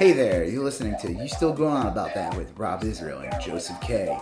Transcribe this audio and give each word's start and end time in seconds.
Hey 0.00 0.12
there, 0.12 0.44
you're 0.44 0.64
listening 0.64 0.96
to 1.02 1.12
You 1.12 1.28
Still 1.28 1.52
Going 1.52 1.76
On 1.76 1.86
About 1.86 2.14
That 2.14 2.34
with 2.34 2.58
Rob 2.58 2.84
Israel 2.84 3.18
and 3.18 3.38
Joseph 3.38 3.78
K. 3.82 4.18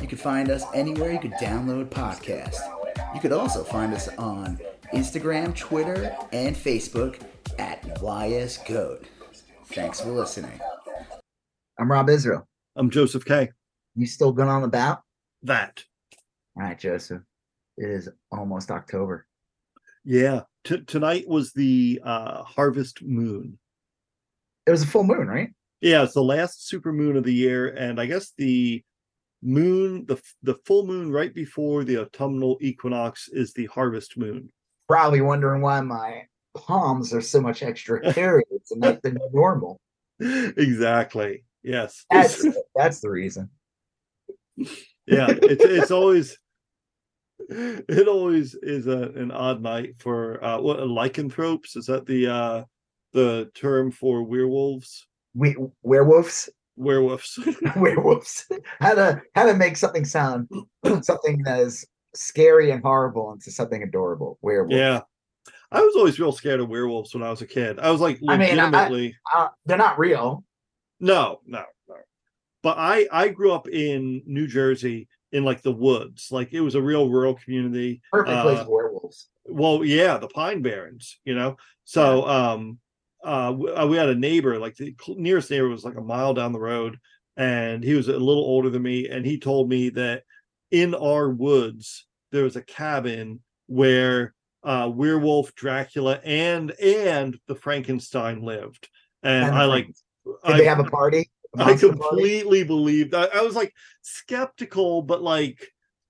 You 0.00 0.08
can 0.08 0.16
find 0.16 0.48
us 0.48 0.64
anywhere 0.72 1.12
you 1.12 1.18
could 1.18 1.34
download 1.34 1.90
podcasts. 1.90 2.56
You 3.14 3.20
could 3.20 3.32
also 3.32 3.62
find 3.62 3.92
us 3.92 4.08
on 4.16 4.58
Instagram, 4.94 5.54
Twitter, 5.54 6.16
and 6.32 6.56
Facebook 6.56 7.20
at 7.58 7.82
YSGoat. 7.98 9.04
Thanks 9.66 10.00
for 10.00 10.08
listening. 10.08 10.58
I'm 11.78 11.92
Rob 11.92 12.08
Israel. 12.08 12.48
I'm 12.74 12.88
Joseph 12.88 13.26
K. 13.26 13.50
You 13.94 14.06
still 14.06 14.32
going 14.32 14.48
on 14.48 14.62
about? 14.62 15.02
That. 15.42 15.84
All 16.56 16.62
right, 16.62 16.78
Joseph. 16.78 17.20
It 17.76 17.90
is 17.90 18.08
almost 18.32 18.70
October. 18.70 19.26
Yeah. 20.06 20.44
T- 20.64 20.84
tonight 20.86 21.28
was 21.28 21.52
the 21.52 22.00
uh, 22.02 22.42
harvest 22.44 23.02
moon. 23.02 23.58
It 24.66 24.70
was 24.70 24.82
a 24.82 24.86
full 24.86 25.04
moon, 25.04 25.26
right? 25.26 25.50
Yeah, 25.80 26.02
it's 26.02 26.14
the 26.14 26.22
last 26.22 26.66
super 26.66 26.92
moon 26.92 27.16
of 27.16 27.24
the 27.24 27.34
year, 27.34 27.68
and 27.68 28.00
I 28.00 28.06
guess 28.06 28.32
the 28.38 28.82
moon, 29.42 30.06
the 30.06 30.20
the 30.42 30.54
full 30.64 30.86
moon 30.86 31.12
right 31.12 31.34
before 31.34 31.84
the 31.84 31.98
autumnal 31.98 32.56
equinox 32.60 33.28
is 33.28 33.52
the 33.52 33.66
harvest 33.66 34.16
moon. 34.16 34.50
Probably 34.88 35.20
wondering 35.20 35.60
why 35.60 35.80
my 35.82 36.22
palms 36.54 37.12
are 37.12 37.20
so 37.20 37.40
much 37.40 37.62
extra 37.62 38.12
hairy 38.14 38.44
tonight 38.66 39.02
than 39.02 39.18
normal. 39.32 39.78
Exactly. 40.20 41.44
Yes. 41.62 42.04
That's 42.10 42.46
that's 42.74 43.00
the 43.00 43.10
reason. 43.10 43.50
yeah, 44.56 45.28
it's 45.28 45.64
it's 45.64 45.90
always 45.90 46.38
it 47.48 48.08
always 48.08 48.54
is 48.54 48.86
a, 48.86 49.10
an 49.16 49.30
odd 49.30 49.60
night 49.60 49.96
for 49.98 50.42
uh 50.42 50.60
what 50.60 50.86
lycanthropes 50.86 51.76
is 51.76 51.86
that 51.86 52.06
the 52.06 52.28
uh 52.28 52.64
the 53.14 53.50
term 53.54 53.90
for 53.90 54.22
werewolves 54.24 55.06
We 55.34 55.56
werewolves, 55.82 56.50
werewolves 56.76 57.38
werewolves. 57.76 58.46
how 58.80 58.94
to 58.94 59.22
how 59.34 59.46
to 59.46 59.54
make 59.54 59.76
something 59.78 60.04
sound 60.04 60.48
something 61.02 61.42
that 61.44 61.60
is 61.60 61.86
scary 62.14 62.70
and 62.72 62.82
horrible 62.82 63.32
into 63.32 63.50
something 63.50 63.82
adorable. 63.82 64.38
Werewolf. 64.42 64.72
yeah 64.78 65.00
i 65.72 65.80
was 65.80 65.94
always 65.96 66.18
real 66.20 66.32
scared 66.32 66.60
of 66.60 66.68
werewolves 66.68 67.14
when 67.14 67.22
i 67.22 67.30
was 67.30 67.40
a 67.42 67.46
kid 67.46 67.78
i 67.78 67.90
was 67.90 68.00
like 68.00 68.18
I 68.28 68.36
mean, 68.36 68.58
I- 68.58 68.64
legitimately 68.64 69.16
Uh, 69.34 69.48
they're 69.64 69.78
not 69.78 69.98
real. 69.98 70.44
no 71.00 71.40
no 71.46 71.62
no 71.88 71.94
but 72.62 72.76
i 72.78 73.06
i 73.12 73.28
grew 73.28 73.52
up 73.52 73.68
in 73.68 74.22
new 74.26 74.46
jersey 74.46 75.08
in 75.32 75.44
like 75.44 75.62
the 75.62 75.72
woods 75.72 76.28
like 76.30 76.52
it 76.52 76.60
was 76.60 76.74
a 76.76 76.82
real 76.82 77.08
rural 77.10 77.34
community 77.34 78.00
Perfect 78.12 78.42
place 78.42 78.58
Uh, 78.60 78.64
for 78.64 78.70
werewolves. 78.76 79.28
well 79.46 79.84
yeah 79.84 80.16
the 80.18 80.28
pine 80.28 80.62
barrens 80.62 81.18
you 81.24 81.34
know 81.34 81.56
so 81.84 82.26
um 82.28 82.78
uh 83.24 83.52
we, 83.56 83.70
uh, 83.70 83.88
had 83.88 84.08
a 84.08 84.14
neighbor 84.14 84.58
like 84.58 84.76
the 84.76 84.94
nearest 85.16 85.50
neighbor 85.50 85.68
was 85.68 85.84
like 85.84 85.96
a 85.96 86.00
mile 86.00 86.34
down 86.34 86.52
the 86.52 86.60
road 86.60 86.98
and 87.36 87.82
he 87.82 87.94
was 87.94 88.08
a 88.08 88.12
little 88.12 88.44
older 88.44 88.70
than 88.70 88.82
me 88.82 89.08
and 89.08 89.24
he 89.26 89.38
told 89.38 89.68
me 89.68 89.88
that 89.88 90.22
in 90.70 90.94
our 90.94 91.30
woods 91.30 92.06
there 92.32 92.44
was 92.44 92.56
a 92.56 92.62
cabin 92.62 93.40
where 93.66 94.34
uh 94.62 94.90
werewolf 94.92 95.54
dracula 95.54 96.20
and 96.24 96.70
and 96.80 97.38
the 97.48 97.54
frankenstein 97.54 98.42
lived 98.42 98.88
and, 99.22 99.46
And 99.46 99.54
i 99.54 99.64
like 99.64 99.86
Did 99.86 100.34
I, 100.44 100.58
they 100.58 100.64
have 100.66 100.80
a 100.80 100.84
party? 100.84 101.30
A 101.56 101.62
I 101.62 101.64
party? 101.64 101.78
completely 101.80 102.64
believed 102.64 103.14
I, 103.14 103.24
I 103.26 103.40
was 103.42 103.54
like 103.56 103.72
skeptical 104.02 105.02
but 105.02 105.22
like 105.22 105.66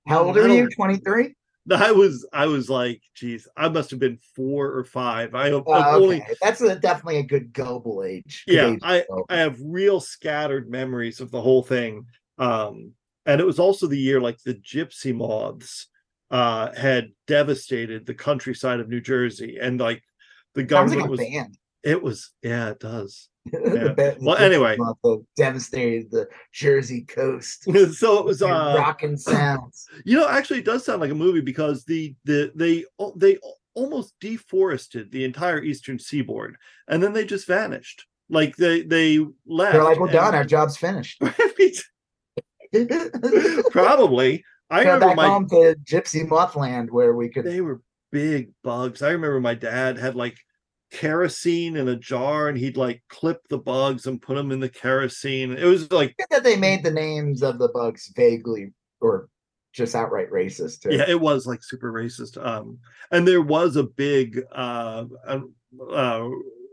How 0.06 0.24
old 0.24 0.36
are 0.36 0.48
you? 0.48 0.68
23? 0.70 1.34
I 1.70 1.92
was 1.92 2.26
I 2.32 2.46
was 2.46 2.68
like, 2.68 3.02
geez, 3.14 3.48
I 3.56 3.68
must 3.68 3.90
have 3.90 4.00
been 4.00 4.18
four 4.34 4.72
or 4.72 4.84
five. 4.84 5.34
I 5.34 5.46
have 5.46 5.64
Oh, 5.66 5.72
okay. 5.72 6.04
only 6.04 6.26
That's 6.42 6.60
a, 6.60 6.76
definitely 6.76 7.18
a 7.18 7.22
good 7.22 7.52
gullible 7.52 8.04
age. 8.04 8.44
Good 8.46 8.54
yeah, 8.54 8.66
age 8.68 8.80
I 8.82 9.04
go. 9.08 9.24
I 9.28 9.36
have 9.36 9.58
real 9.62 10.00
scattered 10.00 10.70
memories 10.70 11.20
of 11.20 11.30
the 11.30 11.40
whole 11.40 11.62
thing. 11.62 12.06
Um, 12.38 12.92
and 13.26 13.40
it 13.40 13.46
was 13.46 13.58
also 13.58 13.86
the 13.86 13.98
year 13.98 14.20
like 14.20 14.39
the 14.42 14.55
gypsy 14.55 15.14
moths 15.14 15.89
uh 16.30 16.74
had 16.74 17.11
devastated 17.27 18.05
the 18.05 18.14
countryside 18.14 18.80
of 18.80 18.89
New 18.89 19.00
Jersey, 19.00 19.58
and 19.60 19.80
like 19.80 20.02
the 20.55 20.62
government 20.64 21.02
like 21.02 21.10
was 21.10 21.20
band. 21.20 21.56
it 21.83 22.02
was 22.02 22.33
yeah, 22.42 22.70
it 22.70 22.80
does. 22.80 23.28
Band- 23.94 24.16
Well, 24.20 24.36
anyway. 24.36 24.77
devastated 25.36 26.10
the 26.10 26.28
Jersey 26.52 27.02
coast. 27.02 27.64
so 27.94 28.18
it 28.18 28.24
was 28.24 28.42
uh 28.42 28.74
rocking 28.78 29.16
sounds. 29.18 29.86
You 30.05 30.16
know, 30.18 30.28
actually, 30.28 30.60
it 30.60 30.64
does 30.64 30.84
sound 30.84 31.00
like 31.00 31.10
a 31.10 31.14
movie 31.14 31.40
because 31.42 31.84
the 31.84 32.14
the 32.24 32.52
they 32.54 32.84
they 33.16 33.38
almost 33.74 34.14
deforested 34.20 35.10
the 35.10 35.24
entire 35.24 35.62
eastern 35.62 35.98
seaboard, 35.98 36.56
and 36.88 37.02
then 37.02 37.12
they 37.12 37.24
just 37.24 37.46
vanished. 37.46 38.06
Like 38.30 38.56
they 38.56 38.83
they 38.83 39.18
left. 39.46 39.72
They're 39.74 39.84
like, 39.84 39.98
we're 39.98 40.06
and- 40.06 40.12
done. 40.14 40.34
Our 40.34 40.44
job's 40.44 40.77
finished. 40.77 41.20
Probably. 43.70 44.44
I 44.70 44.83
Go 44.83 44.94
remember 44.94 45.06
back 45.08 45.16
my 45.16 45.27
home 45.28 45.48
to 45.50 45.77
Gypsy 45.84 46.27
Mothland 46.27 46.90
where 46.90 47.14
we 47.14 47.28
could. 47.28 47.44
they 47.44 47.60
were 47.60 47.83
big 48.10 48.52
bugs. 48.62 49.02
I 49.02 49.10
remember 49.10 49.40
my 49.40 49.54
dad 49.54 49.98
had 49.98 50.14
like 50.14 50.36
kerosene 50.94 51.77
in 51.77 51.88
a 51.88 51.96
jar, 51.96 52.48
and 52.48 52.56
he'd 52.56 52.77
like 52.77 53.02
clip 53.08 53.40
the 53.50 53.58
bugs 53.58 54.06
and 54.06 54.22
put 54.22 54.34
them 54.36 54.52
in 54.52 54.60
the 54.60 54.68
kerosene. 54.68 55.52
It 55.52 55.64
was 55.64 55.90
like 55.92 56.14
that 56.30 56.44
they 56.44 56.56
made 56.56 56.84
the 56.84 56.90
names 56.90 57.42
of 57.42 57.58
the 57.58 57.68
bugs 57.68 58.12
vaguely 58.16 58.72
or 59.00 59.28
just 59.74 59.96
outright 59.96 60.30
racist 60.30 60.80
too. 60.83 60.94
yeah 60.94 61.04
it 61.08 61.20
was 61.20 61.46
like 61.46 61.60
super 61.60 61.92
racist 61.92 62.38
um 62.46 62.78
and 63.10 63.27
there 63.27 63.42
was 63.42 63.74
a 63.74 63.83
big 63.83 64.40
uh 64.52 65.04
uh, 65.92 66.28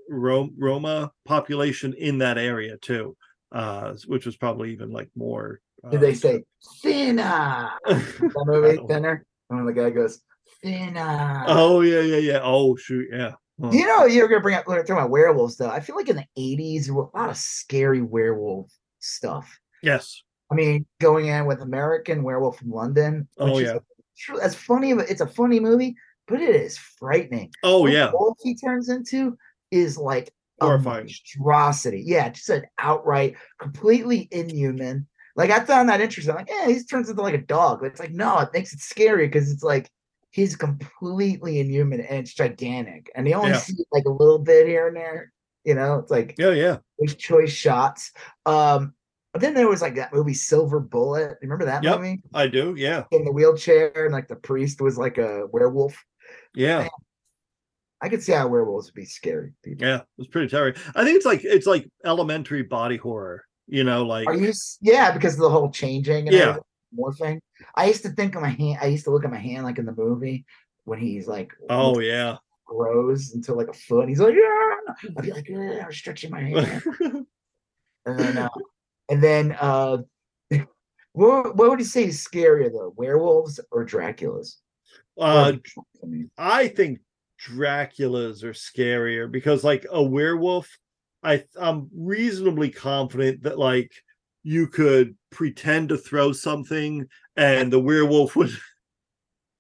roma 0.08 1.12
population 1.26 1.96
in 1.98 2.20
that 2.20 2.38
area 2.38 2.78
too 2.78 3.18
uh 3.54 3.96
which 4.06 4.28
was 4.28 4.38
probably 4.38 4.72
even 4.72 4.92
like 4.92 5.10
more 5.16 5.60
Did 5.90 6.02
they 6.02 6.12
uh, 6.12 6.16
say 6.16 6.44
thinner? 6.84 7.72
That 7.88 8.44
movie 8.46 8.80
thinner. 8.88 9.26
And 9.50 9.68
the 9.68 9.74
guy 9.74 9.90
goes 9.90 10.22
thinner. 10.62 11.44
oh 11.48 11.82
yeah 11.82 12.02
yeah 12.02 12.18
yeah 12.18 12.40
oh 12.44 12.76
shoot 12.76 13.08
yeah 13.12 13.32
Oh. 13.64 13.72
You 13.72 13.86
know, 13.86 14.06
you're 14.06 14.28
gonna 14.28 14.42
bring 14.42 14.56
up 14.56 14.66
talking 14.66 14.92
about 14.94 15.10
werewolves 15.10 15.58
though. 15.58 15.70
I 15.70 15.80
feel 15.80 15.96
like 15.96 16.10
in 16.10 16.16
the 16.16 16.26
80s 16.38 16.86
there 16.86 16.94
were 16.96 17.10
a 17.14 17.18
lot 17.18 17.30
of 17.30 17.38
scary 17.38 18.02
werewolf 18.02 18.72
stuff. 19.00 19.60
yes 19.84 20.22
I 20.52 20.56
mean, 20.56 20.86
going 21.00 21.28
in 21.28 21.46
with 21.46 21.62
American 21.62 22.24
Werewolf 22.24 22.62
in 22.62 22.70
London. 22.70 23.28
Oh, 23.38 23.58
yeah. 23.60 23.78
true- 24.18 24.42
as 24.42 24.54
funny 24.54 24.92
it's 24.92 25.22
a 25.22 25.28
funny 25.28 25.60
movie, 25.62 25.96
but 26.28 26.42
it 26.42 26.56
is 26.56 26.78
frightening. 26.78 27.52
oh 27.64 27.82
What 27.82 27.92
yeah 27.94 28.12
wolf 28.14 28.38
he 28.44 28.56
turns 28.56 28.90
into 28.90 29.38
is 29.72 29.98
like 29.98 30.34
Horrifying. 30.60 31.06
monstrosity. 31.06 32.04
Yeah, 32.06 32.30
just 32.30 32.50
an 32.50 32.66
outright, 32.78 33.36
completely 33.60 34.28
inhuman. 34.32 35.08
Like 35.36 35.50
I 35.50 35.62
found 35.64 35.88
that 35.90 36.02
interesting. 36.02 36.36
Like, 36.36 36.50
yeah, 36.50 36.68
he 36.68 36.84
turns 36.84 37.10
into 37.10 37.22
like 37.22 37.34
a 37.34 37.38
dog. 37.40 37.80
But 37.80 37.88
it's 37.88 38.00
like, 38.00 38.12
no, 38.12 38.38
it 38.40 38.50
makes 38.54 38.74
it 38.74 38.80
scary 38.82 39.28
because 39.28 39.52
it's 39.52 39.64
like 39.64 39.90
he's 40.32 40.56
completely 40.56 41.60
inhuman 41.60 42.02
and 42.02 42.20
it's 42.20 42.34
gigantic. 42.34 43.12
And 43.16 43.28
you 43.28 43.36
only 43.36 43.52
Yeah. 43.52 43.58
see 43.58 43.76
like 43.92 44.06
a 44.06 44.10
little 44.12 44.40
bit 44.40 44.66
here 44.68 44.88
and 44.88 44.96
there. 44.96 45.32
You 45.64 45.76
know, 45.76 46.00
it's 46.00 46.10
like 46.12 46.36
yeah 46.40 46.52
yeah 46.52 46.78
those 47.00 47.16
choice 47.16 47.52
shots. 47.52 48.12
Um, 48.46 48.94
but 49.34 49.42
then 49.42 49.54
there 49.54 49.68
was 49.70 49.82
like 49.82 49.96
that 49.96 50.14
movie 50.14 50.34
Silver 50.34 50.80
Bullet. 50.80 51.38
Remember 51.42 51.66
that 51.66 51.84
Yep. 51.84 51.98
movie? 52.00 52.22
i 52.34 52.48
do 52.48 52.74
yeah 52.78 53.04
In 53.12 53.24
the 53.26 53.32
wheelchair, 53.32 53.92
and 54.06 54.12
like 54.14 54.28
the 54.28 54.36
priest 54.36 54.82
was 54.82 54.98
like 54.98 55.18
a 55.18 55.46
werewolf. 55.52 56.04
yeah 56.56 56.88
I 58.04 58.10
could 58.10 58.24
see 58.24 58.32
how 58.32 58.48
werewolves 58.48 58.88
would 58.88 58.96
be 58.96 59.06
scary. 59.06 59.54
People. 59.64 59.86
yeah 59.88 59.98
it 59.98 60.08
was 60.18 60.28
pretty 60.28 60.48
terrifying. 60.48 60.92
i 60.96 61.04
think 61.04 61.16
it's 61.18 61.26
like 61.26 61.44
it's 61.44 61.68
like 61.68 61.88
elementary 62.04 62.64
body 62.64 62.98
horror 62.98 63.46
you 63.68 63.84
know 63.84 64.04
like 64.04 64.28
Are 64.28 64.36
you? 64.36 64.52
Yeah, 64.82 65.12
because 65.12 65.36
of 65.36 65.42
the 65.42 65.50
whole 65.50 65.70
changing 65.72 66.28
and 66.28 66.36
Yeah. 66.36 66.42
everything, 66.44 66.64
morphing. 66.98 67.40
I 67.76 67.88
used 67.88 68.04
to 68.04 68.10
think 68.10 68.36
of 68.36 68.42
my 68.42 68.50
hand. 68.50 68.80
I 68.82 68.88
used 68.88 69.06
to 69.06 69.12
look 69.12 69.26
at 69.26 69.32
my 69.32 69.40
hand 69.40 69.64
like 69.64 69.80
in 69.80 69.86
the 69.86 69.96
movie 69.96 70.46
when 70.86 71.00
he's 71.00 71.28
like, 71.28 71.52
oh 71.70 72.00
yeah 72.00 72.38
grows 72.72 73.34
into 73.34 73.54
like 73.54 73.68
a 73.68 73.74
foot. 73.74 74.08
He's 74.08 74.20
like, 74.20 74.36
yeah. 74.36 74.94
I'd 75.18 75.24
be 75.24 75.32
like, 75.32 75.48
yeah, 75.48 75.84
I'm 75.86 75.92
stretching 75.92 76.32
my 76.32 76.42
hand, 76.42 76.84
and 78.06 78.20
then, 78.20 78.38
uh, 78.38 78.50
and 79.10 79.24
then, 79.24 79.58
uh, 79.60 79.98
what, 81.12 81.56
what 81.56 81.70
would 81.70 81.80
you 81.80 81.86
say 81.86 82.06
is 82.06 82.26
scarier 82.26 82.72
though, 82.72 82.94
werewolves 82.96 83.60
or 83.72 83.86
Draculas? 83.86 84.56
uh 85.20 85.54
Or- 85.54 85.84
I 86.04 86.06
mean, 86.08 86.32
I 86.38 86.70
think 86.70 87.00
Draculas 87.46 88.44
are 88.44 88.54
scarier 88.54 89.30
because 89.30 89.64
like 89.64 89.86
a 89.92 90.02
werewolf, 90.02 90.70
I 91.24 91.44
I'm 91.60 91.90
reasonably 91.94 92.70
confident 92.70 93.44
that 93.44 93.60
like 93.60 93.92
you 94.44 94.68
could 94.68 95.16
pretend 95.32 95.90
to 95.90 95.98
throw 95.98 96.32
something 96.32 97.08
and 97.36 97.72
the 97.72 97.80
werewolf 97.80 98.36
would 98.36 98.52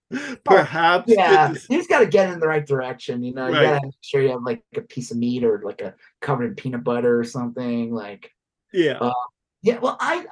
perhaps 0.43 1.07
get 1.07 1.17
yeah, 1.17 1.53
you 1.69 1.77
just 1.77 1.89
got 1.89 1.99
to 1.99 2.05
get 2.05 2.29
in 2.31 2.39
the 2.39 2.47
right 2.47 2.65
direction. 2.65 3.23
You 3.23 3.33
know, 3.33 3.47
you 3.47 3.53
Right. 3.53 3.63
got 3.63 3.79
to 3.79 3.85
make 3.87 3.93
sure 4.01 4.21
you 4.21 4.31
have 4.31 4.43
like 4.43 4.63
a 4.75 4.81
piece 4.81 5.11
of 5.11 5.17
meat 5.17 5.43
or 5.43 5.61
like 5.63 5.81
a 5.81 5.95
covered 6.21 6.45
in 6.45 6.55
peanut 6.55 6.83
butter 6.83 7.17
or 7.19 7.23
something. 7.23 7.93
Like, 7.93 8.31
yeah 8.73 8.97
Uh, 8.99 9.13
yeah, 9.61 9.79
well, 9.79 9.97
I 9.99 10.25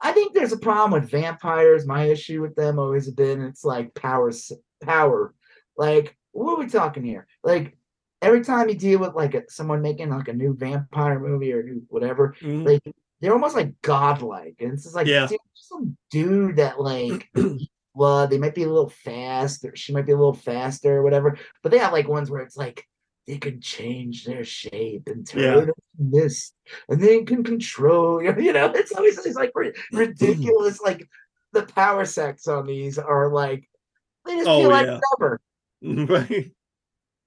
I- 0.00 0.12
think 0.12 0.34
there's 0.34 0.52
a 0.52 0.58
problem 0.58 1.00
with 1.00 1.10
vampires. 1.10 1.86
My 1.86 2.04
issue 2.04 2.40
with 2.42 2.54
them 2.54 2.78
always 2.78 3.10
been 3.10 3.42
it's 3.42 3.64
like 3.64 3.94
power 3.94 4.30
power. 4.80 5.34
Like, 5.76 6.16
what 6.32 6.52
are 6.54 6.58
we 6.58 6.66
talking 6.68 7.04
here? 7.04 7.26
Like, 7.42 7.76
every 8.22 8.42
time 8.44 8.68
you 8.70 8.74
deal 8.76 9.00
with 9.00 9.14
like 9.14 9.34
a, 9.34 9.42
someone 9.50 9.82
making 9.82 10.10
like 10.10 10.28
a 10.28 10.32
new 10.32 10.54
vampire 10.54 11.18
movie 11.20 11.52
or 11.52 11.62
new 11.62 11.82
whatever, 11.88 12.34
Mhm. 12.40 12.64
like 12.64 12.82
they're 13.20 13.32
almost 13.32 13.56
like 13.56 13.80
godlike, 13.82 14.56
and 14.60 14.72
it's 14.72 14.84
just 14.84 14.94
like 14.94 15.06
Yeah. 15.06 15.26
dude, 15.26 15.38
some 15.54 15.96
dude 16.10 16.56
that 16.56 16.80
like 16.80 17.28
blood. 17.94 18.30
They 18.30 18.38
might 18.38 18.54
be 18.54 18.64
a 18.64 18.68
little 18.68 18.90
fast, 18.90 19.64
or 19.64 19.74
she 19.74 19.92
might 19.92 20.06
be 20.06 20.12
a 20.12 20.16
little 20.16 20.34
faster 20.34 20.98
or 20.98 21.02
whatever. 21.02 21.38
But 21.62 21.72
they 21.72 21.78
have 21.78 21.92
like 21.92 22.08
ones 22.08 22.30
where 22.30 22.42
it's 22.42 22.56
like 22.56 22.84
they 23.26 23.38
can 23.38 23.60
change 23.60 24.24
their 24.24 24.44
shape 24.44 25.08
and 25.08 25.26
turn 25.26 25.42
Yeah. 25.42 25.58
into 25.60 25.72
mist, 25.98 26.54
and 26.88 27.00
they 27.00 27.24
can 27.24 27.42
control. 27.42 28.22
You 28.22 28.32
know, 28.52 28.70
it's 28.74 28.92
always 28.92 29.22
these 29.24 29.34
like 29.36 29.52
ridiculous. 29.92 30.80
like 30.80 31.08
the 31.52 31.62
power 31.62 32.04
sex 32.04 32.46
on 32.48 32.66
these 32.66 32.98
are 32.98 33.30
like 33.30 33.66
they 34.26 34.34
just 34.36 34.48
Oh, 34.48 34.60
feel 34.60 34.70
like 34.70 34.86
yeah. 34.86 35.00
never 35.18 35.40
right. 35.82 36.52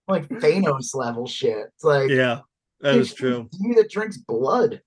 like 0.08 0.28
Thanos 0.30 0.94
level 0.94 1.26
shit. 1.26 1.58
It's 1.74 1.84
like 1.84 2.10
Yeah, 2.10 2.42
that 2.82 2.96
is 2.96 3.14
true. 3.14 3.50
Dude 3.60 3.78
that 3.78 3.90
drinks 3.90 4.18
blood. 4.18 4.82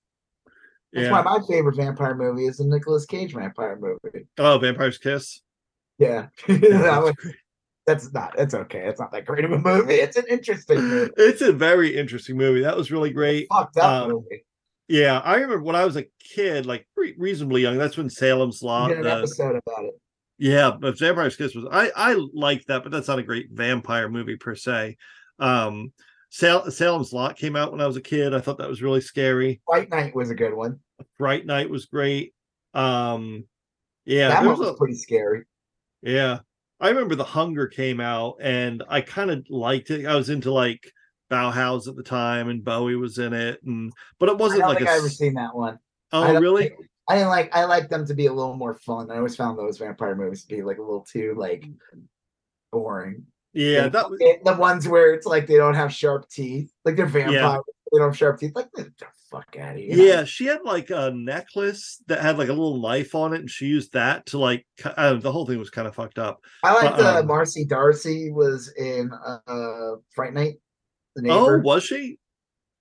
That's 0.93 1.05
Yeah. 1.05 1.11
why 1.11 1.21
my 1.23 1.39
favorite 1.47 1.75
vampire 1.75 2.15
movie 2.15 2.45
is 2.45 2.57
the 2.57 2.65
Nicolas 2.65 3.05
Cage 3.05 3.33
vampire 3.33 3.77
movie. 3.79 4.25
Oh, 4.37 4.57
Vampire's 4.59 4.97
Kiss. 4.97 5.41
Yeah, 5.97 6.27
Yeah, 6.47 6.57
That 6.59 7.15
that's 7.85 8.13
not. 8.13 8.33
It's 8.39 8.53
okay. 8.53 8.87
It's 8.87 8.99
not 8.99 9.11
that 9.11 9.25
great 9.25 9.43
of 9.45 9.51
a 9.51 9.57
movie. 9.59 9.95
It's 9.95 10.15
an 10.17 10.23
interesting 10.29 10.81
movie. 10.81 11.11
It's 11.17 11.41
a 11.41 11.51
very 11.51 11.95
interesting 11.95 12.37
movie. 12.37 12.61
That 12.61 12.77
was 12.77 12.91
really 12.91 13.11
great. 13.11 13.47
Fucked 13.51 13.77
up 13.77 14.03
Um, 14.05 14.11
movie. 14.11 14.45
Yeah, 14.87 15.19
I 15.19 15.35
remember 15.35 15.61
when 15.63 15.75
I 15.75 15.85
was 15.85 15.95
a 15.95 16.05
kid, 16.19 16.65
like 16.65 16.87
re- 16.95 17.15
reasonably 17.17 17.61
young. 17.61 17.77
That's 17.77 17.97
when 17.97 18.09
Salem's 18.09 18.61
Lot. 18.61 18.91
an 18.91 19.01
the- 19.01 19.11
episode 19.17 19.59
about 19.65 19.85
it. 19.85 19.93
Yeah, 20.39 20.71
but 20.79 20.97
Vampire's 20.99 21.35
Kiss 21.35 21.55
was 21.55 21.65
I 21.71 21.91
I 21.95 22.13
like 22.33 22.65
that, 22.65 22.83
but 22.83 22.91
that's 22.91 23.07
not 23.07 23.19
a 23.19 23.23
great 23.23 23.49
vampire 23.51 24.09
movie 24.09 24.35
per 24.37 24.55
se. 24.55 24.97
Um 25.39 25.93
Sal- 26.29 26.71
Salem's 26.71 27.13
Lot 27.13 27.37
came 27.37 27.55
out 27.55 27.71
when 27.71 27.79
I 27.81 27.85
was 27.87 27.95
a 27.97 28.01
kid. 28.01 28.33
I 28.33 28.39
thought 28.41 28.57
that 28.57 28.67
was 28.69 28.81
really 28.81 29.01
scary. 29.01 29.61
Fright 29.67 29.89
Night 29.91 30.15
was 30.15 30.31
a 30.31 30.35
good 30.35 30.53
one. 30.53 30.79
Fright 31.17 31.45
Night 31.45 31.69
was 31.69 31.85
great. 31.85 32.33
Um 32.73 33.45
yeah, 34.05 34.29
that 34.29 34.45
was 34.45 34.59
was 34.59 34.69
a, 34.69 34.73
pretty 34.73 34.95
scary. 34.95 35.43
yeah. 36.01 36.39
I 36.79 36.89
remember 36.89 37.15
The 37.15 37.23
Hunger 37.23 37.67
came 37.67 38.01
out 38.01 38.35
and 38.41 38.83
I 38.89 38.99
kind 39.01 39.31
of 39.31 39.45
liked 39.49 39.89
it. 39.91 40.05
I 40.05 40.15
was 40.15 40.29
into 40.29 40.51
like 40.51 40.91
Bauhaus 41.31 41.87
at 41.87 41.95
the 41.95 42.03
time 42.03 42.49
and 42.49 42.63
Bowie 42.63 42.97
was 42.97 43.17
in 43.19 43.31
it 43.33 43.61
and 43.63 43.91
but 44.19 44.27
it 44.29 44.37
wasn't 44.37 44.61
don't 44.61 44.69
like 44.69 44.79
think 44.79 44.89
a 44.89 44.93
I 44.93 44.97
ever 44.97 45.09
seen 45.09 45.33
that 45.35 45.55
one. 45.55 45.79
I 46.11 46.23
Oh 46.29 46.33
don't 46.33 46.41
really? 46.41 46.63
think- 46.69 46.89
I 47.09 47.15
didn't 47.15 47.29
like. 47.31 47.53
I 47.53 47.65
like 47.65 47.89
them 47.89 48.05
to 48.07 48.13
be 48.13 48.27
a 48.27 48.33
little 48.33 48.55
more 48.55 48.75
fun. 48.75 49.11
I 49.11 49.17
always 49.17 49.35
found 49.35 49.59
those 49.59 49.77
vampire 49.77 50.15
movies 50.15 50.43
to 50.45 50.55
be 50.55 50.61
like 50.61 50.77
a 50.77 50.81
little 50.81 51.01
too 51.09 51.35
like 51.37 51.67
boring. 52.71 53.25
Yeah, 53.53 53.83
And 53.85 53.93
that 53.93 54.09
was 54.09 54.19
the 54.19 54.53
ones 54.55 54.87
where 54.87 55.13
it's 55.13 55.25
like 55.27 55.45
they 55.45 55.57
don't 55.57 55.75
have 55.75 55.93
sharp 55.93 56.29
teeth, 56.29 56.71
like 56.85 56.95
they're 56.95 57.05
vampires. 57.05 57.61
They 57.93 57.99
don't 57.99 58.15
sharp 58.15 58.39
teeth. 58.39 58.53
Like 58.55 58.71
get 58.75 58.97
the 58.97 59.05
fuck 59.29 59.55
out 59.59 59.75
of 59.75 59.77
here. 59.77 59.95
Yeah, 59.95 60.23
she 60.23 60.45
had 60.45 60.63
like 60.63 60.89
a 60.89 61.11
necklace 61.11 62.01
that 62.07 62.21
had 62.21 62.39
like 62.39 62.49
a 62.49 62.53
little 62.53 62.81
knife 62.81 63.13
on 63.13 63.33
it, 63.33 63.39
and 63.41 63.49
she 63.49 63.67
used 63.67 63.93
that 63.93 64.25
to 64.27 64.39
like. 64.39 64.65
Uh, 64.83 65.13
the 65.13 65.31
whole 65.31 65.45
thing 65.45 65.59
was 65.59 65.69
kind 65.69 65.87
of 65.87 65.93
fucked 65.93 66.17
up. 66.17 66.39
I 66.63 66.73
like 66.73 66.99
uh, 66.99 67.19
um, 67.19 67.27
Marcy 67.27 67.65
Darcy 67.65 68.31
was 68.31 68.73
in 68.77 69.11
uh 69.47 69.91
Fright 70.15 70.33
Night. 70.33 70.55
The 71.15 71.29
Oh, 71.29 71.59
was 71.59 71.83
she? 71.83 72.17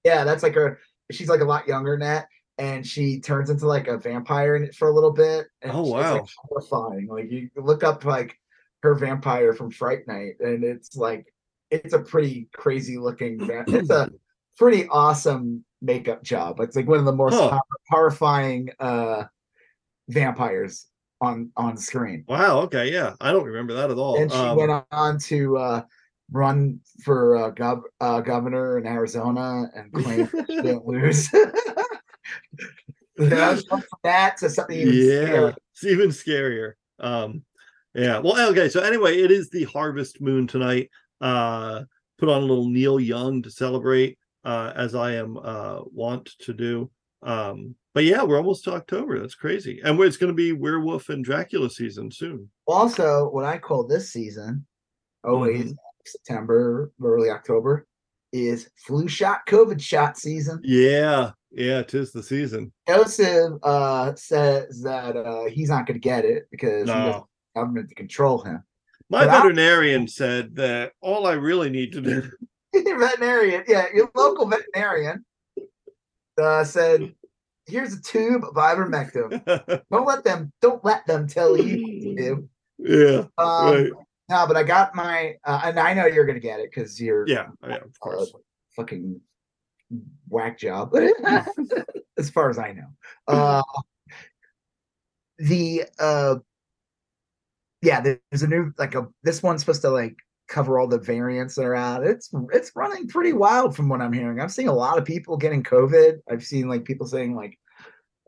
Yeah, 0.02 0.24
that's 0.24 0.42
like 0.42 0.54
her. 0.54 0.80
She's 1.10 1.28
like 1.28 1.42
a 1.42 1.44
lot 1.44 1.68
younger 1.68 1.92
than 1.92 2.00
that, 2.00 2.28
and 2.56 2.86
she 2.86 3.20
turns 3.20 3.50
into 3.50 3.66
like 3.66 3.88
a 3.88 3.98
vampire 3.98 4.56
in 4.56 4.64
it 4.64 4.74
for 4.74 4.88
a 4.88 4.94
little 4.94 5.12
bit. 5.12 5.48
Oh, 5.64 5.82
wow. 5.82 6.14
like 6.14 6.30
horrifying. 6.38 7.06
Like 7.06 7.30
you 7.30 7.50
look 7.54 7.84
up 7.84 8.06
like 8.06 8.34
her 8.82 8.94
vampire 8.94 9.52
from 9.52 9.70
Fright 9.70 10.08
Night, 10.08 10.36
and 10.40 10.64
it's 10.64 10.96
like 10.96 11.26
it's 11.70 11.92
a 11.92 11.98
pretty 11.98 12.48
crazy 12.54 12.96
looking. 12.96 13.38
It's 13.68 13.90
a 13.90 14.10
pretty 14.58 14.86
awesome 14.88 15.64
makeup 15.80 16.22
job. 16.22 16.60
It's 16.60 16.76
like 16.76 16.86
one 16.86 16.98
of 16.98 17.04
the 17.04 17.12
most 17.12 17.34
Huh. 17.34 17.50
hor- 17.50 17.60
horrifying 17.90 18.70
uh 18.78 19.24
vampires 20.08 20.86
on 21.20 21.50
on 21.56 21.76
screen. 21.76 22.24
Wow. 22.28 22.60
Okay. 22.62 22.92
Yeah, 22.92 23.14
I 23.20 23.32
don't 23.32 23.44
remember 23.46 23.74
that 23.74 23.90
at 23.90 23.96
all. 23.98 24.18
and 24.18 24.30
she 24.30 24.36
Um, 24.38 24.56
went 24.56 24.84
on 24.90 25.18
to 25.18 25.56
uh 25.58 25.82
run 26.30 26.80
for 27.04 27.36
uh, 27.36 27.50
gov- 27.52 27.82
uh 28.00 28.20
governor 28.20 28.78
in 28.78 28.86
Arizona 28.86 29.64
and 29.74 29.92
claim 29.92 30.28
she 30.46 30.56
didn't 30.62 30.86
lose. 30.86 31.28
yeah, 33.18 33.54
she 33.56 33.62
went 33.70 33.84
from 33.84 33.98
that 34.04 34.36
to 34.38 34.48
something 34.50 34.76
even 34.78 34.94
yeah, 34.94 35.00
scarier. 35.02 35.54
it's 35.72 35.84
even 35.84 36.08
scarier. 36.10 36.72
Um, 36.98 37.42
yeah. 37.94 38.18
Well, 38.18 38.50
okay. 38.50 38.68
So 38.68 38.80
anyway, 38.80 39.18
it 39.20 39.30
is 39.30 39.50
the 39.50 39.64
harvest 39.64 40.20
moon 40.20 40.46
tonight. 40.46 40.90
Uh, 41.20 41.82
put 42.18 42.28
on 42.28 42.42
a 42.42 42.46
little 42.46 42.68
Neil 42.68 42.98
Young 42.98 43.42
to 43.42 43.50
celebrate, 43.50 44.18
uh, 44.44 44.72
as 44.76 44.94
I 44.94 45.12
am 45.14 45.36
uh 45.36 45.80
wont 45.92 46.30
to 46.40 46.52
do. 46.52 46.90
Um, 47.22 47.74
but 47.94 48.04
yeah, 48.04 48.22
we're 48.22 48.38
almost 48.38 48.64
to 48.64 48.72
October. 48.74 49.18
That's 49.20 49.34
crazy, 49.34 49.80
and 49.84 50.00
it's 50.00 50.16
going 50.16 50.32
to 50.32 50.34
be 50.34 50.52
werewolf 50.52 51.08
and 51.10 51.24
Dracula 51.24 51.68
season 51.70 52.10
soon. 52.10 52.50
Also, 52.66 53.28
what 53.30 53.44
I 53.44 53.58
call 53.58 53.86
this 53.86 54.12
season, 54.12 54.66
always 55.24 55.64
Mm-hmm. 55.66 55.72
September, 56.04 56.90
early 57.02 57.30
October, 57.30 57.86
is 58.32 58.68
flu 58.86 59.06
shot, 59.06 59.40
COVID 59.46 59.80
shot 59.80 60.16
season. 60.18 60.60
Yeah, 60.64 61.30
yeah, 61.52 61.82
tis 61.82 62.10
the 62.12 62.22
season. 62.22 62.72
Joseph 62.88 63.52
uh 63.62 64.14
says 64.16 64.80
that 64.82 65.16
uh 65.16 65.44
he's 65.44 65.68
not 65.68 65.86
going 65.86 66.00
to 66.00 66.08
get 66.08 66.24
it 66.24 66.48
because 66.50 66.86
No, 66.88 67.28
government 67.54 67.88
to 67.90 67.94
control 67.94 68.42
him. 68.42 68.64
my 69.10 69.20
But 69.26 69.28
I- 69.30 69.36
veterinarian 69.42 70.08
said 70.08 70.56
that 70.56 70.92
all 71.00 71.26
I 71.26 71.34
really 71.34 71.70
need 71.70 71.92
to 71.92 72.00
do. 72.00 72.22
Your 72.72 72.98
veterinarian, 73.00 73.64
yeah, 73.68 73.86
your 73.94 74.10
local 74.14 74.46
veterinarian 74.46 75.24
uh, 76.40 76.64
said, 76.64 77.14
"Here's 77.66 77.94
a 77.94 78.02
tube 78.02 78.44
of 78.44 78.54
ivermectin. 78.54 79.44
Don't 79.90 80.06
let 80.06 80.24
them, 80.24 80.52
don't 80.60 80.84
let 80.84 81.06
them 81.06 81.26
tell 81.26 81.56
you 81.56 81.82
what 81.82 82.02
to 82.02 82.14
do." 82.16 82.48
yeah, 82.78 83.24
Um, 83.38 83.74
right. 83.74 83.90
No, 84.28 84.46
but 84.46 84.56
I 84.56 84.62
got 84.62 84.94
my, 84.94 85.34
uh, 85.44 85.60
and 85.64 85.78
I 85.78 85.92
know 85.92 86.06
you're 86.06 86.24
gonna 86.24 86.40
get 86.40 86.60
it 86.60 86.70
because 86.70 87.00
you're 87.00 87.26
Yeah, 87.28 87.48
yeah, 87.66 87.76
of 87.76 87.98
course. 88.00 88.32
fucking 88.76 89.20
whack 90.28 90.58
job, 90.58 90.94
as 92.18 92.30
far 92.30 92.48
as 92.48 92.58
I 92.58 92.72
know. 92.72 92.88
Uh, 93.28 93.62
the 95.38 95.84
uh, 95.98 96.36
yeah, 97.82 98.00
there's 98.00 98.42
a 98.42 98.46
new 98.46 98.72
like 98.78 98.94
a 98.94 99.08
this 99.22 99.42
one's 99.42 99.60
supposed 99.60 99.82
to 99.82 99.90
like 99.90 100.16
cover 100.52 100.78
all 100.78 100.86
the 100.86 100.98
variants 100.98 101.54
that 101.56 101.64
are 101.64 101.74
out. 101.74 102.06
It's 102.06 102.30
it's 102.52 102.70
running 102.76 103.08
pretty 103.08 103.32
wild 103.32 103.74
from 103.74 103.88
what 103.88 104.00
I'm 104.00 104.12
hearing. 104.12 104.40
I'm 104.40 104.48
seeing 104.48 104.68
a 104.68 104.72
lot 104.72 104.98
of 104.98 105.04
people 105.04 105.36
getting 105.36 105.62
COVID. 105.62 106.20
I've 106.30 106.44
seen 106.44 106.68
like 106.68 106.84
people 106.84 107.06
saying 107.06 107.34
like 107.34 107.58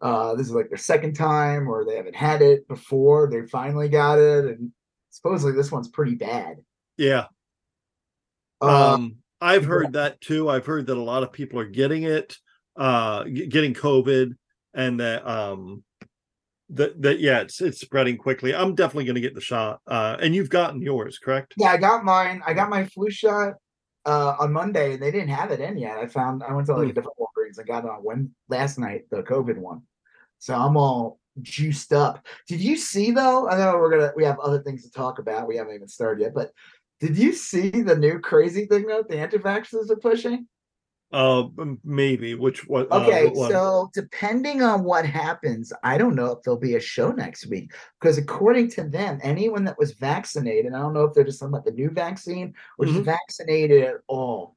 uh 0.02 0.34
this 0.34 0.48
is 0.48 0.54
like 0.54 0.68
their 0.70 0.78
second 0.78 1.14
time 1.14 1.68
or 1.68 1.84
they 1.84 1.96
haven't 1.96 2.16
had 2.16 2.42
it 2.42 2.66
before. 2.66 3.28
They 3.30 3.46
finally 3.46 3.88
got 3.88 4.18
it, 4.18 4.46
and 4.46 4.72
supposedly 5.10 5.52
this 5.52 5.70
one's 5.70 5.88
pretty 5.88 6.14
bad. 6.14 6.56
Yeah. 6.96 7.26
Uh, 8.60 8.94
Um, 8.94 9.16
I've 9.40 9.64
heard 9.64 9.92
that 9.92 10.20
too. 10.20 10.48
I've 10.48 10.66
heard 10.66 10.86
that 10.86 10.96
a 10.96 11.10
lot 11.12 11.22
of 11.22 11.32
people 11.32 11.60
are 11.60 11.68
getting 11.68 12.04
it, 12.04 12.36
uh, 12.76 13.24
getting 13.24 13.74
COVID, 13.74 14.34
and 14.72 15.00
that 15.00 15.26
um, 15.26 15.84
that 16.76 17.00
that 17.02 17.20
yeah, 17.20 17.40
it's 17.40 17.60
it's 17.60 17.80
spreading 17.80 18.16
quickly. 18.16 18.54
I'm 18.54 18.74
definitely 18.74 19.04
going 19.04 19.14
to 19.16 19.20
get 19.20 19.34
the 19.34 19.40
shot. 19.40 19.80
Uh, 19.86 20.16
and 20.20 20.34
you've 20.34 20.50
gotten 20.50 20.80
yours, 20.82 21.18
correct? 21.18 21.54
Yeah, 21.56 21.68
I 21.72 21.76
got 21.76 22.04
mine. 22.04 22.42
I 22.46 22.54
got 22.54 22.68
my 22.70 22.84
flu 22.86 23.10
shot 23.10 23.54
uh 24.06 24.36
on 24.38 24.52
Monday 24.52 24.94
and 24.94 25.02
they 25.02 25.10
didn't 25.10 25.28
have 25.30 25.50
it 25.50 25.60
in 25.60 25.78
yet. 25.78 25.96
I 25.96 26.06
found 26.06 26.42
I 26.42 26.52
went 26.52 26.66
to 26.66 26.74
like 26.74 26.88
a 26.88 26.88
Hmm. 26.88 26.94
different 26.94 27.16
Walgreens. 27.18 27.58
I 27.58 27.62
got 27.62 27.84
it 27.84 27.90
on 27.90 28.04
when 28.04 28.34
last 28.48 28.78
night, 28.78 29.04
the 29.10 29.22
COVID 29.22 29.56
one. 29.56 29.82
So 30.38 30.54
I'm 30.54 30.76
all 30.76 31.18
juiced 31.40 31.92
up. 31.92 32.26
Did 32.46 32.60
you 32.60 32.76
see 32.76 33.10
though? 33.12 33.48
I 33.48 33.56
know 33.56 33.78
we're 33.78 33.90
gonna 33.90 34.12
we 34.16 34.24
have 34.24 34.38
other 34.40 34.62
things 34.62 34.82
to 34.84 34.90
talk 34.90 35.18
about. 35.18 35.48
We 35.48 35.56
haven't 35.56 35.74
even 35.74 35.88
started 35.88 36.22
yet, 36.22 36.34
but 36.34 36.50
did 37.00 37.16
you 37.16 37.32
see 37.32 37.70
the 37.70 37.96
new 37.96 38.18
crazy 38.20 38.66
thing 38.66 38.86
that 38.86 39.08
the 39.08 39.18
anti-vaxxers 39.18 39.90
are 39.90 39.96
pushing? 39.96 40.46
Uh, 41.14 41.48
maybe. 41.84 42.34
Which 42.34 42.66
what? 42.68 42.90
uh, 42.90 43.02
Okay, 43.04 43.28
what 43.30 43.50
so 43.52 43.90
depending 43.94 44.62
on 44.62 44.82
what 44.82 45.06
happens, 45.06 45.72
I 45.84 45.96
don't 45.96 46.16
know 46.16 46.32
if 46.32 46.42
there'll 46.42 46.58
be 46.58 46.74
a 46.74 46.80
show 46.80 47.12
next 47.12 47.46
week 47.46 47.72
because 48.00 48.18
according 48.18 48.70
to 48.72 48.84
them, 48.84 49.20
anyone 49.22 49.64
that 49.64 49.78
was 49.78 49.92
vaccinated, 49.92 50.74
I 50.74 50.80
don't 50.80 50.92
know 50.92 51.04
if 51.04 51.14
they're 51.14 51.22
just 51.24 51.38
talking 51.38 51.54
about 51.54 51.64
the 51.64 51.70
new 51.70 51.90
vaccine 51.90 52.52
or 52.78 52.86
just 52.86 52.98
Mhm. 52.98 53.04
vaccinated 53.04 53.84
at 53.84 53.96
all. 54.08 54.56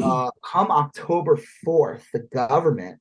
Uh, 0.00 0.30
come 0.44 0.70
October 0.70 1.36
fourth, 1.64 2.06
the 2.12 2.20
government 2.20 3.00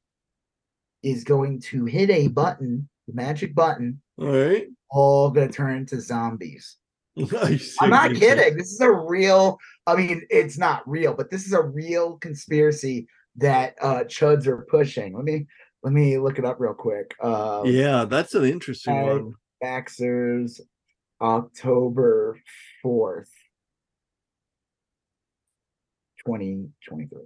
is 1.04 1.24
going 1.24 1.60
to 1.62 1.86
hit 1.86 2.10
a 2.10 2.28
button, 2.28 2.90
the 3.08 3.14
magic 3.14 3.54
button, 3.54 4.02
all 4.18 4.28
right. 4.32 4.68
all 4.90 5.30
going 5.30 5.48
to 5.48 5.54
turn 5.54 5.78
into 5.78 6.02
zombies. 6.02 6.78
I'm 7.80 7.90
not 7.90 8.14
kidding. 8.14 8.58
This 8.58 8.72
is 8.72 8.82
a 8.82 8.92
real. 8.92 9.58
I 9.88 9.96
mean, 9.96 10.24
it's 10.30 10.58
not 10.58 10.88
real, 10.88 11.14
but 11.14 11.32
this 11.32 11.46
is 11.46 11.54
a 11.54 11.62
real 11.62 12.18
conspiracy 12.18 13.08
that 13.38 13.76
uh 13.82 14.04
chuds 14.06 14.48
are 14.48 14.66
pushing. 14.70 15.14
Let 15.16 15.24
me 15.24 15.48
let 15.84 15.94
me 15.94 16.18
look 16.18 16.40
it 16.40 16.46
up 16.46 16.60
real 16.60 16.74
quick. 16.74 17.16
Uh, 17.22 17.64
Yeah, 17.66 18.06
that's 18.06 18.34
an 18.34 18.46
interesting 18.46 19.02
one. 19.02 19.34
Vaxxers, 19.64 20.60
October 21.22 22.40
fourth. 22.82 23.30
2023. 26.26 27.20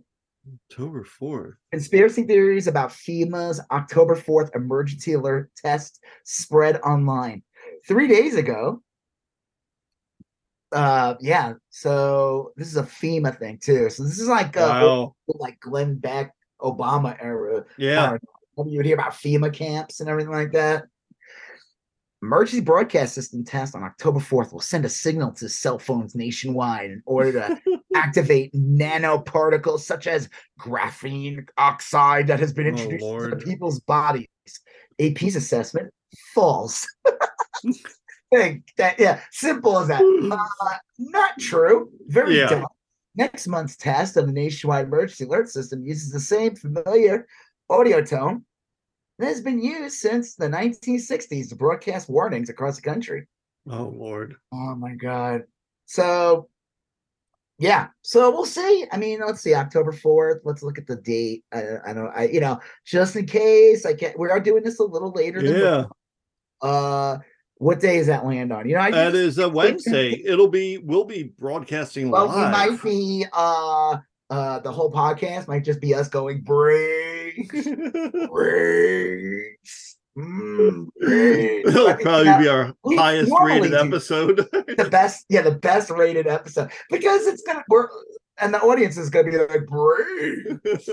October 0.71 1.05
4th. 1.21 1.53
Conspiracy 1.71 2.23
theories 2.23 2.67
about 2.67 2.89
FEMA's 2.89 3.61
October 3.71 4.15
4th 4.15 4.55
emergency 4.55 5.13
alert 5.13 5.51
test 5.55 5.99
spread 6.23 6.77
online. 6.81 7.43
Three 7.87 8.07
days 8.07 8.35
ago, 8.35 8.81
uh 10.71 11.15
yeah, 11.19 11.53
so 11.69 12.51
this 12.55 12.67
is 12.67 12.77
a 12.77 12.83
FEMA 12.83 13.37
thing 13.37 13.57
too. 13.61 13.89
So 13.89 14.03
this 14.03 14.19
is 14.19 14.27
like 14.27 14.55
uh 14.57 14.59
Wow. 14.81 15.15
like 15.27 15.59
Glenn 15.59 15.95
Beck 15.95 16.33
Obama 16.61 17.15
era. 17.19 17.63
Yeah. 17.77 18.17
You 18.57 18.77
would 18.77 18.85
hear 18.85 18.95
about 18.95 19.13
FEMA 19.13 19.53
camps 19.53 19.99
and 20.01 20.09
everything 20.09 20.33
like 20.33 20.51
that. 20.51 20.85
Emergency 22.21 22.59
broadcast 22.59 23.15
system 23.15 23.45
test 23.45 23.75
on 23.75 23.83
October 23.83 24.19
4th 24.19 24.51
will 24.51 24.59
send 24.59 24.83
a 24.83 24.89
signal 24.89 25.31
to 25.31 25.47
cell 25.47 25.79
phones 25.79 26.15
nationwide 26.15 26.91
in 26.91 27.01
order 27.05 27.31
to 27.31 27.57
activate 27.95 28.51
nanoparticles 28.53 29.79
such 29.79 30.05
as 30.05 30.27
graphene 30.59 31.47
oxide 31.57 32.27
that 32.27 32.39
has 32.41 32.51
been 32.51 32.65
Oh, 32.65 32.69
introduced 32.71 33.05
into 33.05 33.37
people's 33.37 33.79
bodies. 33.79 34.27
AP's 34.99 35.37
assessment 35.37 35.93
false. 36.35 36.85
Think 38.31 38.63
that 38.77 38.99
yeah, 38.99 39.21
simple 39.31 39.79
as 39.79 39.87
that. 39.87 40.01
Uh, 40.01 40.77
not 40.99 41.31
true. 41.39 41.91
Very 42.07 42.37
Yeah. 42.37 42.49
dumb. 42.49 42.67
Next 43.15 43.47
month's 43.47 43.75
test 43.75 44.17
of 44.17 44.27
the 44.27 44.31
nationwide 44.33 44.85
emergency 44.85 45.25
alert 45.25 45.49
system 45.49 45.83
uses 45.83 46.11
the 46.11 46.19
same 46.19 46.55
familiar 46.55 47.27
audio 47.69 48.01
tone 48.03 48.45
that 49.17 49.27
has 49.27 49.41
been 49.41 49.59
used 49.61 49.95
since 49.97 50.35
the 50.35 50.47
1960s 50.47 51.49
to 51.49 51.55
broadcast 51.55 52.07
warnings 52.07 52.49
across 52.49 52.75
the 52.75 52.81
country. 52.83 53.27
Oh 53.67 53.91
Lord. 53.95 54.35
Oh 54.53 54.75
my 54.75 54.93
god. 54.93 55.43
So 55.87 56.49
yeah, 57.57 57.87
so 58.03 58.31
we'll 58.31 58.45
see. 58.45 58.85
I 58.91 58.97
mean, 58.97 59.19
let's 59.25 59.41
see, 59.41 59.53
October 59.53 59.91
4th. 59.91 60.39
Let's 60.45 60.63
look 60.63 60.77
at 60.77 60.87
the 60.87 60.95
date. 60.95 61.43
I, 61.51 61.63
I 61.87 61.93
don't 61.93 62.11
I 62.15 62.27
you 62.27 62.39
know, 62.39 62.59
just 62.85 63.15
in 63.15 63.25
case 63.25 63.85
I 63.87 63.95
can't 63.95 64.17
we 64.19 64.29
are 64.29 64.39
doing 64.39 64.63
this 64.63 64.79
a 64.79 64.83
little 64.83 65.11
later 65.11 65.41
than 65.41 65.59
Yeah. 65.59 65.85
uh 66.61 67.17
what 67.59 67.79
day 67.79 67.97
is 67.97 68.07
that 68.07 68.25
land 68.25 68.51
on? 68.51 68.67
You 68.67 68.75
know, 68.75 68.81
I 68.81 68.91
That 68.91 69.11
just- 69.11 69.15
is 69.15 69.37
a 69.37 69.47
Wednesday. 69.47 70.21
It'll 70.25 70.47
be 70.47 70.77
we'll 70.79 71.03
be 71.05 71.23
broadcasting 71.37 72.09
well, 72.09 72.27
we 72.27 72.35
might 72.41 72.81
be 72.83 73.25
uh 73.31 73.97
uh 74.29 74.59
the 74.59 74.71
whole 74.71 74.91
podcast 74.91 75.47
might 75.47 75.63
just 75.63 75.79
be 75.81 75.93
us 75.93 76.07
going 76.07 76.41
breaks, 76.41 77.67
breaks. 78.31 79.97
Mm, 80.17 80.87
breaks." 80.99 81.69
It'll 81.69 81.93
probably 81.95 82.23
that- 82.25 82.41
be 82.41 82.47
our 82.47 82.73
highest 82.97 83.31
rated 83.43 83.73
episode. 83.73 84.37
the 84.77 84.87
best, 84.89 85.25
yeah, 85.29 85.41
the 85.41 85.51
best 85.51 85.89
rated 85.89 86.27
episode 86.27 86.71
because 86.89 87.27
it's 87.27 87.41
gonna 87.43 87.63
we're 87.69 87.87
and 88.41 88.53
the 88.53 88.59
audience 88.61 88.97
is 88.97 89.09
gonna 89.09 89.29
be 89.31 89.37
like 89.37 89.65
breaks, 89.65 90.89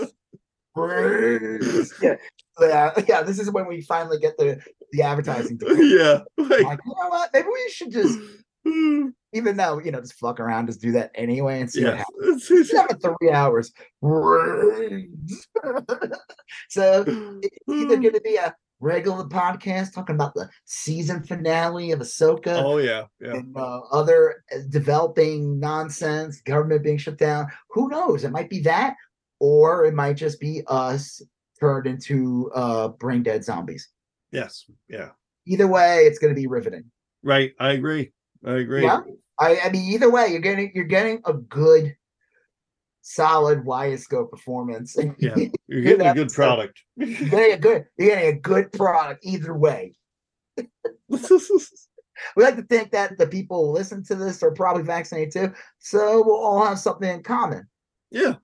breaks. 0.74 1.92
Yeah, 2.02 2.16
yeah, 2.60 2.90
yeah. 3.06 3.22
This 3.22 3.38
is 3.38 3.50
when 3.50 3.66
we 3.66 3.82
finally 3.82 4.18
get 4.18 4.36
the 4.36 4.60
the 4.92 5.02
advertising. 5.02 5.58
yeah. 5.78 6.20
Like, 6.36 6.62
Like, 6.62 6.80
you 6.84 6.94
know 7.00 7.08
what? 7.08 7.30
Maybe 7.32 7.48
we 7.52 7.70
should 7.70 7.90
just, 7.92 8.18
even 9.32 9.56
though 9.56 9.78
you 9.80 9.90
know, 9.90 10.00
just 10.00 10.14
fuck 10.14 10.40
around, 10.40 10.66
just 10.66 10.80
do 10.80 10.92
that 10.92 11.10
anyway 11.14 11.60
and 11.60 11.70
see 11.70 11.84
what 11.84 11.96
happens. 11.98 12.50
It's 12.50 12.70
Seven 12.70 12.98
three 12.98 13.30
hours. 13.30 13.72
so 16.68 17.04
it's 17.42 17.68
either 17.68 17.96
going 17.96 18.12
to 18.14 18.20
be 18.20 18.36
a 18.36 18.54
regular 18.80 19.24
podcast 19.24 19.94
talking 19.94 20.14
about 20.16 20.34
the 20.34 20.48
season 20.66 21.22
finale 21.22 21.92
of 21.92 22.00
Ahsoka 22.00 22.62
Oh 22.62 22.76
yeah. 22.78 23.04
Yeah. 23.20 23.34
and 23.36 23.56
uh, 23.56 23.80
other 23.90 24.44
uh, 24.54 24.58
developing 24.68 25.58
nonsense, 25.58 26.40
government 26.42 26.82
being 26.84 26.98
shut 26.98 27.16
down. 27.18 27.46
Who 27.70 27.88
knows? 27.88 28.24
It 28.24 28.32
might 28.32 28.50
be 28.50 28.60
that, 28.60 28.94
or 29.40 29.86
it 29.86 29.94
might 29.94 30.16
just 30.16 30.40
be 30.40 30.62
us 30.66 31.22
turned 31.58 31.86
into 31.86 32.50
uh, 32.54 32.88
brain 32.88 33.22
dead 33.22 33.44
zombies. 33.44 33.88
Yes. 34.32 34.64
Yeah. 34.88 35.10
Either 35.46 35.66
way, 35.66 36.04
it's 36.04 36.18
going 36.18 36.34
to 36.34 36.40
be 36.40 36.46
riveting. 36.46 36.84
Right. 37.22 37.52
I 37.58 37.72
agree. 37.72 38.12
I 38.44 38.54
agree. 38.54 38.84
Yeah. 38.84 39.00
I, 39.38 39.58
I 39.64 39.70
mean, 39.70 39.84
either 39.92 40.10
way, 40.10 40.28
you're 40.28 40.40
getting 40.40 40.72
you're 40.74 40.84
getting 40.84 41.20
a 41.24 41.34
good, 41.34 41.94
solid 43.02 43.64
YSGOAT 43.64 44.30
performance. 44.30 44.96
Yeah. 45.18 45.34
You're 45.68 45.82
getting 45.82 46.06
a 46.06 46.14
good 46.14 46.32
product. 46.32 46.80
you're 46.96 47.28
getting 47.28 47.52
a 47.52 47.58
good 47.58 47.84
you're 47.98 48.08
getting 48.10 48.36
a 48.36 48.40
good 48.40 48.72
product 48.72 49.24
either 49.24 49.54
way. 49.54 49.94
We 52.34 52.44
like 52.44 52.56
to 52.56 52.62
think 52.62 52.92
that 52.92 53.18
the 53.18 53.26
people 53.26 53.66
who 53.66 53.72
listen 53.72 54.02
to 54.04 54.14
this 54.14 54.42
are 54.42 54.50
probably 54.50 54.82
vaccinated 54.84 55.32
too, 55.32 55.52
so 55.80 56.22
we'll 56.24 56.36
all 56.40 56.64
have 56.64 56.78
something 56.78 57.08
in 57.08 57.22
common. 57.22 57.68
yeah. 58.10 58.36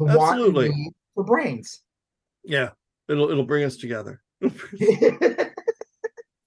Absolutely. 0.00 0.72
for 1.14 1.24
brains. 1.24 1.82
Yeah. 2.42 2.70
It'll 3.08 3.28
it'll 3.30 3.44
bring 3.44 3.64
us 3.64 3.76
together. 3.76 4.22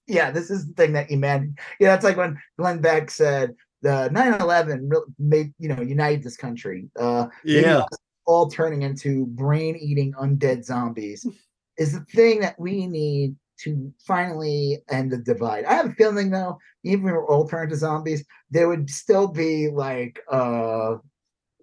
yeah, 0.06 0.30
this 0.30 0.50
is 0.50 0.66
the 0.66 0.74
thing 0.76 0.92
that 0.92 1.10
you 1.10 1.18
man. 1.18 1.54
Yeah, 1.80 1.94
it's 1.94 2.04
like 2.04 2.16
when 2.16 2.38
Glenn 2.58 2.80
Beck 2.80 3.10
said 3.10 3.54
the 3.82 4.08
9-11 4.12 4.90
re- 4.90 5.14
made 5.18 5.52
you 5.58 5.68
know 5.68 5.82
united 5.82 6.22
this 6.22 6.36
country. 6.36 6.88
Uh 6.98 7.26
Yeah. 7.44 7.84
all 8.26 8.48
turning 8.48 8.82
into 8.82 9.26
brain 9.26 9.76
eating 9.76 10.12
undead 10.12 10.64
zombies 10.64 11.26
is 11.76 11.92
the 11.92 12.04
thing 12.14 12.40
that 12.40 12.58
we 12.58 12.86
need 12.86 13.34
to 13.58 13.92
finally 14.06 14.82
end 14.90 15.10
the 15.10 15.18
divide. 15.18 15.64
I 15.64 15.74
have 15.74 15.86
a 15.86 15.92
feeling 15.92 16.30
though, 16.30 16.58
even 16.84 17.06
if 17.08 17.12
we're 17.12 17.26
all 17.26 17.48
turned 17.48 17.70
to 17.70 17.76
zombies, 17.76 18.24
there 18.50 18.68
would 18.68 18.88
still 18.90 19.28
be 19.28 19.68
like 19.68 20.20
uh 20.30 20.96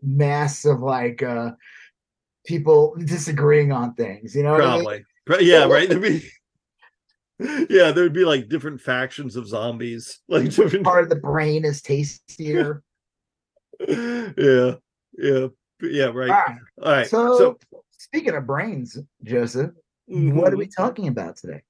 mass 0.01 0.65
of 0.65 0.81
like 0.81 1.24
uh 1.24 1.51
people 2.45 2.95
disagreeing 3.05 3.71
on 3.71 3.93
things. 3.95 4.36
You 4.36 4.43
know 4.43 4.53
what 4.53 4.62
I 4.62 4.77
mean? 4.77 5.05
Pro- 5.29 5.39
Yeah, 5.39 5.65
right. 5.65 5.88
There'd 5.88 6.01
be 6.01 6.27
Yeah, 7.69 7.91
there'd 7.91 8.13
be 8.13 8.25
like 8.25 8.50
different 8.50 8.81
factions 8.81 9.36
of 9.36 9.48
zombies. 9.48 10.19
Like 10.27 10.50
different 10.50 10.83
Part 10.83 11.03
of 11.03 11.09
the 11.09 11.15
brain 11.15 11.65
is 11.65 11.81
tastier. 11.81 12.83
Yeah. 13.88 14.74
Yeah. 15.17 15.48
Yeah, 15.81 16.05
right. 16.07 16.29
All 16.29 16.43
right. 16.48 16.57
All 16.81 16.91
right. 16.91 17.07
So, 17.07 17.38
So, 17.38 17.59
speaking 17.91 18.36
of 18.36 18.45
brains, 18.45 18.98
Joseph, 19.24 19.71
what 20.07 20.51
are 20.51 20.55
mhm. 20.55 20.59
we 20.59 20.67
talking 20.67 21.07
about 21.07 21.38
today? 21.38 21.62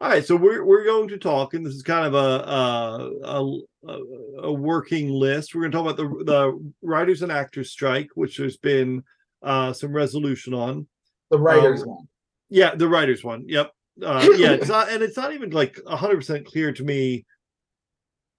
All 0.00 0.10
right, 0.10 0.24
so 0.24 0.36
we're 0.36 0.64
we're 0.64 0.84
going 0.84 1.08
to 1.08 1.16
talk, 1.18 1.54
and 1.54 1.64
this 1.66 1.74
is 1.74 1.82
kind 1.82 2.06
of 2.06 2.14
a 2.14 3.18
a 3.24 3.60
a, 3.88 3.98
a 4.42 4.52
working 4.52 5.10
list. 5.10 5.54
We're 5.54 5.62
going 5.62 5.72
to 5.72 5.78
talk 5.78 5.84
about 5.86 5.96
the 5.96 6.24
the 6.24 6.72
writers 6.82 7.22
and 7.22 7.32
actors 7.32 7.70
strike, 7.72 8.08
which 8.14 8.36
there's 8.36 8.56
been 8.56 9.02
uh, 9.42 9.72
some 9.72 9.92
resolution 9.92 10.54
on. 10.54 10.86
The 11.30 11.38
writers 11.38 11.82
Um, 11.82 11.88
one. 11.88 12.08
Yeah, 12.48 12.74
the 12.74 12.88
writers 12.88 13.24
one. 13.24 13.44
Yep. 13.46 13.72
Uh, 14.02 14.28
yeah, 14.36 14.52
it's 14.52 14.68
not, 14.68 14.90
and 14.90 15.02
it's 15.02 15.16
not 15.16 15.32
even 15.32 15.50
like 15.50 15.78
hundred 15.86 16.16
percent 16.16 16.46
clear 16.46 16.72
to 16.72 16.84
me 16.84 17.24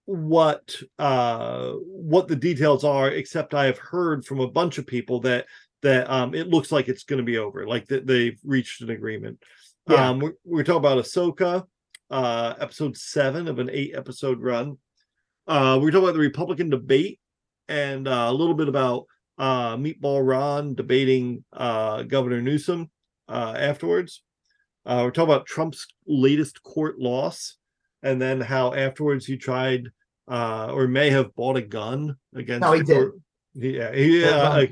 what 0.05 0.73
uh 0.99 1.71
what 1.73 2.27
the 2.27 2.35
details 2.35 2.83
are. 2.83 3.09
Except 3.09 3.53
I 3.53 3.65
have 3.65 3.77
heard 3.77 4.25
from 4.25 4.39
a 4.39 4.49
bunch 4.49 4.77
of 4.77 4.87
people 4.87 5.21
that 5.21 5.45
that 5.81 6.09
um 6.09 6.33
it 6.33 6.47
looks 6.47 6.71
like 6.71 6.87
it's 6.87 7.03
going 7.03 7.17
to 7.17 7.23
be 7.23 7.37
over, 7.37 7.67
like 7.67 7.87
that 7.87 8.07
they've 8.07 8.39
reached 8.43 8.81
an 8.81 8.89
agreement. 8.89 9.39
Yeah. 9.89 10.09
Um, 10.09 10.19
we're, 10.19 10.33
we're 10.43 10.63
talking 10.63 10.79
about 10.79 11.03
Ahsoka, 11.03 11.65
uh, 12.09 12.53
episode 12.59 12.97
seven 12.97 13.47
of 13.47 13.59
an 13.59 13.69
eight 13.71 13.95
episode 13.95 14.41
run. 14.41 14.77
Uh, 15.47 15.79
we're 15.81 15.91
talking 15.91 16.03
about 16.03 16.13
the 16.13 16.19
Republican 16.19 16.69
debate 16.69 17.19
and 17.69 18.07
uh, 18.07 18.27
a 18.29 18.33
little 18.33 18.53
bit 18.53 18.67
about 18.67 19.05
uh, 19.37 19.77
Meatball 19.77 20.27
Ron 20.27 20.75
debating 20.75 21.43
uh, 21.53 22.03
Governor 22.03 22.41
Newsom 22.41 22.89
uh, 23.27 23.55
afterwards. 23.57 24.23
Uh, 24.85 25.01
we're 25.03 25.11
talking 25.11 25.33
about 25.33 25.45
Trump's 25.45 25.85
latest 26.05 26.63
court 26.63 26.97
loss 26.99 27.57
and 28.03 28.21
then 28.21 28.39
how 28.39 28.73
afterwards 28.73 29.25
he 29.25 29.37
tried 29.37 29.89
uh, 30.27 30.71
or 30.71 30.87
may 30.87 31.09
have 31.09 31.35
bought 31.35 31.57
a 31.57 31.61
gun 31.61 32.15
against. 32.35 32.61
No, 32.61 32.73
he 32.73 32.79
the 32.81 32.85
did. 32.85 33.75
Yeah, 33.75 33.93
he, 33.93 34.23
It's 34.23 34.33
uh. 34.33 34.65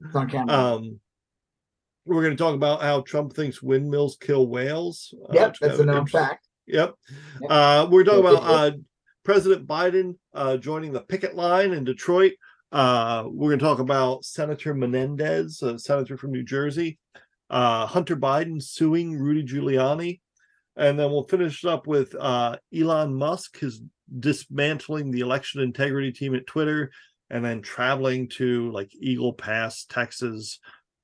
It's 0.00 0.14
on 0.14 0.30
camera. 0.30 0.54
um, 0.54 1.00
we're 2.04 2.22
going 2.22 2.36
to 2.36 2.42
talk 2.42 2.54
about 2.54 2.80
how 2.80 3.02
Trump 3.02 3.34
thinks 3.34 3.62
windmills 3.62 4.16
kill 4.20 4.46
whales. 4.46 5.12
uh, 5.28 5.32
yep, 5.32 5.56
that's 5.60 5.78
a 5.78 5.84
known 5.84 6.06
fact. 6.06 6.48
Yep. 6.66 6.94
Yep. 7.40 7.50
Uh, 7.50 7.88
we're 7.90 8.04
talking 8.04 8.20
about 8.20 8.42
uh, 8.42 8.70
President 9.24 9.66
Biden 9.66 10.16
uh, 10.34 10.56
joining 10.56 10.92
the 10.92 11.00
picket 11.00 11.34
line 11.34 11.72
in 11.72 11.84
Detroit. 11.84 12.32
Uh, 12.70 13.24
we're 13.26 13.48
going 13.48 13.58
to 13.58 13.64
talk 13.64 13.78
about 13.78 14.24
Senator 14.24 14.74
Menendez, 14.74 15.62
a 15.62 15.78
senator 15.78 16.16
from 16.16 16.32
New 16.32 16.42
Jersey, 16.42 16.98
uh, 17.50 17.86
Hunter 17.86 18.16
Biden 18.16 18.62
suing 18.62 19.18
Rudy 19.18 19.44
Giuliani. 19.44 20.20
And 20.76 20.98
then 20.98 21.10
we'll 21.10 21.24
finish 21.24 21.64
up 21.64 21.86
with 21.86 22.14
uh, 22.14 22.56
Elon 22.74 23.14
Musk, 23.14 23.58
his 23.58 23.82
dismantling 24.16 25.10
the 25.10 25.20
election 25.20 25.60
integrity 25.60 26.12
team 26.12 26.34
at 26.34 26.46
Twitter, 26.46 26.92
and 27.30 27.44
then 27.44 27.62
traveling 27.62 28.28
to 28.28 28.70
like 28.70 28.90
Eagle 28.94 29.32
Pass, 29.32 29.84
Texas, 29.84 30.60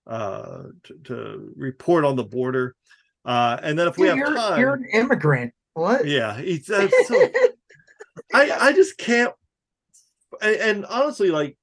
uh, 0.06 0.64
to, 0.84 0.94
to 1.04 1.52
report 1.56 2.04
on 2.04 2.14
the 2.14 2.24
border. 2.24 2.76
Uh, 3.24 3.58
and 3.62 3.78
then 3.78 3.88
if 3.88 3.96
we 3.96 4.06
Dude, 4.06 4.18
have 4.18 4.18
you're, 4.18 4.36
time, 4.36 4.60
you're 4.60 4.74
an 4.74 4.86
immigrant. 4.92 5.52
What? 5.72 6.06
yeah, 6.06 6.36
it's 6.38 6.68
that's 6.68 7.08
so 7.08 7.28
I 8.32 8.50
I 8.50 8.72
just 8.72 8.96
can't. 8.96 9.32
And, 10.40 10.56
and 10.56 10.86
honestly, 10.86 11.30
like 11.30 11.56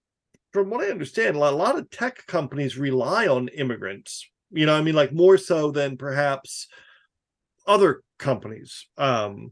from 0.51 0.69
what 0.69 0.83
I 0.83 0.91
understand, 0.91 1.35
a 1.35 1.39
lot, 1.39 1.53
a 1.53 1.55
lot 1.55 1.77
of 1.77 1.89
tech 1.89 2.25
companies 2.27 2.77
rely 2.77 3.27
on 3.27 3.47
immigrants. 3.49 4.27
You 4.51 4.65
know, 4.65 4.75
I 4.75 4.81
mean, 4.81 4.95
like 4.95 5.13
more 5.13 5.37
so 5.37 5.71
than 5.71 5.97
perhaps 5.97 6.67
other 7.67 8.01
companies. 8.19 8.87
Um, 8.97 9.51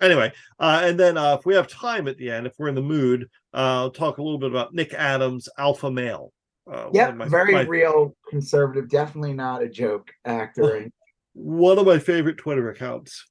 anyway, 0.00 0.32
uh, 0.58 0.82
and 0.84 0.98
then 1.00 1.16
uh, 1.16 1.34
if 1.38 1.46
we 1.46 1.54
have 1.54 1.66
time 1.68 2.08
at 2.08 2.16
the 2.18 2.30
end, 2.30 2.46
if 2.46 2.52
we're 2.58 2.68
in 2.68 2.74
the 2.74 2.82
mood, 2.82 3.24
uh, 3.54 3.56
I'll 3.82 3.90
talk 3.90 4.18
a 4.18 4.22
little 4.22 4.38
bit 4.38 4.50
about 4.50 4.74
Nick 4.74 4.92
Adams, 4.92 5.48
alpha 5.58 5.90
male. 5.90 6.32
Uh, 6.70 6.88
Yep, 6.92 7.06
one 7.06 7.10
of 7.10 7.16
my- 7.16 7.28
very 7.28 7.52
my- 7.52 7.62
real 7.62 8.16
conservative. 8.28 8.88
Definitely 8.88 9.34
not 9.34 9.62
a 9.62 9.68
joke 9.68 10.10
actor. 10.24 10.88
One 11.36 11.78
of 11.80 11.86
my 11.86 11.98
favorite 11.98 12.36
Twitter 12.38 12.70
accounts, 12.70 13.26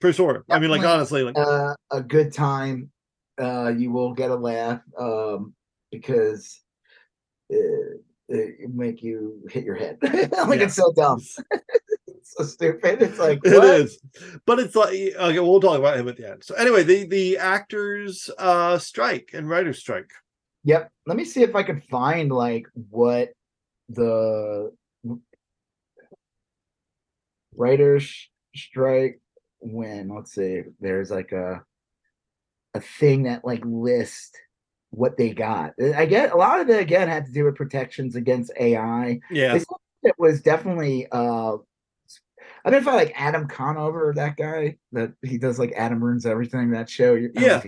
for 0.00 0.12
sure. 0.12 0.44
I 0.48 0.60
mean, 0.60 0.70
like 0.70 0.84
honestly, 0.84 1.24
like 1.24 1.36
uh, 1.36 1.74
a 1.90 2.00
good 2.00 2.32
time. 2.32 2.92
Uh, 3.36 3.72
you 3.76 3.90
will 3.90 4.14
get 4.14 4.30
a 4.30 4.36
laugh 4.36 4.80
um, 4.96 5.52
because 5.90 6.60
it 7.50 8.00
make 8.28 9.02
you 9.02 9.42
hit 9.50 9.64
your 9.64 9.74
head. 9.76 9.98
like 10.02 10.58
Yeah. 10.60 10.64
it's 10.66 10.74
so 10.76 10.92
dumb, 10.96 11.20
it's 12.06 12.34
so 12.36 12.44
stupid. 12.44 13.02
It's 13.02 13.18
like 13.18 13.40
It 13.44 13.52
what? 13.58 13.80
is, 13.80 13.98
but 14.46 14.58
it's 14.58 14.74
like 14.76 14.92
okay. 14.94 15.40
We'll 15.40 15.60
talk 15.60 15.78
about 15.78 15.96
him 15.98 16.08
at 16.08 16.16
the 16.16 16.30
end. 16.30 16.44
So 16.44 16.54
anyway, 16.54 16.82
the 16.82 17.04
the 17.06 17.38
actors 17.38 18.30
uh 18.38 18.78
strike 18.78 19.30
and 19.34 19.48
writers 19.48 19.78
strike. 19.78 20.10
Yep. 20.64 20.90
Let 21.06 21.16
me 21.16 21.24
see 21.24 21.42
if 21.42 21.54
I 21.54 21.62
can 21.62 21.80
find 21.82 22.32
like 22.32 22.66
what 22.90 23.30
the 23.90 24.72
writers 27.54 28.28
strike 28.56 29.20
when. 29.60 30.08
Let's 30.08 30.32
see. 30.34 30.62
There's 30.80 31.10
like 31.10 31.32
a 31.32 31.62
a 32.74 32.80
thing 32.80 33.24
that 33.24 33.44
like 33.44 33.62
lists 33.64 34.32
what 34.96 35.16
they 35.16 35.30
got. 35.30 35.72
I 35.96 36.06
get 36.06 36.32
a 36.32 36.36
lot 36.36 36.60
of 36.60 36.68
it 36.70 36.80
again 36.80 37.08
had 37.08 37.26
to 37.26 37.32
do 37.32 37.44
with 37.44 37.56
protections 37.56 38.16
against 38.16 38.52
AI. 38.58 39.20
Yeah, 39.30 39.58
It 40.02 40.14
was 40.18 40.42
definitely 40.42 41.06
uh 41.10 41.56
I 42.66 42.70
mean, 42.70 42.80
if 42.80 42.88
I 42.88 42.94
like 42.94 43.12
Adam 43.14 43.46
Conover, 43.46 44.12
that 44.16 44.36
guy 44.36 44.78
that 44.92 45.12
he 45.22 45.36
does 45.36 45.58
like 45.58 45.72
Adam 45.76 46.02
ruins 46.02 46.24
everything. 46.24 46.70
That 46.70 46.88
show, 46.88 47.14
don't 47.14 47.34
know 47.34 47.40
Yeah. 47.42 47.62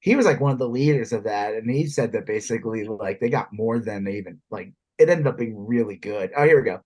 he 0.00 0.16
was 0.16 0.24
like 0.24 0.40
one 0.40 0.52
of 0.52 0.58
the 0.58 0.68
leaders 0.68 1.12
of 1.12 1.24
that, 1.24 1.54
and 1.54 1.70
he 1.70 1.86
said 1.86 2.12
that 2.12 2.26
basically 2.26 2.84
like 2.84 3.20
they 3.20 3.28
got 3.28 3.52
more 3.52 3.78
than 3.78 4.04
they 4.04 4.16
even 4.16 4.40
like. 4.50 4.72
It 4.98 5.08
ended 5.08 5.28
up 5.28 5.38
being 5.38 5.66
really 5.66 5.94
good. 5.94 6.32
Oh, 6.36 6.44
here 6.44 6.56
we 6.60 6.64
go. 6.64 6.80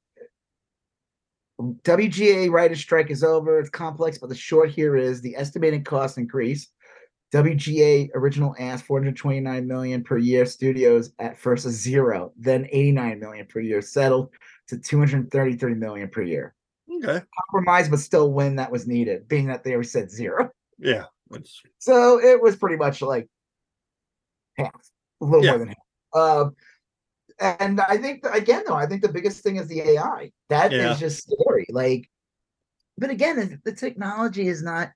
WGA 1.61 2.51
writer 2.51 2.75
strike 2.75 3.11
is 3.11 3.25
over. 3.25 3.59
It's 3.59 3.71
complex, 3.71 4.19
but 4.19 4.29
the 4.29 4.35
short 4.35 4.71
here 4.71 4.97
is 4.97 5.21
the 5.21 5.37
estimated 5.37 5.85
cost 5.85 6.19
increase. 6.19 6.69
WGA 7.33 8.11
original 8.15 8.55
asked 8.59 8.85
429 8.85 9.67
million 9.67 10.05
per 10.05 10.19
year. 10.19 10.45
Studios 10.45 11.13
at 11.19 11.39
first 11.39 11.65
a 11.65 11.71
zero, 11.71 12.33
then 12.37 12.67
89 12.71 13.19
million 13.19 13.47
per 13.47 13.61
year, 13.61 13.81
settled 13.81 14.31
to 14.69 14.77
233 14.79 15.75
million 15.75 16.09
per 16.09 16.23
year. 16.23 16.55
okay, 17.03 17.25
Compromise, 17.51 17.89
but 17.89 18.01
still 18.01 18.33
win 18.33 18.57
that 18.57 18.71
was 18.71 18.87
needed, 18.87 19.27
being 19.29 19.47
that 19.47 19.65
they 19.65 19.73
always 19.73 19.91
said 19.91 20.11
zero. 20.11 20.51
yeah. 20.79 21.05
It's, 21.31 21.63
So 21.79 22.21
it 22.21 22.41
was 22.43 22.57
pretty 22.57 22.77
much 22.77 23.01
like 23.01 23.27
half, 24.59 24.75
a 25.23 25.25
little 25.25 25.43
Yeah. 25.43 25.51
more 25.53 25.59
than 25.61 25.69
half. 25.69 25.77
Um, 26.15 26.57
and 27.41 27.81
I 27.81 27.97
think 27.97 28.27
again, 28.31 28.65
though, 28.67 28.75
I 28.75 28.85
think 28.85 29.01
the 29.01 29.09
biggest 29.13 29.43
thing 29.43 29.57
is 29.57 29.67
the 29.69 29.81
AI. 29.81 30.31
That 30.51 30.75
is 30.75 30.83
Yeah. 30.83 30.95
just 30.97 31.23
scary. 31.27 31.65
Like, 31.71 32.11
but 32.99 33.09
again, 33.09 33.63
the 33.65 33.73
technology 33.73 34.47
is 34.49 34.63
not. 34.63 34.91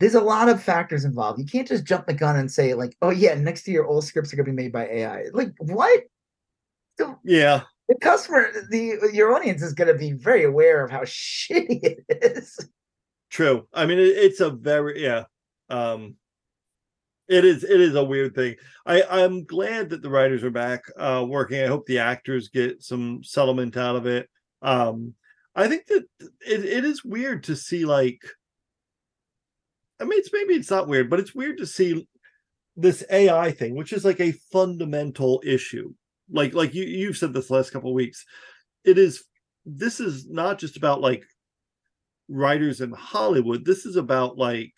There's 0.00 0.14
a 0.14 0.20
lot 0.20 0.48
of 0.48 0.62
factors 0.62 1.04
involved. 1.04 1.40
You 1.40 1.46
can't 1.46 1.66
just 1.66 1.84
jump 1.84 2.06
the 2.06 2.14
gun 2.14 2.36
and 2.36 2.50
say 2.50 2.74
like, 2.74 2.96
"Oh 3.02 3.10
yeah, 3.10 3.34
next 3.34 3.66
year 3.66 3.84
all 3.84 4.00
scripts 4.00 4.32
are 4.32 4.36
going 4.36 4.46
to 4.46 4.52
be 4.52 4.56
made 4.56 4.72
by 4.72 4.86
AI." 4.86 5.24
Like, 5.32 5.52
what? 5.58 6.02
The, 6.98 7.16
yeah, 7.24 7.62
the 7.88 7.96
customer, 8.00 8.48
the 8.70 9.10
your 9.12 9.34
audience 9.34 9.62
is 9.62 9.72
going 9.72 9.88
to 9.88 9.98
be 9.98 10.12
very 10.12 10.44
aware 10.44 10.84
of 10.84 10.90
how 10.90 11.00
shitty 11.04 11.80
it 11.82 12.04
is. 12.08 12.58
true. 13.30 13.66
I 13.72 13.86
mean, 13.86 13.98
it, 13.98 14.16
it's 14.16 14.40
a 14.40 14.50
very 14.50 15.02
yeah. 15.02 15.24
Um, 15.70 16.16
it 17.28 17.44
is 17.44 17.64
it 17.64 17.80
is 17.80 17.94
a 17.94 18.04
weird 18.04 18.34
thing. 18.34 18.56
I 18.86 19.02
I'm 19.02 19.44
glad 19.44 19.90
that 19.90 20.02
the 20.02 20.10
writers 20.10 20.44
are 20.44 20.50
back 20.50 20.84
uh 20.96 21.24
working. 21.28 21.62
I 21.62 21.66
hope 21.66 21.86
the 21.86 21.98
actors 21.98 22.48
get 22.48 22.82
some 22.82 23.22
settlement 23.24 23.76
out 23.76 23.96
of 23.96 24.06
it. 24.06 24.28
Um, 24.62 25.14
I 25.54 25.68
think 25.68 25.86
that 25.86 26.04
it, 26.20 26.64
it 26.64 26.84
is 26.84 27.04
weird 27.04 27.44
to 27.44 27.56
see 27.56 27.84
like. 27.84 28.22
I 30.00 30.04
mean, 30.04 30.18
it's 30.18 30.30
maybe 30.32 30.54
it's 30.54 30.70
not 30.70 30.88
weird, 30.88 31.10
but 31.10 31.20
it's 31.20 31.34
weird 31.34 31.58
to 31.58 31.66
see 31.66 32.06
this 32.76 33.04
AI 33.10 33.50
thing, 33.50 33.74
which 33.74 33.92
is 33.92 34.04
like 34.04 34.20
a 34.20 34.32
fundamental 34.52 35.42
issue. 35.44 35.92
Like 36.30 36.54
like 36.54 36.74
you 36.74 36.84
you've 36.84 37.16
said 37.16 37.32
this 37.32 37.48
the 37.48 37.54
last 37.54 37.70
couple 37.72 37.90
of 37.90 37.94
weeks. 37.94 38.24
It 38.84 38.98
is 38.98 39.24
this 39.66 40.00
is 40.00 40.28
not 40.28 40.58
just 40.58 40.76
about 40.76 41.00
like 41.00 41.24
writers 42.28 42.80
in 42.80 42.92
Hollywood. 42.92 43.64
This 43.64 43.86
is 43.86 43.96
about 43.96 44.38
like 44.38 44.72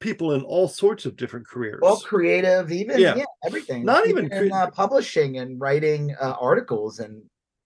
people 0.00 0.32
in 0.32 0.42
all 0.42 0.66
sorts 0.66 1.04
of 1.04 1.16
different 1.16 1.46
careers. 1.46 1.80
all 1.82 2.00
creative, 2.00 2.72
even 2.72 2.98
Yeah. 2.98 3.16
yeah, 3.16 3.24
everything. 3.44 3.84
Not 3.84 4.08
even 4.08 4.32
in 4.32 4.48
cre- 4.50 4.54
uh, 4.54 4.70
publishing 4.70 5.38
and 5.38 5.60
writing 5.60 6.16
uh, 6.20 6.34
articles 6.40 6.98
and 6.98 7.22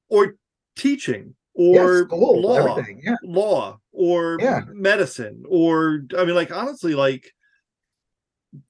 or 0.09 0.35
teaching 0.77 1.35
yeah, 1.55 1.81
or 1.81 2.05
school, 2.07 2.41
law. 2.43 2.73
everything. 2.73 3.01
Yeah, 3.05 3.15
law 3.23 3.79
or 3.95 4.39
Yeah. 4.41 4.63
medicine 4.69 5.45
or 5.49 6.05
i 6.19 6.25
mean 6.25 6.35
like 6.35 6.51
honestly 6.51 6.95
like 6.95 7.31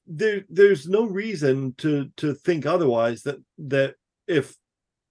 there 0.07 0.45
there's 0.49 0.87
no 0.89 1.07
reason 1.07 1.75
to 1.79 2.11
to 2.17 2.35
think 2.35 2.67
otherwise 2.67 3.23
that 3.23 3.37
that 3.59 3.95
if 4.29 4.57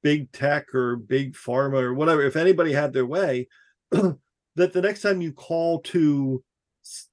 big 0.01 0.31
tech 0.31 0.73
or 0.73 0.95
big 0.95 1.33
pharma 1.33 1.81
or 1.81 1.93
whatever 1.93 2.21
if 2.23 2.35
anybody 2.35 2.73
had 2.73 2.93
their 2.93 3.05
way 3.05 3.47
that 3.91 4.17
the 4.55 4.81
next 4.81 5.01
time 5.01 5.21
you 5.21 5.31
call 5.33 5.79
to 5.81 6.43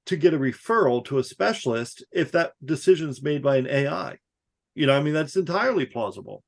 to 0.05 0.17
get 0.17 0.35
a 0.35 0.39
referral 0.39 1.05
to 1.05 1.19
a 1.19 1.25
specialist 1.25 2.05
if 2.13 2.33
that 2.33 2.53
decision 2.65 3.09
is 3.09 3.23
made 3.23 3.43
by 3.43 3.57
an 3.57 3.67
ai 3.67 4.17
you 4.75 4.87
know 4.87 4.97
i 4.97 5.03
mean 5.03 5.15
that's 5.15 5.37
entirely 5.37 5.87
plausible. 5.87 6.43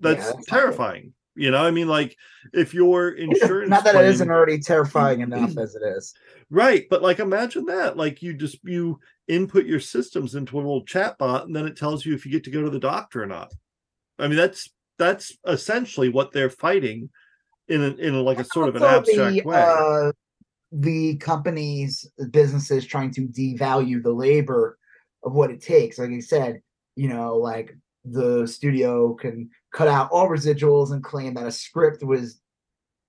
Yeah, 0.00 0.14
that's 0.14 0.26
that's 0.32 0.48
not 0.48 0.58
terrifying 0.58 1.12
you 1.38 1.50
know 1.50 1.64
i 1.64 1.70
mean 1.70 1.88
like 1.88 2.16
if 2.52 2.74
your 2.74 3.10
insurance 3.10 3.70
not 3.70 3.84
that 3.84 3.94
it 3.94 3.98
claim- 3.98 4.10
isn't 4.10 4.30
already 4.30 4.58
terrifying 4.58 5.20
enough 5.22 5.56
as 5.56 5.74
it 5.74 5.82
is. 5.82 6.14
Right, 6.50 6.86
but 6.88 7.02
like 7.02 7.18
imagine 7.18 7.66
that. 7.66 7.96
Like 7.96 8.22
you 8.22 8.34
just 8.34 8.58
you 8.64 8.98
input 9.26 9.66
your 9.66 9.80
systems 9.80 10.34
into 10.34 10.56
a 10.56 10.58
little 10.58 10.84
chat 10.84 11.18
bot 11.18 11.46
and 11.46 11.54
then 11.54 11.66
it 11.66 11.76
tells 11.76 12.06
you 12.06 12.14
if 12.14 12.24
you 12.24 12.32
get 12.32 12.44
to 12.44 12.50
go 12.50 12.62
to 12.62 12.70
the 12.70 12.78
doctor 12.78 13.22
or 13.22 13.26
not. 13.26 13.52
I 14.18 14.28
mean 14.28 14.36
that's 14.36 14.70
that's 14.98 15.36
essentially 15.46 16.08
what 16.08 16.32
they're 16.32 16.50
fighting 16.50 17.10
in 17.68 17.82
a, 17.82 17.88
in 17.96 18.14
a, 18.14 18.22
like 18.22 18.40
a 18.40 18.44
sort 18.44 18.68
of 18.68 18.76
an 18.76 18.82
abstract 18.82 19.34
the, 19.34 19.42
way. 19.42 19.62
Uh, 19.62 20.12
the 20.72 21.16
companies, 21.16 22.10
businesses 22.30 22.86
trying 22.86 23.10
to 23.12 23.28
devalue 23.28 24.02
the 24.02 24.12
labor 24.12 24.78
of 25.22 25.34
what 25.34 25.50
it 25.50 25.62
takes. 25.62 25.98
Like 25.98 26.10
I 26.10 26.20
said, 26.20 26.62
you 26.96 27.08
know, 27.08 27.36
like 27.36 27.76
the 28.04 28.46
studio 28.46 29.14
can 29.14 29.50
cut 29.72 29.88
out 29.88 30.10
all 30.10 30.28
residuals 30.28 30.92
and 30.92 31.02
claim 31.02 31.34
that 31.34 31.46
a 31.46 31.52
script 31.52 32.02
was 32.02 32.40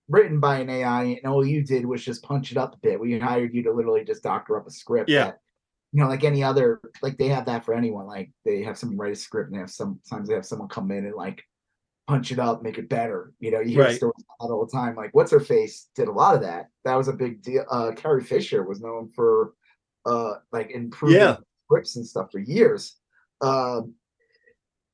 written 0.07 0.39
by 0.39 0.59
an 0.59 0.69
AI, 0.69 1.03
and 1.03 1.25
all 1.25 1.45
you 1.45 1.63
did 1.63 1.85
was 1.85 2.03
just 2.03 2.23
punch 2.23 2.51
it 2.51 2.57
up 2.57 2.73
a 2.75 2.77
bit. 2.79 2.99
We 2.99 3.19
hired 3.19 3.53
you 3.53 3.63
to 3.63 3.71
literally 3.71 4.03
just 4.03 4.23
doctor 4.23 4.57
up 4.57 4.67
a 4.67 4.71
script. 4.71 5.09
Yeah. 5.09 5.25
that, 5.25 5.39
you 5.91 6.01
know, 6.01 6.07
like 6.09 6.23
any 6.23 6.43
other, 6.43 6.81
like 7.01 7.17
they 7.17 7.27
have 7.29 7.45
that 7.45 7.63
for 7.65 7.73
anyone. 7.73 8.07
Like 8.07 8.31
they 8.45 8.63
have 8.63 8.77
someone 8.77 8.97
write 8.97 9.13
a 9.13 9.15
script, 9.15 9.49
and 9.49 9.55
they 9.55 9.59
have 9.61 9.69
sometimes 9.71 10.27
they 10.27 10.33
have 10.35 10.45
someone 10.45 10.67
come 10.67 10.91
in 10.91 11.05
and 11.05 11.15
like 11.15 11.43
punch 12.07 12.31
it 12.31 12.39
up, 12.39 12.63
make 12.63 12.77
it 12.79 12.89
better. 12.89 13.33
You 13.39 13.51
know, 13.51 13.59
you 13.59 13.71
hear 13.75 13.83
Right. 13.83 13.95
stories 13.95 14.23
about 14.39 14.51
all 14.51 14.65
the 14.65 14.71
time. 14.71 14.95
Like 14.95 15.11
what's 15.13 15.31
her 15.31 15.39
face 15.39 15.89
did 15.95 16.07
a 16.07 16.11
lot 16.11 16.33
of 16.35 16.41
that. 16.41 16.69
That 16.85 16.95
was 16.95 17.07
a 17.07 17.13
big 17.13 17.41
deal. 17.43 17.65
Uh, 17.69 17.91
Carrie 17.95 18.23
Fisher 18.23 18.63
was 18.63 18.81
known 18.81 19.11
for 19.15 19.53
uh 20.07 20.35
like 20.51 20.71
improving 20.71 21.17
Yeah. 21.17 21.37
scripts 21.67 21.95
and 21.97 22.05
stuff 22.05 22.31
for 22.31 22.39
years. 22.39 22.97
Um, 23.41 23.93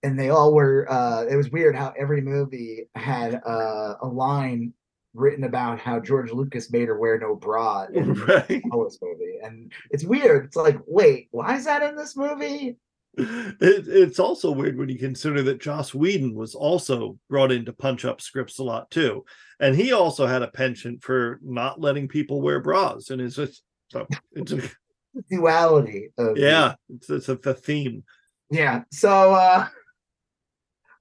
and 0.05 0.19
they 0.19 0.29
all 0.29 0.53
were. 0.53 0.89
uh 0.89 1.25
It 1.29 1.35
was 1.35 1.49
weird 1.49 1.75
how 1.75 1.93
every 1.97 2.21
movie 2.21 2.87
had 2.95 3.41
uh, 3.45 3.95
a 4.01 4.07
line 4.07 4.73
written 5.13 5.45
about 5.45 5.79
how 5.79 5.99
George 5.99 6.31
Lucas 6.31 6.71
made 6.71 6.87
her 6.87 6.99
wear 6.99 7.17
no 7.17 7.35
bra 7.35 7.85
in 7.91 8.13
the 8.13 8.25
right. 8.25 8.61
Wars 8.65 8.99
movie, 9.01 9.39
and 9.43 9.71
it's 9.89 10.03
weird. 10.03 10.45
It's 10.45 10.55
like, 10.55 10.77
wait, 10.85 11.27
why 11.31 11.55
is 11.55 11.65
that 11.65 11.81
in 11.81 11.95
this 11.95 12.15
movie? 12.15 12.77
It, 13.17 13.87
it's 13.87 14.19
also 14.19 14.51
weird 14.51 14.77
when 14.77 14.89
you 14.89 14.99
consider 14.99 15.41
that 15.43 15.61
Joss 15.61 15.93
Whedon 15.93 16.35
was 16.35 16.53
also 16.53 17.17
brought 17.29 17.51
in 17.51 17.63
to 17.65 17.73
punch 17.73 18.03
up 18.03 18.21
scripts 18.21 18.59
a 18.59 18.63
lot 18.63 18.91
too, 18.91 19.25
and 19.59 19.75
he 19.75 19.91
also 19.91 20.27
had 20.27 20.43
a 20.43 20.49
penchant 20.49 21.01
for 21.01 21.39
not 21.41 21.79
letting 21.81 22.07
people 22.07 22.41
wear 22.41 22.59
bras, 22.59 23.09
and 23.09 23.21
it's 23.21 23.37
just 23.37 23.63
so 23.89 24.05
it's 24.33 24.51
a, 24.51 24.61
Duality 25.31 26.09
of 26.17 26.37
yeah, 26.37 26.75
it's, 26.89 27.09
it's 27.09 27.29
a, 27.29 27.35
the 27.35 27.53
theme. 27.53 28.03
Yeah. 28.51 28.83
So 28.91 29.33
uh 29.33 29.67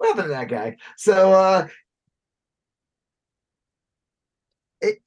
what 0.05 0.17
happened 0.17 0.33
to 0.33 0.35
that 0.35 0.49
guy? 0.49 0.77
So 0.97 1.33
uh 1.33 1.67
it 4.81 4.99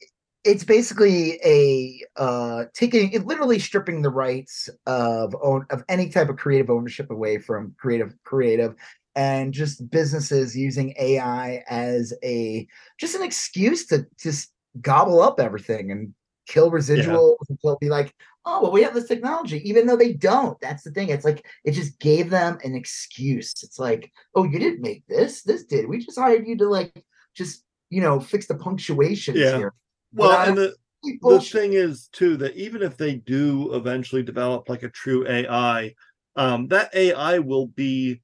it's 0.43 0.63
basically 0.63 1.39
a 1.43 2.03
uh 2.15 2.65
taking 2.73 3.11
it 3.11 3.25
literally 3.25 3.59
stripping 3.59 4.01
the 4.01 4.09
rights 4.09 4.69
of 4.85 5.35
own 5.41 5.65
of 5.69 5.83
any 5.89 6.09
type 6.09 6.29
of 6.29 6.37
creative 6.37 6.69
ownership 6.69 7.11
away 7.11 7.37
from 7.37 7.75
creative 7.77 8.15
creative 8.23 8.75
and 9.15 9.53
just 9.53 9.89
businesses 9.89 10.55
using 10.55 10.93
AI 10.99 11.63
as 11.67 12.13
a 12.23 12.67
just 12.99 13.15
an 13.15 13.23
excuse 13.23 13.85
to 13.87 14.05
just 14.19 14.51
gobble 14.81 15.21
up 15.21 15.39
everything 15.39 15.91
and 15.91 16.13
kill 16.47 16.71
residuals 16.71 17.37
until 17.49 17.77
be 17.77 17.89
like, 17.89 18.13
oh 18.45 18.63
well, 18.63 18.71
we 18.71 18.83
have 18.83 18.93
this 18.93 19.07
technology, 19.07 19.61
even 19.67 19.85
though 19.85 19.97
they 19.97 20.13
don't. 20.13 20.59
That's 20.61 20.83
the 20.83 20.91
thing. 20.91 21.09
It's 21.09 21.25
like 21.25 21.45
it 21.63 21.71
just 21.71 21.99
gave 21.99 22.29
them 22.29 22.57
an 22.63 22.75
excuse. 22.75 23.53
It's 23.63 23.79
like, 23.79 24.11
oh, 24.35 24.43
you 24.43 24.57
didn't 24.57 24.81
make 24.81 25.05
this. 25.07 25.43
This 25.43 25.65
did. 25.65 25.87
We 25.87 25.99
just 25.99 26.19
hired 26.19 26.47
you 26.47 26.57
to 26.57 26.69
like 26.69 27.03
just 27.35 27.63
you 27.89 28.01
know 28.01 28.19
fix 28.19 28.47
the 28.47 28.55
punctuation 28.55 29.35
Yeah. 29.35 29.57
here. 29.57 29.73
Well, 30.13 30.31
Without 30.31 30.47
and 30.47 30.57
the, 30.57 30.75
the 31.21 31.39
thing 31.41 31.73
is 31.73 32.09
too 32.11 32.37
that 32.37 32.55
even 32.55 32.81
if 32.81 32.97
they 32.97 33.15
do 33.15 33.73
eventually 33.73 34.23
develop 34.23 34.69
like 34.69 34.83
a 34.83 34.89
true 34.89 35.27
AI, 35.27 35.93
um, 36.35 36.67
that 36.69 36.93
AI 36.95 37.39
will 37.39 37.67
be 37.67 38.21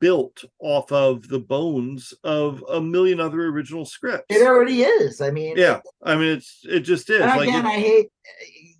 built 0.00 0.44
off 0.58 0.90
of 0.92 1.28
the 1.28 1.38
bones 1.38 2.12
of 2.24 2.64
a 2.70 2.80
million 2.80 3.20
other 3.20 3.46
original 3.46 3.84
scripts. 3.84 4.26
It 4.28 4.46
already 4.46 4.82
is. 4.82 5.20
I 5.20 5.30
mean, 5.30 5.56
Yeah, 5.56 5.80
I 6.02 6.16
mean 6.16 6.36
it's 6.36 6.60
it 6.64 6.80
just 6.80 7.08
is 7.10 7.20
like 7.20 7.48
again, 7.48 7.64
it- 7.64 7.68
I 7.68 7.78
hate 7.78 8.10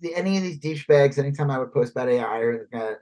uh, 0.03 0.09
any 0.15 0.37
of 0.37 0.43
these 0.43 0.59
douchebags. 0.59 1.17
Anytime 1.17 1.51
I 1.51 1.59
would 1.59 1.73
post 1.73 1.91
about 1.91 2.09
AI, 2.09 2.39
or 2.39 2.69
uh, 2.73 2.93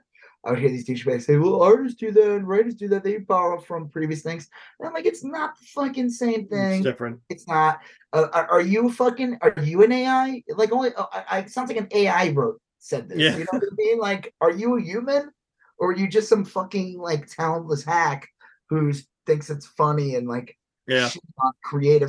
I 0.44 0.50
would 0.50 0.60
hear 0.60 0.70
these 0.70 0.86
douchebags 0.86 1.22
say, 1.22 1.36
"Well, 1.36 1.62
artists 1.62 1.98
do 1.98 2.10
that 2.12 2.36
and 2.36 2.48
writers 2.48 2.74
do 2.74 2.88
that. 2.88 3.04
They 3.04 3.18
borrow 3.18 3.60
from 3.60 3.88
previous 3.88 4.22
things." 4.22 4.48
And 4.78 4.88
I'm 4.88 4.94
like, 4.94 5.06
it's 5.06 5.24
not 5.24 5.58
the 5.58 5.66
fucking 5.66 6.10
same 6.10 6.40
it's 6.40 6.50
thing. 6.50 6.82
different. 6.82 7.20
It's 7.28 7.46
not. 7.46 7.80
Uh, 8.12 8.28
are, 8.32 8.46
are 8.48 8.60
you 8.60 8.90
fucking? 8.90 9.38
Are 9.42 9.54
you 9.62 9.82
an 9.82 9.92
AI? 9.92 10.42
Like 10.48 10.72
only? 10.72 10.94
Uh, 10.94 11.06
I, 11.12 11.44
sounds 11.46 11.68
like 11.68 11.78
an 11.78 11.88
AI 11.92 12.30
wrote 12.30 12.60
said 12.78 13.08
this. 13.08 13.18
Yeah. 13.18 13.32
You 13.32 13.40
know 13.40 13.58
what 13.58 13.62
I 13.64 13.74
mean? 13.76 13.98
Like, 13.98 14.34
are 14.40 14.52
you 14.52 14.76
a 14.76 14.80
human, 14.80 15.30
or 15.78 15.90
are 15.90 15.96
you 15.96 16.08
just 16.08 16.28
some 16.28 16.44
fucking 16.44 16.98
like 16.98 17.26
talentless 17.28 17.84
hack 17.84 18.28
who 18.68 18.92
thinks 19.26 19.50
it's 19.50 19.66
funny 19.66 20.14
and 20.16 20.28
like 20.28 20.56
Yeah, 20.86 21.10
on. 21.38 21.52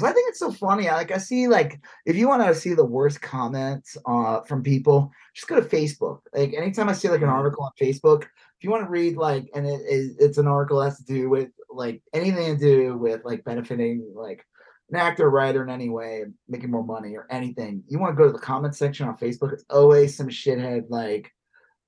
I 0.03 0.11
think 0.13 0.29
it's 0.29 0.39
so 0.39 0.51
funny. 0.51 0.87
I- 0.89 0.95
Like 0.95 1.11
I 1.11 1.17
see 1.17 1.47
like 1.47 1.79
if 2.05 2.15
you 2.15 2.27
want 2.27 2.43
to 2.45 2.55
see 2.55 2.73
the 2.73 2.85
worst 2.85 3.21
comments 3.21 3.97
uh 4.05 4.41
from 4.41 4.63
people, 4.63 5.11
just 5.35 5.47
go 5.47 5.59
to 5.59 5.67
Facebook. 5.77 6.19
Like 6.33 6.53
anytime 6.53 6.89
I 6.89 6.93
see 6.93 7.09
like 7.09 7.21
an 7.21 7.27
Mhm. 7.27 7.33
article 7.33 7.63
on 7.63 7.71
Facebook, 7.79 8.23
if 8.23 8.63
you 8.63 8.69
want 8.71 8.85
to 8.85 8.89
read 8.89 9.17
like 9.17 9.49
and 9.53 9.65
it, 9.67 9.81
it- 9.85 10.15
it's 10.19 10.37
an 10.37 10.47
article 10.47 10.79
that 10.79 10.85
has 10.85 10.97
to 10.99 11.05
do 11.05 11.29
with 11.29 11.49
like 11.69 12.01
anything 12.13 12.57
to 12.57 12.59
do 12.59 12.97
with 12.97 13.23
like 13.25 13.43
benefiting 13.43 14.11
like 14.15 14.45
an 14.89 14.95
actor 14.95 15.25
or 15.27 15.29
writer 15.29 15.61
in 15.61 15.69
any 15.69 15.87
way, 15.89 16.25
making 16.47 16.71
more 16.71 16.83
money 16.83 17.15
or 17.15 17.27
anything, 17.29 17.83
you 17.87 17.99
want 17.99 18.11
to 18.11 18.17
go 18.17 18.25
to 18.25 18.33
the 18.33 18.39
comment 18.39 18.75
section 18.75 19.07
on 19.07 19.15
Facebook. 19.17 19.53
It's 19.53 19.63
always 19.69 20.15
some 20.17 20.29
shithead 20.29 20.85
like 20.89 21.31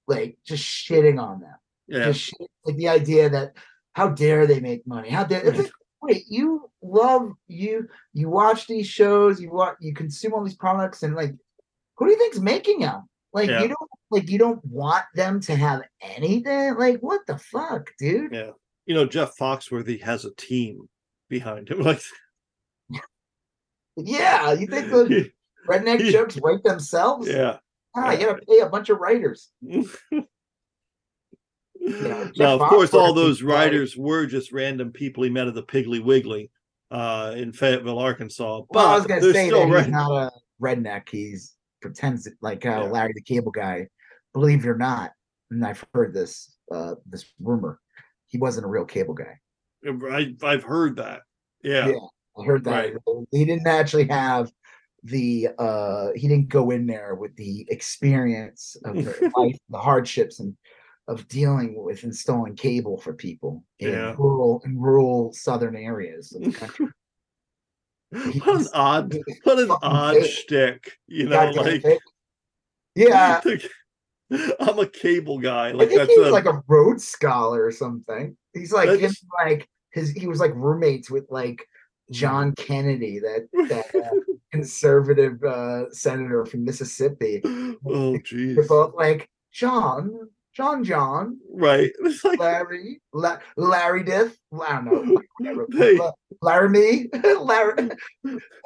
like 0.07 0.37
just 0.45 0.63
shitting 0.63 1.19
on 1.21 1.39
them 1.39 1.55
yeah, 1.91 2.13
like 2.65 2.77
the 2.77 2.87
idea 2.89 3.29
that 3.29 3.53
how 3.93 4.07
dare 4.09 4.47
they 4.47 4.59
make 4.59 4.85
money? 4.87 5.09
How 5.09 5.23
dare 5.23 5.43
like, 5.51 5.71
wait, 6.01 6.23
you 6.29 6.69
love 6.81 7.33
you 7.47 7.87
you 8.13 8.29
watch 8.29 8.67
these 8.67 8.87
shows, 8.87 9.41
you 9.41 9.51
watch 9.51 9.75
you 9.81 9.93
consume 9.93 10.33
all 10.33 10.43
these 10.43 10.55
products, 10.55 11.03
and 11.03 11.15
like 11.15 11.33
who 11.97 12.05
do 12.05 12.11
you 12.11 12.17
think's 12.17 12.39
making 12.39 12.79
them? 12.79 13.03
Like 13.33 13.49
Yeah. 13.49 13.61
you 13.61 13.67
don't 13.67 13.89
like 14.09 14.29
you 14.29 14.37
don't 14.39 14.63
want 14.65 15.05
them 15.15 15.39
to 15.41 15.55
have 15.55 15.81
anything? 16.01 16.75
Like 16.75 16.99
what 17.01 17.21
the 17.27 17.37
fuck, 17.37 17.91
dude? 17.99 18.33
yeah. 18.33 18.51
You 18.87 18.95
know, 18.95 19.05
Jeff 19.05 19.37
Foxworthy 19.37 20.01
has 20.01 20.25
a 20.25 20.33
team 20.35 20.89
behind 21.29 21.69
him. 21.69 21.81
Like, 21.83 22.01
Yeah, 23.97 24.53
you 24.53 24.67
think 24.67 24.89
the 24.89 25.31
redneck 25.69 26.09
jokes 26.11 26.37
write 26.41 26.63
themselves? 26.63 27.27
yeah. 27.27 27.57
Ah, 27.95 28.11
you 28.11 28.25
gotta 28.25 28.41
pay 28.47 28.59
a 28.59 28.69
bunch 28.69 28.89
of 28.89 28.99
writers. 28.99 29.49
now, 32.37 32.53
of 32.55 32.61
course, 32.69 32.93
all 32.93 33.13
those 33.13 33.39
probably- 33.41 33.55
writers 33.55 33.97
were 33.97 34.25
just 34.25 34.51
random 34.51 34.91
people 34.91 35.23
he 35.23 35.29
met 35.29 35.47
at 35.47 35.55
the 35.55 35.63
Piggly 35.63 36.03
Wiggly 36.03 36.51
uh, 36.91 37.33
in 37.35 37.51
Fayetteville, 37.53 37.99
Arkansas. 37.99 38.61
But 38.69 38.75
Well, 38.75 38.87
I 38.87 38.95
was 38.95 39.07
gonna 39.07 39.21
say 39.33 39.47
still 39.47 39.59
that 39.61 39.65
he's 39.65 39.73
writing. 39.75 39.91
not 39.91 40.11
a 40.11 40.31
redneck. 40.61 41.09
He's 41.09 41.55
pretends 41.81 42.25
that- 42.25 42.33
like 42.41 42.63
how 42.63 42.83
Yeah. 42.83 42.89
Larry 42.91 43.13
the 43.15 43.21
Cable 43.21 43.51
Guy. 43.51 43.87
Believe 44.33 44.63
it 44.63 44.69
or 44.69 44.77
not, 44.77 45.11
and 45.49 45.65
I've 45.65 45.83
heard 45.93 46.13
this 46.13 46.55
uh 46.71 46.95
this 47.09 47.25
rumor. 47.41 47.79
He 48.27 48.37
wasn't 48.37 48.65
a 48.65 48.69
real 48.69 48.85
cable 48.85 49.13
guy. 49.13 49.37
I, 49.85 50.33
I've 50.43 50.63
heard 50.63 50.95
that. 50.97 51.21
Yeah. 51.63 51.87
Yeah. 51.89 51.95
I 52.39 52.45
heard 52.45 52.63
that 52.63 52.93
he 53.31 53.43
didn't 53.43 53.67
actually 53.67 54.07
have 54.07 54.49
the 55.03 55.49
uh 55.59 56.09
he 56.15 56.27
didn't 56.29 56.47
go 56.47 56.69
in 56.71 56.85
there 56.87 57.15
with 57.15 57.35
the 57.35 57.65
experience 57.69 58.77
of 58.85 58.95
the 58.95 59.31
life, 59.37 59.57
the 59.69 59.77
hardships 59.77 60.39
and 60.39 60.55
of 61.07 61.27
dealing 61.27 61.81
with 61.83 62.03
installing 62.03 62.55
cable 62.55 62.97
for 62.99 63.13
people 63.13 63.63
in 63.79 63.89
Yeah. 63.89 64.15
rural 64.17 64.61
in 64.65 64.79
rural 64.79 65.33
southern 65.33 65.75
areas 65.75 66.33
of 66.33 66.43
the 66.43 66.51
country. 66.59 66.87
What 68.11 68.61
an 68.61 68.67
odd, 68.73 69.17
what 69.43 69.59
an 69.59 69.71
odd 69.81 70.25
shtick. 70.25 70.97
You 71.07 71.29
know, 71.29 71.51
like 71.51 71.83
yeah, 72.95 73.41
I'm 74.59 74.79
a 74.79 74.85
cable 74.87 75.39
guy. 75.39 75.69
I 75.69 75.71
Like 75.71 75.89
think 75.89 75.99
that's 76.07 76.17
a, 76.17 76.29
like 76.29 76.45
a 76.45 76.61
Rhodes 76.67 77.07
Scholar 77.07 77.65
or 77.65 77.71
something. 77.71 78.35
He's 78.53 78.73
like 78.73 78.99
him, 78.99 79.11
like 79.39 79.67
his. 79.91 80.11
He 80.11 80.27
was 80.27 80.39
like 80.39 80.53
roommates 80.55 81.09
with 81.09 81.25
like 81.29 81.65
John 82.11 82.53
Kennedy, 82.57 83.19
that 83.19 83.47
that 83.69 83.95
uh, 83.95 84.33
conservative 84.51 85.41
uh, 85.43 85.89
senator 85.91 86.45
from 86.45 86.65
Mississippi. 86.65 87.41
oh 87.45 88.11
They're 88.11 88.19
jeez. 88.19 88.67
both 88.67 88.93
like 88.93 89.29
John, 89.53 90.29
John, 90.53 90.83
John, 90.83 91.39
Right. 91.49 91.91
It's 91.99 92.23
like 92.23 92.39
Larry, 92.39 93.01
La- 93.13 93.39
Larry 93.55 94.03
Diff. 94.03 94.37
I 94.59 94.73
don't 94.81 94.85
know. 94.85 95.21
whatever. 95.37 95.65
They- 95.69 95.97
La- 95.97 96.11
Laramie, 96.41 97.07
Larry. 97.39 97.89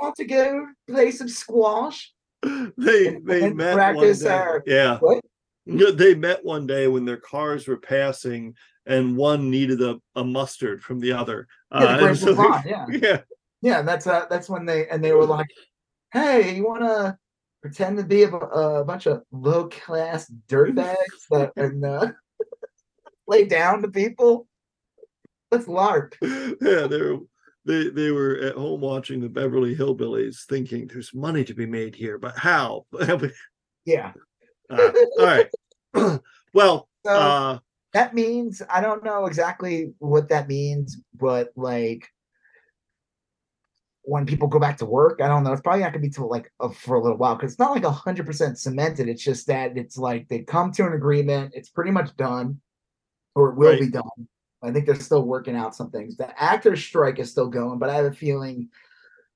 Want 0.01 0.15
to 0.17 0.25
go 0.25 0.65
play 0.89 1.11
some 1.11 1.29
squash? 1.29 2.11
they 2.43 3.07
And- 3.07 3.25
they 3.25 3.43
and 3.45 3.55
met 3.55 3.75
practice 3.75 4.23
one 4.23 4.31
day. 4.31 4.37
our- 4.37 4.63
yeah. 4.65 4.97
What? 4.99 5.23
They 5.97 6.13
met 6.15 6.43
one 6.45 6.67
day 6.67 6.87
when 6.87 7.05
their 7.05 7.17
cars 7.17 7.67
were 7.67 7.77
passing 7.77 8.55
and 8.85 9.17
one 9.17 9.49
needed 9.49 9.81
a, 9.81 9.99
a 10.15 10.23
mustard 10.23 10.83
from 10.83 10.99
the 10.99 11.11
other. 11.11 11.47
Yeah, 11.73 11.97
the 11.97 12.09
Uh, 12.09 12.15
so 12.15 12.33
they- 12.33 12.43
yeah. 12.69 12.85
yeah. 12.89 13.21
Yeah, 13.61 13.81
that's 13.81 14.05
uh, 14.05 14.25
that's 14.29 14.47
when 14.47 14.65
they 14.65 14.87
and 14.89 15.03
they 15.03 15.11
were 15.11 15.25
like, 15.25 15.47
"Hey, 16.13 16.55
you 16.55 16.67
want 16.67 16.81
to 16.83 17.17
pretend 17.65 17.97
to 17.97 18.04
be 18.04 18.21
a, 18.21 18.30
a 18.30 18.86
bunch 18.86 19.08
of 19.08 19.23
low 19.32 19.67
class 19.69 20.32
dirtbags 20.47 20.95
that 21.32 21.51
and 21.56 21.84
uh, 21.84 22.12
lay 23.28 23.45
down 23.45 23.82
to 23.82 23.88
people? 23.88 24.47
Let's 25.49 25.65
larp." 25.65 26.13
yeah, 26.21 26.86
they 26.86 27.01
were 27.01 27.17
they 27.65 27.89
they 27.89 28.12
were 28.12 28.38
at 28.38 28.54
home 28.54 28.82
watching 28.82 29.19
the 29.19 29.30
Beverly 29.30 29.75
Hillbillies, 29.75 30.45
thinking 30.47 30.86
there's 30.86 31.12
money 31.15 31.43
to 31.43 31.56
be 31.56 31.65
made 31.65 31.95
here, 31.95 32.19
but 32.19 32.38
how? 32.38 32.86
Yeah. 33.88 34.13
Uh, 34.67 34.91
all 35.19 35.25
right. 35.25 35.49
well, 36.54 36.89
So 37.06 37.12
uh, 37.12 37.60
that 37.93 38.15
means 38.15 38.63
I 38.67 38.82
don't 38.82 39.04
know 39.04 39.28
exactly 39.28 39.93
what 39.99 40.30
that 40.30 40.47
means, 40.47 40.97
but 41.13 41.49
like 41.56 42.08
when 44.07 44.25
people 44.25 44.47
go 44.47 44.59
back 44.59 44.77
to 44.77 44.85
work, 44.85 45.19
I 45.21 45.27
don't 45.27 45.43
know. 45.43 45.51
It's 45.51 45.61
probably 45.61 45.81
not 45.81 45.91
gonna 45.91 46.01
be 46.01 46.09
till 46.09 46.29
like 46.29 46.51
uh, 46.59 46.69
for 46.69 46.95
a 46.95 47.01
little 47.01 47.17
while 47.17 47.35
because 47.35 47.53
it's 47.53 47.59
not 47.59 47.71
like 47.71 47.83
a 47.83 47.91
hundred 47.91 48.25
percent 48.25 48.57
cemented. 48.59 49.09
It's 49.09 49.23
just 49.23 49.47
that 49.47 49.77
it's 49.77 49.97
like 49.97 50.27
they 50.27 50.39
come 50.39 50.71
to 50.73 50.85
an 50.85 50.93
agreement. 50.93 51.53
It's 51.55 51.69
pretty 51.69 51.91
much 51.91 52.15
done, 52.15 52.61
or 53.35 53.49
it 53.49 53.55
will 53.55 53.71
Right. 53.71 53.79
be 53.79 53.89
done. 53.89 54.27
I 54.63 54.71
think 54.71 54.85
they're 54.85 54.95
still 54.95 55.23
working 55.23 55.55
out 55.55 55.75
some 55.75 55.91
things. 55.91 56.17
The 56.17 56.41
actors' 56.41 56.83
strike 56.83 57.19
is 57.19 57.29
still 57.31 57.47
going, 57.47 57.77
but 57.79 57.89
I 57.89 57.95
have 57.95 58.05
a 58.05 58.11
feeling 58.11 58.69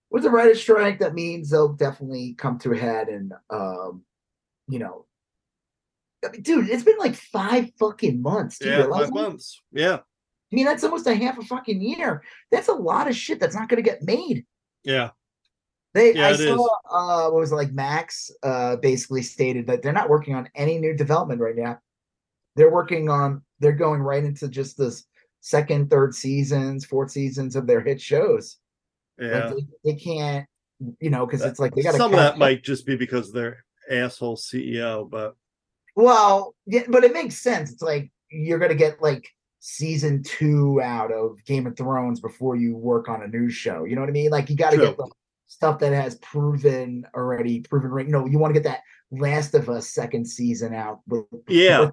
with 0.10 0.23
the 0.23 0.29
writers' 0.32 0.62
strike, 0.62 0.99
that 0.99 1.13
means 1.13 1.49
they'll 1.49 1.73
definitely 1.73 2.34
come 2.34 2.58
to 2.60 2.71
a 2.71 2.77
head 2.77 3.10
and 3.10 3.34
um, 3.49 4.03
you 4.67 4.79
know. 4.79 5.05
I 6.25 6.32
mean, 6.32 6.41
dude, 6.41 6.69
it's 6.69 6.84
been 6.84 6.97
like 6.97 7.15
five 7.15 7.71
fucking 7.79 8.21
months. 8.21 8.60
Yeah, 8.62 8.88
five 8.89 9.13
months. 9.13 9.62
Yeah, 9.71 9.99
I 10.51 10.55
mean, 10.55 10.65
that's 10.65 10.84
almost 10.84 11.08
a 11.08 11.15
half 11.15 11.38
a 11.38 11.43
fucking 11.43 11.82
year. 11.82 12.23
That's 12.51 12.67
a 12.67 12.73
lot 12.73 13.08
of 13.08 13.15
shit 13.15 13.39
that's 13.39 13.55
not 13.55 13.69
going 13.69 13.82
to 13.82 13.89
get 13.89 14.01
made. 14.03 14.45
Yeah, 14.84 15.12
They, 15.94 16.15
Yeah, 16.15 16.28
I 16.30 16.36
saw, 16.36 16.68
uh, 16.89 17.30
what 17.32 17.39
was 17.39 17.52
it 17.52 17.56
like? 17.56 17.72
Max, 17.72 18.32
uh, 18.44 18.78
basically 18.78 19.22
stated 19.22 19.68
that 19.68 19.82
they're 19.82 19.94
not 19.94 20.10
working 20.10 20.36
on 20.36 20.50
any 20.56 20.78
new 20.78 20.96
development 20.96 21.42
right 21.42 21.56
now. 21.56 21.80
They're 22.56 22.72
working 22.72 23.10
on, 23.10 23.42
they're 23.60 23.72
going 23.72 24.02
right 24.02 24.24
into 24.24 24.48
just 24.48 24.78
this 24.78 25.06
second, 25.42 25.89
third 25.89 26.13
seasons, 26.13 26.86
fourth 26.86 27.12
seasons 27.12 27.56
of 27.56 27.68
their 27.68 27.82
hit 27.82 28.02
shows. 28.02 28.58
yeah. 29.18 29.48
Like 29.48 29.56
they, 29.56 29.92
they 29.92 30.00
can't, 30.00 30.46
you 31.00 31.10
know, 31.10 31.26
because 31.26 31.44
it's 31.44 31.60
like 31.60 31.76
they 31.76 31.84
got. 31.84 31.96
Some 31.96 32.13
of 32.13 32.20
that 32.20 32.38
might 32.38 32.63
just 32.63 32.86
be 32.86 32.96
because 32.96 33.32
they're 33.32 33.65
asshole 33.89 34.38
CEO, 34.38 35.10
but 35.10 35.36
Well, 35.96 36.56
yeah, 36.65 36.84
but 36.88 37.04
it 37.04 37.13
makes 37.13 37.36
sense. 37.36 37.72
It's 37.72 37.82
like 37.82 38.12
you're 38.30 38.60
gonna 38.60 38.76
get 38.76 39.02
like 39.02 39.28
season 39.60 40.24
two 40.24 40.82
out 40.82 41.12
of 41.12 41.43
Game 41.45 41.67
of 41.67 41.76
Thrones 41.78 42.19
before 42.19 42.56
you 42.56 42.76
work 42.76 43.10
on 43.10 43.22
a 43.24 43.28
news 43.28 43.54
show. 43.54 43.84
You 43.84 43.95
know 43.95 44.02
what 44.02 44.10
I 44.10 44.13
mean? 44.13 44.30
Like 44.32 44.50
you 44.50 44.56
got 44.56 44.72
to 44.72 44.78
get 44.78 44.98
the 44.98 45.10
stuff 45.48 45.80
that 45.80 45.93
has 45.93 46.15
proven 46.15 47.06
already 47.15 47.62
proven 47.62 47.89
right. 47.91 48.06
You 48.06 48.12
know, 48.12 48.26
you 48.26 48.39
want 48.39 48.54
to 48.54 48.60
get 48.60 48.67
that 48.69 48.82
Last 49.12 49.54
of 49.56 49.69
Us 49.69 49.89
second 49.89 50.26
season 50.26 50.74
out. 50.74 51.00
With, 51.08 51.26
Yeah. 51.48 51.89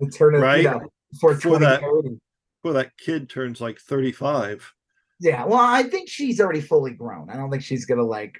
with 0.00 0.14
uh, 0.14 0.18
turn 0.18 0.34
it, 0.34 0.38
Right. 0.38 0.62
you 0.62 0.70
know, 0.70 0.80
for 1.20 1.34
Before 1.34 1.58
that- 1.60 1.80
2030. 1.80 2.20
Before 2.62 2.72
that 2.74 2.98
kid 2.98 3.30
turns 3.30 3.60
like 3.60 3.78
35. 3.78 4.72
Yeah, 5.20 5.44
well, 5.44 5.58
I 5.60 5.84
think 5.84 6.08
she's 6.08 6.40
already 6.40 6.60
fully 6.60 6.92
grown. 6.92 7.30
I 7.30 7.36
don't 7.36 7.50
think 7.50 7.62
she's 7.62 7.84
gonna 7.86 8.02
like 8.02 8.38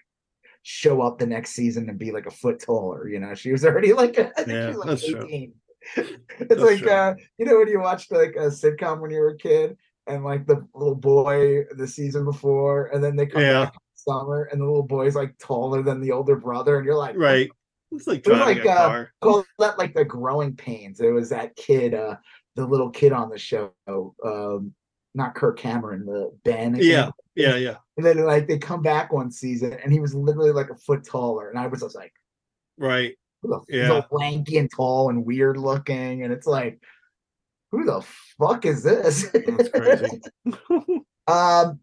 show 0.62 1.00
up 1.02 1.18
the 1.18 1.26
next 1.26 1.50
season 1.52 1.88
and 1.88 1.98
be 1.98 2.10
like 2.10 2.26
a 2.26 2.30
foot 2.30 2.60
taller. 2.60 3.08
You 3.08 3.20
know, 3.20 3.34
she 3.34 3.52
was 3.52 3.64
already 3.64 3.92
like 3.92 4.18
I 4.18 4.24
think 4.42 4.48
Yeah, 4.48 4.62
she 4.72 4.76
was 4.76 4.76
like 4.78 4.88
that's 4.88 5.06
true. 5.08 5.52
18. 5.96 6.04
it's 6.38 6.48
That's 6.48 6.60
like 6.60 6.86
uh, 6.86 7.14
you 7.38 7.46
know 7.46 7.58
when 7.58 7.68
you 7.68 7.80
watched 7.80 8.12
like 8.12 8.34
a 8.36 8.48
sitcom 8.48 9.00
when 9.00 9.10
you 9.10 9.20
were 9.20 9.30
a 9.30 9.36
kid 9.38 9.76
and 10.06 10.24
like 10.24 10.46
the 10.46 10.66
little 10.74 10.94
boy 10.94 11.64
the 11.76 11.86
season 11.86 12.24
before, 12.24 12.86
and 12.86 13.02
then 13.02 13.16
they 13.16 13.26
come 13.26 13.42
Yeah. 13.42 13.64
back 13.64 13.74
in 13.74 13.80
the 13.94 14.12
summer 14.12 14.48
and 14.50 14.60
the 14.60 14.64
little 14.64 14.82
boy's 14.82 15.14
like 15.14 15.36
taller 15.38 15.82
than 15.82 16.00
the 16.00 16.12
older 16.12 16.36
brother, 16.36 16.76
and 16.76 16.86
you're 16.86 16.96
like, 16.96 17.16
Right. 17.16 17.50
It's 17.90 18.06
like 18.06 18.26
It 18.26 18.30
was 18.30 18.40
like, 18.40 18.66
uh, 18.66 19.04
call 19.22 19.44
that 19.58 19.78
like 19.78 19.94
the 19.94 20.04
growing 20.04 20.54
pains. 20.54 21.00
It 21.00 21.10
was 21.10 21.30
that 21.30 21.56
kid, 21.56 21.94
uh, 21.94 22.16
the 22.54 22.66
little 22.66 22.90
kid 22.90 23.12
on 23.12 23.30
the 23.30 23.38
show, 23.38 23.72
um, 24.24 24.74
not 25.14 25.34
Kirk 25.34 25.58
Cameron, 25.58 26.04
the 26.04 26.30
Ben. 26.44 26.76
Yeah. 26.76 27.10
Yeah. 27.34 27.56
Yeah. 27.56 27.76
And 27.96 28.04
then 28.04 28.18
like 28.24 28.46
they 28.46 28.58
come 28.58 28.82
back 28.82 29.10
one 29.12 29.30
season 29.30 29.72
and 29.72 29.90
he 29.92 30.00
was 30.00 30.14
literally 30.14 30.52
like 30.52 30.68
a 30.70 30.76
foot 30.76 31.02
taller. 31.04 31.48
And 31.48 31.58
I 31.58 31.66
was 31.66 31.80
just 31.80 31.94
like, 31.94 32.12
Right. 32.76 33.16
Who 33.42 33.48
the 33.48 33.76
Yeah. 33.76 33.92
all 33.92 34.18
lanky 34.18 34.58
and 34.58 34.70
tall 34.70 35.10
and 35.10 35.24
weird 35.24 35.56
looking. 35.56 36.22
And 36.22 36.32
it's 36.32 36.46
like, 36.46 36.80
who 37.70 37.84
the 37.84 38.02
fuck 38.38 38.64
is 38.64 38.82
this? 38.82 39.28
That's 39.30 39.68
crazy. 39.68 40.20
um 41.26 41.80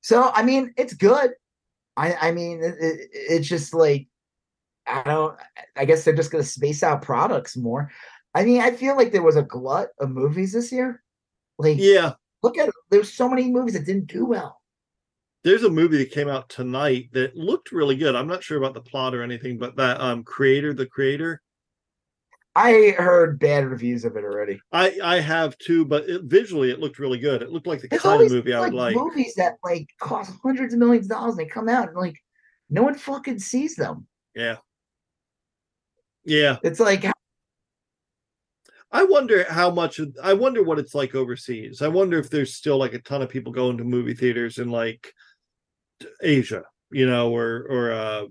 so 0.00 0.30
I 0.34 0.42
mean 0.42 0.74
it's 0.76 0.94
good. 0.94 1.32
I 1.96 2.14
I 2.14 2.32
mean 2.32 2.62
it, 2.62 2.74
it, 2.80 3.08
it's 3.12 3.48
just 3.48 3.74
like 3.74 4.08
I 4.86 5.02
don't 5.04 5.36
I 5.76 5.84
guess 5.84 6.04
they're 6.04 6.14
just 6.14 6.30
gonna 6.30 6.44
space 6.44 6.82
out 6.82 7.02
products 7.02 7.56
more. 7.56 7.90
I 8.34 8.44
mean, 8.44 8.60
I 8.60 8.70
feel 8.70 8.96
like 8.96 9.12
there 9.12 9.22
was 9.22 9.36
a 9.36 9.42
glut 9.42 9.88
of 9.98 10.10
movies 10.10 10.52
this 10.52 10.70
year. 10.70 11.02
Like 11.58 11.78
yeah. 11.78 12.12
look 12.42 12.58
at 12.58 12.68
there's 12.90 13.12
so 13.12 13.30
many 13.30 13.50
movies 13.50 13.72
that 13.74 13.86
didn't 13.86 14.08
do 14.08 14.26
well. 14.26 14.60
There's 15.46 15.62
a 15.62 15.70
movie 15.70 15.98
that 15.98 16.10
came 16.10 16.28
out 16.28 16.48
tonight 16.48 17.10
that 17.12 17.36
looked 17.36 17.70
really 17.70 17.94
good. 17.94 18.16
I'm 18.16 18.26
not 18.26 18.42
sure 18.42 18.58
about 18.58 18.74
the 18.74 18.80
plot 18.80 19.14
or 19.14 19.22
anything, 19.22 19.58
but 19.58 19.76
that 19.76 20.00
um 20.00 20.24
creator, 20.24 20.74
the 20.74 20.86
creator, 20.86 21.40
I 22.56 22.96
heard 22.98 23.38
bad 23.38 23.64
reviews 23.64 24.04
of 24.04 24.16
it 24.16 24.24
already. 24.24 24.58
I 24.72 24.98
I 25.00 25.20
have 25.20 25.56
too, 25.58 25.84
but 25.84 26.08
it, 26.08 26.24
visually 26.24 26.72
it 26.72 26.80
looked 26.80 26.98
really 26.98 27.20
good. 27.20 27.42
It 27.42 27.52
looked 27.52 27.68
like 27.68 27.80
the 27.80 27.88
kind 27.88 28.22
of 28.22 28.32
movie 28.32 28.54
I 28.54 28.60
would 28.62 28.74
like. 28.74 28.96
movies 28.96 29.34
that 29.36 29.58
like 29.62 29.86
cost 30.00 30.32
hundreds 30.42 30.74
of 30.74 30.80
millions 30.80 31.06
of 31.06 31.10
dollars 31.10 31.38
and 31.38 31.46
they 31.46 31.48
come 31.48 31.68
out 31.68 31.90
and 31.90 31.96
like 31.96 32.16
no 32.68 32.82
one 32.82 32.96
fucking 32.96 33.38
sees 33.38 33.76
them. 33.76 34.08
Yeah. 34.34 34.56
Yeah. 36.24 36.56
It's 36.64 36.80
like 36.80 37.08
I 38.90 39.04
wonder 39.04 39.44
how 39.48 39.70
much 39.70 40.00
I 40.20 40.32
wonder 40.32 40.64
what 40.64 40.80
it's 40.80 40.94
like 40.94 41.14
overseas. 41.14 41.82
I 41.82 41.88
wonder 41.88 42.18
if 42.18 42.30
there's 42.30 42.54
still 42.54 42.78
like 42.78 42.94
a 42.94 43.02
ton 43.02 43.22
of 43.22 43.28
people 43.28 43.52
going 43.52 43.76
to 43.78 43.84
movie 43.84 44.14
theaters 44.14 44.58
and 44.58 44.72
like 44.72 45.12
Asia, 46.22 46.64
you 46.90 47.06
know, 47.06 47.34
or 47.34 47.66
or 47.68 47.92
uh 47.92 48.26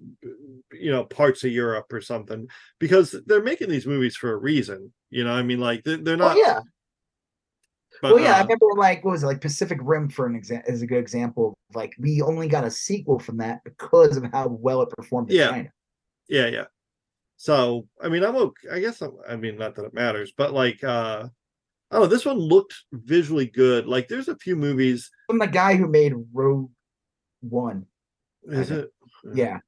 you 0.74 0.92
know, 0.92 1.04
parts 1.06 1.44
of 1.44 1.52
Europe 1.52 1.92
or 1.92 2.02
something 2.02 2.48
because 2.80 3.16
they're 3.26 3.44
making 3.44 3.70
these 3.70 3.88
movies 3.88 4.16
for 4.16 4.32
a 4.32 4.38
reason. 4.38 4.92
You 5.10 5.24
know, 5.24 5.34
I 5.34 5.44
mean 5.44 5.60
like 5.60 5.84
they're, 5.84 5.98
they're 5.98 6.16
oh 6.16 6.18
not 6.18 6.38
yeah. 6.38 6.60
but, 8.02 8.16
well, 8.16 8.24
yeah, 8.24 8.34
I 8.38 8.40
uh, 8.40 8.44
remember 8.44 8.68
like 8.78 9.04
what 9.04 9.12
was 9.12 9.24
it 9.24 9.28
like 9.28 9.42
Pacific 9.42 9.80
Rim 9.82 10.10
for 10.10 10.26
an 10.26 10.36
example 10.36 10.74
is 10.74 10.82
a 10.82 10.88
good 10.88 11.00
example. 11.00 11.50
of, 11.70 11.76
Like 11.76 11.94
we 12.00 12.22
only 12.22 12.48
got 12.48 12.64
a 12.66 12.72
sequel 12.72 13.20
from 13.20 13.38
that 13.38 13.64
because 13.64 14.18
of 14.18 14.26
how 14.32 14.48
well 14.48 14.82
it 14.82 14.90
performed 14.90 15.30
in 15.32 15.38
Yeah. 15.38 15.50
China. 15.52 15.70
yeah, 16.28 16.48
yeah. 16.48 16.66
So, 17.38 17.88
I 18.02 18.08
mean, 18.10 18.24
I'm 18.24 18.36
okay. 18.36 18.70
I 18.72 18.80
guess 18.80 19.02
I'm, 19.02 19.12
I 19.28 19.36
mean, 19.36 19.58
not 19.58 19.76
that 19.76 19.86
it 19.86 19.94
matters, 19.94 20.34
but 20.38 20.54
like 20.54 20.84
uh 20.84 21.28
oh, 21.92 22.06
this 22.06 22.26
one 22.26 22.38
looked 22.38 22.74
visually 22.92 23.48
good. 23.48 23.86
Like 23.88 24.08
there's 24.08 24.28
a 24.28 24.38
few 24.38 24.56
movies 24.56 25.10
From 25.28 25.40
the 25.40 25.48
guy 25.48 25.76
who 25.76 25.88
made 25.88 26.14
Rogue 26.34 26.70
One. 27.50 27.86
is 28.48 28.72
it 28.72 28.92
Yeah. 29.34 29.60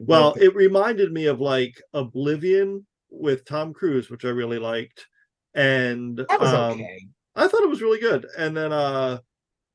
Well, 0.00 0.34
it 0.40 0.54
reminded 0.54 1.12
me 1.12 1.26
of 1.26 1.40
like 1.40 1.80
Oblivion 1.92 2.86
with 3.10 3.44
Tom 3.44 3.72
Cruise, 3.72 4.10
which 4.10 4.24
I 4.24 4.28
really 4.28 4.58
liked. 4.58 5.06
And 5.54 6.18
that 6.18 6.40
was 6.40 6.52
um, 6.52 6.72
okay. 6.72 7.06
I 7.34 7.48
thought 7.48 7.62
it 7.62 7.68
was 7.68 7.82
really 7.82 8.00
good. 8.00 8.26
And 8.36 8.56
then 8.56 8.72
uh 8.72 9.18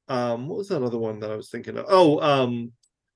um 0.08 0.48
what 0.48 0.58
was 0.60 0.70
that 0.70 0.84
other 0.84 0.98
one 0.98 1.20
that 1.20 1.32
I 1.32 1.36
was 1.36 1.50
thinking 1.50 1.78
of? 1.78 1.86
Oh, 1.90 2.20
um 2.22 2.72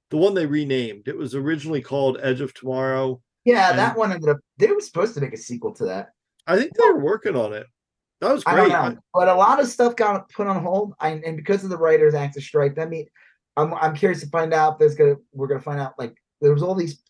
the 0.10 0.18
one 0.18 0.34
they 0.34 0.46
renamed. 0.46 1.08
It 1.08 1.18
was 1.18 1.36
originally 1.36 1.82
called 1.82 2.18
Edge 2.22 2.42
of 2.42 2.54
Tomorrow. 2.54 3.22
Yeah, 3.46 3.70
and- 3.70 3.80
that 3.80 3.98
one 3.98 4.12
ended 4.12 4.30
up. 4.30 4.38
They 4.58 4.68
were 4.68 4.82
supposed 4.82 5.14
to 5.16 5.22
make 5.22 5.34
a 5.34 5.38
sequel 5.38 5.74
to 5.76 5.86
that. 5.86 6.10
I 6.48 6.58
think 6.58 6.74
they 6.74 6.84
were 6.86 7.00
working 7.00 7.36
on 7.36 7.54
it. 7.54 7.68
That 8.22 8.34
was 8.34 8.44
I 8.48 8.56
don't 8.56 8.70
great. 8.70 8.96
know, 8.96 8.98
but 9.14 9.28
a 9.28 9.36
lot 9.36 9.60
of 9.60 9.68
stuff 9.68 9.96
got 9.96 10.28
put 10.30 10.48
on 10.48 10.64
hold, 10.64 10.96
I, 11.00 11.10
and 11.10 11.38
because 11.38 11.64
of 11.64 11.70
the 11.70 11.78
writers' 11.78 12.16
actor 12.16 12.42
strike, 12.42 12.74
that 12.76 12.90
mean 12.90 13.06
I'm 13.58 13.74
I'm 13.74 13.96
curious 13.96 14.22
to 14.22 14.30
find 14.30 14.54
out. 14.54 14.74
If 14.74 14.80
there's 14.80 14.96
gonna 14.96 15.16
we're 15.34 15.48
gonna 15.48 15.60
find 15.60 15.80
out 15.80 15.98
like 15.98 16.16
there's 16.40 16.62
all 16.62 16.76
these 16.76 17.02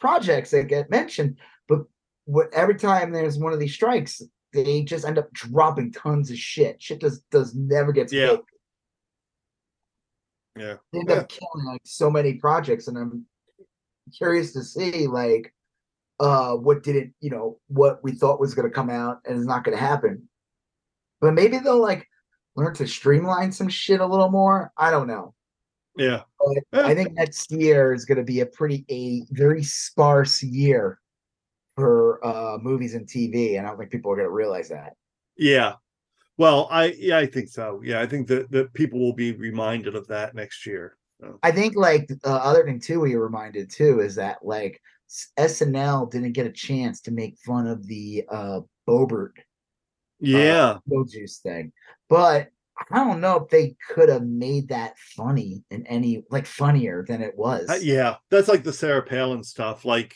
projects 0.00 0.50
that 0.50 0.66
get 0.66 0.90
mentioned, 0.90 1.38
but 1.68 1.82
what 2.24 2.52
every 2.52 2.74
time 2.74 3.12
there's 3.12 3.38
one 3.38 3.52
of 3.52 3.60
these 3.60 3.72
strikes, 3.72 4.20
they 4.52 4.82
just 4.82 5.06
end 5.06 5.16
up 5.18 5.32
dropping 5.32 5.92
tons 5.92 6.30
of 6.30 6.36
shit. 6.36 6.82
Shit 6.82 7.00
does 7.00 7.20
does 7.30 7.54
never 7.54 7.92
gets 7.92 8.12
Yeah. 8.12 8.30
paid. 8.30 8.40
Yeah. 10.58 10.76
They 10.92 10.98
end 10.98 11.08
Yeah. 11.10 11.16
up 11.16 11.28
killing 11.28 11.64
like 11.66 11.80
so 11.84 12.10
many 12.10 12.34
projects, 12.34 12.88
and 12.88 12.98
I'm 12.98 13.26
curious 14.18 14.52
to 14.52 14.62
see 14.64 15.06
like 15.06 15.54
uh 16.20 16.54
what 16.56 16.82
didn't 16.82 17.14
you 17.20 17.30
know 17.30 17.58
what 17.68 18.02
we 18.02 18.12
thought 18.12 18.40
was 18.40 18.54
going 18.54 18.68
to 18.68 18.74
come 18.74 18.90
out 18.90 19.20
and 19.24 19.38
is 19.38 19.46
not 19.46 19.64
going 19.64 19.74
to 19.76 19.82
happen 19.82 20.28
but 21.20 21.32
maybe 21.32 21.56
they'll 21.58 21.80
like 21.80 22.06
learn 22.56 22.74
to 22.74 22.86
streamline 22.86 23.50
some 23.50 23.68
shit 23.68 24.00
a 24.00 24.06
little 24.06 24.28
more 24.28 24.70
i 24.76 24.90
don't 24.90 25.06
know 25.06 25.32
Yeah. 25.96 26.22
i 26.72 26.94
think 26.94 27.12
next 27.12 27.50
year 27.52 27.92
is 27.92 28.04
going 28.04 28.18
to 28.18 28.24
be 28.24 28.40
a 28.40 28.46
pretty 28.46 28.84
a 28.90 29.24
very 29.34 29.62
sparse 29.62 30.42
year 30.42 30.98
for 31.76 32.24
uh 32.26 32.58
movies 32.58 32.94
and 32.94 33.06
tv 33.06 33.58
and 33.58 33.66
i 33.66 33.70
don't 33.70 33.78
think 33.78 33.90
people 33.90 34.10
are 34.10 34.16
going 34.16 34.28
to 34.28 34.32
realize 34.32 34.68
that 34.68 34.94
Yeah. 35.36 35.74
Well, 36.38 36.66
I 36.70 36.94
yeah, 36.98 37.18
I 37.18 37.26
think 37.26 37.48
so. 37.50 37.82
Yeah, 37.84 38.00
I 38.00 38.06
think 38.06 38.26
that 38.28 38.50
that 38.50 38.72
people 38.72 38.98
will 38.98 39.12
be 39.12 39.32
reminded 39.32 39.94
of 39.94 40.08
that 40.08 40.34
next 40.34 40.66
year. 40.66 40.96
So, 41.20 41.38
i 41.42 41.52
think 41.52 41.76
like 41.76 42.10
uh, 42.24 42.36
other 42.36 42.64
thing 42.64 42.80
too 42.80 43.00
we 43.00 43.14
were 43.14 43.24
reminded 43.24 43.70
too 43.70 44.00
is 44.00 44.14
that 44.16 44.38
like 44.42 44.80
snl 45.38 46.10
didn't 46.10 46.32
get 46.32 46.46
a 46.46 46.52
chance 46.52 47.02
to 47.02 47.10
make 47.10 47.36
fun 47.38 47.66
of 47.66 47.86
the 47.86 48.24
uh 48.30 48.60
Boebert 48.88 49.34
yeah. 50.22 50.78
no 50.86 51.04
juice 51.04 51.38
thing. 51.38 51.72
But 52.08 52.48
I 52.90 53.04
don't 53.04 53.20
know 53.20 53.36
if 53.36 53.48
they 53.48 53.76
could 53.90 54.08
have 54.08 54.24
made 54.24 54.68
that 54.68 54.98
funny 54.98 55.64
in 55.70 55.86
any 55.86 56.24
like 56.30 56.46
funnier 56.46 57.04
than 57.06 57.22
it 57.22 57.36
was. 57.36 57.68
Uh, 57.68 57.78
yeah, 57.80 58.16
that's 58.30 58.48
like 58.48 58.64
the 58.64 58.72
Sarah 58.72 59.02
Palin 59.02 59.42
stuff. 59.44 59.84
Like 59.84 60.14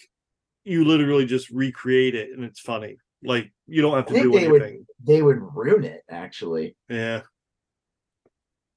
you 0.65 0.85
literally 0.85 1.27
just 1.27 1.51
recreate 1.51 2.15
it 2.15 2.31
and 2.33 2.45
it's 2.45 2.61
funny. 2.61 2.97
Like 3.23 3.53
you 3.67 3.83
don't 3.83 3.95
have 3.97 4.07
to 4.07 4.15
do 4.15 4.33
they 4.33 4.49
would- 4.49 4.63
anything. 4.63 4.87
They 5.05 5.23
would 5.23 5.39
ruin 5.41 5.85
it 5.85 6.03
actually. 6.11 6.77
Yeah, 6.89 7.23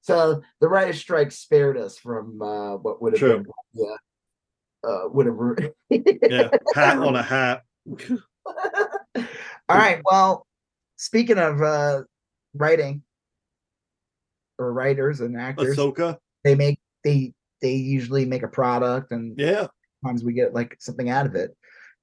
So 0.02 0.42
the 0.60 0.68
writer's 0.68 0.98
strike 1.00 1.32
spared 1.32 1.76
us 1.76 1.98
from 1.98 2.40
uh 2.40 2.76
what 2.76 3.02
would 3.02 3.12
have 3.14 3.18
True. 3.20 3.36
been 3.38 3.46
yeah. 3.74 4.88
Uh 4.88 5.08
would 5.08 5.26
have 5.26 5.34
ruined 5.36 5.72
yeah. 5.90 6.48
Hat 6.74 6.98
on 6.98 7.16
a 7.16 7.22
hat. 7.34 7.62
All 9.16 9.76
right. 9.76 10.00
Well, 10.04 10.46
speaking 10.96 11.38
of 11.38 11.60
uh 11.60 12.02
writing 12.54 13.02
or 14.60 14.72
writers 14.72 15.20
and 15.20 15.36
actors, 15.36 15.76
Ahsoka. 15.76 16.16
they 16.44 16.54
make 16.54 16.78
they 17.04 17.32
they 17.62 17.72
usually 17.74 18.24
make 18.24 18.42
a 18.42 18.48
product 18.48 19.10
and 19.12 19.38
Yeah, 19.38 19.66
sometimes 20.02 20.22
we 20.24 20.32
get 20.32 20.54
like 20.54 20.76
something 20.78 21.08
out 21.10 21.26
of 21.26 21.34
it. 21.34 21.56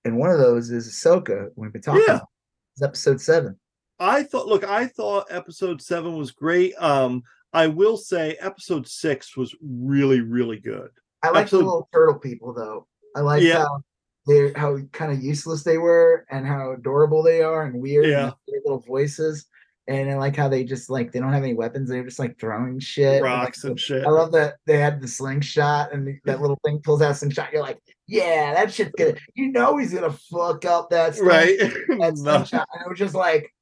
And 0.06 0.17
one 0.17 0.30
of 0.32 0.39
those 0.39 0.70
is 0.72 0.88
Ahsoka. 0.89 1.50
We've 1.56 1.72
been 1.74 1.82
talking 1.82 2.04
Yeah. 2.08 2.15
about. 2.15 2.28
It's 2.76 2.84
episode 2.84 3.22
seven. 3.22 3.58
I 4.00 4.24
thought. 4.24 4.48
Look, 4.48 4.63
I 4.63 4.86
thought 4.88 5.28
episode 5.30 5.82
seven 5.82 6.15
was 6.17 6.32
great. 6.32 6.74
Um, 6.80 7.24
I 7.54 7.67
will 7.67 7.98
say 7.98 8.38
episode 8.39 8.88
six 8.88 9.36
was 9.36 9.56
really, 9.62 10.22
really 10.22 10.60
good. 10.60 10.89
I 11.24 11.30
like 11.30 11.41
Episode- 11.43 11.58
the 11.60 11.63
little 11.65 11.89
turtle 11.93 12.20
people 12.20 12.54
though. 12.54 12.88
I 13.15 13.22
like 13.22 13.41
Yeah. 13.41 13.60
how 13.63 13.82
they're 14.28 14.52
how 14.56 14.78
kind 14.91 15.12
of 15.12 15.24
useless 15.24 15.63
they 15.63 15.78
were 15.78 16.26
and 16.30 16.46
how 16.46 16.74
adorable 16.74 17.24
they 17.24 17.41
are 17.41 17.63
and 17.63 17.82
weird 17.82 18.06
and 18.06 18.34
their 18.48 18.60
little 18.63 18.80
voices. 18.82 19.46
And 19.89 20.12
I 20.12 20.17
like 20.17 20.36
how 20.36 20.50
they 20.50 20.65
just 20.65 20.89
like 20.89 21.12
they 21.13 21.19
don't 21.19 21.32
have 21.32 21.43
any 21.43 21.54
weapons. 21.54 21.89
They're 21.89 22.04
just 22.04 22.19
like 22.19 22.38
throwing 22.38 22.78
shit. 22.80 23.15
and, 23.15 23.21
like, 23.21 23.32
Rocks 23.45 23.63
and 23.63 23.80
shit. 23.80 24.06
I 24.06 24.10
love 24.10 24.34
that 24.34 24.56
they 24.65 24.78
had 24.78 25.02
the 25.02 25.08
slingshot 25.08 25.93
and 25.93 26.19
that 26.26 26.41
little 26.41 26.60
thing 26.65 26.80
pulls 26.84 27.02
out 27.02 27.15
slingshot. 27.15 27.54
You're 27.54 27.62
like, 27.62 27.80
yeah, 28.06 28.54
that 28.54 28.73
shit's 28.73 28.91
gonna. 28.97 29.15
You 29.36 29.52
know 29.52 29.78
he's 29.78 29.93
gonna 29.93 30.12
fuck 30.12 30.65
up 30.65 30.89
that 30.89 31.15
sling- 31.15 31.28
Right. 31.28 31.58
that 32.00 32.17
slingshot. 32.17 32.67
And 32.73 32.86
it 32.86 32.89
was 32.89 33.00
just 33.00 33.15
like 33.15 33.54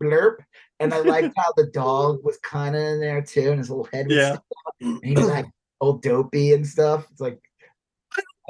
blurp. 0.00 0.36
And 0.78 0.94
I 0.94 1.00
liked 1.00 1.34
how 1.36 1.52
the 1.56 1.66
dog 1.66 2.20
was 2.22 2.38
kind 2.38 2.76
of 2.76 2.82
in 2.82 3.00
there 3.00 3.22
too, 3.22 3.50
and 3.50 3.58
his 3.58 3.68
little 3.70 3.88
head 3.92 4.06
was 4.06 4.16
Yeah. 4.16 4.36
and 4.80 5.04
he 5.04 5.14
was 5.14 5.26
like 5.26 5.46
all 5.80 5.94
dopey 5.94 6.52
and 6.52 6.64
stuff. 6.66 7.08
It's 7.10 7.20
like 7.20 7.40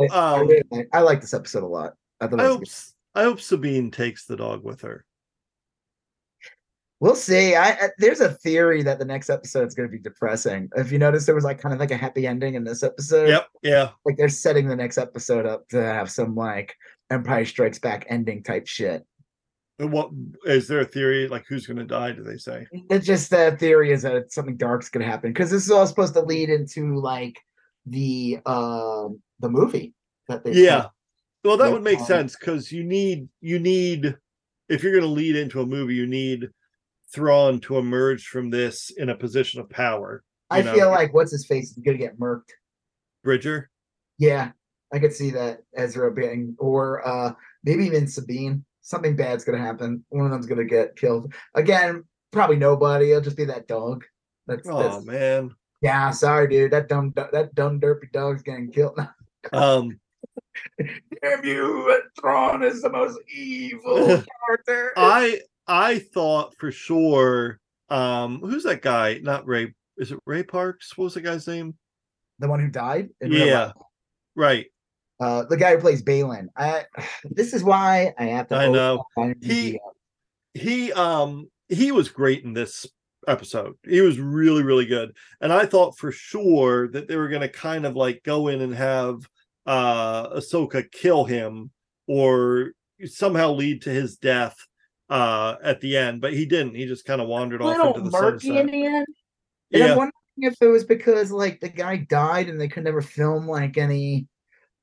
I, 0.00 0.06
I, 0.12 0.34
um, 0.40 0.48
really 0.48 0.62
like, 0.70 0.88
I 0.92 1.00
like 1.00 1.20
this 1.22 1.34
episode 1.34 1.62
a 1.62 1.66
lot. 1.66 1.94
I 2.20 2.26
I 2.26 2.42
hope 2.44 2.62
I 3.14 3.22
hope 3.22 3.40
Sabine 3.40 3.90
takes 3.90 4.26
the 4.26 4.36
dog 4.36 4.62
with 4.64 4.82
her. 4.82 5.04
We'll 7.02 7.16
see. 7.16 7.56
I, 7.56 7.70
I 7.70 7.88
there's 7.98 8.20
a 8.20 8.28
theory 8.28 8.84
that 8.84 9.00
the 9.00 9.04
next 9.04 9.28
episode 9.28 9.66
is 9.66 9.74
going 9.74 9.88
to 9.88 9.92
be 9.92 9.98
depressing. 9.98 10.70
If 10.76 10.92
you 10.92 11.00
notice, 11.00 11.26
there 11.26 11.34
was 11.34 11.42
like 11.42 11.60
kind 11.60 11.72
of 11.72 11.80
like 11.80 11.90
a 11.90 11.96
happy 11.96 12.28
ending 12.28 12.54
in 12.54 12.62
this 12.62 12.84
episode. 12.84 13.28
Yep, 13.28 13.48
yeah. 13.64 13.88
Like 14.04 14.16
they're 14.16 14.28
setting 14.28 14.68
the 14.68 14.76
next 14.76 14.98
episode 14.98 15.44
up 15.44 15.66
to 15.70 15.82
have 15.82 16.12
some 16.12 16.36
like 16.36 16.76
Empire 17.10 17.44
Strikes 17.44 17.80
Back 17.80 18.06
ending 18.08 18.44
type 18.44 18.68
shit. 18.68 19.04
And 19.80 19.90
What 19.90 20.10
is 20.44 20.68
there 20.68 20.78
a 20.78 20.84
theory 20.84 21.26
like 21.26 21.44
who's 21.48 21.66
going 21.66 21.78
to 21.78 21.84
die? 21.84 22.12
Do 22.12 22.22
they 22.22 22.36
say? 22.36 22.68
It's 22.88 23.04
just 23.04 23.30
the 23.30 23.56
theory 23.58 23.90
is 23.90 24.02
that 24.02 24.32
something 24.32 24.56
dark's 24.56 24.88
going 24.88 25.04
to 25.04 25.10
happen 25.10 25.32
because 25.32 25.50
this 25.50 25.64
is 25.64 25.72
all 25.72 25.88
supposed 25.88 26.14
to 26.14 26.20
lead 26.20 26.50
into 26.50 27.00
like 27.00 27.36
the 27.84 28.38
um 28.46 29.20
the 29.40 29.48
movie 29.48 29.92
that 30.28 30.44
they 30.44 30.52
Yeah. 30.52 30.86
Well, 31.42 31.56
that 31.56 31.72
would 31.72 31.82
make 31.82 31.98
um, 31.98 32.06
sense 32.06 32.36
because 32.36 32.70
you 32.70 32.84
need 32.84 33.28
you 33.40 33.58
need 33.58 34.16
if 34.68 34.84
you're 34.84 34.92
going 34.92 35.02
to 35.02 35.08
lead 35.08 35.34
into 35.34 35.60
a 35.60 35.66
movie, 35.66 35.96
you 35.96 36.06
need 36.06 36.48
Thrawn 37.14 37.60
to 37.60 37.78
emerge 37.78 38.26
from 38.26 38.50
this 38.50 38.90
in 38.90 39.08
a 39.10 39.16
position 39.16 39.60
of 39.60 39.68
power. 39.68 40.22
I 40.50 40.62
know. 40.62 40.74
feel 40.74 40.90
like 40.90 41.12
what's 41.14 41.32
his 41.32 41.46
face 41.46 41.70
is 41.70 41.78
going 41.78 41.96
to 41.98 42.02
get 42.04 42.18
murked. 42.18 42.50
Bridger. 43.24 43.70
Yeah, 44.18 44.52
I 44.92 44.98
could 44.98 45.12
see 45.12 45.30
that 45.30 45.60
Ezra 45.76 46.12
being, 46.12 46.54
or 46.58 47.06
uh 47.06 47.32
maybe 47.64 47.84
even 47.86 48.06
Sabine. 48.06 48.64
Something 48.82 49.14
bad's 49.16 49.44
gonna 49.44 49.58
happen. 49.58 50.04
One 50.08 50.26
of 50.26 50.32
them's 50.32 50.46
gonna 50.46 50.64
get 50.64 50.96
killed 50.96 51.32
again. 51.54 52.04
Probably 52.32 52.56
nobody. 52.56 53.10
It'll 53.10 53.22
just 53.22 53.36
be 53.36 53.44
that 53.44 53.68
dog. 53.68 54.04
That's, 54.46 54.68
Oh 54.68 54.82
that's 54.82 55.04
man. 55.04 55.54
yeah. 55.82 56.10
Sorry, 56.10 56.48
dude. 56.48 56.72
That 56.72 56.88
dumb, 56.88 57.12
that 57.14 57.54
dumb 57.54 57.80
derpy 57.80 58.10
dog's 58.12 58.42
getting 58.42 58.70
killed. 58.70 58.98
Um. 59.52 59.98
Damn 61.22 61.44
you! 61.44 62.00
Thrawn 62.20 62.62
is 62.62 62.80
the 62.82 62.90
most 62.90 63.18
evil 63.34 64.06
character. 64.46 64.92
I 64.96 65.40
I 65.66 65.98
thought 65.98 66.54
for 66.58 66.70
sure. 66.72 67.58
Um. 67.88 68.40
Who's 68.40 68.64
that 68.64 68.82
guy? 68.82 69.18
Not 69.22 69.46
Ray. 69.46 69.74
Is 69.96 70.12
it 70.12 70.18
Ray 70.26 70.42
Parks? 70.42 70.96
What 70.96 71.04
was 71.04 71.14
the 71.14 71.20
guy's 71.20 71.46
name? 71.46 71.74
the 72.38 72.48
one 72.48 72.58
who 72.60 72.68
died. 72.68 73.08
in 73.20 73.30
Yeah. 73.30 73.72
Right. 74.34 74.66
Uh, 75.20 75.44
the 75.44 75.56
guy 75.56 75.74
who 75.76 75.80
plays 75.80 76.02
Baylan. 76.02 76.46
I. 76.56 76.86
This 77.24 77.52
is 77.54 77.62
why 77.62 78.12
I 78.18 78.24
have 78.24 78.48
to. 78.48 78.56
I 78.56 78.68
know. 78.68 79.04
He- 79.40 79.78
he 80.54 80.92
um 80.92 81.50
he 81.68 81.92
was 81.92 82.08
great 82.10 82.44
in 82.44 82.52
this 82.52 82.84
episode 83.26 83.74
he 83.88 84.00
was 84.00 84.18
really 84.18 84.62
really 84.62 84.84
good 84.84 85.16
and 85.40 85.52
i 85.52 85.64
thought 85.64 85.96
for 85.96 86.10
sure 86.12 86.88
that 86.88 87.08
they 87.08 87.16
were 87.16 87.28
going 87.28 87.40
to 87.40 87.48
kind 87.48 87.86
of 87.86 87.96
like 87.96 88.20
go 88.24 88.48
in 88.48 88.60
and 88.60 88.74
have 88.74 89.16
uh 89.64 90.28
ahsoka 90.36 90.84
kill 90.90 91.24
him 91.24 91.70
or 92.06 92.72
somehow 93.06 93.50
lead 93.52 93.80
to 93.80 93.90
his 93.90 94.16
death 94.16 94.56
uh 95.12 95.56
at 95.62 95.78
the 95.82 95.94
end 95.94 96.22
but 96.22 96.32
he 96.32 96.46
didn't 96.46 96.74
he 96.74 96.86
just 96.86 97.04
kind 97.04 97.20
of 97.20 97.28
wandered 97.28 97.60
off 97.60 97.76
into 97.86 98.00
the 98.00 98.10
murky 98.10 98.56
in 98.56 98.66
the 98.66 98.86
end. 98.86 99.06
And 99.74 99.82
I'm 99.82 99.88
yeah 99.90 99.96
wondering 99.96 100.12
if 100.38 100.56
it 100.60 100.68
was 100.68 100.84
because 100.84 101.30
like 101.30 101.60
the 101.60 101.68
guy 101.68 101.98
died 101.98 102.48
and 102.48 102.58
they 102.58 102.68
could 102.68 102.84
never 102.84 103.02
film 103.02 103.46
like 103.46 103.76
any 103.76 104.26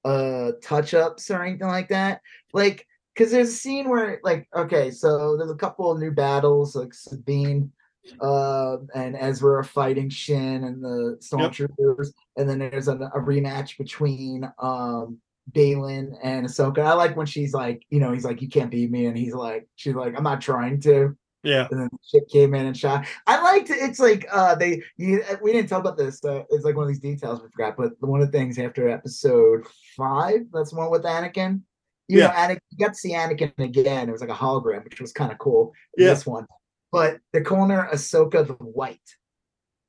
uh 0.05 0.51
touch 0.61 0.93
ups 0.93 1.31
or 1.31 1.43
anything 1.43 1.67
like 1.67 1.89
that. 1.89 2.21
Like, 2.53 2.85
because 3.13 3.31
there's 3.31 3.49
a 3.49 3.53
scene 3.53 3.89
where 3.89 4.19
like 4.23 4.47
okay, 4.55 4.91
so 4.91 5.35
there's 5.35 5.49
a 5.49 5.55
couple 5.55 5.91
of 5.91 5.99
new 5.99 6.11
battles 6.11 6.75
like 6.75 6.93
Sabine 6.93 7.71
uh 8.21 8.77
and 8.93 9.15
Ezra 9.19 9.59
are 9.59 9.63
fighting 9.63 10.09
Shin 10.09 10.63
and 10.63 10.83
the 10.83 11.17
stormtroopers, 11.21 12.13
and 12.37 12.47
then 12.47 12.59
there's 12.59 12.87
a, 12.87 12.95
a 12.95 13.19
rematch 13.19 13.79
between 13.79 14.49
um 14.59 15.17
Baylan 15.51 16.17
and 16.23 16.45
Ahsoka. 16.45 16.79
I 16.79 16.93
like 16.93 17.15
when 17.15 17.25
she's 17.25 17.53
like, 17.53 17.83
you 17.89 17.99
know, 17.99 18.11
he's 18.11 18.25
like, 18.25 18.41
you 18.41 18.49
can't 18.49 18.71
beat 18.71 18.91
me, 18.91 19.05
and 19.05 19.17
he's 19.17 19.33
like, 19.33 19.67
she's 19.75 19.95
like, 19.95 20.15
I'm 20.17 20.23
not 20.23 20.41
trying 20.41 20.81
to 20.81 21.15
yeah 21.43 21.67
and 21.71 21.79
then 21.79 21.89
the 21.91 21.97
ship 22.05 22.27
came 22.29 22.53
in 22.53 22.65
and 22.65 22.77
shot. 22.77 23.05
I 23.25 23.41
liked 23.41 23.69
it. 23.69 23.77
It's 23.79 23.99
like 23.99 24.25
uh 24.31 24.55
they 24.55 24.83
you, 24.97 25.23
we 25.41 25.51
didn't 25.51 25.69
talk 25.69 25.79
about 25.79 25.97
this. 25.97 26.23
Uh, 26.23 26.43
it's 26.49 26.65
like 26.65 26.75
one 26.75 26.83
of 26.83 26.89
these 26.89 26.99
details 26.99 27.41
we 27.41 27.49
forgot. 27.49 27.77
But 27.77 27.93
one 27.99 28.21
of 28.21 28.31
the 28.31 28.37
things 28.37 28.59
after 28.59 28.89
episode 28.89 29.65
five, 29.95 30.41
that's 30.51 30.73
one 30.73 30.91
with 30.91 31.03
Anakin. 31.03 31.61
You 32.07 32.19
know, 32.19 32.29
Anakin 32.29 32.59
you 32.71 32.85
got 32.85 32.93
to 32.93 32.99
see 32.99 33.13
Anakin 33.13 33.53
again. 33.59 34.09
It 34.09 34.11
was 34.11 34.21
like 34.21 34.31
a 34.31 34.33
hologram, 34.33 34.83
which 34.83 34.99
was 34.99 35.13
kind 35.13 35.31
of 35.31 35.37
cool. 35.37 35.73
Yeah. 35.95 36.09
This 36.09 36.25
one, 36.25 36.45
but 36.91 37.19
they're 37.31 37.43
calling 37.43 37.69
her 37.69 37.87
Ahsoka 37.91 38.45
the 38.45 38.53
White. 38.53 38.99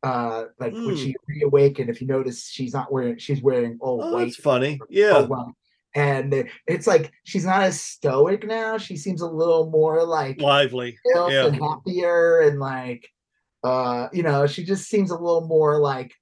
Uh, 0.03 0.45
like 0.59 0.73
when 0.73 0.91
Hmm. 0.91 0.95
she 0.95 1.17
reawakened, 1.29 1.91
if 1.91 2.01
you 2.01 2.07
notice, 2.07 2.49
she's 2.49 2.73
not 2.73 2.91
wearing. 2.91 3.19
She's 3.19 3.43
wearing 3.43 3.77
all 3.81 4.01
oh, 4.03 4.13
white 4.13 4.25
that's 4.25 4.37
funny 4.37 4.81
yeah. 4.89 5.27
And 5.95 6.49
it's 6.67 6.87
like 6.87 7.13
she's 7.25 7.45
not 7.45 7.63
as 7.63 7.81
stoic 7.81 8.47
now. 8.47 8.79
She 8.79 8.97
seems 8.97 9.23
a 9.23 9.27
little 9.27 9.69
more 9.71 10.05
like 10.05 10.41
lively 10.41 10.97
Yeah. 11.15 11.47
and 11.47 11.57
happier 11.57 12.41
and 12.41 12.61
like 12.61 13.09
uh 13.63 14.09
you 14.13 14.23
know 14.23 14.47
she 14.47 14.65
just 14.65 14.89
seems 14.89 15.11
a 15.11 15.15
little 15.19 15.47
more 15.47 15.79
like 15.79 16.15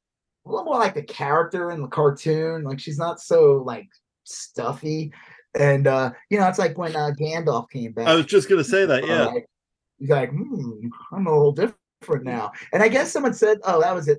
a 0.44 0.50
little 0.50 0.64
more 0.64 0.78
like 0.78 0.94
the 0.94 1.02
character 1.02 1.70
in 1.70 1.80
the 1.80 1.88
cartoon 1.88 2.64
like 2.64 2.80
she's 2.80 2.98
not 2.98 3.20
so 3.20 3.62
like 3.64 3.86
stuffy 4.24 5.12
and 5.56 5.86
uh 5.86 6.10
you 6.30 6.38
know 6.38 6.48
it's 6.48 6.58
like 6.58 6.76
when 6.76 6.96
uh 6.96 7.10
gandalf 7.20 7.70
came 7.70 7.92
back 7.92 8.08
i 8.08 8.14
was 8.14 8.26
just 8.26 8.48
gonna 8.48 8.64
say 8.64 8.84
that 8.84 9.06
yeah 9.06 9.26
like, 9.26 9.46
he's 9.98 10.08
like 10.08 10.30
hmm, 10.30 10.88
i'm 11.12 11.26
a 11.26 11.30
little 11.30 11.52
different 11.52 11.78
now 12.22 12.50
and 12.72 12.82
i 12.82 12.88
guess 12.88 13.12
someone 13.12 13.34
said 13.34 13.58
oh 13.64 13.80
that 13.80 13.94
was 13.94 14.08
it 14.08 14.18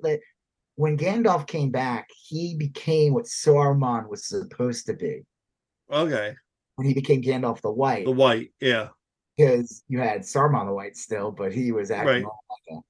when 0.76 0.98
gandalf 0.98 1.48
came 1.48 1.72
back 1.72 2.08
he 2.28 2.56
became 2.58 3.14
what 3.14 3.26
saruman 3.26 4.08
was 4.10 4.28
supposed 4.28 4.86
to 4.86 4.94
be 4.94 5.22
okay 5.92 6.36
when 6.76 6.88
he 6.88 6.94
became 6.94 7.22
gandalf 7.22 7.62
the 7.62 7.72
white 7.72 8.06
the 8.06 8.12
white 8.12 8.52
yeah 8.60 8.90
because 9.40 9.84
you 9.88 10.00
had 10.00 10.22
Saruman 10.22 10.66
the 10.66 10.74
White 10.74 10.98
still, 10.98 11.32
but 11.32 11.54
he 11.54 11.72
was 11.72 11.92
acting 11.92 12.08
Right. 12.08 12.26
all 12.26 12.44
like 12.50 12.84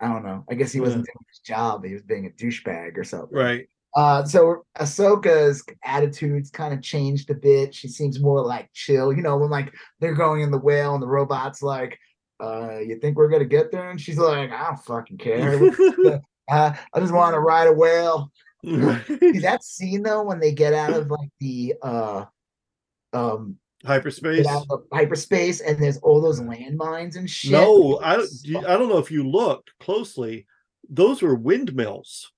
a, 0.00 0.04
I 0.04 0.12
don't 0.12 0.24
know. 0.24 0.44
I 0.48 0.54
guess 0.54 0.70
he 0.70 0.80
wasn't 0.80 1.04
doing 1.04 1.24
his 1.28 1.40
job. 1.40 1.84
He 1.84 1.94
was 1.94 2.02
being 2.02 2.26
a 2.26 2.30
douchebag 2.30 2.96
or 2.96 3.02
something. 3.02 3.36
right 3.36 3.66
Uh, 3.96 4.24
so 4.24 4.64
Ahsoka's 4.78 5.64
attitudes 5.84 6.50
kind 6.50 6.72
of 6.72 6.80
changed 6.80 7.28
a 7.30 7.34
bit. 7.34 7.74
She 7.74 7.88
seems 7.88 8.20
more 8.20 8.40
like 8.40 8.70
chill. 8.72 9.12
You 9.12 9.22
know, 9.22 9.36
when 9.36 9.50
like 9.50 9.74
they're 9.98 10.14
going 10.14 10.42
in 10.42 10.52
the 10.52 10.58
whale 10.58 10.94
and 10.94 11.02
the 11.02 11.08
robot's 11.08 11.60
like, 11.60 11.98
uh, 12.40 12.78
you 12.78 12.98
think 12.98 13.16
we're 13.16 13.28
gonna 13.28 13.44
get 13.44 13.70
there? 13.70 13.90
And 13.90 14.00
she's 14.00 14.18
like, 14.18 14.50
I 14.50 14.64
don't 14.66 14.84
fucking 14.84 15.18
care. 15.18 15.58
uh, 16.50 16.72
I 16.92 17.00
just 17.00 17.12
want 17.12 17.34
to 17.34 17.40
ride 17.40 17.68
a 17.68 17.72
whale. 17.72 18.30
That 18.62 19.60
scene 19.62 20.02
though, 20.02 20.22
when 20.22 20.40
they 20.40 20.52
get 20.52 20.74
out 20.74 20.92
of 20.92 21.10
like 21.10 21.30
the 21.40 21.74
uh 21.82 22.24
um 23.12 23.56
hyperspace 23.84 24.44
get 24.44 24.46
out 24.46 24.66
of 24.70 24.84
hyperspace 24.92 25.60
and 25.60 25.80
there's 25.80 25.98
all 25.98 26.20
those 26.20 26.40
landmines 26.40 27.16
and 27.16 27.30
shit. 27.30 27.52
No, 27.52 28.00
I 28.02 28.16
don't. 28.16 28.66
I 28.66 28.76
don't 28.76 28.88
know 28.88 28.98
if 28.98 29.10
you 29.10 29.28
looked 29.28 29.72
closely. 29.78 30.46
Those 30.88 31.22
were 31.22 31.34
windmills, 31.34 32.32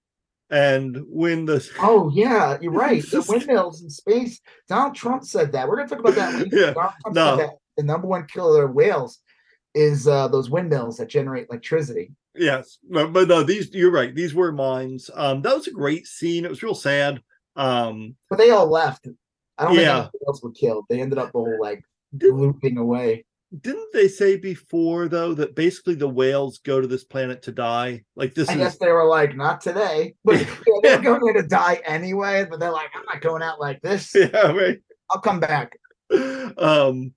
and 0.51 1.03
when 1.09 1.47
the 1.47 1.67
Oh 1.81 2.11
yeah, 2.15 2.59
you're 2.61 2.73
right. 2.73 3.03
The 3.03 3.25
windmills 3.27 3.83
in 3.83 3.91
space. 3.91 4.41
Donald 4.69 4.95
Trump 4.95 5.25
said 5.25 5.53
that. 5.53 5.69
We're 5.69 5.77
gonna 5.77 5.89
talk 5.89 6.01
about 6.01 6.15
that 6.17 6.35
later. 6.35 6.57
Yeah, 6.57 6.73
Donald 6.73 6.95
Trump 7.03 7.15
no. 7.15 7.37
said 7.37 7.49
that 7.49 7.55
the 7.77 7.83
number 7.85 8.07
one 8.07 8.27
killer 8.27 8.65
of 8.65 8.75
whales 8.75 9.21
is 9.79 10.07
uh, 10.09 10.29
those 10.29 10.51
windmills 10.51 10.97
that 10.99 11.09
generate 11.09 11.47
electricity. 11.51 12.13
yes, 12.35 12.79
but, 12.91 13.13
but 13.13 13.29
no, 13.29 13.43
these 13.43 13.73
you're 13.73 13.91
right. 13.91 14.15
These 14.15 14.35
were 14.35 14.53
mines. 14.53 15.11
Um, 15.15 15.43
that 15.43 15.55
was 15.57 15.67
a 15.67 15.73
great 15.73 16.07
scene. 16.07 16.45
It 16.45 16.51
was 16.51 16.63
real 16.63 16.75
sad. 16.75 17.21
Um, 17.57 18.15
But 18.31 18.39
they 18.39 18.51
all 18.51 18.67
left. 18.69 19.07
I 19.59 19.65
don't 19.65 19.73
think 19.75 19.83
Yeah. 19.87 19.93
anyone 19.95 20.11
else 20.29 20.43
were 20.43 20.53
killed. 20.53 20.85
They 20.89 21.01
ended 21.01 21.19
up 21.19 21.31
all 21.35 21.59
like 21.61 21.83
didn't, 22.17 22.39
looping 22.41 22.79
away. 22.79 23.25
didn't 23.61 23.93
they 23.93 24.07
say 24.09 24.37
before 24.37 25.09
though 25.09 25.35
that 25.35 25.55
basically 25.57 25.95
the 25.95 26.09
whales 26.09 26.59
go 26.59 26.81
to 26.81 26.87
this 26.87 27.03
planet 27.05 27.43
to 27.43 27.53
die? 27.53 28.05
Like 28.15 28.35
this 28.35 28.49
I 28.49 28.53
is 28.53 28.59
guess 28.59 28.79
they 28.79 28.93
were 28.93 29.07
like, 29.09 29.35
not 29.37 29.61
today. 29.61 30.15
But 30.25 30.47
they're 30.83 31.01
going 31.03 31.25
there 31.25 31.43
to 31.43 31.49
die 31.49 31.81
anyway. 31.85 32.47
But 32.49 32.61
they're 32.61 32.71
like, 32.71 32.91
I'm 32.95 33.05
not 33.13 33.21
going 33.21 33.43
out 33.43 33.59
like 33.59 33.81
this. 33.83 34.15
yeah 34.15 34.53
right. 34.53 34.79
I'll 35.11 35.21
come 35.21 35.41
back. 35.41 35.77
um 36.59 37.13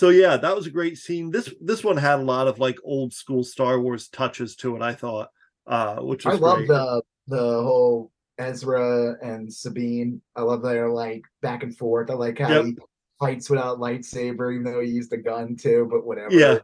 so 0.00 0.08
yeah 0.08 0.36
that 0.36 0.56
was 0.56 0.66
a 0.66 0.70
great 0.70 0.96
scene 0.96 1.30
this 1.30 1.52
this 1.60 1.84
one 1.84 1.96
had 1.96 2.18
a 2.18 2.22
lot 2.22 2.48
of 2.48 2.58
like 2.58 2.78
old 2.82 3.12
school 3.12 3.44
star 3.44 3.78
wars 3.80 4.08
touches 4.08 4.56
to 4.56 4.74
it 4.74 4.82
i 4.82 4.94
thought 4.94 5.28
uh 5.66 5.96
which 5.96 6.24
I 6.26 6.32
love 6.32 6.66
the 6.66 7.02
the 7.28 7.36
whole 7.38 8.10
Ezra 8.40 9.16
and 9.22 9.52
Sabine. 9.52 10.20
I 10.34 10.42
love 10.42 10.62
their 10.62 10.88
like 10.88 11.22
back 11.42 11.62
and 11.62 11.76
forth. 11.76 12.10
I 12.10 12.14
like 12.14 12.38
how 12.38 12.48
Yep. 12.48 12.64
he 12.64 12.76
fights 13.20 13.50
without 13.50 13.78
lightsaber, 13.78 14.52
even 14.52 14.64
though 14.64 14.80
he 14.80 14.90
used 14.90 15.12
a 15.12 15.18
gun 15.18 15.56
too. 15.56 15.86
But 15.90 16.06
whatever. 16.06 16.32
Yeah. 16.32 16.58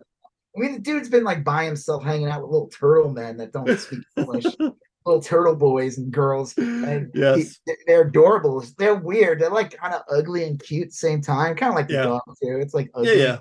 I 0.57 0.59
mean, 0.59 0.72
the 0.72 0.78
dude's 0.78 1.11
been 1.11 1.22
like 1.22 1.45
by 1.45 1.66
himself, 1.66 2.03
hanging 2.03 2.28
out 2.28 2.41
with 2.43 2.51
little 2.51 2.68
turtle 2.68 3.12
men 3.12 3.37
that 3.37 3.53
don't 3.53 3.78
speak 3.78 4.01
English, 4.16 4.47
little 5.07 5.22
turtle 5.22 5.54
boys 5.54 5.98
and 5.98 6.11
girls. 6.12 6.54
And 6.59 7.11
he- 7.14 7.74
they're 7.86 8.02
adorable. 8.09 8.62
They're 8.76 8.96
weird. 8.96 9.40
They're 9.40 9.50
like 9.50 9.76
kind 9.76 9.94
of 9.94 10.02
ugly 10.11 10.44
and 10.44 10.59
cute 10.62 10.82
at 10.84 10.88
the 10.90 10.94
same 10.96 11.22
time. 11.22 11.57
Kind 11.57 11.70
of 11.70 11.76
like 11.76 11.88
the 11.88 11.94
Yeah. 11.94 12.02
dog 12.02 12.22
too. 12.42 12.59
It's 12.61 12.74
like 12.74 12.90
yeah 12.96 13.00
ugly. 13.00 13.18
yeah 13.22 13.38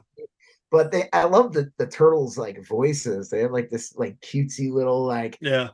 But 0.72 0.92
they, 0.92 1.10
I 1.12 1.24
love 1.26 1.54
the 1.54 1.72
the 1.78 1.88
turtles 1.88 2.38
like 2.38 2.66
voices. 2.66 3.30
They 3.30 3.42
have 3.42 3.52
like 3.52 3.70
this 3.70 3.96
like 3.96 4.20
cutesy 4.22 4.72
little 4.72 5.04
like 5.06 5.38
yeah 5.42 5.70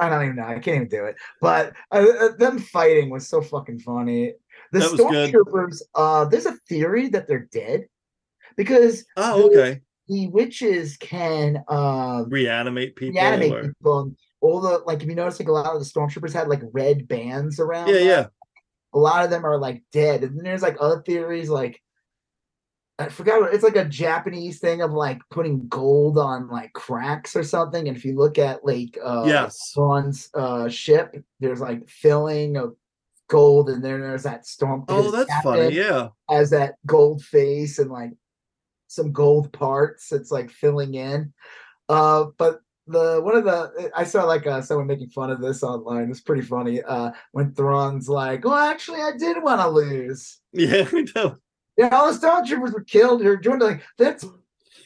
I 0.00 0.08
don't 0.08 0.24
even 0.24 0.36
know. 0.36 0.42
I 0.44 0.54
can't 0.58 0.76
even 0.76 0.88
do 0.88 1.04
it. 1.04 1.14
But 1.40 1.74
uh, 1.92 2.04
uh, 2.20 2.36
them 2.36 2.58
fighting 2.58 3.08
was 3.08 3.28
so 3.28 3.40
fucking 3.40 3.78
funny. 3.78 4.34
The 4.72 4.80
That 4.80 4.90
was 4.92 5.00
good. 5.00 5.32
stormtroopers. 5.32 5.82
Uh, 5.94 6.24
there's 6.24 6.46
a 6.46 6.56
theory 6.68 7.08
that 7.10 7.28
they're 7.28 7.48
dead 7.52 7.86
because 8.56 9.04
Oh, 9.16 9.46
okay. 9.46 9.82
The 10.10 10.28
witches 10.28 10.96
can 10.98 11.62
um 11.68 12.28
Reanimate 12.28 12.96
people. 12.96 13.14
reanimate 13.14 13.52
or- 13.52 13.68
people. 13.68 14.00
And 14.00 14.16
all 14.42 14.60
the 14.60 14.78
like, 14.86 15.02
if 15.02 15.08
you 15.08 15.14
notice, 15.14 15.38
like 15.38 15.48
a 15.48 15.52
lot 15.52 15.74
of 15.74 15.78
the 15.80 15.84
stormtroopers 15.86 16.32
had 16.32 16.48
like 16.48 16.62
red 16.72 17.06
bands 17.08 17.60
around. 17.60 17.88
Yeah, 17.88 17.94
them. 17.94 18.06
yeah. 18.06 18.26
A 18.92 18.98
lot 18.98 19.24
of 19.24 19.30
them 19.30 19.44
are 19.46 19.56
like 19.58 19.82
dead, 19.92 20.24
and 20.24 20.36
then 20.36 20.44
there's 20.44 20.62
like 20.62 20.76
other 20.80 21.00
theories 21.02 21.48
like. 21.48 21.80
I 22.98 23.08
forgot 23.08 23.40
what 23.40 23.54
it's 23.54 23.64
like 23.64 23.76
a 23.76 23.84
Japanese 23.86 24.58
thing 24.60 24.82
of 24.82 24.92
like 24.92 25.20
putting 25.30 25.66
gold 25.68 26.18
on 26.18 26.48
like 26.50 26.72
cracks 26.74 27.34
or 27.34 27.42
something. 27.42 27.88
And 27.88 27.96
if 27.96 28.04
you 28.04 28.14
look 28.14 28.36
at 28.36 28.62
like 28.62 28.98
uh 29.02 29.24
Yes. 29.26 29.70
Thrawn's 29.72 30.28
uh 30.34 30.68
ship, 30.68 31.16
there's 31.38 31.60
like 31.62 31.88
filling 31.88 32.58
of 32.58 32.74
gold, 33.28 33.70
and 33.70 33.82
then 33.82 34.00
there's 34.02 34.24
that 34.24 34.44
storm. 34.46 34.84
Oh, 34.88 35.10
that's 35.10 35.32
funny. 35.42 35.74
Yeah. 35.74 36.08
As 36.30 36.50
that 36.50 36.74
gold 36.84 37.22
face 37.22 37.78
and 37.78 37.90
like 37.90 38.10
some 38.90 39.12
gold 39.12 39.52
parts. 39.52 40.12
It's 40.12 40.30
like 40.30 40.50
filling 40.50 40.94
in. 40.94 41.32
Uh, 41.88 42.26
but 42.36 42.60
the 42.86 43.20
one 43.22 43.36
of 43.36 43.44
the 43.44 43.90
I 43.94 44.04
saw 44.04 44.24
like 44.24 44.46
uh, 44.46 44.60
someone 44.60 44.88
making 44.88 45.10
fun 45.10 45.30
of 45.30 45.40
this 45.40 45.62
online. 45.62 46.10
It's 46.10 46.20
pretty 46.20 46.42
funny. 46.42 46.82
Uh, 46.82 47.12
when 47.32 47.54
Thrawn's 47.54 48.08
like, 48.08 48.44
"Well, 48.44 48.54
actually, 48.54 49.00
I 49.00 49.12
did 49.16 49.42
want 49.42 49.60
to 49.60 49.68
lose." 49.68 50.38
Yeah. 50.52 50.88
I 50.92 51.06
know. 51.14 51.36
Yeah, 51.78 51.88
all 51.90 52.12
the 52.12 52.18
stormtroopers 52.18 52.72
were 52.72 52.82
killed. 52.82 53.22
You're 53.22 53.36
joined 53.36 53.62
like 53.62 53.82
that's 53.96 54.26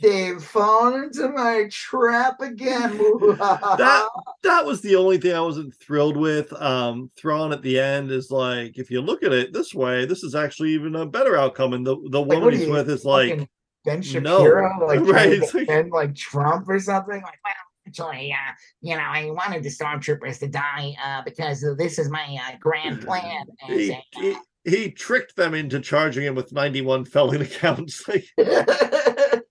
they've 0.02 0.42
fallen 0.42 1.04
into 1.04 1.30
my 1.30 1.66
trap 1.70 2.40
again. 2.40 2.98
that 3.38 4.08
that 4.42 4.66
was 4.66 4.82
the 4.82 4.94
only 4.96 5.16
thing 5.18 5.34
I 5.34 5.40
wasn't 5.40 5.74
thrilled 5.74 6.18
with. 6.18 6.52
Um, 6.52 7.10
Thrawn 7.16 7.52
at 7.52 7.62
the 7.62 7.80
end 7.80 8.10
is 8.10 8.30
like, 8.30 8.76
if 8.78 8.90
you 8.90 9.00
look 9.00 9.22
at 9.22 9.32
it 9.32 9.54
this 9.54 9.74
way, 9.74 10.04
this 10.04 10.22
is 10.22 10.34
actually 10.34 10.70
even 10.70 10.94
a 10.94 11.06
better 11.06 11.36
outcome. 11.36 11.72
And 11.72 11.86
the 11.86 11.96
the 12.10 12.20
Like, 12.20 12.28
woman 12.28 12.54
are 12.54 12.56
he's 12.58 12.68
with 12.68 12.90
is 12.90 13.04
like, 13.04 13.48
Ben 13.84 14.00
no. 14.22 14.38
Shapiro, 14.38 14.86
like 14.86 15.00
Right, 15.02 15.32
it's 15.42 15.54
like- 15.54 15.90
like 15.90 16.14
Trump 16.14 16.68
or 16.68 16.80
something. 16.80 17.22
Like, 17.22 17.38
well, 17.44 17.54
actually, 17.86 18.32
uh, 18.32 18.52
you 18.80 18.96
know, 18.96 19.02
I 19.02 19.30
wanted 19.30 19.62
the 19.62 19.68
stormtroopers 19.68 20.38
to 20.40 20.48
die 20.48 20.94
uh, 21.04 21.22
because 21.24 21.64
this 21.78 21.98
is 21.98 22.08
my 22.10 22.38
uh, 22.48 22.56
grand 22.58 23.02
plan. 23.02 23.46
He, 23.66 23.90
a, 23.90 24.04
he, 24.14 24.32
uh, 24.32 24.38
he 24.64 24.90
tricked 24.90 25.36
them 25.36 25.54
into 25.54 25.80
charging 25.80 26.24
him 26.24 26.34
with 26.34 26.52
91 26.52 27.04
felon 27.04 27.42
accounts. 27.42 28.04
Like, 28.14 29.42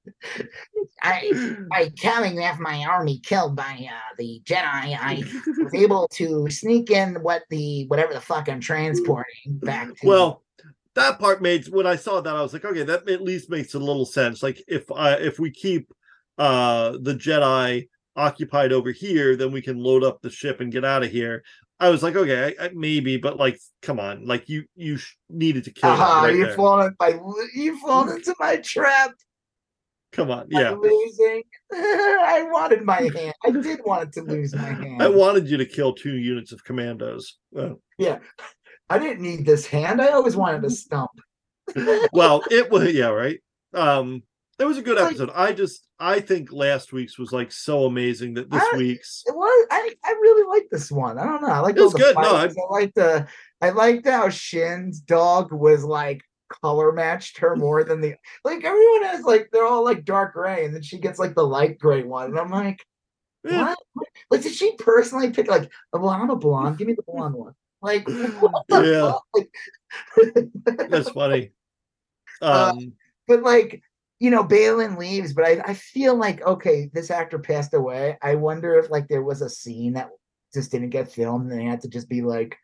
I, 1.04 1.56
by 1.70 1.92
having 2.02 2.40
half 2.40 2.60
my 2.60 2.86
army 2.86 3.20
killed 3.20 3.56
by 3.58 3.88
uh, 3.92 4.16
the 4.18 4.42
Jedi, 4.46 4.98
I 4.98 5.22
was 5.62 5.74
able 5.74 6.08
to 6.14 6.50
sneak 6.50 6.90
in 6.92 7.16
what 7.22 7.44
the 7.50 7.86
whatever 7.88 8.14
the 8.14 8.22
fuck 8.22 8.48
I'm 8.48 8.62
transporting 8.62 9.60
back 9.62 9.90
to. 9.98 10.08
well, 10.08 10.44
that 10.96 11.20
part 11.20 11.42
made 11.42 11.68
when 11.68 11.88
I 11.88 11.96
saw 11.96 12.22
that, 12.22 12.36
I 12.36 12.42
was 12.42 12.54
like, 12.54 12.66
okay, 12.66 12.84
that 12.84 13.10
at 13.10 13.22
least 13.22 13.50
makes 13.50 13.74
a 13.74 13.80
little 13.80 14.06
sense. 14.06 14.44
Like 14.44 14.62
if 14.68 14.92
I 14.92 15.14
if 15.14 15.40
we 15.40 15.52
keep 15.52 15.92
uh 16.38 16.98
the 17.02 17.16
Jedi 17.16 17.88
occupied 18.16 18.72
over 18.72 18.92
here, 18.92 19.36
then 19.36 19.52
we 19.52 19.62
can 19.62 19.78
load 19.78 20.04
up 20.04 20.22
the 20.22 20.30
ship 20.30 20.62
and 20.62 20.72
get 20.72 20.86
out 20.86 21.04
of 21.04 21.12
here. 21.12 21.44
I 21.80 21.90
was 21.90 22.04
like, 22.04 22.16
okay, 22.16 22.56
I, 22.60 22.66
I, 22.66 22.70
maybe, 22.74 23.18
but 23.18 23.38
like, 23.38 23.60
come 23.82 24.00
on, 24.00 24.26
like 24.26 24.48
you 24.48 24.66
you 24.76 24.98
sh- 24.98 25.16
needed 25.30 25.66
to 25.66 25.72
kill 25.72 25.90
Aha, 25.90 26.24
right 26.24 26.36
you 26.36 26.46
there. 26.46 26.56
fallen 26.56 26.96
by 26.98 27.20
you 27.56 27.80
fallen 27.82 28.16
into 28.16 28.36
my 28.40 28.58
trap. 28.58 29.12
Come 30.14 30.30
on, 30.30 30.46
yeah. 30.50 30.72
losing. 30.72 31.42
I 31.74 32.48
wanted 32.52 32.84
my 32.84 33.10
hand. 33.16 33.34
I 33.44 33.50
did 33.50 33.82
want 33.84 34.04
it 34.04 34.12
to 34.14 34.22
lose 34.22 34.54
my 34.54 34.62
hand. 34.62 35.02
I 35.02 35.10
wanted 35.10 35.50
you 35.50 35.58
to 35.58 35.66
kill 35.66 35.94
two 35.94 36.18
units 36.18 36.52
of 36.52 36.64
commandos. 36.64 37.40
Uh, 37.58 37.72
I 38.90 39.00
didn't 39.00 39.22
need 39.22 39.46
this 39.46 39.66
hand. 39.66 40.02
I 40.02 40.10
always 40.10 40.36
wanted 40.36 40.64
a 40.66 40.70
stump. 40.70 41.12
well, 42.14 42.44
it 42.52 42.70
was 42.70 42.94
yeah, 42.94 43.08
right. 43.08 43.40
Um, 43.74 44.24
it 44.60 44.66
was 44.66 44.78
a 44.78 44.82
good 44.82 44.98
Like- 44.98 45.08
episode. 45.08 45.32
I 45.34 45.54
just 45.54 45.88
I 46.00 46.20
think 46.20 46.52
last 46.52 46.92
week's 46.94 47.18
was 47.18 47.32
like 47.32 47.52
so 47.52 47.86
amazing 47.86 48.34
that 48.36 48.50
this 48.52 48.64
I- 48.74 48.78
week's 48.78 49.24
It 49.26 49.36
was. 49.36 49.68
I, 49.72 49.94
I 50.04 50.12
really 50.12 50.48
like 50.60 50.70
this 50.70 50.92
one. 50.92 51.18
I 51.18 51.24
don't 51.26 51.42
know. 51.42 51.48
I 51.48 51.60
like 51.60 51.78
It 51.78 51.82
was 51.82 51.94
all 51.94 52.00
the 52.00 52.06
good. 52.06 52.16
No, 52.18 52.24
fights. 52.24 52.56
I 52.58 52.72
like 52.74 52.94
the. 52.94 53.28
I 53.62 53.70
liked 53.70 54.08
how 54.08 54.30
Shin's 54.30 55.00
dog 55.00 55.52
was 55.54 55.84
like 55.84 56.22
color 56.62 56.92
matched 56.92 57.40
her 57.40 57.56
more 57.56 57.84
than 57.84 58.00
the 58.00 58.14
like 58.44 58.64
everyone 58.64 59.04
has 59.06 59.24
like 59.24 59.50
they're 59.52 59.66
all 59.66 59.84
like 59.84 60.06
dark 60.06 60.34
gray 60.34 60.66
and 60.66 60.76
then 60.76 60.84
she 60.84 61.00
gets 61.00 61.18
like 61.18 61.34
the 61.34 61.42
light 61.42 61.80
gray 61.80 62.04
one 62.04 62.26
and 62.28 62.38
I'm 62.38 62.52
like 62.52 62.86
Yeah. 63.44 63.74
what 63.94 64.08
like 64.30 64.42
did 64.44 64.54
she 64.54 64.76
personally 64.76 65.32
pick 65.32 65.48
like 65.48 65.72
well 65.92 66.10
I'm 66.10 66.30
a 66.30 66.36
blonde 66.36 66.78
give 66.78 66.86
me 66.88 66.94
the 66.94 67.02
blonde 67.02 67.34
one 67.34 67.56
like 67.84 68.08
what 68.08 68.64
the 68.70 69.22
Yeah. 69.36 69.46
fuck? 70.26 70.90
That's 70.90 71.10
funny. 71.10 71.52
Uh, 72.42 72.72
Um, 72.74 72.94
but 73.28 73.44
like 73.44 73.82
you 74.20 74.30
know 74.30 74.44
Baylan 74.44 74.98
leaves 74.98 75.34
but 75.34 75.46
I, 75.46 75.62
I 75.66 75.74
feel 75.74 76.16
like 76.16 76.42
okay 76.46 76.90
this 76.94 77.12
actor 77.12 77.40
passed 77.40 77.74
away 77.74 78.18
I 78.22 78.36
wonder 78.36 78.78
if 78.80 78.90
like 78.90 79.08
there 79.08 79.24
was 79.24 79.42
a 79.42 79.50
scene 79.50 79.94
that 79.94 80.10
just 80.54 80.72
didn't 80.72 80.90
get 80.90 81.12
filmed 81.12 81.52
and 81.52 81.60
they 81.60 81.66
had 81.66 81.82
to 81.82 81.88
just 81.90 82.10
be 82.10 82.22
like 82.22 82.58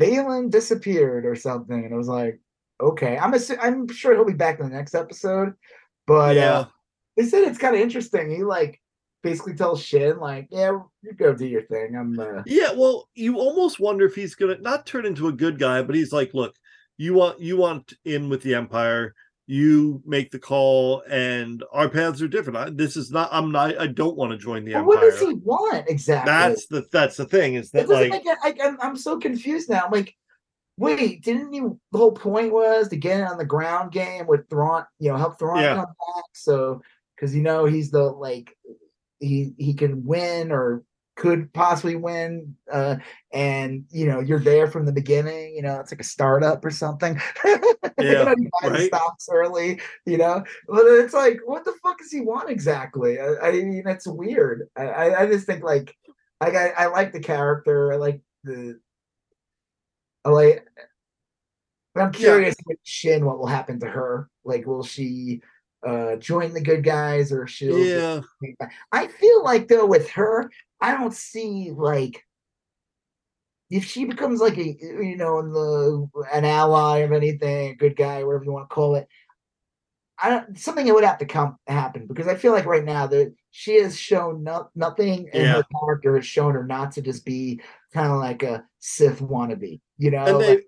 Baylan 0.00 0.50
disappeared 0.50 1.26
or 1.26 1.34
something 1.36 1.84
and 1.84 1.92
I 1.94 1.96
was 1.96 2.08
like 2.08 2.40
okay 2.80 3.18
I'm 3.18 3.32
assu- 3.32 3.58
I'm 3.60 3.88
sure 3.88 4.14
he'll 4.14 4.24
be 4.24 4.32
back 4.32 4.58
in 4.60 4.68
the 4.68 4.74
next 4.76 4.94
episode 4.94 5.54
but 6.06 6.36
yeah, 6.36 6.58
uh, 6.58 6.64
they 7.16 7.24
said 7.24 7.44
it's 7.44 7.58
kind 7.58 7.74
of 7.74 7.80
interesting 7.82 8.30
he 8.30 8.42
like 8.44 8.80
basically 9.22 9.54
tells 9.54 9.82
Shin 9.82 10.18
like 10.18 10.48
yeah 10.50 10.78
you 11.02 11.12
go 11.12 11.34
do 11.34 11.46
your 11.46 11.62
thing 11.62 11.96
I'm 11.96 12.18
uh 12.18 12.42
yeah. 12.46 12.72
Well, 12.74 13.08
you 13.14 13.38
almost 13.38 13.80
wonder 13.80 14.06
if 14.06 14.14
he's 14.14 14.34
gonna 14.34 14.58
not 14.58 14.86
turn 14.86 15.06
into 15.06 15.28
a 15.28 15.32
good 15.32 15.58
guy, 15.58 15.82
but 15.82 15.94
he's 15.94 16.12
like, 16.12 16.34
look, 16.34 16.54
you 16.96 17.14
want 17.14 17.40
you 17.40 17.56
want 17.56 17.92
in 18.04 18.28
with 18.28 18.42
the 18.42 18.54
Empire. 18.54 19.14
You 19.46 20.00
make 20.06 20.30
the 20.30 20.38
call, 20.38 21.02
and 21.10 21.64
our 21.72 21.88
paths 21.88 22.22
are 22.22 22.28
different. 22.28 22.56
I, 22.56 22.70
this 22.70 22.96
is 22.96 23.10
not. 23.10 23.28
I'm 23.32 23.50
not. 23.50 23.80
I 23.80 23.88
don't 23.88 24.16
want 24.16 24.30
to 24.30 24.38
join 24.38 24.64
the 24.64 24.72
but 24.72 24.80
Empire. 24.80 24.86
what 24.86 25.00
does 25.00 25.20
he 25.20 25.34
want 25.34 25.86
exactly 25.88 26.30
That's 26.30 26.66
the 26.66 26.86
that's 26.92 27.16
the 27.16 27.24
thing. 27.24 27.54
Is 27.54 27.70
that 27.72 27.88
like 27.88 28.10
make 28.10 28.26
I, 28.26 28.54
I'm, 28.62 28.78
I'm 28.80 28.96
so 28.96 29.18
confused 29.18 29.68
now. 29.68 29.82
I'm 29.86 29.90
like, 29.90 30.14
wait, 30.76 31.22
didn't 31.24 31.52
you? 31.52 31.80
The 31.90 31.98
whole 31.98 32.12
point 32.12 32.52
was 32.52 32.88
to 32.88 32.96
get 32.96 33.20
in 33.20 33.26
on 33.26 33.38
the 33.38 33.44
ground 33.44 33.92
game 33.92 34.26
with 34.26 34.48
Thrawn, 34.48 34.84
you 35.00 35.10
know, 35.10 35.16
help 35.16 35.38
Thrawn 35.38 35.62
Yeah. 35.62 35.74
come 35.74 35.86
back. 35.86 36.24
So, 36.32 36.80
because 37.16 37.34
you 37.34 37.42
know 37.42 37.64
he's 37.64 37.90
the 37.90 38.04
like, 38.04 38.56
he 39.20 39.52
he 39.58 39.74
can 39.74 40.04
win 40.04 40.50
or 40.50 40.82
could 41.16 41.52
possibly 41.52 41.96
win, 41.96 42.56
uh, 42.72 42.96
and 43.32 43.84
you 43.90 44.06
know 44.06 44.20
you're 44.20 44.40
there 44.40 44.66
from 44.66 44.86
the 44.86 44.92
beginning. 44.92 45.54
You 45.54 45.62
know, 45.62 45.78
it's 45.80 45.92
like 45.92 46.00
a 46.00 46.04
startup 46.04 46.64
or 46.64 46.70
something. 46.70 47.20
You 47.98 48.06
Yeah, 48.06 48.24
know, 48.24 48.34
you 48.38 48.48
buy 48.62 48.68
right. 48.68 48.86
stocks 48.86 49.28
early. 49.30 49.78
You 50.06 50.16
know, 50.16 50.42
but 50.66 50.86
it's 50.86 51.12
like, 51.12 51.40
what 51.44 51.66
the 51.66 51.74
fuck 51.82 51.98
does 51.98 52.10
he 52.10 52.22
want 52.22 52.48
exactly? 52.48 53.20
I, 53.20 53.34
I 53.42 53.52
mean, 53.52 53.82
it's 53.86 54.06
weird. 54.06 54.68
I, 54.74 55.14
I, 55.14 55.26
just 55.26 55.46
think 55.46 55.62
like. 55.62 55.94
I, 56.40 56.48
I 56.50 56.66
I 56.68 56.86
like 56.86 57.12
the 57.12 57.20
character. 57.20 57.92
I 57.92 57.96
like 57.96 58.22
the. 58.44 58.80
I 60.24 60.30
like. 60.30 60.66
But 61.94 62.02
I'm 62.04 62.12
Yeah. 62.12 62.18
curious 62.18 62.54
with 62.66 62.78
Shin, 62.84 63.26
what 63.26 63.38
will 63.38 63.46
happen 63.46 63.80
to 63.80 63.86
her? 63.86 64.30
Like, 64.44 64.66
will 64.66 64.82
she 64.82 65.42
uh 65.86 66.16
join 66.16 66.52
the 66.52 66.60
good 66.60 66.84
guys 66.84 67.32
or 67.32 67.46
she'll? 67.46 67.78
yeah. 67.78 68.20
I 68.92 69.06
feel 69.06 69.42
like 69.44 69.68
though 69.68 69.86
with 69.86 70.10
her, 70.10 70.50
I 70.80 70.92
don't 70.96 71.14
see 71.14 71.72
like. 71.74 72.24
If 73.70 73.84
she 73.84 74.04
becomes 74.04 74.40
like 74.40 74.58
a 74.58 74.64
you 74.64 75.16
know 75.16 75.40
the 75.42 76.24
an 76.32 76.44
ally 76.44 76.98
of 76.98 77.12
anything, 77.12 77.70
a 77.70 77.74
good 77.76 77.94
guy, 77.94 78.24
whatever 78.24 78.44
you 78.44 78.50
want 78.52 78.68
to 78.68 78.74
call 78.74 78.96
it, 78.96 79.06
I 80.20 80.28
don't, 80.28 80.58
something 80.58 80.84
that 80.86 80.94
would 80.94 81.04
have 81.04 81.18
to 81.18 81.24
come 81.24 81.56
happen 81.68 82.08
because 82.08 82.26
I 82.26 82.34
feel 82.34 82.50
like 82.52 82.66
right 82.66 82.84
now 82.84 83.06
that 83.06 83.32
she 83.52 83.76
has 83.80 83.96
shown 83.96 84.42
no, 84.42 84.68
nothing 84.74 85.28
in 85.32 85.42
Yeah. 85.42 85.52
her 85.54 85.64
character 85.78 86.16
has 86.16 86.26
shown 86.26 86.54
her 86.54 86.66
not 86.66 86.90
to 86.92 87.00
just 87.02 87.24
be 87.24 87.60
kind 87.94 88.10
of 88.10 88.18
like 88.18 88.42
a 88.42 88.64
Sith 88.80 89.20
wannabe, 89.20 89.80
you 89.98 90.10
know? 90.10 90.24
and 90.24 90.40
they 90.40 90.48
like- 90.48 90.66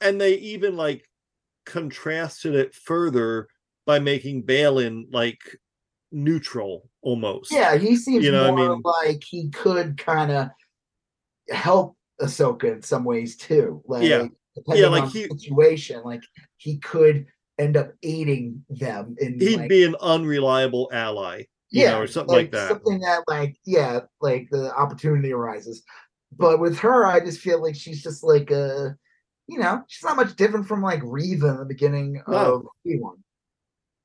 and 0.00 0.20
they 0.20 0.34
even 0.34 0.76
like 0.76 1.08
contrasted 1.64 2.56
it 2.56 2.74
further 2.74 3.46
by 3.86 3.98
making 3.98 4.44
Baylan 4.44 5.06
like 5.12 5.40
neutral 6.10 6.88
almost. 7.02 7.50
yeah, 7.50 7.76
he 7.76 7.96
seems 7.96 8.24
you 8.24 8.30
know 8.32 8.52
what 8.52 8.62
I 8.62 8.68
mean? 8.68 8.82
like 8.84 9.22
he 9.24 9.48
could 9.50 9.96
kind 9.98 10.30
of 10.30 10.48
help 11.50 11.96
Ahsoka 12.20 12.64
in 12.64 12.82
some 12.82 13.04
ways 13.04 13.36
too. 13.36 13.82
Like, 13.86 14.04
Yeah. 14.04 14.26
depending 14.54 14.90
like 14.90 15.08
he- 15.08 15.26
situation, 15.28 16.02
like 16.04 16.22
he 16.58 16.78
could 16.78 17.26
end 17.58 17.76
up 17.76 17.92
aiding 18.02 18.64
them 18.70 19.16
in 19.18 19.38
he'd 19.40 19.58
like, 19.60 19.68
be 19.68 19.84
an 19.84 19.96
unreliable 20.00 20.88
ally, 20.92 21.44
you 21.70 21.86
know, 21.86 22.00
or 22.00 22.06
something 22.06 22.34
like, 22.36 22.52
that. 22.52 22.68
Something 22.68 23.00
that, 23.00 23.24
like, 23.26 23.56
yeah, 23.64 24.00
like 24.20 24.48
the 24.50 24.72
opportunity 24.74 25.32
arises. 25.32 25.82
But 26.36 26.60
with 26.60 26.78
her, 26.78 27.06
I 27.06 27.20
just 27.20 27.40
feel 27.40 27.60
like 27.62 27.74
she's 27.74 28.02
just 28.02 28.22
like 28.22 28.50
a, 28.50 28.96
you 29.48 29.58
know, 29.58 29.82
she's 29.88 30.04
not 30.04 30.16
much 30.16 30.36
different 30.36 30.66
from 30.66 30.82
like 30.82 31.00
Reva 31.04 31.48
in 31.48 31.56
the 31.58 31.64
beginning 31.64 32.22
No. 32.28 32.34
of 32.36 32.66
one. 32.84 33.16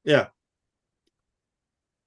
Yeah. 0.07 0.27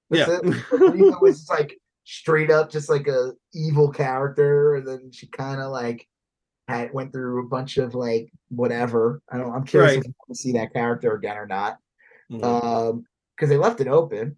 That's 0.09 0.27
Yeah. 0.27 0.39
it. 0.43 1.21
Was 1.21 1.47
like 1.49 1.77
straight 2.03 2.49
up 2.51 2.69
just 2.71 2.89
like 2.89 3.07
a 3.07 3.33
evil 3.53 3.89
character, 3.91 4.75
and 4.75 4.87
then 4.87 5.11
she 5.11 5.27
kind 5.27 5.61
of 5.61 5.71
like 5.71 6.07
had 6.67 6.93
went 6.93 7.13
through 7.13 7.45
a 7.45 7.47
bunch 7.47 7.77
of 7.77 7.93
like 7.95 8.31
whatever. 8.49 9.21
I 9.31 9.37
don't. 9.37 9.53
I'm 9.53 9.63
curious 9.63 9.91
Right. 9.91 9.99
if 9.99 10.07
you 10.07 10.13
want 10.19 10.35
to 10.35 10.41
see 10.41 10.51
that 10.53 10.73
character 10.73 11.13
again 11.13 11.37
or 11.37 11.45
not. 11.47 11.77
Mhm. 12.31 12.43
Um, 12.43 13.05
because 13.35 13.49
they 13.49 13.57
left 13.57 13.81
it 13.81 13.87
open. 13.87 14.37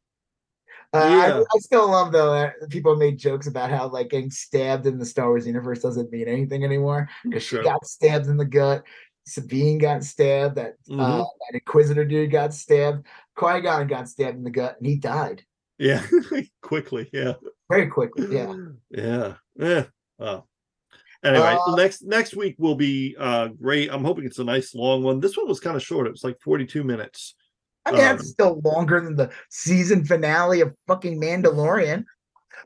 Uh, 0.93 0.97
I, 0.97 1.27
Yeah. 1.27 1.39
I 1.55 1.57
still 1.59 1.89
love 1.89 2.11
though 2.11 2.33
that 2.33 2.69
people 2.69 2.95
made 2.95 3.17
jokes 3.17 3.47
about 3.47 3.69
how 3.71 3.87
like 3.87 4.09
getting 4.09 4.29
stabbed 4.29 4.85
in 4.85 4.99
the 4.99 5.05
Star 5.05 5.27
Wars 5.29 5.47
universe 5.47 5.81
doesn't 5.81 6.11
mean 6.11 6.27
anything 6.27 6.63
anymore 6.63 7.07
because 7.23 7.43
she 7.43 7.61
got 7.63 7.85
stabbed 7.85 8.27
in 8.27 8.37
the 8.37 8.45
gut. 8.45 8.83
Sabine 9.25 9.77
got 9.77 10.03
stabbed. 10.03 10.55
That 10.55 10.75
uh, 10.91 10.93
Mhm. 10.93 11.17
that 11.19 11.53
Inquisitor 11.55 12.03
dude 12.05 12.29
got 12.31 12.53
stabbed. 12.53 13.05
Qui 13.35 13.61
Gon 13.61 13.87
got 13.87 14.07
stabbed 14.09 14.37
in 14.37 14.43
the 14.43 14.51
gut 14.51 14.75
and 14.77 14.85
he 14.85 14.97
died 14.97 15.43
yeah, 15.79 16.05
quickly. 16.61 17.09
Yeah. 17.11 17.33
very 17.69 17.87
quickly. 17.87 18.27
Yeah, 18.35 18.53
Yeah. 18.91 19.33
Yeah. 19.55 19.85
Oh. 20.19 20.43
Anyway, 21.23 21.57
Uh, 21.65 21.75
next 21.75 22.03
next 22.03 22.35
week 22.35 22.55
will 22.59 22.75
be 22.75 23.15
uh 23.17 23.47
great. 23.47 23.89
I'm 23.91 24.03
hoping 24.03 24.25
it's 24.25 24.39
a 24.39 24.43
nice 24.43 24.75
long 24.75 25.03
one. 25.03 25.19
This 25.19 25.35
one 25.37 25.47
was 25.47 25.59
kind 25.59 25.75
of 25.75 25.81
short. 25.81 26.05
It 26.07 26.11
was 26.11 26.23
like 26.23 26.39
42 26.41 26.83
minutes. 26.83 27.35
I 27.85 27.91
mean 27.91 28.01
that's 28.01 28.21
Um, 28.23 28.27
still 28.27 28.61
longer 28.63 29.01
than 29.01 29.15
the 29.15 29.31
season 29.49 30.05
finale 30.05 30.61
of 30.61 30.73
fucking 30.87 31.19
Mandalorian. 31.19 32.05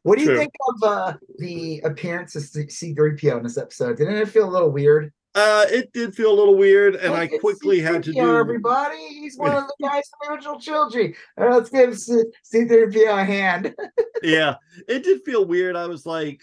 What 0.04 0.18
do 0.18 0.24
you 0.24 0.30
True. 0.32 0.38
think 0.38 0.52
of 0.70 0.84
uh, 0.90 1.14
the 1.38 1.80
appearance 1.86 2.36
of 2.36 2.44
C 2.44 2.94
three 2.94 3.16
PO 3.16 3.38
in 3.38 3.44
this 3.44 3.58
episode? 3.58 3.98
Didn't 3.98 4.16
it 4.18 4.28
feel 4.28 4.48
a 4.48 4.52
little 4.52 4.70
weird? 4.72 5.14
Uh 5.38 5.68
it 5.70 5.94
did 5.94 6.16
feel 6.16 6.32
a 6.32 6.34
little 6.34 6.56
weird, 6.58 6.96
and 6.96 7.14
I 7.14 7.28
quickly 7.28 7.80
had 7.80 8.02
to 8.06 8.12
C3PO, 8.12 8.16
do 8.16 8.38
everybody. 8.38 8.98
He's 8.98 9.38
one 9.38 9.54
of 9.54 9.68
the 9.68 9.88
guys 9.88 10.10
from 10.10 10.20
the 10.24 10.34
original 10.34 10.60
trilogy. 10.60 11.16
Let's 11.38 11.70
give 11.70 11.96
C- 12.00 12.24
C3PO 12.52 13.22
a 13.22 13.24
hand. 13.24 13.76
yeah, 14.24 14.56
it 14.88 15.04
did 15.04 15.22
feel 15.24 15.46
weird. 15.46 15.76
I 15.76 15.86
was 15.86 16.08
like, 16.08 16.42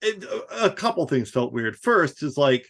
it, 0.00 0.24
a 0.52 0.70
couple 0.70 1.04
things 1.08 1.28
felt 1.28 1.52
weird. 1.52 1.76
First 1.76 2.22
is 2.22 2.36
like, 2.36 2.68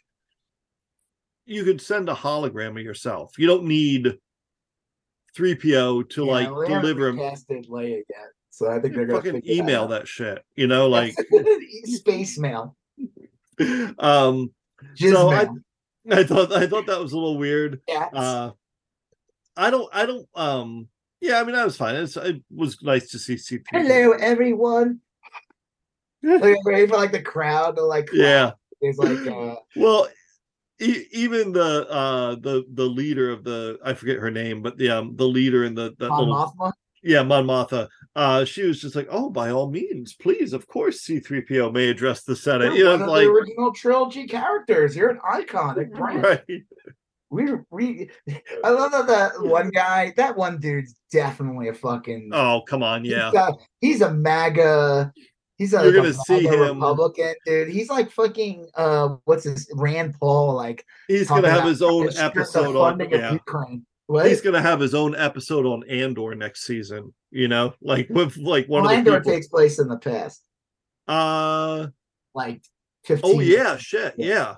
you 1.44 1.62
could 1.64 1.82
send 1.82 2.08
a 2.08 2.14
hologram 2.14 2.70
of 2.70 2.82
yourself. 2.82 3.38
You 3.38 3.46
don't 3.46 3.64
need 3.64 4.16
3PO 5.36 6.08
to 6.08 6.24
Yeah, 6.24 6.32
like 6.32 6.50
well, 6.50 6.60
they 6.60 6.72
haven't 6.72 6.96
deliver 6.96 7.08
him. 7.08 7.18
Leia 7.18 8.02
yet, 8.08 8.28
so 8.48 8.70
I 8.70 8.80
think 8.80 8.94
they're 8.94 9.04
gonna 9.04 9.20
Fucking 9.20 9.42
email 9.46 9.88
that 9.88 10.08
shit, 10.08 10.42
you 10.54 10.66
know, 10.66 10.88
like, 10.88 11.14
space 11.84 12.38
mail. 12.38 12.74
um, 13.98 14.54
Jizz 14.96 15.12
So 15.12 15.30
I- 15.30 15.48
I 16.10 16.22
thought 16.24 16.52
I 16.52 16.66
thought 16.66 16.86
that 16.86 17.00
was 17.00 17.12
a 17.12 17.16
little 17.16 17.36
weird. 17.38 17.80
Yeah, 17.88 18.08
Uh, 18.12 18.50
I 19.56 19.70
don't, 19.70 19.88
I 19.92 20.06
don't, 20.06 20.28
um, 20.34 20.88
yeah, 21.20 21.40
I 21.40 21.44
mean, 21.44 21.54
I 21.56 21.64
was 21.64 21.76
fine. 21.76 21.96
It's, 21.96 22.16
it 22.16 22.42
was 22.54 22.80
nice 22.82 23.10
to 23.10 23.18
see 23.18 23.34
C3PO. 23.34 23.64
hello 23.72 24.12
everyone. 24.12 25.00
like, 26.22 26.56
ready 26.64 26.86
for 26.86 26.96
like 26.96 27.12
the 27.12 27.22
crowd 27.22 27.76
to 27.76 27.82
like. 27.82 28.06
clap. 28.08 28.18
Yeah. 28.20 28.50
There's 28.80 28.98
like 28.98 29.26
uh, 29.26 29.56
Well, 29.76 30.08
e- 30.80 31.06
even 31.12 31.52
the 31.52 31.88
uh 31.88 32.34
the 32.36 32.64
the 32.74 32.84
leader 32.84 33.30
of 33.30 33.42
the 33.44 33.78
I 33.84 33.94
forget 33.94 34.18
her 34.18 34.30
name, 34.30 34.62
but 34.62 34.76
the 34.76 34.90
um 34.90 35.16
the 35.16 35.26
leader 35.26 35.64
in 35.64 35.74
the 35.74 35.94
that 35.98 36.08
Mon 36.10 36.28
little 36.28 36.34
Mothma. 36.58 36.72
yeah 37.02 37.22
Mon 37.22 37.46
Mothma, 37.46 37.88
uh 38.16 38.44
she 38.44 38.64
was 38.64 38.80
just 38.80 38.96
like, 38.96 39.06
oh, 39.10 39.30
by 39.30 39.50
all 39.50 39.70
means, 39.70 40.14
please, 40.14 40.52
of 40.52 40.66
course, 40.66 41.02
C 41.02 41.20
three 41.20 41.42
PO 41.42 41.70
may 41.70 41.88
address 41.88 42.24
the 42.24 42.34
Senate. 42.34 42.74
You're 42.74 42.76
You 42.76 42.84
know, 42.84 42.90
one 42.90 43.00
it's 43.00 43.02
of 43.02 43.08
like 43.10 43.24
the 43.24 43.30
original 43.30 43.72
trilogy 43.72 44.26
characters. 44.26 44.96
You're 44.96 45.10
an 45.10 45.20
iconic 45.20 45.92
brand. 45.94 46.24
right, 46.24 46.62
We 47.30 47.46
we 47.70 48.10
I 48.64 48.70
love 48.70 48.90
that 48.90 49.06
that 49.06 49.40
one 49.40 49.70
guy, 49.70 50.12
that 50.16 50.36
one 50.36 50.58
dude's 50.58 50.96
definitely 51.12 51.68
a 51.68 51.74
fucking 51.74 52.30
oh 52.32 52.62
come 52.66 52.82
on, 52.82 53.04
he's 53.04 53.12
yeah, 53.12 53.30
a, 53.32 53.52
he's 53.80 54.00
a 54.00 54.12
MAGA 54.12 55.12
he's 55.58 55.74
a, 55.74 55.82
You're 55.82 56.02
like 56.02 56.12
gonna 56.14 56.24
see 56.24 56.46
him- 56.46 56.78
Republican 56.78 57.34
dude. 57.44 57.68
He's 57.68 57.88
like 57.88 58.10
fucking 58.10 58.68
uh 58.74 59.16
what's 59.24 59.44
his 59.44 59.70
Rand 59.74 60.14
Paul 60.20 60.54
like 60.54 60.84
he's 61.08 61.28
gonna 61.28 61.50
have 61.50 61.64
his 61.64 61.82
own 61.82 62.06
fucking 62.06 62.16
strip 62.16 62.34
the 62.34 62.40
episode 62.40 62.76
on 62.76 63.00
yeah. 63.10 63.32
Ukraine. 63.32 63.84
What? 64.08 64.26
He's 64.26 64.40
gonna 64.40 64.62
have 64.62 64.78
his 64.80 64.94
own 64.94 65.16
episode 65.16 65.66
on 65.66 65.82
Andor 65.88 66.34
next 66.34 66.64
season, 66.64 67.12
you 67.30 67.48
know, 67.48 67.74
like 67.80 68.08
with 68.08 68.36
like 68.36 68.68
one 68.68 68.82
Well, 68.84 68.92
of 68.92 69.04
the 69.04 69.10
Andor 69.10 69.20
people. 69.20 69.32
takes 69.32 69.48
place 69.48 69.78
in 69.80 69.88
the 69.88 69.98
past, 69.98 70.42
uh 71.08 71.88
like 72.34 72.62
15 73.04 73.36
Oh 73.36 73.40
yeah, 73.40 73.76
shit, 73.76 74.14
Yeah. 74.16 74.26
yeah. 74.26 74.54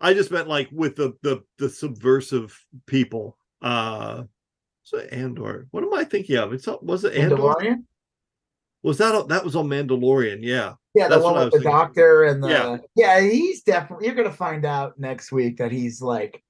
I 0.00 0.14
just 0.14 0.30
meant 0.30 0.48
like 0.48 0.68
with 0.72 0.96
the 0.96 1.14
the 1.22 1.42
the 1.58 1.68
subversive 1.68 2.58
people. 2.86 3.36
Uh 3.60 4.24
so 4.84 4.98
Andor. 5.00 5.66
What 5.70 5.84
am 5.84 5.92
I 5.92 6.04
thinking 6.04 6.36
of? 6.36 6.52
It's 6.54 6.66
was 6.80 7.04
it 7.04 7.14
Andor? 7.14 7.76
Was 8.84 8.96
that 8.98 9.14
on- 9.14 9.28
that 9.28 9.44
was 9.44 9.54
on 9.56 9.66
Mandalorian? 9.68 10.38
Yeah. 10.40 10.74
Yeah, 10.94 11.08
the 11.08 11.16
That's 11.16 11.24
one 11.24 11.34
with 11.34 11.44
the 11.46 11.50
thinking. 11.58 11.70
doctor 11.70 12.24
and 12.24 12.42
the 12.42 12.48
Yeah. 12.48 12.76
yeah. 12.96 13.20
he's 13.20 13.62
definitely 13.62 14.06
you're 14.06 14.14
gonna 14.14 14.32
find 14.32 14.64
out 14.64 14.98
next 14.98 15.30
week 15.32 15.58
that 15.58 15.72
he's 15.72 16.00
like 16.00 16.42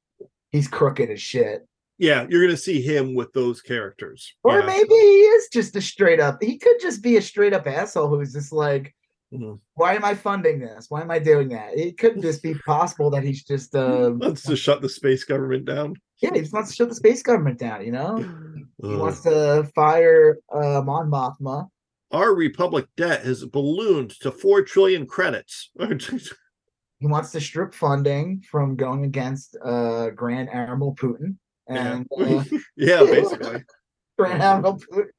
he's 0.51 0.69
crooked 0.69 1.11
as 1.11 1.21
shit. 1.21 1.67
Yeah, 1.99 2.27
you're 2.31 2.43
gonna 2.45 2.57
see 2.57 2.81
him 2.81 3.15
with 3.15 3.33
those 3.33 3.61
characters. 3.61 4.33
Or 4.45 4.61
know? 4.61 4.67
maybe 4.67 4.89
he 4.89 5.21
is 5.37 5.49
just 5.53 5.75
a 5.77 5.81
straight 5.81 6.21
up 6.21 6.43
he 6.43 6.57
could 6.59 6.77
just 6.81 7.03
be 7.03 7.17
a 7.17 7.23
straight 7.23 7.53
up 7.53 7.67
asshole 7.67 8.09
who's 8.09 8.33
just 8.33 8.53
like, 8.53 8.95
Mhm. 9.33 9.59
why 9.75 9.95
am 9.95 10.05
I 10.05 10.15
funding 10.15 10.59
this? 10.61 10.87
Why 10.89 11.03
am 11.03 11.11
I 11.11 11.19
doing 11.19 11.49
that? 11.49 11.77
It 11.77 11.99
could 11.99 12.23
just 12.23 12.43
be 12.43 12.55
possible 12.55 13.11
that 13.11 13.25
he's 13.25 13.43
just 13.45 13.75
uh 13.75 14.13
wants 14.15 14.43
to 14.45 14.57
shut 14.57 14.81
the 14.81 14.89
space 14.89 15.25
government 15.25 15.65
down. 15.65 15.95
yeah, 16.23 16.31
he 16.35 16.41
just 16.41 16.53
wants 16.53 16.71
to 16.71 16.77
shut 16.77 16.89
the 16.89 16.95
space 16.95 17.23
government 17.23 17.59
down, 17.59 17.85
you 17.85 17.93
know? 17.93 18.17
He 18.81 18.95
wants 18.95 19.23
to 19.23 19.69
fire 19.75 20.39
uh 20.55 20.81
Mon 20.85 21.11
Mothma. 21.11 21.69
Our 22.13 22.33
republic 22.35 22.87
debt 22.97 23.25
has 23.25 23.45
ballooned 23.45 24.11
to 24.21 24.31
four 24.31 24.63
trillion 24.63 25.05
credits. 25.07 25.71
He 27.01 27.07
wants 27.07 27.31
to 27.31 27.41
strip 27.41 27.75
funding 27.75 28.43
from 28.51 28.75
going 28.75 29.05
against 29.05 29.57
uh 29.65 30.11
Grand 30.11 30.49
Admiral 30.51 30.95
Putin. 30.97 31.37
Yeah. 31.69 31.95
And 31.95 32.07
uh, 32.19 32.45
yeah, 32.77 33.03
basically. 33.05 33.65
Putin. 34.21 35.11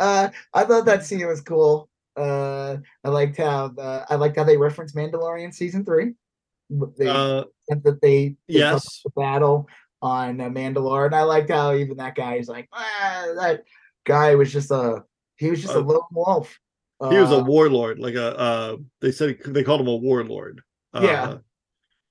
Uh, 0.00 0.28
I 0.54 0.64
thought 0.64 0.86
that 0.86 1.04
scene 1.04 1.26
was 1.26 1.40
cool. 1.40 1.88
Uh, 2.16 2.78
I 3.04 3.08
liked 3.08 3.36
how 3.36 3.68
the, 3.68 4.06
I 4.08 4.14
liked 4.16 4.36
how 4.36 4.44
they 4.44 4.56
referenced 4.56 4.96
Mandalorian 4.96 5.52
season 5.54 5.84
three. 5.84 6.14
They 6.70 7.06
Uh 7.08 7.44
that 7.68 7.98
they, 8.00 8.28
they 8.48 8.58
yes. 8.58 9.02
the 9.04 9.10
battle 9.14 9.68
on 10.00 10.40
uh, 10.40 10.44
Mandalore, 10.48 11.06
and 11.06 11.14
I 11.14 11.22
liked 11.22 11.50
how 11.50 11.74
even 11.74 11.98
that 11.98 12.14
guy 12.14 12.34
is 12.36 12.48
like, 12.48 12.68
ah, 12.72 13.26
that 13.36 13.64
guy 14.04 14.34
was 14.34 14.52
just 14.52 14.70
a 14.70 15.04
he 15.36 15.50
was 15.50 15.60
just 15.60 15.74
a 15.74 15.78
Uh, 15.78 15.82
lone 15.82 16.00
wolf. 16.12 16.58
he 17.10 17.16
was 17.18 17.30
a 17.30 17.36
Uh, 17.36 17.44
warlord 17.44 17.98
like 17.98 18.14
a 18.14 18.36
uh 18.38 18.76
they 19.00 19.12
said 19.12 19.38
he- 19.44 19.52
they 19.52 19.62
called 19.62 19.80
him 19.80 19.88
a 19.88 19.96
warlord 19.96 20.62
uh, 20.94 21.00
Yeah. 21.02 21.36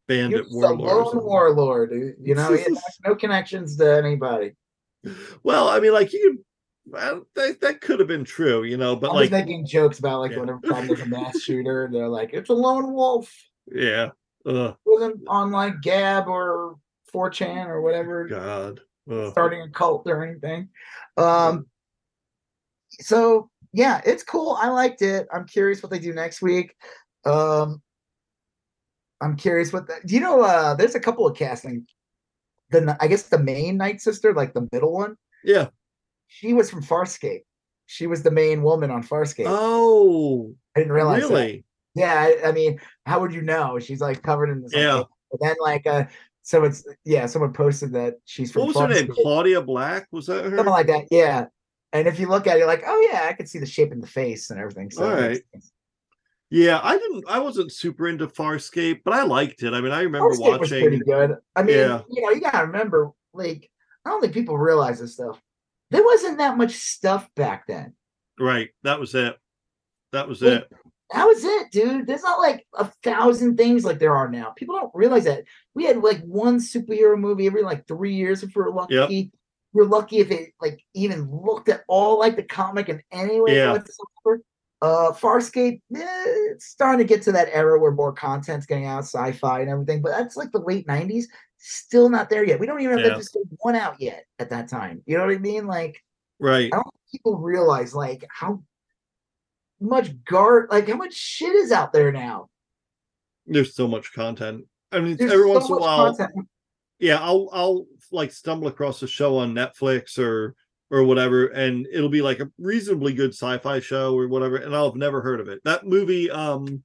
Bandit 0.08 0.46
a 0.46 0.50
warlord 0.50 0.82
or 0.82 1.04
lone 1.06 1.24
warlord. 1.26 2.16
You 2.22 2.36
know, 2.36 2.54
he 2.54 2.64
had 2.64 2.74
no 3.06 3.16
connections 3.16 3.76
to 3.78 3.98
anybody. 3.98 4.56
well 5.44 5.70
i 5.70 5.80
mean 5.80 5.94
like 5.94 6.12
you 6.12 6.44
well, 6.90 7.26
that, 7.36 7.60
that 7.62 7.82
could 7.82 8.00
have 8.00 8.08
been 8.08 8.24
true 8.24 8.64
you 8.64 8.78
know 8.78 8.96
but 8.96 9.10
I 9.12 9.14
like 9.14 9.22
was 9.24 9.32
making 9.32 9.66
jokes 9.68 10.00
about 10.00 10.20
like 10.22 10.32
Yeah. 10.32 10.40
whenever 10.40 10.62
there's 10.88 11.02
a 11.02 11.06
mass 11.18 11.40
shooter, 11.42 11.90
they're 11.92 12.08
like, 12.08 12.32
it's 12.34 12.50
a 12.50 12.54
lone 12.54 12.94
wolf. 12.94 13.32
yeah 13.72 14.10
Ugh, 14.46 14.76
wasn't 14.86 15.22
on 15.28 15.52
like 15.52 15.82
Gab 15.82 16.28
or 16.28 16.78
4chan 17.14 17.68
or 17.68 17.82
whatever, 17.82 18.28
god 18.28 18.80
Ugh. 19.12 19.32
starting 19.32 19.62
a 19.62 19.70
cult 19.70 20.08
or 20.08 20.26
anything. 20.26 20.70
Um, 21.18 21.68
so 23.00 23.50
yeah, 23.74 24.02
it's 24.06 24.24
cool. 24.24 24.58
I 24.60 24.70
liked 24.70 25.02
it. 25.02 25.28
I'm 25.34 25.46
curious 25.46 25.84
what 25.84 25.92
they 25.92 26.00
do 26.00 26.14
next 26.14 26.42
week. 26.42 26.74
Um, 27.26 27.82
I'm 29.22 29.36
curious 29.36 29.74
what 29.74 29.88
the, 29.88 29.96
do 30.06 30.14
you 30.14 30.20
know? 30.20 30.42
Uh, 30.42 30.74
there's 30.76 30.96
a 30.96 31.00
couple 31.00 31.26
of 31.28 31.38
casting. 31.38 31.86
The 32.70 32.98
I 33.00 33.08
guess 33.08 33.24
the 33.24 33.40
main 33.40 33.78
Night 33.78 34.02
Sister, 34.02 34.34
like 34.34 34.54
the 34.54 34.68
middle 34.72 34.94
one, 34.94 35.16
yeah 35.44 35.68
she 36.28 36.54
was 36.54 36.70
from 36.70 36.84
Farscape. 36.84 37.44
She 37.88 38.06
was 38.06 38.22
the 38.22 38.32
main 38.32 38.62
woman 38.64 38.92
on 38.92 39.02
Farscape. 39.02 39.46
oh 39.48 40.54
I 40.76 40.82
didn't 40.82 40.94
realize 40.94 41.24
that. 41.24 41.30
really 41.30 41.64
Yeah, 41.96 42.14
I, 42.14 42.50
I 42.50 42.52
mean, 42.52 42.80
how 43.06 43.20
would 43.22 43.34
you 43.34 43.42
know? 43.42 43.80
She's 43.80 44.02
like 44.02 44.22
covered 44.22 44.50
in 44.50 44.62
this. 44.62 44.74
Yeah. 44.74 45.04
But 45.32 45.40
then 45.42 45.56
like 45.62 45.88
uh 45.88 46.06
so 46.44 46.64
it's 46.64 46.86
yeah, 47.06 47.26
someone 47.26 47.54
posted 47.54 47.94
that 47.94 48.16
she's 48.26 48.52
from 48.52 48.68
what 48.68 48.76
was 48.76 48.98
her 48.98 49.02
name 49.04 49.14
claudia 49.14 49.62
black 49.62 50.08
was 50.12 50.28
that 50.28 50.46
her 50.46 50.56
something 50.58 50.72
like 50.72 50.88
that. 50.88 51.06
Yeah. 51.12 51.46
And 51.94 52.08
if 52.08 52.20
you 52.20 52.28
look 52.28 52.48
at 52.48 52.58
it, 52.58 52.60
you're 52.60 52.68
like, 52.68 52.84
oh 52.86 53.10
yeah, 53.12 53.28
I 53.30 53.34
could 53.34 53.50
see 53.50 53.60
the 53.60 53.66
shape 53.66 53.94
in 53.94 54.02
the 54.02 54.08
face 54.08 54.50
and 54.50 54.60
everything. 54.60 54.92
So 54.92 55.06
All 55.06 55.16
right. 55.16 55.42
Yeah 56.50 56.80
i 56.84 56.98
didn't 56.98 57.24
i 57.28 57.40
wasn't 57.40 57.72
super 57.72 58.08
into 58.08 58.28
farscape 58.28 59.02
but 59.04 59.14
i 59.14 59.24
liked 59.24 59.64
it 59.64 59.74
i 59.74 59.82
mean 59.82 59.92
i 59.92 60.02
remember 60.02 60.30
Farscape 60.34 60.60
was 60.60 60.70
pretty 60.70 61.00
good. 61.00 61.36
I 61.56 61.64
mean, 61.64 61.76
Yeah. 61.78 62.02
you 62.10 62.22
know, 62.22 62.30
you 62.30 62.40
gotta 62.42 62.66
remember, 62.68 63.12
like, 63.34 63.70
I 64.06 64.10
don't 64.10 64.22
think 64.22 64.34
people 64.34 64.58
realize 64.58 65.00
this 65.00 65.14
stuff. 65.14 65.42
There 65.92 66.04
wasn't 66.04 66.38
that 66.38 66.58
much 66.58 66.72
stuff 66.74 67.30
back 67.36 67.68
then. 67.68 67.94
right 68.40 68.70
that 68.84 69.00
was 69.00 69.14
it 69.16 69.36
that 70.14 70.28
was 70.28 70.42
Like, 70.42 70.62
it 70.62 70.70
That 71.14 71.26
was 71.26 71.44
it, 71.44 71.72
dude. 71.72 72.08
There's 72.08 72.24
not 72.24 72.40
like 72.40 72.66
a 72.78 72.86
thousand 73.04 73.58
things 73.58 73.84
like 73.86 74.00
there 74.00 74.16
are 74.16 74.30
now. 74.30 74.52
People 74.56 74.76
don't 74.76 74.92
realize 74.94 75.24
that. 75.26 75.44
We 75.74 75.84
had 75.86 75.98
like 76.02 76.22
one 76.22 76.60
superhero 76.60 77.18
movie 77.20 77.48
every 77.48 77.64
like 77.64 77.88
three 77.88 78.14
years 78.14 78.44
if 78.44 78.56
we're 78.56 78.72
lucky. 78.72 79.32
We're 79.74 79.86
lucky 79.86 80.20
if 80.20 80.32
it 80.32 80.54
like 80.62 80.82
even 80.94 81.30
looked 81.30 81.70
at 81.70 81.84
all 81.88 82.20
like 82.20 82.36
the 82.36 82.44
comic 82.44 82.90
in 82.90 83.02
any 83.12 83.40
way 83.42 83.56
Yeah. 83.58 83.74
Uh, 84.82 85.12
Farscape, 85.12 85.82
eh, 85.96 86.04
it's 86.52 86.68
starting 86.68 87.00
to 87.00 87.04
get 87.12 87.24
to 87.24 87.32
that 87.32 87.50
era 87.52 87.80
where 87.80 87.92
more 87.92 88.14
content's 88.14 88.68
getting 88.68 88.86
out, 88.86 89.00
sci-fi 89.00 89.62
and 89.62 89.70
everything, 89.70 90.02
but 90.02 90.10
that's 90.12 90.36
like 90.38 90.52
the 90.52 90.60
late 90.60 90.86
'90s. 90.88 91.26
Still 91.58 92.10
not 92.10 92.30
there 92.30 92.44
yet. 92.46 92.60
We 92.60 92.68
don't 92.68 92.80
even 92.82 92.98
have 92.98 93.06
Yeah. 93.08 93.14
episode 93.14 93.48
one 93.60 93.76
out 93.76 94.00
yet 94.00 94.26
at 94.38 94.52
that 94.52 94.68
time. 94.70 95.02
You 95.08 95.18
know 95.18 95.26
what 95.26 95.34
I 95.36 95.40
mean? 95.40 95.66
Like, 95.66 96.04
Right. 96.40 96.72
I 96.72 96.76
don't 96.76 96.84
think 96.84 97.12
people 97.12 97.38
realize 97.38 97.96
like 97.96 98.24
how 98.30 98.62
much 99.80 100.24
guard, 100.26 100.70
like 100.70 100.88
how 100.88 100.96
much 100.96 101.14
shit 101.14 101.56
is 101.56 101.72
out 101.72 101.92
there 101.92 102.12
now. 102.12 102.50
There's 103.48 103.74
so 103.74 103.88
much 103.88 104.14
content. 104.14 104.66
I 104.92 105.00
mean, 105.00 105.18
There's 105.18 105.32
every 105.32 105.46
so 105.48 105.54
once 105.54 105.70
in 105.70 105.76
a 105.76 105.80
while, 105.80 106.16
content. 106.16 106.48
yeah, 107.00 107.18
I'll 107.20 107.50
I'll 107.52 107.88
like 108.12 108.32
stumble 108.32 108.68
across 108.68 109.02
a 109.02 109.08
show 109.08 109.38
on 109.38 109.54
Netflix 109.56 110.20
or 110.20 110.56
or 110.90 111.04
whatever, 111.04 111.48
and 111.48 111.88
it'll 111.92 112.10
be 112.10 112.22
like 112.22 112.40
a 112.40 112.50
reasonably 112.58 113.14
good 113.14 113.32
sci-fi 113.32 113.80
show 113.80 114.18
or 114.18 114.28
whatever, 114.28 114.58
and 114.58 114.76
I'll 114.76 114.90
have 114.90 114.96
never 114.96 115.22
heard 115.22 115.40
of 115.40 115.50
it. 115.50 115.60
That 115.66 115.86
movie, 115.86 116.32
um, 116.32 116.84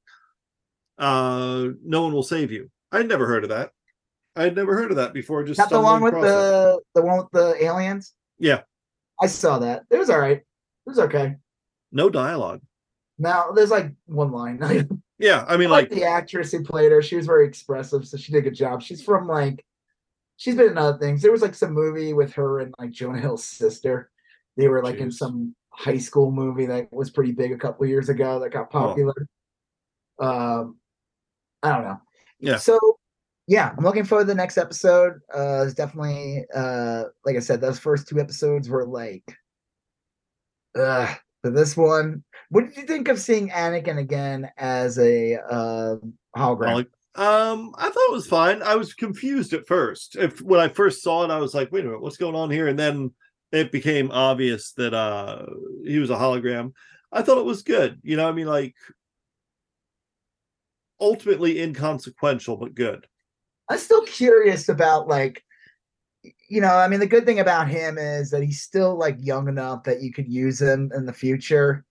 uh, 0.99 1.69
No 1.85 2.03
One 2.03 2.13
Will 2.13 2.23
Save 2.23 2.51
You. 2.51 2.71
I'd 2.91 3.09
never 3.09 3.27
heard 3.27 3.45
of 3.45 3.51
that. 3.51 3.71
I 4.35 4.45
had 4.45 4.57
never 4.57 4.75
heard 4.75 4.91
of 4.91 4.97
that 4.97 5.13
before. 5.13 5.45
Just 5.45 5.59
Not 5.59 5.71
the 5.71 5.81
one 5.81 6.03
with 6.03 6.15
across 6.15 6.25
it. 6.25 6.29
the 6.29 6.81
the 6.95 7.03
one 7.03 7.19
with 7.19 7.31
the 7.33 7.65
aliens. 7.65 8.15
Yeah. 8.39 8.63
I 9.21 9.27
saw 9.27 9.59
that. 9.59 9.85
It 9.91 9.99
was 9.99 10.11
all 10.11 10.19
right. 10.19 10.39
It 10.39 10.45
was 10.87 10.99
okay. 10.99 11.37
no 11.93 12.11
dialogue. 12.11 12.61
Now 13.19 13.53
there's 13.53 13.71
like 13.71 13.93
one 14.07 14.33
line. 14.33 15.03
Yeah, 15.23 15.45
I 15.47 15.57
mean, 15.57 15.71
like 15.71 15.89
like, 15.89 16.01
the 16.01 16.05
actress 16.05 16.51
who 16.51 16.65
played 16.65 16.91
her. 16.91 17.01
She 17.01 17.15
was 17.15 17.27
very 17.27 17.47
expressive, 17.47 18.09
so 18.09 18.17
she 18.17 18.33
did 18.33 18.39
a 18.39 18.43
good 18.43 18.57
job. 18.57 18.83
She's 18.83 19.05
from 19.05 19.29
like, 19.29 19.65
she's 20.43 20.57
been 20.57 20.71
in 20.71 20.79
other 20.79 20.99
things. 20.99 21.23
There 21.23 21.31
was 21.31 21.41
like 21.41 21.55
some 21.55 21.73
movie 21.73 22.13
with 22.15 22.33
her 22.33 22.59
and 22.59 22.75
like 22.77 22.91
Jonah 22.91 23.21
Hill's 23.21 23.45
sister. 23.45 24.11
They 24.57 24.67
were 24.67 24.83
like 24.83 24.97
in 24.97 25.13
some 25.13 25.55
high 25.71 25.99
school 25.99 26.33
movie 26.33 26.67
that 26.67 26.93
was 26.93 27.11
pretty 27.11 27.31
big 27.31 27.53
a 27.53 27.57
couple 27.57 27.87
years 27.87 28.09
ago 28.09 28.41
that 28.41 28.51
got 28.51 28.69
popular. 28.69 29.15
Um, 30.19 30.79
I 31.63 31.71
don't 31.71 31.85
know. 31.85 32.01
Yeah. 32.41 32.57
So 32.57 32.77
yeah, 33.47 33.73
I'm 33.79 33.85
looking 33.85 34.03
forward 34.03 34.25
to 34.25 34.29
the 34.29 34.35
next 34.35 34.59
episode. 34.59 35.21
Uh, 35.33 35.63
it's 35.65 35.75
definitely 35.75 36.45
uh, 36.53 37.05
like 37.25 37.37
I 37.37 37.41
said, 37.41 37.61
those 37.61 37.79
first 37.79 38.09
two 38.09 38.19
episodes 38.19 38.69
were 38.69 38.85
like, 38.85 39.37
uh, 40.77 41.15
but 41.45 41.55
this 41.55 41.77
one. 41.77 42.25
What 42.49 42.67
did 42.67 42.77
you 42.77 42.83
think 42.83 43.07
of 43.07 43.21
seeing 43.21 43.49
Anakin 43.51 43.99
again 43.99 44.51
as 44.59 44.99
a 44.99 45.37
uh, 45.37 45.97
hologram? 46.37 46.87
Um, 47.15 47.75
I 47.77 47.91
thought 47.91 48.09
it 48.09 48.13
was 48.13 48.27
fine. 48.27 48.63
I 48.63 48.77
was 48.77 48.95
confused 48.95 49.53
at 49.53 49.67
first. 49.67 50.17
If 50.17 50.41
when 50.41 50.61
I 50.61 50.69
first 50.69 51.03
saw 51.03 51.25
it, 51.25 51.31
I 51.31 51.39
was 51.39 51.55
like, 51.55 51.71
wait 51.71 51.85
a 51.85 51.89
minute, 51.89 52.01
what's 52.01 52.17
going 52.17 52.35
on 52.35 52.51
here? 52.51 52.69
And 52.69 52.79
then 52.79 53.13
it 53.51 53.71
became 53.71 54.11
obvious 54.11 54.73
that 54.73 54.95
uh 54.95 55.45
he 55.85 55.99
was 55.99 56.11
a 56.11 56.17
hologram. 56.17 56.73
I 57.13 57.23
thought 57.23 57.39
it 57.39 57.45
was 57.45 57.63
good. 57.63 58.01
You 58.03 58.17
know, 58.17 58.27
I 58.27 58.33
mean, 58.33 58.47
like 58.47 58.75
ultimately 60.99 61.61
inconsequential, 61.61 62.57
but 62.57 62.75
good. 62.75 63.07
I'm 63.69 63.79
still 63.79 64.05
curious 64.05 64.71
about 64.71 65.09
like, 65.09 65.45
you 66.49 66.61
know, 66.63 66.75
I 66.75 66.89
mean, 66.89 67.01
the 67.01 67.07
good 67.07 67.27
thing 67.27 67.41
about 67.41 67.69
him 67.69 67.99
is 67.99 68.31
that 68.31 68.43
he's 68.43 68.63
still 68.63 68.97
like 68.97 69.17
young 69.19 69.49
enough 69.49 69.85
that 69.85 70.01
you 70.01 70.13
could 70.13 70.29
use 70.29 70.63
him 70.63 70.91
in 70.95 71.05
the 71.05 71.13
future. 71.13 71.85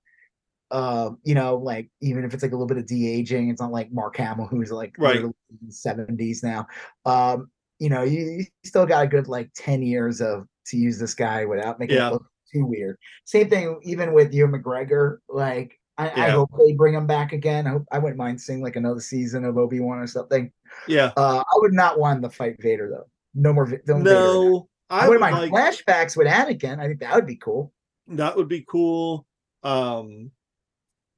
Um, 0.72 1.20
you 1.24 1.36
know, 1.36 1.58
like 1.58 1.90
even 2.02 2.24
if 2.24 2.34
it's 2.34 2.44
like 2.44 2.52
a 2.54 2.56
little 2.56 2.68
bit 2.68 2.78
of 2.78 2.88
de 2.88 3.08
aging, 3.14 3.50
it's 3.50 3.62
not 3.62 3.72
like 3.72 3.92
Mark 3.92 4.16
Hamill 4.18 4.48
who's 4.48 4.72
like 4.72 4.96
Right. 4.98 5.18
in 5.18 5.34
the 5.66 5.72
seventies 5.72 6.42
now. 6.44 6.66
Um, 7.06 7.52
you 7.80 7.90
know, 7.90 8.04
you, 8.04 8.22
you 8.22 8.46
still 8.64 8.86
got 8.86 9.04
a 9.04 9.08
good 9.08 9.28
like 9.28 9.50
ten 9.56 9.82
years 9.82 10.22
of 10.22 10.48
to 10.68 10.78
use 10.78 10.98
this 11.00 11.14
guy 11.14 11.46
without 11.46 11.80
making 11.80 11.98
Yeah. 11.98 12.10
it 12.10 12.14
look 12.14 12.26
too 12.54 12.66
weird. 12.66 12.98
Same 13.26 13.50
thing, 13.50 13.80
even 13.84 14.14
with 14.14 14.34
Ewan 14.34 14.52
McGregor. 14.62 15.18
Like, 15.28 15.78
I, 15.98 16.10
I 16.28 16.30
hope 16.30 16.50
they 16.58 16.74
bring 16.74 16.94
him 16.94 17.06
back 17.08 17.34
again. 17.34 17.68
I 17.68 17.72
hope 17.72 17.86
I 17.92 18.00
wouldn't 18.00 18.18
mind 18.18 18.40
seeing 18.40 18.62
like 18.62 18.76
another 18.76 19.00
season 19.02 19.44
of 19.46 19.58
Obi 19.58 19.80
Wan 19.80 20.00
or 20.00 20.08
something. 20.08 20.52
Yeah. 20.88 21.12
Uh, 21.18 21.40
I 21.40 21.54
would 21.56 21.74
not 21.74 22.00
want 22.00 22.18
him 22.18 22.24
to 22.24 22.30
fight 22.30 22.56
Vader 22.62 22.90
though. 22.90 23.08
No 23.36 23.52
more. 23.54 23.66
Vader. 23.66 23.82
No, 23.96 24.68
I, 24.90 25.00
I 25.00 25.08
would 25.08 25.20
wouldn't 25.20 25.32
mind 25.34 25.52
like 25.52 25.74
flashbacks 25.76 26.16
with 26.16 26.28
Anakin. 26.28 26.80
I 26.80 26.88
think 26.88 27.00
that 27.02 27.14
would 27.16 27.28
be 27.28 27.36
cool. 27.36 27.74
that 28.08 28.36
would 28.38 28.48
be 28.48 28.66
cool. 28.68 29.26
Um 29.64 30.32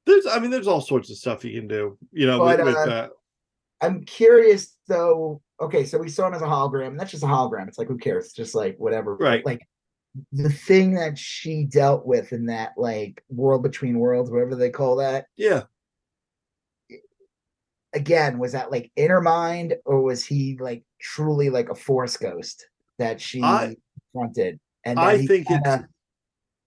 there's 0.06 0.26
I 0.26 0.38
mean 0.38 0.50
there's 0.50 0.66
all 0.68 0.80
sorts 0.80 1.10
of 1.10 1.16
stuff 1.16 1.44
you 1.44 1.58
can 1.58 1.68
do, 1.68 1.98
you 2.12 2.26
know, 2.26 2.38
But, 2.38 2.58
with, 2.58 2.66
with 2.66 2.76
uh, 2.76 2.86
that. 2.86 3.10
I'm 3.80 4.04
curious 4.04 4.76
though. 4.88 5.40
Okay, 5.60 5.84
so 5.84 5.98
we 5.98 6.08
saw 6.08 6.26
him 6.26 6.34
as 6.34 6.42
a 6.42 6.46
hologram. 6.46 6.88
and 6.88 7.00
That's 7.00 7.10
just 7.12 7.22
a 7.22 7.26
hologram. 7.26 7.68
It's 7.68 7.78
like 7.78 7.88
who 7.88 7.98
cares? 7.98 8.26
It's 8.26 8.34
just 8.34 8.54
like 8.54 8.76
whatever. 8.78 9.16
Right. 9.16 9.44
Like 9.46 9.66
the 10.32 10.50
thing 10.50 10.94
that 10.94 11.18
she 11.18 11.64
dealt 11.64 12.06
with 12.06 12.32
in 12.32 12.46
that 12.46 12.72
like 12.76 13.22
world 13.28 13.62
between 13.62 13.98
worlds, 13.98 14.30
whatever 14.30 14.54
they 14.56 14.70
call 14.70 14.96
that. 14.96 15.26
Yeah. 15.36 15.62
Again, 17.92 18.38
was 18.38 18.52
that 18.52 18.72
like 18.72 18.90
inner 18.96 19.20
mind, 19.20 19.74
or 19.84 20.02
was 20.02 20.24
he 20.24 20.56
like 20.58 20.82
truly 21.00 21.48
like 21.50 21.68
a 21.68 21.74
force 21.76 22.16
ghost 22.16 22.66
that 22.98 23.20
she 23.20 23.40
I- 23.42 23.76
confronted? 24.12 24.58
And 24.84 24.98
I 24.98 25.24
think 25.26 25.46
it 25.48 25.82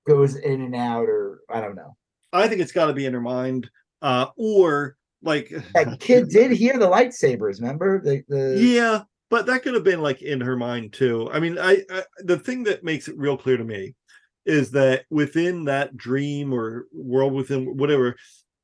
goes 0.07 0.35
in 0.35 0.61
and 0.61 0.75
out, 0.75 1.03
or 1.07 1.41
I 1.49 1.61
don't 1.61 1.75
know. 1.75 1.95
I 2.33 2.47
think 2.47 2.61
it's 2.61 2.71
got 2.71 2.87
to 2.87 2.93
be 2.93 3.05
in 3.05 3.13
her 3.13 3.21
mind, 3.21 3.69
uh, 4.01 4.27
or 4.35 4.97
like 5.21 5.51
That 5.73 5.99
kid 5.99 6.29
did 6.29 6.51
hear 6.51 6.77
the 6.77 6.87
lightsabers. 6.87 7.61
Remember 7.61 8.01
the 8.01 8.23
the 8.27 8.59
yeah, 8.59 9.03
but 9.29 9.45
that 9.45 9.63
could 9.63 9.73
have 9.73 9.83
been 9.83 10.01
like 10.01 10.21
in 10.21 10.41
her 10.41 10.55
mind 10.55 10.93
too. 10.93 11.29
I 11.31 11.39
mean, 11.39 11.57
I, 11.57 11.83
I 11.89 12.03
the 12.19 12.39
thing 12.39 12.63
that 12.63 12.83
makes 12.83 13.07
it 13.07 13.17
real 13.17 13.37
clear 13.37 13.57
to 13.57 13.63
me 13.63 13.95
is 14.45 14.71
that 14.71 15.05
within 15.09 15.65
that 15.65 15.97
dream 15.97 16.53
or 16.53 16.85
world 16.93 17.33
within 17.33 17.77
whatever, 17.77 18.15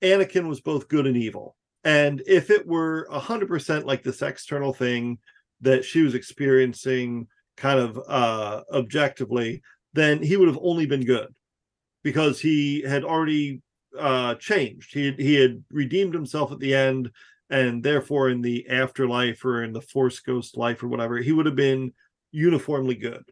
Anakin 0.01 0.47
was 0.47 0.61
both 0.61 0.87
good 0.87 1.07
and 1.07 1.17
evil. 1.17 1.55
And 1.83 2.23
if 2.25 2.49
it 2.49 2.65
were 2.65 3.07
a 3.11 3.19
hundred 3.19 3.49
percent 3.49 3.85
like 3.85 4.03
this 4.03 4.21
external 4.21 4.73
thing 4.73 5.17
that 5.61 5.83
she 5.83 6.01
was 6.01 6.15
experiencing 6.15 7.27
kind 7.57 7.79
of 7.79 7.99
uh 8.07 8.61
objectively, 8.71 9.61
then 9.93 10.21
he 10.21 10.37
would 10.37 10.47
have 10.47 10.59
only 10.61 10.85
been 10.85 11.05
good 11.05 11.27
because 12.03 12.39
he 12.39 12.81
had 12.81 13.03
already 13.03 13.61
uh 13.97 14.35
changed. 14.35 14.93
He 14.93 15.05
had, 15.07 15.19
he 15.19 15.35
had 15.35 15.63
redeemed 15.71 16.13
himself 16.13 16.51
at 16.51 16.59
the 16.59 16.73
end 16.73 17.11
and 17.49 17.83
therefore 17.83 18.29
in 18.29 18.41
the 18.41 18.67
afterlife 18.69 19.43
or 19.45 19.63
in 19.63 19.73
the 19.73 19.81
force 19.81 20.19
ghost 20.19 20.57
life 20.57 20.81
or 20.83 20.87
whatever, 20.87 21.17
he 21.17 21.31
would 21.31 21.45
have 21.45 21.55
been 21.55 21.93
uniformly 22.31 22.95
good. 22.95 23.23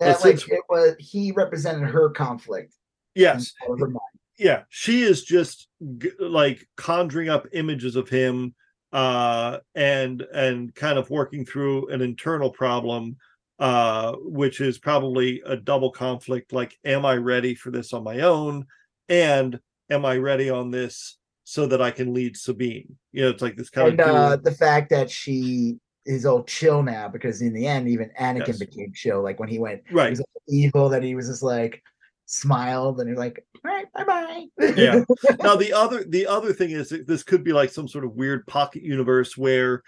that 0.00 0.16
but 0.18 0.24
like 0.24 0.38
since- 0.38 0.48
it 0.50 0.60
was 0.68 0.94
he 0.98 1.32
represented 1.32 1.88
her 1.88 2.10
conflict. 2.10 2.74
Yes, 3.14 3.52
her 3.66 3.76
mind. 3.76 3.98
yeah, 4.38 4.62
she 4.70 5.02
is 5.02 5.24
just 5.24 5.68
g- 5.98 6.10
like 6.18 6.66
conjuring 6.76 7.28
up 7.28 7.46
images 7.52 7.96
of 7.96 8.08
him 8.08 8.54
uh 8.92 9.58
and 9.74 10.20
and 10.34 10.74
kind 10.74 10.98
of 10.98 11.08
working 11.08 11.46
through 11.46 11.88
an 11.88 12.02
internal 12.02 12.50
problem 12.50 13.16
uh 13.58 14.12
which 14.20 14.60
is 14.60 14.78
probably 14.78 15.42
a 15.46 15.56
double 15.56 15.90
conflict 15.90 16.52
like 16.52 16.76
am 16.84 17.04
i 17.04 17.14
ready 17.14 17.54
for 17.54 17.70
this 17.70 17.92
on 17.92 18.02
my 18.02 18.20
own 18.20 18.66
and 19.08 19.60
am 19.90 20.04
i 20.04 20.16
ready 20.16 20.50
on 20.50 20.70
this 20.70 21.18
so 21.44 21.66
that 21.66 21.82
i 21.82 21.90
can 21.90 22.14
lead 22.14 22.36
sabine 22.36 22.96
you 23.12 23.22
know 23.22 23.28
it's 23.28 23.42
like 23.42 23.56
this 23.56 23.70
kind 23.70 23.88
and 23.88 24.00
of 24.00 24.16
uh, 24.16 24.36
the 24.36 24.52
fact 24.52 24.90
that 24.90 25.10
she 25.10 25.78
is 26.04 26.26
all 26.26 26.42
chill 26.44 26.82
now 26.82 27.08
because 27.08 27.42
in 27.42 27.52
the 27.52 27.66
end, 27.66 27.88
even 27.88 28.10
Anakin 28.20 28.48
Yes. 28.48 28.58
became 28.58 28.92
chill. 28.92 29.22
Like 29.22 29.38
when 29.38 29.48
he 29.48 29.58
went 29.58 29.82
he 29.86 29.94
right 29.94 30.10
was 30.10 30.22
evil, 30.48 30.88
that 30.88 31.02
he 31.02 31.14
was 31.14 31.28
just 31.28 31.42
like 31.42 31.82
smiled 32.26 33.00
and 33.00 33.08
he's 33.08 33.18
like, 33.18 33.44
all 33.64 33.70
right, 33.70 33.92
bye 33.92 34.04
bye. 34.04 34.46
Yeah. 34.76 35.02
now 35.42 35.56
the 35.56 35.72
other 35.72 36.04
the 36.04 36.26
other 36.26 36.52
thing 36.52 36.70
is 36.70 36.92
this 37.06 37.22
could 37.22 37.44
be 37.44 37.52
like 37.52 37.70
some 37.70 37.88
sort 37.88 38.04
of 38.04 38.12
weird 38.12 38.46
pocket 38.46 38.82
universe 38.82 39.36
where 39.36 39.82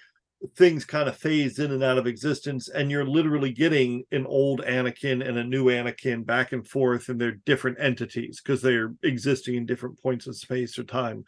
things 0.57 0.85
kind 0.85 1.09
of 1.09 1.17
phase 1.17 1.59
in 1.59 1.73
and 1.73 1.83
out 1.83 1.99
of 1.99 2.07
existence 2.07 2.69
and 2.69 2.91
you're 2.91 3.07
literally 3.07 3.53
getting 3.53 4.05
an 4.13 4.27
old 4.27 4.61
anakin 4.63 5.27
and 5.27 5.39
a 5.39 5.45
new 5.45 5.67
anakin 5.67 6.25
back 6.25 6.53
and 6.53 6.67
forth 6.67 7.09
and 7.09 7.21
they're 7.21 7.41
different 7.47 7.79
entities 7.81 8.41
because 8.43 8.61
they're 8.61 8.95
existing 9.03 9.55
in 9.55 9.67
different 9.67 10.01
points 10.03 10.27
of 10.27 10.37
space 10.37 10.79
or 10.79 10.85
time. 10.85 11.25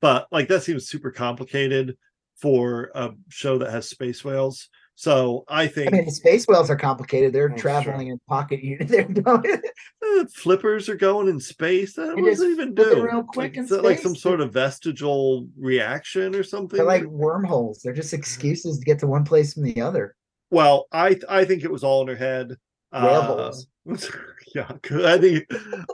But 0.00 0.28
like 0.30 0.48
that 0.48 0.62
seems 0.62 0.88
super 0.88 1.10
complicated 1.10 1.96
for 2.36 2.90
a 2.94 3.10
show 3.28 3.58
that 3.58 3.70
has 3.70 3.88
space 3.88 4.24
whales 4.24 4.68
so 4.94 5.44
i 5.48 5.62
I 5.62 5.66
think 5.68 5.92
mean, 5.92 6.04
the 6.04 6.10
space 6.10 6.46
whales 6.46 6.68
are 6.70 6.76
complicated. 6.76 7.32
They're 7.32 7.52
Oh, 7.52 7.56
traveling 7.56 8.08
in 8.08 8.20
pocket 8.28 8.62
unit. 8.62 8.88
They're 8.88 9.04
going. 9.04 9.44
eh, 9.46 10.24
flippers 10.34 10.88
are 10.88 10.96
going 10.96 11.28
in 11.28 11.40
space 11.40 11.94
that 11.94 12.14
what 12.16 12.24
does 12.24 12.42
even 12.42 12.74
do 12.74 13.02
real 13.02 13.22
quick 13.22 13.56
like, 13.56 13.64
is 13.64 13.70
that 13.70 13.82
like 13.84 13.98
some 13.98 14.14
sort 14.16 14.40
of 14.40 14.52
vestigial 14.52 15.48
reaction 15.58 16.34
or 16.34 16.42
something 16.42 16.76
They're 16.76 16.86
like 16.86 17.04
wormholes. 17.04 17.80
They're 17.82 17.92
just 17.94 18.12
excuses 18.12 18.78
to 18.78 18.84
get 18.84 18.98
to 19.00 19.06
one 19.06 19.24
place 19.24 19.54
from 19.54 19.62
the 19.64 19.80
other. 19.80 20.14
Well, 20.50 20.86
I 20.92 21.18
I 21.28 21.44
think 21.44 21.64
it 21.64 21.70
was 21.70 21.84
all 21.84 22.02
in 22.02 22.08
her 22.08 22.16
head. 22.16 22.56
Uh, 22.92 23.52
yeah, 24.54 24.70
I 25.04 25.16
think 25.18 25.46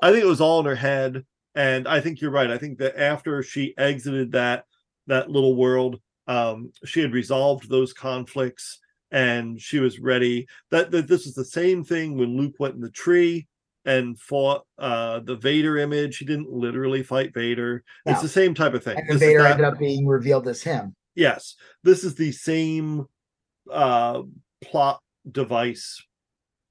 I 0.03 0.11
think 0.11 0.25
it 0.25 0.27
was 0.27 0.41
all 0.41 0.61
in 0.61 0.67
her 0.67 0.75
head, 0.75 1.25
and 1.55 1.87
I 1.87 2.01
think 2.01 2.21
you're 2.21 2.31
right. 2.31 2.51
I 2.51 2.59
think 2.59 2.79
that 2.79 2.99
after 2.99 3.43
she 3.43 3.75
exited 3.77 4.33
that 4.33 4.65
that 5.07 5.31
little 5.31 5.55
world, 5.55 6.01
um, 6.27 6.73
she 6.85 7.01
had 7.01 7.13
resolved 7.13 7.69
those 7.69 7.93
conflicts, 7.93 8.79
and 9.11 9.61
she 9.61 9.79
was 9.79 9.99
ready. 9.99 10.47
That 10.71 10.91
that 10.91 11.09
this 11.09 11.27
is 11.27 11.35
the 11.35 11.45
same 11.45 11.85
thing 11.85 12.17
when 12.17 12.37
Luke 12.37 12.55
went 12.59 12.75
in 12.75 12.81
the 12.81 12.91
tree, 12.91 13.47
and 13.85 14.19
fought 14.19 14.67
uh 14.79 15.21
the 15.21 15.37
Vader 15.37 15.79
image. 15.79 16.19
He 16.19 16.25
didn't 16.25 16.51
literally 16.51 17.03
fight 17.03 17.33
Vader. 17.35 17.85
It's 18.05 18.23
the 18.23 18.29
same 18.29 18.55
type 18.55 18.75
of 18.75 18.83
thing. 18.83 18.99
And 18.99 19.09
This 19.09 19.21
then 19.21 19.29
is 19.29 19.33
Vader 19.35 19.43
that- 19.45 19.51
ended 19.53 19.67
up 19.67 19.79
being 19.79 20.07
revealed 20.07 20.49
as 20.49 20.63
him. 20.63 20.95
yes, 21.15 21.55
this 21.85 22.03
is 22.05 22.15
the 22.17 22.33
same 22.33 23.07
uh 23.71 24.23
plot 24.63 25.01
device 25.31 26.03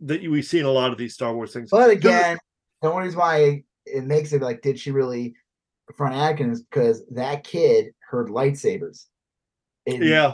that 0.02 0.22
you- 0.22 0.32
we 0.32 0.42
see 0.42 0.60
in 0.60 0.66
a 0.66 0.72
lot 0.72 0.92
of 0.92 0.98
these 0.98 1.14
Star 1.14 1.34
Wars 1.34 1.54
things. 1.54 1.70
But 1.70 1.90
again, 1.90 2.38
the 2.82 2.92
only 2.92 3.06
reason 3.06 3.20
why 3.20 3.64
it 3.86 4.04
makes 4.04 4.34
it 4.34 4.42
like, 4.42 4.62
did 4.62 4.78
she 4.80 4.92
really 4.92 5.36
front 5.96 6.16
Anakin 6.16 6.52
is 6.52 6.64
because 6.64 7.06
that 7.12 7.44
kid 7.44 7.94
heard 8.10 8.28
lightsabers. 8.28 9.06
And 9.88 10.04
yeah, 10.04 10.34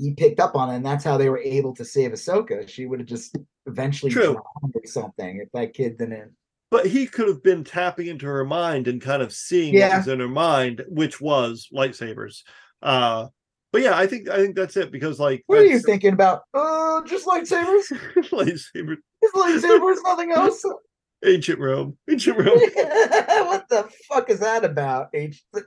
He 0.00 0.14
picked 0.14 0.40
up 0.40 0.54
on 0.56 0.70
it, 0.70 0.76
and 0.76 0.86
that's 0.86 1.04
how 1.04 1.16
they 1.18 1.28
were 1.28 1.38
able 1.40 1.74
to 1.74 1.84
save 1.84 2.12
Ahsoka. 2.12 2.68
She 2.68 2.86
would 2.86 3.00
have 3.00 3.08
just 3.08 3.36
eventually 3.66 4.10
True. 4.10 4.32
drowned 4.34 4.74
or 4.74 4.86
something 4.86 5.40
if 5.42 5.50
that 5.52 5.74
kid 5.74 5.98
didn't. 5.98 6.32
but 6.70 6.86
he 6.86 7.06
could 7.06 7.26
have 7.28 7.42
been 7.42 7.64
tapping 7.64 8.06
into 8.06 8.26
her 8.26 8.44
mind 8.44 8.86
and 8.88 9.00
kind 9.02 9.22
of 9.22 9.32
seeing 9.32 9.74
Yeah. 9.74 9.88
what 9.90 9.96
was 9.98 10.08
in 10.08 10.20
her 10.20 10.28
mind, 10.28 10.84
which 10.88 11.20
was 11.20 11.68
lightsabers. 11.72 12.42
Uh 12.82 13.28
but 13.72 13.82
yeah, 13.82 13.96
I 13.96 14.06
think 14.06 14.28
I 14.28 14.36
think 14.38 14.56
that's 14.56 14.76
it 14.76 14.90
because 14.90 15.20
like 15.20 15.42
What 15.46 15.58
are 15.58 15.64
you 15.66 15.78
thinking 15.80 16.12
about? 16.12 16.42
Uh, 16.54 17.02
just 17.04 17.26
lightsabers? 17.26 17.84
lightsaber 18.32 18.96
Just 19.22 19.34
lightsabers, 19.34 19.96
nothing 20.04 20.32
else? 20.32 20.64
ancient 21.24 21.58
Rome. 21.60 21.96
Ancient 22.10 22.38
Rome. 22.38 22.46
what 22.58 23.68
the 23.68 23.88
fuck 24.08 24.30
is 24.30 24.40
that 24.40 24.64
about? 24.64 25.12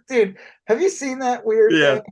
Dude, 0.09 0.37
have 0.67 0.81
you 0.81 0.89
seen 0.89 1.19
that 1.19 1.45
weird 1.45 1.71
Yeah. 1.73 1.95
thing? 1.95 2.03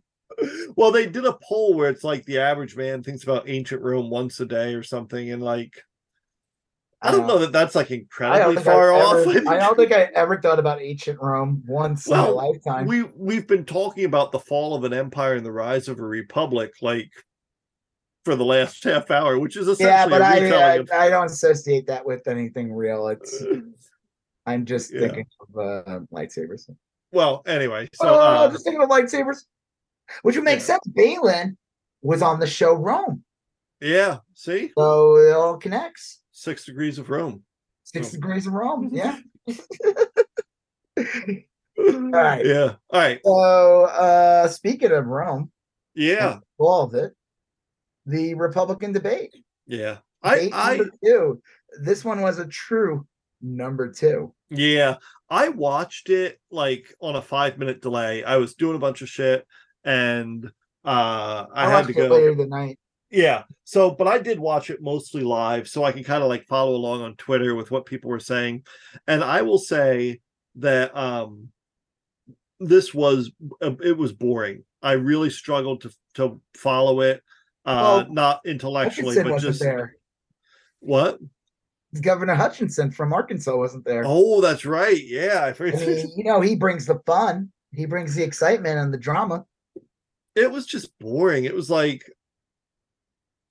Well, 0.75 0.91
they 0.91 1.05
did 1.07 1.25
a 1.25 1.37
poll 1.47 1.73
where 1.73 1.89
it's 1.89 2.03
like 2.03 2.25
the 2.25 2.39
average 2.39 2.75
man 2.75 3.03
thinks 3.03 3.23
about 3.23 3.49
ancient 3.49 3.81
Rome 3.81 4.09
once 4.09 4.39
a 4.39 4.45
day 4.45 4.73
or 4.73 4.83
something, 4.83 5.31
and 5.31 5.41
like 5.41 5.81
I 7.01 7.11
don't 7.11 7.25
know 7.27 7.39
that 7.39 7.51
that's 7.51 7.73
like 7.73 7.89
incredibly 7.89 8.61
far 8.63 8.93
I've 8.93 9.01
off. 9.01 9.27
ever- 9.35 9.47
I 9.49 9.57
don't 9.57 9.75
think 9.75 9.91
I 9.91 10.03
ever 10.15 10.39
thought 10.39 10.59
about 10.59 10.81
ancient 10.81 11.19
Rome 11.19 11.63
once 11.67 12.05
in 12.07 12.11
Well, 12.11 12.35
my 12.35 12.43
lifetime. 12.49 12.85
we 12.85 13.03
we've 13.15 13.47
been 13.47 13.65
talking 13.65 14.05
about 14.05 14.31
the 14.31 14.39
fall 14.39 14.75
of 14.75 14.83
an 14.83 14.93
empire 14.93 15.33
and 15.33 15.45
the 15.45 15.51
rise 15.51 15.87
of 15.87 15.99
a 15.99 16.03
republic 16.05 16.73
like 16.81 17.09
for 18.23 18.35
the 18.35 18.45
last 18.45 18.83
half 18.85 19.09
hour, 19.09 19.39
which 19.39 19.57
is 19.57 19.67
essentially 19.67 19.89
yeah, 19.89 20.07
but 20.07 20.21
a 20.21 20.25
I, 20.25 20.75
I 20.99 21.05
I 21.05 21.09
don't 21.09 21.25
associate 21.25 21.87
that 21.87 22.05
with 22.05 22.27
anything 22.27 22.71
real. 22.71 23.07
It's 23.07 23.43
I'm 24.45 24.65
just 24.65 24.93
Yeah. 24.93 24.99
thinking 25.01 25.25
of 25.39 25.57
uh, 25.57 25.99
lightsabers. 26.13 26.69
well, 27.11 27.41
anyway, 27.47 27.87
so 27.95 28.09
oh, 28.09 28.19
uh, 28.19 28.51
just 28.51 28.63
thinking 28.63 28.81
of 28.83 28.89
lightsabers, 28.89 29.45
which 30.23 30.35
would 30.35 30.45
make 30.45 30.59
Yeah. 30.59 30.65
sense. 30.65 30.83
Baylan 30.89 31.57
was 32.01 32.21
on 32.21 32.39
the 32.39 32.47
show 32.47 32.73
Rome, 32.73 33.23
yeah, 33.79 34.19
see, 34.33 34.71
so 34.77 35.17
it 35.17 35.31
all 35.33 35.57
connects. 35.57 36.21
six 36.31 36.65
degrees 36.65 36.97
of 36.99 37.09
Rome. 37.09 37.43
Six 37.83 38.07
Oh. 38.07 38.11
degrees 38.11 38.47
of 38.47 38.53
Rome, 38.53 38.89
yeah. 38.93 39.19
right. 41.77 42.45
Yeah. 42.45 42.75
All 42.89 42.99
right. 42.99 43.19
So, 43.23 43.85
uh, 43.85 44.47
speaking 44.47 44.91
of 44.91 45.05
Rome, 45.07 45.51
Yeah. 45.95 46.39
all 46.57 46.83
of 46.83 46.93
it, 46.93 47.13
the 48.05 48.33
Republican 48.35 48.91
debate. 48.93 49.35
Yeah. 49.67 49.97
I 50.23 50.35
Debate 50.35 50.51
I 50.53 50.77
number 50.77 50.93
two. 51.03 51.41
This 51.81 52.05
one 52.05 52.21
was 52.21 52.39
a 52.39 52.45
true 52.47 53.07
number 53.41 53.91
two. 53.91 54.33
yeah, 54.49 54.97
I 55.29 55.49
watched 55.49 56.09
it 56.09 56.39
like 56.51 56.93
on 57.01 57.15
a 57.15 57.21
5-minute 57.21 57.81
delay. 57.81 58.23
I 58.23 58.37
was 58.37 58.53
doing 58.53 58.75
a 58.75 58.79
bunch 58.79 59.01
of 59.01 59.09
shit 59.09 59.47
and 59.83 60.45
uh 60.83 61.45
I, 61.53 61.69
had 61.69 61.87
to 61.87 61.93
go 61.93 62.07
later 62.07 62.35
the 62.35 62.47
night. 62.47 62.79
Yeah. 63.11 63.43
So, 63.65 63.91
but 63.91 64.07
I 64.07 64.19
did 64.19 64.39
watch 64.39 64.69
it 64.69 64.81
mostly 64.81 65.21
live, 65.21 65.67
so 65.67 65.83
I 65.83 65.91
can 65.91 66.03
kind 66.03 66.23
of 66.23 66.29
like 66.29 66.47
follow 66.47 66.75
along 66.75 67.01
on 67.01 67.15
Twitter 67.17 67.55
with 67.55 67.69
what 67.69 67.85
people 67.85 68.09
were 68.09 68.19
saying. 68.19 68.63
And 69.07 69.23
I 69.23 69.41
will 69.41 69.57
say 69.57 70.21
that 70.55 70.95
um 70.95 71.49
this 72.59 72.93
was 72.93 73.31
uh, 73.61 73.75
it 73.83 73.97
was 73.97 74.13
boring. 74.13 74.63
I 74.81 74.93
really 74.93 75.29
struggled 75.29 75.81
to 75.81 75.91
to 76.15 76.41
follow 76.55 77.01
it. 77.01 77.21
Uh 77.65 78.05
Well, 78.05 78.13
not 78.13 78.41
intellectually, 78.45 79.15
Hutchinson 79.15 79.31
but 79.31 79.41
just 79.41 79.59
there. 79.59 79.95
what? 80.79 81.19
Governor 81.99 82.35
Hutchinson 82.35 82.89
from 82.89 83.11
Arkansas 83.11 83.55
wasn't 83.55 83.83
there. 83.83 84.03
Oh, 84.05 84.39
that's 84.39 84.65
right. 84.65 85.03
Yeah, 85.03 85.53
I 85.59 85.63
I 85.63 85.71
mean, 85.71 86.11
you 86.15 86.23
know, 86.23 86.39
he 86.39 86.55
brings 86.55 86.85
the 86.85 86.99
fun. 87.05 87.51
He 87.73 87.85
brings 87.85 88.15
the 88.15 88.23
excitement 88.23 88.79
and 88.79 88.93
the 88.93 88.97
drama. 88.97 89.45
It 90.35 90.51
was 90.51 90.65
just 90.65 90.97
boring. 90.99 91.45
It 91.45 91.53
was 91.55 91.69
like 91.69 92.03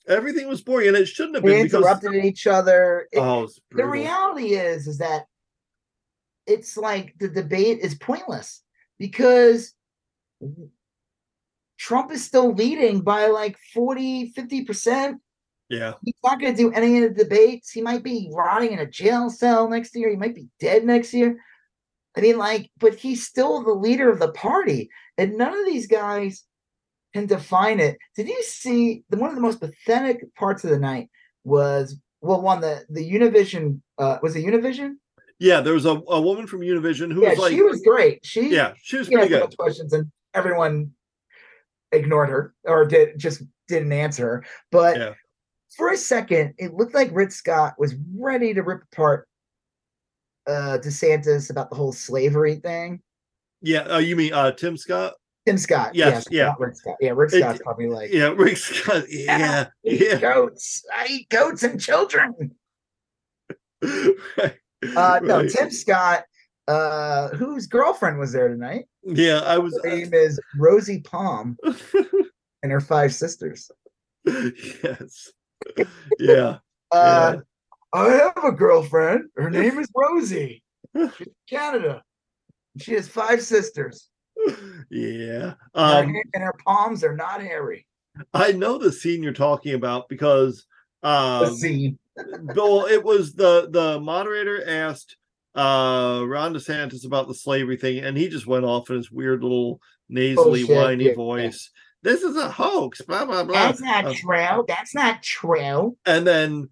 everything 0.09 0.49
was 0.49 0.63
boring, 0.63 0.89
and 0.89 0.97
it 0.97 1.07
shouldn't 1.07 1.37
have 1.37 1.45
been 1.45 1.63
because 1.63 1.83
interrupted 1.85 2.25
each 2.25 2.47
other. 2.47 3.09
It- 3.13 3.19
oh, 3.19 3.49
the 3.71 3.85
reality 3.87 4.55
is 4.55 4.87
is 4.87 4.99
that 4.99 5.27
it's 6.47 6.77
like 6.77 7.15
the 7.19 7.29
debate 7.29 7.79
is 7.81 7.95
pointless 7.95 8.63
because 8.99 9.75
Trump 11.79 12.11
is 12.13 12.25
still 12.25 12.53
leading 12.53 13.01
by 13.01 13.27
like 13.27 13.57
40 13.73 14.33
50%. 14.33 15.17
yeah, 15.69 15.95
He's 16.05 16.15
not 16.25 16.41
going 16.41 16.55
to 16.55 16.63
do 16.63 16.73
any 16.73 17.03
of 17.03 17.15
the 17.15 17.25
debates. 17.25 17.71
He 17.71 17.81
might 17.83 18.03
be 18.03 18.31
rotting 18.33 18.73
in 18.73 18.79
a 18.81 18.87
jail 18.87 19.31
cell 19.31 19.69
next 19.69 19.95
year. 19.95 20.11
He 20.11 20.17
might 20.17 20.35
be 20.35 20.49
dead 20.59 20.85
next 20.85 21.15
year. 21.15 21.39
I 22.17 22.21
mean, 22.23 22.39
like, 22.39 22.71
but 22.79 22.97
he's 22.97 23.27
still 23.27 23.63
the 23.63 23.73
leader 23.73 24.11
of 24.11 24.19
the 24.19 24.33
party, 24.33 24.91
and 25.17 25.37
none 25.39 25.57
of 25.57 25.65
these 25.65 25.87
guys 25.87 26.45
can 27.13 27.27
define 27.27 27.81
it. 27.81 27.99
Did 28.17 28.29
you 28.29 28.43
see 28.43 29.05
the 29.11 29.17
one 29.17 29.31
of 29.31 29.37
the 29.37 29.43
most 29.43 29.61
pathetic 29.61 30.35
parts 30.37 30.65
of 30.65 30.71
the 30.71 30.79
night 30.79 31.09
was 31.45 31.97
well, 32.21 32.41
one 32.41 32.61
the 32.61 32.85
the 32.91 33.09
Univision 33.09 33.81
uh 33.99 34.19
was 34.23 34.37
it 34.37 34.45
Univision? 34.45 34.95
yeah. 35.39 35.61
There 35.61 35.75
was 35.75 35.87
a, 35.87 36.01
a 36.09 36.21
woman 36.21 36.47
from 36.47 36.61
Univision 36.61 37.13
who 37.13 37.23
Yeah, 37.23 37.31
was 37.31 37.39
like, 37.39 37.53
she 37.53 37.63
was 37.63 37.81
great. 37.83 38.25
She 38.25 38.51
yeah, 38.51 38.75
she 38.83 38.99
was 38.99 39.09
she 39.09 39.15
pretty 39.15 39.29
good. 39.29 39.57
questions 39.57 39.93
and 39.93 40.11
everyone 40.35 40.93
ignored 41.93 42.29
her 42.29 42.55
or 42.65 42.85
did 42.85 43.19
just 43.19 43.43
didn't 43.69 43.93
answer 43.93 44.25
her. 44.27 44.45
But 44.71 44.97
Yeah. 44.97 45.15
for 45.77 45.91
a 45.91 45.97
second, 45.97 46.55
it 46.59 46.75
looked 46.75 46.95
like 46.95 47.11
Rick 47.13 47.33
Scott 47.33 47.75
was 47.79 47.95
ready 48.15 48.55
to 48.55 48.63
rip 48.63 48.83
apart 48.93 49.27
uh 50.47 50.79
DeSantis 50.83 51.51
about 51.51 51.71
the 51.71 51.77
whole 51.77 51.93
slavery 51.93 52.57
thing. 52.57 53.01
Yeah, 53.63 53.81
uh, 53.83 53.99
you 53.99 54.17
mean 54.17 54.33
uh 54.33 54.53
Tim 54.53 54.77
Scott? 54.77 55.15
Tim 55.47 55.57
Scott, 55.59 55.95
Yes, 55.95 56.27
yeah. 56.31 56.47
not 56.47 56.61
Rick 56.61 56.77
Scott. 56.77 56.97
Yeah, 57.01 57.11
Rick 57.17 57.33
It- 57.33 57.39
Scott's 57.41 57.63
probably 57.63 57.89
like 57.89 58.13
Yeah, 58.13 58.35
Rick 58.37 58.57
Scott. 58.59 59.05
Yeah, 59.09 59.67
I 59.69 59.89
eat 59.89 60.01
yeah. 60.03 60.17
goats. 60.21 60.85
I 60.95 61.07
eat 61.09 61.29
goats 61.31 61.63
and 61.63 61.81
children. 61.81 62.53
right. 63.83 64.57
Uh 64.97 65.21
no, 65.23 65.41
right. 65.41 65.51
Tim 65.51 65.71
Scott, 65.71 66.25
uh, 66.67 67.29
whose 67.37 67.67
girlfriend 67.67 68.19
was 68.19 68.33
there 68.33 68.49
tonight. 68.49 68.87
Yeah, 69.03 69.41
I 69.41 69.59
was. 69.59 69.79
Her 69.85 69.91
name 69.91 70.15
is 70.15 70.41
Rosie 70.59 71.01
Palm 71.03 71.59
and 72.63 72.73
her 72.73 72.81
five 72.81 73.13
sisters. 73.13 73.71
yes. 74.25 75.33
Yeah. 76.19 76.59
Uh, 76.91 77.37
I 77.93 78.09
have 78.09 78.43
a 78.43 78.53
girlfriend. 78.53 79.25
Her 79.37 79.51
name 79.51 79.79
is 79.79 79.89
Rosie. 79.95 80.63
She's 80.97 81.29
Canada. 81.49 82.03
She 82.79 82.95
has 82.95 83.07
five 83.07 83.43
sisters. 83.43 84.09
Yeah. 84.91 85.55
Um, 85.75 86.17
and 86.35 86.43
her 86.43 86.55
palms 86.67 87.05
are 87.05 87.15
not 87.15 87.41
hairy. 87.41 87.87
I 88.35 88.51
know 88.51 88.77
the 88.77 88.91
scene 88.91 89.23
you're 89.23 89.33
talking 89.33 89.75
about 89.75 90.09
because 90.09 90.67
The 91.03 91.09
um, 91.09 91.55
scene. 91.55 91.99
well, 92.57 92.87
it 92.87 93.03
was 93.05 93.35
the 93.35 93.69
the 93.71 94.01
moderator 94.01 94.69
asked 94.69 95.17
uh 95.55 96.25
Ron 96.27 96.55
DeSantis 96.55 97.07
about 97.07 97.29
the 97.29 97.35
slavery 97.35 97.77
thing, 97.77 97.99
and 98.05 98.17
he 98.17 98.29
just 98.29 98.49
went 98.49 98.65
off 98.65 98.91
in 98.91 98.97
his 98.97 99.13
weird 99.13 99.43
little 99.45 99.81
nasally, 100.09 100.65
Bullshit, 100.65 100.77
whiny 100.77 101.05
yeah. 101.07 101.15
voice. 101.15 101.71
This 102.03 102.23
is 102.23 102.37
a 102.37 102.51
hoax, 102.51 103.01
blah 103.03 103.25
blah 103.25 103.45
blah. 103.45 103.67
That's 103.67 103.81
not 103.81 104.07
Uh, 104.07 104.15
true. 104.15 104.65
That's 104.67 104.95
not 104.95 105.23
true. 105.23 105.97
and 106.05 106.27
then 106.27 106.69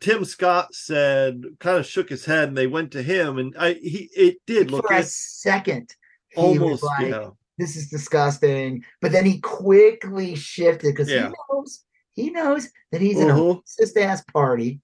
Tim 0.00 0.24
Scott 0.24 0.74
said, 0.74 1.42
kind 1.58 1.78
of 1.78 1.86
shook 1.86 2.08
his 2.08 2.24
head, 2.24 2.48
and 2.48 2.58
they 2.58 2.66
went 2.66 2.90
to 2.92 3.02
him, 3.02 3.38
and 3.38 3.54
I 3.58 3.74
he 3.74 4.10
it 4.14 4.38
did 4.46 4.70
look 4.70 4.88
For 4.88 4.94
a 4.94 5.02
second, 5.04 5.94
he 6.34 6.58
was 6.58 6.60
almost 6.60 6.82
like, 6.84 7.08
yeah 7.10 7.30
"This 7.58 7.76
is 7.76 7.88
disgusting," 7.88 8.84
but 9.00 9.12
then 9.12 9.24
he 9.26 9.38
quickly 9.40 10.34
shifted 10.34 10.92
because 10.94 11.10
Yeah. 11.10 11.28
he 11.28 11.34
knows 11.50 11.84
he 12.14 12.30
knows 12.30 12.68
that 12.92 13.00
he's 13.00 13.18
in 13.20 13.30
a 13.30 13.34
Uh-huh. 13.34 13.60
racist 13.60 13.96
ass 13.96 14.22
party. 14.32 14.80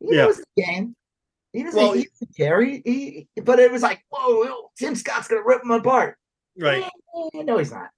He 0.00 0.14
Yeah. 0.14 0.24
knows 0.24 0.38
the 0.38 0.62
game. 0.62 0.96
He 1.52 1.62
doesn't, 1.62 1.80
Well, 1.80 1.92
he 1.92 2.04
doesn't 2.06 2.36
care. 2.36 2.60
He, 2.62 2.82
he, 2.84 3.40
but 3.42 3.60
it 3.60 3.70
was 3.70 3.82
like, 3.82 4.04
whoa, 4.08 4.44
whoa, 4.44 4.70
Tim 4.76 4.94
Scott's 4.96 5.28
gonna 5.28 5.42
rip 5.44 5.62
him 5.62 5.70
apart. 5.70 6.16
right. 6.58 6.84
Eh, 7.34 7.42
no, 7.42 7.58
he's 7.58 7.70
not. 7.72 7.90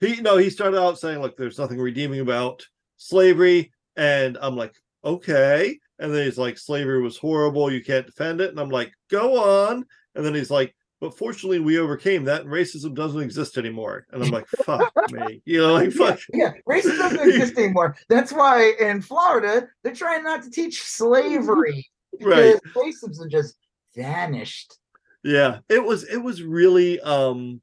He 0.00 0.20
no, 0.20 0.36
he 0.36 0.50
started 0.50 0.78
out 0.80 0.98
saying, 0.98 1.20
"Look, 1.20 1.36
there's 1.36 1.58
nothing 1.58 1.78
redeeming 1.78 2.20
about 2.20 2.66
slavery," 2.98 3.72
and 3.96 4.36
I'm 4.40 4.56
like, 4.56 4.74
"Okay." 5.04 5.78
And 5.98 6.12
then 6.14 6.24
he's 6.24 6.36
like, 6.38 6.58
"Slavery 6.58 7.00
was 7.00 7.16
horrible. 7.16 7.70
You 7.72 7.82
can't 7.82 8.04
defend 8.06 8.40
it." 8.40 8.50
And 8.50 8.60
I'm 8.60 8.68
like, 8.70 8.92
"Go 9.10 9.38
on." 9.42 9.86
And 10.14 10.24
then 10.24 10.34
he's 10.34 10.50
like, 10.50 10.74
"But 11.06 11.16
fortunately, 11.16 11.60
we 11.60 11.78
overcame 11.78 12.24
that, 12.24 12.42
and 12.42 12.50
racism 12.50 12.94
doesn't 12.94 13.20
exist 13.20 13.58
anymore." 13.58 14.08
And 14.10 14.24
I'm 14.24 14.30
like, 14.30 14.48
"Fuck 14.64 14.92
me," 15.12 15.40
you 15.44 15.60
know, 15.60 15.74
like 15.74 15.92
fuck. 15.92 16.18
Yeah, 16.34 16.52
racism 16.68 16.98
doesn't 16.98 17.28
exist 17.28 17.56
anymore. 17.58 17.96
That's 18.08 18.32
why 18.32 18.74
in 18.80 19.02
Florida 19.02 19.68
they're 19.84 19.94
trying 19.94 20.24
not 20.24 20.42
to 20.42 20.50
teach 20.50 20.82
slavery. 20.82 21.88
Right. 22.22 22.58
His 22.64 22.72
face 22.72 23.02
have 23.02 23.28
just 23.28 23.56
vanished. 23.94 24.78
Yeah, 25.22 25.58
it 25.68 25.84
was 25.84 26.04
it 26.04 26.16
was 26.16 26.42
really 26.42 26.98
um 27.00 27.60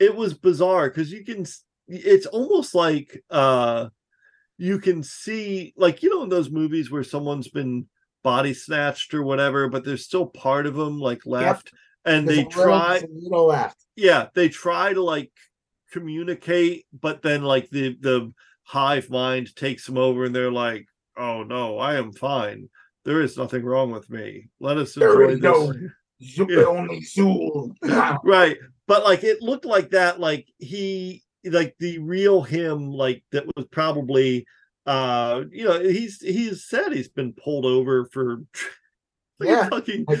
it 0.00 0.12
was 0.12 0.34
bizarre 0.34 0.88
because 0.88 1.12
you 1.12 1.24
can 1.24 1.46
it's 1.86 2.26
almost 2.26 2.74
like 2.74 3.22
uh 3.30 3.90
you 4.58 4.80
can 4.80 5.04
see 5.04 5.72
like 5.76 6.02
you 6.02 6.10
know 6.10 6.24
in 6.24 6.30
those 6.30 6.50
movies 6.50 6.90
where 6.90 7.04
someone's 7.04 7.46
been 7.46 7.86
body 8.24 8.52
snatched 8.52 9.14
or 9.14 9.22
whatever 9.22 9.68
but 9.68 9.84
there's 9.84 10.04
still 10.04 10.26
part 10.26 10.66
of 10.66 10.74
them 10.74 10.98
like 10.98 11.24
left 11.26 11.72
and 12.06 12.26
There's 12.26 12.38
they 12.38 12.44
try 12.44 13.02
little 13.12 13.46
left. 13.46 13.84
yeah 13.96 14.28
they 14.34 14.48
try 14.48 14.92
to 14.94 15.02
like 15.02 15.30
communicate 15.92 16.86
but 17.00 17.22
then 17.22 17.42
like 17.42 17.68
the 17.70 17.96
the 18.00 18.32
hive 18.64 19.10
mind 19.10 19.54
takes 19.56 19.86
them 19.86 19.98
over 19.98 20.24
and 20.24 20.34
they're 20.34 20.50
like 20.50 20.86
oh 21.16 21.42
no 21.44 21.78
i 21.78 21.94
am 21.96 22.12
fine 22.12 22.68
there 23.04 23.20
is 23.20 23.36
nothing 23.36 23.62
wrong 23.64 23.90
with 23.90 24.08
me 24.10 24.48
let 24.60 24.76
us 24.76 24.94
There 24.94 25.30
enjoy 25.30 25.32
is 25.34 25.40
no- 25.40 25.72
Yeah. 26.48 26.64
only 26.64 27.02
Zuul. 27.02 27.72
right 28.24 28.56
but 28.86 29.04
like 29.04 29.22
it 29.22 29.42
looked 29.42 29.66
like 29.66 29.90
that 29.90 30.18
like 30.18 30.46
he 30.58 31.22
like 31.44 31.76
the 31.78 31.98
real 31.98 32.42
him 32.42 32.90
like 32.90 33.22
that 33.32 33.44
was 33.54 33.66
probably 33.70 34.46
uh 34.86 35.42
you 35.52 35.64
know 35.64 35.78
he's 35.80 36.20
he's 36.20 36.64
said 36.64 36.92
he's 36.92 37.08
been 37.10 37.32
pulled 37.34 37.66
over 37.66 38.06
for 38.06 38.42
like 39.40 39.48
Yeah, 39.48 39.68
fucking 39.68 40.04
like- 40.08 40.20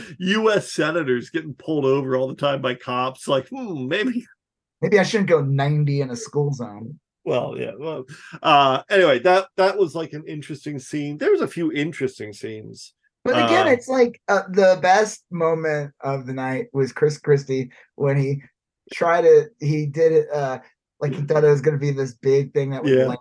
us 0.56 0.72
senators 0.72 1.30
getting 1.30 1.54
pulled 1.54 1.84
over 1.84 2.16
all 2.16 2.28
the 2.28 2.34
time 2.34 2.60
by 2.62 2.74
cops 2.74 3.26
like 3.28 3.48
hmm, 3.48 3.88
maybe 3.88 4.26
Maybe 4.82 4.98
I 4.98 5.04
shouldn't 5.04 5.30
go 5.30 5.40
90 5.40 6.02
in 6.02 6.10
a 6.10 6.16
school 6.16 6.52
zone. 6.52 6.98
well 7.24 7.54
yeah 7.58 7.72
well 7.78 8.04
uh 8.42 8.82
anyway 8.90 9.18
that 9.20 9.48
that 9.56 9.76
was 9.78 9.94
like 9.94 10.12
an 10.12 10.24
interesting 10.26 10.78
scene 10.78 11.16
there 11.18 11.30
was 11.32 11.40
a 11.40 11.48
few 11.48 11.72
interesting 11.72 12.32
scenes 12.32 12.92
But 13.24 13.34
again, 13.44 13.66
Uh, 13.66 13.70
it's 13.70 13.88
like 13.88 14.20
uh, 14.28 14.42
the 14.50 14.78
best 14.80 15.24
moment 15.30 15.92
of 16.02 16.26
the 16.26 16.32
night 16.34 16.66
was 16.72 16.92
Chris 16.92 17.18
Christie 17.18 17.70
when 17.96 18.16
he 18.16 18.42
tried 18.94 19.22
to, 19.22 19.48
he 19.58 19.86
did 19.86 20.12
it 20.12 20.26
uh, 20.32 20.58
like 21.00 21.12
he 21.12 21.22
thought 21.22 21.42
it 21.42 21.48
was 21.50 21.60
going 21.60 21.74
to 21.74 21.80
be 21.80 21.90
this 21.90 22.14
big 22.14 22.52
thing 22.54 22.70
that 22.70 22.84
would 22.84 22.92
Yeah. 22.92 23.06
land. 23.06 23.18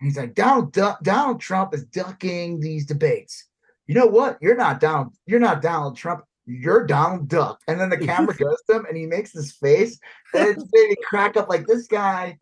And 0.00 0.06
he's 0.08 0.18
like, 0.18 0.34
Donald, 0.34 0.72
Du- 0.72 0.98
Donald 1.02 1.40
Trump 1.40 1.72
is 1.72 1.84
ducking 1.86 2.60
these 2.60 2.84
debates. 2.84 3.45
You 3.86 3.94
know 3.94 4.06
what? 4.06 4.38
You're 4.40 4.56
not 4.56 4.80
Donald. 4.80 5.14
You're 5.26 5.40
not 5.40 5.62
Donald 5.62 5.96
Trump. 5.96 6.24
You're 6.46 6.86
Donald 6.86 7.28
Duck. 7.28 7.60
And 7.68 7.80
then 7.80 7.90
the 7.90 7.98
camera 7.98 8.34
goes 8.38 8.62
to 8.68 8.76
him 8.76 8.86
and 8.86 8.96
he 8.96 9.06
makes 9.06 9.32
this 9.32 9.52
face 9.52 9.98
and 10.34 10.48
it's 10.48 10.64
made 10.72 10.88
me 10.90 10.96
crack 11.04 11.36
up 11.36 11.48
like 11.48 11.66
this 11.66 11.86
guy 11.86 12.38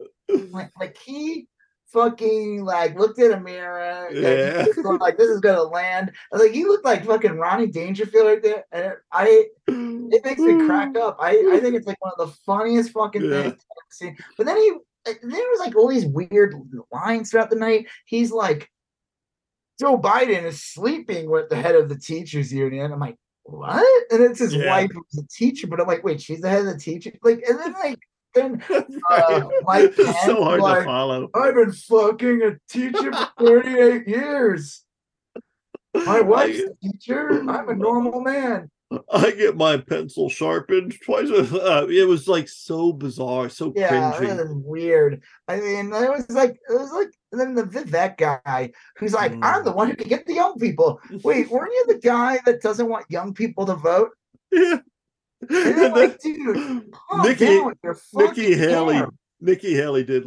like, 0.50 0.70
like 0.80 0.96
he 1.04 1.46
fucking 1.86 2.64
like 2.64 2.98
looked 2.98 3.20
at 3.20 3.30
a 3.30 3.40
mirror 3.40 4.08
Yeah. 4.12 4.66
like 4.98 5.16
this 5.16 5.28
is 5.30 5.40
gonna 5.40 5.62
land 5.62 6.10
I 6.32 6.36
was 6.36 6.42
like 6.42 6.52
he 6.52 6.64
looked 6.64 6.84
like 6.84 7.04
fucking 7.04 7.36
Rodney 7.38 7.68
Dangerfield 7.68 8.26
right 8.26 8.42
there 8.42 8.64
and 8.72 8.86
it- 8.86 8.98
I 9.12 9.46
it 9.68 10.24
makes 10.24 10.40
me 10.40 10.66
crack 10.66 10.96
up 11.00 11.16
I 11.20 11.30
I 11.52 11.60
think 11.60 11.76
it's 11.76 11.86
like 11.86 12.00
one 12.02 12.12
of 12.18 12.26
the 12.28 12.34
funniest 12.44 12.90
fucking 12.90 13.22
Yeah. 13.24 13.42
things 13.42 13.54
I've 13.54 13.92
seen 13.92 14.16
but 14.36 14.44
then 14.46 14.56
he 14.56 14.72
there 15.04 15.46
was 15.50 15.60
like 15.60 15.76
all 15.76 15.88
these 15.88 16.06
weird 16.06 16.54
lines 16.90 17.30
throughout 17.30 17.50
the 17.50 17.56
night 17.56 17.86
he's 18.06 18.32
like 18.32 18.68
Joe 19.80 19.98
Biden 19.98 20.44
is 20.44 20.62
sleeping 20.62 21.30
with 21.30 21.48
the 21.48 21.56
head 21.56 21.74
of 21.74 21.88
the 21.88 21.96
teachers 21.98 22.52
union 22.52 22.92
I'm 22.92 23.00
like 23.00 23.16
what 23.44 23.84
and 24.10 24.22
it's 24.22 24.38
his 24.38 24.54
Yeah. 24.54 24.66
wife 24.70 24.90
who's 24.92 25.22
a 25.22 25.26
teacher 25.28 25.66
but 25.66 25.80
I'm 25.80 25.86
like 25.86 26.04
wait 26.04 26.20
she's 26.20 26.40
the 26.40 26.48
head 26.48 26.60
of 26.60 26.72
the 26.72 26.78
teacher 26.78 27.12
like 27.22 27.42
and 27.48 27.58
then 27.58 27.72
like 27.74 27.98
then 28.34 28.62
uh, 29.10 29.40
Mike 29.62 29.92
it's 29.98 30.24
so 30.24 30.42
hard 30.44 30.60
like, 30.60 30.78
to 30.80 30.84
follow 30.84 31.28
I've 31.34 31.54
been 31.54 31.72
fucking 31.72 32.42
a 32.42 32.56
teacher 32.68 33.12
for 33.12 33.28
38 33.62 34.08
years. 34.08 34.82
My 35.94 36.20
wife's 36.20 36.58
a 36.60 36.74
teacher. 36.82 37.30
I'm 37.48 37.68
a 37.68 37.74
normal 37.74 38.20
man. 38.20 38.68
I 39.12 39.30
get 39.30 39.56
my 39.56 39.76
pencil 39.76 40.28
sharpened 40.28 40.94
twice. 41.04 41.28
a- 41.30 41.44
Uh, 41.82 41.86
it 41.88 42.06
was 42.08 42.26
like 42.26 42.48
so 42.48 42.92
bizarre, 42.92 43.48
so 43.48 43.72
Yeah, 43.76 44.12
cringy. 44.18 44.50
weird. 44.64 45.22
I 45.46 45.60
mean, 45.60 45.92
it 45.92 46.10
was 46.10 46.28
like 46.30 46.52
it 46.68 46.72
was 46.72 46.90
like 46.92 47.10
and 47.40 47.40
then 47.40 47.54
the 47.54 47.64
Vivek 47.64 48.16
guy 48.16 48.70
who's 48.96 49.12
like, 49.12 49.32
Mm. 49.32 49.40
I'm 49.42 49.64
the 49.64 49.72
one 49.72 49.88
who 49.90 49.96
can 49.96 50.08
get 50.08 50.26
the 50.26 50.34
young 50.34 50.58
people. 50.58 51.00
Wait, 51.22 51.50
weren't 51.50 51.72
you 51.72 51.84
the 51.88 51.98
guy 51.98 52.38
that 52.46 52.62
doesn't 52.62 52.88
want 52.88 53.06
young 53.08 53.34
people 53.34 53.66
to 53.66 53.74
vote? 53.74 54.10
Yeah. 54.52 54.78
And 55.40 55.76
then, 55.78 55.92
like, 55.92 56.18
dude, 56.20 56.84
Nikki- 57.22 57.44
down 57.46 57.66
with 57.66 57.78
your 57.82 57.96
Nikki 58.14 58.54
Haley, 58.54 58.94
hair. 58.94 59.08
Nikki 59.40 59.74
Haley 59.74 60.04
did 60.04 60.24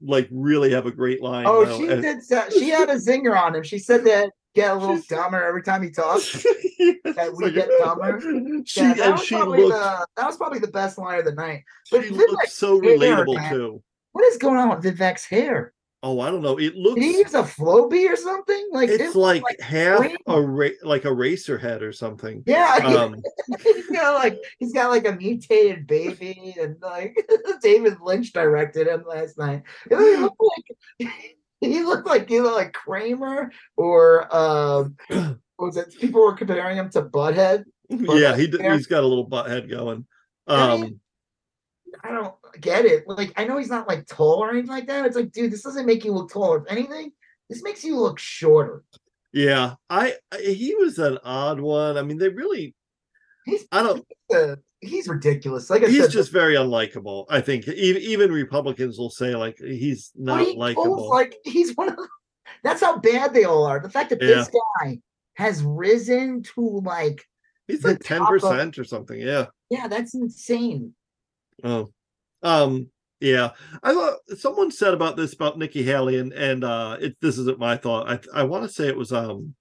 like 0.00 0.28
really 0.30 0.70
have 0.70 0.86
a 0.86 0.92
great 0.92 1.20
line. 1.22 1.44
Oh, 1.48 1.64
though, 1.64 1.78
she 1.78 1.88
and- 1.88 2.02
did. 2.02 2.22
sa- 2.22 2.48
She 2.50 2.68
had 2.68 2.88
a 2.88 2.94
zinger 2.94 3.36
on 3.36 3.56
him. 3.56 3.62
She 3.64 3.78
said 3.78 4.04
that 4.04 4.30
get 4.54 4.70
a 4.70 4.74
little 4.78 5.00
dumber 5.08 5.42
every 5.42 5.62
time 5.62 5.82
he 5.82 5.90
talks. 5.90 6.44
Yes, 6.76 7.16
that 7.16 7.32
we 7.34 7.44
like- 7.46 7.54
get 7.54 7.68
dumber. 7.80 8.20
She 8.66 8.80
Yeah, 8.80 8.94
that 8.94 9.00
and 9.06 9.12
was 9.14 9.30
looked 9.30 9.72
the 9.72 10.06
that 10.16 10.26
was 10.26 10.36
probably 10.36 10.58
the 10.60 10.68
best 10.68 10.98
line 10.98 11.18
of 11.18 11.24
the 11.24 11.32
night. 11.32 11.62
But 11.90 12.04
she 12.04 12.10
Vivek, 12.10 12.16
looked 12.18 12.48
so 12.50 12.80
hair, 12.80 12.96
relatable 12.98 13.34
man. 13.36 13.52
too. 13.52 13.82
what 14.12 14.24
is 14.26 14.36
going 14.38 14.58
on 14.58 14.68
with 14.70 14.84
Vivek's 14.84 15.24
hair? 15.26 15.72
Oh, 16.06 16.20
I 16.20 16.30
don't 16.30 16.42
know. 16.42 16.58
It 16.58 16.76
looks 16.76 17.00
Did 17.00 17.02
he 17.04 17.18
use 17.18 17.32
a 17.32 17.42
Flowbee 17.42 18.10
or 18.10 18.14
something? 18.14 18.68
Like 18.72 18.90
it 18.90 19.00
it's 19.00 19.14
was 19.14 19.16
like, 19.16 19.42
half 19.58 20.06
a 20.26 20.38
ra- 20.40 20.68
like 20.82 21.06
a 21.06 21.12
racer 21.12 21.56
head 21.56 21.82
or 21.82 21.92
something. 21.94 22.42
yeah, 22.46 22.78
Um, 22.84 23.16
he's 23.62 23.86
got 23.88 24.12
like 24.14 24.38
he's 24.58 24.74
got 24.74 24.90
like 24.90 25.08
a 25.08 25.12
mutated 25.16 25.86
baby, 25.86 26.54
and 26.60 26.76
like 26.82 27.16
David 27.62 27.94
Lynch 28.02 28.34
directed 28.34 28.86
him 28.86 29.04
last 29.08 29.38
night. 29.38 29.62
He 29.88 29.94
looked 29.96 30.36
like 31.00 31.10
he 31.60 31.82
looked 31.82 32.06
like 32.06 32.30
either 32.30 32.50
like 32.50 32.74
Kramer 32.74 33.50
or 33.76 34.36
um, 34.36 34.96
what 35.08 35.38
was 35.58 35.76
it? 35.78 35.98
People 35.98 36.20
were 36.22 36.34
comparing 36.34 36.76
him 36.76 36.90
to 36.90 37.00
Butthead. 37.00 37.64
yeah, 37.88 38.36
he 38.36 38.46
he's 38.48 38.86
got 38.86 39.04
a 39.04 39.06
little 39.06 39.24
butt 39.24 39.48
head 39.48 39.70
going. 39.70 40.04
I 40.46 40.76
mean, 40.76 40.84
Um, 40.84 41.00
I 42.02 42.10
don't 42.10 42.34
get 42.60 42.84
it. 42.84 43.04
Like, 43.06 43.32
I 43.36 43.44
know 43.44 43.58
he's 43.58 43.70
not 43.70 43.88
like 43.88 44.06
tall 44.06 44.42
or 44.42 44.50
anything 44.50 44.70
like 44.70 44.86
that. 44.86 45.06
It's 45.06 45.16
like, 45.16 45.32
dude, 45.32 45.52
this 45.52 45.62
doesn't 45.62 45.86
make 45.86 46.04
you 46.04 46.12
look 46.12 46.32
tall. 46.32 46.56
If 46.56 46.64
anything, 46.68 47.12
this 47.48 47.62
makes 47.62 47.84
you 47.84 47.98
look 47.98 48.18
shorter. 48.18 48.82
yeah, 49.32 49.74
I, 49.90 50.14
I 50.32 50.38
he 50.40 50.74
was 50.74 50.98
an 50.98 51.18
odd 51.24 51.60
one. 51.60 51.96
I 51.98 52.02
mean, 52.02 52.18
they 52.18 52.28
really. 52.28 52.74
He's 53.44 53.66
I 53.70 53.82
don't. 53.82 54.06
uh, 54.34 54.56
he's 54.80 55.06
ridiculous. 55.08 55.68
Like 55.68 55.82
I 55.82 55.88
He's 55.88 56.02
said, 56.02 56.10
just 56.10 56.32
very 56.32 56.54
unlikable. 56.54 57.26
I 57.28 57.40
think 57.40 57.68
even 57.68 58.00
even 58.02 58.32
Republicans 58.32 58.98
will 58.98 59.10
say 59.10 59.34
like 59.34 59.58
he's 59.58 60.12
not 60.14 60.46
he 60.46 60.56
likable. 60.56 61.10
like 61.10 61.36
he's 61.44 61.74
one 61.74 61.90
of. 61.90 61.96
The, 61.96 62.08
that's 62.62 62.80
how 62.80 62.98
bad 62.98 63.34
they 63.34 63.44
all 63.44 63.64
are. 63.64 63.80
The 63.80 63.90
fact 63.90 64.10
that 64.10 64.20
this 64.20 64.50
guy 64.80 64.98
has 65.34 65.62
risen 65.62 66.42
to 66.54 66.80
like, 66.84 67.22
he's 67.68 67.84
like 67.84 68.00
ten 68.00 68.24
percent 68.24 68.78
or 68.78 68.84
something. 68.84 69.20
Yeah. 69.20 69.46
yeah, 69.68 69.88
that's 69.88 70.14
insane. 70.14 70.94
Oh, 71.62 71.90
um, 72.42 72.88
yeah. 73.20 73.50
I 73.82 73.94
thought 73.94 74.18
someone 74.38 74.70
said 74.70 74.94
about 74.94 75.16
this 75.16 75.32
about 75.34 75.58
Nikki 75.58 75.82
Haley, 75.82 76.18
and 76.18 76.32
and 76.32 76.64
uh, 76.64 76.96
it 77.00 77.16
this 77.20 77.38
isn't 77.38 77.58
my 77.58 77.76
thought. 77.76 78.08
I 78.34 78.40
I 78.40 78.42
want 78.44 78.64
to 78.64 78.68
say 78.68 78.88
it 78.88 78.96
was 78.96 79.12
um, 79.12 79.54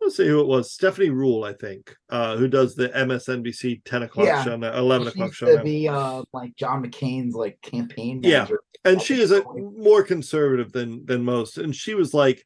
let's 0.00 0.16
see 0.16 0.26
who 0.28 0.40
it 0.40 0.46
was. 0.46 0.72
Stephanie 0.72 1.10
Ruhle, 1.10 1.44
I 1.48 1.52
think, 1.54 1.94
uh, 2.10 2.36
who 2.36 2.48
does 2.48 2.74
the 2.74 2.88
MSNBC 2.90 3.82
ten 3.84 4.02
o'clock 4.02 4.26
Yeah. 4.26 4.44
show, 4.44 4.56
now, 4.56 4.76
eleven 4.76 5.06
She 5.08 5.12
o'clock 5.12 5.34
show, 5.34 5.62
be 5.62 5.88
uh 5.88 6.22
like 6.32 6.54
John 6.56 6.84
McCain's 6.84 7.34
like 7.34 7.60
campaign 7.62 8.20
Manager. 8.20 8.60
Yeah. 8.84 8.90
and 8.92 9.00
she 9.02 9.20
is 9.20 9.32
a 9.32 9.42
more 9.54 10.02
conservative 10.02 10.72
than 10.72 11.04
than 11.06 11.24
most. 11.24 11.58
And 11.58 11.74
she 11.74 11.94
was 11.94 12.14
like, 12.14 12.44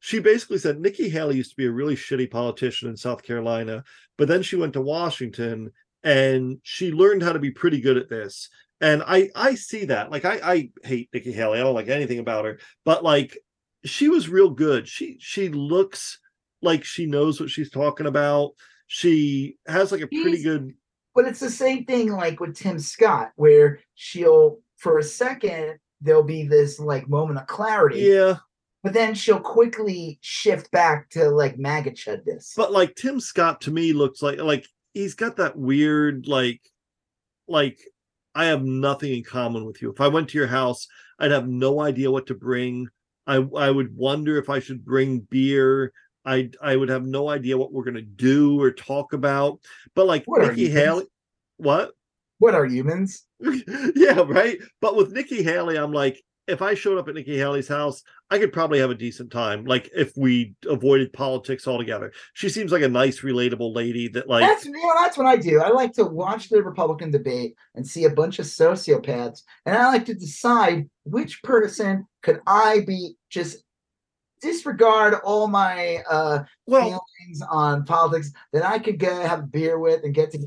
she 0.00 0.18
basically 0.18 0.58
said 0.58 0.80
Nikki 0.80 1.08
Haley 1.08 1.36
used 1.36 1.50
to 1.50 1.56
be 1.56 1.66
a 1.66 1.72
really 1.72 1.96
shitty 1.96 2.30
politician 2.30 2.88
in 2.88 2.96
South 2.96 3.22
Carolina, 3.22 3.84
but 4.18 4.28
then 4.28 4.42
she 4.42 4.56
went 4.56 4.72
to 4.74 4.80
Washington 4.80 5.70
and 6.06 6.58
she 6.62 6.92
learned 6.92 7.22
how 7.22 7.32
to 7.32 7.38
be 7.40 7.50
pretty 7.50 7.80
good 7.80 7.96
at 7.96 8.08
this. 8.08 8.48
And 8.80 9.02
I 9.06 9.28
I 9.34 9.54
see 9.56 9.86
that. 9.86 10.10
Like 10.10 10.24
I 10.24 10.38
I 10.42 10.70
hate 10.84 11.08
Nikki 11.12 11.32
Haley. 11.32 11.58
I 11.58 11.62
don't 11.62 11.74
like 11.74 11.88
anything 11.88 12.20
about 12.20 12.44
her, 12.44 12.58
but 12.84 13.02
like 13.02 13.36
she 13.84 14.08
was 14.08 14.28
real 14.28 14.50
good. 14.50 14.86
She 14.88 15.16
she 15.18 15.48
looks 15.48 16.18
like 16.62 16.84
she 16.84 17.06
knows 17.06 17.40
what 17.40 17.50
she's 17.50 17.70
talking 17.70 18.06
about. 18.06 18.52
She 18.86 19.56
has 19.66 19.90
like 19.92 20.02
a 20.02 20.06
pretty 20.06 20.32
She's- 20.32 20.44
good 20.44 20.72
But 21.14 21.26
it's 21.26 21.40
the 21.40 21.50
same 21.50 21.84
thing 21.86 22.12
like 22.12 22.38
with 22.40 22.54
Tim 22.56 22.78
Scott, 22.78 23.32
where 23.36 23.80
she'll 23.94 24.60
for 24.76 24.98
a 24.98 25.02
second 25.02 25.78
there'll 26.02 26.22
be 26.22 26.46
this 26.46 26.78
like 26.78 27.08
moment 27.08 27.38
of 27.40 27.46
clarity, 27.46 28.00
yeah. 28.00 28.36
but 28.82 28.92
then 28.92 29.14
she'll 29.14 29.40
quickly 29.40 30.18
shift 30.20 30.70
back 30.70 31.08
to 31.10 31.30
like 31.30 31.58
MAGA 31.58 31.92
chudness. 31.92 32.52
but 32.54 32.70
like 32.72 32.94
Tim 32.94 33.18
Scott 33.18 33.62
to 33.62 33.70
me 33.70 33.94
looks 33.94 34.20
like 34.22 34.38
like 34.38 34.66
he's 34.96 35.14
got 35.14 35.36
that 35.36 35.58
weird 35.58 36.26
like 36.26 36.62
like 37.46 37.78
I 38.34 38.46
have 38.46 38.64
nothing 38.64 39.12
in 39.12 39.24
common 39.24 39.66
with 39.66 39.82
you. 39.82 39.90
If 39.90 40.00
I 40.00 40.08
went 40.08 40.30
to 40.30 40.38
your 40.38 40.46
house, 40.46 40.88
I'd 41.18 41.30
have 41.30 41.48
no 41.48 41.80
idea 41.80 42.10
what 42.10 42.26
to 42.28 42.34
bring. 42.34 42.88
I 43.26 43.46
I 43.56 43.70
would 43.70 43.94
wonder 43.94 44.38
if 44.38 44.48
I 44.48 44.58
should 44.58 44.86
bring 44.86 45.20
beer. 45.20 45.92
I 46.24 46.50
I 46.62 46.76
would 46.76 46.88
have 46.88 47.04
no 47.04 47.28
idea 47.28 47.58
what 47.58 47.74
we're 47.74 47.84
gonna 47.84 48.00
do 48.00 48.58
or 48.60 48.70
talk 48.70 49.12
about. 49.12 49.60
But 49.94 50.06
like 50.06 50.24
What 50.24 50.48
Nikki 50.48 50.70
Haley, 50.70 51.04
what? 51.58 51.92
what 52.38 52.54
are 52.54 52.64
humans? 52.64 53.24
yeah, 53.94 54.24
right. 54.26 54.58
But 54.80 54.96
with 54.96 55.12
Nikki 55.12 55.42
Haley, 55.42 55.76
I'm 55.76 55.92
like, 55.92 56.22
if 56.46 56.62
I 56.62 56.74
showed 56.74 56.98
up 56.98 57.08
at 57.08 57.14
Nikki 57.14 57.36
Haley's 57.36 57.68
house, 57.68 58.02
I 58.30 58.38
could 58.38 58.52
probably 58.52 58.78
have 58.78 58.90
a 58.90 58.94
decent 58.94 59.32
time. 59.32 59.64
Like 59.64 59.90
if 59.94 60.16
we 60.16 60.54
avoided 60.68 61.12
politics 61.12 61.66
altogether. 61.66 62.12
She 62.34 62.48
seems 62.48 62.72
like 62.72 62.82
a 62.82 62.88
nice, 62.88 63.20
relatable 63.20 63.74
lady 63.74 64.08
that 64.08 64.28
like 64.28 64.42
That's 64.42 64.64
you 64.64 64.72
know, 64.72 64.92
that's 65.02 65.16
what 65.16 65.26
I 65.26 65.36
do. 65.36 65.60
I 65.60 65.70
like 65.70 65.92
to 65.94 66.04
watch 66.04 66.48
the 66.48 66.62
Republican 66.62 67.10
debate 67.10 67.54
and 67.74 67.86
see 67.86 68.04
a 68.04 68.10
bunch 68.10 68.38
of 68.38 68.46
sociopaths, 68.46 69.42
and 69.64 69.76
I 69.76 69.86
like 69.88 70.04
to 70.06 70.14
decide 70.14 70.88
which 71.04 71.42
person 71.42 72.06
could 72.22 72.40
I 72.46 72.80
be 72.86 73.16
just 73.30 73.62
disregard 74.42 75.14
all 75.24 75.48
my 75.48 76.02
uh 76.10 76.44
well 76.66 76.82
feelings 76.82 77.42
on 77.50 77.84
politics 77.84 78.30
that 78.52 78.64
I 78.64 78.78
could 78.78 78.98
go 78.98 79.22
have 79.22 79.40
a 79.40 79.46
beer 79.46 79.78
with 79.78 80.04
and 80.04 80.14
get 80.14 80.30
to 80.32 80.46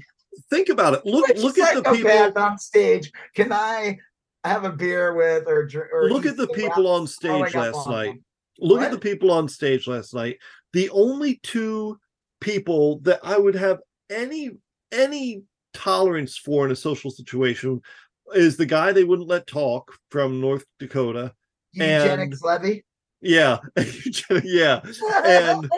think 0.50 0.70
about 0.70 0.94
it. 0.94 1.06
Look 1.06 1.28
which 1.28 1.40
look 1.40 1.58
at 1.58 1.84
the 1.84 1.92
people 1.92 2.42
on 2.42 2.58
stage 2.58 3.12
can 3.36 3.52
I 3.52 3.98
have 4.44 4.64
a 4.64 4.72
beer 4.72 5.14
with 5.14 5.48
or, 5.48 5.70
or 5.92 6.10
look 6.10 6.26
at 6.26 6.38
the 6.38 6.48
people 6.48 6.88
on 6.88 7.08
stage 7.08 7.54
last 7.56 7.88
night. 7.88 8.16
Look 8.60 8.82
at 8.82 8.92
the 8.92 9.00
people 9.00 9.32
on 9.32 9.48
stage 9.48 9.88
last 9.88 10.14
night. 10.14 10.38
The 10.74 10.90
only 10.90 11.40
two 11.44 12.00
people 12.42 13.00
that 13.00 13.20
I 13.24 13.38
would 13.38 13.56
have 13.56 13.80
any 14.10 14.52
any 14.92 15.44
tolerance 15.74 16.38
for 16.38 16.66
in 16.66 16.72
a 16.72 16.76
social 16.76 17.12
situation 17.12 17.82
is 18.34 18.58
the 18.58 18.66
guy 18.66 18.92
they 18.92 19.04
wouldn't 19.04 19.28
let 19.28 19.48
talk 19.48 19.94
from 20.12 20.42
North 20.42 20.66
Dakota. 20.80 21.34
Eugenics 21.74 22.42
levy. 22.42 22.86
Yeah. 23.22 23.58
yeah. 24.44 24.82
And 25.26 25.70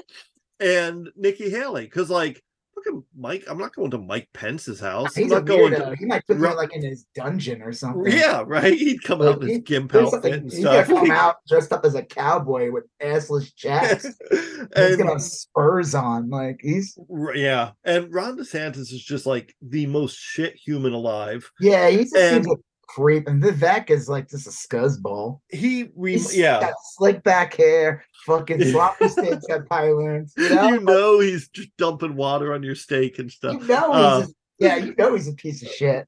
and 0.59 1.09
Nikki 1.15 1.49
Haley. 1.49 1.87
Cause 1.87 2.09
like 2.09 2.41
look 2.85 2.95
at 2.97 3.03
Mike. 3.15 3.43
I'm 3.47 3.57
not 3.57 3.75
going 3.75 3.91
to 3.91 3.97
Mike 3.97 4.29
Pence's 4.33 4.81
uh, 4.81 4.91
house. 4.91 5.17
I'm 5.17 5.23
He's 5.23 5.31
a 5.31 5.35
not 5.35 5.45
going 5.45 5.73
to 5.73 5.95
He 5.97 6.05
might 6.05 6.25
put 6.27 6.39
me 6.39 6.47
like 6.49 6.75
in 6.75 6.81
his 6.83 7.05
dungeon 7.15 7.61
or 7.61 7.71
something. 7.71 8.11
Yeah, 8.11 8.43
right. 8.45 8.73
He'd 8.73 9.03
come 9.03 9.21
out 9.21 9.41
in 9.41 9.47
his 9.49 9.59
gimp 9.59 9.93
outfit 9.95 10.11
something- 10.11 10.33
and 10.33 10.51
He's 10.51 10.59
stuff. 10.61 10.87
come 10.87 11.11
out 11.11 11.37
dressed 11.47 11.71
up 11.71 11.85
as 11.85 11.95
a 11.95 12.03
cowboy 12.03 12.71
with 12.71 12.85
assless 13.01 13.53
chaps. 13.55 14.03
he's 14.31 14.67
and 14.75 14.97
gonna 14.97 15.11
have 15.11 15.21
spurs 15.21 15.93
on. 15.95 16.29
Like 16.29 16.59
he's 16.61 16.97
Yeah, 17.35 17.71
and 17.83 18.13
Ron 18.13 18.37
DeSantis 18.37 18.91
is 18.91 19.03
just 19.03 19.25
like 19.25 19.55
the 19.61 19.85
most 19.87 20.17
shit 20.17 20.55
human 20.55 20.93
alive. 20.93 21.49
yeah, 21.59 21.89
he 21.89 22.05
seems 22.05 22.47
like 22.47 22.57
creep. 22.95 23.27
And 23.27 23.41
Vivek 23.41 23.89
is 23.89 24.09
like 24.09 24.29
just 24.29 24.47
a 24.47 24.49
scuzzball. 24.49 25.39
He, 25.49 25.89
re- 25.95 26.13
He's 26.13 26.35
yeah, 26.37 26.59
got 26.59 26.73
slick 26.95 27.23
back 27.23 27.55
hair, 27.55 28.03
fucking 28.25 28.63
sloppy 28.71 29.07
steaks 29.07 29.45
got 29.47 29.67
pylons. 29.67 30.33
You 30.37 30.55
know, 30.55 30.67
you 30.69 30.79
know 30.81 31.19
he's 31.19 31.49
just 31.49 31.69
dumping 31.77 32.15
water 32.15 32.53
on 32.53 32.63
your 32.63 32.75
steak 32.75 33.19
and 33.19 33.31
stuff. 33.31 33.61
you 33.61 33.67
know 33.67 33.91
Uh, 33.91 34.19
he's 34.21 34.29
a, 34.29 34.33
yeah, 34.59 34.75
you 34.77 34.95
know 34.97 35.13
he's 35.15 35.27
a 35.27 35.33
piece 35.33 35.61
of 35.63 35.69
shit. 35.69 36.07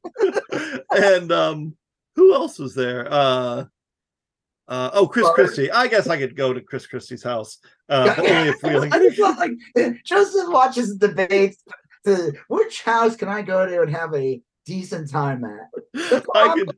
and 0.91 1.31
um, 1.31 1.75
who 2.15 2.33
else 2.33 2.59
was 2.59 2.75
there? 2.75 3.07
Uh, 3.11 3.65
uh, 4.67 4.89
oh, 4.93 5.07
Chris 5.07 5.25
Or- 5.25 5.33
Christie. 5.33 5.71
I 5.71 5.87
guess 5.87 6.07
I 6.07 6.17
could 6.17 6.35
go 6.35 6.53
to 6.53 6.61
Chris 6.61 6.87
Christie's 6.87 7.23
house. 7.23 7.57
Uh, 7.89 8.13
only 8.17 8.49
if 8.49 8.63
we 8.63 8.75
like. 8.77 8.93
I 8.93 8.99
just 8.99 9.17
felt 9.17 9.37
like 9.37 9.51
Joseph 10.03 10.49
watches 10.49 10.95
debates. 10.95 11.63
To 12.05 12.33
which 12.49 12.81
house 12.81 13.15
can 13.15 13.29
I 13.29 13.41
go 13.43 13.65
to 13.65 13.81
and 13.81 13.95
have 13.95 14.13
a 14.13 14.41
decent 14.65 15.09
time 15.09 15.43
at? 15.43 16.23
I 16.35 16.53
could. 16.53 16.77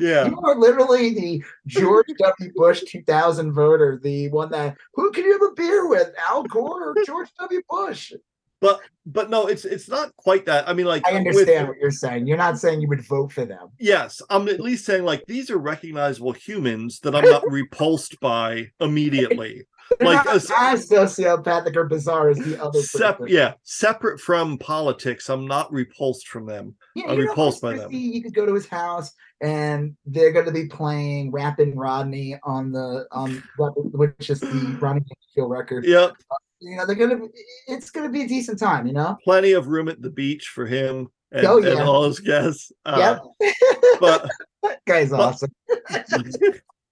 Yeah. 0.00 0.28
You 0.28 0.40
are 0.42 0.58
literally 0.58 1.12
the 1.12 1.44
George 1.66 2.06
W. 2.18 2.52
Bush 2.54 2.82
2000 2.88 3.52
voter, 3.52 4.00
the 4.02 4.30
one 4.30 4.50
that 4.50 4.74
who 4.94 5.10
can 5.10 5.24
you 5.24 5.32
have 5.32 5.42
a 5.42 5.54
beer 5.54 5.86
with, 5.88 6.14
Al 6.26 6.44
Gore 6.44 6.90
or 6.90 6.94
George 7.04 7.28
W. 7.38 7.60
Bush? 7.68 8.12
but 8.60 8.80
but 9.04 9.28
no, 9.28 9.48
it's 9.48 9.66
it's 9.66 9.86
not 9.88 10.16
quite 10.16 10.46
that. 10.46 10.66
I 10.66 10.72
mean, 10.72 10.86
like 10.86 11.06
I 11.06 11.12
with- 11.12 11.18
understand 11.18 11.68
what 11.68 11.76
you're 11.76 11.90
saying. 11.90 12.26
You're 12.26 12.38
not 12.38 12.58
saying 12.58 12.80
you 12.80 12.88
would 12.88 13.06
vote 13.06 13.32
for 13.32 13.44
them. 13.44 13.68
yes, 13.78 14.22
I'm 14.30 14.48
at 14.48 14.60
least 14.60 14.86
saying 14.86 15.04
like 15.04 15.24
these 15.26 15.50
are 15.50 15.58
recognizable 15.58 16.32
humans 16.32 17.00
that 17.00 17.14
I'm 17.14 17.30
not 17.30 17.44
repulsed 17.50 18.18
by 18.20 18.70
immediately. 18.80 19.66
Like, 20.00 20.26
a- 20.26 20.30
as 20.32 20.48
sociopathic 20.88 21.76
or 21.76 21.84
bizarre 21.84 22.28
as 22.30 22.38
the 22.38 22.60
other. 22.62 22.80
Sep- 22.82 23.20
yeah, 23.28 23.54
separate 23.62 24.20
from 24.20 24.58
politics, 24.58 25.28
I'm 25.28 25.46
not 25.46 25.72
repulsed 25.72 26.28
from 26.28 26.46
them. 26.46 26.74
Yeah, 26.94 27.06
I'm 27.08 27.18
know, 27.18 27.24
repulsed 27.24 27.62
by 27.62 27.76
them. 27.76 27.92
You 27.92 28.22
could 28.22 28.34
go 28.34 28.46
to 28.46 28.54
his 28.54 28.66
house 28.66 29.12
and 29.40 29.96
they're 30.06 30.32
going 30.32 30.46
to 30.46 30.52
be 30.52 30.66
playing 30.66 31.30
"Rapping 31.30 31.76
Rodney" 31.76 32.38
on 32.42 32.72
the 32.72 33.06
on 33.12 33.42
which 33.58 34.30
is 34.30 34.40
the 34.40 34.76
Rodney 34.80 35.02
Dangerfield 35.02 35.50
record. 35.50 35.84
Yep, 35.84 36.14
You 36.60 36.76
know, 36.76 36.86
they're 36.86 36.96
gonna. 36.96 37.16
be 37.18 37.26
It's 37.68 37.90
gonna 37.90 38.08
be 38.10 38.22
a 38.22 38.28
decent 38.28 38.58
time. 38.58 38.86
You 38.86 38.92
know. 38.92 39.16
plenty 39.24 39.52
of 39.52 39.68
room 39.68 39.88
at 39.88 40.02
the 40.02 40.10
beach 40.10 40.48
for 40.48 40.66
him 40.66 41.08
and, 41.32 41.46
Oh, 41.46 41.58
and 41.62 41.80
all 41.80 42.04
his 42.04 42.20
guests. 42.20 42.72
Uh, 42.84 43.18
yep. 43.40 43.52
But 44.00 44.28
that 44.62 44.84
guy's 44.86 45.10
but- 45.10 45.20
awesome. 45.20 45.52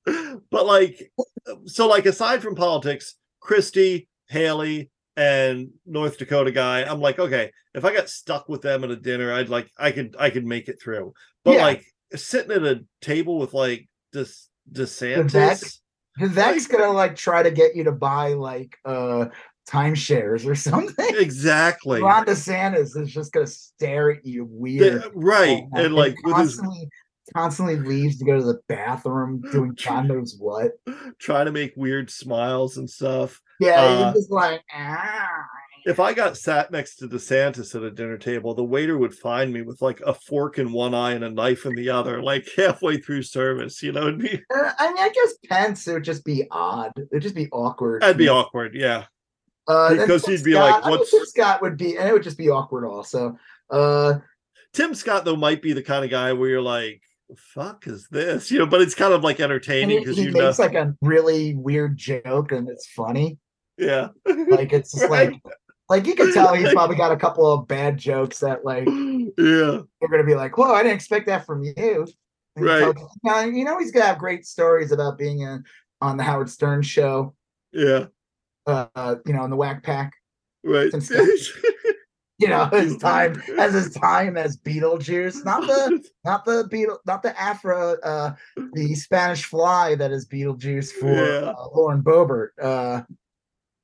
but 0.51 0.66
like, 0.66 1.11
so 1.66 1.86
like 1.88 2.07
aside 2.07 2.42
from 2.42 2.55
politics, 2.55 3.14
Christie, 3.40 4.09
Haley, 4.28 4.90
and 5.16 5.68
North 5.86 6.18
Dakota 6.18 6.51
guy, 6.51 6.82
I'm 6.82 7.01
like, 7.01 7.18
okay, 7.18 7.51
if 7.74 7.84
I 7.84 7.92
got 7.95 8.09
stuck 8.09 8.49
with 8.49 8.62
them 8.62 8.84
at 8.84 8.90
a 8.90 8.97
dinner, 8.97 9.32
I'd 9.32 9.49
like, 9.49 9.70
I 9.78 9.90
could, 9.90 10.16
I 10.18 10.30
could 10.30 10.47
make 10.47 10.68
it 10.68 10.80
through. 10.82 11.12
But 11.45 11.55
Yeah. 11.55 11.62
like 11.66 11.84
sitting 12.14 12.53
at 12.53 12.62
a 12.64 12.84
table 13.01 13.38
with 13.38 13.55
like 13.55 13.88
this 14.12 14.49
DeSantis. 14.72 15.30
Vivek? 15.30 15.78
Vivek's 16.20 16.66
gonna 16.68 16.92
like 16.92 17.16
try 17.16 17.42
to 17.42 17.51
get 17.51 17.74
you 17.74 17.84
to 17.84 17.92
buy 17.92 18.32
like 18.34 18.76
uh 18.84 19.26
timeshares 19.68 20.47
or 20.47 20.55
something. 20.70 21.14
Exactly. 21.16 22.01
Ron 22.01 22.24
DeSantis 22.24 22.97
is 22.97 23.12
just 23.12 23.32
gonna 23.32 23.47
stare 23.47 24.12
at 24.12 24.24
you 24.24 24.47
weird. 24.49 25.05
Right. 25.14 25.64
And 25.74 25.95
like 25.95 26.14
with 26.24 26.36
his 26.38 26.61
constantly, 27.35 27.77
leaves 27.77 28.18
to 28.18 28.25
go 28.25 28.39
to 28.39 28.45
the 28.45 28.61
bathroom, 28.68 29.41
doing 29.53 29.77
God 29.85 30.09
knows 30.09 30.37
what. 30.39 30.72
trying 31.18 31.47
to 31.47 31.53
make 31.53 31.72
weird 31.77 32.11
smiles 32.11 32.77
and 32.77 32.89
stuff. 32.89 33.41
Yeah, 33.61 33.81
Uh, 33.81 34.05
he's 34.12 34.22
just 34.22 34.31
like, 34.33 34.62
ah. 34.75 35.29
If 35.87 36.01
I 36.01 36.14
got 36.14 36.39
sat 36.39 36.70
next 36.70 36.97
to 36.97 37.07
the 37.07 37.18
DeSantis 37.18 37.75
at 37.75 37.83
a 37.83 37.91
dinner 37.91 38.16
table, 38.16 38.55
the 38.55 38.64
waiter 38.64 38.97
would 38.97 39.14
find 39.14 39.53
me 39.53 39.61
with 39.61 39.83
like 39.83 40.01
a 40.01 40.14
fork 40.14 40.59
in 40.59 40.72
one 40.72 40.95
eye 40.95 41.12
and 41.12 41.22
a 41.25 41.31
knife 41.31 41.66
in 41.66 41.75
the 41.75 41.91
other, 41.91 42.22
like 42.22 42.49
halfway 42.57 42.97
through 42.97 43.22
service. 43.22 43.83
You 43.83 43.93
know, 43.93 44.03
it'd 44.09 44.18
be 44.18 44.43
Uh, 44.55 44.70
I 44.79 44.89
mean, 44.89 44.99
I 44.99 45.11
guess 45.11 45.35
Pence 45.47 45.87
it 45.87 45.93
would 45.93 46.05
just 46.05 46.25
be 46.25 46.47
odd. 46.51 46.93
It'd 47.12 47.22
just 47.22 47.35
be 47.35 47.51
awkward. 47.51 48.01
that'd 48.01 48.16
be 48.16 48.31
awkward. 48.31 48.75
Yeah. 48.75 49.05
Uh, 49.68 49.95
because 49.95 50.25
he'd 50.25 50.43
be 50.45 50.53
Scott- 50.53 50.70
like, 50.72 50.87
I 50.87 50.89
mean, 50.91 50.99
"What's-" 50.99 51.11
Tim 51.11 51.25
Scott 51.27 51.61
would 51.62 51.77
be, 51.77 51.97
and 51.99 52.09
it 52.09 52.12
would 52.12 52.22
just 52.22 52.39
be 52.39 52.49
awkward 52.49 52.87
also. 52.87 53.37
Uh, 53.70 54.20
Tim 54.72 54.95
Scott 54.95 55.25
though 55.27 55.37
might 55.37 55.61
be 55.62 55.75
the 55.75 55.83
kind 55.83 56.03
of 56.05 56.11
guy 56.11 56.33
where 56.33 56.49
you're 56.49 56.62
like, 56.62 57.03
fuck 57.37 57.87
is 57.87 58.09
this? 58.11 58.51
You 58.53 58.59
know, 58.61 58.66
but 58.66 58.81
it's 58.81 58.95
kind 58.95 59.12
of 59.14 59.22
like 59.25 59.41
entertaining 59.41 60.01
because 60.01 60.18
you 60.18 60.31
know 60.31 60.45
makes 60.47 60.59
like 60.59 60.75
a 60.75 60.95
really 61.03 61.55
weird 61.55 61.97
joke, 61.97 62.53
and 62.53 62.68
it's 62.68 62.87
funny. 62.89 63.39
yeah. 63.79 64.09
Like 64.27 64.72
it's 64.72 64.93
just 64.93 65.05
Right. 65.11 65.33
like, 65.33 65.43
like 65.89 66.07
you 66.07 66.14
can 66.14 66.33
tell 66.33 66.55
he's 66.55 66.72
probably 66.72 66.97
got 66.97 67.12
a 67.12 67.16
couple 67.16 67.51
of 67.51 67.66
bad 67.68 67.99
jokes 67.99 68.39
that 68.41 68.64
like 68.64 68.87
yeah. 68.89 69.81
they're 70.01 70.09
gonna 70.11 70.25
be 70.25 70.35
like, 70.35 70.57
"Whoa, 70.57 70.72
I 70.72 70.83
didn't 70.83 70.97
expect 70.97 71.27
that 71.27 71.45
from 71.47 71.62
you." 71.64 72.07
And 72.57 72.64
Right. 72.64 72.81
tells- 72.95 73.18
Now, 73.22 73.41
you 73.41 73.64
know 73.64 73.79
he's 73.79 73.91
gonna 73.93 74.07
have 74.07 74.18
great 74.18 74.47
stories 74.47 74.93
about 74.93 75.18
being 75.18 75.62
on 76.01 76.16
the 76.16 76.22
Howard 76.22 76.49
Stern 76.51 76.83
show. 76.83 77.35
Yeah. 77.72 78.07
Uh, 78.66 79.16
you 79.27 79.33
know, 79.35 79.45
in 79.45 79.51
the 79.51 79.57
Whack 79.57 79.83
Pack. 79.83 80.12
Right. 80.62 80.91
You 82.45 82.51
know, 82.51 82.66
his 82.66 82.97
time 83.11 83.42
as 83.59 83.72
his 83.74 83.90
time 83.95 84.36
as 84.36 84.57
Beetlejuice, 84.59 85.45
not 85.45 85.62
the 85.62 86.01
not 86.24 86.45
the 86.45 86.68
Beetle, 86.70 86.99
not 87.07 87.22
the 87.22 87.38
Afro, 87.40 87.97
uh, 88.03 88.34
the 88.74 88.95
Spanish 88.95 89.45
Fly 89.45 89.95
that 89.97 90.12
is 90.12 90.26
Beetlejuice 90.28 90.90
for 90.92 91.11
Yeah. 91.12 91.53
uh, 91.53 91.68
Lauren 91.74 92.03
Boebert. 92.03 92.51
Uh, 92.61 93.03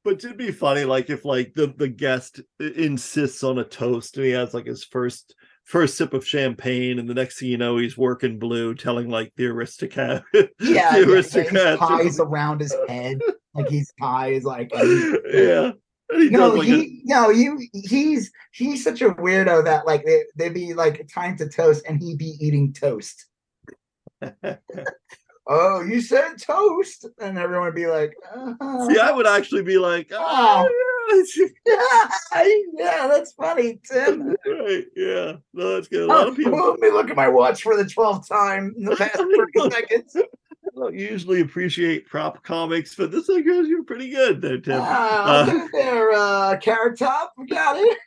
But 0.05 0.23
it'd 0.25 0.37
be 0.37 0.53
funny, 0.53 0.85
like 0.85 1.11
if 1.11 1.25
like 1.25 1.55
the 1.55 1.73
the 1.77 1.89
guest 1.89 2.41
insists 2.59 3.43
on 3.43 3.59
a 3.59 3.65
toast 3.65 4.17
and 4.17 4.27
he 4.27 4.33
has 4.33 4.53
like 4.55 4.67
his 4.67 4.85
first 4.85 5.35
first 5.65 5.97
sip 5.97 6.15
of 6.15 6.27
champagne, 6.27 6.99
and 6.99 7.09
the 7.09 7.15
next 7.15 7.39
thing 7.39 7.49
you 7.49 7.59
know, 7.59 7.77
he's 7.77 7.97
working 7.97 8.39
blue, 8.39 8.75
telling 8.75 9.09
like 9.09 9.33
the 9.37 9.47
aristocrat. 9.47 10.23
yeah, 10.35 10.43
the 10.43 10.51
yeah, 10.61 10.73
yeah, 10.75 10.93
his 10.99 11.07
aristocrat. 11.07 11.79
ties 11.79 12.19
around 12.21 12.61
his 12.61 12.75
head, 12.89 13.21
like 13.55 13.69
his 13.69 13.93
tie 14.01 14.29
is 14.29 14.45
like. 14.45 14.71
yeah. 15.33 15.73
And 16.13 16.23
he 16.23 16.29
No, 16.31 16.49
like 16.51 16.67
he 16.67 17.01
no, 17.05 17.31
you 17.31 17.61
he's 17.73 18.31
he's 18.53 18.83
such 18.85 19.01
a 19.03 19.11
weirdo 19.11 19.65
that 19.65 19.87
like 19.87 20.05
they, 20.05 20.23
they'd 20.37 20.55
be 20.55 20.75
like 20.75 21.09
time 21.13 21.37
to 21.39 21.49
toast 21.49 21.85
and 21.89 22.01
he'd 22.01 22.19
be 22.19 22.37
eating 22.41 22.73
toast. 22.73 23.27
Oh, 25.53 25.83
you 25.83 26.01
said 26.01 26.39
toast, 26.39 27.09
and 27.19 27.37
everyone 27.37 27.65
would 27.67 27.75
be 27.75 27.89
like, 27.89 28.15
uh, 28.33 28.89
See, 28.89 29.01
I 29.01 29.11
would 29.11 29.27
actually 29.27 29.63
be 29.63 29.79
like, 29.79 30.09
oh, 30.13 30.69
yeah, 31.67 32.09
yeah, 32.77 33.09
that's 33.09 33.33
funny, 33.33 33.81
Tim. 33.91 34.29
right, 34.47 34.85
yeah. 34.95 35.33
No, 35.53 35.75
that's 35.75 35.89
good. 35.89 36.05
A 36.05 36.07
lot 36.07 36.27
Oh, 36.27 36.31
of 36.31 36.37
people 36.37 36.53
let 36.57 36.79
me 36.79 36.91
look 36.93 37.11
at 37.11 37.17
my 37.17 37.27
watch 37.27 37.63
for 37.63 37.77
the 37.77 37.89
twelfth 37.89 38.29
time 38.29 38.75
in 38.79 38.85
the 38.85 38.95
past 38.95 39.17
30 39.17 39.71
seconds. 39.73 40.17
Don't 40.77 40.95
usually 40.95 41.41
appreciate 41.41 42.07
prop 42.07 42.43
comics, 42.43 42.95
but 42.95 43.11
this 43.11 43.29
I 43.31 43.41
guess 43.41 43.67
you're 43.67 43.85
pretty 43.85 44.11
good 44.11 44.41
there, 44.41 44.59
Tim. 44.61 44.81
Ah, 44.83 45.43
Uh, 45.51 45.69
there, 45.73 46.13
uh, 46.13 46.57
Carrot 46.59 46.99
Top, 46.99 47.33
we 47.37 47.47
got 47.47 47.77
it. 47.77 47.99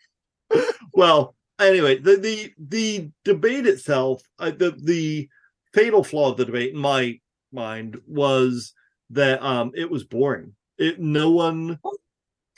well 0.93 1.35
anyway 1.59 1.97
the 1.97 2.17
the 2.17 2.53
the 2.59 3.09
debate 3.23 3.65
itself 3.65 4.21
uh, 4.39 4.51
the 4.51 4.71
the 4.83 5.27
fatal 5.73 6.03
flaw 6.03 6.29
of 6.31 6.37
the 6.37 6.45
debate 6.45 6.73
in 6.73 6.79
my 6.79 7.17
mind 7.51 7.97
was 8.05 8.73
that 9.09 9.41
um 9.41 9.71
it 9.75 9.89
was 9.89 10.03
boring. 10.03 10.53
It 10.77 10.99
no 10.99 11.31
one 11.31 11.79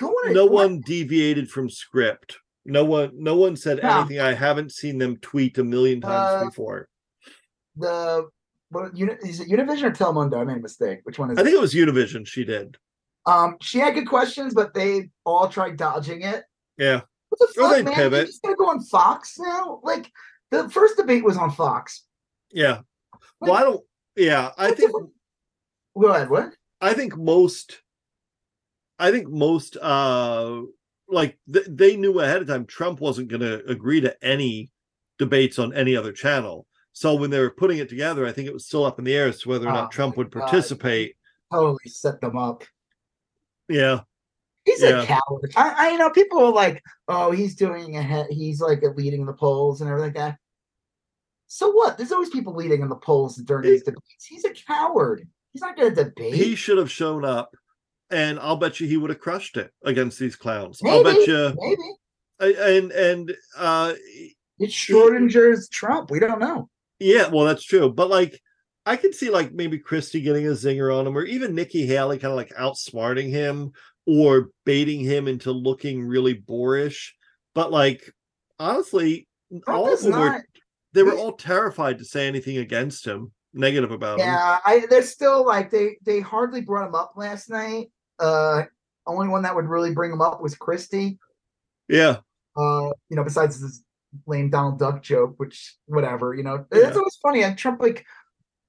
on, 0.01 0.33
no 0.33 0.45
one 0.45 0.81
deviated 0.81 1.49
from 1.49 1.69
script. 1.69 2.37
No 2.65 2.83
one 2.83 3.11
no 3.13 3.35
one 3.35 3.55
said 3.55 3.79
No. 3.81 3.99
anything 3.99 4.19
I 4.19 4.33
haven't 4.33 4.71
seen 4.73 4.97
them 4.97 5.17
tweet 5.17 5.57
a 5.57 5.63
million 5.63 6.01
times 6.01 6.41
Uh, 6.41 6.45
before. 6.45 6.87
The 7.77 8.27
uni, 8.93 9.13
is 9.23 9.39
it 9.39 9.49
Univision 9.49 9.83
or 9.83 9.91
Telemundo? 9.91 10.39
I 10.39 10.43
made 10.43 10.57
a 10.57 10.61
mistake. 10.61 10.99
Which 11.03 11.19
one 11.19 11.31
is 11.31 11.37
I 11.37 11.43
think 11.43 11.55
it 11.55 11.61
was 11.61 11.73
Univision 11.73 12.27
she 12.27 12.43
did. 12.43 12.77
Um, 13.25 13.57
she 13.61 13.79
had 13.79 13.95
good 13.95 14.07
questions, 14.07 14.53
but 14.53 14.73
they 14.73 15.09
all 15.25 15.49
tried 15.49 15.77
dodging 15.77 16.21
it. 16.21 16.43
Yeah. 16.77 17.01
What 17.29 17.39
the 17.39 17.53
fuck, 17.55 17.71
they 17.71 17.83
man? 17.83 17.93
pivot. 17.93 18.27
Just 18.27 18.43
gonna 18.43 18.55
go 18.55 18.69
on 18.69 18.81
Fox 18.81 19.35
now? 19.39 19.79
Like 19.83 20.11
the 20.51 20.69
first 20.69 20.97
debate 20.97 21.23
was 21.23 21.37
on 21.37 21.51
Fox. 21.51 22.05
Yeah. 22.51 22.81
Well, 23.39 23.53
I 23.53 23.61
don't 23.61 23.83
yeah, 24.15 24.51
I 24.57 24.71
think 24.71 24.91
Go 25.97 26.07
ahead. 26.07 26.29
What? 26.29 26.53
I 26.81 26.93
think 26.93 27.17
most 27.17 27.81
I 28.99 29.11
think 29.11 29.27
most 29.27 29.77
uh 29.77 30.61
like 31.07 31.37
th- 31.51 31.67
they 31.69 31.95
knew 31.95 32.19
ahead 32.19 32.41
of 32.41 32.47
time 32.47 32.65
Trump 32.65 32.99
wasn't 32.99 33.27
going 33.27 33.41
to 33.41 33.63
agree 33.69 34.01
to 34.01 34.25
any 34.25 34.71
debates 35.19 35.59
on 35.59 35.73
any 35.73 35.95
other 35.95 36.11
channel. 36.11 36.65
So 36.97 37.13
when 37.15 37.29
they 37.29 37.41
were 37.41 37.49
putting 37.49 37.79
it 37.79 37.89
together, 37.89 38.25
I 38.25 38.31
think 38.31 38.47
it 38.47 38.53
was 38.53 38.65
still 38.65 38.85
up 38.85 38.99
in 38.99 39.03
the 39.03 39.13
air 39.13 39.27
as 39.27 39.41
to 39.41 39.49
whether 39.49 39.65
or 39.67 39.71
Oh 39.71 39.73
not 39.73 39.91
Trump 39.91 40.15
my 40.15 40.21
would 40.21 40.31
God. 40.31 40.43
participate. 40.43 41.17
Totally 41.51 41.77
set 41.87 42.21
them 42.21 42.37
up. 42.37 42.63
Yeah. 43.67 43.99
He's 44.63 44.81
Yeah. 44.81 45.03
a 45.03 45.05
coward. 45.05 45.51
I, 45.57 45.75
I 45.77 45.89
you 45.91 45.97
know 45.97 46.09
people 46.09 46.39
are 46.39 46.53
like, 46.53 46.81
oh, 47.09 47.31
he's 47.31 47.53
doing 47.55 47.97
ahead. 47.97 48.27
He's 48.29 48.61
like 48.61 48.81
leading 48.95 49.25
the 49.25 49.33
polls 49.33 49.81
and 49.81 49.89
everything 49.89 50.13
like 50.13 50.15
that. 50.15 50.37
So 51.47 51.69
what? 51.71 51.97
There's 51.97 52.13
always 52.13 52.29
people 52.29 52.55
leading 52.55 52.81
in 52.81 52.87
the 52.87 52.95
polls 52.95 53.35
during 53.35 53.63
these 53.69 53.83
debates. 53.83 54.25
He's 54.25 54.45
a 54.45 54.51
coward. 54.51 55.27
He's 55.51 55.61
not 55.61 55.75
going 55.75 55.93
to 55.93 56.03
debate. 56.05 56.33
He 56.33 56.55
should 56.55 56.77
have 56.77 56.89
shown 56.89 57.25
up 57.25 57.53
and 58.09 58.39
I'll 58.39 58.55
bet 58.55 58.79
you 58.79 58.87
he 58.87 58.95
would 58.95 59.09
have 59.09 59.19
crushed 59.19 59.57
it 59.57 59.69
against 59.83 60.17
these 60.17 60.37
clowns. 60.37 60.79
I'll 60.85 61.03
bet 61.03 61.27
you 61.27 61.53
Maybe 61.59 62.55
and 62.57 62.91
and 62.93 63.35
uh 63.57 63.93
it's 64.59 64.73
Schrodinger's 64.73 65.67
Trump. 65.67 66.09
We 66.09 66.19
don't 66.19 66.39
know. 66.39 66.69
Yeah, 66.99 67.27
well, 67.27 67.45
that's 67.45 67.63
true. 67.63 67.91
But 67.91 68.09
like, 68.09 68.39
I 68.85 68.95
could 68.97 69.15
see 69.15 69.29
like 69.29 69.51
maybe 69.51 69.79
Christie 69.79 70.21
getting 70.21 70.45
a 70.47 70.51
zinger 70.51 70.95
on 70.97 71.07
him, 71.07 71.17
or 71.17 71.23
even 71.23 71.55
Nikki 71.55 71.85
Haley 71.85 72.19
kind 72.19 72.31
of 72.31 72.37
like 72.37 72.53
outsmarting 72.53 73.29
him 73.29 73.71
or 74.05 74.49
baiting 74.65 74.99
him 74.99 75.27
into 75.27 75.51
looking 75.51 76.05
really 76.05 76.33
boorish. 76.33 77.15
But 77.53 77.71
like, 77.71 78.13
honestly, 78.59 79.27
all 79.67 79.91
of 79.91 80.01
them 80.01 80.19
were 80.19 80.45
they 80.93 81.03
were 81.03 81.15
all 81.15 81.33
terrified 81.33 81.97
to 81.97 82.05
say 82.05 82.27
anything 82.27 82.57
against 82.57 83.05
him, 83.05 83.31
negative 83.53 83.91
about 83.91 84.19
him. 84.19 84.27
Yeah, 84.27 84.59
I 84.65 84.85
they're 84.89 85.01
still 85.01 85.45
like 85.45 85.71
they 85.71 85.97
they 86.03 86.19
hardly 86.19 86.61
brought 86.61 86.87
him 86.87 86.95
up 86.95 87.13
last 87.15 87.49
night. 87.49 87.87
Uh 88.19 88.63
only 89.07 89.27
one 89.27 89.43
that 89.43 89.55
would 89.55 89.65
really 89.65 89.93
bring 89.93 90.11
him 90.11 90.21
up 90.21 90.41
was 90.41 90.55
Christie. 90.55 91.19
Yeah, 91.87 92.17
Uh, 92.55 92.89
you 93.09 93.15
know, 93.15 93.23
besides 93.23 93.61
this 93.61 93.83
lame 94.25 94.49
Donald 94.49 94.79
Duck 94.79 95.01
joke, 95.03 95.35
which 95.37 95.75
whatever, 95.85 96.33
you 96.33 96.43
know. 96.43 96.65
Yeah. 96.73 96.87
It's 96.87 96.97
always 96.97 97.17
funny. 97.21 97.43
And 97.43 97.57
Trump 97.57 97.81
like 97.81 98.05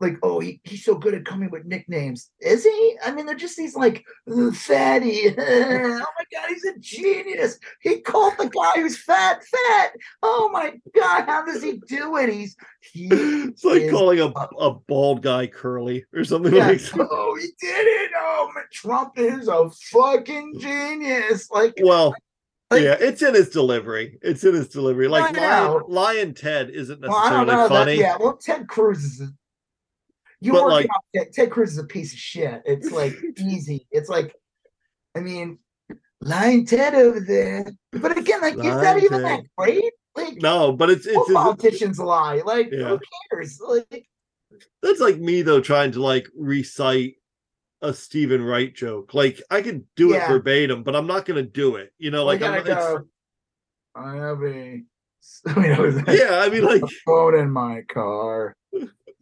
like, 0.01 0.19
oh, 0.23 0.41
he, 0.41 0.61
he's 0.65 0.85
so 0.85 0.95
good 0.95 1.15
at 1.15 1.25
coming 1.25 1.51
with 1.51 1.65
nicknames. 1.65 2.31
Is 2.41 2.65
he? 2.65 2.97
I 3.03 3.13
mean, 3.13 3.25
they're 3.25 3.35
just 3.35 3.57
these 3.57 3.75
like 3.75 4.05
"Ugh, 4.31 4.55
fatty. 4.55 5.35
oh 5.39 6.05
my 6.19 6.25
god, 6.33 6.49
he's 6.49 6.65
a 6.65 6.79
genius. 6.79 7.59
He 7.81 8.01
called 8.01 8.35
the 8.39 8.49
guy 8.49 8.81
who's 8.81 8.99
fat 9.03 9.43
fat. 9.43 9.93
Oh 10.23 10.51
my 10.53 10.75
god, 10.95 11.25
how 11.25 11.45
does 11.47 11.63
he 11.63 11.81
do 11.89 12.17
it? 12.19 12.29
He's 12.29 12.57
he 12.93 13.07
it's 13.11 13.65
like 13.65 13.91
calling 13.91 14.21
a, 14.21 14.27
a 14.59 14.75
bald 14.75 15.23
guy 15.23 15.47
curly 15.47 16.05
or 16.15 16.25
something 16.25 16.55
Yeah. 16.55 16.69
like 16.69 16.81
that. 16.81 17.09
Oh, 17.11 17.39
he 17.41 17.47
did 17.61 17.87
it. 17.87 18.11
Oh, 18.19 18.51
Trump 18.73 19.13
is 19.17 19.49
a 19.49 19.71
fucking 19.71 20.61
genius. 20.61 21.51
Like, 21.51 21.75
Well, 21.83 22.15
Like- 22.71 22.83
yeah, 22.83 22.97
it's 22.99 23.23
in 23.23 23.35
his 23.35 23.49
delivery. 23.51 24.19
It's 24.23 24.43
in 24.45 24.55
his 24.55 24.69
delivery. 24.69 25.07
Like 25.09 25.37
Lion. 25.37 25.83
Lion 25.89 26.35
Ted 26.35 26.71
isn't 26.71 27.01
well, 27.01 27.15
I 27.15 27.31
don't 27.31 27.47
necessarily 27.47 27.47
know. 27.47 27.69
That, 27.69 27.85
funny. 27.85 27.95
yeah, 27.99 28.17
well, 28.19 28.37
Ted 28.37 28.67
Cruz 28.69 29.05
is. 29.05 29.21
A, 29.21 29.29
you 30.41 30.53
But, 30.53 30.63
work 30.65 30.73
like- 30.73 30.87
out. 30.91 31.05
Ted, 31.15 31.33
Ted 31.33 31.51
Cruz 31.51 31.73
is 31.73 31.79
a 31.79 31.85
piece 31.85 32.13
of 32.13 32.19
shit. 32.19 32.63
It's 32.65 32.91
like 32.91 33.15
easy. 33.39 33.87
It's 33.93 34.09
like, 34.09 34.35
I 35.15 35.21
mean, 35.21 35.59
Lion 36.21 36.65
Ted 36.67 36.95
over 36.95 37.21
there. 37.21 37.67
But 37.93 38.19
again, 38.19 38.41
like, 38.41 38.55
is 38.55 38.63
that 38.63 38.83
Lion 38.97 39.05
even 39.05 39.23
that 39.23 39.43
great? 39.57 39.93
Like, 40.17 40.41
No, 40.43 40.73
but 40.73 40.91
it's 40.91 41.07
it's, 41.07 41.17
it's 41.17 41.33
politicians 41.33 41.99
lie. 42.01 42.43
Like, 42.45 42.71
Yeah. 42.73 42.89
who 42.89 43.01
cares? 43.31 43.61
Like, 43.61 44.07
that's 44.83 45.01
like 45.01 45.19
me 45.19 45.43
though 45.43 45.61
trying 45.61 45.93
to 45.93 46.03
like 46.03 46.27
recite 46.37 47.15
a 47.83 47.93
Steven 47.93 48.43
Wright 48.43 48.75
joke. 48.75 49.15
Like 49.15 49.43
I 49.51 49.63
could 49.63 49.85
do 49.97 50.15
it 50.15 50.27
verbatim, 50.27 50.83
but 50.83 50.97
I'm 50.97 51.07
not 51.07 51.25
gonna 51.25 51.43
do 51.43 51.77
it. 51.77 51.93
You 51.99 52.11
know, 52.11 52.25
like, 52.25 52.43
I 52.43 52.59
I'm, 52.59 52.65
gotta 52.65 52.97
it's. 52.97 53.05
I 53.95 54.15
have 54.17 54.43
a. 54.43 54.83
I 55.47 55.59
mean, 55.59 55.83
was 55.83 55.97
yeah. 56.09 56.41
I 56.43 56.49
mean, 56.49 56.65
like 56.65 56.83
phone 57.05 57.39
in 57.39 57.51
my 57.51 57.83
car. 57.89 58.57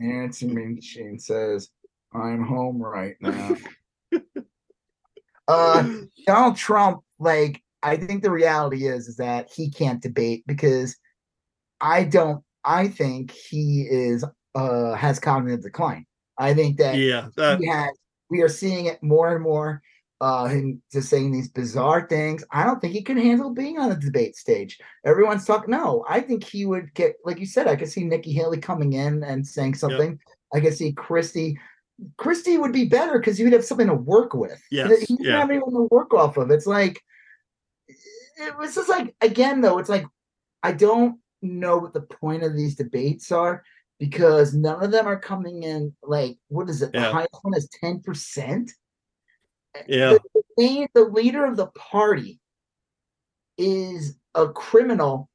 Answering 0.00 0.74
machine 0.74 1.18
says, 1.18 1.70
I'm 2.12 2.42
home 2.42 2.82
right 2.82 3.16
now. 3.20 3.57
uh 5.48 5.88
Donald 6.26 6.57
Trump, 6.57 7.02
like, 7.18 7.62
I 7.82 7.96
think 7.96 8.22
the 8.22 8.30
reality 8.30 8.86
is 8.86 9.09
is 9.09 9.16
that 9.16 9.50
he 9.55 9.70
can't 9.70 10.02
debate 10.02 10.44
because 10.46 10.96
I 11.80 12.05
don't 12.05 12.42
I 12.64 12.88
think 12.88 13.30
he 13.30 13.86
is 13.88 14.24
uh 14.55 14.94
has 14.94 15.18
cognitive 15.20 15.62
decline. 15.62 16.07
I 16.36 16.55
think 16.55 16.78
that 16.78 16.96
yeah, 16.96 17.28
that 17.36 17.61
he 17.61 17.68
has 17.68 17.90
we 18.31 18.43
are 18.43 18.49
seeing 18.49 18.87
it 18.87 19.03
more 19.03 19.35
and 19.35 19.43
more 19.43 19.83
uh 20.20 20.47
him 20.47 20.81
just 20.93 21.09
saying 21.09 21.33
these 21.33 21.49
bizarre 21.49 22.07
things. 22.09 22.45
I 22.51 22.64
don't 22.64 22.81
think 22.81 22.93
he 22.93 23.03
can 23.03 23.16
handle 23.16 23.51
being 23.51 23.79
on 23.79 23.93
a 23.93 23.97
debate 23.97 24.37
stage. 24.37 24.79
Everyone's 25.05 25.45
talking 25.45 25.70
no 25.70 26.05
i 26.09 26.20
think 26.20 26.45
he 26.45 26.66
would 26.66 26.95
get 26.95 27.16
like 27.25 27.39
you 27.39 27.47
said 27.47 27.66
i 27.66 27.77
could 27.77 27.89
see 27.89 28.05
nikki 28.05 28.33
haley 28.33 28.59
coming 28.59 28.93
in 28.93 29.22
and 29.25 29.47
saying 29.47 29.75
something. 29.75 30.18
I 30.55 30.61
could 30.61 30.75
see 30.75 30.93
Christie. 30.93 31.59
Christie 32.16 32.59
would 32.59 32.72
be 32.72 32.85
better 32.85 33.18
because 33.18 33.39
you 33.39 33.47
would 33.47 33.53
have 33.53 33.64
something 33.64 33.89
to 33.89 33.95
work 33.95 34.35
with. 34.35 34.61
Yes, 34.70 35.01
he 35.01 35.16
doesn't 35.16 35.25
yeah. 35.25 35.41
have 35.41 35.51
anyone 35.51 35.72
to 35.72 35.89
work 35.91 36.14
off 36.14 36.37
of. 36.37 36.51
It's 36.51 36.66
like 36.66 37.03
it 38.37 38.57
was 38.59 38.75
just 38.75 38.89
like 38.89 39.14
again 39.20 39.61
though 39.61 39.79
it's 39.79 39.89
like 39.89 40.07
i 40.62 40.72
don't 40.72 41.18
know 41.43 41.77
what 41.77 41.93
the 41.93 42.01
point 42.01 42.43
of 42.43 42.57
these 42.57 42.75
debates 42.75 43.31
are 43.31 43.62
because 43.99 44.55
none 44.55 44.82
of 44.82 44.90
them 44.90 45.07
are 45.07 45.18
coming 45.18 45.62
in 45.62 45.95
like 46.03 46.36
what 46.49 46.68
is 46.68 46.82
it 46.82 46.92
the 46.92 46.99
Yeah. 47.01 47.12
highest 47.12 47.38
one 47.42 47.55
is 47.57 47.68
10% 47.82 48.70
yeah, 49.88 50.11
the, 50.34 50.42
the, 50.57 50.88
the 50.95 51.05
leader 51.05 51.45
of 51.45 51.57
the 51.57 51.66
party 51.68 52.38
is 53.59 54.16
a 54.34 54.49
criminal 54.49 55.28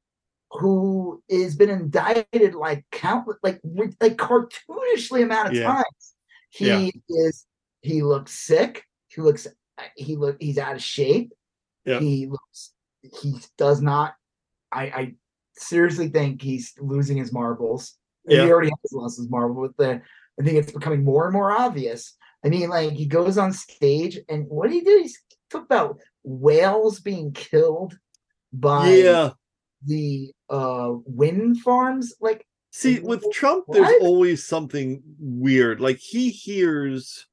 who 0.52 1.22
has 1.30 1.54
been 1.56 1.70
indicted 1.70 2.54
like 2.54 2.84
countless 2.90 3.36
like 3.42 3.60
like 4.00 4.16
cartoonishly 4.16 5.22
amount 5.22 5.48
of 5.48 5.54
Yeah. 5.54 5.72
times 5.72 6.14
he 6.50 6.66
Yeah. 6.66 6.90
is 7.08 7.46
he 7.82 8.02
looks 8.02 8.32
sick 8.32 8.84
he 9.08 9.20
looks 9.22 9.46
he 9.96 10.16
look 10.16 10.36
he's 10.40 10.58
out 10.58 10.74
of 10.76 10.82
shape 10.82 11.32
Yeah. 11.84 12.00
he 12.00 12.26
looks 12.26 12.72
he 13.02 13.36
does 13.56 13.80
not 13.80 14.14
i 14.72 14.82
i 14.84 15.14
seriously 15.56 16.08
think 16.08 16.42
he's 16.42 16.74
losing 16.78 17.16
his 17.16 17.32
marbles 17.32 17.96
Yeah. 18.26 18.44
he 18.44 18.52
already 18.52 18.70
has 18.70 18.92
lost 18.92 19.18
his 19.18 19.30
marble 19.30 19.60
with 19.60 19.76
the 19.76 20.02
i 20.38 20.42
think 20.42 20.58
it's 20.58 20.72
becoming 20.72 21.04
more 21.04 21.24
and 21.24 21.32
more 21.32 21.52
obvious 21.52 22.16
I 22.44 22.48
mean, 22.48 22.70
like 22.70 22.92
he 22.92 23.06
goes 23.06 23.38
on 23.38 23.52
stage 23.52 24.18
and 24.28 24.46
what 24.48 24.70
do 24.70 24.76
you 24.76 24.84
do? 24.84 25.00
He's 25.02 25.18
talk 25.50 25.64
about 25.64 25.98
whales 26.22 27.00
being 27.00 27.32
killed 27.32 27.98
by 28.52 28.94
yeah. 28.94 29.30
the 29.84 30.32
uh 30.48 30.92
wind 31.04 31.60
farms. 31.60 32.14
Like, 32.20 32.46
See, 32.72 33.00
with 33.00 33.24
Trump, 33.32 33.64
there's 33.68 34.00
always 34.00 34.46
something 34.46 35.02
weird. 35.18 35.80
Like 35.80 35.98
he 35.98 36.30
hears 36.30 37.26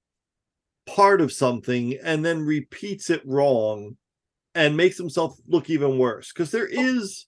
part 0.88 1.22
of 1.22 1.32
something 1.32 1.98
and 2.04 2.26
then 2.26 2.42
repeats 2.42 3.10
it 3.10 3.22
wrong 3.26 3.98
and 4.56 4.76
makes 4.76 4.98
himself 4.98 5.38
look 5.48 5.70
even 5.70 6.00
worse. 6.00 6.34
Because 6.34 6.52
there 6.52 6.68
is 6.68 7.28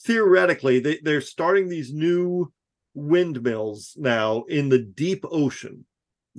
theoretically 0.00 0.78
they, 0.78 0.98
they're 1.02 1.22
starting 1.22 1.68
these 1.68 1.92
new 1.92 2.52
windmills 2.96 3.94
now 3.98 4.42
in 4.48 4.68
the 4.68 4.78
deep 4.78 5.24
ocean. 5.30 5.84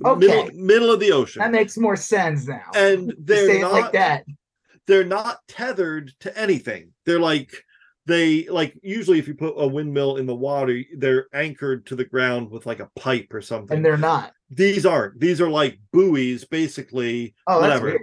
Okay. 0.04 0.26
Middle, 0.26 0.50
middle 0.54 0.90
of 0.92 1.00
the 1.00 1.12
ocean. 1.12 1.40
that 1.40 1.50
makes 1.50 1.76
more 1.76 1.96
sense 1.96 2.46
now. 2.46 2.70
and 2.74 3.14
they're 3.18 3.60
not 3.60 3.72
like 3.72 3.92
that. 3.92 4.24
they're 4.86 5.04
not 5.04 5.38
tethered 5.48 6.12
to 6.20 6.38
anything. 6.38 6.92
They're 7.04 7.20
like 7.20 7.52
they 8.06 8.48
like 8.48 8.78
usually 8.82 9.18
if 9.18 9.28
you 9.28 9.34
put 9.34 9.54
a 9.56 9.66
windmill 9.66 10.16
in 10.16 10.26
the 10.26 10.34
water, 10.34 10.82
they're 10.96 11.26
anchored 11.32 11.86
to 11.86 11.96
the 11.96 12.04
ground 12.04 12.50
with 12.50 12.64
like 12.64 12.80
a 12.80 12.90
pipe 12.96 13.32
or 13.32 13.42
something. 13.42 13.76
And 13.76 13.84
they're 13.84 13.96
not. 13.96 14.32
These 14.50 14.86
aren't. 14.86 15.20
These 15.20 15.40
are 15.40 15.50
like 15.50 15.78
buoys, 15.92 16.44
basically. 16.44 17.34
Oh, 17.46 17.60
that's 17.60 17.80
whatever. 17.80 17.86
weird. 17.86 18.00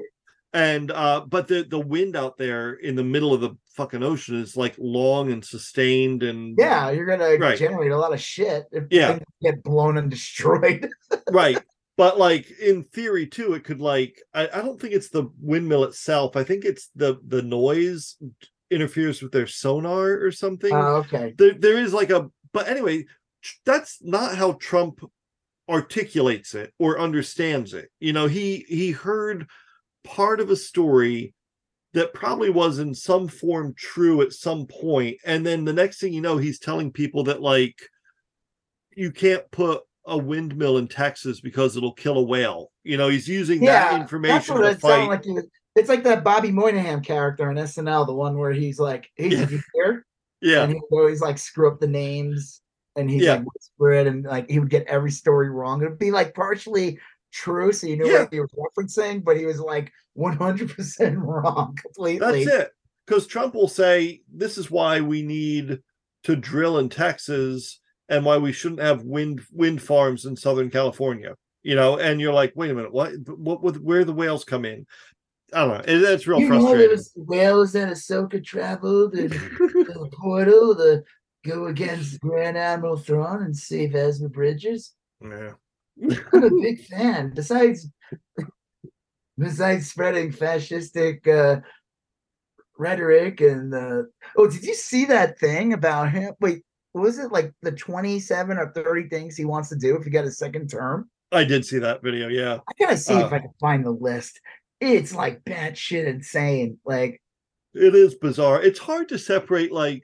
And 0.55 0.89
uh, 0.91 1.25
but 1.27 1.49
the 1.49 1.63
the 1.63 1.79
wind 1.79 2.15
out 2.15 2.37
there 2.37 2.75
in 2.75 2.95
the 2.95 3.03
middle 3.03 3.33
of 3.33 3.41
the 3.41 3.57
fucking 3.75 4.01
ocean 4.03 4.39
is 4.39 4.55
like 4.55 4.73
long 4.77 5.29
and 5.29 5.43
sustained 5.43 6.23
and 6.23 6.55
Yeah, 6.57 6.89
you're 6.91 7.05
gonna 7.05 7.37
Right. 7.37 7.59
generate 7.59 7.91
a 7.91 7.97
lot 7.97 8.13
of 8.13 8.21
shit 8.21 8.63
if 8.71 8.85
Yeah. 8.89 9.19
get 9.41 9.61
blown 9.63 9.97
and 9.97 10.09
destroyed. 10.09 10.89
right. 11.31 11.61
but 11.97 12.17
like 12.17 12.49
in 12.59 12.83
theory 12.83 13.27
too, 13.27 13.53
it 13.53 13.65
could 13.65 13.81
like 13.81 14.21
I, 14.33 14.43
I 14.47 14.61
don't 14.61 14.79
think 14.79 14.93
it's 14.93 15.09
the 15.09 15.29
windmill 15.41 15.83
itself. 15.83 16.37
I 16.37 16.45
think 16.45 16.63
it's 16.63 16.89
the 16.95 17.19
the 17.27 17.41
noise 17.41 18.15
interferes 18.71 19.21
with 19.21 19.33
their 19.33 19.47
sonar 19.47 20.19
or 20.23 20.31
something. 20.31 20.73
Oh, 20.73 21.03
okay. 21.03 21.33
there, 21.37 21.53
there 21.53 21.77
is 21.77 21.93
like 21.93 22.11
a 22.11 22.29
but 22.53 22.69
anyway, 22.69 23.05
that's 23.65 23.97
not 24.01 24.37
how 24.37 24.53
Trump 24.53 25.01
articulates 25.67 26.55
it 26.55 26.71
or 26.79 26.97
understands 26.97 27.73
it. 27.73 27.89
You 27.99 28.13
know, 28.13 28.27
he 28.27 28.65
he 28.69 28.91
heard 28.91 29.47
part 30.05 30.39
of 30.39 30.49
a 30.49 30.55
story 30.55 31.33
that 31.93 32.13
probably 32.13 32.49
was 32.49 32.79
in 32.79 32.93
some 32.93 33.27
form 33.27 33.73
true 33.77 34.21
at 34.21 34.33
some 34.33 34.67
point 34.67 35.17
and 35.25 35.45
then 35.45 35.63
the 35.65 35.73
next 35.73 35.99
thing 35.99 36.13
you 36.13 36.21
know 36.21 36.37
he's 36.37 36.59
telling 36.59 36.91
people 36.91 37.23
that 37.23 37.41
like 37.41 37.75
you 38.95 39.11
can't 39.11 39.49
put 39.51 39.81
a 40.07 40.17
windmill 40.17 40.77
in 40.77 40.87
Texas 40.87 41.41
because 41.41 41.75
it'll 41.75 41.91
kill 41.93 42.17
a 42.19 42.23
whale. 42.23 42.71
You 42.83 42.95
know, 42.95 43.09
he's 43.09 43.27
using 43.27 43.59
that 43.61 43.65
Yeah, 43.65 43.89
that's 43.91 44.01
information 44.03 44.55
what 44.55 44.61
to 44.61 44.69
it 44.69 44.79
fight. 44.79 45.07
like. 45.07 45.25
It's 45.75 45.89
like 45.89 46.03
that 46.03 46.23
Bobby 46.23 46.51
Moynihan 46.51 47.01
character 47.01 47.49
in 47.49 47.57
SNL, 47.57 48.05
the 48.05 48.13
one 48.13 48.37
where 48.37 48.51
he's 48.53 48.79
like, 48.79 49.09
he's 49.15 49.33
Yeah. 49.33 49.43
a 49.51 49.63
here, 49.73 50.05
yeah. 50.41 50.63
and 50.63 50.73
he 50.73 50.79
would 50.91 50.99
always 51.01 51.21
like 51.21 51.37
screw 51.39 51.67
up 51.69 51.79
the 51.79 51.87
names, 51.87 52.61
and 52.95 53.09
he's 53.09 53.23
Yeah. 53.23 53.37
like 53.37 53.45
whisper 53.53 53.91
it, 53.93 54.07
and 54.07 54.23
like 54.23 54.47
he 54.49 54.59
would 54.59 54.69
get 54.69 54.85
every 54.87 55.11
story 55.11 55.49
wrong. 55.49 55.81
It'd 55.81 55.97
be 55.99 56.11
like 56.11 56.33
partially 56.35 56.99
true, 57.35 57.71
so 57.73 57.87
you 57.87 57.97
knew 57.97 58.07
Yeah. 58.09 58.21
what 58.21 58.33
he 58.33 58.39
was 58.39 58.49
referencing, 58.53 59.23
but 59.23 59.37
he 59.37 59.45
was 59.45 59.59
like 59.59 59.91
100% 60.17 61.15
wrong 61.17 61.75
completely. 61.81 62.43
That's 62.45 62.61
it. 62.63 62.71
Because 63.05 63.27
Trump 63.27 63.53
will 63.53 63.67
say, 63.67 64.21
this 64.33 64.57
is 64.57 64.71
why 64.71 65.01
we 65.01 65.21
need 65.21 65.79
to 66.23 66.35
drill 66.35 66.79
in 66.79 66.89
Texas 66.89 67.79
and 68.09 68.25
why 68.25 68.37
we 68.37 68.51
shouldn't 68.51 68.81
have 68.81 69.03
wind 69.03 69.41
wind 69.51 69.81
farms 69.81 70.25
in 70.25 70.35
Southern 70.35 70.69
California. 70.71 71.35
You 71.63 71.75
know, 71.75 71.97
and 71.99 72.21
you're 72.21 72.33
like, 72.33 72.53
wait 72.55 72.71
a 72.71 72.73
minute, 72.73 72.93
what 72.93 73.11
what, 73.27 73.61
what 73.63 73.77
where 73.79 74.05
the 74.05 74.13
whales 74.13 74.43
come 74.43 74.65
in? 74.65 74.85
I 75.53 75.59
don't 75.65 75.69
know. 75.69 75.83
It, 75.93 76.01
it's 76.03 76.25
real 76.27 76.39
You 76.39 76.49
know, 76.49 76.59
frustrating. 76.61 76.89
was 76.91 77.11
whales 77.15 77.73
that 77.73 77.89
Ahsoka 77.89 78.43
traveled 78.43 79.13
and 79.15 79.29
the 79.31 80.09
portal 80.13 80.75
to 80.75 81.03
go 81.45 81.65
against 81.67 82.19
Grand 82.21 82.57
Admiral 82.57 82.97
Thrawn 82.97 83.43
and 83.43 83.55
save 83.55 83.95
Ezra 83.95 84.29
Bridger. 84.29 84.75
yeah. 85.21 85.53
I'm 86.33 86.43
a 86.43 86.49
big 86.61 86.83
fan. 86.85 87.31
Besides, 87.33 87.87
besides 89.37 89.89
spreading 89.89 90.31
fascistic 90.31 91.27
uh, 91.27 91.61
rhetoric 92.77 93.41
and 93.41 93.73
uh, 93.73 94.03
oh, 94.37 94.47
did 94.49 94.63
you 94.63 94.73
see 94.73 95.05
that 95.05 95.39
thing 95.39 95.73
about 95.73 96.11
him? 96.11 96.33
Wait, 96.39 96.63
was 96.93 97.19
it 97.19 97.31
like 97.31 97.53
the 97.61 97.71
twenty-seven 97.71 98.57
or 98.57 98.71
thirty 98.71 99.07
things 99.09 99.35
he 99.35 99.45
wants 99.45 99.69
to 99.69 99.75
do 99.75 99.95
if 99.97 100.03
he 100.03 100.09
got 100.09 100.25
a 100.25 100.31
second 100.31 100.69
term? 100.69 101.09
I 101.31 101.43
did 101.43 101.65
see 101.65 101.79
that 101.79 102.01
video. 102.03 102.27
Yeah. 102.27 102.59
I 102.67 102.71
gotta 102.79 102.97
see 102.97 103.13
if 103.15 103.31
Uh. 103.31 103.35
I 103.35 103.39
can 103.39 103.51
find 103.59 103.85
the 103.85 103.91
list. 103.91 104.39
It's 104.79 105.13
like 105.13 105.43
batshit 105.43 106.05
insane. 106.05 106.77
Like, 106.85 107.21
It 107.73 107.95
is 107.95 108.15
bizarre. 108.15 108.61
It's 108.61 108.79
hard 108.79 109.09
to 109.09 109.17
separate, 109.17 109.71
like, 109.71 110.03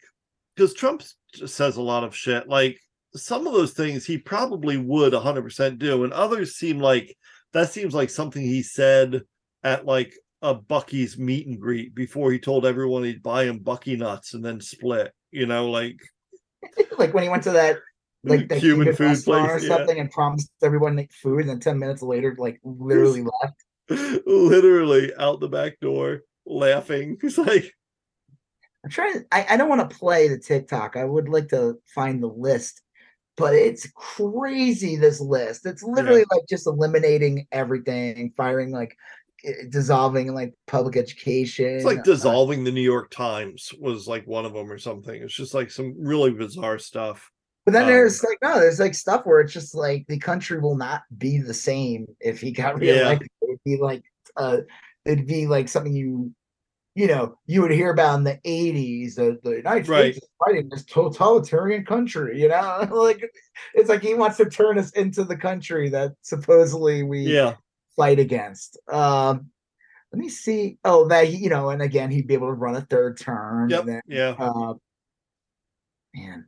because 0.56 0.74
Trump 0.74 1.04
says 1.46 1.76
a 1.78 1.82
lot 1.82 2.04
of 2.04 2.16
shit. 2.16 2.48
Like, 2.48 2.80
some 3.16 3.48
of 3.48 3.54
those 3.54 3.74
things 3.74 4.06
he 4.06 4.18
probably 4.18 4.78
would 4.78 5.14
100% 5.14 5.80
do, 5.80 6.04
and 6.04 6.14
others 6.14 6.56
seem 6.56 6.80
like 6.80 7.18
that 7.54 7.72
seems 7.72 7.94
like 7.94 8.10
something 8.10 8.42
he 8.42 8.64
said 8.64 9.22
at 9.64 9.86
like 9.86 10.14
a 10.42 10.56
Buc-ee's 10.56 11.18
meet 11.18 11.48
and 11.48 11.60
greet 11.60 11.94
before 11.94 12.32
he 12.32 12.40
told 12.40 12.66
everyone 12.66 13.04
he'd 13.04 13.24
buy 13.24 13.44
him 13.44 13.60
Bucky 13.60 13.96
nuts 13.96 14.34
and 14.34 14.44
then 14.44 14.60
split. 14.60 15.14
You 15.32 15.46
know, 15.46 15.70
like, 15.70 15.98
like 16.98 17.14
when 17.14 17.24
he 17.24 17.30
went 17.30 17.44
to 17.44 17.52
that 17.52 17.78
like 18.24 18.48
the 18.48 18.60
Cuban 18.60 18.86
Cuban 18.86 18.96
food 18.96 19.24
place, 19.24 19.50
or 19.50 19.60
yeah. 19.60 19.78
something 19.78 20.00
and 20.00 20.12
promised 20.12 20.52
everyone 20.64 20.96
like 20.96 21.12
food, 21.12 21.42
and 21.42 21.50
then 21.50 21.60
ten 21.60 21.80
minutes 21.80 22.02
later, 22.02 22.36
like 22.38 22.60
literally 22.64 23.24
left. 23.90 24.26
literally 24.26 25.12
out 25.16 25.40
the 25.40 25.50
back 25.50 25.80
door 25.80 26.22
laughing. 26.46 27.18
He's 27.22 27.38
like, 27.38 27.74
I'm 28.84 28.92
trying. 28.92 29.26
I, 29.32 29.46
I 29.50 29.58
don't 29.58 29.70
want 29.70 29.90
to 29.90 29.98
play 29.98 30.28
the 30.28 30.40
TikTok. 30.40 30.98
I 30.98 31.04
would 31.04 31.30
like 31.30 31.50
to 31.50 31.80
find 31.94 32.22
the 32.22 32.28
list, 32.28 32.82
but 33.42 33.54
it's 33.54 33.90
crazy. 33.96 34.96
This 34.96 35.20
list. 35.20 35.66
It's 35.66 35.84
literally 35.84 36.26
like 36.32 36.44
just 36.50 36.68
eliminating 36.68 37.48
everything, 37.52 38.34
firing 38.38 38.72
like 38.72 38.96
dissolving 39.70 40.34
like 40.34 40.54
public 40.68 40.98
education. 40.98 41.76
It's 41.76 41.86
like 41.86 42.00
uh, 42.00 42.04
dissolving 42.04 42.64
the 42.64 42.72
New 42.72 42.82
York 42.82 43.12
Times 43.12 43.72
was 43.80 44.08
like 44.08 44.26
one 44.28 44.46
of 44.46 44.54
them 44.54 44.72
or 44.72 44.78
something. 44.78 45.22
It's 45.22 45.34
just 45.34 45.54
like 45.54 45.72
some 45.72 45.96
really 45.98 46.32
bizarre 46.32 46.80
stuff. 46.80 47.30
But 47.66 47.74
then 47.74 47.84
um, 47.84 47.90
there's 47.90 48.24
like 48.24 48.38
no, 48.42 48.60
there's 48.60 48.80
like 48.80 48.96
stuff 48.96 49.26
where 49.26 49.42
it's 49.42 49.54
just 49.54 49.76
like 49.76 50.06
the 50.08 50.20
country 50.20 50.60
will 50.60 50.78
not 50.78 51.04
be 51.18 51.40
the 51.40 51.54
same 51.54 52.08
if 52.20 52.42
he 52.42 52.52
got 52.52 52.80
reelected. 52.80 52.88
Yeah. 52.88 53.02
reelected. 53.04 53.30
It'd 53.44 53.60
be 53.66 53.78
like 53.78 54.04
uh 54.38 54.58
it'd 55.06 55.28
be 55.28 55.48
like 55.48 55.68
something 55.68 55.94
you 55.94 56.32
you 56.96 57.08
know 57.08 57.38
you 57.46 57.62
would 57.62 57.72
hear 57.72 57.92
about 57.92 58.18
in 58.18 58.24
the 58.24 58.38
80s 58.46 59.16
the, 59.16 59.40
the 59.44 59.58
united 59.58 59.88
Right. 59.88 60.14
states 60.14 60.18
is 60.26 60.30
fighting 60.46 60.68
this 60.70 60.84
totalitarian 60.86 61.86
country 61.86 62.42
you 62.42 62.50
know 62.50 62.88
like 62.92 63.24
it's 63.74 63.90
like 63.90 64.02
he 64.02 64.14
wants 64.14 64.38
to 64.38 64.46
turn 64.50 64.78
us 64.78 64.92
into 64.92 65.24
the 65.24 65.38
country 65.38 65.90
that 65.90 66.12
supposedly 66.22 67.04
we 67.04 67.20
Yeah. 67.22 67.56
fight 67.96 68.20
against 68.20 68.78
um 68.92 69.48
let 70.12 70.20
me 70.20 70.28
see 70.28 70.78
oh 70.84 71.08
that 71.08 71.28
he- 71.28 71.38
you 71.38 71.50
know 71.50 71.70
and 71.70 71.82
again 71.82 72.12
he'd 72.12 72.28
be 72.28 72.34
able 72.34 72.48
to 72.48 72.54
run 72.54 72.76
a 72.76 72.82
third 72.82 73.18
term 73.18 73.70
Yep. 73.70 73.80
and 73.82 73.90
then 73.90 74.02
Yeah. 74.08 74.36
uh 74.38 74.74
man 76.14 76.46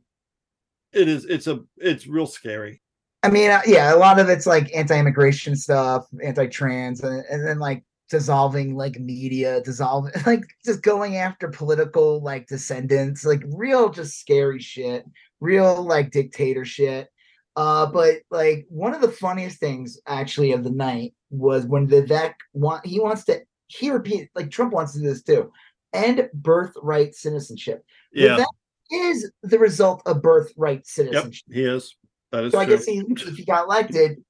It 0.92 1.08
is. 1.08 1.24
It's 1.24 1.46
a. 1.48 1.58
It's 1.78 2.06
real 2.06 2.26
scary. 2.26 2.80
I 3.24 3.28
mean, 3.30 3.50
uh, 3.50 3.62
yeah, 3.66 3.92
a 3.92 3.96
lot 3.96 4.20
of 4.20 4.28
it's 4.28 4.46
like 4.46 4.70
anti-immigration 4.76 5.56
stuff, 5.56 6.06
anti-trans, 6.22 7.02
and, 7.02 7.24
and 7.28 7.44
then 7.44 7.58
like 7.58 7.82
dissolving 8.14 8.76
like 8.76 9.00
media, 9.00 9.60
dissolving 9.62 10.12
like 10.26 10.44
just 10.64 10.82
going 10.82 11.16
after 11.16 11.48
political 11.48 12.22
like 12.22 12.46
descendants, 12.46 13.24
like 13.24 13.42
real 13.48 13.88
just 13.90 14.20
scary 14.20 14.60
shit, 14.60 15.04
real 15.40 15.82
like 15.82 16.12
dictator 16.12 16.64
shit. 16.64 17.08
Uh, 17.56 17.86
but 17.86 18.18
like 18.30 18.66
one 18.68 18.94
of 18.94 19.00
the 19.00 19.10
funniest 19.10 19.58
things 19.58 19.98
actually 20.06 20.52
of 20.52 20.62
the 20.62 20.70
night 20.70 21.12
was 21.30 21.66
when 21.66 21.88
Vivek 21.88 22.34
want 22.52 22.86
he 22.86 23.00
wants 23.00 23.24
to 23.24 23.40
he 23.66 23.90
repeat 23.90 24.28
like 24.36 24.50
Trump 24.50 24.72
wants 24.72 24.92
to 24.92 25.00
do 25.00 25.06
this 25.06 25.24
too, 25.24 25.50
end 25.92 26.28
birthright 26.32 27.16
citizenship. 27.16 27.84
Yeah. 28.12 28.38
Vivek 28.38 28.46
is 28.92 29.28
the 29.42 29.58
result 29.58 30.02
of 30.06 30.22
birthright 30.22 30.78
Yep. 30.78 30.86
citizenship. 30.86 31.46
He 31.50 31.64
is. 31.64 31.96
That 32.30 32.44
is 32.44 32.52
So 32.52 32.60
I 32.60 32.64
guess 32.64 32.84
he, 32.84 33.02
if 33.08 33.36
he 33.36 33.44
got 33.44 33.64
elected, 33.64 34.22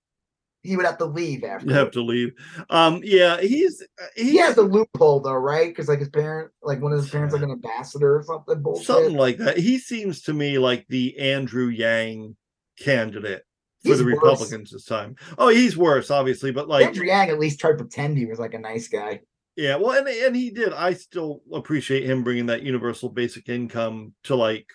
he 0.65 0.77
would 0.77 0.87
have 0.87 0.99
to 0.99 1.05
leave 1.05 1.45
after. 1.45 1.67
you 1.67 1.75
have 1.75 1.93
to 1.93 2.03
leave. 2.03 2.33
Um. 2.71 3.01
Yeah. 3.05 3.41
He's. 3.41 3.83
He's 4.17 4.31
He 4.31 4.37
has 4.39 4.57
a 4.57 4.63
loophole 4.63 5.21
though, 5.21 5.35
right? 5.35 5.69
Because 5.69 5.89
like 5.89 6.01
his 6.01 6.09
parent, 6.09 6.51
like 6.63 6.81
one 6.81 6.93
of 6.93 6.99
his 6.99 7.11
parents, 7.11 7.33
like 7.35 7.43
an 7.43 7.51
ambassador 7.51 8.17
or 8.17 8.23
something. 8.25 8.61
Bullshit. 8.63 8.87
something 8.87 9.17
like 9.17 9.37
that. 9.39 9.59
He 9.59 9.79
seems 9.79 10.23
to 10.23 10.33
me 10.33 10.59
like 10.59 10.87
the 10.89 11.17
Andrew 11.19 11.69
Yang 11.69 12.37
candidate 12.79 13.43
for 13.83 13.91
He's 13.91 13.99
the 13.99 14.05
worse. 14.05 14.15
Republicans 14.15 14.71
this 14.71 14.87
time. 14.87 15.17
Oh, 15.39 15.49
he's 15.49 15.77
worse, 15.77 16.11
obviously, 16.11 16.51
but 16.51 16.69
like 16.69 16.87
Andrew 16.87 17.07
Yang 17.07 17.31
at 17.31 17.39
least 17.39 17.61
tried 17.61 17.73
to 17.73 17.77
pretend 17.79 18.17
he 18.17 18.27
was 18.27 18.39
like 18.39 18.55
a 18.55 18.59
nice 18.59 18.89
guy. 18.89 19.21
Yeah, 19.57 19.77
well, 19.77 19.93
and 19.93 20.09
and 20.09 20.35
he 20.35 20.51
did. 20.51 20.73
I 20.73 20.95
still 20.95 21.43
appreciate 21.53 22.05
him 22.05 22.25
bringing 22.25 22.47
that 22.47 22.63
universal 22.63 23.09
basic 23.09 23.49
income 23.49 24.15
to 24.25 24.35
like 24.35 24.67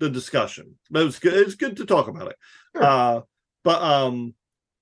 the 0.00 0.10
discussion. 0.10 0.76
But 0.90 1.02
it 1.02 1.06
was 1.06 1.18
good. 1.18 1.34
It's 1.34 1.54
good 1.54 1.76
to 1.76 1.86
talk 1.86 2.08
about 2.08 2.28
it. 2.28 2.36
Sure. 2.74 2.84
Uh, 2.84 3.20
but 3.62 3.82
um, 3.82 4.34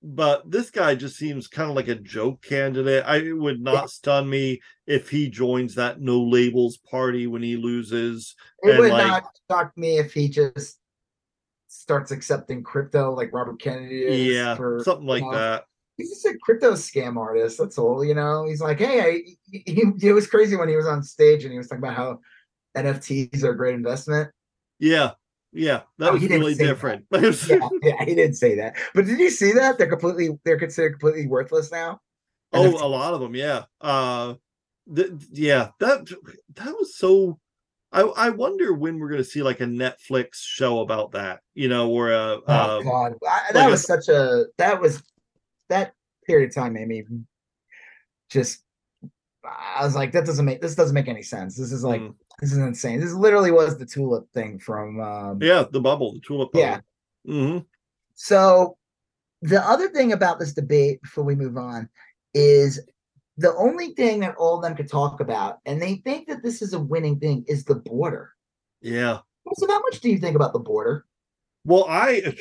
but 0.07 0.51
this 0.51 0.71
guy 0.71 0.95
just 0.95 1.17
seems 1.17 1.49
kind 1.49 1.71
of 1.71 1.77
like 1.77 1.89
a 1.89 1.95
joke 1.95 2.43
candidate. 2.43 3.05
I 3.07 3.17
it 3.17 3.33
would 3.33 3.63
not 3.63 3.89
stun 3.91 4.29
me 4.29 4.61
if 4.87 5.09
he 5.09 5.31
joins 5.31 5.75
that 5.77 6.01
no 6.01 6.21
labels 6.23 6.77
party 6.77 7.27
when 7.27 7.43
he 7.43 7.57
loses. 7.57 8.37
It 8.63 8.79
would 8.79 8.93
like- 8.93 9.07
not 9.07 9.25
shock 9.51 9.73
me 9.77 9.97
if 9.99 10.13
he 10.13 10.29
just 10.29 10.79
starts 11.69 12.11
accepting 12.11 12.63
crypto 12.63 13.15
like 13.15 13.33
Robert 13.33 13.59
Kennedy 13.61 14.05
is. 14.05 14.35
yeah, 14.35 14.55
for, 14.55 14.83
something 14.85 15.07
like 15.07 15.23
you 15.23 15.31
know, 15.31 15.39
that. 15.39 15.65
He's 15.97 16.11
just 16.11 16.27
a 16.27 16.37
crypto 16.43 16.73
scam 16.73 17.17
artist. 17.17 17.57
That's 17.59 17.79
all. 17.79 18.05
You 18.05 18.15
know, 18.15 18.45
he's 18.47 18.61
like, 18.61 18.79
hey, 18.79 19.01
I, 19.01 19.23
he- 19.51 19.93
it 20.03 20.13
was 20.13 20.27
crazy 20.27 20.55
when 20.55 20.69
he 20.69 20.77
was 20.77 20.87
on 20.87 21.03
stage 21.03 21.45
and 21.45 21.53
he 21.53 21.59
was 21.59 21.69
talking 21.69 21.83
about 21.83 21.97
how 21.97 22.19
NFTs 22.77 23.43
are 23.43 23.53
a 23.53 23.57
great 23.57 23.75
investment. 23.75 24.31
Yeah, 24.79 25.13
yeah, 25.55 25.83
that 25.99 26.11
Oh, 26.11 26.13
was 26.15 26.23
really 26.23 26.55
different. 26.55 27.07
yeah, 27.13 27.31
yeah, 27.83 28.05
he 28.05 28.15
didn't 28.15 28.35
say 28.35 28.55
that. 28.57 28.77
But 28.95 29.07
did 29.07 29.19
you 29.19 29.31
see 29.31 29.53
that? 29.53 29.79
They're 29.79 29.89
completely 29.89 30.39
they're 30.45 30.59
considered 30.59 30.93
completely 30.99 31.27
worthless 31.27 31.71
now. 31.73 32.01
Oh, 32.53 32.73
NFT. 32.73 32.81
a 32.83 32.87
lot 32.87 33.15
of 33.15 33.21
them, 33.21 33.35
yeah. 33.35 33.65
Uh 33.81 34.35
th- 34.95 35.11
yeah, 35.31 35.71
that 35.81 36.07
that 36.55 36.75
was 36.79 36.97
so 36.97 37.39
I 37.93 38.03
I 38.03 38.31
wonder 38.31 38.75
when 38.75 38.99
we're 38.99 39.11
gonna 39.11 39.25
see 39.25 39.43
like 39.43 39.61
a 39.61 39.67
Netflix 39.67 40.35
show 40.43 40.81
about 40.81 41.13
that, 41.13 41.41
you 41.55 41.69
know, 41.69 41.91
or 41.91 42.11
a 42.11 42.41
Oh 42.47 42.53
uh, 42.53 42.83
god. 42.83 43.15
I, 43.27 43.37
like 43.47 43.53
that 43.55 43.69
a- 43.69 43.71
was 43.71 43.83
such 43.85 44.09
a 44.09 44.47
that 44.59 44.81
was 44.81 45.03
that 45.69 45.95
period 46.27 46.49
of 46.51 46.55
time 46.55 46.73
made 46.75 46.89
me 46.89 47.05
just 48.31 48.61
I 49.45 49.85
was 49.85 49.95
like, 49.95 50.13
that 50.13 50.25
doesn't 50.25 50.45
make 50.45 50.61
this 50.63 50.75
doesn't 50.75 50.95
make 50.95 51.09
any 51.09 51.23
sense. 51.23 51.57
This 51.57 51.71
is 51.71 51.85
like 51.85 52.01
mm, 52.01 52.15
this 52.41 52.53
is 52.53 52.59
insane. 52.59 53.01
This 53.01 53.13
literally 53.13 53.51
was 53.51 53.79
the 53.79 53.87
tulip 53.87 54.31
thing 54.33 54.59
from 54.59 55.01
um 55.01 55.39
yeah, 55.43 55.65
the 55.71 55.81
bubble, 55.81 56.13
the 56.15 56.21
tulip 56.21 56.51
Yeah. 56.55 56.81
bubble. 57.27 57.51
hmm 57.53 57.59
so 58.17 58.77
the 59.43 59.61
other 59.61 59.89
thing 59.89 60.13
about 60.13 60.39
this 60.39 60.55
debate 60.55 61.03
before 61.03 61.25
we 61.25 61.35
move 61.35 61.57
on 61.57 61.89
is 62.33 62.81
the 63.37 63.55
only 63.57 63.93
thing 63.95 64.21
that 64.21 64.37
all 64.37 64.57
of 64.57 64.63
them 64.63 64.77
could 64.77 64.89
talk 64.89 65.21
about, 65.21 65.59
and 65.67 65.83
they 65.83 65.97
think 65.97 66.29
that 66.29 66.43
this 66.43 66.63
is 66.63 66.73
a 66.73 66.79
winning 66.79 67.19
thing, 67.19 67.45
is 67.49 67.65
the 67.65 67.75
border. 67.75 68.31
Yeah. 68.81 69.19
So, 69.57 69.67
how 69.67 69.81
much 69.81 70.01
do 70.01 70.09
you 70.09 70.19
think 70.19 70.37
about 70.37 70.53
the 70.53 70.61
border? 70.61 71.05
Well, 71.67 71.87
I 71.89 72.35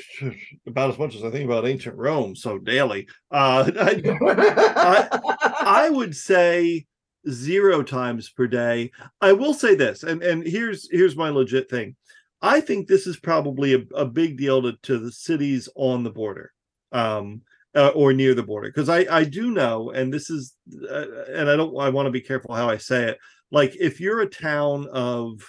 about 0.68 0.92
as 0.92 1.00
much 1.00 1.16
as 1.16 1.24
I 1.24 1.32
think 1.32 1.46
about 1.46 1.68
ancient 1.68 1.98
Rome, 1.98 2.36
so 2.36 2.60
daily. 2.60 3.08
Uh, 3.32 3.72
I, 3.80 5.10
I 5.86 5.90
would 5.90 6.16
say 6.16 6.86
zero 7.30 7.84
times 7.84 8.30
per 8.30 8.48
day. 8.48 8.92
I 9.22 9.34
will 9.34 9.54
say 9.54 9.76
this, 9.76 10.04
and 10.04 10.22
and 10.24 10.46
here's 10.46 10.90
here's 10.92 11.16
my 11.16 11.30
legit 11.30 11.70
thing. 11.70 11.96
I 12.42 12.60
think 12.60 12.88
this 12.88 13.08
is 13.08 13.18
probably 13.18 13.74
a, 13.74 13.84
a 13.96 14.06
big 14.06 14.38
deal 14.38 14.62
to, 14.62 14.74
to 14.84 15.00
the 15.00 15.12
cities 15.12 15.70
on 15.76 16.04
the 16.04 16.12
border, 16.12 16.52
um, 16.92 17.42
uh, 17.74 17.92
or 17.96 18.12
near 18.12 18.34
the 18.34 18.44
border, 18.44 18.68
because 18.68 18.90
I 18.90 19.06
I 19.10 19.24
do 19.24 19.52
know, 19.52 19.92
and 19.92 20.14
this 20.14 20.30
is, 20.30 20.56
uh, 20.90 21.06
and 21.30 21.50
I 21.50 21.56
don't 21.56 21.80
I 21.80 21.90
want 21.90 22.08
to 22.08 22.12
be 22.12 22.22
careful 22.22 22.54
how 22.54 22.70
I 22.70 22.78
say 22.78 23.10
it. 23.10 23.18
Like 23.52 23.76
if 23.80 24.00
you're 24.00 24.22
a 24.22 24.30
town 24.30 24.88
of 24.92 25.42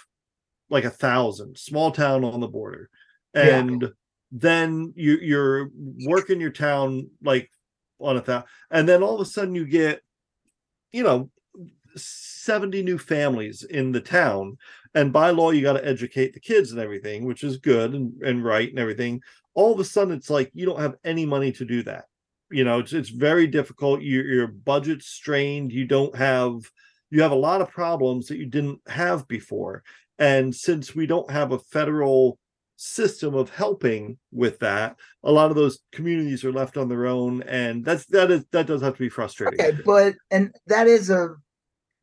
like 0.69 0.85
a 0.85 0.89
thousand, 0.89 1.57
small 1.57 1.91
town 1.91 2.23
on 2.23 2.39
the 2.39 2.47
border, 2.47 2.89
and 3.33 3.81
yeah. 3.81 3.87
then 4.31 4.93
you 4.95 5.17
you're 5.17 5.69
working 6.05 6.39
your 6.39 6.51
town 6.51 7.09
like 7.21 7.49
on 7.99 8.17
a 8.17 8.21
thousand, 8.21 8.47
and 8.71 8.87
then 8.87 9.03
all 9.03 9.15
of 9.15 9.21
a 9.21 9.25
sudden 9.25 9.55
you 9.55 9.65
get, 9.65 10.01
you 10.91 11.03
know, 11.03 11.29
70 11.95 12.83
new 12.83 12.97
families 12.97 13.63
in 13.63 13.91
the 13.91 14.01
town 14.01 14.57
and 14.95 15.11
by 15.11 15.29
law 15.29 15.51
you 15.51 15.61
got 15.61 15.73
to 15.73 15.85
educate 15.85 16.33
the 16.33 16.39
kids 16.39 16.71
and 16.71 16.79
everything 16.79 17.25
which 17.25 17.43
is 17.43 17.57
good 17.57 17.93
and, 17.93 18.13
and 18.23 18.43
right 18.43 18.69
and 18.69 18.79
everything. 18.79 19.21
All 19.53 19.73
of 19.73 19.79
a 19.79 19.83
sudden 19.83 20.13
it's 20.13 20.29
like 20.29 20.51
you 20.53 20.65
don't 20.65 20.79
have 20.79 20.95
any 21.03 21.25
money 21.25 21.51
to 21.53 21.65
do 21.65 21.83
that. 21.83 22.05
You 22.49 22.63
know 22.63 22.79
it's 22.79 22.93
it's 22.93 23.09
very 23.09 23.47
difficult. 23.47 24.01
Your 24.01 24.25
your 24.25 24.47
budget's 24.47 25.07
strained. 25.07 25.71
You 25.71 25.85
don't 25.85 26.15
have 26.15 26.61
you 27.11 27.21
have 27.21 27.31
a 27.31 27.35
lot 27.35 27.61
of 27.61 27.69
problems 27.69 28.27
that 28.27 28.37
you 28.37 28.45
didn't 28.45 28.79
have 28.87 29.27
before. 29.27 29.83
And 30.17 30.55
since 30.55 30.95
we 30.95 31.05
don't 31.05 31.29
have 31.29 31.51
a 31.51 31.59
federal 31.59 32.39
system 32.77 33.35
of 33.35 33.49
helping 33.49 34.17
with 34.33 34.59
that 34.59 34.97
a 35.23 35.31
lot 35.31 35.49
of 35.49 35.55
those 35.55 35.79
communities 35.93 36.43
are 36.43 36.51
left 36.51 36.75
on 36.75 36.89
their 36.89 37.05
own 37.05 37.41
and 37.43 37.85
that's 37.85 38.05
that 38.07 38.29
is 38.29 38.43
that 38.51 38.67
does 38.67 38.81
have 38.81 38.93
to 38.93 38.99
be 38.99 39.07
frustrating. 39.07 39.59
Okay 39.59 39.77
but 39.85 40.13
and 40.29 40.53
that 40.67 40.85
is 40.85 41.09
a 41.09 41.35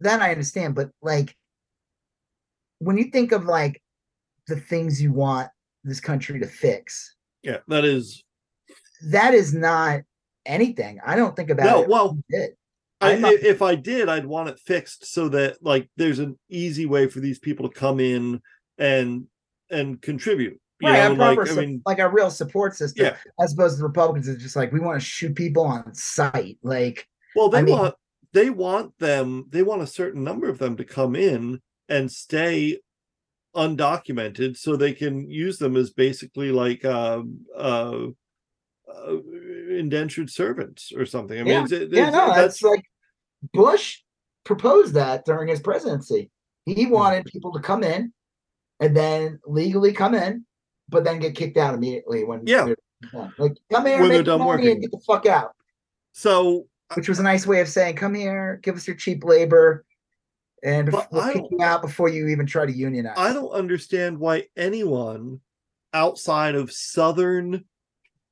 that 0.02 0.20
I 0.20 0.30
understand, 0.30 0.74
but 0.74 0.90
like 1.00 1.36
when 2.78 2.98
you 2.98 3.04
think 3.04 3.32
of 3.32 3.44
like 3.44 3.80
the 4.46 4.56
things 4.56 5.00
you 5.00 5.12
want 5.12 5.48
this 5.84 6.00
country 6.00 6.40
to 6.40 6.46
fix, 6.46 7.14
yeah, 7.42 7.58
that 7.68 7.84
is 7.84 8.22
that 9.10 9.34
is 9.34 9.54
not 9.54 10.00
anything. 10.46 11.00
I 11.04 11.16
don't 11.16 11.34
think 11.36 11.50
about 11.50 11.66
no, 11.66 11.82
it. 11.82 11.88
Well, 11.88 12.18
I, 13.00 13.16
not, 13.16 13.32
if 13.34 13.62
I 13.62 13.74
did, 13.74 14.08
I'd 14.08 14.26
want 14.26 14.48
it 14.48 14.60
fixed 14.60 15.12
so 15.12 15.28
that 15.30 15.62
like 15.62 15.88
there's 15.96 16.18
an 16.18 16.38
easy 16.48 16.86
way 16.86 17.08
for 17.08 17.20
these 17.20 17.38
people 17.38 17.68
to 17.68 17.74
come 17.74 18.00
in 18.00 18.40
and 18.78 19.26
and 19.70 20.00
contribute. 20.00 20.58
You 20.80 20.88
right, 20.88 21.08
know, 21.08 21.12
a 21.12 21.16
proper, 21.16 21.46
like, 21.46 21.58
I 21.58 21.60
mean, 21.60 21.82
like 21.86 21.98
a 22.00 22.08
real 22.08 22.30
support 22.30 22.74
system, 22.74 23.06
yeah. 23.06 23.16
as 23.40 23.52
opposed 23.52 23.76
to 23.76 23.78
the 23.78 23.86
Republicans. 23.86 24.26
It's 24.26 24.42
just 24.42 24.56
like 24.56 24.72
we 24.72 24.80
want 24.80 25.00
to 25.00 25.06
shoot 25.06 25.34
people 25.34 25.64
on 25.64 25.94
sight. 25.94 26.58
Like, 26.62 27.06
well, 27.36 27.48
they 27.48 27.58
I 27.58 27.62
mean, 27.62 27.78
want 27.78 27.94
they 28.32 28.50
want 28.50 28.98
them 28.98 29.46
they 29.50 29.62
want 29.62 29.82
a 29.82 29.86
certain 29.86 30.24
number 30.24 30.48
of 30.48 30.59
them 30.59 30.76
to 30.76 30.84
come 30.84 31.14
in 31.14 31.60
and 31.88 32.10
stay 32.10 32.78
undocumented 33.54 34.56
so 34.56 34.76
they 34.76 34.92
can 34.92 35.30
use 35.30 35.59
them 35.59 35.76
as 35.76 35.90
basically 35.90 36.50
like 36.50 36.84
uh, 36.84 37.22
uh, 37.56 38.06
uh 38.88 39.16
indentured 39.70 40.30
servants 40.30 40.92
or 40.96 41.04
something. 41.04 41.38
I 41.38 41.42
mean, 41.42 41.52
yeah, 41.52 41.62
it's, 41.62 41.72
it's, 41.72 41.94
yeah, 41.94 42.10
no, 42.10 42.28
that's, 42.28 42.36
that's 42.36 42.62
like 42.62 42.84
Bush 43.52 43.98
proposed 44.44 44.94
that 44.94 45.24
during 45.24 45.48
his 45.48 45.60
presidency. 45.60 46.30
He 46.64 46.84
hmm. 46.84 46.90
wanted 46.90 47.26
people 47.26 47.52
to 47.52 47.60
come 47.60 47.84
in 47.84 48.12
and 48.80 48.96
then 48.96 49.38
legally 49.46 49.92
come 49.92 50.14
in, 50.14 50.46
but 50.88 51.04
then 51.04 51.18
get 51.18 51.34
kicked 51.34 51.56
out 51.56 51.74
immediately 51.74 52.24
when 52.24 52.46
yeah, 52.46 52.72
like 53.38 53.56
come 53.70 53.86
here, 53.86 54.00
when 54.00 54.09
make 54.09 54.26
money, 54.26 54.44
working. 54.44 54.70
and 54.70 54.80
get 54.80 54.90
the 54.90 55.00
fuck 55.06 55.26
out. 55.26 55.52
So 56.12 56.66
which 56.94 57.09
was 57.09 57.19
a 57.19 57.23
nice 57.23 57.47
way 57.47 57.60
of 57.60 57.69
saying, 57.69 57.97
"Come 57.97 58.14
here, 58.14 58.60
give 58.62 58.77
us 58.77 58.86
your 58.86 58.97
cheap 58.97 59.24
labor, 59.24 59.85
and 60.62 60.93
we'll 61.10 61.32
kick 61.32 61.44
you 61.51 61.62
out 61.62 61.82
before 61.82 62.09
you 62.09 62.28
even 62.28 62.47
try 62.47 62.66
to 62.66 62.73
unionize." 62.73 63.19
I 63.19 63.32
don't 63.32 63.51
understand 63.51 64.19
why 64.19 64.47
anyone 64.56 65.40
outside 65.94 66.55
of 66.55 66.73
Southern 66.73 67.64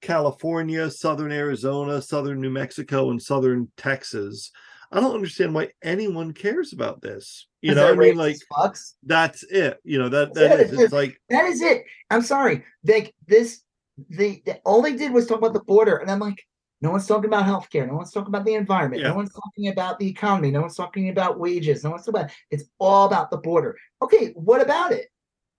California, 0.00 0.90
Southern 0.90 1.32
Arizona, 1.32 2.00
Southern 2.00 2.40
New 2.40 2.50
Mexico, 2.50 3.10
and 3.10 3.20
Southern 3.20 3.70
Texas. 3.76 4.50
I 4.92 5.00
don't 5.00 5.14
understand 5.14 5.54
why 5.54 5.68
anyone 5.84 6.32
cares 6.32 6.72
about 6.72 7.00
this. 7.00 7.46
You 7.60 7.74
know, 7.74 7.92
I 7.92 7.94
mean, 7.94 8.16
like 8.16 8.36
fucks? 8.52 8.94
that's 9.04 9.44
it. 9.44 9.78
You 9.84 9.98
know 9.98 10.08
that 10.08 10.34
that 10.34 10.60
is, 10.60 10.72
it's 10.72 10.92
like 10.92 11.20
that 11.28 11.44
is 11.44 11.60
it. 11.60 11.84
I'm 12.10 12.22
sorry, 12.22 12.64
like 12.84 13.14
this. 13.26 13.62
The, 14.08 14.42
the 14.46 14.56
all 14.64 14.80
they 14.80 14.96
did 14.96 15.12
was 15.12 15.26
talk 15.26 15.38
about 15.38 15.52
the 15.52 15.60
border, 15.60 15.98
and 15.98 16.10
I'm 16.10 16.20
like, 16.20 16.42
no 16.80 16.90
one's 16.90 17.06
talking 17.06 17.26
about 17.26 17.44
healthcare. 17.44 17.86
No 17.86 17.94
one's 17.94 18.10
talking 18.10 18.28
about 18.28 18.46
the 18.46 18.54
environment. 18.54 19.02
Yeah. 19.02 19.08
No 19.08 19.16
one's 19.16 19.32
talking 19.32 19.68
about 19.68 19.98
the 19.98 20.08
economy. 20.08 20.50
No 20.50 20.62
one's 20.62 20.76
talking 20.76 21.10
about 21.10 21.38
wages. 21.38 21.84
No 21.84 21.90
one's 21.90 22.06
talking 22.06 22.22
about 22.22 22.32
it's 22.50 22.64
all 22.78 23.06
about 23.06 23.30
the 23.30 23.36
border. 23.36 23.76
Okay, 24.02 24.28
what 24.34 24.62
about 24.62 24.92
it? 24.92 25.08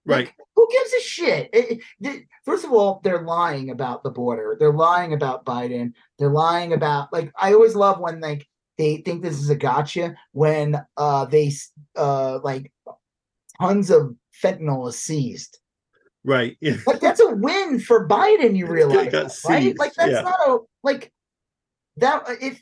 Right. 0.03 0.26
Like, 0.26 0.35
who 0.56 0.68
gives 0.72 0.93
a 0.93 1.02
shit? 1.02 1.49
It, 1.53 1.81
it, 2.02 2.23
first 2.43 2.65
of 2.65 2.72
all, 2.72 3.02
they're 3.03 3.22
lying 3.22 3.69
about 3.69 4.02
the 4.02 4.10
border. 4.10 4.57
They're 4.60 4.73
lying 4.73 5.14
about 5.14 5.45
Biden. 5.45 5.93
They're 6.18 6.31
lying 6.31 6.73
about 6.73 7.14
like 7.14 7.31
I 7.39 7.53
always 7.53 7.76
love 7.76 7.99
when 7.99 8.19
like 8.19 8.48
they 8.80 8.98
think 8.98 9.22
this 9.22 9.39
is 9.39 9.52
a 9.52 9.56
gotcha 9.56 10.15
when 10.31 10.81
uh 10.98 11.26
they 11.26 11.52
uh 11.95 12.39
like 12.43 12.72
tons 13.61 13.91
of 13.91 14.15
fentanyl 14.43 14.89
is 14.89 14.98
seized. 14.98 15.60
Right. 16.23 16.57
Yeah. 16.61 16.77
Like 16.85 16.99
that's 16.99 17.19
a 17.19 17.30
win 17.30 17.80
for 17.80 18.07
Biden, 18.07 18.56
you 18.56 18.68
realize, 18.68 19.11
that, 19.11 19.35
right? 19.48 19.77
Like 19.77 19.93
that's 19.95 20.11
yeah. 20.11 20.22
not 20.22 20.39
a 20.48 20.57
like 20.84 21.11
that 21.98 22.23
uh, 22.27 22.35
if 22.41 22.61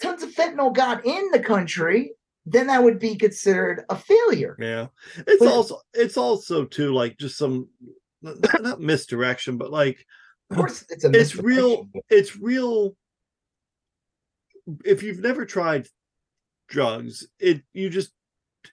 tons 0.00 0.22
of 0.22 0.34
fentanyl 0.34 0.74
got 0.74 1.04
in 1.04 1.30
the 1.32 1.40
country, 1.40 2.12
then 2.46 2.68
that 2.68 2.82
would 2.82 2.98
be 2.98 3.16
considered 3.16 3.84
a 3.88 3.96
failure. 3.96 4.56
Yeah. 4.58 4.86
It's 5.16 5.40
but, 5.40 5.52
also 5.52 5.80
it's 5.94 6.16
also 6.16 6.64
too 6.64 6.92
like 6.92 7.18
just 7.18 7.36
some 7.36 7.68
not, 8.22 8.62
not 8.62 8.80
misdirection, 8.80 9.58
but 9.58 9.70
like 9.70 10.04
of 10.50 10.56
course 10.56 10.84
it's 10.90 11.04
a 11.04 11.10
it's 11.10 11.36
real 11.36 11.88
it's 12.08 12.36
real 12.36 12.96
if 14.84 15.02
you've 15.02 15.20
never 15.20 15.44
tried 15.44 15.88
drugs, 16.68 17.26
it 17.38 17.62
you 17.72 17.90
just 17.90 18.12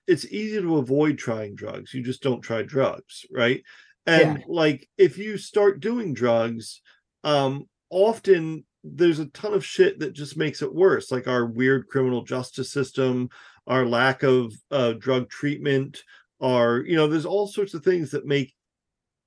it's 0.08 0.26
easy 0.26 0.62
to 0.62 0.78
avoid 0.78 1.18
trying 1.18 1.56
drugs. 1.56 1.94
You 1.94 2.04
just 2.04 2.22
don't 2.22 2.42
try 2.42 2.62
drugs, 2.64 3.26
right? 3.32 3.64
And 4.10 4.40
yeah. 4.40 4.46
like 4.48 4.90
if 4.98 5.18
you 5.18 5.38
start 5.38 5.80
doing 5.80 6.14
drugs, 6.14 6.82
um 7.24 7.68
often 7.90 8.64
there's 8.84 9.20
a 9.20 9.26
ton 9.28 9.54
of 9.54 9.66
shit 9.66 10.00
that 10.00 10.14
just 10.14 10.38
makes 10.38 10.62
it 10.62 10.74
worse, 10.74 11.12
like 11.12 11.28
our 11.28 11.46
weird 11.46 11.88
criminal 11.88 12.24
justice 12.24 12.72
system, 12.72 13.30
our 13.68 13.86
lack 13.86 14.24
of 14.24 14.54
uh, 14.72 14.94
drug 14.94 15.30
treatment, 15.30 16.04
our 16.42 16.84
you 16.86 16.96
know, 16.96 17.08
there's 17.08 17.26
all 17.26 17.48
sorts 17.48 17.74
of 17.74 17.84
things 17.84 18.12
that 18.12 18.26
make 18.26 18.54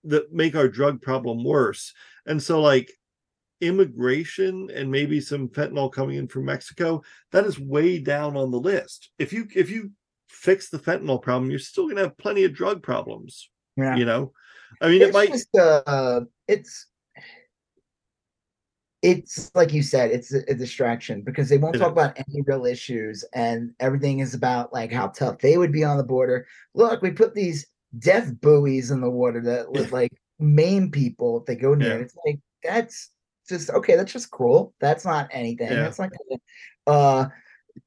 that 0.05 0.33
make 0.33 0.57
our 0.57 0.69
drug 0.69 1.01
problem 1.01 1.45
worse. 1.45 1.93
And 2.27 2.43
so, 2.43 2.61
like 2.61 2.91
immigration 3.61 4.69
and 4.75 4.91
maybe 4.91 5.21
some 5.21 5.49
fentanyl 5.49 5.93
coming 5.93 6.17
in 6.17 6.29
from 6.29 6.45
Mexico, 6.45 7.03
that 7.31 7.45
is 7.45 7.59
way 7.59 7.99
down 7.99 8.37
on 8.37 8.51
the 8.51 8.61
list. 8.61 9.11
If 9.19 9.33
you 9.33 9.47
if 9.55 9.71
you 9.71 9.93
fix 10.29 10.71
the 10.71 10.79
fentanyl 10.79 11.23
problem, 11.23 11.51
you're 11.51 11.59
still 11.59 11.89
gonna 11.89 12.03
have 12.03 12.19
plenty 12.19 12.45
of 12.45 12.55
drug 12.55 12.83
problems. 12.83 13.49
Yeah. 13.77 13.97
You 13.97 14.05
know, 14.05 14.33
I 14.81 14.89
mean, 14.89 15.03
it's 15.03 15.11
it 15.11 15.13
might. 15.13 15.31
Just, 15.31 15.55
uh, 15.57 16.21
it's 16.49 16.87
it's 19.03 19.51
like 19.55 19.73
you 19.73 19.83
said, 19.83 20.13
it's 20.13 20.33
a, 20.33 20.43
a 20.49 20.55
distraction 20.55 21.23
because 21.23 21.49
they 21.49 21.59
won't 21.59 21.77
talk 21.77 21.91
about 21.91 22.17
any 22.17 22.43
real 22.47 22.65
issues, 22.65 23.25
and 23.35 23.73
everything 23.81 24.21
is 24.21 24.33
about 24.33 24.73
like 24.73 24.93
how 24.93 25.09
tough 25.09 25.39
they 25.39 25.59
would 25.59 25.73
be 25.73 25.85
on 25.85 25.97
the 25.97 26.05
border. 26.05 26.47
Look, 26.75 27.03
we 27.03 27.11
put 27.11 27.35
these 27.35 27.67
death 27.99 28.41
buoys 28.41 28.91
in 28.91 29.01
the 29.01 29.11
water 29.11 29.41
that 29.41 29.71
would 29.73 29.91
like 29.93 30.13
maim 30.39 30.91
people 30.91 31.41
if 31.41 31.47
they 31.47 31.57
go 31.57 31.75
near. 31.75 31.97
Yeah. 31.97 32.05
It's 32.05 32.17
like 32.25 32.39
that's 32.63 33.11
just 33.49 33.71
okay. 33.71 33.97
That's 33.97 34.13
just 34.13 34.31
cruel. 34.31 34.73
That's 34.81 35.05
not 35.05 35.29
anything. 35.33 35.69
Yeah. 35.69 35.83
That's 35.83 35.99
not. 35.99 36.11
Uh, 36.87 37.27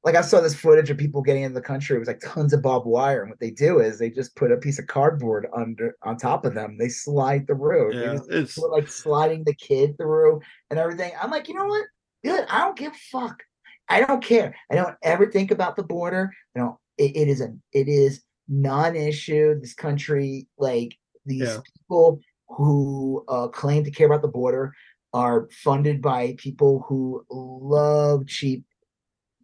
like 0.06 0.14
I 0.14 0.22
saw 0.22 0.40
this 0.40 0.54
footage 0.54 0.92
of 0.92 1.00
people 1.00 1.24
getting 1.24 1.42
into 1.42 1.56
the 1.56 1.66
country. 1.66 1.96
It 1.96 2.00
was 2.00 2.08
like 2.08 2.22
tons 2.24 2.54
of 2.54 2.62
barbed 2.62 2.86
wire, 2.86 3.22
and 3.22 3.30
what 3.32 3.40
they 3.40 3.50
do 3.50 3.80
is 3.80 3.98
they 3.98 4.12
just 4.12 4.36
put 4.36 4.52
a 4.52 4.58
piece 4.58 4.78
of 4.78 4.86
cardboard 4.86 5.48
under 5.52 5.98
on 6.04 6.16
top 6.16 6.46
of 6.46 6.54
them. 6.54 6.78
They 6.78 6.90
slide 6.90 7.48
through. 7.48 7.96
Yeah, 7.96 8.20
it's 8.30 8.56
like 8.58 8.88
sliding 8.88 9.44
the 9.44 9.56
kid 9.56 9.98
through 9.98 10.42
and 10.70 10.80
everything. 10.80 11.12
I'm 11.20 11.32
like, 11.32 11.48
you 11.48 11.56
know 11.56 11.66
what? 11.66 11.86
Good. 12.24 12.46
I 12.50 12.60
don't 12.60 12.78
give 12.78 12.94
a 12.94 13.18
fuck. 13.18 13.42
I 13.90 14.02
don't 14.02 14.24
care. 14.24 14.56
I 14.72 14.76
don't 14.76 14.96
ever 15.04 15.32
think 15.32 15.50
about 15.50 15.76
the 15.76 15.84
border. 15.84 16.32
You 16.56 16.62
know, 16.62 16.80
it, 17.00 17.16
it 17.16 17.28
is 17.28 17.42
a 17.42 17.56
it 17.74 17.88
is 17.88 18.22
non-issue. 18.48 19.60
This 19.60 19.74
country, 19.74 20.48
like 20.60 20.96
these 21.26 21.42
yeah. 21.42 21.58
people 21.80 22.20
who 22.48 23.26
uh, 23.28 23.48
claim 23.48 23.84
to 23.84 23.92
care 23.92 24.06
about 24.06 24.22
the 24.22 24.28
border, 24.28 24.72
are 25.14 25.48
funded 25.64 26.00
by 26.00 26.36
people 26.38 26.86
who 26.88 27.26
love 27.32 28.28
cheap 28.28 28.66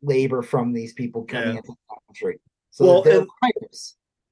labor 0.02 0.42
from 0.42 0.74
these 0.74 0.94
people 0.94 1.24
coming 1.24 1.50
Yeah. 1.50 1.58
into 1.58 1.70
the 1.90 1.96
country. 2.08 2.40
So 2.72 2.86
Well, 2.86 3.02
they're 3.02 3.20
and- 3.22 3.30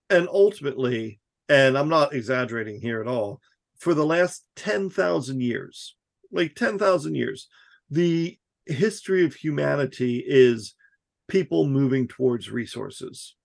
and 0.09 0.27
ultimately, 0.29 1.19
and 1.49 1.77
I'm 1.77 1.89
not 1.89 2.13
exaggerating 2.13 2.81
here 2.81 3.01
at 3.01 3.07
all, 3.07 3.41
for 3.77 3.93
the 3.93 4.05
last 4.05 4.45
10,000 4.55 5.41
years, 5.41 5.95
like 6.31 6.55
10,000 6.55 7.15
years, 7.15 7.47
the 7.89 8.37
history 8.65 9.23
of 9.25 9.35
humanity 9.35 10.23
is 10.25 10.73
people 11.27 11.67
moving 11.67 12.07
towards 12.07 12.49
resources. 12.51 13.35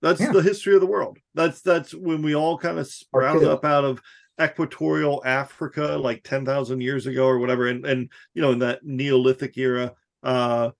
That's 0.00 0.20
Yeah. 0.20 0.32
the 0.32 0.42
history 0.42 0.74
of 0.74 0.80
the 0.80 0.86
world. 0.86 1.18
That's 1.34 1.62
that's 1.62 1.94
when 1.94 2.22
we 2.22 2.34
all 2.34 2.58
kind 2.58 2.78
of 2.78 2.88
sprouted 2.88 3.46
up 3.46 3.64
out 3.64 3.84
of 3.84 4.02
equatorial 4.40 5.22
Africa 5.24 5.96
like 6.02 6.24
10,000 6.24 6.80
years 6.80 7.06
ago 7.06 7.26
or 7.26 7.38
whatever 7.38 7.68
and 7.68 7.84
and 7.86 8.10
you 8.34 8.42
know 8.42 8.50
in 8.52 8.58
that 8.60 8.84
neolithic 8.84 9.56
era 9.58 9.94
uh 10.24 10.70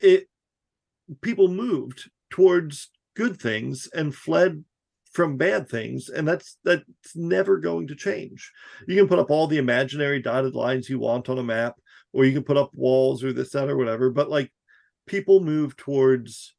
it 0.00 0.28
people 1.22 1.48
moved 1.48 2.10
towards 2.30 2.90
good 3.16 3.40
things 3.40 3.88
and 3.94 4.14
fled 4.14 4.64
from 5.12 5.36
bad 5.36 5.68
things 5.68 6.10
and 6.10 6.28
that's 6.28 6.58
that's 6.64 6.84
never 7.14 7.58
going 7.58 7.88
to 7.88 7.94
change. 7.94 8.52
You 8.86 8.96
can 8.96 9.08
put 9.08 9.18
up 9.18 9.30
all 9.30 9.46
the 9.46 9.58
imaginary 9.58 10.20
dotted 10.20 10.54
lines 10.54 10.88
you 10.88 10.98
want 10.98 11.28
on 11.28 11.38
a 11.38 11.42
map 11.42 11.76
or 12.12 12.24
you 12.24 12.32
can 12.32 12.44
put 12.44 12.56
up 12.56 12.70
walls 12.74 13.24
or 13.24 13.32
this 13.32 13.50
that 13.52 13.68
or 13.68 13.76
whatever 13.76 14.10
but 14.10 14.30
like 14.30 14.52
people 15.06 15.40
move 15.40 15.76
towards 15.76 16.54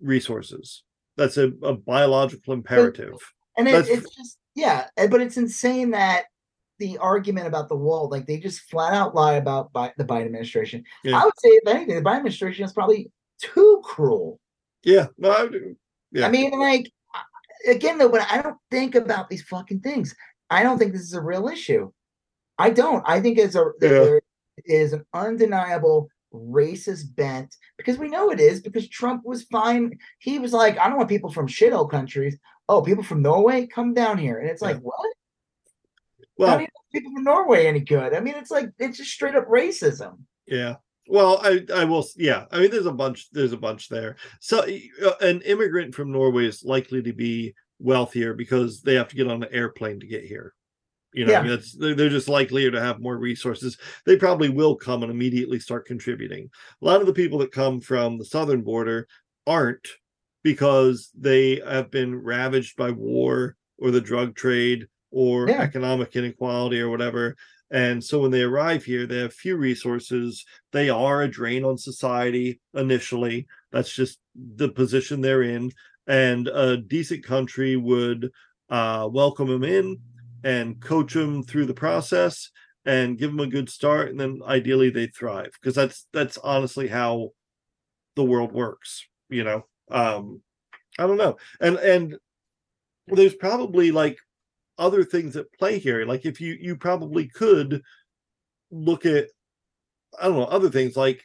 resources. 0.00 0.82
That's 1.16 1.36
a, 1.36 1.52
a 1.62 1.74
biological 1.74 2.54
imperative. 2.54 3.14
And 3.56 3.68
it, 3.68 3.88
it's 3.88 4.14
just 4.14 4.38
yeah, 4.54 4.88
eh, 4.96 5.06
but 5.06 5.20
it's 5.20 5.36
insane 5.36 5.90
that 5.90 6.24
the 6.78 6.98
argument 6.98 7.46
about 7.46 7.68
the 7.68 7.76
wall, 7.76 8.08
like 8.08 8.26
they 8.26 8.38
just 8.38 8.60
flat 8.70 8.92
out 8.92 9.14
lie 9.14 9.34
about 9.34 9.72
Bi- 9.72 9.92
the 9.96 10.04
Biden 10.04 10.26
administration. 10.26 10.84
Yeah. 11.04 11.18
I 11.20 11.24
would 11.24 11.38
say, 11.38 11.48
if 11.48 11.68
anything, 11.68 11.94
the 11.96 12.02
Biden 12.02 12.16
administration 12.18 12.64
is 12.64 12.72
probably 12.72 13.10
too 13.40 13.80
cruel. 13.84 14.40
yeah 14.84 15.06
no 15.18 15.30
I, 15.30 15.48
Yeah. 16.12 16.26
I 16.26 16.30
mean, 16.30 16.58
like 16.58 16.90
again, 17.68 17.98
though, 17.98 18.08
but 18.08 18.26
I 18.30 18.42
don't 18.42 18.56
think 18.70 18.94
about 18.94 19.28
these 19.28 19.42
fucking 19.42 19.80
things. 19.80 20.14
I 20.50 20.62
don't 20.62 20.78
think 20.78 20.92
this 20.92 21.02
is 21.02 21.14
a 21.14 21.20
real 21.20 21.48
issue. 21.48 21.90
I 22.58 22.70
don't. 22.70 23.02
I 23.06 23.20
think 23.20 23.38
it's 23.38 23.54
a 23.56 23.64
Yeah. 23.80 23.88
there 23.88 24.20
is 24.64 24.92
an 24.92 25.04
undeniable 25.12 26.08
racist 26.32 27.14
bent 27.16 27.54
because 27.78 27.98
we 27.98 28.08
know 28.08 28.30
it 28.30 28.40
is 28.40 28.60
because 28.60 28.88
Trump 28.88 29.22
was 29.24 29.44
fine. 29.44 29.98
He 30.18 30.38
was 30.38 30.52
like, 30.52 30.78
I 30.78 30.88
don't 30.88 30.96
want 30.98 31.08
people 31.08 31.30
from 31.30 31.48
shithole 31.48 31.90
countries. 31.90 32.36
Oh, 32.68 32.82
people 32.82 33.04
from 33.04 33.22
Norway, 33.22 33.66
come 33.66 33.94
down 33.94 34.18
here, 34.18 34.38
and 34.38 34.48
it's 34.50 34.62
like, 34.62 34.78
what? 34.80 35.10
Well 36.38 36.66
people 36.92 37.12
from 37.12 37.24
Norway 37.24 37.66
any 37.66 37.80
good? 37.80 38.14
I 38.14 38.20
mean, 38.20 38.34
it's 38.36 38.50
like 38.50 38.70
it's 38.78 38.98
just 38.98 39.10
straight 39.10 39.34
up 39.36 39.48
racism. 39.48 40.18
Yeah. 40.46 40.76
Well, 41.08 41.40
I 41.42 41.64
I 41.74 41.84
will. 41.84 42.04
Yeah. 42.16 42.46
I 42.50 42.60
mean, 42.60 42.70
there's 42.70 42.86
a 42.86 42.92
bunch. 42.92 43.30
There's 43.30 43.52
a 43.52 43.56
bunch 43.56 43.88
there. 43.88 44.16
So 44.40 44.66
uh, 45.04 45.12
an 45.20 45.40
immigrant 45.42 45.94
from 45.94 46.10
Norway 46.10 46.46
is 46.46 46.64
likely 46.64 47.02
to 47.02 47.12
be 47.12 47.54
wealthier 47.78 48.34
because 48.34 48.82
they 48.82 48.94
have 48.94 49.08
to 49.08 49.16
get 49.16 49.28
on 49.28 49.42
an 49.42 49.48
airplane 49.52 50.00
to 50.00 50.06
get 50.06 50.24
here. 50.24 50.54
You 51.12 51.26
know, 51.26 51.32
Yeah. 51.32 51.42
that's 51.42 51.72
they're, 51.72 51.94
they're 51.94 52.08
just 52.08 52.28
likelier 52.28 52.70
to 52.70 52.80
have 52.80 53.00
more 53.00 53.18
resources. 53.18 53.78
They 54.04 54.16
probably 54.16 54.48
will 54.48 54.74
come 54.74 55.02
and 55.02 55.10
immediately 55.12 55.60
start 55.60 55.86
contributing. 55.86 56.50
A 56.82 56.84
lot 56.84 57.00
of 57.00 57.06
the 57.06 57.12
people 57.12 57.38
that 57.38 57.52
come 57.52 57.80
from 57.80 58.18
the 58.18 58.24
southern 58.24 58.62
border 58.62 59.06
aren't 59.46 59.86
because 60.42 61.10
they 61.16 61.60
have 61.66 61.90
been 61.90 62.14
ravaged 62.16 62.76
by 62.76 62.90
war 62.90 63.56
or 63.78 63.90
the 63.90 64.00
drug 64.00 64.34
trade 64.34 64.86
or 65.10 65.48
Yeah. 65.48 65.62
economic 65.62 66.14
inequality 66.16 66.80
or 66.80 66.88
whatever. 66.90 67.36
And 67.70 68.02
so 68.02 68.20
when 68.20 68.30
they 68.30 68.42
arrive 68.42 68.84
here, 68.84 69.06
they 69.06 69.18
have 69.18 69.34
few 69.34 69.56
resources. 69.56 70.44
They 70.72 70.88
are 70.88 71.22
a 71.22 71.28
drain 71.28 71.64
on 71.64 71.78
society 71.78 72.60
initially. 72.74 73.46
That's 73.72 73.92
just 73.92 74.20
the 74.34 74.68
position 74.68 75.20
they're 75.20 75.42
in. 75.42 75.72
And 76.06 76.46
a 76.48 76.76
decent 76.76 77.24
country 77.24 77.74
would 77.76 78.30
uh, 78.70 79.08
welcome 79.10 79.48
them 79.48 79.64
in 79.64 79.98
and 80.44 80.80
coach 80.80 81.14
them 81.14 81.42
through 81.42 81.66
the 81.66 81.74
process 81.74 82.50
and 82.84 83.18
give 83.18 83.30
them 83.32 83.40
a 83.40 83.48
good 83.48 83.68
start. 83.68 84.10
And 84.10 84.20
then 84.20 84.40
ideally 84.46 84.90
they 84.90 85.08
thrive 85.08 85.50
because 85.60 85.74
that's 85.74 86.06
that's 86.12 86.38
honestly 86.38 86.86
how 86.86 87.30
the 88.14 88.24
world 88.24 88.52
works. 88.52 89.04
You 89.28 89.42
know, 89.42 89.66
um, 89.90 90.40
I 91.00 91.06
don't 91.08 91.16
know. 91.16 91.36
And 91.60 91.76
and 91.78 92.16
there's 93.08 93.34
probably 93.34 93.90
like 93.90 94.18
other 94.78 95.04
things 95.04 95.36
at 95.36 95.52
play 95.52 95.78
here. 95.78 96.04
Like 96.04 96.26
if 96.26 96.40
you 96.40 96.56
you 96.60 96.76
probably 96.76 97.28
could 97.28 97.82
look 98.70 99.06
at 99.06 99.28
I 100.20 100.24
don't 100.24 100.36
know 100.36 100.44
other 100.44 100.70
things 100.70 100.96
like 100.96 101.22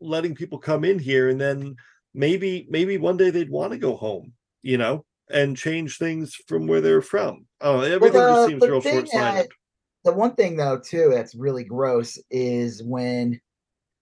letting 0.00 0.34
people 0.34 0.58
come 0.58 0.84
in 0.84 0.98
here 0.98 1.28
and 1.28 1.40
then 1.40 1.76
maybe 2.14 2.66
maybe 2.70 2.98
one 2.98 3.16
day 3.16 3.30
they'd 3.30 3.50
want 3.50 3.72
to 3.72 3.78
go 3.78 3.96
home, 3.96 4.32
you 4.62 4.78
know, 4.78 5.04
and 5.30 5.56
change 5.56 5.98
things 5.98 6.34
from 6.46 6.66
where 6.66 6.80
they're 6.80 7.02
from. 7.02 7.46
Oh, 7.60 7.80
everything 7.80 8.20
the- 8.20 8.28
just 8.28 8.48
seems 8.48 8.62
real 8.62 8.80
short 8.80 9.08
sighted. 9.08 9.50
The 10.04 10.12
one 10.12 10.34
thing 10.36 10.56
though, 10.56 10.78
too, 10.78 11.10
that's 11.12 11.34
really 11.34 11.64
gross 11.64 12.18
is 12.30 12.82
when 12.82 13.40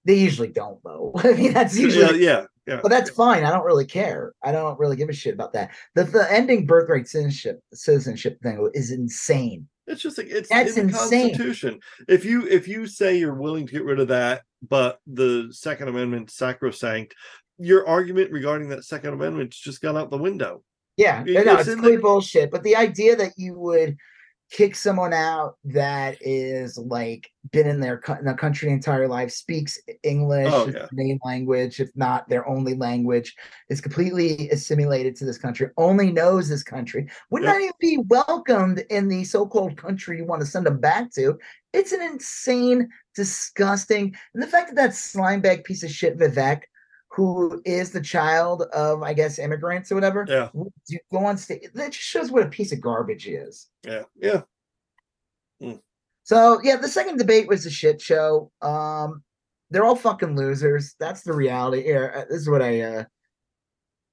they 0.06 0.14
usually 0.14 0.48
don't 0.48 0.82
though. 0.82 1.12
I 1.18 1.32
mean, 1.34 1.52
that's 1.52 1.76
usually 1.78 2.24
Yeah, 2.24 2.40
yeah, 2.40 2.46
yeah. 2.66 2.80
but 2.82 2.88
that's 2.88 3.10
fine. 3.10 3.44
I 3.44 3.50
don't 3.50 3.64
really 3.66 3.84
care. 3.84 4.32
I 4.42 4.52
don't 4.52 4.78
really 4.78 4.96
give 4.96 5.10
a 5.10 5.12
shit 5.12 5.34
about 5.34 5.52
that. 5.52 5.72
The 5.94 6.04
the 6.04 6.26
ending 6.32 6.64
birthright 6.64 7.08
citizenship 7.08 7.60
citizenship 7.74 8.40
thing 8.42 8.70
is 8.72 8.90
insane. 8.90 9.68
It's 9.88 10.00
just 10.02 10.16
like 10.18 10.28
it's 10.28 10.48
That's 10.48 10.76
in 10.76 10.88
the 10.88 10.92
insane. 10.98 11.28
Constitution. 11.30 11.80
If 12.08 12.24
you 12.24 12.46
if 12.48 12.66
you 12.66 12.86
say 12.86 13.18
you're 13.18 13.34
willing 13.34 13.66
to 13.66 13.72
get 13.72 13.84
rid 13.84 14.00
of 14.00 14.08
that, 14.08 14.42
but 14.68 14.98
the 15.06 15.48
Second 15.52 15.88
Amendment 15.88 16.30
sacrosanct, 16.30 17.14
your 17.58 17.86
argument 17.86 18.32
regarding 18.32 18.68
that 18.70 18.84
Second 18.84 19.12
Amendment's 19.12 19.58
just 19.58 19.80
gone 19.82 19.96
out 19.96 20.10
the 20.10 20.18
window. 20.18 20.62
Yeah, 20.96 21.22
It- 21.26 21.44
no, 21.46 21.52
it's 21.52 21.62
it's 21.68 21.74
complete 21.74 21.96
the- 21.96 22.02
bullshit. 22.02 22.50
But 22.50 22.62
the 22.62 22.74
idea 22.74 23.16
that 23.16 23.34
you 23.36 23.54
would 23.58 23.96
kick 24.50 24.76
someone 24.76 25.12
out 25.12 25.56
that 25.64 26.16
is 26.20 26.78
like 26.78 27.28
been 27.50 27.66
in 27.66 27.80
their 27.80 28.00
in 28.18 28.24
the 28.24 28.34
country 28.34 28.70
entire 28.70 29.08
life, 29.08 29.30
speaks 29.32 29.78
English, 30.02 30.52
Oh, 30.52 30.68
yeah. 30.68 30.86
main 30.92 31.18
language, 31.24 31.80
if 31.80 31.90
not 31.96 32.28
their 32.28 32.46
only 32.48 32.74
language, 32.74 33.34
is 33.68 33.80
completely 33.80 34.48
assimilated 34.50 35.16
to 35.16 35.24
this 35.24 35.38
country, 35.38 35.68
only 35.76 36.12
knows 36.12 36.48
this 36.48 36.62
country, 36.62 37.08
would 37.30 37.42
Yep. 37.42 37.52
not 37.52 37.60
even 37.60 37.72
be 37.80 37.98
welcomed 38.08 38.78
in 38.90 39.08
the 39.08 39.24
so-called 39.24 39.76
country 39.76 40.18
you 40.18 40.24
want 40.24 40.40
to 40.42 40.46
send 40.46 40.66
them 40.66 40.80
back 40.80 41.10
to. 41.14 41.38
It's 41.72 41.92
an 41.92 42.02
insane, 42.02 42.88
disgusting, 43.14 44.14
and 44.34 44.42
the 44.42 44.46
fact 44.46 44.68
that 44.68 44.76
that 44.76 44.90
slimebag 44.90 45.64
piece 45.64 45.82
of 45.82 45.90
shit 45.90 46.18
Vivek. 46.18 46.62
Who 47.16 47.60
is 47.64 47.90
the 47.90 48.00
child 48.00 48.62
of, 48.74 49.02
I 49.02 49.12
guess, 49.14 49.38
immigrants 49.38 49.90
or 49.90 49.94
whatever? 49.94 50.26
Yeah, 50.28 50.48
you 50.88 50.98
go 51.10 51.24
on 51.24 51.36
stage. 51.38 51.62
That 51.74 51.92
just 51.92 52.04
shows 52.04 52.30
what 52.30 52.44
a 52.44 52.48
piece 52.48 52.72
of 52.72 52.80
garbage 52.80 53.26
is. 53.26 53.68
yeah, 53.84 54.02
yeah. 54.16 54.42
So 56.24 56.60
yeah, 56.62 56.76
the 56.76 56.88
second 56.88 57.18
debate 57.18 57.48
was 57.48 57.66
a 57.66 57.70
shit 57.70 58.00
show. 58.00 58.50
Um, 58.60 59.22
they're 59.70 59.84
all 59.84 59.96
fucking 59.96 60.36
losers. 60.36 60.94
That's 60.98 61.22
the 61.22 61.32
reality. 61.32 61.82
Here, 61.82 62.12
uh, 62.16 62.24
this 62.28 62.42
is 62.42 62.50
what 62.50 62.62
I 62.62 62.80
uh, 62.80 63.04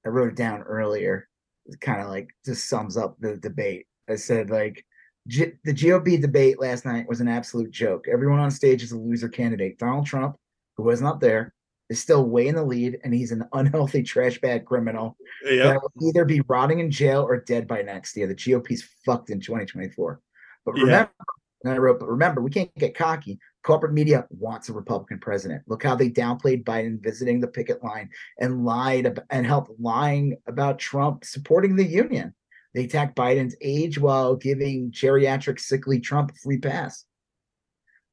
I 0.04 0.08
wrote 0.08 0.28
it 0.30 0.36
down 0.36 0.62
earlier. 0.62 1.28
It 1.66 1.80
kind 1.80 2.00
of 2.00 2.08
like 2.08 2.28
just 2.44 2.68
sums 2.68 2.96
up 2.96 3.16
the 3.20 3.36
debate. 3.36 3.86
I 4.08 4.16
said 4.16 4.50
like 4.50 4.84
G- 5.28 5.52
the 5.64 5.72
GOP 5.72 6.20
debate 6.20 6.60
last 6.60 6.84
night 6.84 7.08
was 7.08 7.20
an 7.20 7.28
absolute 7.28 7.70
joke. 7.70 8.06
Everyone 8.12 8.38
on 8.38 8.50
stage 8.50 8.82
is 8.82 8.92
a 8.92 8.98
loser 8.98 9.28
candidate. 9.28 9.78
Donald 9.78 10.06
Trump, 10.06 10.36
who 10.76 10.82
was 10.82 11.00
not 11.00 11.20
there, 11.20 11.53
is 11.90 12.00
still 12.00 12.28
way 12.28 12.48
in 12.48 12.56
the 12.56 12.64
lead, 12.64 12.98
and 13.04 13.12
he's 13.12 13.32
an 13.32 13.44
unhealthy 13.52 14.02
trash 14.02 14.40
bag 14.40 14.64
criminal. 14.64 15.16
Yeah, 15.44 15.64
that 15.64 15.82
will 15.82 16.08
either 16.08 16.24
be 16.24 16.40
rotting 16.48 16.80
in 16.80 16.90
jail 16.90 17.22
or 17.22 17.40
dead 17.40 17.66
by 17.66 17.82
next 17.82 18.16
year. 18.16 18.26
The 18.26 18.34
GOP's 18.34 18.84
fucked 19.04 19.30
in 19.30 19.40
2024. 19.40 20.20
But 20.64 20.72
remember, 20.72 21.12
and 21.62 21.72
I 21.72 21.78
wrote, 21.78 22.00
but 22.00 22.08
remember, 22.08 22.40
we 22.40 22.50
can't 22.50 22.74
get 22.76 22.96
cocky. 22.96 23.38
Corporate 23.62 23.92
media 23.92 24.26
wants 24.30 24.68
a 24.68 24.72
Republican 24.72 25.18
president. 25.18 25.62
Look 25.66 25.82
how 25.82 25.94
they 25.94 26.10
downplayed 26.10 26.64
Biden 26.64 27.02
visiting 27.02 27.40
the 27.40 27.48
picket 27.48 27.82
line 27.82 28.10
and 28.38 28.64
lied 28.64 29.18
and 29.30 29.46
helped 29.46 29.72
lying 29.78 30.36
about 30.46 30.78
Trump 30.78 31.24
supporting 31.24 31.76
the 31.76 31.84
union. 31.84 32.34
They 32.74 32.84
attacked 32.84 33.16
Biden's 33.16 33.56
age 33.62 33.98
while 33.98 34.36
giving 34.36 34.90
geriatric 34.90 35.60
sickly 35.60 36.00
Trump 36.00 36.32
a 36.32 36.34
free 36.34 36.58
pass. 36.58 37.04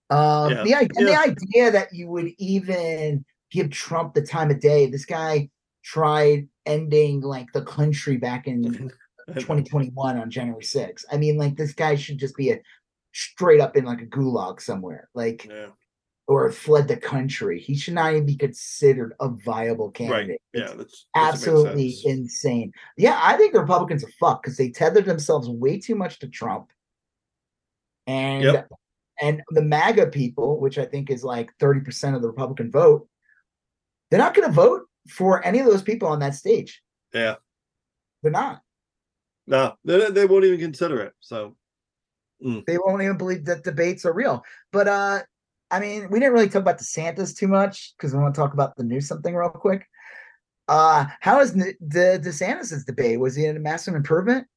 Um, 0.09 0.51
Yeah. 0.51 0.63
the, 0.63 0.73
and 0.97 1.07
the 1.07 1.19
idea 1.19 1.71
that 1.71 1.93
you 1.93 2.07
would 2.09 2.31
even 2.37 3.25
give 3.51 3.69
Trump 3.69 4.13
the 4.13 4.21
time 4.21 4.49
of 4.49 4.59
day. 4.59 4.87
This 4.87 5.05
guy 5.05 5.49
tried 5.83 6.47
ending 6.65 7.21
like 7.21 7.51
the 7.53 7.63
country 7.63 8.17
back 8.17 8.47
in 8.47 8.63
2021 9.27 10.17
on 10.17 10.31
January 10.31 10.63
6th. 10.63 11.05
I 11.11 11.17
mean, 11.17 11.37
like 11.37 11.55
this 11.55 11.73
guy 11.73 11.95
should 11.95 12.17
just 12.17 12.35
be 12.35 12.51
a 12.51 12.61
straight 13.13 13.59
up 13.59 13.75
in 13.75 13.85
like 13.85 14.01
a 14.01 14.05
gulag 14.05 14.61
somewhere, 14.61 15.09
like 15.13 15.45
yeah, 15.45 15.67
or 16.27 16.49
fled 16.51 16.87
the 16.87 16.97
country. 16.97 17.59
He 17.59 17.75
should 17.75 17.93
not 17.93 18.13
even 18.13 18.25
be 18.25 18.37
considered 18.37 19.13
a 19.19 19.29
viable 19.29 19.87
right. 19.87 19.95
candidate. 19.95 20.41
Yeah, 20.53 20.71
It's 20.79 21.07
that's 21.13 21.35
absolutely 21.45 21.97
insane. 22.05 22.71
Yeah, 22.97 23.19
I 23.21 23.37
think 23.37 23.53
the 23.53 23.59
Republicans 23.59 24.03
are 24.03 24.11
fucked 24.19 24.43
because 24.43 24.57
they 24.57 24.69
tethered 24.69 25.05
themselves 25.05 25.49
way 25.49 25.79
too 25.79 25.95
much 25.95 26.19
to 26.19 26.27
Trump. 26.27 26.71
And 28.07 28.43
Yep. 28.43 28.69
and 29.21 29.41
the 29.49 29.61
MAGA 29.61 30.07
people, 30.07 30.59
which 30.59 30.77
I 30.77 30.85
think 30.85 31.09
is 31.09 31.23
like 31.23 31.51
30% 31.59 32.15
of 32.15 32.21
the 32.21 32.29
Republican 32.29 32.71
vote, 32.71 33.07
they're 34.11 34.19
not 34.19 34.35
going 34.35 34.47
to 34.47 34.53
vote 34.53 34.83
for 35.09 35.43
any 35.43 35.59
of 35.59 35.65
those 35.65 35.81
people 35.81 36.07
on 36.09 36.19
that 36.19 36.35
stage. 36.35 36.83
Yeah. 37.13 37.35
They're 38.21 38.31
not. 38.31 38.61
No, 39.47 39.73
they, 39.83 40.11
they 40.11 40.25
won't 40.25 40.45
even 40.45 40.59
consider 40.59 41.01
it. 41.01 41.13
So 41.19 41.55
They 42.39 42.77
won't 42.77 43.01
even 43.01 43.17
believe 43.17 43.45
that 43.45 43.63
debates 43.63 44.05
are 44.05 44.13
real. 44.13 44.43
But 44.71 44.87
uh 44.87 45.21
I 45.71 45.79
mean, 45.79 46.09
we 46.09 46.19
didn't 46.19 46.33
really 46.33 46.49
talk 46.49 46.61
about 46.61 46.79
DeSantis 46.79 47.35
too 47.35 47.47
much 47.47 47.93
because 47.97 48.13
we 48.13 48.19
want 48.19 48.35
to 48.35 48.41
talk 48.41 48.53
about 48.53 48.75
the 48.75 48.83
new 48.83 48.99
something 49.01 49.33
real 49.33 49.49
quick. 49.49 49.87
Uh 50.67 51.05
how 51.19 51.39
is 51.39 51.53
the 51.53 51.75
DeSantis's 52.23 52.85
debate? 52.85 53.19
Was 53.19 53.35
he 53.35 53.45
in 53.45 53.57
a 53.57 53.59
massive 53.59 53.95
improvement? 53.95 54.47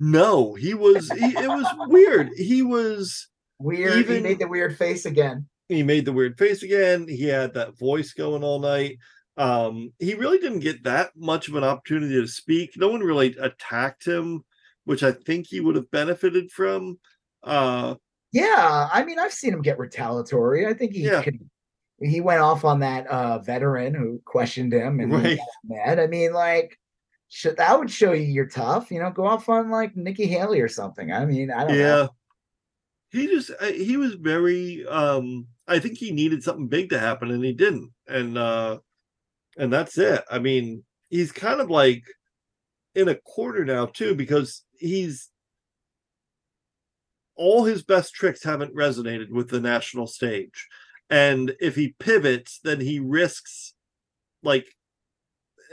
no, 0.00 0.54
he 0.54 0.74
was. 0.74 1.10
He, 1.10 1.26
it 1.26 1.48
was 1.48 1.66
weird. 1.88 2.30
He 2.36 2.62
was. 2.62 3.28
Weird. 3.58 4.06
he 4.06 4.20
made 4.20 4.38
the 4.38 4.46
weird 4.46 4.76
face 4.78 5.04
again. 5.04 5.48
He 5.68 5.82
made 5.82 6.04
the 6.04 6.12
weird 6.12 6.38
face 6.38 6.62
again. 6.62 7.06
He 7.08 7.24
had 7.24 7.54
that 7.54 7.78
voice 7.78 8.12
going 8.12 8.42
all 8.42 8.58
night. 8.58 8.98
Um, 9.36 9.92
he 9.98 10.14
really 10.14 10.38
didn't 10.38 10.60
get 10.60 10.82
that 10.84 11.10
much 11.16 11.48
of 11.48 11.54
an 11.54 11.64
opportunity 11.64 12.14
to 12.20 12.26
speak. 12.26 12.72
No 12.76 12.88
one 12.88 13.00
really 13.00 13.36
attacked 13.38 14.04
him, 14.06 14.44
which 14.84 15.02
I 15.02 15.12
think 15.12 15.46
he 15.46 15.60
would 15.60 15.76
have 15.76 15.90
benefited 15.90 16.50
from. 16.50 16.98
Uh, 17.44 17.94
Yeah, 18.32 18.88
I 18.92 19.04
mean, 19.04 19.18
I've 19.18 19.32
seen 19.32 19.52
him 19.52 19.62
get 19.62 19.78
retaliatory. 19.78 20.66
I 20.66 20.74
think 20.74 20.92
he 20.94 21.04
Yeah. 21.04 21.22
could. 21.22 21.38
He 22.00 22.20
went 22.20 22.40
off 22.40 22.64
on 22.64 22.80
that 22.80 23.06
uh 23.08 23.38
veteran 23.40 23.92
who 23.94 24.20
questioned 24.24 24.72
him 24.72 25.00
and 25.00 25.12
Right. 25.12 25.38
mad. 25.64 25.98
I 25.98 26.06
mean, 26.06 26.32
like, 26.32 26.78
should 27.28 27.56
that 27.58 27.78
would 27.78 27.90
show 27.90 28.12
you 28.12 28.24
you're 28.24 28.46
tough. 28.48 28.90
You 28.90 29.00
know, 29.00 29.10
go 29.10 29.26
off 29.26 29.48
on 29.48 29.70
like 29.70 29.96
Nikki 29.96 30.26
Haley 30.26 30.60
or 30.60 30.68
something. 30.68 31.12
I 31.12 31.24
mean, 31.26 31.50
I 31.50 31.60
don't 31.60 31.68
know. 31.68 31.74
yeah. 31.74 31.86
know. 32.04 32.08
He 33.10 33.26
just 33.26 33.50
uh, 33.60 33.66
he 33.66 33.96
was 33.96 34.14
very 34.14 34.86
um 34.86 35.46
I 35.68 35.78
think 35.78 35.98
he 35.98 36.10
needed 36.10 36.42
something 36.42 36.66
big 36.66 36.90
to 36.90 36.98
happen 36.98 37.30
and 37.30 37.44
he 37.44 37.52
didn't. 37.52 37.90
And 38.08 38.36
uh 38.38 38.78
and 39.56 39.72
that's 39.72 39.98
it. 39.98 40.24
I 40.30 40.38
mean, 40.38 40.84
he's 41.10 41.32
kind 41.32 41.60
of 41.60 41.70
like 41.70 42.04
in 42.94 43.08
a 43.08 43.14
corner 43.14 43.64
now 43.64 43.86
too 43.86 44.14
because 44.14 44.64
he's 44.78 45.30
all 47.36 47.64
his 47.64 47.82
best 47.82 48.14
tricks 48.14 48.42
haven't 48.42 48.74
resonated 48.74 49.30
with 49.30 49.48
the 49.48 49.60
national 49.60 50.06
stage. 50.06 50.66
And 51.10 51.54
if 51.60 51.74
he 51.76 51.94
pivots, 51.98 52.60
then 52.62 52.80
he 52.80 52.98
risks 52.98 53.74
like 54.42 54.66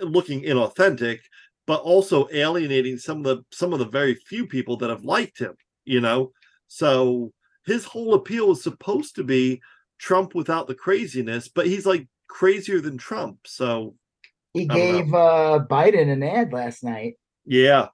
looking 0.01 0.43
inauthentic, 0.43 1.19
but 1.67 1.81
also 1.81 2.27
alienating 2.31 2.97
some 2.97 3.19
of 3.19 3.23
the 3.23 3.43
some 3.51 3.73
of 3.73 3.80
the 3.80 3.88
very 3.88 4.15
few 4.15 4.47
people 4.47 4.77
that 4.77 4.89
have 4.89 5.03
liked 5.03 5.39
him, 5.39 5.55
you 5.84 6.01
know. 6.01 6.31
So 6.67 7.34
his 7.65 7.84
whole 7.84 8.13
appeal 8.13 8.51
is 8.51 8.63
supposed 8.63 9.15
to 9.15 9.23
be 9.23 9.61
Trump 9.99 10.35
without 10.35 10.67
the 10.67 10.76
craziness, 10.76 11.47
but 11.47 11.67
he's 11.67 11.85
like 11.85 12.07
crazier 12.27 12.81
than 12.81 12.97
Trump. 12.97 13.39
So 13.45 13.95
He 14.53 14.63
I 14.69 14.77
don't 14.77 14.77
know. 14.91 15.03
gave 15.03 15.13
uh 15.13 15.65
Biden 15.69 16.11
an 16.11 16.23
ad 16.23 16.53
last 16.53 16.84
night. 16.84 17.15
yeah, 17.45 17.88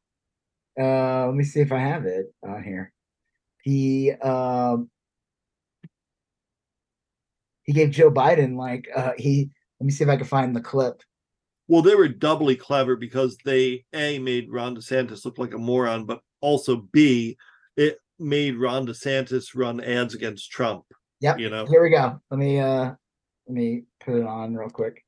Uh 0.80 1.26
let 1.28 1.36
me 1.36 1.44
see 1.44 1.62
if 1.62 1.72
I 1.72 1.80
have 1.80 2.06
it 2.06 2.34
on 2.44 2.64
here. 2.64 2.92
He 3.64 4.12
um 4.12 4.90
he 7.64 7.74
gave 7.74 7.92
Joe 7.92 8.12
Biden 8.12 8.56
like 8.58 8.88
uh 8.96 9.12
he 9.18 9.50
let 9.80 9.86
me 9.86 9.92
see 9.92 10.04
if 10.04 10.10
I 10.10 10.18
can 10.18 10.26
find 10.26 10.56
the 10.56 10.62
clip. 10.62 11.02
well, 11.68 11.82
they 11.82 11.96
were 11.96 12.08
doubly 12.08 12.56
clever 12.56 12.96
because 12.96 13.38
they 13.46 13.86
a 13.94 14.20
made 14.20 14.52
Ron 14.52 14.76
DeSantis 14.76 15.26
look 15.26 15.38
like 15.38 15.54
a 15.54 15.58
moron, 15.58 16.06
but 16.06 16.22
also 16.42 16.88
b 16.92 17.38
it 17.78 17.98
made 18.20 18.58
Ron 18.58 18.86
DeSantis 18.88 19.56
run 19.56 19.80
ads 19.82 20.14
against 20.14 20.52
Trump. 20.52 20.86
Yep. 21.22 21.40
You 21.40 21.50
know, 21.50 21.66
Here 21.66 21.84
we 21.84 21.90
go. 21.90 22.20
Let 22.30 22.40
me 22.40 22.60
uh 22.60 22.92
let 23.48 23.56
me 23.56 23.84
put 24.00 24.16
it 24.16 24.26
on 24.26 24.56
real 24.56 24.70
quick. 24.70 25.06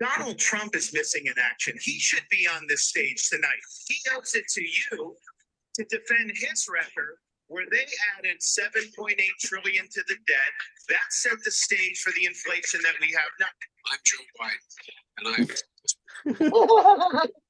Donald 0.00 0.38
Trump 0.38 0.76
is 0.76 0.92
missing 0.92 1.24
in 1.26 1.34
action. 1.42 1.74
He 1.80 1.98
should 1.98 2.22
be 2.30 2.46
on 2.46 2.66
this 2.68 2.84
stage 2.84 3.28
tonight. 3.28 3.58
He 3.88 3.96
owes 4.16 4.34
it 4.34 4.44
to 4.50 4.62
you 4.62 5.16
to 5.74 5.84
defend 5.84 6.30
his 6.34 6.68
record 6.72 7.16
where 7.48 7.64
they 7.70 7.86
added 8.18 8.38
7.8 8.40 9.16
trillion 9.40 9.88
to 9.90 10.02
the 10.06 10.16
debt. 10.26 10.52
That 10.88 11.10
set 11.10 11.38
the 11.44 11.50
stage 11.50 11.98
for 11.98 12.12
the 12.12 12.26
inflation 12.26 12.80
that 12.82 12.94
we 13.00 13.08
have 13.12 13.30
now. 13.40 13.46
I'm 13.90 13.98
Joe 14.04 14.24
Biden, 14.40 14.68
and 15.18 16.48
I'm 17.16 17.30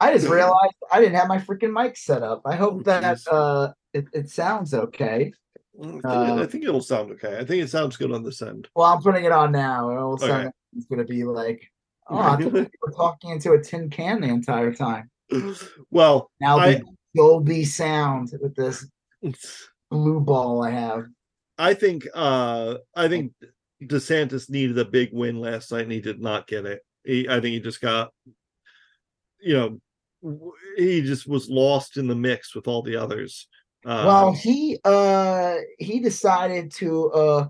I 0.00 0.12
just 0.12 0.28
realized 0.28 0.74
I 0.92 1.00
didn't 1.00 1.14
have 1.16 1.28
my 1.28 1.38
freaking 1.38 1.72
mic 1.72 1.96
set 1.96 2.22
up. 2.22 2.42
I 2.44 2.56
hope 2.56 2.84
that 2.84 3.20
uh 3.30 3.72
it, 3.92 4.06
it 4.12 4.28
sounds 4.28 4.74
okay. 4.74 5.32
I 5.80 5.86
think, 5.86 6.04
Uh, 6.04 6.34
I 6.36 6.46
think 6.46 6.64
it'll 6.64 6.80
sound 6.80 7.10
okay. 7.12 7.36
I 7.38 7.44
think 7.44 7.62
it 7.62 7.68
sounds 7.70 7.96
good 7.96 8.12
on 8.12 8.22
this 8.22 8.42
end. 8.42 8.68
Well, 8.74 8.86
I'm 8.92 9.02
putting 9.02 9.24
it 9.24 9.32
on 9.32 9.52
now. 9.52 9.90
and 9.90 9.98
All 9.98 10.14
of 10.14 10.22
a 10.22 10.26
sudden 10.26 10.52
it's 10.76 10.86
gonna 10.86 11.04
be 11.04 11.24
like, 11.24 11.70
oh, 12.08 12.36
we're 12.52 12.92
talking 12.96 13.30
into 13.30 13.52
a 13.52 13.62
tin 13.62 13.88
can 13.90 14.20
the 14.20 14.28
entire 14.28 14.72
time. 14.74 15.10
well, 15.90 16.30
Now 16.40 16.58
I- 16.58 16.74
the 16.74 16.84
Dolby 17.16 17.64
sound 17.64 18.32
with 18.42 18.56
this 18.56 18.86
blue 19.90 20.20
ball 20.20 20.64
I 20.64 20.70
have. 20.70 21.04
I 21.56 21.74
think 21.74 22.06
uh 22.14 22.78
I 22.96 23.06
think 23.08 23.32
DeSantis 23.82 24.50
needed 24.50 24.78
a 24.78 24.84
big 24.84 25.10
win 25.12 25.38
last 25.38 25.70
night 25.70 25.82
and 25.82 25.92
he 25.92 26.00
did 26.00 26.20
not 26.20 26.46
get 26.46 26.66
it. 26.66 26.82
He, 27.04 27.28
I 27.28 27.34
think 27.34 27.52
he 27.54 27.60
just 27.60 27.80
got 27.80 28.12
you 29.44 29.54
know 29.54 30.52
he 30.76 31.02
just 31.02 31.28
was 31.28 31.48
lost 31.50 31.96
in 31.98 32.06
the 32.06 32.14
mix 32.14 32.54
with 32.54 32.66
all 32.66 32.82
the 32.82 32.96
others. 32.96 33.46
Uh, 33.84 34.02
well, 34.06 34.32
he 34.32 34.78
uh 34.84 35.56
he 35.78 36.00
decided 36.00 36.72
to 36.72 37.10
uh 37.12 37.48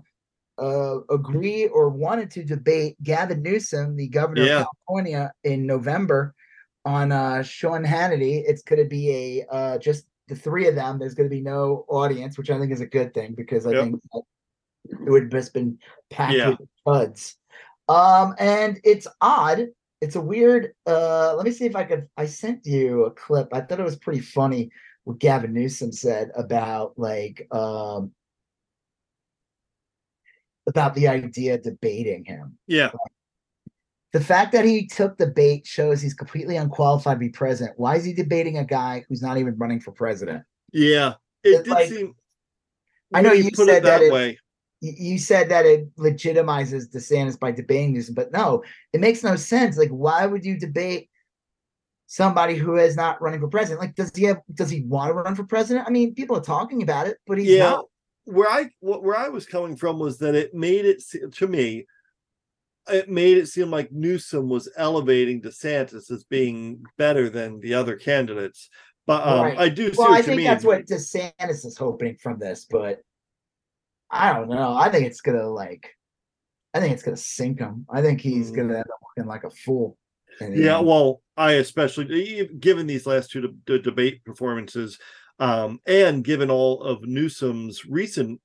uh 0.57 0.99
agree 1.09 1.67
or 1.67 1.89
wanted 1.89 2.29
to 2.31 2.43
debate 2.43 3.01
Gavin 3.01 3.41
Newsom, 3.41 3.95
the 3.95 4.09
governor 4.09 4.43
Yeah. 4.43 4.61
of 4.61 4.67
California, 4.87 5.31
in 5.45 5.65
November 5.65 6.33
on 6.83 7.11
uh 7.13 7.41
Sean 7.43 7.83
Hannity. 7.85 8.43
It's 8.45 8.61
gonna 8.63 8.85
be 8.85 9.09
a 9.11 9.45
uh 9.53 9.77
just 9.77 10.05
the 10.27 10.35
three 10.35 10.67
of 10.67 10.75
them. 10.75 10.99
There's 10.99 11.15
gonna 11.15 11.29
be 11.29 11.41
no 11.41 11.85
audience, 11.87 12.37
which 12.37 12.49
I 12.49 12.59
think 12.59 12.73
is 12.73 12.81
a 12.81 12.85
good 12.87 13.13
thing 13.13 13.33
because 13.35 13.65
I 13.65 13.71
Yep. 13.71 13.83
think 13.83 14.01
it 14.89 15.09
would 15.09 15.23
have 15.23 15.31
just 15.31 15.53
been 15.53 15.79
packed 16.09 16.33
Yeah. 16.33 16.49
with 16.49 16.69
buds. 16.85 17.37
Um, 17.87 18.35
and 18.39 18.79
it's 18.83 19.07
odd. 19.21 19.67
It's 20.01 20.15
a 20.15 20.21
weird. 20.21 20.73
Uh, 20.85 21.35
let 21.35 21.45
me 21.45 21.51
see 21.51 21.65
if 21.65 21.75
I 21.75 21.83
could. 21.83 22.07
I 22.17 22.25
sent 22.25 22.65
you 22.65 23.05
a 23.05 23.11
clip. 23.11 23.47
I 23.53 23.61
thought 23.61 23.79
it 23.79 23.83
was 23.83 23.95
pretty 23.97 24.19
funny 24.21 24.69
what 25.05 25.19
Gavin 25.19 25.53
Newsom 25.53 25.91
said 25.91 26.31
about 26.35 26.93
like 26.97 27.47
um 27.51 28.11
about 30.67 30.95
the 30.95 31.07
idea 31.07 31.53
of 31.55 31.61
debating 31.61 32.25
him. 32.25 32.57
yeah, 32.67 32.89
The 34.13 34.19
fact 34.19 34.51
that 34.53 34.65
he 34.65 34.87
took 34.87 35.15
the 35.17 35.27
bait 35.27 35.65
shows 35.67 36.01
he's 36.01 36.15
completely 36.15 36.57
unqualified 36.57 37.15
to 37.17 37.19
be 37.19 37.29
president. 37.29 37.77
Why 37.77 37.97
is 37.97 38.03
he 38.03 38.13
debating 38.13 38.57
a 38.57 38.65
guy 38.65 39.05
who's 39.07 39.21
not 39.21 39.37
even 39.37 39.55
running 39.57 39.79
for 39.79 39.91
president? 39.91 40.43
yeah. 40.73 41.13
It 41.43 41.65
did 41.65 41.67
like- 41.67 41.89
seem 41.89 42.15
I 43.13 43.21
know 43.21 43.31
you 43.33 43.51
put 43.51 43.67
said 43.67 43.77
it 43.77 43.83
that, 43.83 43.99
that 43.99 44.11
way. 44.11 44.29
y- 44.31 44.37
you 44.81 45.17
said 45.17 45.49
that 45.49 45.65
it 45.65 45.95
legitimizes 45.95 46.89
DeSantis 46.89 47.39
by 47.39 47.51
debating 47.51 47.93
Newsom, 47.93 48.13
but 48.15 48.31
no, 48.31 48.63
it 48.93 48.99
makes 49.01 49.23
no 49.23 49.35
sense. 49.35 49.77
Like, 49.77 49.89
why 49.89 50.25
would 50.25 50.45
you 50.45 50.59
debate 50.59 51.09
somebody 52.07 52.55
who 52.55 52.75
is 52.77 52.95
not 52.95 53.21
running 53.21 53.39
for 53.39 53.47
president? 53.47 53.81
Like, 53.81 53.95
does 53.95 54.11
he 54.15 54.25
have? 54.25 54.41
Does 54.53 54.69
he 54.69 54.81
want 54.81 55.09
to 55.09 55.13
run 55.13 55.35
for 55.35 55.43
president? 55.43 55.87
I 55.87 55.91
mean, 55.91 56.13
people 56.13 56.37
are 56.37 56.41
talking 56.41 56.83
about 56.83 57.07
it, 57.07 57.17
but 57.25 57.37
he's 57.37 57.49
yeah 57.49 57.69
not. 57.69 57.85
where 58.25 58.49
i 58.49 58.69
where 58.81 59.17
i 59.17 59.29
was 59.29 59.45
coming 59.45 59.75
from 59.75 59.97
was 59.99 60.17
that 60.19 60.35
it 60.35 60.53
made 60.53 60.85
it 60.85 61.01
to 61.33 61.47
me 61.47 61.85
it 62.87 63.09
made 63.09 63.37
it 63.37 63.47
seem 63.47 63.71
like 63.71 63.91
newsom 63.91 64.49
was 64.49 64.69
elevating 64.77 65.41
desantis 65.41 66.11
as 66.11 66.23
being 66.25 66.83
better 66.97 67.29
than 67.29 67.59
the 67.59 67.73
other 67.73 67.95
candidates 67.95 68.69
but 69.07 69.25
um 69.27 69.41
Right. 69.41 69.57
i 69.57 69.69
do 69.69 69.91
see 69.91 69.97
Well, 69.97 70.11
I 70.13 70.21
think 70.21 70.37
mean 70.37 70.45
that's 70.47 70.63
what 70.63 70.85
DeSantis 70.85 71.65
is 71.65 71.77
hoping 71.77 72.17
from 72.17 72.39
this, 72.39 72.65
but 72.69 73.01
I 74.11 74.33
don't 74.33 74.49
know. 74.49 74.73
I 74.75 74.89
think 74.89 75.05
it's 75.07 75.21
gonna 75.21 75.47
like, 75.49 75.89
I 76.73 76.79
think 76.79 76.93
it's 76.93 77.03
gonna 77.03 77.17
sink 77.17 77.59
him. 77.59 77.85
I 77.89 78.01
think 78.01 78.21
he's 78.21 78.51
Mm. 78.51 78.55
gonna 78.55 78.73
end 78.75 78.85
up 78.91 78.99
looking 79.17 79.27
like 79.29 79.43
a 79.43 79.49
fool. 79.49 79.97
yeah 80.41 80.77
end. 80.79 80.87
well 80.87 81.21
i 81.37 81.53
especially 81.53 82.49
given 82.59 82.85
these 82.85 83.05
last 83.07 83.31
two 83.31 83.39
de- 83.39 83.47
de- 83.65 83.79
debate 83.79 84.21
performances 84.25 84.99
um 85.39 85.79
and 85.85 86.25
given 86.25 86.49
all 86.51 86.83
of 86.83 87.03
newsom's 87.03 87.85
recent 87.85 88.41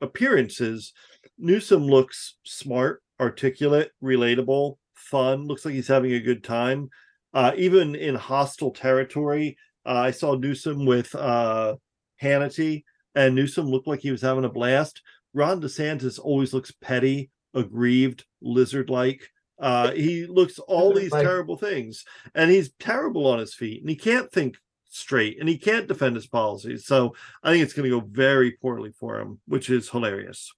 appearances 0.00 0.92
newsom 1.38 1.84
looks 1.86 2.36
smart 2.44 3.02
articulate 3.20 3.90
relatable 4.00 4.76
fun 4.94 5.46
looks 5.48 5.64
like 5.64 5.74
he's 5.74 5.88
having 5.88 6.12
a 6.12 6.20
good 6.20 6.44
time 6.44 6.88
uh 7.34 7.50
even 7.56 7.96
in 7.96 8.14
hostile 8.14 8.70
territory 8.70 9.56
uh, 9.84 9.98
i 9.98 10.10
saw 10.12 10.36
newsom 10.36 10.86
with 10.86 11.12
uh 11.16 11.74
hannity 12.22 12.84
and 13.14 13.34
newsom 13.34 13.66
looked 13.66 13.86
like 13.86 14.00
he 14.00 14.10
was 14.10 14.22
having 14.22 14.44
a 14.44 14.48
blast 14.48 15.02
ron 15.34 15.60
desantis 15.60 16.18
always 16.18 16.52
looks 16.52 16.72
petty 16.80 17.30
aggrieved 17.54 18.24
lizard 18.40 18.88
like 18.90 19.28
uh 19.58 19.90
he 19.92 20.26
looks 20.26 20.58
all 20.58 20.94
these 20.94 21.12
terrible 21.12 21.56
things 21.56 22.04
and 22.34 22.50
he's 22.50 22.72
terrible 22.78 23.26
on 23.26 23.38
his 23.38 23.54
feet 23.54 23.80
and 23.80 23.90
he 23.90 23.96
can't 23.96 24.30
think 24.32 24.56
straight, 24.92 25.40
and 25.40 25.48
he 25.48 25.58
can't 25.58 25.88
defend 25.88 26.14
his 26.16 26.26
policies. 26.26 26.86
So 26.86 27.14
I 27.42 27.50
think 27.50 27.64
it's 27.64 27.72
going 27.72 27.90
to 27.90 28.00
go 28.00 28.06
very 28.06 28.52
poorly 28.52 28.92
for 28.98 29.18
him, 29.18 29.40
which 29.46 29.70
is 29.70 29.88
hilarious. 29.88 30.52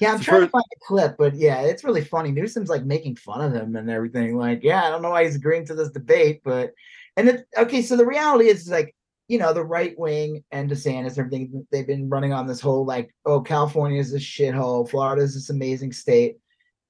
Yeah, 0.00 0.12
I'm 0.12 0.18
So 0.18 0.24
trying 0.24 0.40
to 0.42 0.48
find 0.48 0.64
the 0.70 0.86
clip, 0.86 1.16
but 1.18 1.34
yeah, 1.34 1.60
it's 1.60 1.84
really 1.84 2.04
funny. 2.04 2.32
Newsom's 2.32 2.70
like 2.70 2.84
making 2.84 3.16
fun 3.16 3.42
of 3.42 3.52
him 3.52 3.76
and 3.76 3.90
everything. 3.90 4.36
Like, 4.36 4.60
yeah, 4.62 4.84
I 4.84 4.90
don't 4.90 5.02
know 5.02 5.10
why 5.10 5.24
he's 5.24 5.36
agreeing 5.36 5.66
to 5.66 5.74
this 5.74 5.90
debate, 5.90 6.40
but 6.42 6.72
and 7.16 7.28
it 7.28 7.46
okay. 7.56 7.82
So 7.82 7.96
the 7.96 8.06
reality 8.06 8.48
is 8.48 8.68
like, 8.68 8.94
you 9.30 9.38
know, 9.38 9.52
the 9.52 9.64
right 9.64 9.96
wing 9.96 10.42
and 10.50 10.68
DeSantis, 10.68 11.10
and 11.10 11.18
everything 11.18 11.66
they've 11.70 11.86
been 11.86 12.08
running 12.08 12.32
on 12.32 12.48
this 12.48 12.60
whole 12.60 12.84
like, 12.84 13.14
oh, 13.24 13.40
California 13.40 14.00
is 14.00 14.10
this 14.10 14.24
shithole, 14.24 14.90
Florida 14.90 15.22
is 15.22 15.34
this 15.34 15.50
amazing 15.50 15.92
state, 15.92 16.38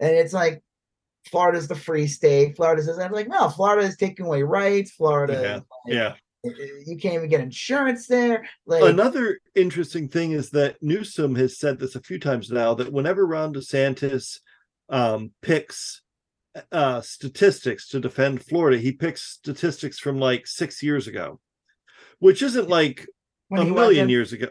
and 0.00 0.10
it's 0.10 0.32
like, 0.32 0.62
Florida's 1.30 1.68
the 1.68 1.74
free 1.74 2.06
state. 2.06 2.56
Florida's 2.56 2.86
this. 2.86 2.98
I'm 2.98 3.12
like, 3.12 3.28
no, 3.28 3.50
Florida 3.50 3.86
is 3.86 3.98
taking 3.98 4.24
away 4.24 4.42
rights. 4.42 4.92
Florida, 4.92 5.34
Yeah, 5.34 5.54
like, 5.54 5.64
Yeah. 5.86 6.14
you 6.86 6.96
can't 6.96 7.16
even 7.16 7.28
get 7.28 7.42
insurance 7.42 8.06
there. 8.06 8.48
Like, 8.64 8.84
Another 8.84 9.38
interesting 9.54 10.08
thing 10.08 10.32
is 10.32 10.48
that 10.50 10.76
Newsom 10.80 11.34
has 11.34 11.58
said 11.58 11.78
this 11.78 11.94
a 11.94 12.00
few 12.00 12.18
times 12.18 12.50
now 12.50 12.72
that 12.72 12.90
whenever 12.90 13.26
Ron 13.26 13.52
DeSantis 13.52 14.38
um, 14.88 15.32
picks 15.42 16.00
uh, 16.72 17.02
statistics 17.02 17.86
to 17.88 18.00
defend 18.00 18.42
Florida, 18.42 18.78
he 18.78 18.92
picks 18.92 19.22
statistics 19.22 19.98
from 19.98 20.18
like 20.18 20.46
six 20.46 20.82
years 20.82 21.06
ago, 21.06 21.38
which 22.20 22.42
isn't 22.42 22.68
like 22.68 23.06
when 23.48 23.62
a 23.62 23.64
million 23.64 24.08
years 24.08 24.32
ago. 24.32 24.48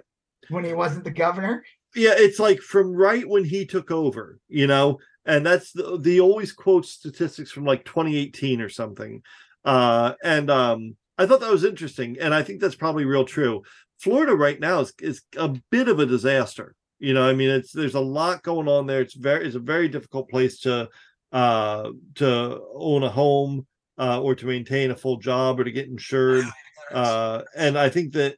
when 0.50 0.64
he 0.64 0.74
wasn't 0.74 1.04
the 1.04 1.12
governor. 1.12 1.64
Yeah, 1.96 2.14
it's 2.16 2.40
like 2.40 2.60
from 2.60 2.94
right 2.94 3.28
when 3.28 3.46
he 3.46 3.66
took 3.66 3.90
over, 3.90 4.40
you 4.48 4.68
know, 4.68 5.00
and 5.26 5.46
that's 5.46 5.72
the, 5.72 5.98
the 6.00 6.20
always 6.20 6.52
quote 6.52 6.86
statistics 6.86 7.52
from 7.52 7.66
like 7.66 7.86
2018 7.86 8.62
or 8.62 8.70
something. 8.70 9.24
Uh, 9.66 10.14
and 10.24 10.52
um, 10.52 10.96
I 11.18 11.26
thought 11.26 11.40
that 11.40 11.52
was 11.52 11.64
interesting, 11.64 12.18
and 12.20 12.34
I 12.34 12.44
think 12.44 12.62
that's 12.62 12.76
probably 12.76 13.06
real 13.06 13.26
true. 13.26 13.64
Florida 14.00 14.36
right 14.36 14.60
now 14.60 14.82
is 14.82 14.94
is 15.00 15.22
a 15.38 15.50
bit 15.70 15.88
of 15.88 16.00
a 16.00 16.06
disaster. 16.06 16.76
You 17.00 17.14
know, 17.14 17.28
I 17.28 17.34
mean, 17.34 17.50
it's 17.50 17.72
there's 17.72 17.96
a 17.96 18.00
lot 18.00 18.44
going 18.44 18.68
on 18.68 18.88
there. 18.88 19.02
It's 19.02 19.16
very 19.16 19.46
it's 19.46 19.56
a 19.56 19.60
very 19.60 19.88
difficult 19.88 20.30
place 20.30 20.60
to 20.62 20.90
uh 21.32 21.90
to 22.16 22.62
own 22.74 23.04
a 23.04 23.10
home 23.10 23.68
uh 24.00 24.20
or 24.22 24.34
to 24.36 24.48
maintain 24.48 24.92
a 24.92 24.96
full 24.96 25.18
job 25.18 25.60
or 25.60 25.64
to 25.64 25.72
get 25.72 25.88
insured. 25.88 26.46
Uh 26.92 27.44
and 27.56 27.78
I 27.78 27.90
think 27.90 28.14
that 28.14 28.36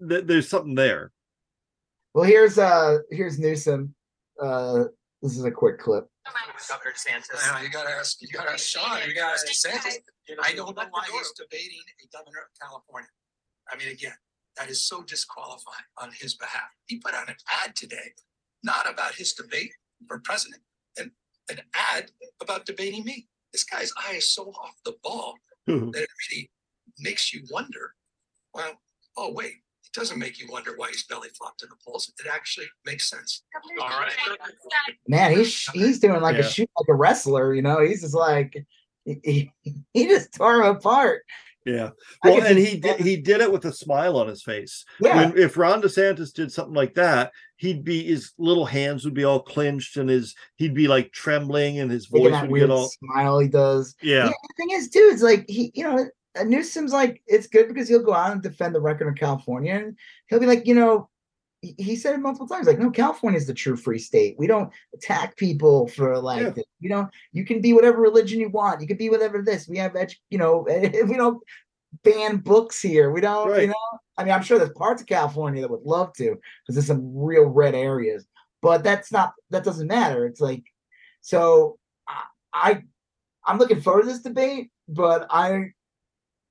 that 0.00 0.26
there's 0.26 0.48
something 0.48 0.74
there. 0.74 1.12
Well, 2.14 2.24
here's 2.24 2.58
uh 2.58 2.98
here's 3.10 3.38
Newsom. 3.38 3.94
Uh 4.40 4.84
this 5.22 5.38
is 5.38 5.44
a 5.44 5.50
quick 5.50 5.78
clip. 5.78 6.06
Governor 6.26 6.94
DeSantis. 6.94 7.28
Yeah, 7.34 7.62
you 7.62 7.70
gotta 7.70 7.90
ask, 7.90 8.20
you 8.20 8.28
gotta 8.28 8.52
ask 8.52 8.66
Sean, 8.66 8.98
you 9.06 9.14
gotta 9.14 9.32
ask 9.32 9.46
DeSantis. 9.46 9.98
I 10.42 10.52
don't 10.54 10.76
know 10.76 10.84
why 10.90 11.04
he's 11.12 11.32
debating 11.32 11.80
a 12.02 12.16
governor 12.16 12.40
of 12.40 12.60
California. 12.60 13.08
I 13.70 13.76
mean, 13.76 13.88
again, 13.88 14.14
that 14.56 14.70
is 14.70 14.86
so 14.86 15.02
disqualifying 15.02 15.84
on 15.98 16.10
his 16.12 16.34
behalf. 16.34 16.68
He 16.86 16.98
put 16.98 17.14
out 17.14 17.28
an 17.28 17.36
ad 17.64 17.74
today, 17.74 18.12
not 18.62 18.90
about 18.90 19.14
his 19.14 19.32
debate 19.32 19.72
for 20.06 20.20
president, 20.20 20.62
and 20.98 21.10
an 21.50 21.60
ad 21.74 22.10
about 22.40 22.66
debating 22.66 23.04
me. 23.04 23.26
This 23.52 23.64
guy's 23.64 23.92
eye 23.96 24.16
is 24.16 24.32
so 24.32 24.50
off 24.50 24.74
the 24.84 24.96
ball 25.02 25.36
that 25.66 25.74
it 25.76 26.08
really 26.30 26.50
makes 26.98 27.32
you 27.32 27.42
wonder. 27.50 27.94
Well, 28.54 28.72
oh 29.16 29.32
wait, 29.32 29.54
it 29.84 29.92
doesn't 29.92 30.18
make 30.18 30.40
you 30.40 30.46
wonder 30.50 30.72
why 30.76 30.88
he's 30.88 31.04
belly 31.04 31.28
flopped 31.36 31.62
in 31.62 31.68
the 31.68 31.76
polls. 31.84 32.12
It 32.18 32.30
actually 32.30 32.66
makes 32.84 33.08
sense. 33.08 33.42
All 33.80 33.88
right. 33.88 34.12
Man, 35.08 35.36
he's 35.36 35.68
he's 35.70 35.98
doing 35.98 36.20
like 36.20 36.36
a 36.36 36.42
shoot 36.42 36.70
like 36.78 36.88
a 36.88 36.94
wrestler, 36.94 37.54
you 37.54 37.62
know. 37.62 37.80
He's 37.80 38.02
just 38.02 38.14
like 38.14 38.54
he, 39.04 39.50
he, 39.62 39.74
he 39.92 40.06
just 40.06 40.32
tore 40.34 40.62
him 40.62 40.76
apart. 40.76 41.22
Yeah. 41.64 41.90
Well, 42.22 42.42
and 42.42 42.58
he 42.58 42.78
did 42.78 43.00
he 43.00 43.16
did 43.16 43.40
it 43.40 43.50
with 43.50 43.64
a 43.64 43.72
smile 43.72 44.18
on 44.18 44.28
his 44.28 44.42
face. 44.42 44.84
Yeah, 45.00 45.30
When, 45.30 45.38
if 45.38 45.56
Ron 45.56 45.80
DeSantis 45.80 46.32
did 46.32 46.52
something 46.52 46.74
like 46.74 46.94
that, 46.94 47.32
he'd 47.56 47.84
be 47.84 48.04
his 48.04 48.32
little 48.38 48.66
hands 48.66 49.04
would 49.04 49.14
be 49.14 49.24
all 49.24 49.40
clenched 49.40 49.96
and 49.96 50.08
his 50.08 50.34
he'd 50.56 50.74
be 50.74 50.88
like 50.88 51.10
trembling 51.12 51.78
and 51.78 51.90
his 51.90 52.06
voice 52.06 52.32
that 52.32 52.42
would 52.42 52.50
weird 52.50 52.68
get 52.68 52.74
all 52.74 52.88
smile 52.88 53.38
he 53.38 53.48
does. 53.48 53.94
yeah. 54.02 54.26
the 54.26 54.54
thing 54.58 54.70
is, 54.72 54.90
too, 54.90 55.08
it's 55.10 55.22
like 55.22 55.46
he, 55.48 55.70
you 55.74 55.84
know, 55.84 56.06
Newsom's 56.42 56.92
like 56.92 57.22
it's 57.26 57.46
good 57.46 57.68
because 57.68 57.88
he'll 57.88 58.02
go 58.02 58.14
out 58.14 58.32
and 58.32 58.42
defend 58.42 58.74
the 58.74 58.80
record 58.80 59.08
of 59.08 59.14
California, 59.14 59.74
and 59.74 59.96
he'll 60.28 60.40
be 60.40 60.46
like, 60.46 60.66
you 60.66 60.74
know, 60.74 61.08
he, 61.78 61.96
said 61.96 62.14
it 62.14 62.18
multiple 62.18 62.46
times, 62.46 62.66
like, 62.66 62.78
no, 62.78 62.90
California 62.90 63.38
is 63.38 63.46
the 63.46 63.54
true 63.54 63.76
free 63.76 63.98
state. 63.98 64.36
We 64.38 64.46
don't 64.46 64.72
attack 64.94 65.36
people 65.36 65.88
for 65.88 66.18
like, 66.18 66.42
Yeah. 66.42 66.50
this. 66.50 66.64
you 66.80 66.90
know, 66.90 67.08
you 67.32 67.44
can 67.44 67.60
be 67.60 67.72
whatever 67.72 68.00
religion 68.00 68.40
you 68.40 68.48
want. 68.48 68.80
You 68.80 68.86
can 68.86 68.96
be 68.96 69.10
whatever 69.10 69.42
this. 69.42 69.68
We 69.68 69.78
have, 69.78 69.92
edu- 69.92 70.16
you 70.30 70.38
know, 70.38 70.66
we 70.68 71.16
don't 71.16 71.42
ban 72.02 72.38
books 72.38 72.82
here. 72.82 73.10
We 73.10 73.20
don't, 73.20 73.60
you 73.60 73.68
know. 73.68 73.74
I 74.16 74.24
mean, 74.24 74.32
I'm 74.32 74.42
sure 74.42 74.58
there's 74.58 74.70
parts 74.70 75.02
of 75.02 75.08
California 75.08 75.62
that 75.62 75.70
would 75.70 75.82
love 75.82 76.12
to 76.14 76.36
because 76.62 76.74
there's 76.74 76.86
some 76.86 77.16
real 77.16 77.46
red 77.46 77.74
areas, 77.74 78.26
but 78.62 78.84
that's 78.84 79.10
not 79.10 79.32
that 79.50 79.64
doesn't 79.64 79.88
matter. 79.88 80.26
It's 80.26 80.40
like, 80.40 80.64
so 81.20 81.78
I, 82.06 82.22
I 82.52 82.82
I'm 83.46 83.58
looking 83.58 83.80
forward 83.80 84.02
to 84.02 84.08
this 84.08 84.22
debate, 84.22 84.70
but 84.88 85.26
I 85.30 85.72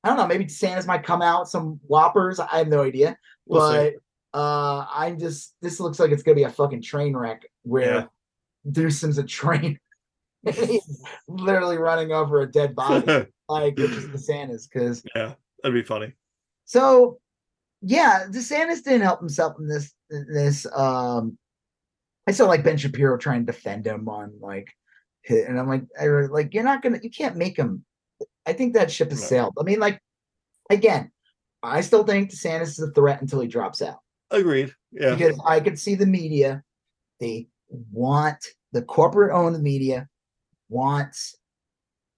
I 0.03 0.09
don't 0.09 0.17
know, 0.17 0.27
maybe 0.27 0.45
DeSantis 0.45 0.85
might 0.85 1.03
come 1.03 1.21
out 1.21 1.47
some 1.49 1.79
whoppers. 1.87 2.39
I 2.39 2.57
have 2.57 2.67
no 2.67 2.81
idea. 2.83 3.17
We'll 3.45 3.71
see. 3.71 3.91
but 4.33 4.37
uh 4.37 4.85
I'm 4.93 5.19
just 5.19 5.55
this 5.61 5.79
looks 5.79 5.99
like 5.99 6.11
it's 6.11 6.23
gonna 6.23 6.35
be 6.35 6.43
a 6.43 6.49
fucking 6.49 6.81
train 6.81 7.15
wreck 7.15 7.43
where 7.63 7.93
Yeah. 7.93 8.05
Deuce's 8.71 9.17
a 9.17 9.23
train. 9.23 9.79
Literally 11.27 11.77
running 11.77 12.11
over 12.11 12.41
a 12.41 12.51
dead 12.51 12.75
body, 12.75 13.05
like 13.49 13.77
which 13.77 13.91
is 13.91 14.05
DeSantis, 14.07 14.67
because 14.71 15.03
yeah, 15.15 15.33
that'd 15.61 15.73
be 15.73 15.83
funny. 15.83 16.13
so 16.65 17.19
yeah, 17.81 18.25
DeSantis 18.29 18.83
didn't 18.83 19.01
help 19.01 19.19
himself 19.19 19.55
in 19.59 19.67
this 19.67 19.93
in 20.09 20.25
this 20.33 20.65
um 20.75 21.37
I 22.27 22.31
saw 22.31 22.45
like 22.45 22.63
Ben 22.63 22.77
Shapiro 22.77 23.17
trying 23.17 23.45
to 23.45 23.51
defend 23.51 23.85
him 23.85 24.07
on 24.09 24.33
like 24.39 24.73
and 25.29 25.59
I'm 25.59 25.67
like 25.67 25.83
I 25.99 26.09
was 26.09 26.29
like 26.29 26.53
you're 26.53 26.63
not 26.63 26.81
gonna 26.81 26.99
you 27.01 27.09
can't 27.09 27.35
make 27.37 27.57
him 27.57 27.85
I 28.45 28.53
think 28.53 28.73
that 28.73 28.91
ship 28.91 29.09
has 29.09 29.21
No. 29.21 29.27
sailed. 29.27 29.53
I 29.59 29.63
mean, 29.63 29.79
like 29.79 29.99
again, 30.69 31.11
I 31.61 31.81
still 31.81 32.03
think 32.03 32.31
DeSantis 32.31 32.63
is 32.63 32.79
a 32.79 32.91
threat 32.91 33.21
until 33.21 33.39
he 33.39 33.47
drops 33.47 33.81
out. 33.81 33.99
Agreed. 34.31 34.73
Yeah. 34.91 35.15
Because 35.15 35.39
I 35.45 35.59
could 35.59 35.79
see 35.79 35.95
the 35.95 36.05
media, 36.05 36.63
they 37.19 37.47
want 37.69 38.43
the 38.71 38.81
corporate 38.81 39.31
owned 39.33 39.61
media 39.61 40.07
wants 40.69 41.35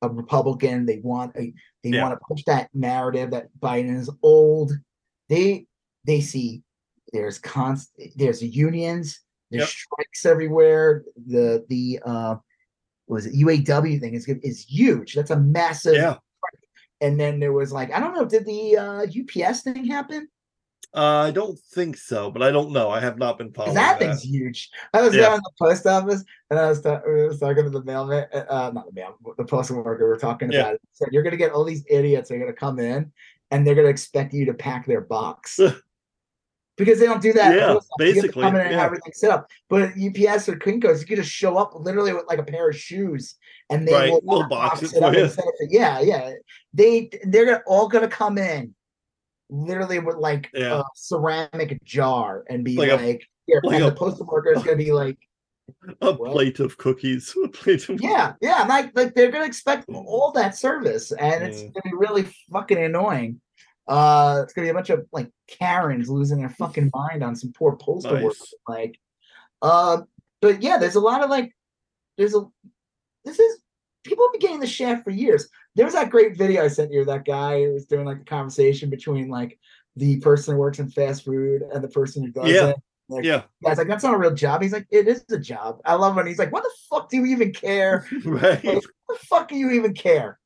a 0.01 0.09
Republican. 0.09 0.85
They 0.85 0.99
want 0.99 1.35
a 1.35 1.53
they 1.83 1.89
Yeah. 1.91 2.01
want 2.03 2.19
to 2.19 2.25
push 2.27 2.43
that 2.45 2.69
narrative 2.73 3.31
that 3.31 3.49
Biden 3.59 3.95
is 3.99 4.09
old. 4.23 4.71
They 5.29 5.67
they 6.05 6.21
see 6.21 6.63
there's 7.13 7.37
const 7.39 7.91
there's 8.15 8.41
unions, 8.41 9.21
there's 9.51 9.61
Yep. 9.61 9.69
strikes 9.69 10.25
everywhere. 10.25 11.03
The 11.27 11.65
the 11.69 11.99
uh 12.05 12.35
was 13.07 13.25
it 13.25 13.33
UAW 13.35 13.99
thing 13.99 14.13
is 14.13 14.27
is 14.27 14.65
huge. 14.67 15.13
That's 15.13 15.31
a 15.31 15.39
massive 15.39 15.95
Yeah. 15.95 16.15
and 17.01 17.19
then 17.19 17.39
there 17.39 17.53
was 17.53 17.71
like 17.71 17.91
I 17.91 17.99
don't 17.99 18.13
know, 18.15 18.25
did 18.25 18.45
the 18.45 18.77
uh 18.77 19.05
UPS 19.05 19.61
thing 19.61 19.85
happen? 19.85 20.27
Uh, 20.93 21.25
I 21.27 21.31
don't 21.31 21.59
think 21.59 21.97
so, 21.97 22.31
but 22.31 22.41
I 22.41 22.51
don't 22.51 22.71
know. 22.71 22.89
I 22.89 23.01
have 23.01 23.17
not 23.17 23.37
been 23.37 23.51
following 23.51 23.73
that 23.75 23.99
that. 23.99 24.05
thing's 24.05 24.21
huge. 24.23 24.69
I 24.93 25.01
was 25.01 25.13
Yeah. 25.13 25.23
down 25.23 25.33
in 25.35 25.41
the 25.41 25.51
post 25.59 25.85
office 25.85 26.23
and 26.49 26.57
I 26.57 26.69
was, 26.69 26.79
ta- 26.81 27.01
I 27.05 27.25
was 27.27 27.37
talking 27.37 27.65
to 27.65 27.69
the 27.69 27.83
mailman, 27.83 28.25
uh, 28.33 28.71
not 28.73 28.85
the 28.85 28.93
mail, 28.93 29.17
the 29.37 29.43
postal 29.43 29.83
worker. 29.83 30.07
We 30.07 30.13
are 30.13 30.17
talking 30.17 30.49
Yeah. 30.53 30.61
about 30.61 30.75
it. 30.75 30.81
Said 30.93 31.09
you're 31.11 31.23
gonna 31.23 31.35
get 31.35 31.51
all 31.51 31.65
these 31.65 31.83
idiots 31.89 32.31
are 32.31 32.39
gonna 32.39 32.53
come 32.53 32.79
in 32.79 33.11
and 33.51 33.67
they're 33.67 33.75
gonna 33.75 33.89
expect 33.89 34.33
you 34.33 34.45
to 34.45 34.53
pack 34.53 34.85
their 34.85 35.01
box 35.01 35.59
because 36.77 36.99
they 36.99 37.05
don't 37.05 37.21
do 37.21 37.33
that. 37.33 37.53
at 37.53 37.57
Yeah, 37.57 37.67
post 37.73 37.87
office. 37.91 37.99
You 37.99 38.05
have 38.05 38.15
to 38.15 38.21
basically, 38.21 38.41
come 38.43 38.55
in 38.55 38.61
and 38.61 38.71
yeah. 38.71 38.77
have 38.77 38.85
everything 38.87 39.13
set 39.13 39.31
up. 39.31 39.49
But 39.69 39.89
UPS 39.97 40.49
or 40.49 40.55
Kinkos, 40.57 40.99
you 41.01 41.05
could 41.07 41.17
just 41.17 41.31
show 41.31 41.57
up 41.57 41.71
literally 41.75 42.13
with 42.13 42.25
like 42.27 42.39
a 42.39 42.43
pair 42.43 42.69
of 42.69 42.75
shoes 42.77 43.35
and 43.69 43.87
they 43.87 43.93
Right, 43.93 44.23
will 44.23 44.41
not 44.41 44.49
box 44.49 44.83
it 44.83 45.01
up 45.01 45.13
you. 45.13 45.21
and 45.23 45.31
set 45.31 45.45
it 45.45 45.53
for- 45.57 45.67
Yeah, 45.69 45.99
yeah. 46.01 46.31
They 46.73 47.09
they're 47.25 47.63
all 47.67 47.87
gonna 47.87 48.07
come 48.07 48.37
in 48.37 48.75
literally 49.49 49.99
with 49.99 50.17
like 50.17 50.49
Yeah. 50.53 50.79
a 50.79 50.83
ceramic 50.95 51.83
jar 51.83 52.43
and 52.49 52.63
be 52.65 52.75
Like 52.77 52.91
like, 52.91 52.99
a- 53.01 53.19
here, 53.47 53.61
like 53.63 53.75
and 53.75 53.85
a- 53.85 53.89
the 53.91 53.95
postal 53.95 54.25
worker 54.25 54.51
is 54.51 54.63
gonna 54.63 54.75
be 54.77 54.91
like, 54.91 55.17
a 56.01 56.11
What? 56.13 56.31
plate 56.33 56.59
of 56.59 56.77
cookies. 56.77 57.33
A 57.43 57.47
plate 57.47 57.89
of 57.89 57.99
yeah, 58.01 58.33
yeah, 58.41 58.63
like 58.69 58.95
like 58.95 59.15
they're 59.15 59.31
gonna 59.31 59.45
expect 59.45 59.85
all 59.89 60.31
that 60.33 60.55
service, 60.55 61.11
and 61.11 61.43
it's 61.43 61.61
Mm. 61.61 61.73
gonna 61.73 61.81
be 61.91 61.97
really 61.97 62.23
fucking 62.51 62.77
annoying. 62.77 63.41
Uh, 63.87 64.41
it's 64.43 64.53
gonna 64.53 64.65
be 64.65 64.71
a 64.71 64.73
bunch 64.73 64.89
of 64.89 65.05
like 65.11 65.29
Karens 65.47 66.09
losing 66.09 66.39
their 66.39 66.49
fucking 66.49 66.91
mind 66.95 67.23
on 67.23 67.35
some 67.35 67.51
poor 67.53 67.75
postal 67.75 68.13
worker. 68.13 68.25
Nice. 68.25 68.53
Like, 68.67 68.99
uh, 69.61 70.01
but 70.41 70.61
yeah, 70.61 70.77
there's 70.77 70.95
a 70.95 70.99
lot 70.99 71.23
of 71.23 71.29
like, 71.29 71.55
there's 72.17 72.35
a, 72.35 72.45
this 73.23 73.39
is 73.39 73.59
people 74.03 74.25
have 74.25 74.33
been 74.33 74.41
getting 74.41 74.59
the 74.59 74.67
shaft 74.67 75.03
for 75.03 75.09
years. 75.11 75.49
There 75.75 75.85
was 75.85 75.95
that 75.95 76.09
great 76.09 76.37
video 76.37 76.63
I 76.63 76.67
sent 76.67 76.91
you. 76.91 77.03
That 77.05 77.25
guy 77.25 77.63
who 77.63 77.73
was 77.73 77.85
doing 77.85 78.05
like 78.05 78.21
a 78.21 78.25
conversation 78.25 78.89
between 78.89 79.27
like 79.29 79.59
the 79.95 80.17
person 80.19 80.53
who 80.53 80.59
works 80.59 80.79
in 80.79 80.89
fast 80.89 81.25
food 81.25 81.63
and 81.73 81.83
the 81.83 81.87
person 81.87 82.23
who 82.23 82.31
doesn't. 82.31 82.53
Yeah. 82.53 82.73
Like, 83.07 83.23
Yeah. 83.23 83.43
Guy's 83.63 83.77
like, 83.77 83.87
that's 83.87 84.03
not 84.03 84.13
a 84.13 84.17
real 84.17 84.33
job. 84.33 84.61
He's 84.61 84.73
like, 84.73 84.87
it 84.89 85.07
is 85.07 85.23
a 85.31 85.37
job. 85.37 85.79
I 85.85 85.95
love 85.95 86.15
when 86.15 86.27
he's 86.27 86.39
like, 86.39 86.51
what 86.51 86.63
the 86.63 86.71
fuck 86.89 87.09
do 87.09 87.17
you 87.17 87.25
even 87.25 87.51
care? 87.53 88.07
Right. 88.25 88.63
What 88.63 88.83
the 89.09 89.25
fuck 89.27 89.47
do 89.47 89.55
you 89.55 89.71
even 89.71 89.93
care? 89.93 90.39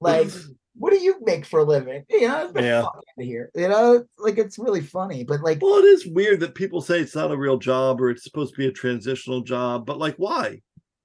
Like, 0.00 0.28
what 0.76 0.92
do 0.92 0.98
you 0.98 1.16
make 1.22 1.46
for 1.46 1.60
a 1.60 1.64
living? 1.64 2.04
You 2.10 2.28
know, 2.28 2.52
Yeah. 2.56 2.84
here. 3.18 3.50
You 3.54 3.68
know, 3.68 4.04
like 4.18 4.38
it's 4.38 4.58
really 4.58 4.80
funny, 4.80 5.24
but 5.24 5.40
like, 5.40 5.62
Well, 5.62 5.76
it 5.78 5.84
is 5.84 6.06
weird 6.06 6.40
that 6.40 6.54
people 6.54 6.80
say 6.80 7.00
it's 7.00 7.14
not 7.14 7.30
a 7.30 7.36
real 7.36 7.58
job 7.58 8.00
or 8.00 8.10
it's 8.10 8.24
supposed 8.24 8.54
to 8.54 8.58
be 8.58 8.66
a 8.66 8.72
transitional 8.72 9.42
job, 9.42 9.86
but 9.86 9.98
like, 9.98 10.16
why? 10.16 10.60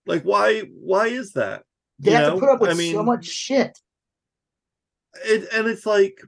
Like, 0.05 0.23
why? 0.23 0.61
Why 0.73 1.07
is 1.07 1.33
that? 1.33 1.63
they 1.99 2.11
you 2.11 2.17
have 2.17 2.27
know, 2.29 2.35
to 2.35 2.39
put 2.39 2.49
up 2.49 2.61
with 2.61 2.71
I 2.71 2.91
so 2.91 3.03
much 3.03 3.25
shit. 3.25 3.77
It, 5.25 5.47
and 5.53 5.67
it's 5.67 5.85
like, 5.85 6.19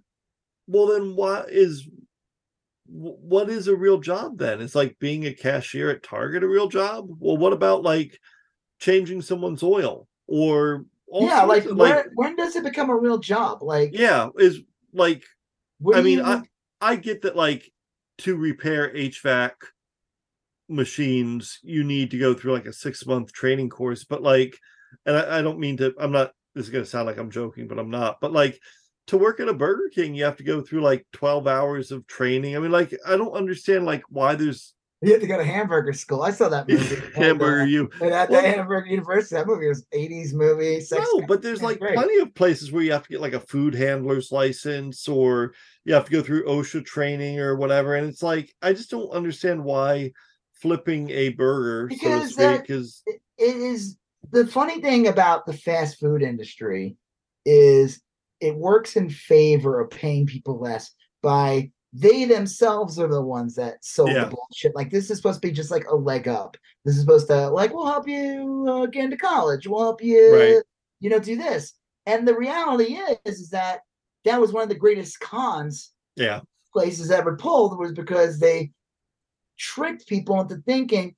well, 0.67 0.87
then 0.87 1.15
what 1.15 1.49
is? 1.49 1.87
wh- 2.85 3.17
What 3.23 3.49
is 3.49 3.67
a 3.67 3.75
real 3.75 3.99
job 3.99 4.37
then? 4.37 4.61
It's 4.61 4.75
like 4.75 4.99
being 4.99 5.25
a 5.25 5.33
cashier 5.33 5.89
at 5.89 6.03
Target 6.03 6.43
a 6.43 6.47
real 6.47 6.67
job. 6.67 7.07
Well, 7.19 7.37
what 7.37 7.53
about 7.53 7.83
like 7.83 8.19
changing 8.79 9.21
someone's 9.21 9.63
oil 9.63 10.07
or 10.27 10.85
yeah, 11.13 11.41
like, 11.43 11.65
of- 11.65 11.77
when, 11.77 12.03
when 12.15 12.35
does 12.35 12.55
it 12.55 12.63
become 12.63 12.89
a 12.89 12.95
real 12.95 13.17
job? 13.17 13.61
Like, 13.61 13.91
yeah, 13.93 14.29
is 14.37 14.59
like 14.93 15.23
I 15.93 16.01
mean, 16.01 16.19
you- 16.19 16.23
I 16.23 16.41
I 16.79 16.95
get 16.95 17.21
that 17.23 17.35
like 17.35 17.71
to 18.19 18.35
repair 18.35 18.93
HVAC 18.93 19.51
machines, 20.69 21.59
you 21.63 21.83
need 21.83 22.11
to 22.11 22.17
go 22.17 22.33
through 22.33 22.53
like 22.53 22.65
a 22.65 22.73
six 22.73 23.05
month 23.05 23.33
training 23.33 23.69
course, 23.69 24.03
but 24.03 24.21
like, 24.23 24.57
and 25.05 25.15
I, 25.17 25.39
I 25.39 25.41
don't 25.41 25.59
mean 25.59 25.77
to, 25.77 25.93
I'm 25.99 26.11
not, 26.11 26.31
this 26.55 26.65
is 26.65 26.71
going 26.71 26.83
to 26.83 26.89
sound 26.89 27.07
like 27.07 27.17
I'm 27.17 27.31
joking, 27.31 27.67
but 27.67 27.79
I'm 27.79 27.89
not, 27.89 28.19
but 28.21 28.31
like 28.31 28.59
to 29.07 29.17
work 29.17 29.39
at 29.39 29.49
a 29.49 29.53
Burger 29.53 29.89
King, 29.93 30.15
you 30.15 30.23
have 30.23 30.37
to 30.37 30.43
go 30.43 30.61
through 30.61 30.81
like 30.81 31.05
12 31.13 31.47
hours 31.47 31.91
of 31.91 32.07
training. 32.07 32.55
I 32.55 32.59
mean, 32.59 32.71
like, 32.71 32.93
I 33.05 33.17
don't 33.17 33.33
understand 33.33 33.85
like 33.85 34.03
why 34.09 34.35
there's 34.35 34.73
you 35.01 35.11
have 35.13 35.21
to 35.21 35.27
go 35.27 35.37
to 35.37 35.43
hamburger 35.43 35.93
school. 35.93 36.21
I 36.21 36.31
saw 36.31 36.47
that 36.49 36.67
movie. 36.67 37.01
hamburger 37.15 37.65
you. 37.65 37.89
And 38.01 38.13
at 38.13 38.29
Well- 38.29 38.41
the 38.41 38.47
Hamburger 38.49 38.87
University, 38.87 39.35
that 39.35 39.47
movie 39.47 39.67
was 39.67 39.85
80s 39.93 40.33
movie. 40.33 40.79
Sex 40.81 41.05
No, 41.13 41.25
but 41.25 41.41
there's 41.41 41.63
like 41.63 41.79
plenty 41.79 42.19
of 42.19 42.33
places 42.35 42.71
where 42.71 42.83
you 42.83 42.91
have 42.91 43.03
to 43.03 43.09
get 43.09 43.21
like 43.21 43.33
a 43.33 43.39
food 43.39 43.73
handler's 43.73 44.31
license 44.31 45.07
or 45.07 45.53
you 45.85 45.93
have 45.93 46.05
to 46.05 46.11
go 46.11 46.21
through 46.21 46.45
OSHA 46.45 46.85
training 46.85 47.39
or 47.39 47.55
whatever. 47.55 47.95
And 47.95 48.07
it's 48.07 48.21
like, 48.21 48.53
I 48.61 48.73
just 48.73 48.91
don't 48.91 49.09
understand 49.09 49.63
why 49.63 50.11
flipping 50.53 51.09
a 51.09 51.29
burger, 51.29 51.89
so 51.89 51.95
to 51.95 51.99
Because 51.99 52.33
speak, 52.33 52.69
is 52.69 53.01
it 53.07 53.21
it 53.39 53.55
is 53.55 53.97
the 54.31 54.45
funny 54.45 54.79
thing 54.81 55.07
about 55.07 55.47
the 55.47 55.53
fast 55.53 55.99
food 55.99 56.21
industry 56.21 56.95
is 57.43 57.99
it 58.39 58.55
works 58.55 58.95
in 58.95 59.09
favor 59.09 59.79
of 59.79 59.89
paying 59.89 60.27
people 60.27 60.59
less 60.59 60.91
by 61.23 61.71
they 61.93 62.25
themselves 62.25 62.97
are 62.99 63.07
the 63.07 63.21
ones 63.21 63.55
that 63.55 63.83
sold 63.83 64.11
Yeah. 64.11 64.25
the 64.25 64.35
bullshit. 64.35 64.75
Like 64.75 64.89
this 64.89 65.09
is 65.09 65.17
supposed 65.17 65.41
to 65.41 65.47
be 65.47 65.53
just 65.53 65.71
like 65.71 65.85
a 65.87 65.95
leg 65.95 66.27
up. 66.27 66.55
This 66.85 66.95
is 66.95 67.01
supposed 67.01 67.27
to 67.27 67.49
like 67.49 67.73
we'll 67.73 67.85
help 67.87 68.07
you 68.07 68.65
uh, 68.69 68.85
get 68.85 69.05
into 69.05 69.17
college. 69.17 69.67
We'll 69.67 69.81
help 69.81 70.03
you, 70.03 70.33
Right. 70.35 70.63
you 70.99 71.09
know, 71.09 71.19
do 71.19 71.35
this. 71.35 71.73
And 72.05 72.27
the 72.27 72.35
reality 72.35 72.97
is, 73.25 73.39
is 73.39 73.49
that 73.49 73.81
that 74.25 74.39
was 74.39 74.53
one 74.53 74.63
of 74.63 74.69
the 74.69 74.75
greatest 74.75 75.19
cons 75.19 75.91
yeah, 76.15 76.41
places 76.73 77.11
ever 77.11 77.35
pulled 77.35 77.77
was 77.77 77.91
because 77.91 78.39
they 78.39 78.71
tricked 79.57 80.07
people 80.07 80.39
into 80.41 80.57
thinking, 80.65 81.15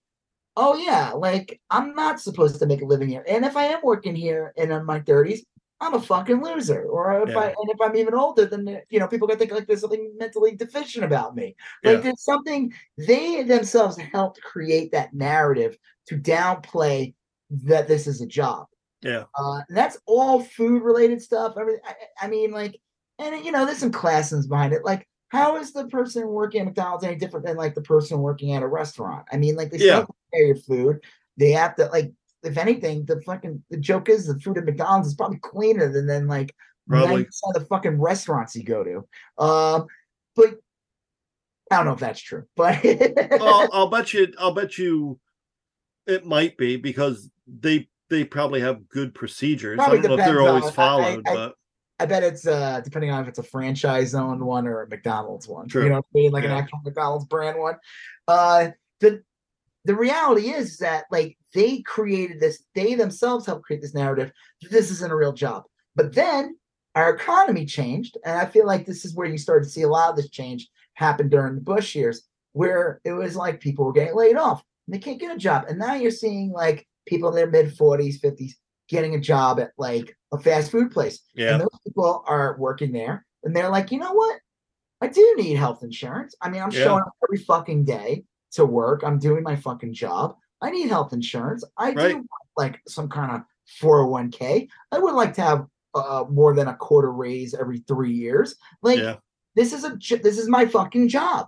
oh 0.57 0.75
yeah, 0.75 1.11
like 1.11 1.59
I'm 1.69 1.93
not 1.95 2.19
supposed 2.19 2.59
to 2.59 2.65
make 2.65 2.81
a 2.81 2.85
living 2.85 3.09
here, 3.09 3.23
and 3.27 3.45
if 3.45 3.55
I 3.57 3.65
am 3.65 3.79
working 3.83 4.15
here 4.15 4.53
and 4.57 4.71
in 4.71 4.85
my 4.85 4.99
30s, 5.01 5.39
I'm 5.83 5.93
a 5.95 6.01
fucking 6.01 6.41
loser. 6.41 6.83
Or 6.85 7.27
if 7.27 7.35
I 7.35 7.47
and 7.47 7.69
if 7.69 7.77
I'm 7.81 7.95
even 7.95 8.13
older, 8.13 8.45
then 8.45 8.81
you 8.89 8.99
know 8.99 9.07
people 9.07 9.27
gonna 9.27 9.37
think 9.37 9.51
like 9.51 9.67
there's 9.67 9.81
something 9.81 10.13
mentally 10.17 10.55
deficient 10.55 11.03
about 11.05 11.35
me. 11.35 11.55
Like 11.83 11.97
Yeah. 11.97 12.01
there's 12.03 12.23
something 12.23 12.73
they 12.97 13.43
themselves 13.43 13.97
helped 13.97 14.41
create 14.41 14.91
that 14.93 15.13
narrative 15.13 15.77
to 16.07 16.17
downplay 16.17 17.13
that 17.51 17.87
this 17.87 18.07
is 18.07 18.21
a 18.21 18.25
job. 18.25 18.67
yeah, 19.01 19.25
Uh, 19.37 19.59
and 19.67 19.77
that's 19.77 19.97
all 20.05 20.41
food 20.41 20.81
related 20.81 21.21
stuff. 21.21 21.55
Everything. 21.59 21.81
I, 21.85 21.91
I 21.91 22.25
I 22.25 22.27
mean, 22.29 22.51
like, 22.51 22.79
and 23.19 23.43
you 23.45 23.51
know, 23.51 23.65
there's 23.65 23.77
some 23.79 23.91
classism 23.91 24.47
behind 24.49 24.73
it. 24.73 24.83
Like, 24.85 25.07
how 25.29 25.57
is 25.57 25.73
the 25.73 25.87
person 25.87 26.27
working 26.27 26.61
at 26.61 26.65
McDonald's 26.67 27.03
any 27.03 27.15
different 27.15 27.45
than 27.45 27.57
like 27.57 27.75
the 27.75 27.81
person 27.81 28.19
working 28.19 28.53
at 28.53 28.63
a 28.63 28.67
restaurant? 28.67 29.27
I 29.31 29.37
mean, 29.37 29.55
like, 29.55 29.71
they 29.71 29.79
Yeah. 29.79 29.95
have 29.97 30.07
to 30.07 30.13
prepare 30.31 30.47
your 30.47 30.55
food. 30.55 31.03
They 31.37 31.51
have 31.51 31.75
to 31.75 31.87
like, 31.87 32.11
if 32.43 32.57
anything, 32.57 33.05
the 33.05 33.21
fucking 33.21 33.63
the 33.69 33.77
joke 33.77 34.09
is 34.09 34.27
the 34.27 34.39
food 34.39 34.57
at 34.57 34.65
McDonald's 34.65 35.07
is 35.09 35.15
probably 35.15 35.39
cleaner 35.39 35.91
than 35.91 36.05
than 36.07 36.27
like 36.27 36.53
Probably. 36.87 37.21
of 37.21 37.53
the 37.53 37.65
fucking 37.69 37.99
restaurants 37.99 38.55
you 38.55 38.63
go 38.63 38.83
to. 38.83 38.97
Um, 39.43 39.87
but 40.35 40.55
I 41.71 41.77
don't 41.77 41.85
know 41.85 41.93
if 41.93 41.99
that's 41.99 42.19
true, 42.19 42.43
but 42.55 42.77
Well, 43.31 43.69
I'll 43.71 43.87
bet 43.87 44.13
you, 44.13 44.33
I'll 44.37 44.53
bet 44.53 44.77
you, 44.77 45.19
it 46.05 46.25
might 46.25 46.57
be 46.57 46.75
because 46.75 47.29
they 47.47 47.87
they 48.09 48.25
probably 48.25 48.59
have 48.61 48.87
good 48.89 49.15
procedures. 49.15 49.77
Probably 49.77 49.99
I 49.99 50.01
don't 50.01 50.17
know 50.17 50.23
if 50.23 50.25
they're 50.29 50.41
always 50.41 50.63
on- 50.65 50.69
I- 50.69 50.73
followed, 50.73 51.23
I- 51.27 51.33
but 51.33 51.55
I 51.99 52.05
bet 52.05 52.23
it's 52.23 52.45
uh 52.45 52.81
depending 52.83 53.11
on 53.11 53.21
if 53.21 53.29
it's 53.29 53.39
a 53.39 53.43
franchise 53.43 54.13
owned 54.13 54.41
one 54.41 54.67
or 54.67 54.81
a 54.81 54.89
McDonald's 54.89 55.47
one. 55.47 55.69
True. 55.69 55.83
You 55.83 55.89
know 55.89 55.95
what 55.97 56.05
I 56.13 56.17
mean? 56.17 56.31
Like 56.31 56.43
an 56.43 56.51
actual 56.51 56.79
McDonald's 56.83 57.25
brand 57.25 57.57
one. 57.57 57.75
Uh 58.27 58.69
the 58.99 59.23
the 59.85 59.95
reality 59.95 60.49
is 60.49 60.77
that 60.77 61.05
like 61.11 61.37
they 61.53 61.81
created 61.81 62.39
this, 62.39 62.63
they 62.75 62.95
themselves 62.95 63.45
helped 63.45 63.65
create 63.65 63.81
this 63.81 63.93
narrative 63.93 64.31
that 64.61 64.71
this 64.71 64.89
isn't 64.91 65.11
a 65.11 65.15
real 65.15 65.33
job. 65.33 65.63
But 65.95 66.13
then 66.15 66.57
our 66.95 67.13
economy 67.13 67.65
changed, 67.65 68.17
and 68.25 68.37
I 68.39 68.45
feel 68.45 68.65
like 68.65 68.85
this 68.85 69.03
is 69.05 69.15
where 69.15 69.27
you 69.27 69.37
started 69.37 69.65
to 69.65 69.69
see 69.71 69.81
a 69.81 69.87
lot 69.89 70.09
of 70.09 70.15
this 70.15 70.29
change 70.29 70.69
happen 70.93 71.27
during 71.27 71.55
the 71.55 71.61
Bush 71.61 71.95
years, 71.95 72.27
where 72.53 73.01
it 73.03 73.13
was 73.13 73.35
like 73.35 73.59
people 73.59 73.85
were 73.85 73.93
getting 73.93 74.15
laid 74.15 74.35
off 74.35 74.63
and 74.87 74.93
they 74.93 74.99
can't 74.99 75.19
get 75.19 75.35
a 75.35 75.39
job. 75.39 75.65
And 75.67 75.79
now 75.79 75.95
you're 75.95 76.11
seeing 76.11 76.51
like 76.51 76.87
people 77.07 77.29
in 77.29 77.35
their 77.35 77.49
mid 77.49 77.75
40s, 77.75 78.21
50s 78.21 78.51
getting 78.89 79.15
a 79.15 79.19
job 79.19 79.59
at 79.59 79.71
like 79.77 80.15
a 80.31 80.39
fast 80.39 80.69
food 80.71 80.91
place. 80.91 81.19
yeah, 81.33 81.53
And 81.53 81.61
those 81.61 81.79
people 81.85 82.23
are 82.27 82.55
working 82.59 82.91
there 82.91 83.25
and 83.43 83.55
they're 83.55 83.69
like, 83.69 83.91
you 83.91 83.97
know 83.97 84.13
what? 84.13 84.39
I 85.01 85.07
do 85.07 85.35
need 85.37 85.55
health 85.55 85.83
insurance. 85.83 86.35
I 86.41 86.49
mean, 86.49 86.61
I'm 86.61 86.71
Yeah. 86.71 86.83
showing 86.83 87.01
up 87.01 87.13
every 87.23 87.43
fucking 87.43 87.85
day 87.85 88.23
to 88.53 88.65
work. 88.65 89.03
I'm 89.03 89.19
doing 89.19 89.43
my 89.43 89.55
fucking 89.55 89.93
job. 89.93 90.35
I 90.61 90.69
need 90.71 90.89
health 90.89 91.13
insurance. 91.13 91.63
I 91.77 91.91
Right. 91.91 92.09
do 92.09 92.15
want, 92.15 92.27
like 92.57 92.81
some 92.87 93.09
kind 93.09 93.31
of 93.31 93.41
401k. 93.81 94.67
I 94.91 94.99
would 94.99 95.13
like 95.15 95.33
to 95.35 95.41
have 95.41 95.65
uh, 95.95 96.25
more 96.29 96.55
than 96.55 96.67
a 96.67 96.75
quarter 96.75 97.11
raise 97.11 97.53
every 97.53 97.79
three 97.79 98.13
years. 98.13 98.55
Like, 98.81 98.99
yeah, 98.99 99.15
this 99.55 99.73
is 99.73 99.83
a 99.83 99.97
this 100.17 100.37
is 100.37 100.49
my 100.49 100.65
fucking 100.65 101.07
job 101.09 101.47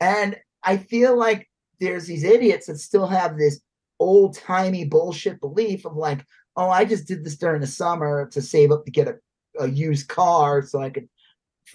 and 0.00 0.36
i 0.64 0.76
feel 0.76 1.16
like 1.16 1.48
there's 1.80 2.06
these 2.06 2.24
idiots 2.24 2.66
that 2.66 2.76
still 2.78 3.06
have 3.06 3.38
this 3.38 3.60
old 4.00 4.36
timey 4.36 4.84
bullshit 4.84 5.40
belief 5.40 5.86
of 5.86 5.96
like 5.96 6.26
oh 6.56 6.68
i 6.68 6.84
just 6.84 7.06
did 7.08 7.24
this 7.24 7.36
during 7.38 7.60
the 7.62 7.66
summer 7.66 8.28
to 8.30 8.42
save 8.42 8.70
up 8.70 8.84
to 8.84 8.90
get 8.90 9.08
a, 9.08 9.14
a 9.60 9.68
used 9.68 10.08
car 10.08 10.60
so 10.60 10.80
i 10.82 10.90
could 10.90 11.08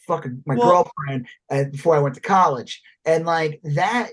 fucking 0.06 0.44
my 0.46 0.56
Well- 0.56 0.70
girlfriend 0.84 1.28
uh, 1.50 1.64
before 1.72 1.96
i 1.96 2.00
went 2.00 2.14
to 2.16 2.22
college 2.22 2.82
and 3.06 3.26
like 3.26 3.60
that 3.64 4.12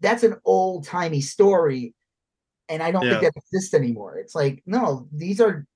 that's 0.00 0.22
an 0.22 0.36
old 0.44 0.84
timey 0.84 1.20
story 1.20 1.94
and 2.68 2.82
i 2.82 2.90
don't 2.90 3.04
Yeah. 3.04 3.20
think 3.20 3.34
that 3.34 3.40
exists 3.42 3.74
anymore 3.74 4.18
it's 4.18 4.34
like 4.34 4.62
no 4.66 5.08
these 5.12 5.40
are 5.40 5.66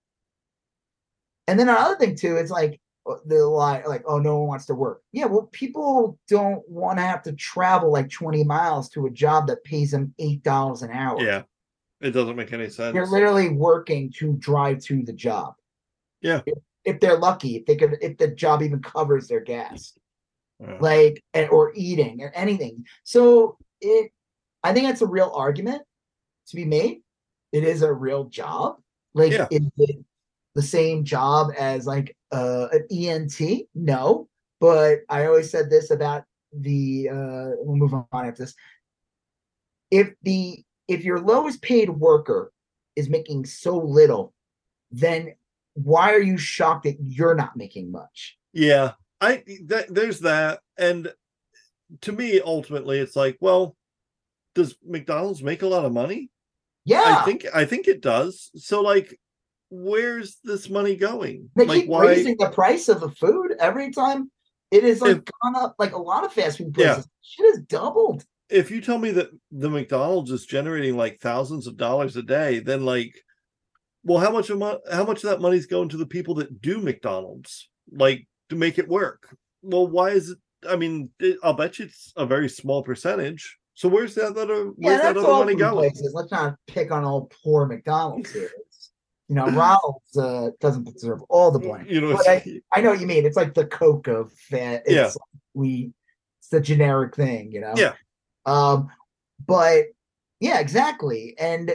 and 1.47 1.59
then 1.59 1.69
another 1.69 1.97
thing 1.97 2.15
too 2.17 2.37
it's 2.37 2.51
like 2.51 2.81
uh, 3.11 3.15
the 3.27 3.39
lie 3.47 3.83
like 3.87 4.03
oh 4.07 4.19
no 4.19 4.39
one 4.39 4.49
wants 4.49 4.67
to 4.67 4.75
work 4.75 5.03
yeah 5.13 5.25
well 5.25 5.49
people 5.53 6.19
don't 6.29 6.63
want 6.69 6.99
to 6.99 7.03
have 7.03 7.23
to 7.23 7.33
travel 7.33 7.91
like 7.91 8.11
20 8.11 8.45
miles 8.45 8.89
to 8.91 9.07
a 9.07 9.11
job 9.11 9.47
that 9.47 9.65
pays 9.65 9.91
them 9.93 10.15
eight 10.19 10.43
dollars 10.43 10.83
an 10.83 10.91
hour 10.91 11.21
yeah. 11.21 11.43
It 12.03 12.13
doesn't 12.13 12.37
make 12.37 12.51
any 12.55 12.71
sense. 12.71 12.95
they're 12.95 13.05
literally 13.07 13.51
working 13.51 14.11
to 14.17 14.33
drive 14.35 14.81
to 14.85 15.03
the 15.03 15.13
job 15.13 15.55
Yeah. 16.23 16.41
if, 16.47 16.59
if 16.85 17.01
they're 17.01 17.19
lucky 17.19 17.57
if 17.57 17.67
they 17.67 17.77
could 17.77 17.97
if 18.01 18.17
the 18.19 18.29
job 18.29 18.63
even 18.63 18.81
covers 18.83 19.29
their 19.29 19.41
gas 19.41 19.93
Yeah. 20.61 20.77
like 20.81 21.23
and, 21.35 21.49
or 21.51 21.73
eating 21.75 22.21
or 22.23 22.31
anything 22.35 22.85
so 23.05 23.57
it 23.81 24.13
i 24.63 24.73
think 24.73 24.87
that's 24.87 25.03
a 25.03 25.07
real 25.07 25.33
argument 25.35 25.83
to 26.51 26.57
be 26.57 26.65
made. 26.65 27.03
It 27.53 27.65
is 27.65 27.83
a 27.83 27.93
real 27.93 28.25
job. 28.25 28.77
Like 29.15 29.33
Yeah. 29.33 29.49
is 29.51 29.63
it 29.79 30.05
the 30.55 30.63
same 30.63 31.05
job 31.05 31.53
as 31.59 31.87
like 31.87 32.17
uh 32.33 32.69
an 32.73 32.87
ent 32.91 33.41
no. 33.75 34.29
But 34.61 35.01
i 35.09 35.27
always 35.27 35.51
said 35.51 35.71
this 35.71 35.91
about 35.91 36.25
the 36.53 37.09
uh 37.09 37.51
we'll 37.59 37.77
move 37.77 37.95
on 37.95 38.07
after 38.13 38.45
this. 38.45 38.55
If 39.91 40.13
the 40.23 40.63
if 40.89 41.05
your 41.05 41.21
lowest 41.21 41.63
paid 41.63 41.91
worker 41.91 42.53
is 42.97 43.09
making 43.09 43.47
so 43.47 43.79
little 43.79 44.35
then 44.91 45.35
why 45.75 46.13
are 46.13 46.21
you 46.21 46.37
shocked 46.37 46.83
that 46.85 46.97
you're 47.01 47.37
not 47.37 47.57
making 47.57 47.93
much? 47.93 48.37
Yeah, 48.53 48.93
I 49.21 49.45
that, 49.67 49.95
there's 49.95 50.21
that, 50.21 50.61
and 50.77 51.13
to 52.03 52.13
me, 52.13 52.41
ultimately, 52.41 52.99
it's 52.99 53.17
like, 53.17 53.37
well, 53.41 53.77
does 54.55 54.77
McDonald's 54.85 55.43
make 55.43 55.63
a 55.63 55.67
lot 55.69 55.85
of 55.85 55.93
money? 55.93 56.31
yeah 56.87 57.19
I 57.21 57.25
think 57.27 57.45
I 57.55 57.65
think 57.67 57.89
it 57.89 58.01
does. 58.01 58.51
So, 58.57 58.81
like, 58.81 59.19
where's 59.71 60.39
this 60.45 60.71
money 60.71 60.97
going? 60.97 61.51
They 61.57 61.67
like, 61.67 61.83
keep 61.83 61.91
raising 61.91 62.37
the 62.39 62.51
price 62.51 62.89
of 62.89 63.01
the 63.01 63.11
food 63.11 63.55
every 63.61 63.93
time. 63.93 64.31
It 64.71 64.85
is 64.85 65.01
like 65.03 65.19
If- 65.19 65.25
gone 65.43 65.57
up 65.57 65.75
like 65.79 65.93
a 65.93 65.99
lot 66.01 66.25
of 66.25 66.33
fast 66.33 66.59
food 66.59 66.75
Yeah. 66.77 66.95
places. 66.95 67.11
Shit 67.23 67.47
has 67.55 67.63
doubled. 67.65 68.25
If 68.49 68.71
you 68.71 68.81
tell 68.81 68.99
me 68.99 69.11
that 69.13 69.29
the 69.53 69.71
McDonald's 69.71 70.31
is 70.31 70.47
generating 70.47 70.97
like 70.97 71.21
thousands 71.21 71.67
of 71.67 71.77
dollars 71.77 72.17
a 72.17 72.23
day, 72.23 72.59
then 72.61 72.85
like, 72.85 73.15
well, 74.03 74.19
how 74.19 74.31
much 74.31 74.49
of 74.51 74.61
how 74.91 75.05
much 75.05 75.23
of 75.23 75.31
that 75.31 75.41
money's 75.41 75.67
going 75.67 75.89
to 75.91 75.97
the 75.99 76.07
people 76.07 76.35
that 76.37 76.61
do 76.61 76.79
McDonald's? 76.79 77.69
like 77.93 78.27
to 78.49 78.57
make 78.57 78.79
it 78.79 78.89
work. 78.89 79.37
Well, 79.63 79.87
why 79.87 80.11
is 80.11 80.31
it? 80.31 80.39
I 80.69 80.77
mean, 80.77 81.11
it, 81.19 81.39
I'll 81.43 81.53
bet 81.55 81.79
you 81.79 81.87
it's 81.87 82.13
a 82.17 82.27
very 82.27 82.49
small 82.49 82.83
percentage. 82.83 83.59
So 83.75 83.89
where's 83.89 84.15
that 84.17 84.37
other? 84.37 84.65
Yeah, 84.65 84.71
Where's 84.77 85.01
that 85.03 85.15
that's 85.15 85.19
other 85.19 85.29
all 85.29 85.41
money 85.45 85.55
going? 85.57 85.91
places. 85.91 86.13
Let's 86.15 86.31
not 86.31 86.57
pick 86.67 86.91
on 86.91 87.05
all 87.05 87.31
poor 87.43 87.67
McDonald's 87.67 88.31
here. 88.33 88.45
It's- 88.45 88.91
you 89.29 89.37
know, 89.37 89.47
Ronald's 89.47 90.17
uh, 90.17 90.51
doesn't 90.61 90.93
deserve 90.93 91.23
all 91.29 91.53
the 91.53 91.61
blame. 91.61 91.87
You 91.89 92.01
know, 92.01 92.19
it's, 92.21 92.49
I 92.73 92.81
know 92.81 92.91
what 92.91 92.99
you 93.01 93.07
mean. 93.07 93.25
It's 93.25 93.37
like 93.37 93.55
the 93.55 93.65
Coke 93.65 94.09
of 94.09 94.33
that. 94.51 94.83
It's 94.87 94.93
Yeah. 94.93 95.05
like 95.05 95.41
we 95.55 95.93
it's 96.41 96.49
the 96.49 96.61
generic 96.61 97.15
thing, 97.15 97.53
you 97.53 97.61
know? 97.61 97.73
Yeah. 97.77 97.93
Um, 98.45 98.89
but 99.47 99.85
yeah, 100.41 100.59
exactly. 100.59 101.37
And 101.39 101.73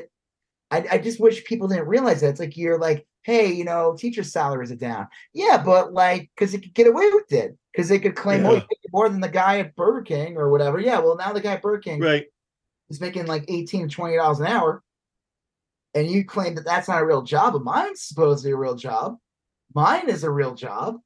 I, 0.70 0.86
I 0.92 0.98
just 0.98 1.22
wish 1.22 1.46
people 1.46 1.70
didn't 1.70 1.88
realize 1.88 2.20
that. 2.20 2.28
It's 2.32 2.42
like 2.42 2.58
you're 2.58 2.78
like, 2.78 3.08
hey, 3.22 3.54
you 3.54 3.64
know, 3.64 3.96
teachers' 3.98 4.34
salaries 4.34 4.74
are 4.74 4.76
down. 4.76 5.08
Yeah, 5.32 5.64
but 5.64 5.94
like, 5.94 6.30
because 6.36 6.52
they 6.52 6.58
could 6.60 6.74
get 6.74 6.88
away 6.88 7.10
with 7.14 7.32
it. 7.32 7.58
Because 7.76 7.90
they 7.90 8.00
could 8.00 8.16
claim, 8.16 8.46
oh, 8.46 8.54
Yeah. 8.54 8.60
make 8.60 8.94
more 8.94 9.10
than 9.10 9.20
the 9.20 9.28
guy 9.28 9.60
at 9.60 9.76
Burger 9.76 10.02
King 10.04 10.38
or 10.38 10.50
whatever. 10.50 10.80
Yeah, 10.80 11.00
well, 11.00 11.18
now 11.18 11.34
the 11.34 11.42
guy 11.42 11.54
at 11.54 11.62
Burger 11.62 11.82
King 11.82 12.00
right. 12.00 12.26
is 12.90 13.02
making 13.02 13.26
like 13.26 13.44
18 13.50 13.90
to 13.90 13.94
20 13.96 14.16
dollars 14.16 14.40
an 14.40 14.48
hour 14.48 14.82
and 15.94 16.08
you 16.10 16.24
claim 16.26 16.56
that 16.56 16.66
that's 16.66 16.88
not 16.88 17.02
a 17.02 17.06
real 17.06 17.22
job 17.22 17.54
but 17.54 17.64
mine's 17.64 18.02
supposed 18.02 18.44
to 18.44 18.50
be 18.50 18.52
a 18.54 18.58
real 18.58 18.76
job 18.76 19.18
mine 19.74 20.10
is 20.10 20.24
a 20.24 20.30
real 20.30 20.54
job 20.54 20.98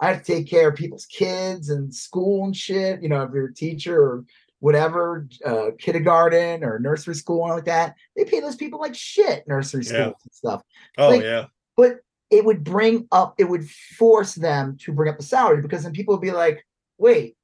i 0.00 0.08
have 0.08 0.22
to 0.22 0.32
take 0.34 0.48
care 0.50 0.68
of 0.68 0.74
people's 0.74 1.06
kids 1.06 1.70
and 1.70 1.94
school 1.94 2.44
and 2.44 2.56
shit 2.56 3.00
you 3.02 3.08
know 3.08 3.22
if 3.22 3.30
you're 3.32 3.46
a 3.48 3.54
teacher 3.54 3.96
or 4.02 4.24
whatever 4.60 5.28
uh, 5.44 5.66
kindergarten 5.78 6.64
or 6.64 6.78
nursery 6.78 7.14
school 7.14 7.44
and 7.44 7.54
like 7.54 7.64
that 7.64 7.94
they 8.16 8.24
pay 8.24 8.40
those 8.40 8.56
people 8.56 8.80
like 8.80 8.94
shit 8.94 9.46
nursery 9.46 9.84
schools 9.84 10.00
Yeah. 10.00 10.06
and 10.06 10.32
stuff 10.32 10.62
Oh 10.98 11.10
Like- 11.10 11.22
yeah. 11.22 11.46
but 11.76 12.00
it 12.30 12.44
would 12.44 12.64
bring 12.64 13.06
up 13.12 13.34
it 13.38 13.44
would 13.44 13.68
force 13.70 14.34
them 14.34 14.76
to 14.78 14.92
bring 14.92 15.10
up 15.10 15.18
the 15.18 15.24
salary 15.24 15.62
because 15.62 15.82
then 15.84 15.92
people 15.92 16.14
would 16.14 16.22
be 16.22 16.32
like 16.32 16.66
wait 16.98 17.36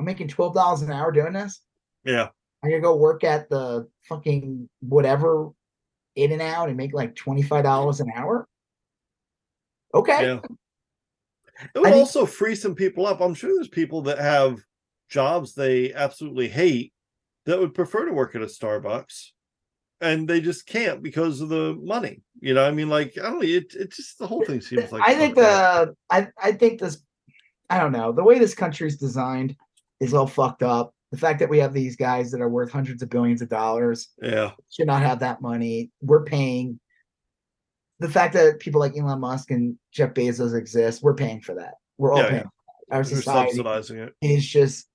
i'm 0.00 0.06
making 0.06 0.28
$12 0.28 0.82
an 0.82 0.90
hour 0.92 1.10
doing 1.12 1.32
this 1.32 1.60
Yeah. 2.04 2.28
I'm 2.62 2.70
gonna 2.70 2.80
go 2.82 2.96
work 2.96 3.24
at 3.24 3.50
the 3.50 3.86
fucking 4.08 4.68
whatever 4.80 5.50
in 6.16 6.32
and 6.32 6.40
out 6.40 6.68
and 6.68 6.76
make 6.78 6.94
like 6.94 7.14
twenty 7.14 7.42
five 7.42 7.62
dollars 7.64 8.00
an 8.00 8.10
hour. 8.16 8.48
Okay, 9.92 10.22
Yeah. 10.22 10.40
It 11.74 11.78
would 11.78 11.84
think- 11.84 11.96
also 11.96 12.24
free 12.24 12.54
some 12.54 12.74
people 12.74 13.04
up. 13.06 13.20
I'm 13.20 13.34
sure 13.34 13.50
there's 13.54 13.68
people 13.68 14.00
that 14.02 14.18
have 14.18 14.60
jobs 15.10 15.54
they 15.54 15.92
absolutely 15.92 16.48
hate 16.48 16.94
that 17.44 17.58
would 17.58 17.74
prefer 17.74 18.06
to 18.06 18.12
work 18.14 18.34
at 18.34 18.40
a 18.40 18.46
Starbucks 18.46 19.32
and 20.04 20.28
they 20.28 20.40
just 20.40 20.66
can't 20.66 21.02
because 21.02 21.40
of 21.40 21.48
the 21.48 21.74
money. 21.82 22.20
You 22.40 22.54
know, 22.54 22.64
I 22.64 22.70
mean, 22.70 22.88
like, 22.88 23.14
I 23.18 23.22
don't 23.22 23.38
know, 23.40 23.46
it, 23.46 23.74
it 23.74 23.90
just 23.92 24.18
the 24.18 24.26
whole 24.26 24.44
thing 24.44 24.60
seems 24.60 24.92
like 24.92 25.02
I 25.04 25.14
think 25.14 25.34
the 25.34 25.94
I 26.10 26.28
I 26.40 26.52
think 26.52 26.80
this 26.80 26.98
I 27.70 27.78
don't 27.78 27.92
know 27.92 28.12
the 28.12 28.22
way 28.22 28.38
this 28.38 28.54
country's 28.54 28.98
designed 28.98 29.56
is 30.00 30.12
all 30.14 30.26
fucked 30.26 30.62
up. 30.62 30.94
The 31.10 31.18
fact 31.18 31.38
that 31.38 31.48
we 31.48 31.58
have 31.58 31.72
these 31.72 31.96
guys 31.96 32.30
that 32.32 32.40
are 32.40 32.48
worth 32.48 32.70
hundreds 32.72 33.02
of 33.02 33.08
billions 33.08 33.40
of 33.40 33.48
dollars 33.48 34.08
yeah, 34.22 34.50
should 34.70 34.86
not 34.88 35.02
have 35.02 35.20
that 35.20 35.40
money. 35.40 35.90
We're 36.02 36.24
paying. 36.24 36.78
The 38.00 38.08
fact 38.10 38.34
that 38.34 38.58
people 38.58 38.80
like 38.80 38.96
Elon 38.98 39.20
Musk 39.20 39.50
and 39.52 39.78
Jeff 39.92 40.12
Bezos 40.14 40.54
exist, 40.54 41.02
we're 41.02 41.14
paying 41.14 41.40
for 41.40 41.54
that. 41.54 41.74
We're 41.96 42.12
all 42.12 42.18
Yeah, 42.18 42.28
paying. 42.30 42.34
yeah. 42.36 42.42
for 42.42 42.50
that. 42.90 42.96
Our 42.96 43.04
they're 43.04 43.16
society 43.16 43.50
subsidizing 43.52 43.98
it. 43.98 44.14
is 44.20 44.44
just 44.46 44.88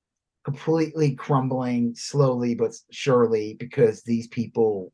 completely 0.45 1.15
crumbling 1.15 1.94
slowly 1.95 2.56
but 2.56 2.73
surely 2.91 3.56
because 3.56 4.03
these 4.03 4.27
people 4.27 4.91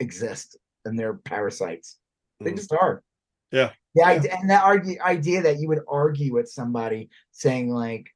exist 0.00 0.56
and 0.84 0.98
they're 0.98 1.14
parasites. 1.14 1.98
They 2.40 2.52
Mm. 2.52 2.56
just 2.56 2.72
are. 2.72 3.02
Yeah. 3.50 3.72
Yeah, 3.94 4.10
and 4.12 4.50
that 4.50 4.62
argue, 4.62 5.00
idea 5.00 5.42
that 5.42 5.58
you 5.58 5.68
would 5.68 5.80
argue 5.88 6.32
with 6.34 6.48
somebody 6.48 7.10
saying 7.32 7.70
like 7.70 8.10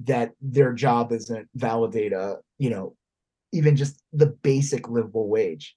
that 0.00 0.32
their 0.40 0.72
job 0.72 1.12
isn't 1.12 1.48
validate 1.54 2.12
a, 2.12 2.38
you 2.58 2.70
know, 2.70 2.96
even 3.52 3.76
just 3.76 4.02
the 4.12 4.26
basic 4.26 4.88
livable 4.88 5.28
wage. 5.28 5.76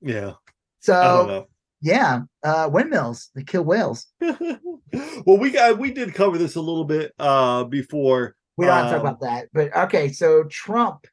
Yeah, 0.00 0.16
I 0.26 0.28
don't 0.28 0.34
So 0.80 1.26
know. 1.26 1.46
yeah, 1.80 2.20
uh 2.42 2.68
windmills, 2.72 3.30
they 3.34 3.42
kill 3.42 3.64
whales. 3.64 4.06
well, 4.20 5.38
we 5.38 5.50
got 5.50 5.78
we 5.78 5.90
did 5.90 6.14
cover 6.14 6.38
this 6.38 6.54
a 6.56 6.60
little 6.60 6.84
bit 6.84 7.12
uh 7.18 7.64
before. 7.64 8.36
We 8.56 8.66
don't 8.66 8.74
have 8.76 8.86
to 8.86 8.90
talk 8.90 9.00
Um, 9.00 9.06
about 9.06 9.20
that. 9.20 9.48
But 9.52 9.76
okay, 9.86 10.12
so 10.12 10.44
Trump. 10.44 11.06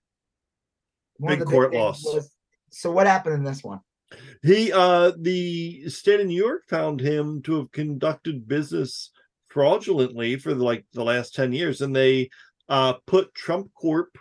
Big 1.26 1.46
court 1.46 1.72
things 1.72 2.04
loss. 2.04 2.30
So 2.74 2.92
what 2.92 3.08
happened 3.08 3.36
in 3.36 3.44
this 3.44 3.64
one? 3.64 3.80
He 4.42 4.72
uh 4.72 5.12
the 5.18 5.88
state 5.90 6.20
of 6.20 6.28
New 6.28 6.38
York 6.38 6.64
found 6.68 7.00
him 7.00 7.42
to 7.44 7.58
have 7.58 7.72
conducted 7.72 8.48
business 8.48 9.12
fraudulently 9.50 10.38
for 10.38 10.54
like 10.56 10.86
the 10.94 11.04
last 11.04 11.36
10 11.36 11.54
years 11.54 11.82
and 11.82 11.96
they 11.96 12.30
uh 12.70 12.94
put 13.06 13.34
Trump 13.34 13.72
Corp 13.74 14.18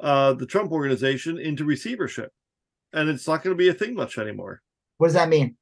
uh 0.00 0.34
the 0.34 0.46
Trump 0.46 0.72
organization 0.72 1.38
into 1.38 1.64
receivership. 1.64 2.30
And 2.92 3.08
it's 3.08 3.26
not 3.26 3.42
going 3.42 3.56
to 3.56 3.58
be 3.58 3.68
a 3.68 3.74
thing 3.74 3.94
much 3.94 4.18
anymore. 4.18 4.60
What 4.98 5.08
does 5.08 5.14
that 5.14 5.28
mean? 5.28 5.56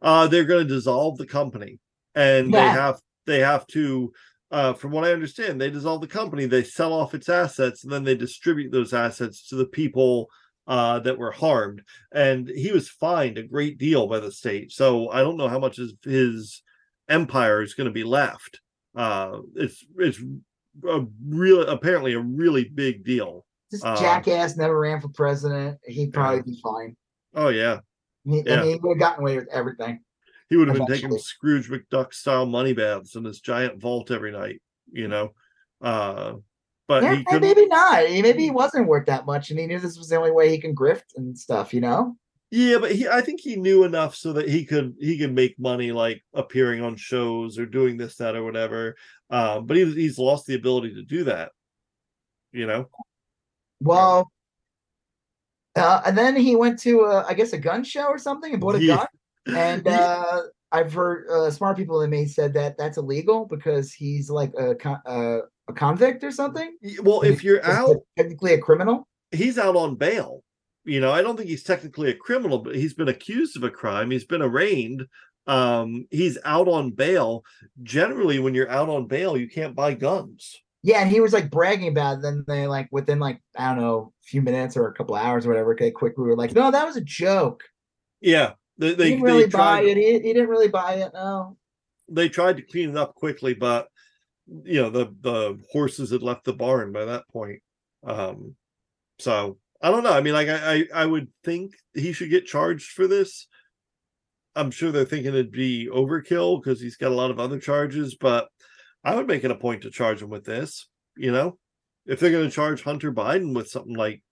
Uh 0.00 0.26
they're 0.28 0.44
going 0.44 0.66
to 0.66 0.74
dissolve 0.74 1.18
the 1.18 1.26
company 1.26 1.78
and 2.14 2.52
they 2.52 2.60
have 2.60 3.00
they 3.26 3.40
have 3.40 3.66
to 3.68 4.12
uh 4.50 4.72
from 4.72 4.92
what 4.92 5.04
I 5.04 5.12
understand 5.12 5.60
they 5.60 5.70
dissolve 5.70 6.00
the 6.00 6.06
company, 6.06 6.46
they 6.46 6.62
sell 6.62 6.92
off 6.92 7.14
its 7.14 7.28
assets 7.28 7.84
and 7.84 7.92
then 7.92 8.04
they 8.04 8.14
distribute 8.14 8.70
those 8.70 8.94
assets 8.94 9.48
to 9.48 9.56
the 9.56 9.66
people 9.66 10.28
uh, 10.66 11.00
that 11.00 11.18
were 11.18 11.32
harmed, 11.32 11.82
and 12.12 12.48
he 12.48 12.70
was 12.72 12.88
fined 12.88 13.38
a 13.38 13.42
great 13.42 13.78
deal 13.78 14.06
by 14.06 14.20
the 14.20 14.30
state. 14.32 14.70
So 14.72 15.10
I 15.10 15.20
don't 15.20 15.36
know 15.36 15.48
how 15.48 15.58
much 15.58 15.76
his, 15.76 15.94
his 16.04 16.62
empire 17.08 17.62
is 17.62 17.74
going 17.74 17.86
to 17.88 17.92
be 17.92 18.04
left. 18.04 18.60
Uh, 18.94 19.38
it's 19.56 19.84
it's 19.98 20.20
a 20.88 21.04
real 21.26 21.62
apparently 21.68 22.12
a 22.14 22.20
really 22.20 22.64
big 22.64 23.04
deal. 23.04 23.44
This 23.70 23.82
Uh, 23.84 23.96
jackass 24.00 24.56
never 24.56 24.78
ran 24.78 25.00
for 25.00 25.08
president. 25.08 25.78
He'd 25.84 26.12
probably 26.12 26.42
be 26.42 26.60
fine. 26.62 26.96
Oh 27.34 27.48
yeah, 27.48 27.80
He, 28.24 28.42
Yeah. 28.44 28.60
I 28.60 28.62
mean, 28.62 28.72
he 28.74 28.78
would 28.80 28.96
have 28.96 29.00
gotten 29.00 29.22
away 29.22 29.36
with 29.36 29.48
everything. 29.50 30.00
he 30.50 30.56
would 30.56 30.68
have 30.68 30.76
been 30.76 30.86
taking 30.86 31.16
Scrooge 31.18 31.70
McDuck 31.70 32.12
style 32.12 32.44
money 32.44 32.74
baths 32.74 33.16
in 33.16 33.22
this 33.22 33.40
giant 33.40 33.80
vault 33.80 34.10
every 34.10 34.30
night. 34.30 34.60
You 34.92 35.08
know, 35.08 35.32
uh, 35.80 36.34
but 36.92 37.02
Yeah, 37.04 37.14
he 37.14 37.38
maybe 37.38 37.66
not. 37.66 38.04
Maybe 38.04 38.42
he 38.42 38.50
wasn't 38.50 38.86
worth 38.86 39.06
that 39.06 39.24
much, 39.24 39.50
and 39.50 39.58
he 39.58 39.66
knew 39.66 39.78
this 39.78 39.96
was 39.96 40.08
the 40.08 40.16
only 40.16 40.30
way 40.30 40.50
he 40.50 40.58
can 40.58 40.74
grift 40.74 41.16
and 41.16 41.36
stuff. 41.38 41.72
You 41.72 41.80
know? 41.80 42.16
Yeah, 42.50 42.76
but 42.78 42.92
he 42.92 43.08
I 43.08 43.22
think 43.22 43.40
he 43.40 43.56
knew 43.56 43.84
enough 43.84 44.14
so 44.14 44.34
that 44.34 44.46
he 44.46 44.66
could 44.66 44.94
he 45.00 45.16
could 45.16 45.34
make 45.34 45.58
money 45.58 45.90
like 45.90 46.22
appearing 46.34 46.82
on 46.82 46.96
shows 46.96 47.58
or 47.58 47.64
doing 47.64 47.96
this, 47.96 48.16
that, 48.16 48.36
or 48.36 48.44
whatever. 48.44 48.94
Um, 49.30 49.64
but 49.64 49.78
he, 49.78 49.90
he's 49.94 50.18
lost 50.18 50.46
the 50.46 50.54
ability 50.54 50.94
to 50.96 51.02
do 51.02 51.24
that. 51.24 51.52
You 52.52 52.66
know? 52.66 52.90
Well, 53.80 54.30
uh, 55.74 56.02
and 56.04 56.16
then 56.18 56.36
he 56.36 56.54
went 56.54 56.78
to, 56.80 57.06
uh, 57.06 57.24
I 57.26 57.32
guess, 57.32 57.54
a 57.54 57.58
gun 57.58 57.82
show 57.84 58.04
or 58.04 58.18
something 58.18 58.52
and 58.52 58.60
bought 58.60 58.74
a 58.74 58.82
Yeah. 58.82 58.96
gun. 58.96 59.06
And 59.56 59.88
uh, 59.88 60.42
I've 60.72 60.92
heard 60.92 61.28
uh, 61.28 61.50
smart 61.50 61.76
people 61.76 62.00
that 62.00 62.08
may 62.08 62.24
said 62.24 62.54
that 62.54 62.76
that's 62.78 62.96
illegal 62.96 63.46
because 63.46 63.92
he's 63.92 64.30
like 64.30 64.52
a 64.58 64.74
con- 64.74 65.02
uh, 65.06 65.40
a 65.68 65.72
convict 65.74 66.24
or 66.24 66.30
something. 66.30 66.76
well, 67.02 67.20
if 67.20 67.44
you're 67.44 67.64
out, 67.64 67.96
technically 68.16 68.54
a 68.54 68.58
criminal. 68.58 69.06
he's 69.30 69.58
out 69.58 69.76
on 69.76 69.96
bail. 69.96 70.42
You 70.84 71.00
know, 71.00 71.12
I 71.12 71.22
don't 71.22 71.36
think 71.36 71.48
he's 71.48 71.62
technically 71.62 72.10
a 72.10 72.16
criminal, 72.16 72.58
but 72.58 72.74
he's 72.74 72.94
been 72.94 73.08
accused 73.08 73.56
of 73.56 73.62
a 73.62 73.70
crime. 73.70 74.10
He's 74.10 74.24
been 74.24 74.42
arraigned. 74.42 75.06
Um, 75.46 76.06
he's 76.10 76.38
out 76.44 76.68
on 76.68 76.90
bail. 76.90 77.44
Generally, 77.82 78.40
when 78.40 78.54
you're 78.54 78.70
out 78.70 78.88
on 78.88 79.06
bail, 79.06 79.36
you 79.36 79.48
can't 79.48 79.76
buy 79.76 79.94
guns. 79.94 80.60
Yeah, 80.82 81.00
and 81.00 81.10
he 81.10 81.20
was 81.20 81.32
like 81.32 81.50
bragging 81.50 81.88
about 81.88 82.18
it. 82.18 82.22
Then 82.22 82.44
they 82.48 82.66
like 82.66 82.88
within 82.90 83.20
like 83.20 83.40
I 83.56 83.68
don't 83.68 83.82
know, 83.82 84.12
a 84.24 84.26
few 84.26 84.42
minutes 84.42 84.76
or 84.76 84.88
a 84.88 84.94
couple 84.94 85.14
hours 85.14 85.46
or 85.46 85.50
whatever, 85.50 85.76
they 85.78 85.92
quickly 85.92 86.24
were 86.24 86.36
like, 86.36 86.52
"No, 86.52 86.70
that 86.70 86.86
was 86.86 86.96
a 86.96 87.00
joke. 87.00 87.62
Yeah, 88.20 88.54
they 88.82 88.88
He 88.90 88.94
they, 88.94 89.10
didn't 89.10 89.22
really 89.22 89.44
they 89.44 89.50
buy 89.50 89.82
it. 89.82 89.96
He, 89.96 90.12
he 90.12 90.32
didn't 90.32 90.48
really 90.48 90.68
buy 90.68 90.94
it. 90.94 91.12
No." 91.14 91.56
they 92.08 92.28
tried 92.28 92.56
to 92.56 92.62
clean 92.62 92.90
it 92.90 92.96
up 92.96 93.14
quickly, 93.14 93.54
but 93.54 93.88
you 94.64 94.80
know 94.82 94.90
the 94.90 95.14
the 95.20 95.58
horses 95.70 96.10
had 96.10 96.22
left 96.22 96.44
the 96.44 96.52
barn 96.52 96.92
by 96.92 97.04
that 97.04 97.28
point. 97.32 97.62
Um, 98.04 98.56
so 99.18 99.58
I 99.80 99.90
don't 99.90 100.02
know. 100.02 100.12
I 100.12 100.20
mean, 100.20 100.34
like 100.34 100.48
I 100.48 100.74
I, 100.74 101.02
I 101.02 101.06
would 101.06 101.28
think 101.44 101.74
he 101.94 102.12
should 102.12 102.30
get 102.30 102.46
charged 102.46 102.92
for 102.92 103.06
this. 103.06 103.46
I'm 104.54 104.70
sure 104.70 104.92
they're 104.92 105.04
thinking 105.04 105.32
it'd 105.32 105.50
be 105.50 105.88
overkill 105.90 106.62
because 106.62 106.80
he's 106.80 106.96
got 106.96 107.12
a 107.12 107.14
lot 107.14 107.30
of 107.30 107.40
other 107.40 107.58
charges, 107.58 108.16
but 108.16 108.48
I 109.02 109.14
would 109.14 109.26
make 109.26 109.44
it 109.44 109.50
a 109.50 109.56
point 109.56 109.82
to 109.82 109.90
charge 109.90 110.20
him 110.20 110.28
with 110.28 110.44
this. 110.44 110.88
You 111.16 111.32
know, 111.32 111.58
if 112.06 112.20
they're 112.20 112.30
going 112.30 112.48
to 112.48 112.54
charge 112.54 112.82
Hunter 112.82 113.12
Biden 113.12 113.54
with 113.54 113.68
something 113.68 113.94
like 113.94 114.22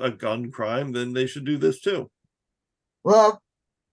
a 0.00 0.10
gun 0.10 0.52
crime, 0.52 0.92
then 0.92 1.12
they 1.12 1.26
should 1.26 1.44
do 1.44 1.58
this 1.58 1.80
too. 1.80 2.08
Well, 3.02 3.42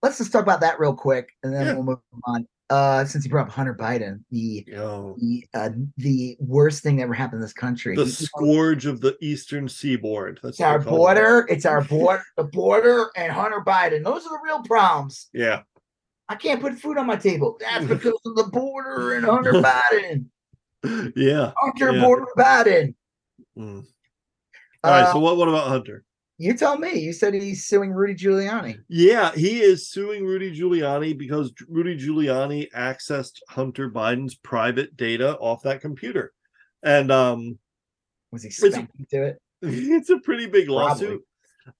let's 0.02 0.18
just 0.18 0.32
talk 0.32 0.42
about 0.42 0.60
that 0.60 0.78
real 0.78 0.94
quick, 0.94 1.30
and 1.42 1.52
then 1.54 1.66
Yeah. 1.66 1.72
we'll 1.74 1.82
move 1.84 1.98
on. 2.24 2.46
Uh, 2.68 3.04
since 3.04 3.24
you 3.24 3.30
brought 3.30 3.46
up 3.46 3.52
Hunter 3.52 3.74
Biden, 3.74 4.24
the 4.32 4.64
the 4.66 5.44
uh, 5.54 5.68
the 5.98 6.36
worst 6.40 6.82
thing 6.82 6.96
that 6.96 7.04
ever 7.04 7.14
happened 7.14 7.38
in 7.38 7.42
this 7.42 7.52
country. 7.52 7.94
the 7.94 8.06
scourge 8.08 8.86
of 8.86 9.00
the 9.00 9.16
eastern 9.20 9.68
seaboard. 9.68 10.40
That's 10.42 10.56
it's 10.56 10.60
our 10.60 10.78
what 10.78 10.84
they 10.84 10.90
it. 10.90 10.96
border. 10.96 11.46
It's 11.48 11.64
our 11.64 11.82
border. 11.84 12.22
the 12.36 12.42
border 12.44 13.10
and 13.16 13.32
Hunter 13.32 13.60
Biden. 13.64 14.02
Those 14.02 14.26
are 14.26 14.30
the 14.30 14.40
real 14.44 14.62
problems. 14.62 15.28
Yeah. 15.32 15.62
I 16.28 16.34
can't 16.34 16.60
put 16.60 16.74
food 16.74 16.98
on 16.98 17.06
my 17.06 17.14
table. 17.14 17.56
That's 17.60 17.84
because 17.94 18.18
of 18.26 18.34
the 18.34 18.48
border 18.52 19.14
and 19.14 19.24
Hunter 19.24 19.52
Biden. 19.52 20.26
Yeah. 21.16 21.52
Hunter 21.56 21.92
Yeah. 21.92 22.00
border 22.04 22.26
Biden. 22.36 22.94
Mm. 23.58 23.84
All 24.84 24.90
right. 24.90 25.02
Uh, 25.02 25.12
So 25.12 25.18
what? 25.20 25.36
What 25.36 25.48
about 25.48 25.68
Hunter? 25.68 26.04
You 26.38 26.54
tell 26.54 26.78
me. 26.78 26.98
You 26.98 27.12
said 27.12 27.34
he's 27.34 27.66
suing 27.66 27.92
Rudy 27.92 28.14
Giuliani. 28.14 28.78
Yeah, 28.88 29.32
he 29.32 29.60
is 29.60 29.88
suing 29.88 30.24
Rudy 30.24 30.54
Giuliani 30.58 31.16
because 31.16 31.52
Rudy 31.68 31.96
Giuliani 31.96 32.70
accessed 32.72 33.40
Hunter 33.48 33.90
Biden's 33.90 34.34
private 34.34 34.96
data 34.96 35.36
off 35.38 35.62
that 35.62 35.80
computer, 35.80 36.32
and 36.82 37.10
um, 37.10 37.58
Was 38.32 38.42
he 38.42 38.50
spanking 38.50 39.06
to 39.10 39.22
it? 39.24 39.42
it's 39.62 40.10
a 40.10 40.18
pretty 40.18 40.46
big 40.46 40.66
Probably. 40.66 40.84
lawsuit. 40.84 41.22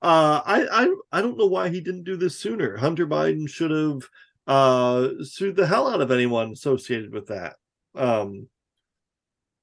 Uh, 0.03 0.41
I, 0.45 0.67
I 0.73 0.95
I 1.13 1.23
don't 1.23 1.39
know 1.39 1.47
why 1.47 1.69
he 1.69 1.81
didn't 1.81 2.05
do 2.05 2.17
this 2.17 2.39
sooner. 2.39 2.77
Hunter 2.77 3.07
Biden 3.07 3.49
should 3.49 3.71
have 3.71 4.09
uh 4.47 5.09
sued 5.23 5.57
the 5.57 5.67
hell 5.67 5.89
out 5.89 6.01
of 6.01 6.11
anyone 6.11 6.53
associated 6.53 7.13
with 7.13 7.27
that. 7.29 7.55
Um, 7.95 8.49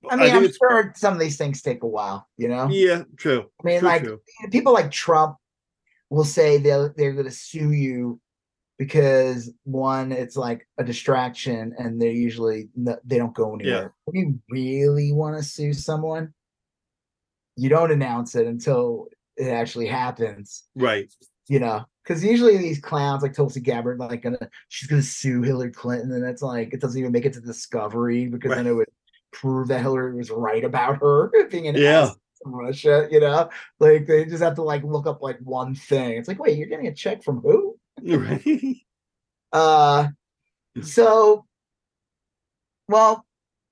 I 0.10 0.16
mean, 0.16 0.32
think 0.32 0.46
I'm 0.46 0.54
sure 0.54 0.94
some 0.96 1.14
of 1.14 1.20
these 1.20 1.38
things 1.38 1.62
take 1.62 1.84
a 1.84 1.88
while, 1.88 2.28
you 2.38 2.48
know? 2.48 2.68
yeah, 2.70 3.04
true. 3.18 3.50
I 3.64 3.68
mean, 3.68 3.80
true, 3.80 3.88
like 3.88 4.04
true. 4.04 4.20
people 4.52 4.74
like 4.74 4.92
Trump 4.92 5.38
will 6.10 6.26
say 6.26 6.58
they're 6.58 6.94
they're 6.96 7.14
going 7.14 7.26
to 7.26 7.32
sue 7.32 7.72
you 7.72 8.20
because 8.78 9.52
one, 9.64 10.12
it's 10.12 10.36
like 10.36 10.68
a 10.78 10.84
distraction, 10.84 11.74
and 11.78 12.02
they're 12.02 12.12
usually 12.12 12.70
they 12.76 13.18
don't 13.18 13.34
go 13.34 13.56
anywhere. 13.56 13.94
If 14.08 14.16
you 14.16 14.40
really 14.50 15.12
want 15.14 15.38
to 15.38 15.44
sue 15.44 15.74
someone, 15.74 16.34
you 17.56 17.70
don't 17.70 17.92
announce 17.92 18.36
it 18.36 18.48
until 18.48 19.08
it 19.38 19.48
actually 19.48 19.88
happens. 19.88 20.64
right. 20.76 21.12
You 21.50 21.60
know, 21.60 21.86
because 22.04 22.24
usually 22.24 22.58
these 22.58 22.80
clowns 22.80 23.22
like 23.22 23.34
Tulsi 23.34 23.60
Gabbard, 23.60 24.00
like 24.00 24.22
gonna 24.22 24.50
she's 24.70 24.90
gonna 24.90 25.02
sue 25.02 25.42
Hillary 25.42 25.72
Clinton, 25.72 26.12
and 26.14 26.26
it's 26.26 26.42
like 26.42 26.74
it 26.74 26.80
doesn't 26.80 27.00
even 27.00 27.12
make 27.12 27.26
it 27.26 27.34
to 27.34 27.42
discovery 27.42 28.28
because 28.28 28.52
then 28.56 28.66
it 28.66 28.72
would 28.72 28.88
prove 29.34 29.68
that 29.68 29.82
Hillary 29.82 30.16
was 30.16 30.30
right 30.32 30.64
about 30.64 30.98
her 31.00 31.32
being 31.50 31.68
an 31.68 31.76
Yeah. 31.76 32.04
ass 32.04 32.16
from 32.42 32.54
Russia. 32.56 33.08
You 33.12 33.20
know, 33.20 33.50
like 33.80 34.06
they 34.08 34.26
just 34.26 34.44
have 34.44 34.56
to 34.56 34.64
like 34.64 34.84
look 34.84 35.08
up 35.08 35.22
like 35.22 35.40
one 35.44 35.76
thing. 35.76 36.12
It's 36.18 36.28
like, 36.28 36.40
wait, 36.40 36.58
you're 36.58 36.68
getting 36.68 36.88
a 36.88 36.94
check 36.94 37.24
from 37.24 37.42
who? 37.42 37.78
Right. 38.02 38.44
Uh, 39.52 40.08
so, 40.82 41.46
well, 42.88 43.24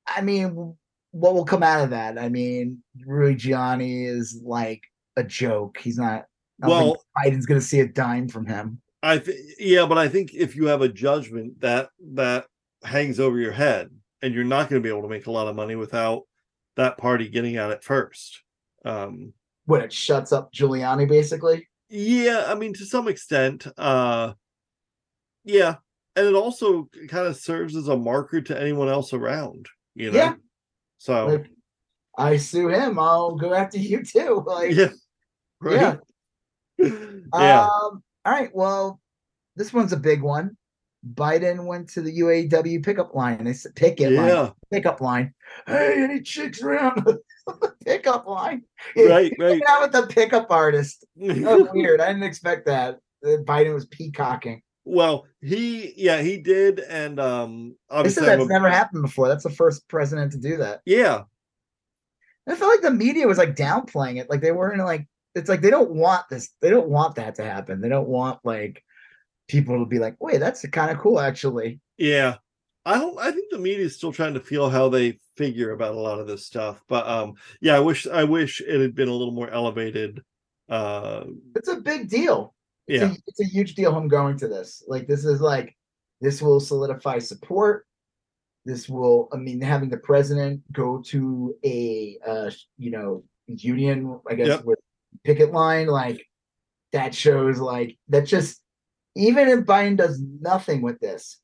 I 0.07 0.21
mean, 0.21 0.75
what 1.09 1.33
will 1.33 1.43
come 1.43 1.63
out 1.63 1.83
of 1.83 1.89
that? 1.89 2.19
I 2.19 2.29
mean, 2.29 2.83
Rudy 3.03 3.35
Gianni 3.35 4.05
is 4.05 4.39
like 4.43 4.83
a 5.17 5.23
joke. 5.23 5.79
He's 5.79 5.97
not. 5.97 6.25
Think 6.63 6.97
Biden's 7.17 7.47
gonna 7.47 7.61
see 7.61 7.79
a 7.79 7.87
dime 7.87 8.27
from 8.27 8.45
him. 8.45 8.79
I 9.01 9.17
th- 9.17 9.55
yeah, 9.57 9.87
but 9.87 9.97
I 9.97 10.07
think 10.07 10.35
if 10.35 10.55
you 10.55 10.67
have 10.67 10.83
a 10.83 10.87
judgment 10.87 11.59
that 11.61 11.89
that 12.13 12.45
hangs 12.83 13.19
over 13.19 13.39
your 13.39 13.51
head, 13.51 13.89
and 14.21 14.33
you're 14.33 14.43
not 14.43 14.69
going 14.69 14.81
to 14.81 14.85
be 14.85 14.89
able 14.89 15.03
to 15.03 15.09
make 15.09 15.27
a 15.27 15.31
lot 15.31 15.47
of 15.47 15.55
money 15.55 15.75
without 15.75 16.23
that 16.75 16.97
party 16.97 17.27
getting 17.27 17.57
at 17.57 17.71
it 17.71 17.83
first. 17.83 18.41
Um, 18.85 19.33
What 19.65 19.81
it 19.83 19.91
shuts 19.93 20.31
up 20.31 20.51
Giuliani, 20.53 21.07
basically. 21.07 21.67
yeah, 21.89 22.45
I 22.47 22.55
mean 22.55 22.73
to 22.73 22.85
some 22.85 23.07
extent, 23.07 23.67
uh, 23.77 24.33
yeah, 25.43 25.75
and 26.15 26.27
it 26.27 26.35
also 26.35 26.89
kind 27.09 27.27
of 27.27 27.35
serves 27.35 27.75
as 27.75 27.87
a 27.87 27.97
marker 27.97 28.41
to 28.41 28.59
anyone 28.61 28.89
else 28.89 29.13
around. 29.13 29.67
You 29.95 30.11
know, 30.11 30.17
Yeah. 30.17 30.33
so 30.97 31.25
Like, 31.27 31.51
I 32.17 32.37
sue 32.37 32.67
him, 32.69 32.99
I'll 32.99 33.35
go 33.35 33.53
after 33.53 33.77
you 33.77 34.03
too. 34.03 34.43
Like, 34.45 34.75
yeah, 34.75 34.89
right, 35.59 35.99
yeah, 36.77 37.61
Um, 37.63 38.03
all 38.23 38.31
right. 38.33 38.49
Well, 38.53 38.99
this 39.55 39.73
one's 39.73 39.93
a 39.93 39.97
big 39.97 40.21
one. 40.21 40.57
Biden 41.15 41.65
went 41.65 41.89
to 41.89 42.01
the 42.01 42.19
UAW 42.19 42.83
pickup 42.83 43.15
line. 43.15 43.43
They 43.43 43.53
said 43.53 43.75
picket 43.75 44.11
line, 44.11 44.27
yeah, 44.27 44.49
pickup 44.71 45.01
line. 45.01 45.33
Hey, 45.65 46.03
any 46.03 46.21
chicks 46.21 46.61
around? 46.61 47.03
pickup 47.85 48.27
line. 48.27 48.63
right, 48.95 49.33
right. 49.39 49.61
Out 49.67 49.81
with 49.81 49.91
the 49.91 50.07
pickup 50.07 50.51
artist. 50.51 51.05
Weird. 51.15 52.01
I 52.01 52.07
didn't 52.07 52.23
expect 52.23 52.67
that. 52.67 52.99
That 53.23 53.45
Biden 53.45 53.73
was 53.73 53.85
peacocking. 53.87 54.61
well, 54.83 55.25
he, 55.41 55.93
yeah, 55.95 56.21
he 56.21 56.37
did, 56.37 56.79
and 56.79 57.19
um, 57.19 57.75
obviously, 57.89 58.25
that's 58.25 58.43
a- 58.43 58.47
never 58.47 58.69
happened 58.69 59.03
before. 59.03 59.27
That's 59.27 59.43
the 59.43 59.49
first 59.51 59.87
president 59.87 60.31
to 60.33 60.37
do 60.39 60.57
that. 60.57 60.81
yeah, 60.85 61.23
I 62.47 62.55
felt 62.55 62.71
like 62.71 62.81
the 62.81 62.91
media 62.91 63.27
was 63.27 63.37
like 63.37 63.55
downplaying 63.55 64.19
it. 64.19 64.29
Like 64.29 64.41
they 64.41 64.51
weren't 64.51 64.83
like 64.83 65.07
it's 65.35 65.49
like 65.49 65.61
they 65.61 65.69
don't 65.69 65.91
want 65.91 66.23
this. 66.29 66.49
They 66.61 66.69
don't 66.69 66.89
want 66.89 67.15
that 67.15 67.35
to 67.35 67.43
happen. 67.43 67.81
They 67.81 67.89
don't 67.89 68.07
want 68.07 68.39
like 68.43 68.83
people 69.47 69.77
will 69.77 69.85
be 69.85 69.99
like, 69.99 70.15
wait, 70.19 70.39
that's 70.39 70.67
kind 70.69 70.91
of 70.91 70.97
cool 70.99 71.19
actually. 71.19 71.79
Yeah. 71.97 72.37
I 72.85 72.97
don't 72.97 73.17
I 73.19 73.31
think 73.31 73.51
the 73.51 73.59
media 73.59 73.85
is 73.85 73.95
still 73.95 74.11
trying 74.11 74.33
to 74.33 74.39
feel 74.39 74.69
how 74.69 74.89
they 74.89 75.19
figure 75.37 75.71
about 75.71 75.93
a 75.95 75.99
lot 75.99 76.19
of 76.19 76.27
this 76.27 76.45
stuff. 76.45 76.81
But 76.87 77.07
um 77.07 77.35
yeah, 77.61 77.75
I 77.75 77.79
wish 77.79 78.07
I 78.07 78.23
wish 78.23 78.61
it 78.61 78.79
had 78.81 78.95
been 78.95 79.09
a 79.09 79.13
little 79.13 79.33
more 79.33 79.49
elevated. 79.49 80.23
Uh 80.69 81.25
It's 81.55 81.67
a 81.69 81.75
big 81.77 82.09
deal. 82.09 82.55
It's, 82.87 83.01
yeah. 83.01 83.11
a, 83.11 83.15
it's 83.27 83.39
a 83.41 83.45
huge 83.45 83.75
deal 83.75 83.95
him 83.95 84.07
going 84.07 84.37
to 84.37 84.47
this. 84.47 84.83
Like 84.87 85.07
this 85.07 85.25
is 85.25 85.41
like 85.41 85.75
this 86.21 86.41
will 86.41 86.59
solidify 86.59 87.19
support. 87.19 87.85
This 88.65 88.87
will, 88.87 89.27
I 89.33 89.37
mean, 89.37 89.59
having 89.61 89.89
the 89.89 89.97
president 89.97 90.61
go 90.71 91.01
to 91.07 91.55
a 91.65 92.17
uh 92.25 92.51
you 92.77 92.91
know 92.91 93.23
union, 93.47 94.19
I 94.29 94.35
guess 94.35 94.47
Yep. 94.47 94.65
with 94.65 94.79
picket 95.23 95.51
line, 95.51 95.87
like 95.87 96.25
that 96.93 97.13
shows 97.15 97.59
like 97.59 97.97
that 98.09 98.25
just 98.25 98.61
even 99.15 99.47
if 99.47 99.59
Biden 99.65 99.97
does 99.97 100.21
nothing 100.39 100.81
with 100.81 100.99
this, 100.99 101.39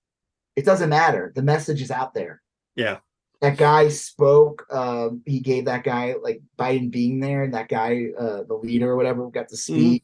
it 0.56 0.66
doesn't 0.66 0.90
matter. 0.90 1.32
The 1.36 1.42
message 1.44 1.82
is 1.82 1.92
out 1.92 2.14
there. 2.14 2.42
Yeah. 2.76 2.98
That 3.42 3.58
guy 3.58 3.90
spoke. 3.90 4.66
Um, 4.72 5.22
he 5.26 5.40
gave 5.40 5.66
that 5.66 5.84
guy 5.84 6.16
like 6.22 6.42
Biden 6.58 6.90
being 6.90 7.20
there, 7.20 7.44
and 7.44 7.54
that 7.54 7.70
guy, 7.70 8.08
uh, 8.18 8.44
the 8.48 8.56
leader 8.56 8.92
or 8.92 8.96
whatever, 8.96 9.30
got 9.30 9.50
to 9.50 9.58
speak 9.58 10.04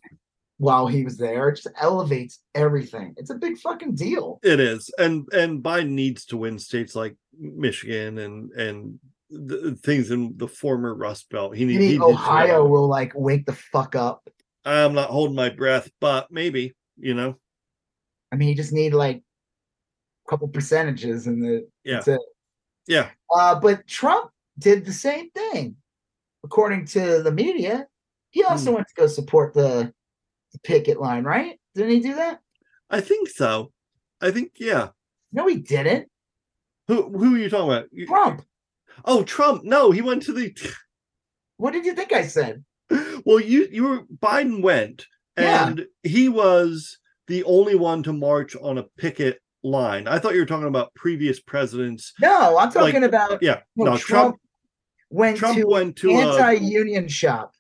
while 0.58 0.86
he 0.86 1.04
was 1.04 1.18
there. 1.18 1.50
It 1.50 1.56
just 1.56 1.76
elevates 1.82 2.40
everything. 2.54 3.16
It's 3.18 3.32
a 3.32 3.36
big 3.36 3.58
fucking 3.58 3.96
deal. 3.96 4.40
It 4.44 4.60
is. 4.60 4.92
And 5.00 5.28
and 5.34 5.64
Biden 5.64 5.90
needs 5.90 6.26
to 6.26 6.38
win 6.38 6.60
states 6.60 6.96
like 6.96 7.16
Michigan 7.38 8.20
and 8.20 8.52
and 8.52 9.00
the 9.30 9.76
things 9.84 10.12
in 10.12 10.38
the 10.38 10.48
former 10.48 10.94
Rust 10.94 11.30
Belt. 11.30 11.56
He, 11.56 11.66
need, 11.66 11.80
Maybe 11.80 11.88
he 11.88 11.98
needs 11.98 12.04
Ohio 12.04 12.66
will 12.68 12.88
like 12.88 13.14
wake 13.16 13.46
the 13.46 13.54
fuck 13.54 13.96
up. 13.96 14.30
I'm 14.64 14.94
not 14.94 15.10
holding 15.10 15.36
my 15.36 15.50
breath, 15.50 15.90
but 16.00 16.32
maybe, 16.32 16.76
you 16.98 17.14
know. 17.14 17.36
I 18.34 18.36
mean, 18.36 18.50
you 18.50 18.56
just 18.56 18.74
need 18.74 18.94
like 18.96 19.18
a 20.26 20.30
couple 20.30 20.48
percentages, 20.48 21.28
and 21.28 21.42
the 21.44 21.70
Yeah. 21.84 21.96
that's 21.96 22.08
it. 22.08 22.20
Yeah. 22.88 23.12
Uh, 23.34 23.60
but 23.60 23.86
Trump 23.88 24.32
did 24.58 24.86
the 24.86 24.92
same 24.94 25.30
thing, 25.32 25.76
according 26.44 26.86
to 26.88 27.22
the 27.22 27.32
media. 27.32 27.88
He 28.32 28.44
also 28.44 28.72
Hmm. 28.72 28.76
went 28.78 28.88
to 28.88 28.96
go 28.96 29.08
support 29.08 29.54
the, 29.54 29.94
the 30.52 30.60
picket 30.64 31.00
line, 31.00 31.24
right? 31.24 31.60
Didn't 31.76 31.92
he 31.92 32.00
do 32.00 32.16
that? 32.16 32.40
I 32.90 33.02
think 33.02 33.30
so. 33.30 33.72
I 34.20 34.32
think 34.32 34.54
yeah. 34.56 34.90
No, 35.32 35.48
he 35.48 35.58
didn't. 35.58 36.10
Who 36.88 37.16
who 37.18 37.36
are 37.36 37.40
you 37.40 37.50
talking 37.50 37.72
about? 37.72 37.90
Trump. 38.08 38.46
Oh, 39.06 39.24
Trump. 39.24 39.64
No, 39.64 39.92
he 39.92 40.02
went 40.02 40.24
to 40.24 40.34
the 40.34 40.54
What 41.58 41.72
did 41.74 41.86
you 41.86 41.94
think 41.94 42.12
I 42.12 42.26
said? 42.28 42.64
well 43.26 43.40
you 43.40 43.68
you 43.72 43.84
were 43.84 44.04
biden 44.22 44.62
went 44.62 45.08
Yeah. 45.38 45.68
and 45.68 45.88
he 46.04 46.30
was 46.30 47.00
the 47.28 47.44
only 47.46 47.76
one 47.76 48.04
to 48.04 48.14
march 48.14 48.56
on 48.62 48.78
a 48.78 48.84
picket 48.98 49.40
line 49.64 50.08
i 50.08 50.20
thought 50.20 50.34
you 50.34 50.40
were 50.42 50.46
talking 50.46 50.68
about 50.68 50.94
previous 50.94 51.40
presidents 51.40 52.14
No, 52.20 52.58
I'm 52.58 52.72
talking 52.72 53.04
about 53.04 53.42
yeah 53.42 53.62
no, 53.76 53.86
no, 53.92 53.98
Trump, 53.98 54.08
trump 54.08 54.40
went 55.10 55.38
trump 55.38 55.58
to 55.58 55.66
went 55.68 55.96
to 55.98 56.10
a, 56.10 56.14
anti-union 56.14 57.08
shop. 57.08 57.54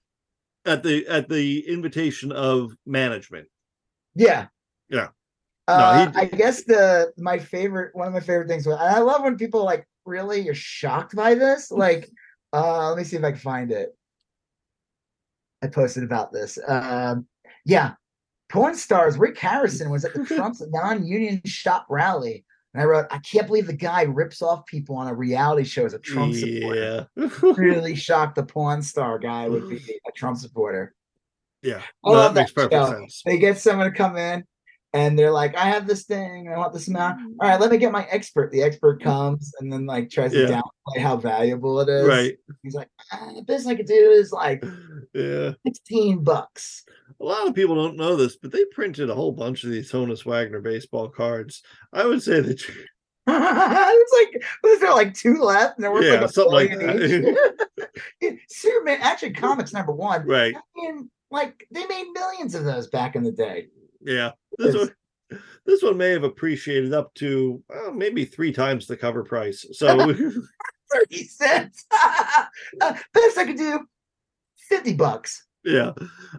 at 0.66 0.84
the 0.84 1.08
at 1.08 1.30
the 1.30 1.66
invitation 1.68 2.32
of 2.32 2.74
management 2.86 3.48
Yeah. 4.16 4.48
Yeah. 4.90 5.08
Uh, 5.68 6.12
No, 6.14 6.20
he- 6.22 6.28
I 6.28 6.36
guess 6.36 6.64
the 6.64 7.14
my 7.18 7.40
favorite 7.40 7.96
one 7.96 8.08
of 8.08 8.14
my 8.14 8.20
favorite 8.20 8.50
things 8.50 8.68
was 8.68 8.76
and 8.78 8.90
I 8.96 9.00
love 9.00 9.24
when 9.24 9.38
people 9.38 9.64
like 9.64 9.88
really 10.06 10.42
you're 10.42 10.54
shocked 10.56 11.16
by 11.16 11.36
this. 11.36 11.72
Like 11.86 12.10
uh 12.52 12.90
let 12.90 12.98
me 12.98 13.04
see 13.06 13.16
if 13.16 13.24
I 13.24 13.32
can 13.32 13.40
find 13.40 13.72
it. 13.72 13.96
I 15.64 15.68
posted 15.68 16.04
about 16.04 16.34
this. 16.34 16.60
Um 16.68 17.28
yeah. 17.66 17.94
Pawn 18.54 18.76
Stars 18.76 19.18
Rick 19.18 19.40
Harrison 19.40 19.90
was 19.90 20.06
at 20.06 20.14
the 20.14 20.24
Trump's 20.26 20.62
non-union 20.70 21.42
shop 21.44 21.88
rally. 21.90 22.46
And 22.74 22.82
I 22.84 22.86
wrote, 22.86 23.08
I 23.10 23.18
can't 23.20 23.48
believe 23.48 23.66
the 23.66 23.74
guy 23.74 24.04
rips 24.04 24.44
off 24.44 24.66
people 24.68 24.96
on 24.96 25.08
a 25.08 25.14
reality 25.14 25.64
show 25.64 25.86
as 25.86 25.94
a 25.96 26.00
Trump 26.00 26.36
supporter. 26.36 27.08
yeah 27.18 27.28
Really 27.58 27.96
shocked 28.08 28.36
the 28.36 28.44
porn 28.44 28.84
star 28.84 29.18
guy 29.18 29.50
would 29.50 29.68
be 29.70 29.78
a 30.08 30.12
Trump 30.12 30.38
supporter. 30.38 30.94
yeah 31.64 31.82
no, 32.06 32.12
love 32.12 32.36
that 32.36 32.42
makes 32.42 32.52
perfect 32.52 32.74
show. 32.74 32.92
sense 32.92 33.24
They 33.26 33.40
get 33.40 33.58
someone 33.58 33.92
to 33.92 33.98
come 33.98 34.18
in 34.18 34.44
and 34.94 35.18
they're 35.18 35.32
like, 35.32 35.58
I 35.58 35.66
have 35.66 35.88
this 35.88 36.04
thing, 36.04 36.48
I 36.54 36.58
want 36.58 36.74
this 36.74 36.88
amount. 36.88 37.20
All 37.42 37.50
right, 37.50 37.60
let 37.60 37.72
me 37.72 37.78
get 37.78 37.92
my 37.92 38.06
expert. 38.12 38.52
The 38.52 38.62
expert 38.62 39.02
comes 39.02 39.52
and 39.60 39.72
then 39.74 39.86
like 39.86 40.10
tries 40.10 40.32
to 40.34 40.46
downplay 40.46 41.02
how 41.02 41.18
valuable 41.18 41.80
it 41.82 41.90
is. 41.90 42.06
Right. 42.08 42.38
He's 42.62 42.76
like, 42.76 42.90
ah, 43.12 43.32
the 43.36 43.42
best 43.42 43.68
I 43.68 43.76
could 43.76 43.88
do 43.88 43.94
is 43.94 44.32
like 44.32 44.64
Yeah. 45.14 45.54
16 45.66 46.24
bucks. 46.24 46.84
A 47.20 47.24
lot 47.24 47.48
of 47.48 47.56
people 47.56 47.76
don't 47.76 47.98
know 47.98 48.16
this, 48.16 48.36
but 48.36 48.52
they 48.52 48.66
printed 48.66 49.10
a 49.10 49.16
whole 49.16 49.32
bunch 49.32 49.64
of 49.64 49.72
these 49.72 49.92
Honus 49.92 50.26
Wagner 50.26 50.62
baseball 50.62 51.10
cards. 51.10 51.64
I 51.92 52.06
would 52.06 52.22
say 52.22 52.40
that 52.42 52.60
it's 53.28 54.34
like, 54.34 54.44
what 54.62 54.72
is 54.74 54.80
there 54.80 54.94
like 54.94 55.14
two 55.14 55.42
left? 55.42 55.78
And 55.78 55.84
they're 55.84 55.92
worth 55.92 56.06
Yeah, 56.06 56.22
like 56.22 56.30
something 56.30 56.54
like 56.54 56.72
each? 58.22 58.40
Superman, 58.50 59.00
actually, 59.02 59.34
comics 59.34 59.74
number 59.74 59.92
one. 59.94 60.26
right. 60.28 60.56
I 60.56 60.60
mean, 60.76 61.10
like 61.32 61.66
they 61.72 61.86
made 61.88 62.08
millions 62.14 62.54
of 62.54 62.64
those 62.64 62.88
back 62.88 63.16
in 63.16 63.24
the 63.24 63.32
day. 63.32 63.68
Yeah. 64.06 64.32
This 64.58 64.76
one 64.76 64.92
this 65.66 65.82
one 65.82 65.98
may 65.98 66.12
have 66.12 66.24
appreciated 66.24 66.94
up 66.94 67.14
to 67.16 67.62
well, 67.70 67.94
maybe 67.94 68.26
three 68.26 68.52
times 68.52 68.88
the 68.88 68.98
cover 68.98 69.24
price. 69.24 69.66
So 69.72 69.98
30 70.94 71.24
cents. 71.24 71.86
uh, 72.82 72.96
best 73.14 73.38
I 73.38 73.46
could 73.46 73.58
do, 73.58 73.88
50 74.70 74.94
bucks. 74.94 75.46
yeah. 75.64 75.92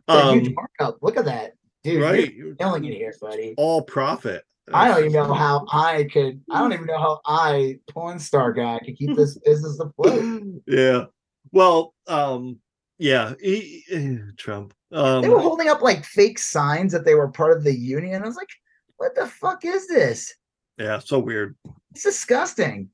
A 0.08 0.32
huge 0.32 0.48
Um 0.48 0.54
markup. 0.54 0.98
Look 1.02 1.16
at 1.16 1.24
that. 1.24 1.52
Dude, 1.82 2.02
right. 2.02 2.34
you're 2.34 2.54
killing 2.54 2.84
it 2.84 2.94
here, 2.94 3.12
buddy. 3.20 3.54
All 3.56 3.82
profit. 3.82 4.44
I 4.72 4.88
don't 4.88 5.00
even 5.00 5.12
know 5.12 5.34
how 5.34 5.66
I 5.70 6.08
could, 6.10 6.40
I 6.50 6.60
don't 6.60 6.72
even 6.72 6.86
know 6.86 6.98
how 6.98 7.20
I, 7.26 7.80
porn 7.90 8.18
star 8.18 8.50
guy, 8.54 8.80
could 8.82 8.96
keep 8.96 9.14
this 9.14 9.38
business 9.38 9.78
afloat. 9.78 10.62
yeah. 10.66 11.04
Well, 11.52 11.94
um, 12.06 12.58
yeah, 12.98 13.34
he, 13.40 13.84
eh, 13.90 14.16
Trump. 14.36 14.74
Um, 14.92 15.22
They 15.22 15.28
were 15.28 15.40
holding 15.40 15.68
up 15.68 15.82
like 15.82 16.04
fake 16.04 16.38
signs 16.38 16.92
that 16.92 17.04
they 17.04 17.14
were 17.14 17.28
part 17.28 17.56
of 17.56 17.64
the 17.64 17.74
union. 17.74 18.22
I 18.22 18.26
was 18.26 18.36
like, 18.36 18.50
what 18.96 19.14
the 19.14 19.26
fuck 19.26 19.64
is 19.64 19.88
this? 19.88 20.32
yeah, 20.78 20.98
so 20.98 21.18
weird. 21.18 21.56
It's 21.92 22.02
disgusting. 22.02 22.90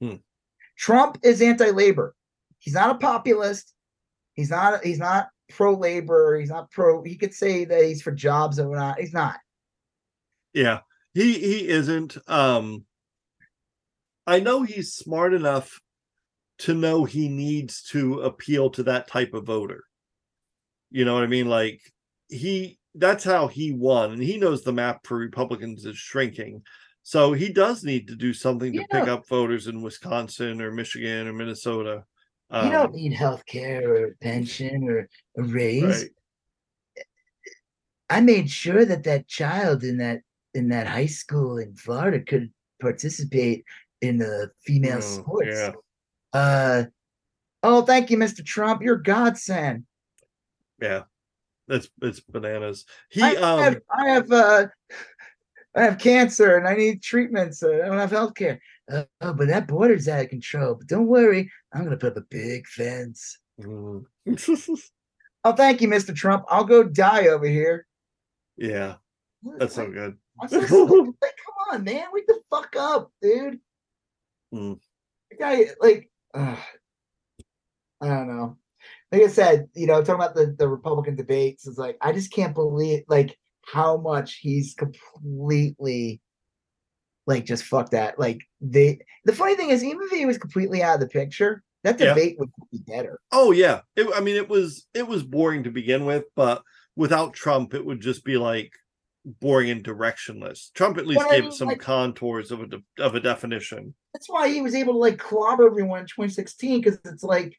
Hmm. 0.00 0.16
Trump 0.76 1.18
is 1.22 1.42
anti-labor. 1.42 2.14
He's 2.58 2.74
not 2.74 2.90
a 2.90 2.98
populist. 2.98 3.72
He's 4.34 4.50
not. 4.50 4.84
He's 4.84 4.98
not 4.98 5.28
pro-labor. 5.50 6.38
He's 6.38 6.50
not 6.50 6.70
pro. 6.70 7.02
He 7.02 7.16
could 7.16 7.34
say 7.34 7.64
that 7.64 7.84
he's 7.84 8.02
for 8.02 8.12
jobs 8.12 8.58
and 8.58 8.68
whatnot. 8.68 9.00
He's 9.00 9.12
not. 9.12 9.38
Yeah, 10.54 10.80
he 11.14 11.34
he 11.34 11.68
isn't. 11.68 12.16
Um, 12.28 12.84
I 14.26 14.40
know 14.40 14.62
he's 14.62 14.92
smart 14.92 15.34
enough 15.34 15.80
to 16.58 16.74
know 16.74 17.04
he 17.04 17.28
needs 17.28 17.82
to 17.84 18.20
appeal 18.22 18.70
to 18.70 18.82
that 18.84 19.08
type 19.08 19.34
of 19.34 19.44
voter. 19.44 19.84
You 20.90 21.04
know 21.04 21.14
what 21.14 21.22
I 21.22 21.28
mean? 21.28 21.48
Like 21.48 21.80
he 22.28 22.78
that's 22.94 23.22
how 23.24 23.46
he 23.46 23.72
won, 23.72 24.12
and 24.12 24.22
he 24.22 24.38
knows 24.38 24.62
the 24.62 24.72
map 24.72 25.06
for 25.06 25.16
Republicans 25.18 25.84
is 25.84 25.96
shrinking. 25.96 26.62
So 27.02 27.32
he 27.32 27.50
does 27.52 27.84
need 27.84 28.08
to 28.08 28.16
do 28.16 28.32
something 28.34 28.72
to 28.72 28.84
pick 28.90 29.08
up 29.08 29.26
voters 29.28 29.66
in 29.66 29.80
Wisconsin 29.82 30.60
or 30.60 30.70
Michigan 30.70 31.26
or 31.26 31.32
Minnesota. 31.32 32.04
you 32.52 32.58
Um, 32.58 32.70
don't 32.72 32.94
need 32.94 33.12
health 33.14 33.46
care 33.46 33.90
or 33.94 34.16
pension 34.20 34.84
or 34.88 35.08
a 35.38 35.42
raise. 35.42 35.84
right. 35.84 36.10
I 38.10 38.20
made 38.20 38.50
sure 38.50 38.84
that 38.84 39.04
that 39.04 39.28
child 39.28 39.84
in 39.84 39.98
that 39.98 40.20
in 40.54 40.68
that 40.70 40.86
high 40.86 41.06
school 41.06 41.58
in 41.58 41.74
Florida 41.76 42.20
could 42.20 42.50
participate 42.80 43.64
in 44.00 44.18
the 44.18 44.50
female 44.64 44.98
Oh, 44.98 45.00
sports. 45.00 45.48
yeah. 45.52 45.72
Uh 46.32 46.84
oh, 47.62 47.82
thank 47.82 48.10
you, 48.10 48.16
Mr. 48.18 48.44
Trump. 48.44 48.82
You're 48.82 48.96
godsend. 48.96 49.84
Yeah, 50.80 51.02
that's 51.66 51.88
it's 52.02 52.20
bananas. 52.20 52.84
He 53.10 53.22
I, 53.22 53.34
um 53.34 53.60
I 53.60 53.64
have, 53.64 53.80
I 53.90 54.08
have 54.10 54.32
uh 54.32 54.66
I 55.74 55.82
have 55.82 55.98
cancer 55.98 56.56
and 56.56 56.66
I 56.66 56.74
need 56.74 57.02
treatments. 57.02 57.62
Uh, 57.62 57.80
I 57.84 57.86
don't 57.86 57.98
have 57.98 58.10
health 58.10 58.34
care. 58.34 58.60
Uh, 58.90 59.04
oh, 59.20 59.32
but 59.34 59.48
that 59.48 59.68
border's 59.68 60.08
out 60.08 60.24
of 60.24 60.30
control. 60.30 60.74
But 60.76 60.86
don't 60.86 61.06
worry, 61.06 61.50
I'm 61.72 61.84
gonna 61.84 61.96
put 61.96 62.12
up 62.12 62.16
a 62.16 62.26
big 62.30 62.66
fence. 62.66 63.38
mm, 63.60 64.04
Oh, 65.44 65.52
thank 65.52 65.80
you, 65.80 65.88
Mr. 65.88 66.14
Trump. 66.14 66.44
I'll 66.48 66.64
go 66.64 66.82
die 66.82 67.28
over 67.28 67.46
here. 67.46 67.86
yeah, 68.56 68.96
that's 69.58 69.74
so 69.76 69.88
good. 69.90 70.16
So 70.48 70.58
like, 70.60 70.66
come 70.66 71.72
on, 71.72 71.84
man. 71.84 72.06
Wake 72.12 72.26
the 72.26 72.40
fuck 72.50 72.74
up, 72.76 73.12
dude. 73.22 73.60
Mm. 74.52 74.78
The 75.30 75.36
guy, 75.36 75.66
like, 75.80 76.10
ugh, 76.34 76.58
I 78.00 78.06
don't 78.08 78.28
know. 78.28 78.56
Like 79.10 79.22
I 79.22 79.28
said, 79.28 79.68
you 79.74 79.86
know, 79.86 80.00
talking 80.02 80.14
about 80.22 80.34
the, 80.34 80.54
the 80.58 80.68
Republican 80.68 81.16
debates, 81.16 81.66
is 81.66 81.78
like, 81.78 81.96
I 82.00 82.12
just 82.12 82.32
can't 82.32 82.54
believe, 82.54 83.04
like, 83.08 83.38
how 83.66 83.96
much 83.96 84.36
he's 84.36 84.74
completely, 84.74 86.20
like, 87.26 87.44
just 87.44 87.64
fuck 87.64 87.90
that. 87.90 88.18
Like, 88.18 88.40
they, 88.60 89.00
the 89.24 89.34
funny 89.34 89.56
thing 89.56 89.70
is, 89.70 89.82
even 89.82 90.02
if 90.02 90.10
he 90.10 90.26
was 90.26 90.38
completely 90.38 90.82
out 90.82 90.94
of 90.94 91.00
the 91.00 91.08
picture, 91.08 91.62
that 91.84 92.00
Yeah. 92.00 92.08
debate 92.14 92.38
would 92.38 92.50
be 92.72 92.78
better. 92.86 93.20
Oh 93.32 93.52
yeah, 93.52 93.82
it, 93.96 94.08
I 94.14 94.20
mean 94.20 94.36
it 94.36 94.48
was 94.48 94.86
it 94.94 95.06
was 95.06 95.22
boring 95.22 95.62
to 95.64 95.70
begin 95.70 96.04
with, 96.04 96.24
but 96.34 96.62
without 96.96 97.34
Trump, 97.34 97.72
it 97.74 97.84
would 97.84 98.00
just 98.00 98.24
be 98.24 98.36
like 98.36 98.72
boring 99.40 99.70
and 99.70 99.84
directionless. 99.84 100.72
Trump 100.74 100.98
at 100.98 101.06
least 101.06 101.20
But 101.20 101.28
I 101.28 101.34
gave 101.36 101.44
mean, 101.44 101.52
it 101.52 101.56
some 101.56 101.68
like- 101.68 101.80
contours 101.80 102.50
of 102.50 102.60
a 102.62 102.66
de- 102.66 102.82
of 102.98 103.14
a 103.14 103.20
definition. 103.20 103.94
That's 104.14 104.28
why 104.28 104.48
he 104.48 104.60
was 104.60 104.74
able 104.74 104.94
to, 104.94 104.98
like, 104.98 105.18
clobber 105.18 105.66
everyone 105.66 106.00
in 106.00 106.06
2016, 106.06 106.80
because 106.80 106.98
it's 107.04 107.22
like, 107.22 107.56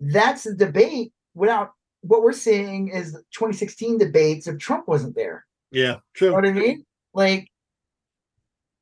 that's 0.00 0.44
the 0.44 0.54
debate 0.54 1.12
without 1.34 1.72
what 2.02 2.22
we're 2.22 2.32
seeing 2.32 2.88
is 2.88 3.12
2016 3.32 3.98
debates 3.98 4.46
if 4.46 4.58
Trump 4.58 4.86
wasn't 4.86 5.16
there. 5.16 5.44
Yeah, 5.70 5.96
You 6.20 6.28
know 6.28 6.32
what 6.34 6.42
true. 6.44 6.50
I 6.50 6.52
mean? 6.54 6.84
Like, 7.14 7.48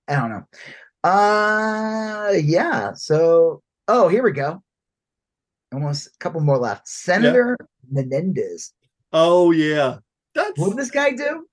I 0.09 0.17
don't 0.17 0.31
know. 0.31 0.45
Uh, 1.03 2.33
yeah. 2.43 2.93
So, 2.95 3.63
oh, 3.89 4.09
here 4.09 4.23
we 4.23 4.33
go. 4.33 4.63
Almost 5.73 6.09
a 6.09 6.11
couple 6.21 6.41
more 6.41 6.59
left. 6.59 6.87
Senator 6.89 7.57
Menendez. 7.91 8.73
Oh 9.13 9.51
yeah, 9.51 9.99
that's 10.37 10.59
What 10.59 10.69
did 10.71 10.79
this 10.79 10.91
guy 10.91 11.13
do? 11.13 11.47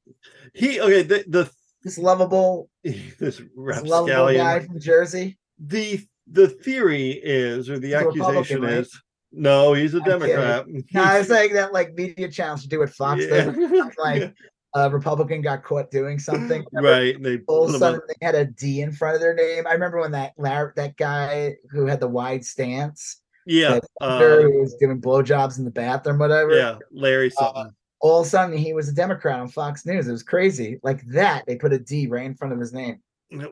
he. 0.54 0.80
Okay, 0.80 1.02
the 1.04 1.24
the 1.28 1.50
This 1.84 1.98
lovable, 1.98 2.70
this 2.84 3.18
this 3.20 3.42
lovable 3.84 4.34
guy 4.34 4.60
from 4.60 4.80
Jersey. 4.80 5.38
The 5.60 6.00
the 6.28 6.48
theory 6.48 7.12
is, 7.12 7.70
or 7.70 7.80
the 7.80 7.88
He's 7.88 7.96
accusation 7.96 8.62
right? 8.62 8.74
is, 8.76 9.02
no, 9.32 9.74
he's 9.74 9.94
a 9.94 9.98
I'm. 10.00 10.06
Democrat. 10.06 10.66
No, 10.68 10.82
I 11.02 11.20
was 11.20 11.28
saying 11.28 11.54
that 11.54 11.74
like 11.74 11.94
media 11.94 12.30
channels 12.30 12.66
do 12.66 12.80
what 12.80 12.90
Fox 12.92 13.24
Yeah. 13.24 13.46
does. 13.52 13.92
Like 13.98 14.34
a 14.76 14.90
Republican 14.90 15.42
got 15.42 15.64
caught 15.64 15.92
doing 15.92 16.18
something. 16.20 16.66
right. 16.74 17.22
They 17.22 17.40
all 17.48 17.66
of 17.70 17.76
a 17.76 17.78
sudden 17.78 18.02
they 18.08 18.26
had 18.26 18.34
a 18.36 18.46
D 18.46 18.82
in 18.82 18.92
front 18.92 19.16
of 19.16 19.22
their 19.22 19.36
name. 19.36 19.68
I 19.68 19.74
remember 19.74 20.00
when 20.00 20.12
that 20.14 20.34
Larry, 20.38 20.72
that 20.76 20.98
guy 20.98 21.56
who 21.72 21.86
had 21.86 22.00
the 22.00 22.08
wide 22.08 22.44
stance, 22.44 23.22
yeah, 23.46 23.80
uh, 24.02 24.20
who 24.42 24.62
was 24.62 24.76
giving 24.80 25.00
blowjobs 25.00 25.60
in 25.60 25.66
the 25.66 25.72
bathroom, 25.72 26.18
whatever. 26.18 26.56
yeah, 26.58 26.78
Larry 26.92 27.32
Uh, 27.38 27.44
something. 27.54 27.76
All 28.04 28.20
of 28.20 28.28
a 28.28 28.30
sudden 28.30 28.58
he 28.58 28.74
was 28.74 28.90
a 28.90 28.94
Democrat 28.94 29.40
on 29.40 29.48
Fox 29.48 29.86
News. 29.86 30.10
It 30.10 30.12
was 30.12 30.24
crazy. 30.24 30.78
Like 30.84 31.02
that, 31.08 31.46
they 31.48 31.56
put 31.56 31.72
a 31.72 31.80
D 31.80 32.06
right 32.08 32.26
in 32.26 32.36
front 32.36 32.54
of 32.54 32.60
his 32.60 32.74
name. 32.74 33.00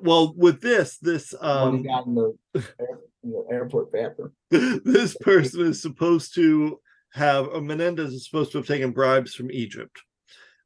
well, 0.01 0.33
with 0.35 0.59
this, 0.59 0.97
this 0.97 1.33
when 1.39 1.49
um, 1.49 1.77
he 1.77 1.83
got 1.83 2.05
in 2.05 2.15
the, 2.15 2.35
in 3.23 3.31
the 3.31 3.45
airport 3.49 3.93
bathroom. 3.93 4.33
this 4.51 5.15
person 5.21 5.61
is 5.67 5.81
supposed 5.81 6.35
to 6.35 6.81
have 7.13 7.47
uh, 7.47 7.61
Menendez 7.61 8.11
is 8.13 8.25
supposed 8.25 8.51
to 8.51 8.57
have 8.57 8.67
taken 8.67 8.91
bribes 8.91 9.33
from 9.33 9.51
Egypt, 9.51 9.97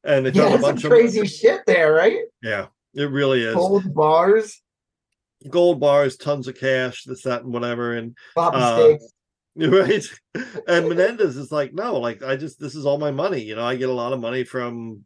and 0.04 0.26
they 0.26 0.32
Yeah, 0.32 0.56
a 0.56 0.58
bunch 0.58 0.84
of 0.84 0.90
crazy 0.90 1.28
shit 1.28 1.62
there, 1.68 1.94
right? 1.94 2.22
yeah, 2.42 2.68
it 2.96 3.12
really 3.12 3.44
is 3.44 3.54
Gold 3.54 3.94
bars, 3.94 4.64
gold 5.48 5.80
bars, 5.80 6.18
tons 6.18 6.48
of 6.48 6.60
cash, 6.60 7.04
this, 7.04 7.22
that, 7.22 7.44
and 7.44 7.54
whatever, 7.54 7.94
and 7.94 8.18
Uh, 8.36 8.80
steaks. 8.80 9.14
right. 9.58 10.04
And 10.68 10.90
Menendez 10.90 11.38
is 11.38 11.52
like, 11.52 11.74
no, 11.74 11.98
like 11.98 12.22
I 12.22 12.36
just 12.36 12.60
this 12.60 12.76
is 12.76 12.86
all 12.86 12.98
my 12.98 13.12
money, 13.12 13.42
you 13.42 13.56
know. 13.56 13.66
I 13.66 13.76
get 13.76 13.90
a 13.90 13.94
lot 13.94 14.12
of 14.12 14.20
money 14.20 14.44
from 14.44 15.06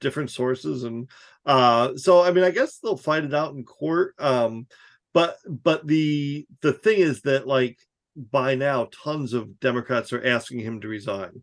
different 0.00 0.30
sources, 0.30 0.84
and 0.84 1.08
uh, 1.46 1.96
so 1.96 2.22
I 2.22 2.30
mean, 2.30 2.44
I 2.44 2.50
guess 2.50 2.78
they'll 2.78 2.96
fight 2.96 3.24
it 3.24 3.34
out 3.34 3.54
in 3.54 3.64
court. 3.64 4.14
Um, 4.18 4.66
but 5.14 5.38
but 5.48 5.86
the 5.86 6.46
the 6.60 6.74
thing 6.74 6.98
is 6.98 7.22
that 7.22 7.46
like 7.46 7.78
by 8.16 8.54
now, 8.54 8.88
tons 9.04 9.32
of 9.32 9.58
Democrats 9.60 10.12
are 10.12 10.24
asking 10.24 10.60
him 10.60 10.80
to 10.82 10.88
resign. 10.88 11.42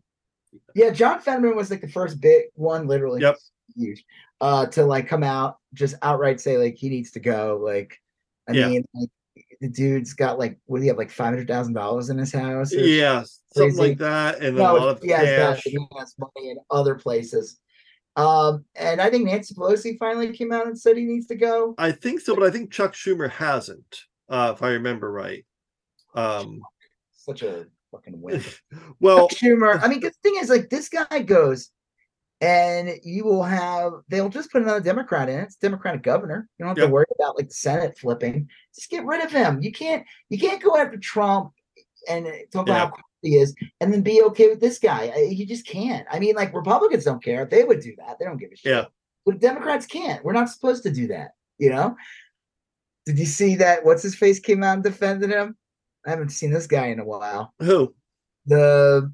Yeah, 0.74 0.90
John 0.90 1.20
Fetterman 1.20 1.56
was 1.56 1.70
like 1.70 1.80
the 1.80 1.88
first 1.88 2.20
big 2.20 2.46
one, 2.54 2.86
literally. 2.86 3.20
Yep. 3.20 3.36
Huge. 3.76 4.04
Uh, 4.40 4.66
to 4.66 4.84
like 4.84 5.08
come 5.08 5.24
out, 5.24 5.56
just 5.74 5.96
outright 6.02 6.40
say 6.40 6.56
like 6.56 6.76
he 6.76 6.88
needs 6.88 7.10
to 7.12 7.20
go. 7.20 7.60
Like, 7.62 8.00
I 8.48 8.52
Yeah. 8.52 8.68
mean, 8.68 8.84
like, 8.94 9.10
the 9.60 9.68
dude's 9.68 10.14
got 10.14 10.38
like 10.38 10.58
what 10.66 10.78
do 10.78 10.84
you 10.84 10.90
have 10.90 10.98
like 10.98 11.10
five 11.10 11.26
hundred 11.26 11.48
thousand 11.48 11.74
dollars 11.74 12.10
in 12.10 12.18
his 12.18 12.32
house? 12.32 12.72
or 12.72 12.78
Yeah, 12.80 13.24
something 13.54 13.74
crazy. 13.76 13.80
like 13.80 13.98
that, 13.98 14.40
and 14.40 14.56
No, 14.56 14.76
a 14.76 14.78
lot 14.78 14.88
of 14.88 15.02
he 15.02 15.10
has 15.10 15.22
that, 15.26 15.54
cash. 15.56 15.62
he 15.64 15.78
has 15.98 16.14
money 16.18 16.50
in 16.50 16.58
other 16.70 16.94
places. 16.94 17.58
Um, 18.16 18.64
and 18.74 19.00
I 19.00 19.10
think 19.10 19.26
Nancy 19.26 19.54
Pelosi 19.54 19.96
finally 19.98 20.32
came 20.32 20.52
out 20.52 20.66
and 20.66 20.76
said 20.78 20.96
he 20.96 21.04
needs 21.04 21.26
to 21.28 21.36
go. 21.36 21.74
I 21.78 21.92
think 21.92 22.20
so, 22.20 22.34
but 22.34 22.42
I 22.44 22.50
think 22.50 22.72
Chuck 22.72 22.94
Schumer 22.94 23.30
hasn't, 23.30 24.00
uh, 24.28 24.52
if 24.56 24.62
I 24.62 24.70
remember 24.70 25.12
right. 25.12 25.44
Um, 26.14 26.60
Such 27.12 27.42
a 27.42 27.66
fucking 27.92 28.20
win. 28.20 28.42
well, 29.00 29.28
Chuck 29.28 29.38
Schumer. 29.38 29.80
I 29.80 29.86
mean, 29.86 30.00
the 30.02 30.10
thing 30.24 30.34
is, 30.40 30.48
like, 30.50 30.68
this 30.68 30.88
guy 30.88 31.20
goes, 31.20 31.70
and 32.40 32.98
you 33.02 33.24
will 33.24 33.42
have 33.42 33.92
they'll 34.08 34.28
just 34.28 34.52
put 34.52 34.62
another 34.62 34.80
Democrat 34.80 35.28
in. 35.28 35.40
It's 35.40 35.56
Democratic 35.56 36.02
governor. 36.02 36.48
You 36.58 36.64
don't 36.64 36.70
have 36.70 36.78
Yep. 36.78 36.86
to 36.88 36.92
worry 36.92 37.06
about 37.18 37.36
like 37.36 37.48
the 37.48 37.54
Senate 37.54 37.98
flipping. 37.98 38.48
Just 38.74 38.90
get 38.90 39.04
rid 39.04 39.24
of 39.24 39.30
him. 39.32 39.60
You 39.60 39.72
can't 39.72 40.04
you 40.28 40.38
can't 40.38 40.62
go 40.62 40.76
after 40.76 40.96
Trump 40.98 41.52
and 42.08 42.26
talk 42.52 42.66
about 42.68 42.74
Yeah. 42.74 42.78
how 42.78 42.90
cool 42.90 43.02
he 43.22 43.36
is 43.36 43.54
and 43.80 43.92
then 43.92 44.02
be 44.02 44.22
okay 44.22 44.48
with 44.48 44.60
this 44.60 44.78
guy. 44.78 45.12
You 45.16 45.44
just 45.46 45.66
can't. 45.66 46.06
I 46.10 46.18
mean, 46.20 46.36
like 46.36 46.54
Republicans 46.54 47.04
don't 47.04 47.22
care. 47.22 47.44
They 47.44 47.64
would 47.64 47.80
do 47.80 47.94
that. 47.98 48.18
They 48.18 48.24
don't 48.24 48.36
give 48.38 48.52
a 48.52 48.56
shit. 48.56 48.72
Yeah. 48.72 48.84
But 49.26 49.40
Democrats 49.40 49.86
can't. 49.86 50.24
We're 50.24 50.32
not 50.32 50.48
supposed 50.48 50.84
to 50.84 50.90
do 50.92 51.08
that. 51.08 51.32
You 51.58 51.70
know? 51.70 51.96
Did 53.04 53.18
you 53.18 53.26
see 53.26 53.56
that? 53.56 53.84
What's 53.84 54.02
his 54.02 54.14
face 54.14 54.38
came 54.38 54.62
out 54.62 54.74
and 54.74 54.84
defended 54.84 55.30
him? 55.30 55.56
I 56.06 56.10
haven't 56.10 56.28
seen 56.30 56.52
this 56.52 56.66
guy 56.68 56.86
in 56.86 57.00
a 57.00 57.04
while. 57.04 57.52
Who? 57.58 57.94
The 58.46 59.12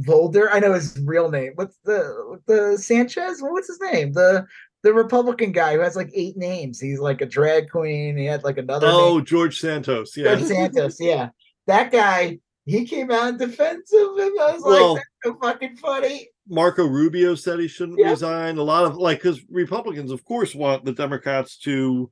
Volder. 0.00 0.48
I 0.52 0.58
know 0.60 0.72
his 0.74 0.98
real 1.04 1.30
name. 1.30 1.52
What's 1.56 1.76
the 1.84 2.38
the 2.46 2.78
Sanchez? 2.78 3.38
What's 3.40 3.68
his 3.68 3.80
name? 3.92 4.12
The 4.12 4.46
the 4.82 4.92
Republican 4.94 5.50
guy 5.52 5.74
who 5.74 5.80
has 5.80 5.96
like 5.96 6.10
eight 6.14 6.36
names. 6.36 6.78
He's 6.80 7.00
like 7.00 7.20
a 7.20 7.26
drag 7.26 7.68
queen. 7.70 8.16
He 8.16 8.24
had 8.26 8.44
like 8.44 8.58
another 8.58 8.86
Oh, 8.88 9.16
name. 9.16 9.24
George 9.24 9.58
Santos. 9.60 10.16
Yeah. 10.16 10.34
George 10.36 10.48
Santos. 10.48 10.96
Yeah, 11.00 11.30
that 11.66 11.90
guy. 11.92 12.38
He 12.64 12.84
came 12.84 13.10
out 13.10 13.28
in 13.28 13.38
defense 13.38 13.90
of 13.94 14.18
him. 14.18 14.32
I 14.38 14.52
was 14.52 14.62
Well- 14.62 14.94
like, 14.94 15.02
that's 15.24 15.34
so 15.34 15.40
fucking 15.42 15.76
funny. 15.78 16.28
Marco 16.50 16.86
Rubio 16.86 17.34
said 17.34 17.58
he 17.60 17.66
shouldn't 17.68 17.98
resign. 18.02 18.56
A 18.58 18.62
lot 18.62 18.84
of 18.84 18.96
like 18.96 19.18
because 19.18 19.40
Republicans, 19.50 20.10
of 20.10 20.22
course, 20.24 20.54
want 20.54 20.84
the 20.84 20.92
Democrats 20.92 21.56
to, 21.60 22.10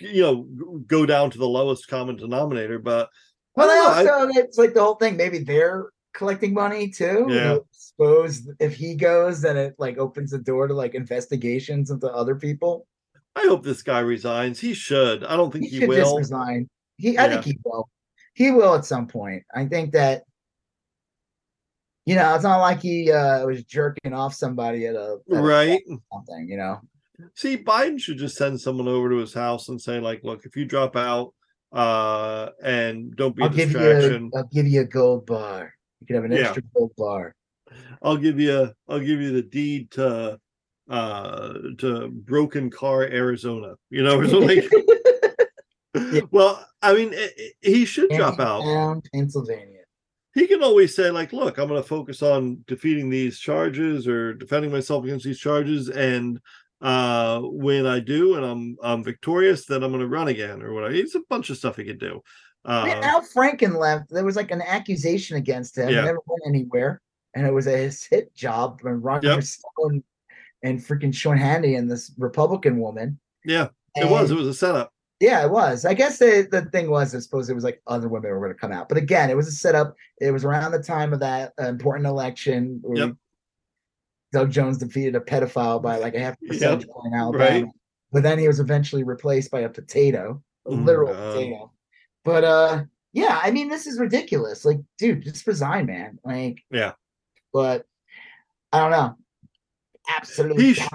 you 0.00 0.22
know, 0.22 0.46
go 0.86 1.06
down 1.06 1.30
to 1.30 1.38
the 1.38 1.46
lowest 1.48 1.86
common 1.88 2.16
denominator. 2.16 2.78
But 2.78 3.08
Well, 3.56 3.68
I 3.90 4.02
they 4.04 4.08
I- 4.08 4.12
also 4.12 4.28
it's 4.40 4.58
like 4.58 4.74
the 4.74 4.82
whole 4.82 4.94
thing. 4.96 5.16
Maybe 5.16 5.38
they're 5.40 5.86
collecting 6.14 6.54
money 6.54 6.88
too. 6.90 7.26
Yeah. 7.28 7.58
suppose 7.72 8.48
if 8.60 8.74
he 8.74 8.94
goes, 8.94 9.42
then 9.42 9.56
it 9.56 9.74
like 9.78 9.98
opens 9.98 10.30
the 10.30 10.38
door 10.38 10.66
to 10.68 10.74
like 10.74 10.94
investigations 10.94 11.90
into 11.90 12.10
other 12.12 12.34
people. 12.36 12.86
I 13.36 13.42
hope 13.42 13.64
this 13.64 13.82
guy 13.82 13.98
resigns. 14.00 14.60
He 14.60 14.74
should. 14.74 15.24
I 15.24 15.36
don't 15.36 15.52
think 15.52 15.64
He 15.64 15.70
he, 15.70 15.80
should 15.80 15.90
just 15.90 16.12
will. 16.12 16.18
resign. 16.18 16.68
He, 16.96 17.18
I 17.18 17.28
think 17.28 17.44
he 17.44 17.58
will. 17.64 17.88
He 18.34 18.50
will 18.52 18.74
at 18.74 18.84
some 18.84 19.06
point. 19.08 19.42
I 19.54 19.66
think 19.66 19.92
that. 19.92 20.22
You 22.06 22.16
know, 22.16 22.34
it's 22.34 22.44
not 22.44 22.58
like 22.60 22.82
he 22.82 23.10
uh, 23.10 23.46
was 23.46 23.64
jerking 23.64 24.12
off 24.12 24.34
somebody 24.34 24.86
at 24.86 24.94
a, 24.94 25.16
at 25.32 25.38
a 25.38 25.42
Right. 25.42 25.82
something. 26.12 26.46
You 26.48 26.58
know, 26.58 26.80
See, 27.34 27.56
Biden 27.56 27.98
should 27.98 28.18
just 28.18 28.36
send 28.36 28.60
someone 28.60 28.88
over 28.88 29.08
to 29.08 29.16
his 29.16 29.32
house 29.32 29.68
and 29.70 29.80
say, 29.80 30.00
like, 30.00 30.22
look, 30.22 30.44
if 30.44 30.54
you 30.56 30.64
drop 30.64 30.96
out 30.96 31.32
uh 31.72 32.50
and 32.62 33.16
don't 33.16 33.34
be 33.34 33.42
a 33.42 33.46
I'll 33.46 33.50
give 33.52 33.72
you 33.72 33.78
distraction, 33.78 34.30
a, 34.32 34.38
I'll 34.38 34.48
give 34.52 34.66
you 34.68 34.82
a 34.82 34.84
gold 34.84 35.26
bar. 35.26 35.73
You 36.04 36.06
can 36.06 36.16
have 36.22 36.30
an 36.30 36.32
Yeah. 36.36 36.48
extra 36.48 36.62
gold 36.74 36.92
bar. 36.98 37.34
I'll 38.02 38.18
give 38.18 38.38
you 38.38 38.70
I'll 38.88 39.00
give 39.00 39.20
you 39.22 39.32
the 39.32 39.42
deed 39.42 39.90
to 39.92 40.38
uh 40.90 41.52
to 41.78 42.08
broken 42.08 42.68
car 42.70 43.04
Arizona, 43.04 43.74
you 43.88 44.02
know, 44.02 44.18
or 44.18 44.28
something. 44.28 44.62
Well, 46.32 46.66
I 46.82 46.92
mean, 46.92 47.14
i- 47.14 47.30
i- 47.38 47.52
he 47.62 47.84
should 47.84 48.10
drop 48.10 48.40
out. 48.40 49.00
Pennsylvania. 49.12 49.82
He 50.34 50.48
can 50.48 50.60
always 50.64 50.94
say, 50.96 51.08
like, 51.12 51.32
look, 51.32 51.56
I'm 51.56 51.68
going 51.68 51.80
to 51.80 51.88
focus 51.88 52.20
on 52.20 52.64
defeating 52.66 53.08
these 53.08 53.38
charges 53.38 54.08
or 54.08 54.34
defending 54.34 54.72
myself 54.72 55.04
against 55.04 55.24
these 55.24 55.38
charges, 55.38 55.88
and 55.88 56.40
uh 56.80 57.40
when 57.42 57.86
I 57.86 58.00
do, 58.00 58.34
and 58.34 58.44
I'm 58.44 58.76
I'm 58.82 59.04
victorious, 59.04 59.64
then 59.66 59.82
I'm 59.84 59.90
going 59.92 60.00
to 60.00 60.08
run 60.08 60.28
again 60.28 60.60
or 60.62 60.74
whatever. 60.74 60.92
It's 60.94 61.14
a 61.14 61.20
bunch 61.30 61.48
of 61.50 61.56
stuff 61.56 61.76
he 61.76 61.84
could 61.84 62.00
do. 62.00 62.20
Uh, 62.64 62.98
Al 63.02 63.20
Franken 63.22 63.78
left. 63.78 64.10
There 64.10 64.24
was 64.24 64.36
like 64.36 64.50
an 64.50 64.62
accusation 64.62 65.36
against 65.36 65.76
him. 65.76 65.90
Yeah. 65.90 66.00
It 66.00 66.04
never 66.04 66.18
went 66.26 66.42
anywhere. 66.46 67.00
And 67.34 67.46
it 67.46 67.52
was 67.52 67.66
a 67.66 67.76
his 67.76 68.02
hit 68.04 68.34
job. 68.34 68.80
And 68.84 69.02
Roger 69.04 69.28
Yep. 69.28 69.42
Stone 69.42 70.02
and 70.62 70.80
freaking 70.80 71.14
Sean 71.14 71.36
Hannity 71.36 71.76
and 71.78 71.90
this 71.90 72.12
Republican 72.16 72.78
woman. 72.78 73.18
yeah, 73.44 73.68
it 73.96 74.08
was. 74.08 74.30
It 74.30 74.36
was 74.36 74.46
a 74.48 74.54
setup. 74.54 74.92
Yeah, 75.20 75.44
it 75.44 75.50
was. 75.50 75.84
I 75.84 75.94
guess 75.94 76.18
the, 76.18 76.46
the 76.50 76.62
thing 76.66 76.90
was, 76.90 77.14
I 77.14 77.18
suppose 77.20 77.48
it 77.48 77.54
was 77.54 77.64
like 77.64 77.80
other 77.86 78.08
women 78.08 78.30
were 78.30 78.38
going 78.40 78.52
to 78.52 78.58
come 78.58 78.72
out. 78.72 78.88
But 78.88 78.98
again, 78.98 79.30
it 79.30 79.36
was 79.36 79.46
a 79.48 79.52
setup. 79.52 79.94
It 80.20 80.30
was 80.32 80.44
around 80.44 80.72
the 80.72 80.82
time 80.82 81.12
of 81.12 81.20
that 81.20 81.52
uh, 81.60 81.66
important 81.68 82.06
election 82.06 82.80
where 82.82 82.98
Yep. 83.08 83.16
Doug 84.32 84.50
Jones 84.50 84.78
defeated 84.78 85.14
a 85.14 85.20
pedophile 85.20 85.80
by 85.82 85.98
like 85.98 86.14
a 86.14 86.18
half 86.20 86.36
Yep, 86.42 86.86
point 86.88 87.06
in 87.06 87.14
Alabama. 87.14 87.44
right. 87.44 87.64
But 88.12 88.22
then 88.22 88.38
he 88.38 88.46
was 88.48 88.58
eventually 88.60 89.04
replaced 89.04 89.50
by 89.50 89.60
a 89.60 89.68
potato, 89.68 90.42
a 90.66 90.70
Oh, 90.70 90.74
literal 90.74 91.12
God. 91.12 91.32
potato. 91.32 91.72
But 92.24 92.44
uh 92.44 92.84
yeah, 93.12 93.40
I 93.42 93.52
mean, 93.52 93.68
this 93.68 93.86
is 93.86 94.00
ridiculous. 94.00 94.64
Like, 94.64 94.80
dude, 94.98 95.22
just 95.22 95.46
resign, 95.46 95.86
man. 95.86 96.18
Like, 96.24 96.64
Yeah. 96.70 96.92
But 97.52 97.86
I 98.72 98.80
don't 98.80 98.90
know. 98.90 99.16
Absolutely. 100.08 100.64
He 100.64 100.74
sh- 100.74 100.88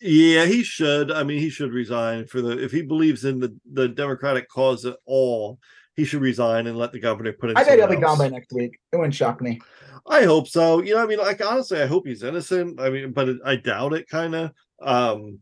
Yeah, 0.00 0.44
he 0.44 0.62
should. 0.62 1.10
I 1.10 1.22
mean, 1.22 1.38
he 1.38 1.48
should 1.48 1.72
resign 1.72 2.26
for 2.26 2.42
the 2.42 2.62
if 2.62 2.70
he 2.72 2.82
believes 2.82 3.24
in 3.24 3.40
the 3.40 3.56
the 3.72 3.88
Democratic 3.88 4.48
cause 4.48 4.84
at 4.84 4.96
all. 5.06 5.58
He 5.94 6.04
should 6.04 6.20
resign 6.20 6.66
and 6.66 6.76
let 6.76 6.92
the 6.92 7.00
governor 7.00 7.32
put 7.32 7.48
in. 7.50 7.56
I 7.56 7.64
bet 7.64 7.78
he'll 7.78 7.88
be 7.88 7.96
gone 7.96 8.18
by 8.18 8.28
next 8.28 8.52
week. 8.52 8.78
It 8.92 8.96
wouldn't 8.96 9.14
shock 9.14 9.40
me. 9.40 9.58
I 10.06 10.24
hope 10.24 10.46
so. 10.46 10.82
You 10.82 10.94
know, 10.94 11.02
I 11.02 11.06
mean, 11.06 11.18
like 11.18 11.42
honestly, 11.42 11.80
I 11.80 11.86
hope 11.86 12.06
he's 12.06 12.22
innocent. 12.22 12.78
I 12.78 12.90
mean, 12.90 13.12
but 13.12 13.30
it, 13.30 13.38
I 13.44 13.56
doubt 13.56 13.94
it. 13.94 14.06
Kind 14.08 14.34
of. 14.34 14.50
Um, 14.82 15.38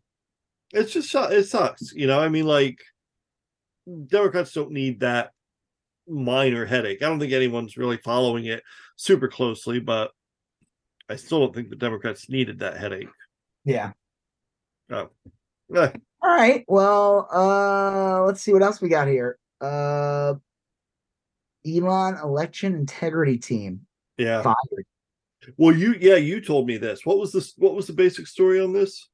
it's 0.73 0.93
just 0.93 1.13
it 1.13 1.49
sucks. 1.49 1.93
You 1.93 2.07
know, 2.07 2.21
I 2.21 2.29
mean, 2.29 2.47
like 2.47 2.79
Democrats 4.07 4.53
don't 4.53 4.73
need 4.73 5.01
that 5.01 5.33
minor 6.09 6.65
headache. 6.65 7.03
I 7.03 7.07
don't 7.07 7.19
think 7.19 7.33
anyone's 7.33 7.77
really 7.77 7.97
following 7.99 8.47
it 8.47 8.63
super 8.97 9.29
closely, 9.29 9.81
but 9.81 10.13
I 11.09 11.17
still 11.17 11.41
don't 11.41 11.55
think 11.55 11.71
the 11.71 11.77
Democrats 11.77 12.29
needed 12.29 12.61
that 12.61 12.77
headache. 12.77 13.09
Yeah. 13.65 13.93
Eh, 14.91 15.05
All 15.75 15.91
right. 16.23 16.65
Well, 16.69 17.29
uh 17.33 18.25
let's 18.25 18.41
see 18.43 18.53
what 18.53 18.63
else 18.63 18.81
we 18.81 18.89
got 18.89 19.09
here. 19.09 19.39
Uh 19.61 20.35
Elon 21.67 22.19
election 22.23 22.75
integrity 22.75 23.39
team 23.39 23.87
yeah. 24.19 24.43
fired. 24.43 24.57
Well, 25.57 25.75
you 25.75 25.95
yeah, 26.01 26.17
you 26.17 26.41
told 26.41 26.67
me 26.67 26.77
this. 26.79 27.05
What 27.05 27.19
was 27.19 27.33
this? 27.33 27.55
What 27.57 27.75
was 27.75 27.87
the 27.87 27.93
basic 27.93 28.27
story 28.27 28.61
on 28.61 28.73
this? 28.73 29.09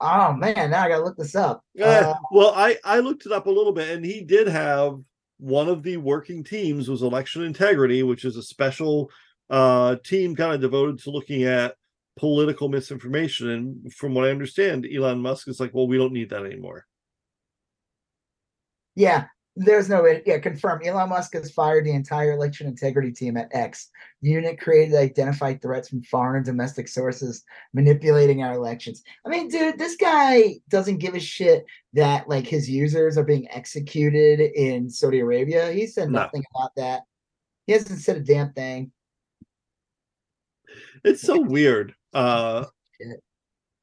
Oh 0.00 0.32
man, 0.34 0.70
now 0.70 0.84
I 0.84 0.88
gotta 0.88 1.04
look 1.04 1.16
this 1.16 1.34
up. 1.34 1.62
Uh, 1.80 2.14
well, 2.30 2.52
I 2.54 2.76
I 2.84 2.98
looked 2.98 3.26
it 3.26 3.32
up 3.32 3.46
a 3.46 3.50
little 3.50 3.72
bit, 3.72 3.90
and 3.90 4.04
he 4.04 4.22
did 4.22 4.46
have 4.46 4.98
one 5.38 5.68
of 5.68 5.82
the 5.82 5.96
working 5.96 6.44
teams 6.44 6.88
was 6.88 7.02
election 7.02 7.42
integrity, 7.42 8.02
which 8.02 8.24
is 8.24 8.36
a 8.36 8.42
special 8.42 9.10
uh 9.48 9.96
team 10.04 10.34
kind 10.34 10.52
of 10.52 10.60
devoted 10.60 10.98
to 10.98 11.10
looking 11.10 11.44
at 11.44 11.76
political 12.16 12.68
misinformation. 12.68 13.50
And 13.50 13.94
from 13.94 14.14
what 14.14 14.24
I 14.26 14.30
understand, 14.30 14.86
Elon 14.86 15.20
Musk 15.20 15.48
is 15.48 15.60
like, 15.60 15.72
well, 15.74 15.86
we 15.88 15.98
don't 15.98 16.12
need 16.12 16.30
that 16.30 16.44
anymore. 16.44 16.86
yeah, 18.96 19.26
there's 19.56 19.88
no 19.88 20.02
way. 20.02 20.22
Yeah, 20.26 20.38
confirm. 20.38 20.82
Elon 20.84 21.08
Musk 21.08 21.32
has 21.32 21.50
fired 21.50 21.86
the 21.86 21.92
entire 21.92 22.32
election 22.32 22.66
integrity 22.66 23.10
team 23.10 23.38
at 23.38 23.48
X. 23.52 23.90
The 24.20 24.28
unit 24.28 24.60
created 24.60 24.92
to 24.92 25.00
identify 25.00 25.54
threats 25.54 25.88
from 25.88 26.02
foreign 26.02 26.36
and 26.36 26.44
domestic 26.44 26.88
sources 26.88 27.42
manipulating 27.72 28.42
our 28.42 28.52
elections. 28.52 29.02
I 29.24 29.30
mean, 29.30 29.48
dude, 29.48 29.78
this 29.78 29.96
guy 29.96 30.56
doesn't 30.68 30.98
give 30.98 31.14
a 31.14 31.20
shit 31.20 31.64
that 31.94 32.28
like 32.28 32.46
his 32.46 32.68
users 32.68 33.16
are 33.16 33.24
being 33.24 33.48
executed 33.50 34.40
in 34.40 34.90
Saudi 34.90 35.20
Arabia. 35.20 35.72
He 35.72 35.86
said 35.86 36.10
No. 36.10 36.20
nothing 36.20 36.44
about 36.54 36.72
that. 36.76 37.02
He 37.66 37.72
hasn't 37.72 38.00
said 38.00 38.16
a 38.18 38.20
damn 38.20 38.52
thing. 38.52 38.92
It's 41.02 41.22
so 41.22 41.40
weird. 41.40 41.94
Uh. 42.12 42.66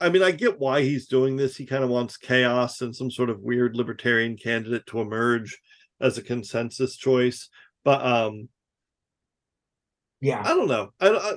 I 0.04 0.10
mean, 0.10 0.22
I 0.22 0.32
get 0.32 0.60
why 0.60 0.82
he's 0.82 1.08
doing 1.08 1.38
this. 1.38 1.56
He 1.56 1.66
kind 1.66 1.84
of 1.84 1.90
wants 1.90 2.18
chaos 2.18 2.82
and 2.82 2.94
some 2.94 3.10
sort 3.10 3.30
of 3.30 3.40
weird 3.40 3.78
libertarian 3.78 4.36
candidate 4.36 4.86
to 4.88 5.00
emerge 5.00 5.58
as 6.02 6.18
a 6.18 6.22
consensus 6.22 6.98
choice. 6.98 7.50
But 7.86 8.06
um 8.06 8.50
Yeah, 10.20 10.42
I 10.44 10.50
don't 10.50 10.68
know. 10.68 10.92
I, 11.00 11.10
I 11.10 11.34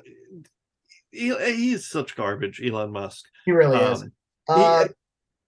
he, 1.13 1.35
he's 1.55 1.87
such 1.87 2.17
garbage, 2.17 2.61
Elon 2.61 2.91
Musk. 2.91 3.25
he 3.45 3.53
really 3.53 3.79
is. 3.79 4.03
Um, 4.03 4.13
Uh, 4.49 4.89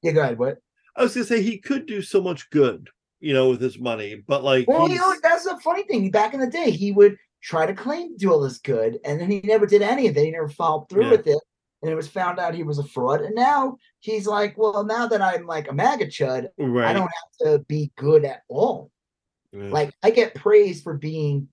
yeah, 0.02 0.12
go 0.12 0.20
ahead. 0.22 0.38
What? 0.38 0.58
I 0.96 1.02
was 1.02 1.14
gonna 1.14 1.26
say 1.26 1.42
he 1.42 1.58
could 1.58 1.86
do 1.86 2.00
so 2.02 2.22
much 2.22 2.48
good, 2.50 2.88
you 3.18 3.34
know, 3.34 3.50
with 3.50 3.60
his 3.60 3.78
money, 3.78 4.22
but 4.28 4.44
like, 4.44 4.68
Well, 4.68 4.88
you 4.88 4.96
know, 4.96 5.12
that's 5.22 5.44
the 5.44 5.58
funny 5.62 5.82
thing. 5.82 6.10
Back 6.12 6.34
in 6.34 6.40
the 6.40 6.46
day, 6.46 6.70
he 6.70 6.92
would 6.92 7.16
try 7.42 7.66
to 7.66 7.74
claim 7.74 8.12
to 8.12 8.16
do 8.16 8.32
all 8.32 8.40
this 8.40 8.58
good, 8.58 8.98
and 9.04 9.20
then 9.20 9.30
he 9.30 9.40
never 9.44 9.66
did 9.66 9.82
any 9.82 10.06
of 10.06 10.16
it. 10.16 10.24
He 10.24 10.30
never 10.30 10.48
followed 10.48 10.88
through 10.88 11.04
Yeah. 11.04 11.10
with 11.10 11.26
it, 11.26 11.38
and 11.82 11.90
it 11.90 11.94
was 11.94 12.08
found 12.08 12.38
out 12.38 12.54
he 12.54 12.62
was 12.62 12.78
a 12.78 12.84
fraud. 12.84 13.20
And 13.20 13.34
now 13.34 13.76
he's 14.00 14.26
like, 14.26 14.56
well, 14.58 14.84
now 14.84 15.06
that 15.06 15.22
I'm 15.22 15.46
like 15.46 15.68
a 15.68 15.72
MAGA 15.72 16.06
chud, 16.06 16.48
I 16.58 16.92
don't 16.92 17.02
have 17.02 17.38
to 17.42 17.58
be 17.68 17.92
good 17.96 18.24
at 18.24 18.42
all. 18.48 18.90
Yeah. 19.52 19.70
Like 19.70 19.94
I 20.02 20.10
get 20.10 20.34
praised 20.34 20.82
for 20.82 20.94
being 20.94 21.48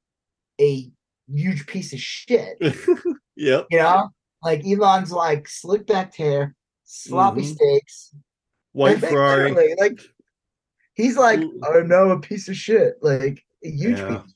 a 0.60 0.90
huge 1.32 1.66
piece 1.68 1.94
of 1.94 2.00
shit. 2.00 2.58
yep. 3.36 3.68
You 3.70 3.78
know, 3.80 4.10
like 4.44 4.66
Elon's 4.66 5.12
like 5.12 5.48
slick 5.48 5.86
back 5.88 6.16
hair, 6.16 6.56
sloppy 6.86 7.42
Mhm. 7.42 7.56
steaks, 7.56 8.16
White 8.74 9.02
like, 9.02 9.12
Ferrari. 9.12 9.76
Like 9.80 10.00
he's 10.96 11.18
like. 11.18 11.40
I'm 11.40 11.88
now 11.88 12.10
a 12.10 12.20
piece 12.20 12.50
of 12.50 12.56
shit. 12.56 12.96
Like 13.02 13.44
a 13.64 13.70
huge 13.70 14.00
Yeah. 14.00 14.18
piece. 14.24 14.35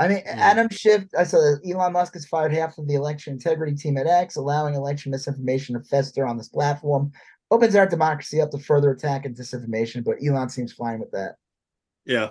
I 0.00 0.08
mean, 0.08 0.22
Hmm. 0.24 0.38
Adam 0.38 0.68
Schiff. 0.70 1.04
I 1.16 1.24
saw 1.24 1.38
that 1.38 1.60
Elon 1.68 1.92
Musk 1.92 2.14
has 2.14 2.26
fired 2.26 2.52
half 2.52 2.76
of 2.78 2.88
the 2.88 2.94
election 2.94 3.34
integrity 3.34 3.74
team 3.74 3.96
at 3.98 4.06
X, 4.06 4.36
allowing 4.36 4.74
election 4.74 5.10
misinformation 5.12 5.74
to 5.74 5.84
fester 5.84 6.26
on 6.26 6.36
this 6.36 6.48
platform. 6.48 7.12
Opens 7.50 7.76
our 7.76 7.86
democracy 7.86 8.40
up 8.40 8.50
to 8.50 8.58
further 8.58 8.90
attack 8.92 9.26
and 9.26 9.36
disinformation, 9.36 10.02
but 10.02 10.16
Elon 10.26 10.48
seems 10.48 10.72
fine 10.72 10.98
with 10.98 11.10
that. 11.12 11.36
Yeah. 12.06 12.30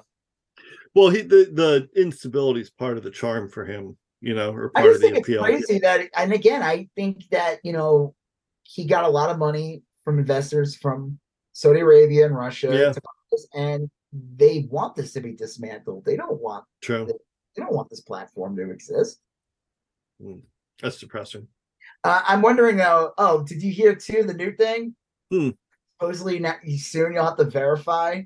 Well, 0.95 1.09
he 1.09 1.21
the 1.21 1.49
the 1.53 1.89
instability 2.01 2.59
is 2.61 2.69
part 2.69 2.97
of 2.97 3.03
the 3.03 3.11
charm 3.11 3.47
for 3.47 3.63
him, 3.63 3.95
you 4.19 4.33
know, 4.33 4.51
or 4.51 4.71
I 4.75 4.81
part 4.81 4.85
of 4.87 4.91
just 4.93 5.01
the 5.01 5.07
think 5.07 5.17
it's 5.19 5.27
appeal. 5.29 5.43
crazy 5.43 5.79
that, 5.79 6.09
and 6.17 6.33
again, 6.33 6.61
I 6.63 6.89
think 6.95 7.29
that 7.29 7.59
you 7.63 7.71
know 7.71 8.13
he 8.63 8.85
got 8.85 9.05
a 9.05 9.09
lot 9.09 9.29
of 9.29 9.37
money 9.37 9.83
from 10.03 10.19
investors 10.19 10.75
from 10.75 11.17
Saudi 11.53 11.79
Arabia 11.81 12.25
and 12.25 12.35
Russia, 12.35 12.75
Yeah. 12.75 13.39
and 13.53 13.89
they 14.35 14.67
want 14.69 14.95
this 14.95 15.13
to 15.13 15.21
be 15.21 15.31
dismantled. 15.33 16.03
They 16.03 16.17
don't 16.17 16.41
want 16.41 16.65
True. 16.81 17.07
They 17.55 17.61
don't 17.61 17.73
want 17.73 17.89
this 17.89 18.01
platform 18.01 18.55
to 18.55 18.71
exist. 18.71 19.19
That's 20.81 20.99
depressing. 20.99 21.47
Uh, 22.03 22.21
I'm 22.27 22.41
wondering 22.41 22.77
though. 22.77 23.13
Oh, 23.17 23.43
did 23.43 23.61
you 23.61 23.71
hear 23.71 23.95
too 23.95 24.23
the 24.23 24.33
new 24.33 24.51
thing? 24.53 24.95
Hmm. 25.31 25.49
Supposedly, 25.99 26.39
now, 26.39 26.55
soon 26.77 27.13
you'll 27.13 27.25
have 27.25 27.37
to 27.37 27.43
verify 27.45 28.21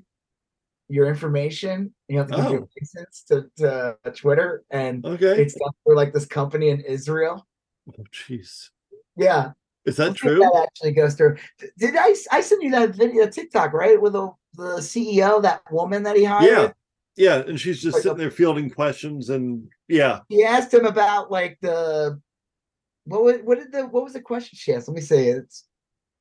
your 0.88 1.08
information. 1.08 1.94
You 2.08 2.18
have 2.18 2.28
to 2.28 2.36
give 2.36 2.50
your 2.50 2.60
Oh. 2.62 2.68
license 2.80 3.24
to, 3.28 3.50
to 3.58 3.96
Twitter, 4.14 4.64
and 4.70 5.04
Okay. 5.04 5.42
it's 5.42 5.54
done 5.54 5.72
for 5.84 5.94
like 5.94 6.12
this 6.12 6.26
company 6.26 6.70
in 6.70 6.80
Israel. 6.80 7.46
Oh, 7.88 8.02
jeez. 8.12 8.70
Yeah, 9.16 9.52
Is 9.84 9.96
that 9.96 10.14
true? 10.14 10.38
That 10.40 10.64
actually 10.68 10.92
goes 10.92 11.14
through. 11.14 11.36
Did 11.78 11.96
I 11.96 12.12
sent 12.12 12.62
you 12.62 12.70
that 12.72 12.90
video 12.94 13.26
TikTok 13.28 13.72
right 13.72 14.00
with 14.00 14.12
the 14.14 14.30
the 14.54 14.76
CEO, 14.78 15.42
that 15.42 15.60
woman 15.70 16.02
that 16.04 16.16
he 16.16 16.24
hired. 16.24 16.50
Yeah. 16.50 16.72
Yeah. 17.16 17.36
And 17.38 17.58
she's 17.60 17.80
just 17.82 17.94
Like 17.94 18.02
sitting 18.02 18.16
a- 18.18 18.20
there 18.22 18.30
fielding 18.30 18.70
questions 18.70 19.30
and 19.30 19.68
yeah. 19.88 20.20
He 20.28 20.44
asked 20.44 20.72
him 20.72 20.84
about 20.86 21.30
like 21.30 21.58
the 21.62 22.20
what 23.04 23.22
was 23.22 23.36
what 23.44 23.58
did 23.58 23.72
the 23.72 23.86
what 23.86 24.04
was 24.04 24.12
the 24.12 24.20
question 24.20 24.56
she 24.56 24.72
asked? 24.74 24.88
Let 24.88 24.94
me 24.94 25.00
say 25.00 25.28
it. 25.28 25.38
It's 25.38 25.64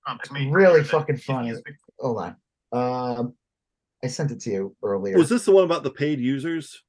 Um, 0.08 0.20
to 0.24 0.34
me, 0.34 0.50
really 0.52 0.84
fucking 0.84 1.18
funny. 1.18 1.50
is 1.50 1.62
Hold 2.00 2.22
on. 2.22 2.36
Um, 2.72 3.34
I 4.04 4.08
sent 4.08 4.32
it 4.32 4.40
to 4.42 4.50
you 4.52 4.76
earlier. 4.84 5.18
Was 5.18 5.30
this 5.30 5.46
the 5.46 5.52
one 5.52 5.64
about 5.64 5.84
the 5.84 5.90
paid 5.92 6.20
users? 6.20 6.84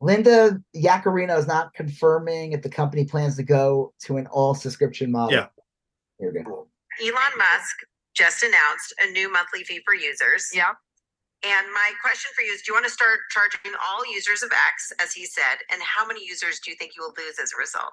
Linda 0.00 0.60
Yaccarino 0.74 1.38
is 1.38 1.46
not 1.46 1.72
confirming 1.74 2.52
if 2.52 2.62
the 2.62 2.68
company 2.68 3.04
plans 3.04 3.36
to 3.36 3.42
go 3.42 3.92
to 4.04 4.16
an 4.16 4.26
all 4.28 4.54
subscription 4.54 5.12
model. 5.12 5.32
Yeah. 5.32 5.46
Here 6.18 6.32
we 6.32 6.42
go. 6.42 6.66
Elon 7.00 7.38
Musk 7.38 7.76
just 8.14 8.42
announced 8.42 8.94
a 9.06 9.10
new 9.12 9.30
monthly 9.32 9.62
fee 9.64 9.80
for 9.84 9.94
users. 9.94 10.48
Yeah. 10.52 10.72
And 11.44 11.66
my 11.74 11.90
question 12.00 12.30
for 12.36 12.42
you 12.42 12.52
is 12.52 12.62
do 12.62 12.70
you 12.70 12.74
want 12.74 12.86
to 12.86 12.92
start 12.92 13.18
charging 13.30 13.72
all 13.84 14.02
users 14.12 14.42
of 14.42 14.50
X, 14.52 14.92
as 15.02 15.12
he 15.12 15.26
said, 15.26 15.58
and 15.72 15.82
how 15.82 16.06
many 16.06 16.24
users 16.24 16.60
do 16.60 16.70
you 16.70 16.76
think 16.76 16.92
you 16.96 17.02
will 17.02 17.14
lose 17.18 17.38
as 17.42 17.50
a 17.52 17.58
result? 17.58 17.90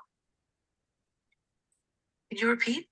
Can 2.30 2.38
you 2.40 2.50
repeat? 2.50 2.88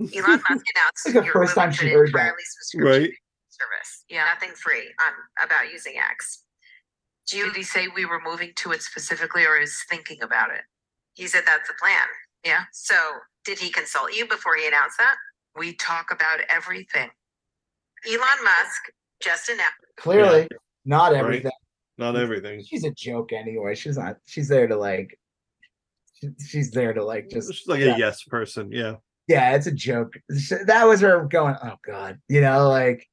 Elon 0.00 0.42
Musk 0.48 0.64
announced 0.76 1.06
It's 1.06 1.14
the 1.14 1.24
first 1.24 1.54
time 1.54 1.70
moving 1.70 1.78
she 1.78 1.84
to 1.86 1.90
an 1.92 1.96
heard 1.98 2.08
that. 2.12 2.18
entirely 2.18 2.42
subscription 2.60 3.02
Right. 3.02 3.10
service. 3.48 4.04
Yeah. 4.10 4.24
Nothing 4.34 4.54
free 4.56 4.92
on 5.00 5.12
about 5.44 5.72
using 5.72 5.94
X. 5.96 6.44
Do 7.30 7.38
you 7.38 7.46
Did 7.46 7.56
he 7.56 7.62
say 7.62 7.88
we 7.88 8.04
were 8.04 8.20
moving 8.24 8.52
to 8.56 8.72
it 8.72 8.82
specifically 8.82 9.44
or 9.44 9.56
is 9.58 9.76
thinking 9.90 10.22
about 10.22 10.50
it? 10.50 10.62
he 11.14 11.26
said 11.26 11.42
that's 11.46 11.66
the 11.68 11.74
plan. 11.80 12.06
Yeah. 12.44 12.64
So 12.72 12.94
did 13.44 13.58
he 13.58 13.70
consult 13.70 14.12
you 14.14 14.28
before 14.28 14.54
he 14.56 14.66
announced 14.68 14.98
that? 14.98 15.16
We 15.56 15.74
talk 15.74 16.12
about 16.12 16.40
everything. 16.48 17.10
Elon 18.06 18.44
Musk 18.44 18.82
just 19.20 19.48
announced 19.48 19.72
Clearly, 19.96 20.48
not 20.84 21.12
Right. 21.12 21.20
everything. 21.20 21.52
Not 21.98 22.16
everything. 22.16 22.62
She's 22.64 22.84
a 22.84 22.90
joke 22.92 23.32
anyway. 23.32 23.74
She's 23.74 23.98
not. 23.98 24.16
She's 24.26 24.46
there 24.48 24.66
to 24.68 24.76
like. 24.76 25.18
she- 26.14 26.30
She's 26.46 26.70
there 26.70 26.92
to 26.92 27.04
like 27.04 27.28
just. 27.28 27.50
Just 27.52 27.68
like 27.68 27.80
yeah. 27.80 27.94
a 27.96 27.98
yes 27.98 28.22
person. 28.24 28.70
Yeah. 28.70 28.96
yeah, 29.26 29.54
it's 29.56 29.66
a 29.66 29.72
joke. 29.72 30.14
That 30.66 30.84
was 30.84 31.00
her 31.00 31.24
going. 31.24 31.56
Oh 31.62 31.76
God, 31.84 32.18
you 32.28 32.40
know, 32.40 32.68
like. 32.68 33.06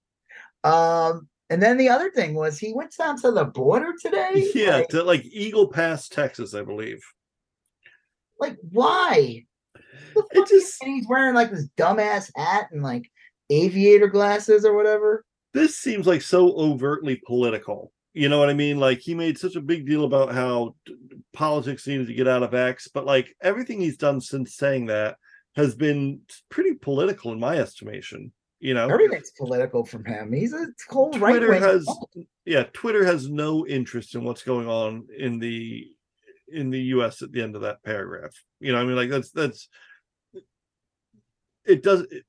Um, 0.63 1.27
and 1.49 1.61
then 1.61 1.77
the 1.77 1.89
other 1.89 2.09
thing 2.11 2.33
was 2.33 2.57
he 2.57 2.73
went 2.73 2.95
down 2.97 3.19
to 3.21 3.31
the 3.31 3.45
border 3.45 3.93
today. 4.01 4.49
Yeah. 4.55 4.77
like, 4.77 4.87
To 4.89 5.03
like 5.03 5.25
Eagle 5.25 5.67
Pass, 5.67 6.07
Texas, 6.09 6.53
I 6.55 6.61
believe. 6.63 7.03
like 8.39 8.57
why? 8.71 9.45
It 10.31 10.47
just 10.47 10.81
and 10.81 10.93
he's 10.93 11.07
wearing 11.07 11.35
like 11.35 11.51
this 11.51 11.67
dumbass 11.77 12.31
hat 12.35 12.67
and 12.71 12.81
like 12.83 13.09
aviator 13.49 14.07
glasses 14.07 14.63
or 14.65 14.75
whatever. 14.75 15.23
This 15.55 15.77
seems 15.77 16.05
like 16.05 16.21
so 16.21 16.51
overtly 16.51 17.21
political. 17.25 17.93
You 18.13 18.27
know 18.27 18.39
what 18.39 18.49
I 18.49 18.53
mean? 18.53 18.77
Like 18.77 18.99
he 18.99 19.15
made 19.15 19.37
such 19.37 19.55
a 19.55 19.61
big 19.61 19.87
deal 19.87 20.03
about 20.03 20.33
how 20.33 20.75
t- 20.85 20.95
politics 21.33 21.87
needed 21.87 22.07
to 22.07 22.13
get 22.13 22.27
out 22.27 22.43
of 22.43 22.53
X, 22.53 22.89
but 22.93 23.05
like 23.05 23.33
everything 23.41 23.79
he's 23.79 23.97
done 23.97 24.19
since 24.19 24.55
saying 24.55 24.87
that 24.87 25.15
has 25.55 25.73
been 25.73 26.19
pretty 26.49 26.73
political 26.73 27.31
in 27.31 27.39
my 27.39 27.57
estimation. 27.57 28.33
You 28.59 28.73
know, 28.73 28.89
Everything's 28.89 29.31
political 29.31 29.85
from 29.85 30.03
him. 30.03 30.33
He's 30.33 30.53
a 30.53 30.65
right 30.93 31.31
Twitter 31.31 31.49
wing. 31.49 31.61
has 31.61 31.87
yeah, 32.45 32.63
Twitter 32.73 33.05
has 33.05 33.29
no 33.29 33.65
interest 33.65 34.15
in 34.15 34.23
what's 34.23 34.43
going 34.43 34.67
on 34.67 35.07
in 35.17 35.39
the 35.39 35.87
in 36.49 36.69
the 36.69 36.81
US 36.81 37.21
at 37.21 37.31
the 37.31 37.41
end 37.41 37.55
of 37.55 37.61
that 37.61 37.81
paragraph. 37.83 38.33
You 38.59 38.73
know, 38.73 38.79
I 38.81 38.85
mean 38.85 38.95
like 38.95 39.09
that's 39.09 39.31
that's 39.31 39.69
it 41.65 41.81
does 41.81 42.01
it, 42.01 42.25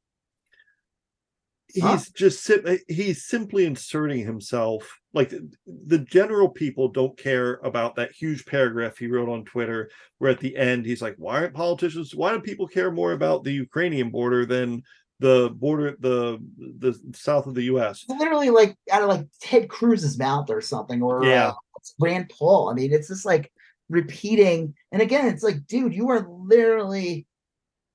he's 1.72 1.82
Huh? 1.82 1.98
just 2.14 2.44
sim- 2.44 2.78
he's 2.88 3.26
simply 3.26 3.66
inserting 3.66 4.24
himself 4.24 4.98
like 5.12 5.30
the, 5.66 5.98
general 5.98 6.48
people 6.48 6.88
don't 6.88 7.16
care 7.18 7.54
about 7.64 7.96
that 7.96 8.12
huge 8.12 8.44
paragraph 8.46 8.98
he 8.98 9.06
wrote 9.08 9.28
on 9.28 9.44
Twitter 9.44 9.90
where 10.18 10.30
at 10.30 10.40
the 10.40 10.56
end 10.56 10.86
he's 10.86 11.02
like 11.02 11.14
why 11.18 11.40
aren't 11.40 11.54
politicians 11.54 12.14
why 12.14 12.32
do 12.32 12.40
people 12.40 12.66
care 12.68 12.90
more 12.90 13.12
about 13.12 13.44
the 13.44 13.52
Ukrainian 13.52 14.10
border 14.10 14.46
than 14.46 14.82
the 15.18 15.50
border 15.56 15.96
the 16.00 16.38
the 16.78 16.92
south 17.14 17.46
of 17.46 17.54
the 17.54 17.64
US 17.64 18.04
literally 18.08 18.50
like 18.50 18.76
out 18.90 19.02
of 19.02 19.08
like 19.08 19.26
Ted 19.40 19.68
Cruz's 19.68 20.18
mouth 20.18 20.50
or 20.50 20.60
something, 20.60 21.02
or 21.02 21.24
Yeah. 21.24 21.48
uh, 21.48 21.54
Rand 22.00 22.30
Paul. 22.36 22.68
I 22.68 22.74
mean, 22.74 22.92
it's 22.92 23.08
just 23.08 23.24
like 23.24 23.50
repeating. 23.88 24.74
And 24.92 25.00
again, 25.00 25.26
it's 25.28 25.42
like, 25.42 25.66
dude, 25.66 25.94
you 25.94 26.10
are 26.10 26.26
literally 26.28 27.26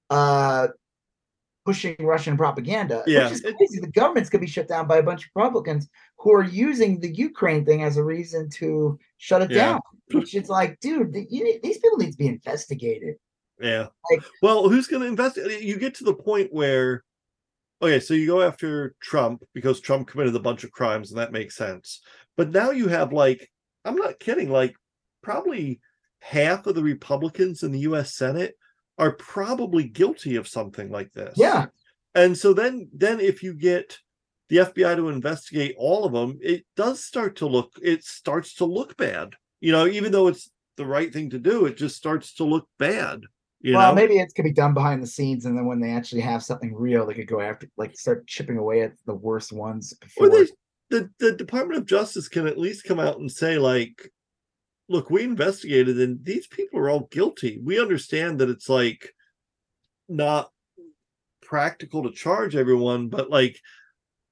uh 0.10 0.70
pushing 1.72 1.96
Russian 2.00 2.36
propaganda. 2.36 3.04
Yeah, 3.08 3.24
which 3.24 3.34
is 3.34 3.42
crazy. 3.42 3.80
The 3.80 3.88
government's 3.92 4.30
gonna 4.30 4.42
be 4.42 4.48
shut 4.48 4.68
down 4.68 4.88
by 4.88 4.98
a 4.98 5.04
bunch 5.04 5.24
of 5.24 5.30
Republicans 5.36 5.88
who 6.18 6.34
are 6.34 6.44
using 6.44 7.00
the 7.00 7.14
Ukraine 7.16 7.64
thing 7.66 7.84
as 7.84 7.96
a 7.98 8.04
reason 8.04 8.50
to 8.52 9.00
shut 9.18 9.42
it 9.42 9.52
Yeah. 9.52 9.74
down. 9.74 9.80
Which 10.12 10.36
is 10.36 10.50
like, 10.50 10.78
dude, 10.82 11.16
you 11.30 11.44
need, 11.44 11.64
these 11.64 11.78
people 11.78 11.98
need 11.98 12.12
to 12.12 12.18
be 12.18 12.28
investigated. 12.28 13.16
Yeah. 13.60 13.88
Like- 14.12 14.24
well, 14.42 14.68
who's 14.68 14.88
going 14.88 15.04
to 15.04 15.08
investigate? 15.08 15.62
You 15.62 15.78
get 15.78 15.96
to 15.96 16.04
the 16.04 16.14
point 16.14 16.52
where, 16.52 17.04
okay, 17.82 18.02
so 18.02 18.14
you 18.14 18.28
go 18.28 18.42
after 18.42 18.94
Trump 19.02 19.44
because 19.54 19.80
Trump 19.80 20.10
committed 20.10 20.36
a 20.36 20.40
bunch 20.40 20.66
of 20.66 20.72
crimes, 20.72 21.12
and 21.12 21.20
that 21.20 21.32
makes 21.32 21.56
sense. 21.56 22.02
But 22.36 22.52
now 22.52 22.72
you 22.72 22.90
have 22.90 23.14
like, 23.14 23.50
I'm 23.86 23.96
not 23.96 24.20
kidding, 24.20 24.50
like 24.50 24.76
probably 25.22 25.80
half 26.20 26.68
of 26.68 26.76
the 26.76 26.84
Republicans 26.84 27.64
in 27.64 27.72
the 27.72 27.80
U.S. 27.80 28.14
Senate 28.16 28.56
are 28.98 29.14
probably 29.14 29.84
guilty 29.84 30.36
of 30.36 30.48
something 30.48 30.92
like 30.92 31.12
this. 31.14 31.34
Yeah. 31.38 31.68
And 32.16 32.38
so 32.38 32.54
then, 32.54 32.90
then 32.94 33.20
if 33.20 33.42
you 33.42 33.54
get 33.54 33.98
the 34.50 34.58
FBI 34.58 34.98
to 34.98 35.10
investigate 35.10 35.76
all 35.78 36.06
of 36.06 36.14
them, 36.14 36.38
it 36.42 36.66
does 36.76 37.04
start 37.04 37.38
to 37.38 37.48
look, 37.48 37.74
it 37.82 38.04
starts 38.04 38.56
to 38.56 38.66
look 38.66 38.98
bad. 38.98 39.34
You 39.62 39.72
know, 39.72 39.88
even 39.88 40.12
though 40.12 40.28
it's 40.28 40.50
the 40.78 40.86
right 40.86 41.12
thing 41.12 41.30
to 41.30 41.40
do, 41.40 41.66
it 41.66 41.78
just 41.78 41.96
starts 41.96 42.34
to 42.36 42.44
look 42.44 42.68
bad. 42.78 43.22
You 43.62 43.76
well, 43.76 43.92
know, 43.92 43.96
maybe 43.96 44.18
it 44.18 44.34
could 44.36 44.44
be 44.44 44.54
done 44.54 44.74
behind 44.74 45.04
the 45.04 45.08
scenes, 45.08 45.46
and 45.46 45.56
then 45.56 45.68
when 45.68 45.80
they 45.80 45.92
actually 45.92 46.22
have 46.22 46.42
something 46.42 46.74
real, 46.74 47.06
they 47.06 47.14
could 47.14 47.28
go 47.28 47.42
after, 47.42 47.70
like, 47.78 47.96
start 47.96 48.26
chipping 48.26 48.58
away 48.58 48.82
at 48.82 48.94
the 49.06 49.14
worst 49.14 49.54
ones. 49.54 49.94
or 50.18 50.28
Before. 50.28 50.30
they, 50.30 50.48
the 50.90 51.10
the 51.20 51.32
Department 51.34 51.78
of 51.78 51.86
Justice 51.86 52.28
can 52.28 52.48
at 52.48 52.58
least 52.58 52.86
come 52.86 53.00
out 53.00 53.20
and 53.20 53.32
say, 53.32 53.60
like, 53.60 54.12
look, 54.92 55.10
we 55.10 55.24
investigated, 55.24 56.00
and 56.00 56.24
these 56.24 56.48
people 56.48 56.80
are 56.80 56.90
all 56.90 57.08
guilty. 57.12 57.60
We 57.64 57.80
understand 57.80 58.40
that 58.40 58.50
it's 58.50 58.68
like 58.70 59.14
not 60.10 60.52
practical 61.42 62.04
to 62.04 62.12
charge 62.12 62.56
everyone, 62.56 63.08
but 63.08 63.30
like 63.30 63.60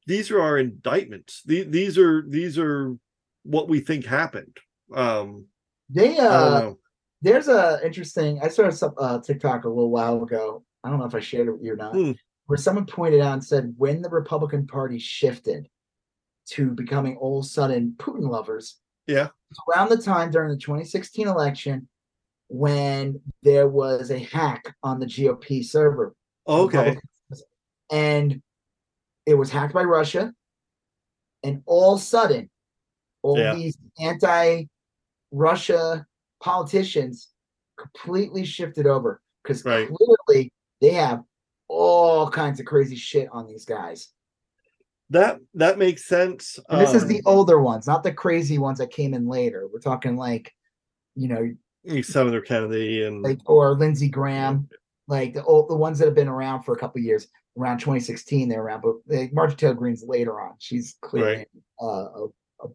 these 0.05 0.31
are 0.31 0.41
our 0.41 0.57
indictments. 0.57 1.41
These 1.45 1.67
these 1.69 1.97
are 1.97 2.23
these 2.27 2.57
are 2.59 2.95
what 3.43 3.69
we 3.69 3.79
think 3.79 4.05
happened. 4.05 4.57
Um, 4.93 5.45
They 5.89 6.17
uh, 6.17 6.73
there's 7.21 7.47
a 7.47 7.79
interesting. 7.83 8.39
I 8.43 8.49
saw 8.49 8.69
some 8.69 8.93
uh, 8.97 9.19
TikTok 9.19 9.63
a 9.63 9.69
little 9.69 9.91
while 9.91 10.21
ago. 10.23 10.63
I 10.83 10.89
don't 10.89 10.99
know 10.99 11.05
if 11.05 11.15
I 11.15 11.19
shared 11.19 11.47
it 11.47 11.53
with 11.53 11.63
you 11.63 11.73
or 11.73 11.77
not, 11.77 11.93
Hmm. 11.93 12.11
where 12.47 12.57
someone 12.57 12.85
pointed 12.85 13.21
out 13.21 13.33
and 13.33 13.43
said 13.43 13.73
when 13.77 14.01
the 14.01 14.09
Republican 14.09 14.67
Party 14.67 14.99
shifted 14.99 15.67
to 16.51 16.71
becoming 16.71 17.15
all 17.17 17.39
of 17.39 17.45
a 17.45 17.47
sudden 17.47 17.95
Putin 17.97 18.29
lovers, 18.29 18.79
Yeah. 19.09 19.29
around 19.67 19.89
the 19.89 19.97
time 19.97 20.29
during 20.31 20.49
the 20.49 20.57
2016 20.57 21.27
election 21.27 21.87
when 22.47 23.19
there 23.43 23.67
was 23.67 24.11
a 24.11 24.19
hack 24.19 24.75
on 24.83 24.99
the 24.99 25.05
GOP 25.07 25.63
server. 25.65 26.15
Okay. 26.47 26.97
And 27.91 28.41
it 29.25 29.33
was 29.33 29.49
hacked 29.49 29.73
by 29.73 29.83
Russia. 29.83 30.33
And 31.43 31.63
all 31.65 31.95
of 31.95 32.01
a 32.01 32.03
sudden, 32.03 32.49
all 33.23 33.37
Yeah. 33.37 33.55
these 33.55 33.77
anti 33.99 34.65
Russia 35.31 36.05
politicians 36.41 37.29
completely 37.77 38.45
shifted 38.45 38.85
over 38.87 39.21
because 39.43 39.63
Right. 39.65 39.87
clearly 39.87 40.53
they 40.81 40.91
have 40.91 41.23
all 41.67 42.29
kinds 42.29 42.59
of 42.59 42.65
crazy 42.65 42.95
shit 42.95 43.29
on 43.31 43.47
these 43.47 43.65
guys. 43.65 44.13
That 45.11 45.39
that 45.55 45.77
makes 45.77 46.05
sense. 46.05 46.59
And 46.69 46.79
this 46.79 46.93
is 46.93 47.03
Um, 47.03 47.09
the 47.09 47.21
older 47.25 47.59
ones, 47.61 47.87
not 47.87 48.03
the 48.03 48.13
crazy 48.13 48.57
ones 48.57 48.77
that 48.77 48.91
came 48.91 49.13
in 49.13 49.27
later. 49.27 49.67
We're 49.71 49.79
talking 49.79 50.15
like, 50.15 50.53
you 51.15 51.27
know, 51.27 52.01
Senator 52.03 52.41
Kennedy 52.41 53.03
and 53.03 53.21
like 53.23 53.39
or 53.45 53.73
Lindsey 53.75 54.09
Graham, 54.09 54.69
like 55.07 55.33
the 55.33 55.43
old 55.43 55.69
the 55.69 55.75
ones 55.75 55.97
that 55.99 56.05
have 56.05 56.15
been 56.15 56.27
around 56.27 56.63
for 56.63 56.73
a 56.73 56.77
couple 56.77 57.01
years. 57.01 57.27
Around 57.57 57.79
2016, 57.79 58.47
they're 58.47 58.61
around, 58.61 58.81
but 58.81 58.95
like, 59.07 59.33
Marjorie 59.33 59.57
Taylor 59.57 59.73
Greene's 59.73 60.03
later 60.07 60.39
on. 60.39 60.53
She's 60.59 60.95
clearly 61.01 61.37
Right. 61.37 61.47
uh, 61.81 61.85
a, 61.85 62.25
a 62.63 62.67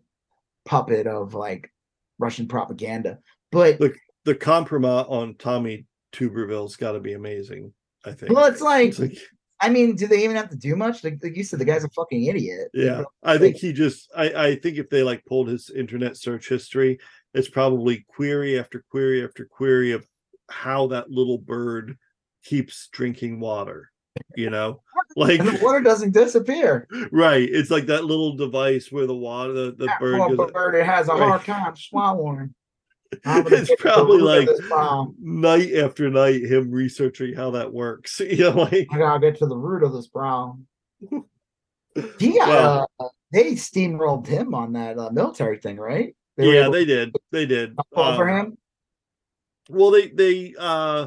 puppet 0.66 1.06
of 1.06 1.32
like 1.32 1.70
Russian 2.19 2.48
propaganda. 2.48 3.19
But 3.51 3.78
the, 3.78 3.94
the 4.24 4.35
compromise 4.35 5.06
on 5.09 5.36
Tommy 5.36 5.86
Tuberville's 6.12 6.77
got 6.77 6.93
to 6.93 7.01
be 7.01 7.15
amazing. 7.15 7.73
I 8.05 8.12
think. 8.12 8.32
well, 8.32 8.44
it's 8.47 8.61
like, 8.61 8.89
It's 8.89 8.98
like, 8.98 9.19
I 9.64 9.70
mean, 9.70 9.96
do 9.96 10.06
they 10.06 10.24
even 10.24 10.36
have 10.36 10.50
to 10.50 10.56
do 10.56 10.76
much? 10.76 11.02
Like, 11.02 11.18
like 11.22 11.34
you 11.36 11.42
said, 11.42 11.58
the 11.58 11.64
guy's 11.64 11.84
a 11.84 11.88
fucking 11.88 12.24
idiot. 12.24 12.68
yeah, 12.74 13.04
I 13.22 13.38
think 13.38 13.56
he 13.56 13.72
just. 13.72 14.10
I 14.14 14.26
I 14.48 14.56
think 14.56 14.76
if 14.76 14.90
they 14.90 15.02
like 15.02 15.24
pulled 15.24 15.48
his 15.48 15.70
internet 15.70 16.18
search 16.18 16.50
history, 16.50 16.98
it's 17.32 17.48
probably 17.48 18.04
query 18.08 18.58
after 18.58 18.84
query 18.90 19.24
after 19.24 19.46
query 19.46 19.92
of 19.92 20.06
how 20.50 20.88
that 20.88 21.10
little 21.10 21.38
bird 21.38 21.96
keeps 22.44 22.88
drinking 22.92 23.40
water. 23.40 23.90
You 24.36 24.50
know, 24.50 24.82
like 25.16 25.40
And 25.40 25.48
the 25.48 25.64
water 25.64 25.80
doesn't 25.80 26.12
disappear. 26.12 26.86
right. 27.10 27.48
It's 27.50 27.70
like 27.70 27.86
that 27.86 28.04
little 28.04 28.36
device 28.36 28.92
where 28.92 29.06
the 29.06 29.16
water, 29.16 29.52
the, 29.54 29.74
the 29.78 29.86
That 29.86 29.98
bird 29.98 30.36
bird 30.52 30.74
it 30.74 30.84
has 30.84 31.08
a 31.08 31.12
Right. 31.14 31.28
hard 31.28 31.44
time 31.44 31.74
swallowing. 31.74 32.54
It's 33.24 33.50
get 33.50 33.66
to 33.66 33.66
the 33.66 33.76
probably 33.78 34.18
like 34.20 34.48
night 35.20 35.74
after 35.74 36.08
night 36.10 36.42
him 36.44 36.70
researching 36.70 37.34
how 37.34 37.50
that 37.52 37.72
works. 37.72 38.20
You 38.20 38.50
know, 38.50 38.50
like 38.50 38.88
I 38.92 38.98
gotta 38.98 39.20
get 39.20 39.38
to 39.38 39.46
the 39.46 39.56
root 39.56 39.82
of 39.82 39.92
this 39.92 40.08
problem. 40.08 40.66
He 42.18 42.36
got 42.38 42.48
Well- 42.48 42.90
uh, 42.98 43.08
they 43.32 43.52
steamrolled 43.52 44.26
him 44.26 44.52
on 44.54 44.72
that 44.72 44.98
uh, 44.98 45.10
military 45.10 45.58
thing, 45.58 45.76
right? 45.76 46.14
were 46.36 46.44
yeah, 46.44 46.68
they 46.68 46.84
did. 46.84 47.14
They 47.30 47.46
did. 47.46 47.76
for 47.94 48.28
Um, 48.28 48.36
him. 48.46 48.58
Well, 49.70 49.90
they 49.92 50.08
they 50.08 50.54
uh 50.58 51.06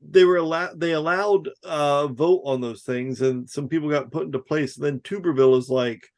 they 0.00 0.24
were 0.24 0.38
allowed 0.38 0.80
they 0.80 0.92
allowed 0.92 1.50
uh 1.62 2.06
vote 2.06 2.40
on 2.46 2.62
those 2.62 2.82
things, 2.84 3.20
and 3.20 3.48
some 3.48 3.68
people 3.68 3.90
got 3.90 4.10
put 4.10 4.24
into 4.24 4.38
place. 4.38 4.76
And 4.76 4.86
then 4.86 5.00
Tuberville 5.00 5.58
is 5.58 5.68
like 5.68 6.08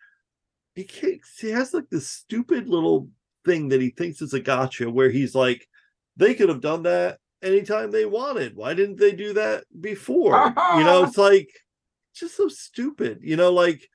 he. 0.76 1.20
He 1.40 1.50
has 1.50 1.74
like 1.74 1.90
this 1.90 2.08
stupid 2.08 2.68
little 2.68 3.08
thing 3.44 3.68
that 3.68 3.80
he 3.80 3.90
thinks 3.90 4.22
is 4.22 4.34
a 4.34 4.40
gotcha, 4.40 4.90
where 4.90 5.10
he's 5.10 5.34
like, 5.34 5.66
they 6.16 6.34
could 6.34 6.48
have 6.48 6.60
done 6.60 6.84
that 6.84 7.18
anytime 7.42 7.90
they 7.90 8.04
wanted. 8.04 8.56
Why 8.56 8.74
didn't 8.74 8.98
they 8.98 9.12
do 9.12 9.34
that 9.34 9.64
before? 9.80 10.32
you 10.76 10.84
know, 10.84 11.04
it's 11.06 11.18
like 11.18 11.48
just 12.14 12.36
so 12.36 12.48
stupid. 12.48 13.20
You 13.22 13.36
know, 13.36 13.52
like 13.52 13.88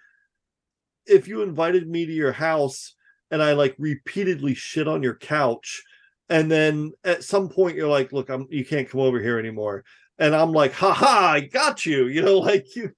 if 1.05 1.27
you 1.27 1.41
invited 1.41 1.87
me 1.87 2.05
to 2.05 2.13
your 2.13 2.31
house 2.31 2.95
and 3.31 3.41
I 3.41 3.53
like 3.53 3.75
repeatedly 3.77 4.53
shit 4.53 4.87
on 4.87 5.03
your 5.03 5.15
couch, 5.15 5.83
and 6.29 6.51
then 6.51 6.91
at 7.03 7.23
some 7.23 7.49
point 7.49 7.77
you're 7.77 7.87
like, 7.87 8.11
look, 8.11 8.29
I'm 8.29 8.47
you 8.49 8.65
can't 8.65 8.89
come 8.89 9.01
over 9.01 9.21
here 9.21 9.39
anymore. 9.39 9.83
And 10.19 10.35
I'm 10.35 10.51
like, 10.51 10.73
ha 10.73 10.93
ha, 10.93 11.31
I 11.33 11.41
got 11.41 11.85
you. 11.85 12.07
You 12.07 12.21
know, 12.21 12.37
like 12.39 12.75
you 12.75 12.91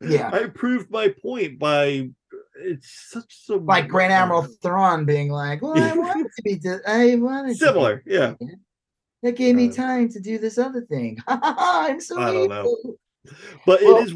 Yeah, 0.00 0.30
I 0.32 0.44
proved 0.44 0.90
my 0.90 1.14
point 1.22 1.58
by 1.58 2.10
it's 2.64 3.08
such 3.10 3.44
a 3.50 3.56
like 3.56 3.88
Grand 3.88 4.12
Admiral 4.12 4.46
Thrawn 4.62 5.04
being 5.04 5.30
like, 5.30 5.62
"Well, 5.62 5.76
I 5.76 5.92
wanted 5.92 6.26
to 6.36 6.42
be, 6.42 6.56
di- 6.58 6.78
I 6.86 7.14
wanted 7.16 7.56
similar, 7.56 8.02
yeah. 8.06 8.34
That 9.22 9.36
gave 9.36 9.54
me 9.54 9.68
Uh, 9.68 9.72
time 9.72 10.08
to 10.10 10.20
do 10.20 10.38
this 10.38 10.58
other 10.58 10.82
thing. 10.82 11.18
I'm 11.28 12.00
so 12.00 12.20
I 12.20 12.32
don't 12.32 12.48
know. 12.48 12.76
But 13.66 13.80
Well, 13.82 13.98
it 13.98 14.08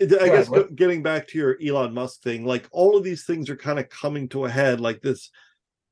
is 0.00 0.16
I 0.20 0.26
guess 0.28 0.48
go- 0.48 0.68
getting 0.74 1.02
back 1.02 1.28
to 1.28 1.38
your 1.38 1.58
Elon 1.64 1.92
Musk 1.94 2.22
thing, 2.22 2.44
like 2.44 2.66
all 2.72 2.96
of 2.96 3.04
these 3.04 3.24
things 3.24 3.50
are 3.50 3.56
kind 3.56 3.78
of 3.78 3.88
coming 3.90 4.28
to 4.30 4.44
a 4.46 4.50
head 4.50 4.80
like 4.80 5.02
this. 5.02 5.30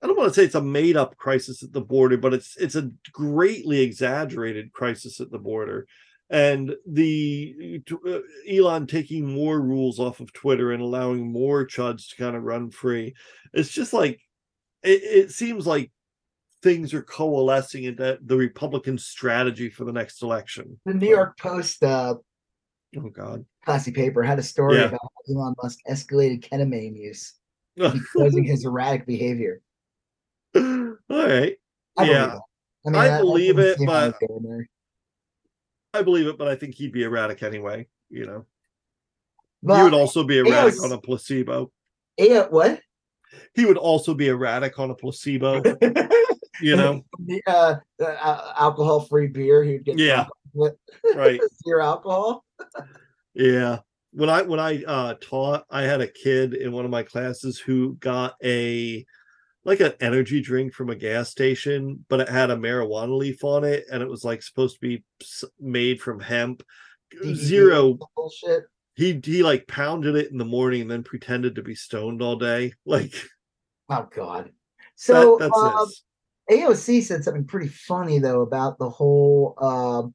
I 0.03 0.07
don't 0.07 0.17
want 0.19 0.31
to 0.31 0.35
say 0.35 0.45
it's 0.45 0.55
a 0.57 0.61
made 0.63 0.97
up 0.97 1.17
crisis 1.17 1.63
at 1.63 1.73
the 1.73 1.81
border, 1.83 2.17
but 2.17 2.35
it's 2.35 2.57
it's 2.57 2.75
a 2.75 2.91
greatly 3.13 3.81
exaggerated 3.81 4.73
crisis 4.73 5.21
at 5.21 5.31
the 5.31 5.39
border. 5.39 5.87
And 6.31 6.75
the 6.87 7.83
uh, 8.07 8.19
Elon 8.51 8.87
taking 8.87 9.27
more 9.35 9.61
rules 9.61 10.01
off 10.01 10.21
of 10.21 10.33
Twitter 10.33 10.73
and 10.73 10.83
allowing 10.83 11.31
more 11.31 11.67
chuds 11.67 12.09
to 12.11 12.17
kind 12.17 12.35
of 12.37 12.43
run 12.43 12.71
free. 12.71 13.15
It's 13.53 13.71
just 13.71 13.93
like 13.93 14.21
it, 14.83 15.03
it 15.03 15.31
seems 15.31 15.67
like 15.67 15.91
things 16.63 16.95
are 16.95 17.03
coalescing 17.03 17.85
into 17.85 18.19
the 18.23 18.37
Republican 18.37 18.97
strategy 18.97 19.69
for 19.69 19.85
the 19.85 19.93
next 19.93 20.23
election. 20.23 20.79
The 20.87 20.95
New 20.95 21.09
York 21.09 21.37
Post, 21.39 21.83
uh, 21.83 22.15
Oh 22.97 23.11
God. 23.11 23.45
classy 23.65 23.91
paper, 23.93 24.23
had 24.23 24.39
a 24.39 24.43
story 24.43 24.77
Yeah. 24.77 24.85
about 24.85 25.01
how 25.03 25.35
Elon 25.35 25.55
Musk 25.63 25.81
escalated 25.89 26.47
ketamine 26.49 26.97
use, 26.99 27.35
exposing 27.77 28.45
his 28.45 28.65
erratic 28.65 29.07
behavior. 29.07 29.61
All 30.57 30.97
right. 31.11 31.57
I 31.99 32.05
Yeah. 32.05 32.39
believe 32.85 32.95
it. 32.95 32.97
I 32.97 33.09
that- 33.09 33.21
believe 33.21 33.59
it, 33.59 33.79
but- 33.87 34.09
it's 34.11 34.19
going 34.27 34.43
there. 34.45 34.69
I 35.95 36.03
believe 36.03 36.27
it, 36.27 36.39
but 36.39 36.49
I 36.49 36.55
think 36.55 36.75
he'd 36.75 36.93
be 36.93 37.05
erratic 37.05 37.43
anyway. 37.43 37.87
You 38.11 38.27
know, 38.27 38.47
he 39.77 39.83
would 39.83 39.95
also 39.95 40.25
be 40.25 40.39
erratic 40.39 40.75
yes. 40.75 40.85
on 40.85 40.93
a 40.93 40.99
placebo. 40.99 41.71
yeah, 42.19 42.47
what? 42.49 42.81
He 43.55 43.65
would 43.65 43.79
also 43.79 44.15
be 44.15 44.29
erratic 44.29 44.79
on 44.79 44.91
a 44.91 44.95
placebo. 44.95 45.63
You 46.61 46.77
know, 46.77 47.05
the, 47.19 47.43
uh, 47.47 47.77
the, 47.99 48.25
uh, 48.25 48.53
alcohol-free 48.57 49.29
beer. 49.29 49.65
He'd 49.65 49.85
get 49.85 49.99
Yeah. 49.99 50.27
right? 51.15 51.41
zero 51.65 51.83
alcohol. 51.83 52.45
Yeah. 53.35 53.79
When 54.13 54.29
I 54.29 54.43
when 54.43 54.61
I 54.61 54.85
uh 54.85 55.15
taught, 55.21 55.65
I 55.71 55.83
had 55.83 56.01
a 56.03 56.07
kid 56.07 56.55
in 56.55 56.71
one 56.73 56.85
of 56.85 56.91
my 56.91 57.03
classes 57.03 57.59
who 57.59 57.95
got 57.95 58.35
a 58.45 59.05
like 59.65 59.81
an 59.81 59.93
energy 60.01 60.41
drink 60.41 60.73
from 60.73 60.91
a 60.91 60.95
gas 60.95 61.31
station, 61.31 62.05
but 62.09 62.21
it 62.21 62.29
had 62.29 62.51
a 62.51 62.57
marijuana 62.57 63.17
leaf 63.17 63.45
on 63.45 63.65
it, 63.65 63.85
and 63.91 64.03
it 64.03 64.09
was 64.09 64.25
like 64.25 64.43
supposed 64.43 64.77
to 64.77 64.81
be 64.81 65.05
made 65.61 66.01
from 66.01 66.21
hemp. 66.21 66.63
Zero 67.35 67.99
bullshit. 68.17 68.65
he 68.95 69.21
he 69.23 69.43
like 69.43 69.69
pounded 69.69 70.17
it 70.17 70.31
in 70.31 70.39
the 70.39 70.45
morning 70.45 70.83
and 70.83 70.91
then 70.91 71.03
pretended 71.03 71.55
to 71.55 71.63
be 71.63 71.75
stoned 71.75 72.23
all 72.23 72.37
day. 72.37 72.73
Like 72.87 73.15
Oh 73.89 74.09
God. 74.15 74.51
So 74.95 75.37
that, 75.39 75.51
that's 75.51 75.63
um. 75.63 75.89
AOC 76.51 77.03
said 77.03 77.23
something 77.23 77.45
pretty 77.45 77.69
funny 77.69 78.19
though 78.19 78.41
about 78.41 78.79
the 78.79 78.89
whole 78.89 79.55
um 79.59 80.15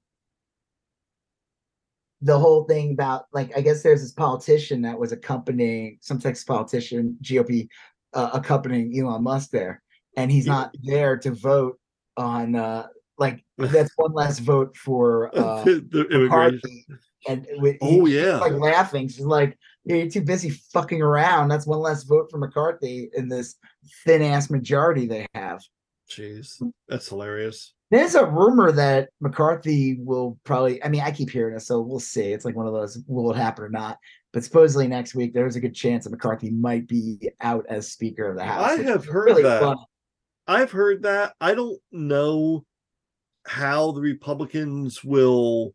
the 2.21 2.37
whole 2.37 2.63
thing 2.63 2.91
about 2.91 3.25
like 3.31 3.55
I 3.55 3.61
guess 3.61 3.83
there's 3.83 4.01
this 4.01 4.11
politician 4.11 4.81
that 4.81 4.99
was 4.99 5.11
accompanying 5.11 5.99
some 6.01 6.19
Texas 6.19 6.43
politician 6.43 7.17
GOP 7.21 7.67
uh, 8.13 8.29
accompanying 8.33 8.97
Elon 8.99 9.23
Musk 9.23 9.51
there, 9.51 9.81
and 10.15 10.31
he's 10.31 10.45
not 10.47 10.71
there 10.83 11.17
to 11.17 11.31
vote 11.31 11.79
on 12.15 12.55
uh 12.55 12.87
like 13.19 13.43
that's 13.57 13.91
one 13.97 14.13
less 14.13 14.39
vote 14.39 14.75
for 14.75 15.35
uh 15.37 15.63
the 15.63 16.07
immigration. 16.11 16.59
McCarthy. 16.63 16.85
And 17.27 17.45
with, 17.57 17.77
Oh, 17.81 18.05
he's 18.05 18.15
yeah. 18.15 18.37
like 18.37 18.53
laughing. 18.53 19.07
She's 19.09 19.25
like, 19.25 19.57
"You're 19.83 20.09
too 20.09 20.21
busy 20.21 20.49
fucking 20.49 21.01
around." 21.01 21.49
That's 21.49 21.67
one 21.67 21.79
less 21.79 22.03
vote 22.03 22.27
for 22.31 22.37
McCarthy 22.37 23.09
in 23.17 23.27
this 23.27 23.55
thin 24.05 24.21
ass 24.21 24.49
majority 24.49 25.07
they 25.07 25.25
have. 25.33 25.61
Jeez, 26.09 26.61
that's 26.87 27.09
hilarious. 27.09 27.73
There's 27.91 28.15
a 28.15 28.25
rumor 28.25 28.71
that 28.71 29.09
McCarthy 29.19 29.97
will 29.99 30.37
probably. 30.45 30.81
I 30.83 30.87
mean, 30.89 31.01
I 31.01 31.11
keep 31.11 31.29
hearing 31.29 31.55
it, 31.57 31.61
so 31.61 31.81
we'll 31.81 31.99
see. 31.99 32.31
It's 32.31 32.45
like 32.45 32.55
one 32.55 32.67
of 32.67 32.73
those: 32.73 32.99
will 33.07 33.31
it 33.31 33.37
happen 33.37 33.65
or 33.65 33.69
not? 33.69 33.97
But 34.33 34.43
supposedly 34.43 34.87
next 34.87 35.15
week, 35.15 35.33
there's 35.33 35.55
a 35.55 35.59
good 35.59 35.73
chance 35.73 36.03
that 36.03 36.11
McCarthy 36.11 36.51
might 36.51 36.87
be 36.87 37.29
out 37.41 37.65
as 37.69 37.91
Speaker 37.91 38.29
of 38.29 38.37
the 38.37 38.43
House. 38.43 38.71
I 38.71 38.83
have 38.83 39.05
heard 39.05 39.25
really 39.25 39.43
that. 39.43 39.61
funny. 39.61 39.85
I've 40.47 40.71
heard 40.71 41.03
that. 41.03 41.33
I 41.41 41.53
don't 41.53 41.79
know 41.91 42.65
how 43.45 43.91
the 43.91 44.01
Republicans 44.01 45.03
will 45.03 45.73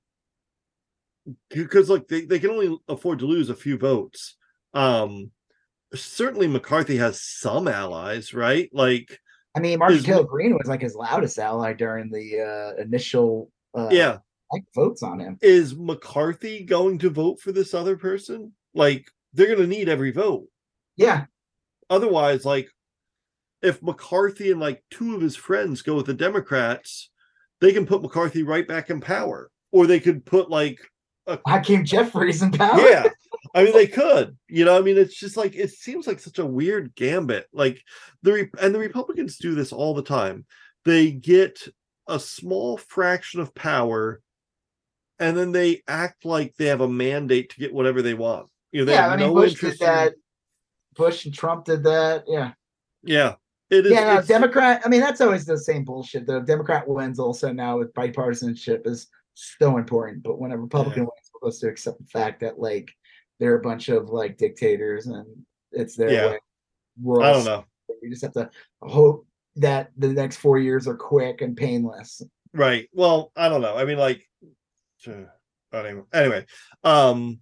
because 1.50 1.88
like 1.88 2.08
they, 2.08 2.24
they 2.24 2.38
can 2.38 2.50
only 2.50 2.76
afford 2.88 3.20
to 3.20 3.26
lose 3.26 3.48
a 3.48 3.54
few 3.54 3.78
votes. 3.78 4.36
Um 4.74 5.30
certainly 5.94 6.46
McCarthy 6.46 6.96
has 6.96 7.22
some 7.22 7.68
allies, 7.68 8.34
right? 8.34 8.68
Like 8.72 9.18
I 9.54 9.60
mean, 9.60 9.80
Is- 9.82 10.04
Taylor 10.04 10.24
Greene 10.24 10.54
was 10.54 10.66
like 10.66 10.80
his 10.80 10.94
loudest 10.94 11.38
ally 11.38 11.74
during 11.74 12.10
the 12.10 12.40
uh, 12.40 12.82
initial 12.82 13.50
uh, 13.74 13.88
yeah, 13.90 14.18
like 14.52 14.64
votes 14.74 15.02
on 15.02 15.20
him. 15.20 15.38
is 15.42 15.74
McCarthy 15.76 16.64
going 16.64 16.98
to 16.98 17.10
vote 17.10 17.40
for 17.40 17.52
this 17.52 17.74
other 17.74 17.96
person? 17.96 18.52
Like 18.74 19.06
they're 19.32 19.46
going 19.46 19.58
to 19.58 19.66
need 19.66 19.88
every 19.88 20.10
vote. 20.12 20.46
Yeah, 20.96 21.24
Otherwise 21.90 22.44
like 22.44 22.68
if 23.62 23.82
McCarthy 23.82 24.50
and 24.50 24.60
like 24.60 24.82
two 24.90 25.14
of 25.14 25.20
his 25.20 25.36
friends 25.36 25.82
go 25.82 25.94
with 25.94 26.06
the 26.06 26.14
Democrats, 26.14 27.10
they 27.60 27.72
can 27.72 27.86
put 27.86 28.02
McCarthy 28.02 28.42
right 28.42 28.66
back 28.66 28.90
in 28.90 29.00
power. 29.00 29.50
Or 29.70 29.86
they 29.86 30.00
could 30.00 30.24
put 30.24 30.50
like 30.50 30.78
Hakeem 31.46 31.84
Jeffries 31.84 32.42
in 32.42 32.50
power. 32.50 32.80
yeah 32.80 33.04
i 33.54 33.62
mean 33.62 33.72
they 33.72 33.86
could 33.86 34.36
you 34.48 34.64
know 34.64 34.76
i 34.76 34.80
mean 34.80 34.96
it's 34.98 35.18
just 35.18 35.36
like 35.36 35.54
it 35.54 35.70
seems 35.70 36.06
like 36.06 36.18
such 36.18 36.38
a 36.38 36.46
weird 36.46 36.94
gambit 36.94 37.46
like 37.52 37.80
the 38.22 38.32
Re- 38.32 38.50
and 38.60 38.74
the 38.74 38.78
republicans 38.78 39.36
do 39.36 39.54
this 39.54 39.72
all 39.72 39.94
the 39.94 40.02
time 40.02 40.44
they 40.84 41.10
get 41.12 41.58
a 42.08 42.18
small 42.18 42.76
fraction 42.76 43.40
of 43.40 43.54
power 43.54 44.20
and 45.22 45.36
then 45.36 45.52
they 45.52 45.82
act 45.88 46.24
like 46.24 46.54
they 46.56 46.66
have 46.66 46.80
a 46.80 46.88
mandate 46.88 47.50
to 47.50 47.60
get 47.60 47.72
whatever 47.72 48.02
they 48.02 48.14
want. 48.14 48.48
You 48.72 48.80
know, 48.80 48.84
they 48.86 48.92
yeah, 48.92 49.02
have 49.02 49.12
I 49.12 49.16
mean, 49.16 49.28
no 49.28 49.34
Bush 49.34 49.50
did 49.52 49.62
interest 49.64 49.82
in- 49.82 49.86
that. 49.86 50.14
Bush 50.94 51.24
and 51.24 51.34
Trump 51.34 51.64
did 51.64 51.82
that. 51.84 52.24
Yeah. 52.26 52.52
yeah. 53.02 53.34
It 53.70 53.86
is 53.86 53.92
yeah, 53.92 54.14
no, 54.14 54.22
Democrat. 54.22 54.82
I 54.84 54.88
mean, 54.90 55.00
that's 55.00 55.22
always 55.22 55.46
the 55.46 55.56
same 55.56 55.84
bullshit. 55.84 56.26
The 56.26 56.40
Democrat 56.40 56.86
wins 56.86 57.18
also 57.18 57.50
now 57.50 57.78
with 57.78 57.94
bipartisanship 57.94 58.86
is 58.86 59.08
so 59.32 59.78
important. 59.78 60.22
But 60.22 60.38
when 60.38 60.52
a 60.52 60.58
Republican 60.58 61.04
wins, 61.04 61.30
we're 61.32 61.38
supposed 61.50 61.60
to 61.62 61.68
accept 61.68 61.98
the 61.98 62.04
fact 62.04 62.40
that 62.40 62.58
like 62.58 62.90
they're 63.40 63.56
a 63.56 63.62
bunch 63.62 63.88
of 63.88 64.10
like 64.10 64.36
dictators 64.36 65.06
and 65.06 65.24
it's 65.70 65.96
their 65.96 66.12
Yeah. 66.12 66.26
way. 66.32 66.38
We're 67.00 67.22
I 67.22 67.32
don't 67.32 67.46
know. 67.46 67.64
We 68.02 68.10
just 68.10 68.22
have 68.22 68.34
to 68.34 68.50
hope 68.82 69.26
that 69.56 69.90
the 69.96 70.08
next 70.08 70.36
four 70.36 70.58
years 70.58 70.86
are 70.86 70.96
quick 70.96 71.40
and 71.40 71.56
painless. 71.56 72.20
Right. 72.52 72.90
Well, 72.92 73.32
I 73.36 73.48
don't 73.48 73.62
know. 73.62 73.76
I 73.76 73.86
mean, 73.86 73.96
like, 73.96 74.28
anyway, 75.72 76.02
anyway, 76.12 76.46
um, 76.84 77.40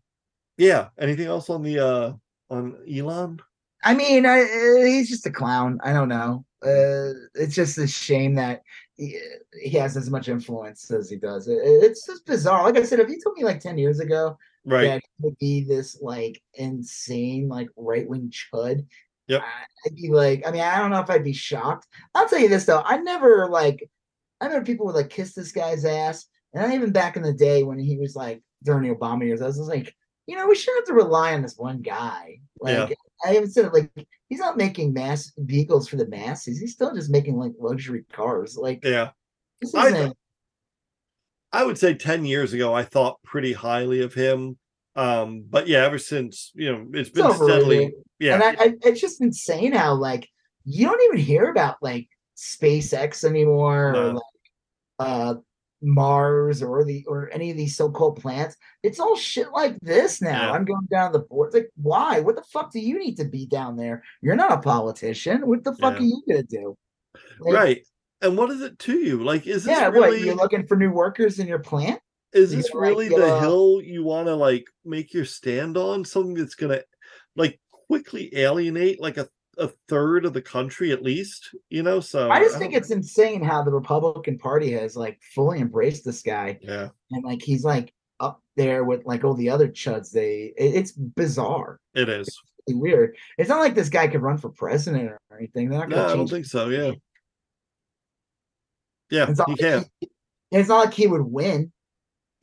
yeah. 0.56 0.88
Anything 0.98 1.26
else 1.26 1.50
on 1.50 1.62
the 1.62 1.78
uh 1.78 2.12
on 2.50 2.76
Elon? 2.90 3.40
I 3.82 3.94
mean, 3.94 4.26
I, 4.26 4.42
uh, 4.42 4.84
he's 4.84 5.08
just 5.08 5.26
a 5.26 5.30
clown. 5.30 5.78
I 5.82 5.92
don't 5.94 6.08
know. 6.10 6.44
Uh, 6.62 7.16
it's 7.34 7.54
just 7.54 7.78
a 7.78 7.86
shame 7.86 8.34
that 8.34 8.60
he, 8.98 9.18
he 9.62 9.70
has 9.78 9.96
as 9.96 10.10
much 10.10 10.28
influence 10.28 10.90
as 10.90 11.08
he 11.08 11.16
does. 11.16 11.48
It, 11.48 11.58
it's 11.62 12.04
just 12.06 12.26
bizarre. 12.26 12.62
Like 12.62 12.76
I 12.76 12.82
said, 12.82 13.00
if 13.00 13.08
you 13.08 13.18
told 13.22 13.36
me 13.38 13.44
like 13.44 13.60
ten 13.60 13.78
years 13.78 14.00
ago 14.00 14.36
Right. 14.66 14.84
that 14.84 15.02
he 15.02 15.24
would 15.24 15.38
be 15.38 15.64
this 15.64 15.98
like 16.02 16.42
insane, 16.54 17.48
like 17.48 17.68
right 17.76 18.06
wing 18.06 18.30
chud, 18.30 18.84
Yep. 19.28 19.40
I- 19.42 19.86
I'd 19.86 19.96
be 19.96 20.10
like, 20.10 20.46
I 20.46 20.50
mean, 20.50 20.60
I 20.60 20.78
don't 20.78 20.90
know 20.90 21.00
if 21.00 21.08
I'd 21.08 21.24
be 21.24 21.32
shocked. 21.32 21.86
I'll 22.14 22.28
tell 22.28 22.40
you 22.40 22.48
this 22.48 22.66
though, 22.66 22.82
I 22.84 22.98
never 22.98 23.48
like, 23.48 23.88
I 24.40 24.46
remember 24.46 24.66
people 24.66 24.84
would 24.86 24.94
like 24.96 25.08
kiss 25.08 25.32
this 25.32 25.52
guy's 25.52 25.86
ass, 25.86 26.26
and 26.54 26.72
even 26.72 26.92
back 26.92 27.16
in 27.16 27.22
the 27.22 27.32
day 27.32 27.62
when 27.62 27.78
he 27.78 27.96
was 27.98 28.14
like 28.16 28.42
during 28.62 28.88
the 28.88 28.94
Obama 28.94 29.24
years, 29.24 29.42
I 29.42 29.46
was 29.46 29.58
like, 29.58 29.94
you 30.26 30.36
know, 30.36 30.46
we 30.46 30.54
shouldn't 30.54 30.86
have 30.86 30.96
to 30.96 31.02
rely 31.02 31.34
on 31.34 31.42
this 31.42 31.56
one 31.56 31.80
guy. 31.82 32.40
Like, 32.60 32.90
Yeah. 32.90 32.94
I 33.24 33.36
even 33.36 33.50
said 33.50 33.72
like 33.72 33.90
he's 34.28 34.38
not 34.38 34.56
making 34.56 34.92
mass 34.92 35.32
vehicles 35.38 35.88
for 35.88 35.96
the 35.96 36.08
masses. 36.08 36.58
He's 36.58 36.72
still 36.72 36.94
just 36.94 37.10
making 37.10 37.36
like 37.36 37.52
luxury 37.58 38.04
cars. 38.12 38.56
Like 38.56 38.84
Yeah. 38.84 39.10
this 39.60 39.74
I 39.74 39.88
isn't. 39.88 40.16
I 41.52 41.64
would 41.64 41.78
say 41.78 41.94
10 41.94 42.24
years 42.24 42.52
ago, 42.52 42.72
I 42.72 42.84
thought 42.84 43.22
pretty 43.24 43.52
highly 43.52 44.02
of 44.02 44.14
him. 44.14 44.56
Um, 44.94 45.44
but 45.48 45.66
yeah, 45.66 45.84
ever 45.84 45.98
since, 45.98 46.52
you 46.54 46.70
know, 46.70 46.86
it's 46.92 47.10
been 47.10 47.32
steadily, 47.32 47.92
yeah, 48.18 48.34
And 48.34 48.42
I, 48.42 48.50
I, 48.50 48.74
it's 48.82 49.00
just 49.00 49.20
insane 49.20 49.72
how 49.72 49.94
like 49.94 50.28
you 50.64 50.86
don't 50.86 51.02
even 51.02 51.18
hear 51.18 51.50
about 51.50 51.76
like 51.82 52.08
SpaceX 52.36 53.24
anymore 53.24 53.94
or 53.94 54.12
like 54.14 54.22
uh 54.98 55.34
Mars 55.82 56.62
or 56.62 56.84
the 56.84 57.04
or 57.06 57.30
any 57.32 57.50
of 57.50 57.56
these 57.56 57.76
so-called 57.76 58.20
plants. 58.20 58.56
It's 58.82 59.00
all 59.00 59.16
shit 59.16 59.50
like 59.52 59.78
this 59.80 60.20
now. 60.20 60.48
Yeah. 60.48 60.52
I'm 60.52 60.64
going 60.64 60.86
down 60.90 61.12
the 61.12 61.20
board. 61.20 61.48
It's 61.48 61.54
like, 61.54 61.70
why? 61.76 62.20
What 62.20 62.36
the 62.36 62.42
fuck 62.42 62.72
do 62.72 62.80
you 62.80 62.98
need 62.98 63.16
to 63.16 63.24
be 63.24 63.46
down 63.46 63.76
there? 63.76 64.02
You're 64.20 64.36
not 64.36 64.52
a 64.52 64.58
politician. 64.58 65.46
What 65.46 65.64
the 65.64 65.74
fuck 65.76 65.94
Yeah. 65.94 66.00
are 66.00 66.02
you 66.02 66.22
gonna 66.28 66.42
do? 66.42 66.76
Like, 67.40 67.54
right. 67.54 67.86
And 68.22 68.36
what 68.36 68.50
is 68.50 68.60
it 68.60 68.78
to 68.80 68.98
you? 68.98 69.24
Like, 69.24 69.46
is 69.46 69.64
this 69.64 69.78
Yeah, 69.78 69.88
really, 69.88 70.18
what 70.18 70.20
you're 70.20 70.34
looking 70.34 70.66
for 70.66 70.76
new 70.76 70.90
workers 70.90 71.38
in 71.38 71.46
your 71.46 71.58
plant? 71.60 72.00
is 72.32 72.52
you 72.52 72.58
this 72.58 72.72
like, 72.72 72.82
really 72.82 73.08
the 73.08 73.34
uh, 73.34 73.40
hill 73.40 73.80
you 73.82 74.04
want 74.04 74.28
to 74.28 74.34
like 74.36 74.64
make 74.84 75.12
your 75.12 75.24
stand 75.24 75.76
on? 75.76 76.04
Something 76.04 76.34
that's 76.34 76.54
gonna 76.54 76.82
like 77.36 77.58
quickly 77.88 78.34
alienate 78.36 79.00
like 79.00 79.16
a, 79.16 79.28
a 79.60 79.68
third 79.88 80.24
of 80.24 80.32
the 80.32 80.42
country 80.42 80.90
at 80.90 81.02
least, 81.02 81.54
you 81.68 81.82
know? 81.82 82.00
So 82.00 82.30
I 82.30 82.40
just 82.40 82.52
don't 82.52 82.60
think 82.60 82.72
know. 82.72 82.78
it's 82.78 82.90
insane 82.90 83.42
how 83.42 83.62
the 83.62 83.70
Republican 83.72 84.38
Party 84.38 84.72
has 84.72 84.96
like 84.96 85.20
fully 85.34 85.60
embraced 85.60 86.04
this 86.04 86.22
guy, 86.22 86.58
yeah, 86.62 86.88
and 87.12 87.22
like 87.24 87.42
he's 87.42 87.62
like 87.64 87.92
up 88.18 88.42
there 88.56 88.84
with 88.84 89.04
like 89.06 89.22
all 89.24 89.34
the 89.34 89.50
other 89.50 89.68
chuds. 89.68 90.10
They, 90.10 90.52
it- 90.56 90.74
it's 90.74 90.92
bizarre, 90.92 91.78
it 91.94 92.08
is. 92.08 92.26
It's 92.66 92.76
weird. 92.76 93.16
It's 93.38 93.48
not 93.48 93.60
like 93.60 93.74
this 93.74 93.88
guy 93.88 94.08
could 94.08 94.22
run 94.22 94.36
for 94.38 94.48
president 94.50 95.08
or 95.10 95.18
anything. 95.38 95.70
No, 95.70 95.80
I 95.80 95.86
don't 95.86 96.28
think 96.28 96.44
so. 96.46 96.68
Yeah. 96.68 96.92
Yeah, 99.10 99.26
It's 99.28 99.38
not 99.38 99.48
you 99.48 99.52
like 99.54 99.60
can. 99.60 99.84
he- 100.00 100.10
It's 100.52 100.68
not 100.68 100.84
like 100.86 100.94
he 100.94 101.06
would 101.06 101.22
win. 101.22 101.72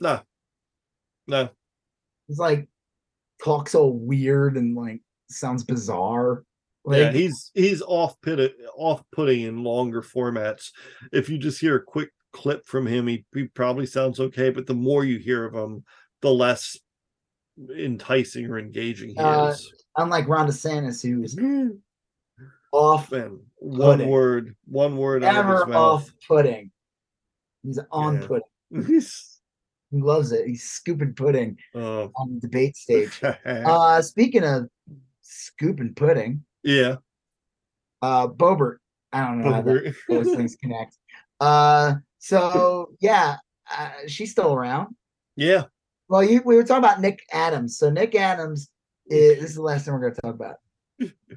No. 0.01 0.21
No. 1.27 1.49
He's 2.27 2.39
like 2.39 2.67
talks 3.43 3.73
all 3.75 3.93
weird 3.93 4.57
and 4.57 4.75
like 4.75 5.01
sounds 5.29 5.63
bizarre. 5.63 6.43
Like, 6.87 6.99
yeah, 6.99 7.11
he's 7.11 7.51
he's 7.53 7.81
off 7.81 8.15
put 8.21 8.39
off 8.73 9.03
putting 9.11 9.41
in 9.41 9.61
longer 9.61 10.01
formats. 10.01 10.69
If 11.11 11.27
you 11.27 11.37
just 11.37 11.59
hear 11.59 11.75
a 11.75 11.83
quick 11.83 12.11
clip 12.31 12.65
from 12.65 12.87
him, 12.87 13.07
he, 13.07 13.25
he 13.35 13.43
probably 13.43 13.85
sounds 13.85 14.21
okay, 14.21 14.51
but 14.51 14.67
the 14.67 14.73
more 14.73 15.03
you 15.03 15.19
hear 15.19 15.43
of 15.43 15.53
him, 15.53 15.83
the 16.21 16.33
less 16.33 16.77
enticing 17.77 18.45
or 18.45 18.57
engaging 18.57 19.09
he 19.09 19.17
Uh, 19.17 19.47
is. 19.47 19.73
unlike 19.97 20.29
Ron 20.29 20.47
DeSantis, 20.47 21.05
who's 21.05 21.37
off 22.71 23.11
Man, 23.11 23.41
one 23.57 24.07
word, 24.07 24.55
one 24.65 24.95
word 24.95 25.25
out 25.25 25.35
of 25.35 25.39
ever 25.39 25.73
off 25.75 26.09
putting. 26.25 26.71
He's 27.63 27.81
on 27.91 28.21
Yeah. 28.21 28.27
pudding. 28.27 29.01
He 29.89 30.01
loves 30.01 30.33
it. 30.33 30.45
He's 30.45 30.63
scooping 30.63 31.13
pudding 31.13 31.57
oh. 31.73 32.11
on 32.17 32.35
the 32.35 32.41
debate 32.41 32.75
stage. 32.75 33.21
uh 33.45 34.01
speaking 34.01 34.43
of 34.43 34.69
scooping 35.21 35.93
pudding, 35.93 36.43
yeah, 36.63 36.95
uh 38.01 38.27
Boebert. 38.27 38.77
I 39.13 39.21
don't 39.25 39.39
know 39.41 39.53
how 39.53 39.61
that, 39.61 39.65
Boebert. 39.83 39.95
those 40.09 40.35
things 40.35 40.55
connect. 40.55 40.97
Uh 41.39 41.95
so 42.19 42.89
yeah, 42.99 43.37
uh, 43.71 43.89
she's 44.07 44.31
still 44.31 44.53
around. 44.53 44.95
yeah, 45.35 45.63
Well, 46.09 46.23
you 46.23 46.41
we 46.45 46.55
were 46.55 46.63
talking 46.63 46.83
about 46.83 46.99
Nick 47.01 47.19
Adams. 47.31 47.77
So 47.77 47.89
Nick 47.89 48.15
Adams 48.15 48.69
is 49.09 49.39
this 49.41 49.49
is 49.51 49.55
the 49.55 49.61
last 49.61 49.85
thing 49.85 49.93
we're 49.93 50.09
gonna 50.09 50.15
talk 50.21 50.35
about. 50.35 50.55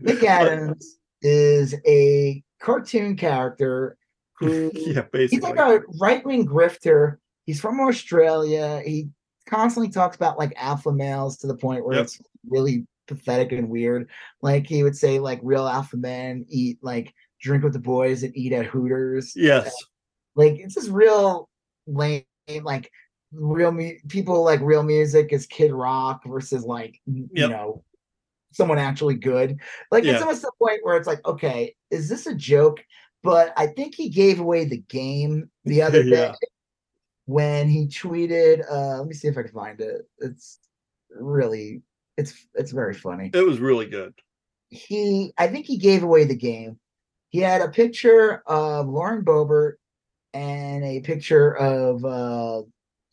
Nick 0.01 0.25
Adams 0.39 0.99
is 1.23 1.75
a 1.87 2.43
cartoon 2.61 3.17
character 3.17 3.97
who 4.39 4.71
yeah, 4.75 5.03
he's 5.13 5.43
like 5.43 5.59
a 5.59 5.81
right 6.01 6.25
wing 6.25 6.47
grifter. 6.47 7.17
He's 7.45 7.61
from 7.61 7.79
Australia. 7.81 8.83
He 8.85 9.09
constantly 9.47 9.91
talks 9.91 10.17
about 10.17 10.39
like 10.39 10.53
alpha 10.57 10.93
males 10.93 11.37
to 11.39 11.47
the 11.47 11.57
point 11.57 11.85
where 11.85 11.97
Yep. 11.97 12.05
it's 12.05 12.21
really 12.49 12.87
pathetic 13.11 13.53
and 13.53 13.69
weird. 13.69 14.09
Like 14.41 14.67
he 14.67 14.83
would 14.83 14.97
say, 14.97 15.19
like 15.19 15.41
real 15.43 15.67
alpha 15.67 15.97
men 15.97 16.47
eat 16.49 16.79
like 16.83 17.13
drink 17.43 17.63
with 17.65 17.73
the 17.75 17.79
boys 17.79 18.23
and 18.23 18.35
eat 18.37 18.53
at 18.53 18.67
Hooters. 18.67 19.33
yes, 19.37 19.75
Like 20.35 20.55
it's 20.59 20.75
just 20.75 20.91
real 20.91 21.49
lame. 21.87 22.25
Like 22.63 22.91
real 23.33 23.71
mu- 23.73 23.99
people 24.09 24.43
like 24.45 24.61
real 24.61 24.83
music 24.83 25.33
is 25.33 25.47
Kid 25.47 25.73
Rock 25.73 26.23
versus 26.27 26.65
like 26.65 26.99
you 27.07 27.29
know 27.49 27.85
someone 28.53 28.79
actually 28.79 29.15
good. 29.15 29.57
Like 29.91 30.05
it's 30.05 30.21
almost 30.23 30.43
the 30.43 30.53
point 30.59 30.81
where 30.83 30.97
it's 30.97 31.07
like, 31.07 31.25
okay, 31.27 31.75
is 31.91 32.09
this 32.09 32.27
a 32.27 32.35
joke? 32.35 32.83
But 33.23 33.53
I 33.57 33.67
think 33.69 33.95
he 33.95 34.09
gave 34.09 34.41
away 34.41 34.65
the 34.65 34.79
game 34.89 35.51
the 35.65 35.83
other 35.87 36.03
day 36.03 36.09
Yeah. 36.11 36.35
when 37.27 37.69
he 37.69 37.87
tweeted. 37.87 38.65
Uh, 38.71 38.99
let 38.99 39.07
me 39.07 39.15
see 39.15 39.29
if 39.29 39.37
I 39.39 39.43
can 39.43 39.53
find 39.53 39.81
it. 39.81 40.03
It's 40.19 40.59
really, 41.11 41.83
it's 42.21 42.47
it's 42.55 42.73
very 42.73 42.95
funny. 42.95 43.31
it 43.33 43.47
was 43.47 43.59
really 43.59 43.87
good. 43.87 44.13
He, 44.69 45.33
I 45.37 45.49
think 45.49 45.67
he 45.67 45.79
gave 45.79 46.03
away 46.05 46.25
the 46.25 46.37
game. 46.37 46.79
He 47.31 47.41
had 47.41 47.61
a 47.61 47.69
picture 47.69 48.43
of 48.47 48.87
Lauren 48.89 49.25
Boebert 49.25 49.75
and 50.33 50.85
a 50.85 51.01
picture 51.01 51.57
of 51.57 52.05
uh, 52.05 52.63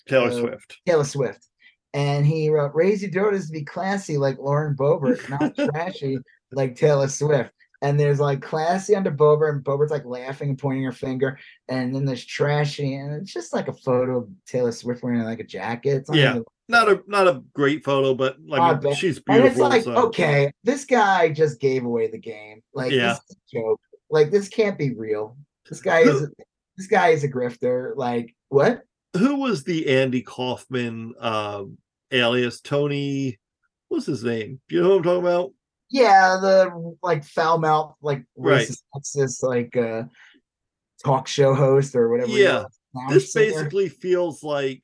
Taylor 0.07 0.29
Uh, 0.29 0.39
Swift. 0.39 0.77
Taylor 0.85 1.03
Swift. 1.03 1.47
And 1.93 2.25
he 2.27 2.49
wrote, 2.49 2.75
raise 2.75 3.01
your 3.01 3.09
daughters 3.11 3.47
to 3.47 3.51
be 3.53 3.63
classy 3.63 4.17
like 4.17 4.37
Lauren 4.37 4.75
Boebert, 4.75 5.27
not 5.29 5.55
trashy 5.71 6.19
like 6.51 6.75
Taylor 6.75 7.07
Swift. 7.07 7.51
And 7.81 7.99
there's 7.99 8.19
like 8.19 8.41
classy 8.41 8.95
under 8.95 9.11
Boebert, 9.11 9.51
and 9.51 9.63
Boebert's 9.63 9.91
like 9.91 10.05
laughing 10.05 10.49
and 10.49 10.57
pointing 10.57 10.83
her 10.83 10.91
finger. 10.91 11.37
And 11.67 11.93
then 11.93 12.05
there's 12.05 12.25
trashy, 12.25 12.95
and 12.95 13.13
it's 13.13 13.31
just 13.31 13.53
like 13.53 13.67
a 13.67 13.73
photo 13.73 14.19
of 14.19 14.29
Taylor 14.47 14.71
Swift 14.71 15.03
wearing 15.03 15.21
like 15.21 15.39
a 15.39 15.43
jacket. 15.43 15.97
It's 15.97 16.09
Yeah. 16.13 16.39
Not 16.69 16.89
a 16.89 17.01
not 17.07 17.27
a 17.27 17.43
great 17.53 17.85
photo, 17.85 18.13
but 18.13 18.37
like 18.45 18.59
Not 18.59 18.83
mean, 18.83 18.91
bad. 18.91 18.97
she's 18.99 19.21
and 19.29 19.37
it's 19.45 19.55
beautiful. 19.55 19.69
like, 19.69 19.83
so. 19.83 20.07
okay, 20.07 20.51
this 20.63 20.83
guy 20.85 21.29
just 21.29 21.61
gave 21.61 21.85
away 21.85 22.09
the 22.11 22.17
game. 22.17 22.61
Like, 22.73 22.91
Yeah. 22.91 23.13
this 23.13 23.21
is 23.29 23.35
a 23.35 23.57
joke. 23.59 23.79
Like, 24.09 24.31
this 24.31 24.49
can't 24.49 24.77
be 24.77 24.93
real. 24.93 25.37
This 25.69 25.79
guy 25.81 25.99
is 25.99 26.27
this 26.77 26.87
guy 26.87 27.09
is 27.09 27.23
a 27.23 27.29
grifter. 27.29 27.93
Like, 27.95 28.35
what? 28.49 28.81
Who 29.15 29.35
was 29.35 29.63
the 29.63 29.87
Andy 29.87 30.21
Kaufman 30.21 31.13
um, 31.19 31.77
alias? 32.11 32.59
Tony, 32.59 33.39
what's 33.87 34.05
his 34.05 34.23
name? 34.23 34.59
Do 34.67 34.75
you 34.75 34.81
know 34.81 34.89
who 34.89 34.97
I'm 34.97 35.03
talking 35.03 35.21
about? 35.21 35.51
Yeah, 35.89 36.37
the 36.41 36.95
like 37.01 37.23
foul 37.23 37.59
mouth, 37.59 37.95
like 38.01 38.23
Right. 38.35 38.67
racist, 38.67 38.83
sexist, 38.95 39.43
like 39.43 39.75
uh 39.77 40.03
talk 41.03 41.27
show 41.27 41.53
host 41.53 41.95
or 41.95 42.09
whatever. 42.09 42.31
Yeah. 42.31 42.65
This 43.09 43.33
basically 43.33 43.89
feels 43.89 44.43
like 44.43 44.83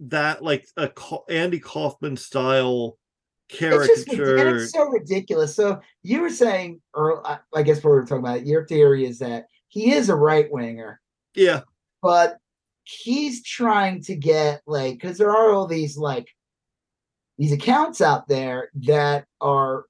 that, 0.00 0.42
like 0.42 0.66
a 0.76 0.90
Andy 1.28 1.60
Kaufman 1.60 2.16
style 2.16 2.98
it's 3.50 4.06
just 4.06 4.08
and 4.08 4.58
it's 4.58 4.72
so 4.72 4.88
ridiculous. 4.88 5.54
So 5.54 5.80
you 6.02 6.20
were 6.20 6.30
saying, 6.30 6.80
or 6.94 7.26
I 7.26 7.38
I 7.54 7.62
guess 7.62 7.76
what 7.82 7.90
we 7.90 7.96
were 7.96 8.06
talking 8.06 8.24
about, 8.24 8.46
your 8.46 8.66
theory 8.66 9.04
is 9.04 9.18
that 9.18 9.46
he 9.68 9.92
is 9.92 10.08
a 10.08 10.14
right 10.14 10.50
winger, 10.50 11.00
Yeah, 11.34 11.60
but 12.02 12.38
he's 12.84 13.42
trying 13.42 14.02
to 14.04 14.14
get 14.16 14.62
like 14.66 14.94
because 14.94 15.18
there 15.18 15.30
are 15.30 15.52
all 15.52 15.66
these 15.66 15.96
like 15.96 16.28
these 17.38 17.52
accounts 17.52 18.00
out 18.00 18.28
there 18.28 18.70
that 18.74 19.26
are 19.40 19.84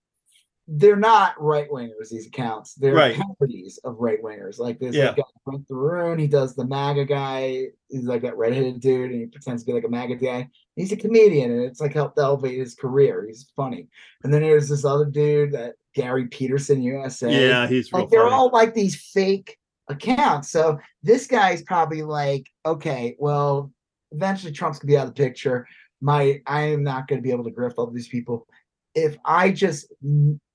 they're 0.66 0.96
not 0.96 1.34
right 1.40 1.68
wingers. 1.68 2.08
These 2.10 2.26
accounts 2.26 2.74
they're 2.74 2.94
Right. 2.94 3.16
parodies 3.38 3.78
of 3.84 3.96
right 3.98 4.22
wingers. 4.22 4.58
Like 4.58 4.78
this 4.78 4.94
Yeah. 4.94 5.14
guy, 5.14 5.22
Brent 5.44 5.68
Terhune, 5.68 6.18
he 6.18 6.26
does 6.26 6.54
the 6.54 6.66
MAGA 6.66 7.04
guy. 7.04 7.66
He's 7.88 8.04
like 8.04 8.22
that 8.22 8.36
redheaded 8.38 8.80
dude, 8.80 9.10
and 9.10 9.20
he 9.20 9.26
pretends 9.26 9.62
to 9.62 9.66
be 9.66 9.72
like 9.74 9.84
a 9.84 9.90
MAGA 9.90 10.16
guy. 10.16 10.48
He's 10.74 10.90
a 10.92 10.96
comedian, 10.96 11.50
and 11.52 11.62
it's 11.62 11.80
like 11.80 11.92
helped 11.92 12.18
elevate 12.18 12.58
his 12.58 12.74
career. 12.74 13.26
He's 13.26 13.50
funny. 13.54 13.88
And 14.22 14.32
then 14.32 14.40
there's 14.40 14.68
this 14.68 14.84
other 14.86 15.04
dude 15.04 15.52
that 15.52 15.74
Gary 15.94 16.26
Peterson 16.28 16.82
USA 16.82 17.30
yeah, 17.48 17.66
he's 17.68 17.92
real 17.92 18.02
like 18.02 18.10
they're 18.10 18.22
funny. 18.22 18.34
all 18.34 18.48
like 18.50 18.72
these 18.74 18.96
fake 19.12 19.58
accounts. 19.88 20.50
So 20.50 20.78
this 21.02 21.26
guy's 21.26 21.62
probably 21.62 22.02
like, 22.02 22.46
okay, 22.64 23.16
well, 23.18 23.70
eventually 24.12 24.50
Trump's 24.52 24.78
gonna 24.78 24.88
be 24.90 24.96
out 24.96 25.06
of 25.08 25.14
the 25.14 25.22
picture. 25.22 25.66
My 26.00 26.40
I 26.46 26.62
am 26.62 26.82
not 26.82 27.06
gonna 27.06 27.20
be 27.20 27.30
able 27.32 27.44
to 27.44 27.50
grift 27.50 27.74
all 27.76 27.86
these 27.90 28.08
people. 28.08 28.46
If 28.94 29.18
I 29.26 29.50
just 29.52 29.92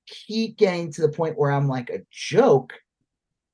keep 0.09 0.57
getting 0.57 0.91
to 0.93 1.01
the 1.01 1.09
point 1.09 1.37
where 1.37 1.51
I'm 1.51 1.67
like 1.67 1.89
a 1.89 2.01
joke 2.11 2.73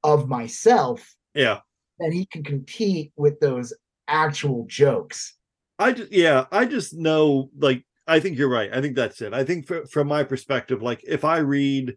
of 0.03 0.27
myself, 0.29 1.15
yeah. 1.33 1.59
then 1.99 2.11
he 2.11 2.25
can 2.25 2.43
compete 2.43 3.11
with 3.15 3.39
those 3.39 3.73
actual 4.07 4.65
jokes. 4.67 5.35
I 5.77 5.91
just 5.91 6.11
yeah, 6.11 6.45
I 6.51 6.65
just 6.65 6.93
know 6.93 7.49
like 7.57 7.85
I 8.07 8.19
think 8.19 8.37
you're 8.37 8.49
right. 8.49 8.69
I 8.73 8.81
think 8.81 8.95
that's 8.95 9.21
it. 9.21 9.33
I 9.33 9.43
think 9.43 9.67
fr- 9.67 9.85
from 9.91 10.07
my 10.07 10.23
perspective, 10.23 10.81
like 10.81 11.01
if 11.05 11.25
I 11.25 11.37
read 11.39 11.95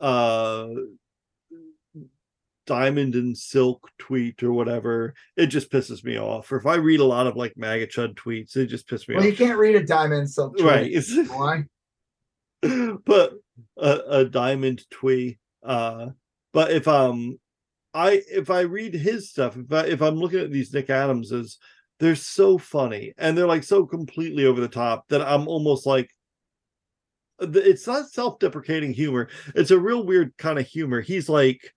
uh 0.00 0.68
Diamond 2.66 3.16
and 3.16 3.36
Silk 3.36 3.90
tweet 3.98 4.42
or 4.42 4.52
whatever, 4.52 5.14
it 5.36 5.46
just 5.46 5.72
pisses 5.72 6.04
me 6.04 6.18
off. 6.18 6.50
Or 6.52 6.56
if 6.56 6.66
I 6.66 6.76
read 6.76 7.00
a 7.00 7.04
lot 7.04 7.26
of 7.26 7.36
like 7.36 7.56
MAGA 7.56 7.88
Chud 7.88 8.14
tweets, 8.14 8.56
it 8.56 8.66
just 8.66 8.88
pisses 8.88 9.08
me 9.08 9.16
off. 9.16 9.20
Well, 9.22 9.30
you 9.30 9.36
can't 9.36 9.58
read 9.58 9.74
a 9.74 9.84
diamond 9.84 10.30
so 10.30 10.54
Right. 10.60 10.90
It's, 10.90 11.12
Why? 11.30 11.64
but 13.04 13.32
a, 13.76 14.00
a 14.08 14.24
diamond 14.24 14.82
twee. 14.90 15.38
Uh 15.62 16.08
but 16.52 16.72
if 16.72 16.88
um 16.88 17.38
I 17.94 18.22
if 18.30 18.50
I 18.50 18.60
read 18.60 18.94
his 18.94 19.30
stuff, 19.30 19.56
if 19.56 19.72
I 19.72 19.86
if 19.86 20.02
I'm 20.02 20.16
looking 20.16 20.40
at 20.40 20.50
these 20.50 20.72
Nick 20.72 20.90
Adamses, 20.90 21.58
they're 21.98 22.16
so 22.16 22.58
funny 22.58 23.12
and 23.18 23.36
they're 23.36 23.46
like 23.46 23.64
so 23.64 23.84
completely 23.86 24.46
over 24.46 24.60
the 24.60 24.68
top 24.68 25.08
that 25.08 25.22
I'm 25.22 25.48
almost 25.48 25.86
like 25.86 26.10
it's 27.40 27.86
not 27.86 28.10
self-deprecating 28.10 28.92
humor. 28.92 29.28
It's 29.54 29.70
a 29.70 29.78
real 29.78 30.04
weird 30.04 30.36
kind 30.36 30.58
of 30.58 30.66
humor. 30.66 31.00
He's 31.00 31.28
like 31.28 31.72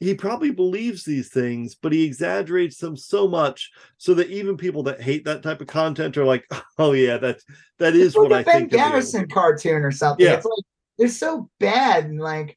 he 0.00 0.14
probably 0.14 0.50
believes 0.50 1.04
these 1.04 1.28
things, 1.28 1.74
but 1.74 1.92
he 1.92 2.04
exaggerates 2.04 2.78
them 2.78 2.96
so 2.96 3.28
much 3.28 3.70
so 3.98 4.14
that 4.14 4.30
even 4.30 4.56
people 4.56 4.82
that 4.84 5.00
hate 5.02 5.24
that 5.26 5.42
type 5.42 5.60
of 5.60 5.66
content 5.66 6.16
are 6.16 6.24
like, 6.24 6.46
"Oh 6.78 6.92
yeah, 6.92 7.18
that's 7.18 7.44
that 7.78 7.94
is 7.94 8.08
It's 8.08 8.16
like 8.16 8.30
what 8.30 8.32
I 8.32 8.40
a 8.40 8.44
Ben 8.44 8.54
think." 8.54 8.72
of 8.72 8.72
you." 8.72 8.78
Garrison 8.78 9.28
cartoon 9.28 9.84
or 9.84 9.92
something. 9.92 10.24
Yeah. 10.26 10.34
It's 10.34 10.46
like 10.46 10.64
they're 10.98 11.08
so 11.08 11.50
bad 11.60 12.06
and 12.06 12.18
like 12.18 12.56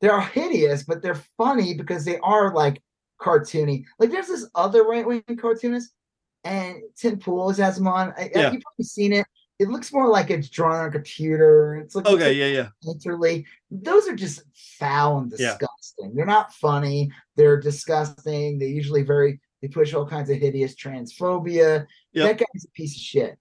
they're 0.00 0.20
hideous, 0.20 0.84
but 0.84 1.02
they're 1.02 1.20
funny 1.36 1.74
because 1.74 2.04
they 2.04 2.18
are 2.18 2.54
like 2.54 2.80
cartoony. 3.20 3.84
Like 3.98 4.10
there's 4.10 4.28
this 4.28 4.48
other 4.54 4.84
right 4.84 5.06
wing 5.06 5.22
cartoonist, 5.38 5.92
and 6.44 6.76
Tim 6.96 7.18
Pools 7.18 7.58
has 7.58 7.76
him 7.78 7.88
on. 7.88 8.12
I, 8.16 8.30
Yeah. 8.34 8.52
You've 8.52 8.62
probably 8.62 8.84
seen 8.84 9.12
it. 9.12 9.26
It 9.60 9.68
looks 9.68 9.92
more 9.92 10.08
like 10.08 10.30
it's 10.30 10.48
drawn 10.48 10.74
on 10.76 10.88
a 10.88 10.92
computer. 10.92 11.76
It's 11.76 11.94
like 11.94 12.06
Okay, 12.06 12.32
yeah, 12.34 12.46
yeah. 12.46 12.68
literally 12.82 13.46
those 13.70 14.08
are 14.08 14.16
just 14.16 14.42
foul 14.78 15.18
and 15.18 15.32
Yeah. 15.38 15.56
Disgusting. 15.84 16.14
They're 16.14 16.26
not 16.26 16.52
funny. 16.54 17.10
They're 17.36 17.60
disgusting. 17.60 18.58
They're 18.58 18.68
usually 18.68 19.02
very 19.02 19.40
they 19.62 19.68
push 19.68 19.94
all 19.94 20.06
kinds 20.06 20.28
of 20.30 20.36
hideous 20.38 20.74
transphobia. 20.74 21.86
Yep. 22.12 22.26
That 22.26 22.38
guy's 22.38 22.64
a 22.64 22.70
piece 22.74 22.94
of 22.96 23.00
shit. 23.00 23.38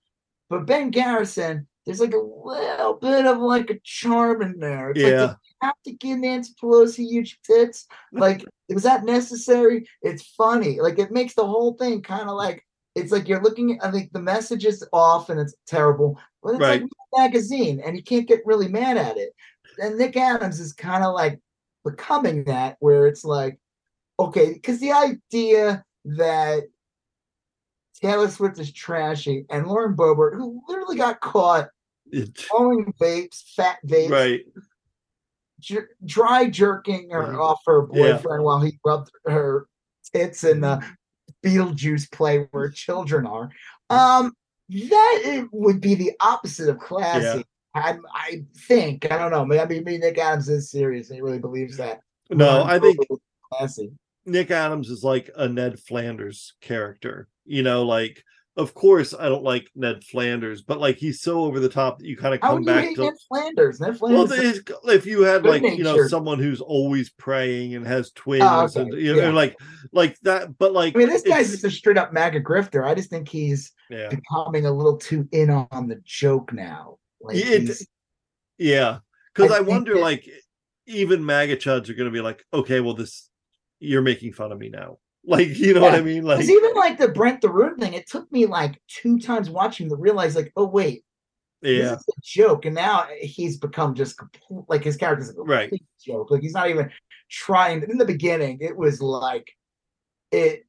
But 0.49 0.65
Ben 0.65 0.89
Garrison, 0.89 1.67
there's 1.85 1.99
like 1.99 2.13
a 2.13 2.17
little 2.17 2.93
bit 2.93 3.25
of 3.25 3.39
like 3.39 3.69
a 3.69 3.79
charm 3.83 4.41
in 4.41 4.57
there. 4.59 4.91
It's 4.91 5.01
like 5.03 5.11
Yeah. 5.11 5.29
you 5.31 5.35
have 5.63 5.75
to 5.85 5.91
give 5.93 6.19
Nancy 6.19 6.53
Pelosi 6.61 7.05
huge 7.05 7.39
tits. 7.43 7.87
Like, 8.13 8.45
was 8.69 8.83
that 8.83 9.03
necessary? 9.03 9.87
It's 10.01 10.23
funny. 10.37 10.79
Like 10.79 10.97
it 10.97 11.11
makes 11.11 11.33
the 11.33 11.45
whole 11.45 11.73
thing 11.73 12.01
kind 12.01 12.29
of 12.29 12.35
like 12.35 12.63
it's 12.95 13.11
like 13.11 13.27
you're 13.27 13.41
looking 13.41 13.79
I 13.81 13.91
think 13.91 14.13
the 14.13 14.21
message 14.21 14.65
is 14.65 14.85
off 14.93 15.29
and 15.29 15.39
it's 15.39 15.55
terrible, 15.67 16.17
but 16.41 16.51
it's 16.51 16.59
Right. 16.61 16.81
like 16.83 16.89
a 16.91 17.19
magazine 17.21 17.81
and 17.85 17.97
you 17.97 18.03
can't 18.03 18.27
get 18.27 18.45
really 18.45 18.67
mad 18.69 18.95
at 18.97 19.17
it. 19.17 19.33
And 19.77 19.97
Nick 19.97 20.15
Adams 20.15 20.59
is 20.61 20.71
kind 20.71 21.03
of 21.03 21.13
like 21.13 21.39
becoming 21.83 22.43
that 22.45 22.77
where 22.79 23.07
it's 23.07 23.23
like, 23.23 23.59
okay, 24.19 24.53
because 24.53 24.79
the 24.79 24.91
idea 24.91 25.83
that 26.05 26.63
Taylor 28.01 28.29
Swift 28.29 28.59
is 28.59 28.71
trashy 28.71 29.45
and 29.49 29.67
Lauren 29.67 29.95
Boebert, 29.95 30.35
who 30.35 30.61
literally 30.67 30.97
got 30.97 31.19
caught 31.21 31.69
owning 32.53 32.93
vapes, 33.01 33.43
fat 33.55 33.77
vapes, 33.85 34.09
right. 34.11 34.41
jer- 35.59 35.95
dry 36.05 36.49
jerking 36.49 37.09
her 37.11 37.27
Mhm. 37.27 37.39
off 37.39 37.61
her 37.65 37.87
Yeah. 37.93 38.13
boyfriend 38.17 38.43
while 38.43 38.59
he 38.59 38.79
rubbed 38.85 39.11
her 39.25 39.67
tits 40.13 40.43
in 40.43 40.59
the 40.61 40.83
Beetlejuice 41.43 42.11
play 42.11 42.47
where 42.51 42.69
children 42.69 43.25
are. 43.25 43.49
Um, 43.89 44.33
that 44.69 45.21
it 45.23 45.47
would 45.53 45.79
be 45.79 45.95
the 45.95 46.11
opposite 46.19 46.67
of 46.69 46.79
classy. 46.79 47.45
I, 47.75 47.97
I 48.13 48.43
think 48.67 49.11
I 49.11 49.17
don't 49.17 49.31
know. 49.31 49.45
Maybe, 49.45 49.79
maybe 49.79 49.97
Nick 49.97 50.17
Adams 50.17 50.49
is 50.49 50.69
serious. 50.69 51.09
and 51.09 51.15
He 51.15 51.21
really 51.21 51.39
believes 51.39 51.77
that. 51.77 51.99
No, 52.29 52.63
I 52.63 52.79
think 52.79 52.97
classy. 53.51 53.91
Nick 54.25 54.51
Adams 54.51 54.89
is 54.89 55.03
like 55.03 55.29
a 55.35 55.47
Ned 55.47 55.79
Flanders 55.79 56.53
character. 56.61 57.27
You 57.45 57.63
know, 57.63 57.83
like 57.83 58.23
of 58.55 58.75
course 58.75 59.15
I 59.17 59.29
don't 59.29 59.43
like 59.43 59.69
Ned 59.75 60.03
Flanders, 60.03 60.61
but 60.61 60.79
like 60.79 60.97
he's 60.97 61.21
so 61.21 61.41
over 61.41 61.59
the 61.59 61.67
top 61.69 61.97
that 61.97 62.05
you 62.05 62.15
kind 62.15 62.35
of 62.35 62.41
come 62.41 62.63
back 62.63 62.93
to 62.95 63.01
Ned 63.01 63.13
Flanders? 63.27 63.79
Ned 63.81 63.97
well, 63.99 64.27
Flanders. 64.27 64.57
is- 64.57 64.63
if 64.85 65.05
you 65.07 65.23
had 65.23 65.43
like 65.45 65.63
you 65.63 65.83
know 65.83 66.05
someone 66.07 66.37
who's 66.39 66.61
always 66.61 67.09
praying 67.09 67.75
and 67.75 67.85
has 67.85 68.11
twins, 68.11 68.43
Oh, 68.45 68.65
okay, 68.65 68.81
and 68.81 68.93
you 68.93 69.15
know, 69.15 69.21
yeah. 69.23 69.31
like 69.31 69.57
like 69.91 70.19
that, 70.21 70.57
but 70.57 70.71
like 70.71 70.95
I 70.95 70.99
mean, 70.99 71.09
this 71.09 71.23
guy's 71.23 71.49
just 71.51 71.63
a 71.63 71.71
straight 71.71 71.97
up 71.97 72.13
MAGA 72.13 72.41
grifter. 72.41 72.85
I 72.85 72.93
just 72.93 73.09
think 73.09 73.27
he's 73.27 73.71
yeah, 73.89 74.09
becoming 74.09 74.67
a 74.67 74.71
little 74.71 74.97
too 74.97 75.27
in 75.31 75.49
on 75.49 75.87
the 75.87 75.99
joke 76.05 76.53
now. 76.53 76.97
Like 77.23 77.37
Yeah, 77.37 77.43
it- 77.51 77.87
yeah, 78.57 78.99
because 79.33 79.51
I 79.51 79.57
I, 79.57 79.61
wonder 79.61 79.93
that- 79.95 80.01
like 80.01 80.29
even 80.85 81.25
MAGA 81.25 81.57
chuds 81.57 81.89
are 81.89 81.93
going 81.93 82.09
to 82.09 82.11
be 82.11 82.21
like, 82.21 82.43
okay, 82.53 82.79
well 82.81 82.93
this 82.93 83.29
you're 83.79 84.01
making 84.01 84.33
fun 84.33 84.51
of 84.51 84.59
me 84.59 84.69
now, 84.69 84.97
like 85.25 85.57
you 85.57 85.73
know 85.73 85.81
what 85.81 85.95
I 85.95 86.01
mean, 86.01 86.23
like 86.23 86.43
even 86.43 86.73
like 86.75 86.97
the 86.97 87.07
Brent 87.07 87.41
Terhune 87.41 87.77
thing, 87.77 87.93
it 87.93 88.07
took 88.09 88.31
me 88.31 88.45
like 88.45 88.79
two 88.87 89.19
times 89.19 89.49
watching 89.49 89.89
to 89.89 89.95
realize, 89.95 90.35
like, 90.35 90.51
oh 90.57 90.67
wait, 90.67 91.03
yeah, 91.61 91.71
this 91.91 91.91
is 91.99 92.05
a 92.09 92.21
joke, 92.23 92.65
and 92.65 92.75
now 92.75 93.07
he's 93.21 93.57
become 93.57 93.95
just 93.95 94.17
complete, 94.17 94.65
like 94.67 94.83
his 94.83 94.97
character's 94.97 95.29
a 95.29 95.33
complete 95.33 95.55
Right. 95.71 95.81
joke. 96.05 96.29
Like 96.31 96.41
he's 96.41 96.53
not 96.53 96.69
even 96.69 96.91
trying. 97.31 97.81
In 97.89 97.97
the 97.97 98.05
beginning, 98.05 98.57
it 98.61 98.75
was 98.75 99.01
like 99.01 99.49
it 100.31 100.65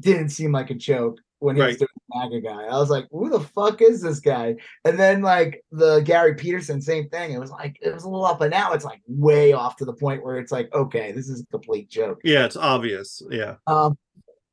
didn't 0.00 0.30
seem 0.30 0.52
like 0.52 0.70
a 0.70 0.74
joke 0.74 1.18
when 1.40 1.56
he 1.56 1.62
was 1.62 1.76
doing 1.76 1.88
MAGA 2.14 2.40
guy. 2.40 2.64
I 2.64 2.78
was 2.78 2.90
like, 2.90 3.06
who 3.10 3.28
the 3.30 3.40
fuck 3.40 3.80
is 3.82 4.02
this 4.02 4.20
guy? 4.20 4.56
And 4.84 4.98
then 4.98 5.22
like 5.22 5.64
the 5.72 6.00
Gary 6.00 6.34
Peterson, 6.34 6.80
same 6.80 7.08
thing. 7.08 7.32
It 7.32 7.38
was 7.38 7.50
like 7.50 7.78
it 7.80 7.92
was 7.92 8.04
a 8.04 8.08
little 8.08 8.26
up, 8.26 8.40
and 8.40 8.50
now 8.50 8.72
it's 8.72 8.84
like 8.84 9.00
way 9.06 9.52
off 9.52 9.76
to 9.76 9.84
the 9.84 9.92
point 9.92 10.24
where 10.24 10.38
it's 10.38 10.52
like, 10.52 10.72
okay, 10.74 11.12
this 11.12 11.28
is 11.28 11.42
a 11.42 11.46
complete 11.46 11.88
joke. 11.90 12.20
yeah, 12.24 12.44
it's 12.44 12.56
obvious, 12.56 13.22
yeah. 13.30 13.56
Um, 13.66 13.96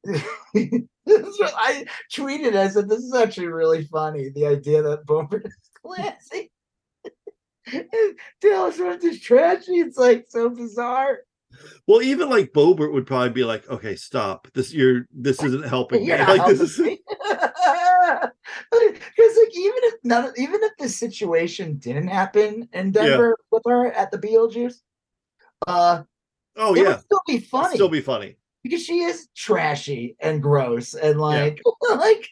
this 0.03 0.23
what 1.03 1.53
I 1.57 1.85
tweeted. 2.11 2.55
I 2.55 2.69
said, 2.69 2.89
"This 2.89 2.99
is 2.99 3.13
actually 3.13 3.47
really 3.47 3.83
funny. 3.85 4.29
The 4.29 4.45
idea 4.45 4.81
that 4.81 5.05
Boomer 5.05 5.41
is 5.43 5.53
classy, 5.83 6.51
and 7.73 8.19
Taylor 8.41 8.71
Swift 8.71 9.03
is 9.03 9.19
trashy. 9.19 9.79
It's 9.79 9.97
like 9.97 10.25
so 10.29 10.49
bizarre. 10.49 11.19
Well, 11.87 12.01
even 12.01 12.29
like 12.29 12.53
Boebert 12.53 12.93
would 12.93 13.07
probably 13.07 13.29
be 13.31 13.43
like, 13.43 13.67
okay, 13.69 13.95
stop. 13.95 14.47
This 14.53 14.73
you're 14.73 15.07
this 15.11 15.41
isn't 15.43 15.65
helping 15.65 16.01
me. 16.01 16.09
Not 16.09 16.27
Like 16.29 16.45
this 16.47 16.59
helping 16.59 16.65
is 16.65 16.79
me. 16.79 17.01
Because 18.71 19.37
like 19.37 19.57
even 19.57 19.79
if 19.83 19.93
none, 20.03 20.33
even 20.37 20.61
if 20.63 20.71
this 20.77 20.97
situation 20.97 21.77
didn't 21.77 22.07
happen 22.07 22.67
in 22.73 22.91
Denver 22.91 23.37
with 23.51 23.63
her 23.67 23.91
at 23.91 24.11
the 24.11 24.17
Beetlejuice, 24.17 24.75
uh, 25.67 26.03
oh 26.55 26.75
it 26.75 26.79
yeah, 26.79 26.89
would 26.89 26.99
still 27.01 27.21
be 27.27 27.39
funny. 27.39 27.65
It'd 27.67 27.77
still 27.77 27.89
be 27.89 28.01
funny. 28.01 28.37
because 28.63 28.83
she 28.83 28.99
is 29.01 29.27
trashy 29.35 30.15
and 30.19 30.41
gross 30.41 30.93
and 30.93 31.19
like 31.19 31.61
like 31.89 32.27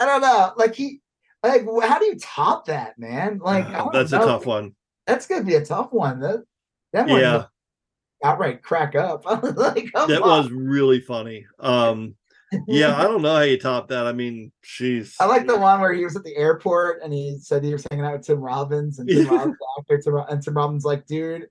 I 0.00 0.06
don't 0.06 0.20
know 0.20 0.52
like 0.56 0.74
he 0.74 1.00
like 1.42 1.62
how 1.82 1.98
do 1.98 2.06
you 2.06 2.18
top 2.18 2.66
that 2.66 2.98
man 2.98 3.38
like 3.42 3.66
don't 3.72 3.92
That's 3.92 4.12
a 4.12 4.18
tough 4.18 4.46
one. 4.46 4.74
that's 5.06 5.26
gonna 5.26 5.44
be 5.44 5.54
a 5.56 5.64
tough 5.64 5.92
one 5.92 6.20
that 6.20 6.44
that 6.92 7.08
one 7.08 7.20
Yeah, 7.20 7.44
outright 8.24 8.62
crack 8.62 8.94
up 8.94 9.24
like 9.56 9.90
that 9.94 10.22
on. 10.22 10.44
was 10.44 10.50
really 10.50 11.00
funny. 11.00 11.46
Um, 11.58 12.14
yeah, 12.68 12.96
I 12.98 13.04
don't 13.04 13.22
know 13.22 13.34
how 13.34 13.40
you 13.42 13.58
top 13.58 13.88
that. 13.88 14.06
I 14.06 14.12
mean, 14.12 14.52
she's 14.62 15.16
I 15.18 15.24
like 15.26 15.46
the 15.46 15.56
one 15.58 15.80
where 15.80 15.92
he 15.94 16.04
was 16.04 16.16
at 16.16 16.24
the 16.24 16.36
airport 16.36 17.02
and 17.02 17.12
he 17.12 17.38
said 17.40 17.64
he 17.64 17.72
was 17.72 17.86
hanging 17.90 18.04
out 18.04 18.12
with 18.12 18.26
Tim 18.26 18.40
Robbins 18.40 18.98
and 18.98 19.08
Tim 19.08 19.26
Robbins, 19.30 19.56
actor, 19.78 19.98
Tim, 19.98 20.16
and 20.28 20.42
Tim 20.42 20.54
Robbins 20.54 20.84
like, 20.84 21.06
dude, 21.06 21.46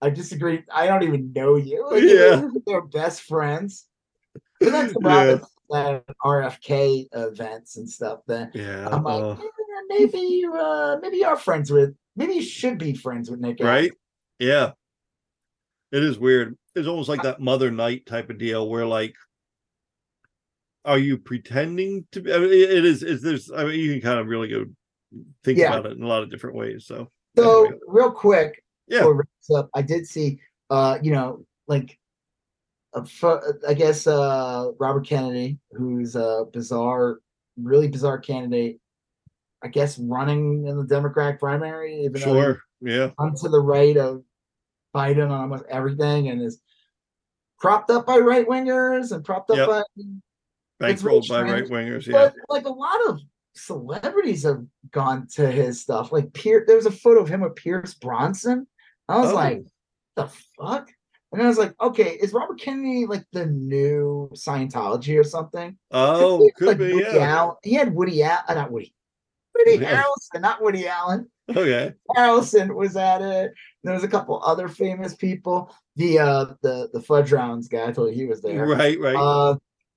I 0.00 0.10
disagree. 0.10 0.62
I 0.72 0.86
don't 0.86 1.02
even 1.02 1.32
know 1.32 1.56
you. 1.56 1.88
Like, 1.90 2.02
Yeah. 2.04 2.48
they're 2.66 2.82
best 2.82 3.22
friends. 3.22 3.86
But 4.60 4.70
that's 4.70 4.92
the 4.92 5.00
Yeah. 5.02 5.08
problem 5.08 5.40
with 5.40 5.48
that 5.70 6.04
RFK 6.24 7.08
events 7.12 7.76
and 7.76 7.90
stuff. 7.90 8.20
Then 8.28 8.50
Yeah. 8.54 8.88
I'm 8.90 9.02
like, 9.02 9.22
uh, 9.22 9.30
"Eh, 9.32 9.46
maybe 9.88 10.18
you, 10.18 10.54
uh, 10.54 10.98
maybe 11.02 11.16
you 11.18 11.26
are 11.26 11.36
friends 11.36 11.72
with. 11.72 11.94
Maybe 12.16 12.34
you 12.34 12.42
should 12.42 12.78
be 12.78 12.94
friends 12.94 13.28
with 13.30 13.40
Nick. 13.40 13.60
Allen." 13.60 13.72
right? 13.72 13.92
Yeah. 14.38 14.72
It 15.94 16.02
is 16.02 16.18
weird. 16.18 16.58
It's 16.74 16.88
almost 16.88 17.08
like 17.08 17.22
that 17.22 17.40
Mother 17.40 17.70
Night 17.70 18.04
type 18.04 18.28
of 18.28 18.36
deal 18.36 18.68
where 18.68 18.84
like 18.84 19.14
are 20.84 20.98
you 20.98 21.16
pretending 21.16 22.04
to 22.10 22.20
be 22.20 22.32
I 22.32 22.38
mean, 22.38 22.50
it 22.52 22.84
is 22.84 23.04
is 23.04 23.22
there's 23.22 23.50
I 23.52 23.64
mean 23.64 23.78
you 23.78 23.92
can 23.92 24.00
kind 24.02 24.18
of 24.18 24.26
really 24.26 24.48
go 24.48 24.64
think 25.44 25.58
Yeah. 25.58 25.72
about 25.72 25.86
it 25.92 25.96
in 25.96 26.02
a 26.02 26.08
lot 26.08 26.24
of 26.24 26.30
different 26.30 26.56
ways. 26.56 26.84
So 26.86 27.10
So 27.36 27.66
anyway. 27.66 27.78
real 27.86 28.10
quick, 28.10 28.64
Yeah. 28.88 28.98
before 28.98 29.12
we 29.12 29.18
wrap 29.18 29.28
this 29.40 29.56
up, 29.56 29.70
I 29.74 29.82
did 29.82 30.04
see, 30.06 30.40
uh, 30.68 30.98
you 31.00 31.12
know, 31.12 31.46
like, 31.68 31.96
I 32.96 33.74
guess 33.74 34.06
uh, 34.08 34.72
Robert 34.80 35.06
Kennedy, 35.06 35.58
who's 35.72 36.16
a 36.16 36.46
bizarre, 36.52 37.20
really 37.56 37.86
bizarre 37.88 38.18
candidate. 38.18 38.80
I 39.62 39.68
guess 39.68 39.98
running 39.98 40.66
in 40.66 40.76
the 40.76 40.84
Democratic 40.84 41.38
primary, 41.40 42.04
even 42.04 42.20
sure. 42.20 42.60
Yeah. 42.80 43.06
he's 43.06 43.14
on 43.18 43.34
to 43.36 43.48
the 43.48 43.60
right 43.60 43.96
of 43.96 44.22
Biden 44.94 45.24
on 45.30 45.40
almost 45.40 45.64
everything, 45.68 46.28
and 46.28 46.40
is 46.42 46.60
propped 47.60 47.90
up 47.90 48.06
by 48.06 48.18
right 48.18 48.46
wingers 48.46 49.12
and 49.12 49.24
propped 49.24 49.50
up 49.50 49.56
Yep. 49.56 49.68
by 49.68 49.82
Bankrolled 50.80 51.28
by 51.28 51.42
right 51.42 51.64
wingers. 51.64 52.06
Yeah. 52.06 52.12
but 52.12 52.34
like 52.48 52.64
a 52.66 52.70
lot 52.70 52.98
of 53.08 53.20
celebrities 53.54 54.42
have 54.44 54.64
gone 54.90 55.26
to 55.34 55.50
his 55.50 55.80
stuff. 55.80 56.12
Like 56.12 56.32
Pier, 56.32 56.64
there 56.66 56.76
was 56.76 56.86
a 56.86 56.90
photo 56.90 57.20
of 57.20 57.28
him 57.28 57.40
with 57.40 57.54
Pierce 57.56 57.94
Bronson. 57.94 58.66
I 59.08 59.18
was 59.18 59.30
Oh. 59.32 59.34
like, 59.34 59.64
the 60.16 60.28
fuck? 60.58 60.90
And 61.32 61.42
I 61.42 61.46
was 61.48 61.58
like, 61.58 61.74
okay, 61.80 62.10
is 62.20 62.32
Robert 62.32 62.60
Kennedy 62.60 63.06
like 63.06 63.24
the 63.32 63.46
new 63.46 64.30
Scientology 64.34 65.18
or 65.18 65.24
something? 65.24 65.76
Oh, 65.90 66.48
could 66.56 66.66
like, 66.68 66.78
be. 66.78 66.92
Woody 66.94 67.04
Yeah. 67.16 67.26
Allen. 67.38 67.56
He 67.62 67.74
had 67.74 67.94
Woody 67.94 68.22
Allen, 68.22 68.44
uh, 68.48 68.54
not 68.54 68.70
Woody. 68.70 68.94
Woody 69.54 69.78
Yeah. 69.78 70.02
Harrelson, 70.02 70.40
not 70.40 70.62
Woody 70.62 70.86
Allen. 70.86 71.30
Okay. 71.48 71.92
Harrelson 72.16 72.74
was 72.74 72.96
at 72.96 73.22
it. 73.22 73.52
There 73.82 73.94
was 73.94 74.04
a 74.04 74.08
couple 74.08 74.42
other 74.44 74.68
famous 74.68 75.14
people. 75.14 75.74
The 75.96 76.18
uh 76.18 76.44
the 76.62 76.88
the 76.92 77.00
fudge 77.00 77.32
rounds 77.32 77.68
guy, 77.68 77.86
I 77.88 77.92
told 77.92 78.10
you 78.10 78.14
he 78.14 78.26
was 78.26 78.40
there. 78.42 78.66
Right. 78.66 78.98
Right. 78.98 79.16
Uh, 79.16 79.56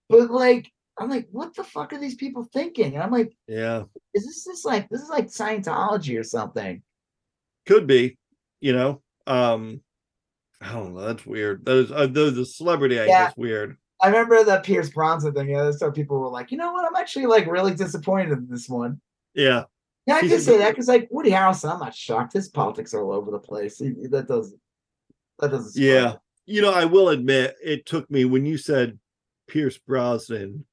but 0.09 0.29
like, 0.29 0.71
I'm 0.99 1.09
like, 1.09 1.27
what 1.31 1.55
the 1.55 1.63
fuck 1.63 1.93
are 1.93 1.99
these 1.99 2.15
people 2.15 2.47
thinking? 2.53 2.95
And 2.95 3.03
I'm 3.03 3.11
like, 3.11 3.35
yeah. 3.47 3.83
is 4.13 4.25
this 4.25 4.45
just 4.45 4.65
like 4.65 4.89
this 4.89 5.01
is 5.01 5.09
like 5.09 5.27
Scientology 5.27 6.19
or 6.19 6.23
something? 6.23 6.81
Could 7.65 7.87
be. 7.87 8.17
You 8.61 8.73
know. 8.73 9.01
Um. 9.25 9.81
I 10.59 10.73
don't 10.73 10.95
know. 10.95 11.01
That's 11.01 11.25
weird. 11.25 11.65
Those 11.65 11.91
uh, 11.91 12.07
the 12.07 12.31
the 12.31 12.45
celebrity 12.45 12.97
angle 12.97 13.13
Yeah. 13.13 13.27
is 13.29 13.37
weird. 13.37 13.77
I 14.01 14.07
remember 14.07 14.43
the 14.43 14.59
Pierce 14.59 14.89
Bronson 14.89 15.33
thing. 15.33 15.49
Yeah, 15.49 15.71
so 15.71 15.91
people 15.91 16.19
were 16.19 16.29
like, 16.29 16.51
you 16.51 16.57
know 16.57 16.71
what? 16.71 16.85
I'm 16.85 16.95
actually 16.95 17.25
like 17.25 17.47
really 17.47 17.73
disappointed 17.73 18.31
in 18.31 18.47
this 18.49 18.69
one. 18.69 18.99
Yeah. 19.37 19.63
Yeah, 20.07 20.15
I 20.15 20.21
can 20.21 20.39
say 20.39 20.57
that 20.57 20.69
because 20.71 20.87
like 20.87 21.07
Woody 21.11 21.31
Harrelson, 21.31 21.71
I'm 21.71 21.79
not 21.79 21.93
shocked. 21.93 22.33
His 22.33 22.47
politics 22.49 22.93
are 22.93 23.03
all 23.03 23.13
over 23.13 23.29
the 23.29 23.39
place. 23.39 23.77
He, 23.77 23.89
that 24.07 24.27
doesn't 24.27 24.59
that 25.39 25.51
doesn't 25.51 25.81
Yeah. 25.81 26.05
me. 26.11 26.15
You 26.55 26.61
know, 26.61 26.73
I 26.73 26.85
will 26.85 27.09
admit 27.09 27.55
it 27.63 27.85
took 27.85 28.09
me 28.09 28.23
when 28.25 28.45
you 28.45 28.57
said 28.57 28.97
Pierce 29.49 29.77
Brosnan, 29.77 30.65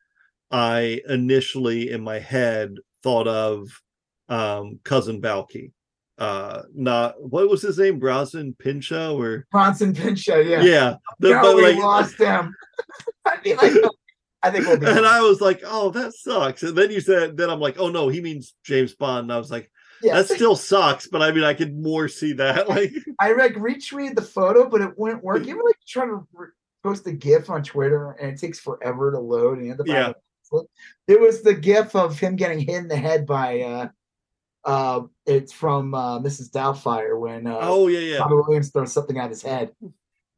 I 0.52 1.00
initially 1.08 1.90
in 1.90 2.02
my 2.02 2.20
head 2.20 2.76
thought 3.02 3.28
of 3.28 3.68
um 4.28 4.78
cousin 4.84 5.20
Balky. 5.20 5.72
Uh 6.16 6.62
not 6.72 7.20
what 7.20 7.48
was 7.50 7.60
his 7.60 7.76
name? 7.78 7.98
Brosnan 7.98 8.54
Pinchot 8.60 9.16
or 9.20 9.46
Bronson 9.50 9.92
Pinchot, 9.94 10.46
yeah. 10.46 10.62
yeah. 10.62 10.94
The- 11.18 11.30
no, 11.30 11.42
but 11.42 11.56
we 11.56 11.62
like 11.62 11.76
lost 11.76 12.18
him. 12.18 12.54
I 13.26 13.38
mean, 13.44 13.56
like, 13.56 13.72
I 14.44 14.50
think 14.50 14.66
we'll 14.66 14.78
be. 14.78 14.86
and 14.86 14.96
fine. 14.96 15.04
I 15.04 15.20
was 15.22 15.40
like, 15.40 15.62
oh, 15.64 15.90
that 15.90 16.12
sucks. 16.14 16.62
And 16.62 16.76
then 16.76 16.90
you 16.90 17.00
said, 17.00 17.36
then 17.36 17.50
I'm 17.50 17.60
like, 17.60 17.78
oh 17.78 17.88
no, 17.88 18.08
he 18.08 18.20
means 18.20 18.54
James 18.62 18.94
Bond. 18.94 19.24
And 19.24 19.32
I 19.32 19.38
was 19.38 19.50
like, 19.50 19.70
yeah, 20.02 20.14
that 20.16 20.28
still 20.28 20.54
sucks, 20.54 21.06
but 21.08 21.22
I 21.22 21.32
mean, 21.32 21.44
I 21.44 21.54
could 21.54 21.76
more 21.76 22.08
see 22.08 22.34
that. 22.34 22.68
Like, 22.74 22.92
I 23.18 23.32
like 23.32 23.54
retweeted 23.54 24.16
the 24.16 24.22
photo, 24.22 24.68
but 24.68 24.82
it 24.82 24.98
wouldn't 24.98 25.24
work. 25.24 25.42
You 25.46 25.54
ever 25.54 25.62
like 25.64 25.76
trying 25.88 26.08
to 26.08 26.26
re- 26.34 26.48
post 26.82 27.06
a 27.06 27.12
GIF 27.12 27.48
on 27.48 27.62
Twitter 27.62 28.12
and 28.20 28.32
it 28.32 28.38
takes 28.38 28.60
forever 28.60 29.10
to 29.10 29.18
load 29.18 29.56
and 29.58 29.66
you 29.66 29.72
end 29.72 29.80
up 29.80 29.86
Yeah. 29.86 30.10
a 30.10 30.64
was 31.08 31.42
the 31.42 31.54
GIF 31.54 31.96
of 31.96 32.18
him 32.18 32.36
getting 32.36 32.58
hit 32.60 32.76
in 32.76 32.88
the 32.88 32.96
head 32.96 33.24
by 33.26 33.60
uh 33.62 33.88
uh 34.64 35.02
it's 35.26 35.52
from 35.52 35.94
uh 35.94 36.20
Mrs. 36.20 36.50
Doubtfire 36.50 37.18
when 37.18 37.46
uh 37.46 37.58
oh 37.62 37.88
yeah, 37.88 38.00
yeah. 38.00 38.18
Robin 38.18 38.36
Williams 38.46 38.70
throws 38.70 38.92
something 38.92 39.18
at 39.18 39.30
his 39.30 39.42
head. 39.42 39.70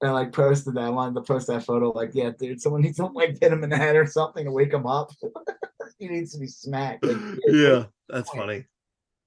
And 0.02 0.10
I 0.10 0.12
like 0.12 0.32
posted 0.32 0.74
that. 0.74 0.84
I 0.84 0.90
wanted 0.90 1.14
to 1.14 1.22
post 1.22 1.46
that 1.46 1.64
photo. 1.64 1.90
Like, 1.90 2.10
yeah, 2.12 2.30
dude, 2.38 2.60
someone 2.60 2.82
needs 2.82 2.98
to 2.98 3.06
like 3.06 3.38
hit 3.40 3.52
him 3.52 3.64
in 3.64 3.70
the 3.70 3.76
head 3.78 3.96
or 3.96 4.04
something 4.06 4.44
to 4.44 4.52
wake 4.52 4.72
him 4.72 4.86
up. 4.86 5.10
he 5.98 6.08
needs 6.08 6.32
to 6.32 6.38
be 6.38 6.46
smacked. 6.46 7.04
Like, 7.04 7.16
Yeah, 7.46 7.84
that's 8.08 8.28
funny. 8.30 8.64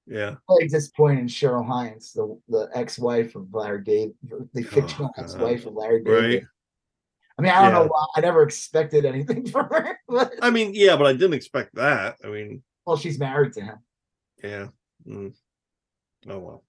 Yeah. 0.05 0.35
disappointed 0.69 1.19
in 1.19 1.27
Cheryl 1.27 1.65
Hines, 1.67 2.13
the, 2.13 2.39
the 2.49 2.69
ex-wife 2.73 3.35
of 3.35 3.47
Larry 3.53 3.83
David, 3.83 4.15
the 4.53 4.63
fictional 4.63 5.11
Oh, 5.17 5.21
ex-wife 5.21 5.65
of 5.65 5.73
Larry 5.73 6.03
David. 6.03 6.23
Right. 6.33 6.43
I 7.37 7.41
mean, 7.41 7.51
I 7.51 7.61
don't 7.63 7.71
Yeah. 7.73 7.79
know 7.79 7.87
why. 7.87 8.05
I 8.15 8.21
never 8.21 8.43
expected 8.43 9.05
anything 9.05 9.47
from 9.51 9.69
her. 9.69 9.99
But, 10.07 10.33
I 10.41 10.49
mean, 10.51 10.71
yeah, 10.73 10.97
but 10.97 11.07
I 11.07 11.13
didn't 11.13 11.33
expect 11.35 11.75
that. 11.75 12.17
I 12.23 12.27
mean, 12.27 12.63
well, 12.85 12.97
she's 12.97 13.17
married 13.19 13.53
to 13.53 13.61
him. 13.61 13.77
yeah. 14.43 14.67
Mm. 15.07 15.33
Oh 16.27 16.39
well. 16.39 16.63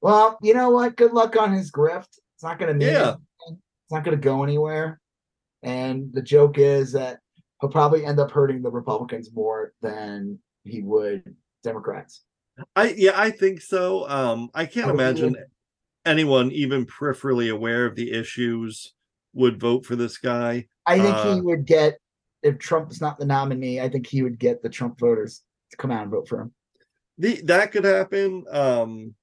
Well, 0.00 0.38
you 0.42 0.54
know 0.54 0.70
what? 0.70 0.96
Good 0.96 1.12
luck 1.12 1.36
on 1.36 1.52
his 1.52 1.70
grift. 1.70 2.18
It's 2.38 2.44
not 2.44 2.60
going 2.60 2.68
to 2.68 2.74
mean 2.78 2.94
Yeah. 2.94 3.00
anything. 3.00 3.60
It's 3.82 3.90
not 3.90 4.04
going 4.04 4.16
to 4.16 4.22
go 4.22 4.44
anywhere. 4.44 5.00
And 5.64 6.12
the 6.12 6.22
joke 6.22 6.56
is 6.56 6.92
that 6.92 7.18
he'll 7.60 7.68
probably 7.68 8.04
end 8.06 8.20
up 8.20 8.30
hurting 8.30 8.62
the 8.62 8.70
Republicans 8.70 9.34
more 9.34 9.72
than 9.82 10.38
he 10.62 10.80
would 10.82 11.34
Democrats. 11.64 12.22
I 12.76 12.94
yeah, 12.96 13.10
I 13.16 13.32
think 13.32 13.60
so. 13.60 14.08
Um, 14.08 14.50
I 14.54 14.66
can't 14.66 14.86
Oh, 14.86 14.94
imagine 14.94 15.34
anyone 16.06 16.52
even 16.52 16.86
peripherally 16.86 17.52
aware 17.52 17.86
of 17.86 17.96
the 17.96 18.12
issues 18.12 18.94
would 19.32 19.58
vote 19.58 19.84
for 19.84 19.96
this 19.96 20.16
guy. 20.18 20.68
I 20.86 21.00
think 21.00 21.16
Uh, 21.16 21.34
he 21.34 21.40
would 21.40 21.66
get 21.66 21.98
if 22.44 22.60
Trump's 22.60 23.00
not 23.00 23.18
the 23.18 23.26
nominee. 23.26 23.80
I 23.80 23.88
think 23.88 24.06
he 24.06 24.22
would 24.22 24.38
get 24.38 24.62
the 24.62 24.68
Trump 24.68 25.00
voters 25.00 25.42
to 25.72 25.76
come 25.76 25.90
out 25.90 26.02
and 26.02 26.10
vote 26.12 26.28
for 26.28 26.40
him. 26.42 26.54
The 27.18 27.40
that 27.46 27.72
could 27.72 27.84
happen. 27.84 28.44
Um, 28.48 29.14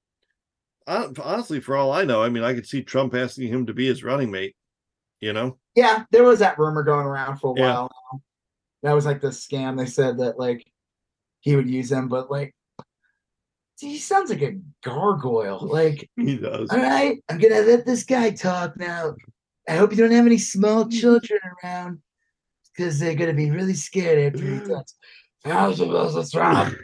honestly, 0.86 1.60
for 1.60 1.76
all 1.76 1.92
I 1.92 2.04
know, 2.04 2.22
I 2.22 2.28
mean, 2.28 2.42
I 2.44 2.54
could 2.54 2.66
see 2.66 2.82
Trump 2.82 3.14
asking 3.14 3.48
him 3.48 3.66
to 3.66 3.74
be 3.74 3.86
his 3.86 4.04
running 4.04 4.30
mate. 4.30 4.54
You 5.20 5.32
know? 5.32 5.58
Yeah, 5.74 6.04
there 6.10 6.24
was 6.24 6.40
that 6.40 6.58
rumor 6.58 6.82
going 6.82 7.06
around 7.06 7.38
for 7.38 7.56
a 7.56 7.60
Yeah. 7.60 7.72
while. 7.74 7.90
That 8.82 8.92
was 8.92 9.06
like 9.06 9.20
the 9.20 9.28
scam. 9.28 9.76
They 9.78 9.86
said 9.86 10.18
that 10.18 10.38
like 10.38 10.64
he 11.40 11.56
would 11.56 11.68
use 11.68 11.88
them, 11.88 12.08
but 12.08 12.30
like 12.30 12.54
he 13.78 13.98
sounds 13.98 14.30
like 14.30 14.42
a 14.42 14.58
gargoyle. 14.84 15.66
Like, 15.66 16.08
He 16.16 16.36
does. 16.36 16.70
all 16.70 16.78
right, 16.78 17.22
I'm 17.28 17.38
gonna 17.38 17.60
let 17.60 17.84
this 17.86 18.04
guy 18.04 18.30
talk 18.30 18.76
now. 18.76 19.14
I 19.68 19.72
hope 19.76 19.90
you 19.90 19.96
don't 19.96 20.12
have 20.12 20.26
any 20.26 20.38
small 20.38 20.88
children 20.88 21.40
around 21.64 22.00
because 22.76 22.98
they're 22.98 23.14
gonna 23.14 23.34
be 23.34 23.50
really 23.50 23.74
scared 23.74 24.34
after 24.34 24.46
he 24.46 24.60
talks. 24.68 24.94
How's 25.44 25.80
it 25.80 25.84
supposed 25.86 26.32
to 26.32 26.76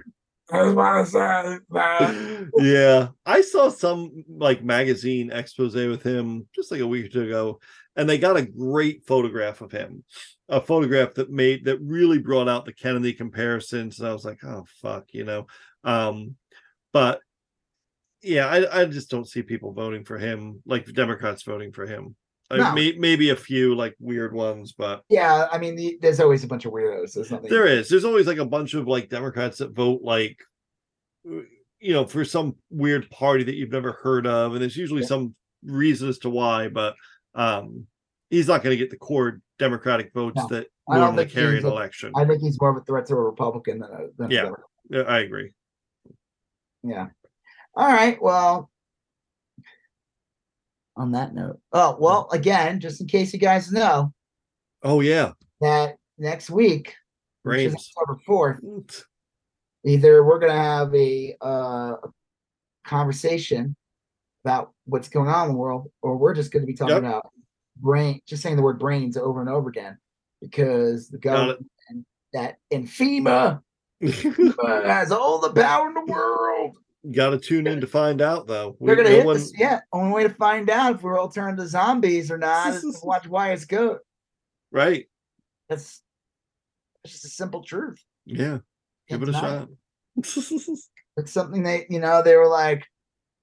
I 0.52 0.64
just 0.64 0.76
wanna 0.76 1.06
say 1.06 1.58
that. 1.70 2.50
yeah 2.58 3.08
i 3.24 3.40
saw 3.40 3.70
some 3.70 4.24
like 4.28 4.62
magazine 4.62 5.32
expose 5.32 5.74
with 5.74 6.02
him 6.02 6.47
just 6.55 6.70
like 6.70 6.81
a 6.81 6.86
week 6.86 7.06
or 7.06 7.08
two 7.08 7.22
ago 7.22 7.60
and 7.97 8.08
they 8.08 8.18
got 8.18 8.36
a 8.36 8.47
great 8.47 9.05
photograph 9.06 9.60
of 9.60 9.70
him. 9.70 10.02
A 10.48 10.60
photograph 10.60 11.14
that 11.14 11.31
made 11.31 11.66
that 11.66 11.78
really 11.81 12.18
brought 12.18 12.48
out 12.48 12.64
the 12.64 12.72
kennedy 12.72 13.12
comparisons 13.12 13.98
and 13.98 14.08
i 14.08 14.12
was 14.12 14.24
like 14.24 14.44
oh 14.44 14.64
fuck 14.82 15.06
you 15.12 15.24
know? 15.24 15.47
Um 15.84 16.36
but 16.92 17.20
yeah 18.22 18.47
i, 18.47 18.82
I 18.82 18.84
just 18.84 19.10
don't 19.10 19.28
see 19.28 19.42
people 19.42 19.72
voting 19.72 20.05
for 20.05 20.18
him 20.18 20.62
like 20.66 20.84
democrats 20.92 21.42
voting 21.42 21.72
for 21.72 21.86
him 21.86 22.14
No. 22.58 22.72
may, 22.74 22.92
maybe 22.98 23.31
a 23.31 23.36
few 23.36 23.74
like 23.74 23.94
weird 23.98 24.32
ones 24.34 24.72
but 24.76 25.02
Yeah, 25.08 25.47
I 25.50 25.58
mean, 25.58 25.74
the, 25.76 25.98
there's 26.02 26.20
always 26.20 26.44
a 26.44 26.47
bunch 26.47 26.64
of 26.64 26.72
weirdos. 26.72 27.12
There's 27.14 27.31
nothing. 27.31 27.50
there 27.50 27.66
is. 27.66 27.89
There's 27.89 28.05
always 28.05 28.26
like 28.26 28.39
a 28.39 28.44
bunch 28.47 28.74
of 28.74 28.86
like 28.86 29.08
Democrats 29.08 29.58
that 29.58 29.72
vote 29.72 30.00
like 30.02 30.39
you 31.24 31.92
know 31.92 32.06
for 32.06 32.24
some 32.24 32.56
weird 32.70 33.08
party 33.10 33.44
that 33.44 33.55
you've 33.55 33.72
never 33.72 33.92
heard 33.92 34.26
of, 34.26 34.52
and 34.52 34.60
there's 34.62 34.76
usually 34.76 35.02
Yeah. 35.02 35.08
some 35.08 35.34
reason 35.64 36.08
as 36.08 36.18
to 36.20 36.31
why. 36.31 36.68
But 36.68 36.94
um 37.34 37.86
he's 38.31 38.48
not 38.48 38.62
going 38.62 38.72
to 38.72 38.82
get 38.82 38.90
the 38.90 38.97
core 38.97 39.40
Democratic 39.58 40.12
votes 40.14 40.36
No, 40.36 40.47
that 40.48 40.66
I 40.89 40.94
don't 40.94 41.05
normally 41.05 41.24
think 41.24 41.34
carry 41.34 41.58
an 41.58 41.64
a- 41.66 41.70
election. 41.70 42.12
I 42.16 42.24
think 42.24 42.40
he's 42.42 42.58
more 42.60 42.70
of 42.70 42.76
a 42.78 42.84
threat 42.84 43.06
to 43.06 43.14
a 43.14 43.20
Republican 43.22 43.78
than 43.81 43.90
a, 43.90 43.98
than 44.18 44.31
Yeah. 44.31 44.42
Democrat. 44.44 44.66
Yeah, 44.90 45.00
I 45.02 45.18
agree. 45.20 45.52
Yeah. 46.82 47.06
All 47.76 47.86
right. 47.89 48.20
Well, 48.20 48.70
on 50.96 51.12
that 51.12 51.34
note, 51.34 51.58
oh, 51.72 51.96
well, 51.98 52.28
again, 52.32 52.80
just 52.80 53.00
in 53.00 53.06
case 53.06 53.32
you 53.32 53.38
guys 53.38 53.72
know 53.72 54.12
Oh 54.82 55.00
yeah, 55.00 55.32
that 55.60 55.96
next 56.18 56.50
week, 56.50 56.94
which 57.44 57.60
is. 57.60 57.74
October 57.96 58.20
4th, 58.28 59.04
either 59.84 60.24
we're 60.24 60.38
going 60.38 60.52
to 60.52 60.58
have 60.58 60.94
a 60.94 61.36
uh, 61.40 61.94
conversation 62.84 63.76
about 64.44 64.72
what's 64.86 65.08
going 65.08 65.28
on 65.28 65.46
in 65.46 65.52
the 65.52 65.58
world, 65.58 65.90
or 66.02 66.16
we're 66.16 66.34
just 66.34 66.50
going 66.50 66.62
to 66.62 66.66
be 66.66 66.74
talking 66.74 66.96
Yep. 66.96 67.04
about 67.04 67.30
brain, 67.76 68.20
just 68.26 68.42
saying 68.42 68.56
the 68.56 68.62
word 68.62 68.78
brains 68.78 69.16
over 69.16 69.40
and 69.40 69.48
over 69.48 69.68
again 69.68 69.96
because 70.40 71.08
the 71.08 71.18
government 71.18 71.64
that 72.32 72.56
and 72.70 72.86
FEMA 72.86 73.60
FEMA 74.02 74.86
has 74.86 75.12
all 75.12 75.38
the 75.38 75.52
power 75.52 75.88
in 75.88 75.94
the 75.94 76.04
world. 76.06 76.76
Got 77.10 77.31
to 77.31 77.39
tune 77.39 77.66
in 77.66 77.81
to 77.81 77.86
find 77.89 78.22
out, 78.22 78.47
though. 78.47 78.76
They're 78.81 78.94
gonna 78.94 79.08
no 79.10 79.16
hit 79.16 79.26
one- 79.26 79.36
this. 79.36 79.52
Yeah, 79.58 79.81
only 79.92 80.12
way 80.12 80.22
to 80.22 80.34
find 80.34 80.70
out 80.70 80.97
if 80.97 81.02
we're 81.02 81.18
all 81.18 81.28
turned 81.28 81.58
to 81.58 81.66
zombies 81.66 82.31
or 82.31 82.39
not 82.39 82.74
is 82.74 82.82
to 82.82 82.92
watch 83.02 83.24
YSGOAT. 83.24 83.98
Right? 84.70 85.06
That's 85.68 86.00
that's 87.02 87.14
just 87.14 87.24
a 87.24 87.28
simple 87.28 87.64
truth. 87.64 88.00
Yeah. 88.24 88.58
Give 89.08 89.22
it 89.22 89.28
a 89.31 89.32
not- 89.32 89.42
shot. 89.42 89.68
It's 91.18 91.32
something 91.32 91.62
they, 91.62 91.84
you 91.90 92.00
know, 92.00 92.22
they 92.22 92.36
were 92.36 92.48
like, 92.48 92.86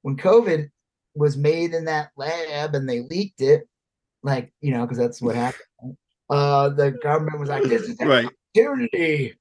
when 0.01 0.17
COVID 0.17 0.69
was 1.13 1.37
made 1.37 1.75
in 1.75 1.85
that 1.85 2.09
lab 2.17 2.73
and 2.73 2.89
they 2.89 3.01
leaked 3.01 3.41
it, 3.41 3.67
like, 4.23 4.51
you 4.59 4.71
know, 4.71 4.81
because 4.85 4.97
that's 4.97 5.21
what 5.21 5.35
happened. 5.45 5.95
Uh, 6.31 6.69
the 6.69 6.91
government 7.03 7.39
was 7.39 7.49
like, 7.49 7.63
this 7.63 7.83
is 7.83 7.99
an 7.99 8.07
right. 8.07 8.25
opportunity. 8.55 9.35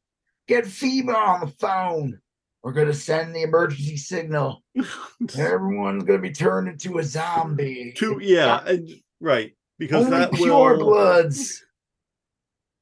Get 0.46 0.64
FEMA 0.64 1.14
on 1.14 1.40
the 1.40 1.54
phone. 1.58 2.20
We're 2.68 2.74
gonna 2.74 2.92
send 2.92 3.34
the 3.34 3.44
emergency 3.44 3.96
signal. 3.96 4.62
Everyone's 5.38 6.04
gonna 6.04 6.18
be 6.18 6.32
turned 6.32 6.68
into 6.68 6.98
a 6.98 7.02
zombie. 7.02 7.94
Two. 7.96 8.18
Yeah. 8.20 8.62
And, 8.66 8.86
right. 9.20 9.54
Because 9.78 10.04
Only 10.04 10.18
that 10.18 10.34
pure 10.34 10.76
will. 10.76 10.84
bloods 10.84 11.64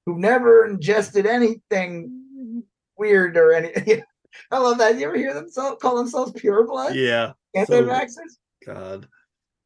who've 0.05 0.19
never 0.19 0.67
ingested 0.67 1.25
anything 1.25 2.65
weird 2.99 3.37
or 3.37 3.53
anything. 3.53 4.03
I 4.51 4.59
love 4.59 4.79
that. 4.79 4.99
You 4.99 5.07
ever 5.07 5.17
hear 5.17 5.33
them 5.33 5.47
call 5.81 5.97
themselves 5.99 6.33
pure 6.33 6.67
blood? 6.67 6.97
Yeah. 6.97 7.35
Anti-vaxxers? 7.55 8.39
God. 8.67 9.07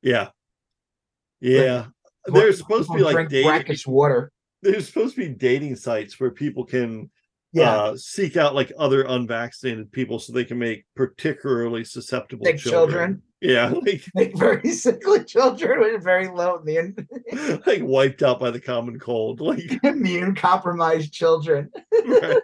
Yeah. 0.02 0.28
Yeah. 1.40 1.86
What- 2.26 2.40
There's 2.40 2.58
supposed 2.58 2.90
to 2.90 2.96
be 2.98 3.02
like 3.02 3.30
dating. 3.30 3.48
brackish 3.48 3.86
water. 3.86 4.32
There's 4.60 4.86
supposed 4.86 5.14
to 5.14 5.22
be 5.22 5.30
dating 5.30 5.76
sites 5.76 6.20
where 6.20 6.30
people 6.30 6.66
can 6.66 7.10
Yeah. 7.52 7.74
uh, 7.76 7.96
seek 7.96 8.36
out 8.36 8.54
like 8.54 8.72
other 8.78 9.02
unvaccinated 9.02 9.90
people 9.90 10.18
so 10.20 10.32
they 10.32 10.44
can 10.44 10.58
make 10.58 10.84
particularly 10.94 11.84
susceptible 11.84 12.46
Sick 12.46 12.58
children. 12.58 13.22
Yeah, 13.40 13.70
like 13.86 14.04
Like 14.14 14.36
very 14.36 14.70
sickly 14.70 15.24
children 15.24 15.80
with 15.80 16.04
very 16.04 16.28
low 16.28 16.58
immune 16.58 16.94
like 17.66 17.82
wiped 17.82 18.22
out 18.22 18.38
by 18.38 18.50
the 18.50 18.60
common 18.60 18.98
cold. 19.00 19.40
Like 19.40 19.64
immune 19.82 20.34
compromised 20.34 21.12
children. 21.12 21.70
right. 22.06 22.42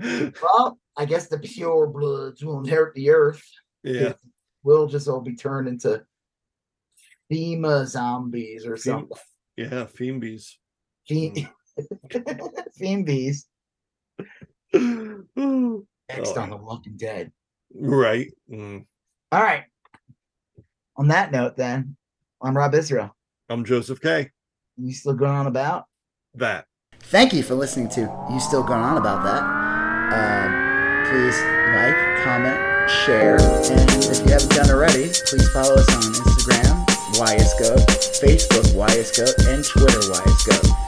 Well, 0.00 0.78
I 0.96 1.04
guess 1.06 1.28
the 1.28 1.38
pure 1.38 1.86
bloods 1.86 2.44
will 2.44 2.60
inherit 2.60 2.94
the 2.94 3.10
earth. 3.10 3.42
yeah. 3.82 4.12
We'll 4.62 4.86
just 4.88 5.08
all 5.08 5.20
be 5.20 5.36
turned 5.36 5.68
into 5.68 6.02
FEMA 7.32 7.86
zombies 7.86 8.66
or 8.66 8.76
something. 8.76 9.16
yeah, 9.56 9.86
Fembies. 9.86 10.54
Fe- 11.08 11.48
Fiendies. 12.76 13.46
Oh, 14.74 15.84
Next 16.08 16.36
on 16.36 16.50
The 16.50 16.56
Walking 16.56 16.96
Dead. 16.96 17.30
right. 17.74 18.32
Mm. 18.50 18.84
All 19.32 19.42
right. 19.42 19.64
On 20.96 21.08
that 21.08 21.32
note, 21.32 21.56
then, 21.56 21.96
I'm 22.42 22.56
Rob 22.56 22.74
Israel. 22.74 23.14
I'm 23.48 23.64
Joseph 23.64 24.00
K. 24.00 24.30
You 24.76 24.92
still 24.92 25.14
going 25.14 25.32
on 25.32 25.46
about? 25.46 25.84
That. 26.34 26.66
Thank 27.00 27.32
you 27.32 27.42
for 27.42 27.54
listening 27.54 27.88
to 27.90 28.00
You 28.30 28.40
Still 28.40 28.62
Going 28.62 28.80
On 28.82 28.96
About 28.96 29.22
That. 29.24 29.42
Um, 30.12 31.06
please 31.08 31.38
like, 31.74 32.24
comment, 32.24 32.90
share, 32.90 33.40
and 33.40 33.90
if 34.04 34.18
you 34.24 34.32
haven't 34.32 34.50
done 34.50 34.70
already, 34.70 35.08
please 35.26 35.48
follow 35.50 35.74
us 35.76 35.88
on 35.94 36.12
Instagram, 36.12 36.86
YSGOAT, 37.16 37.86
Facebook, 38.20 38.64
YSGOAT, 38.74 39.48
and 39.48 39.64
Twitter, 39.64 40.00
YSGOAT. 40.00 40.87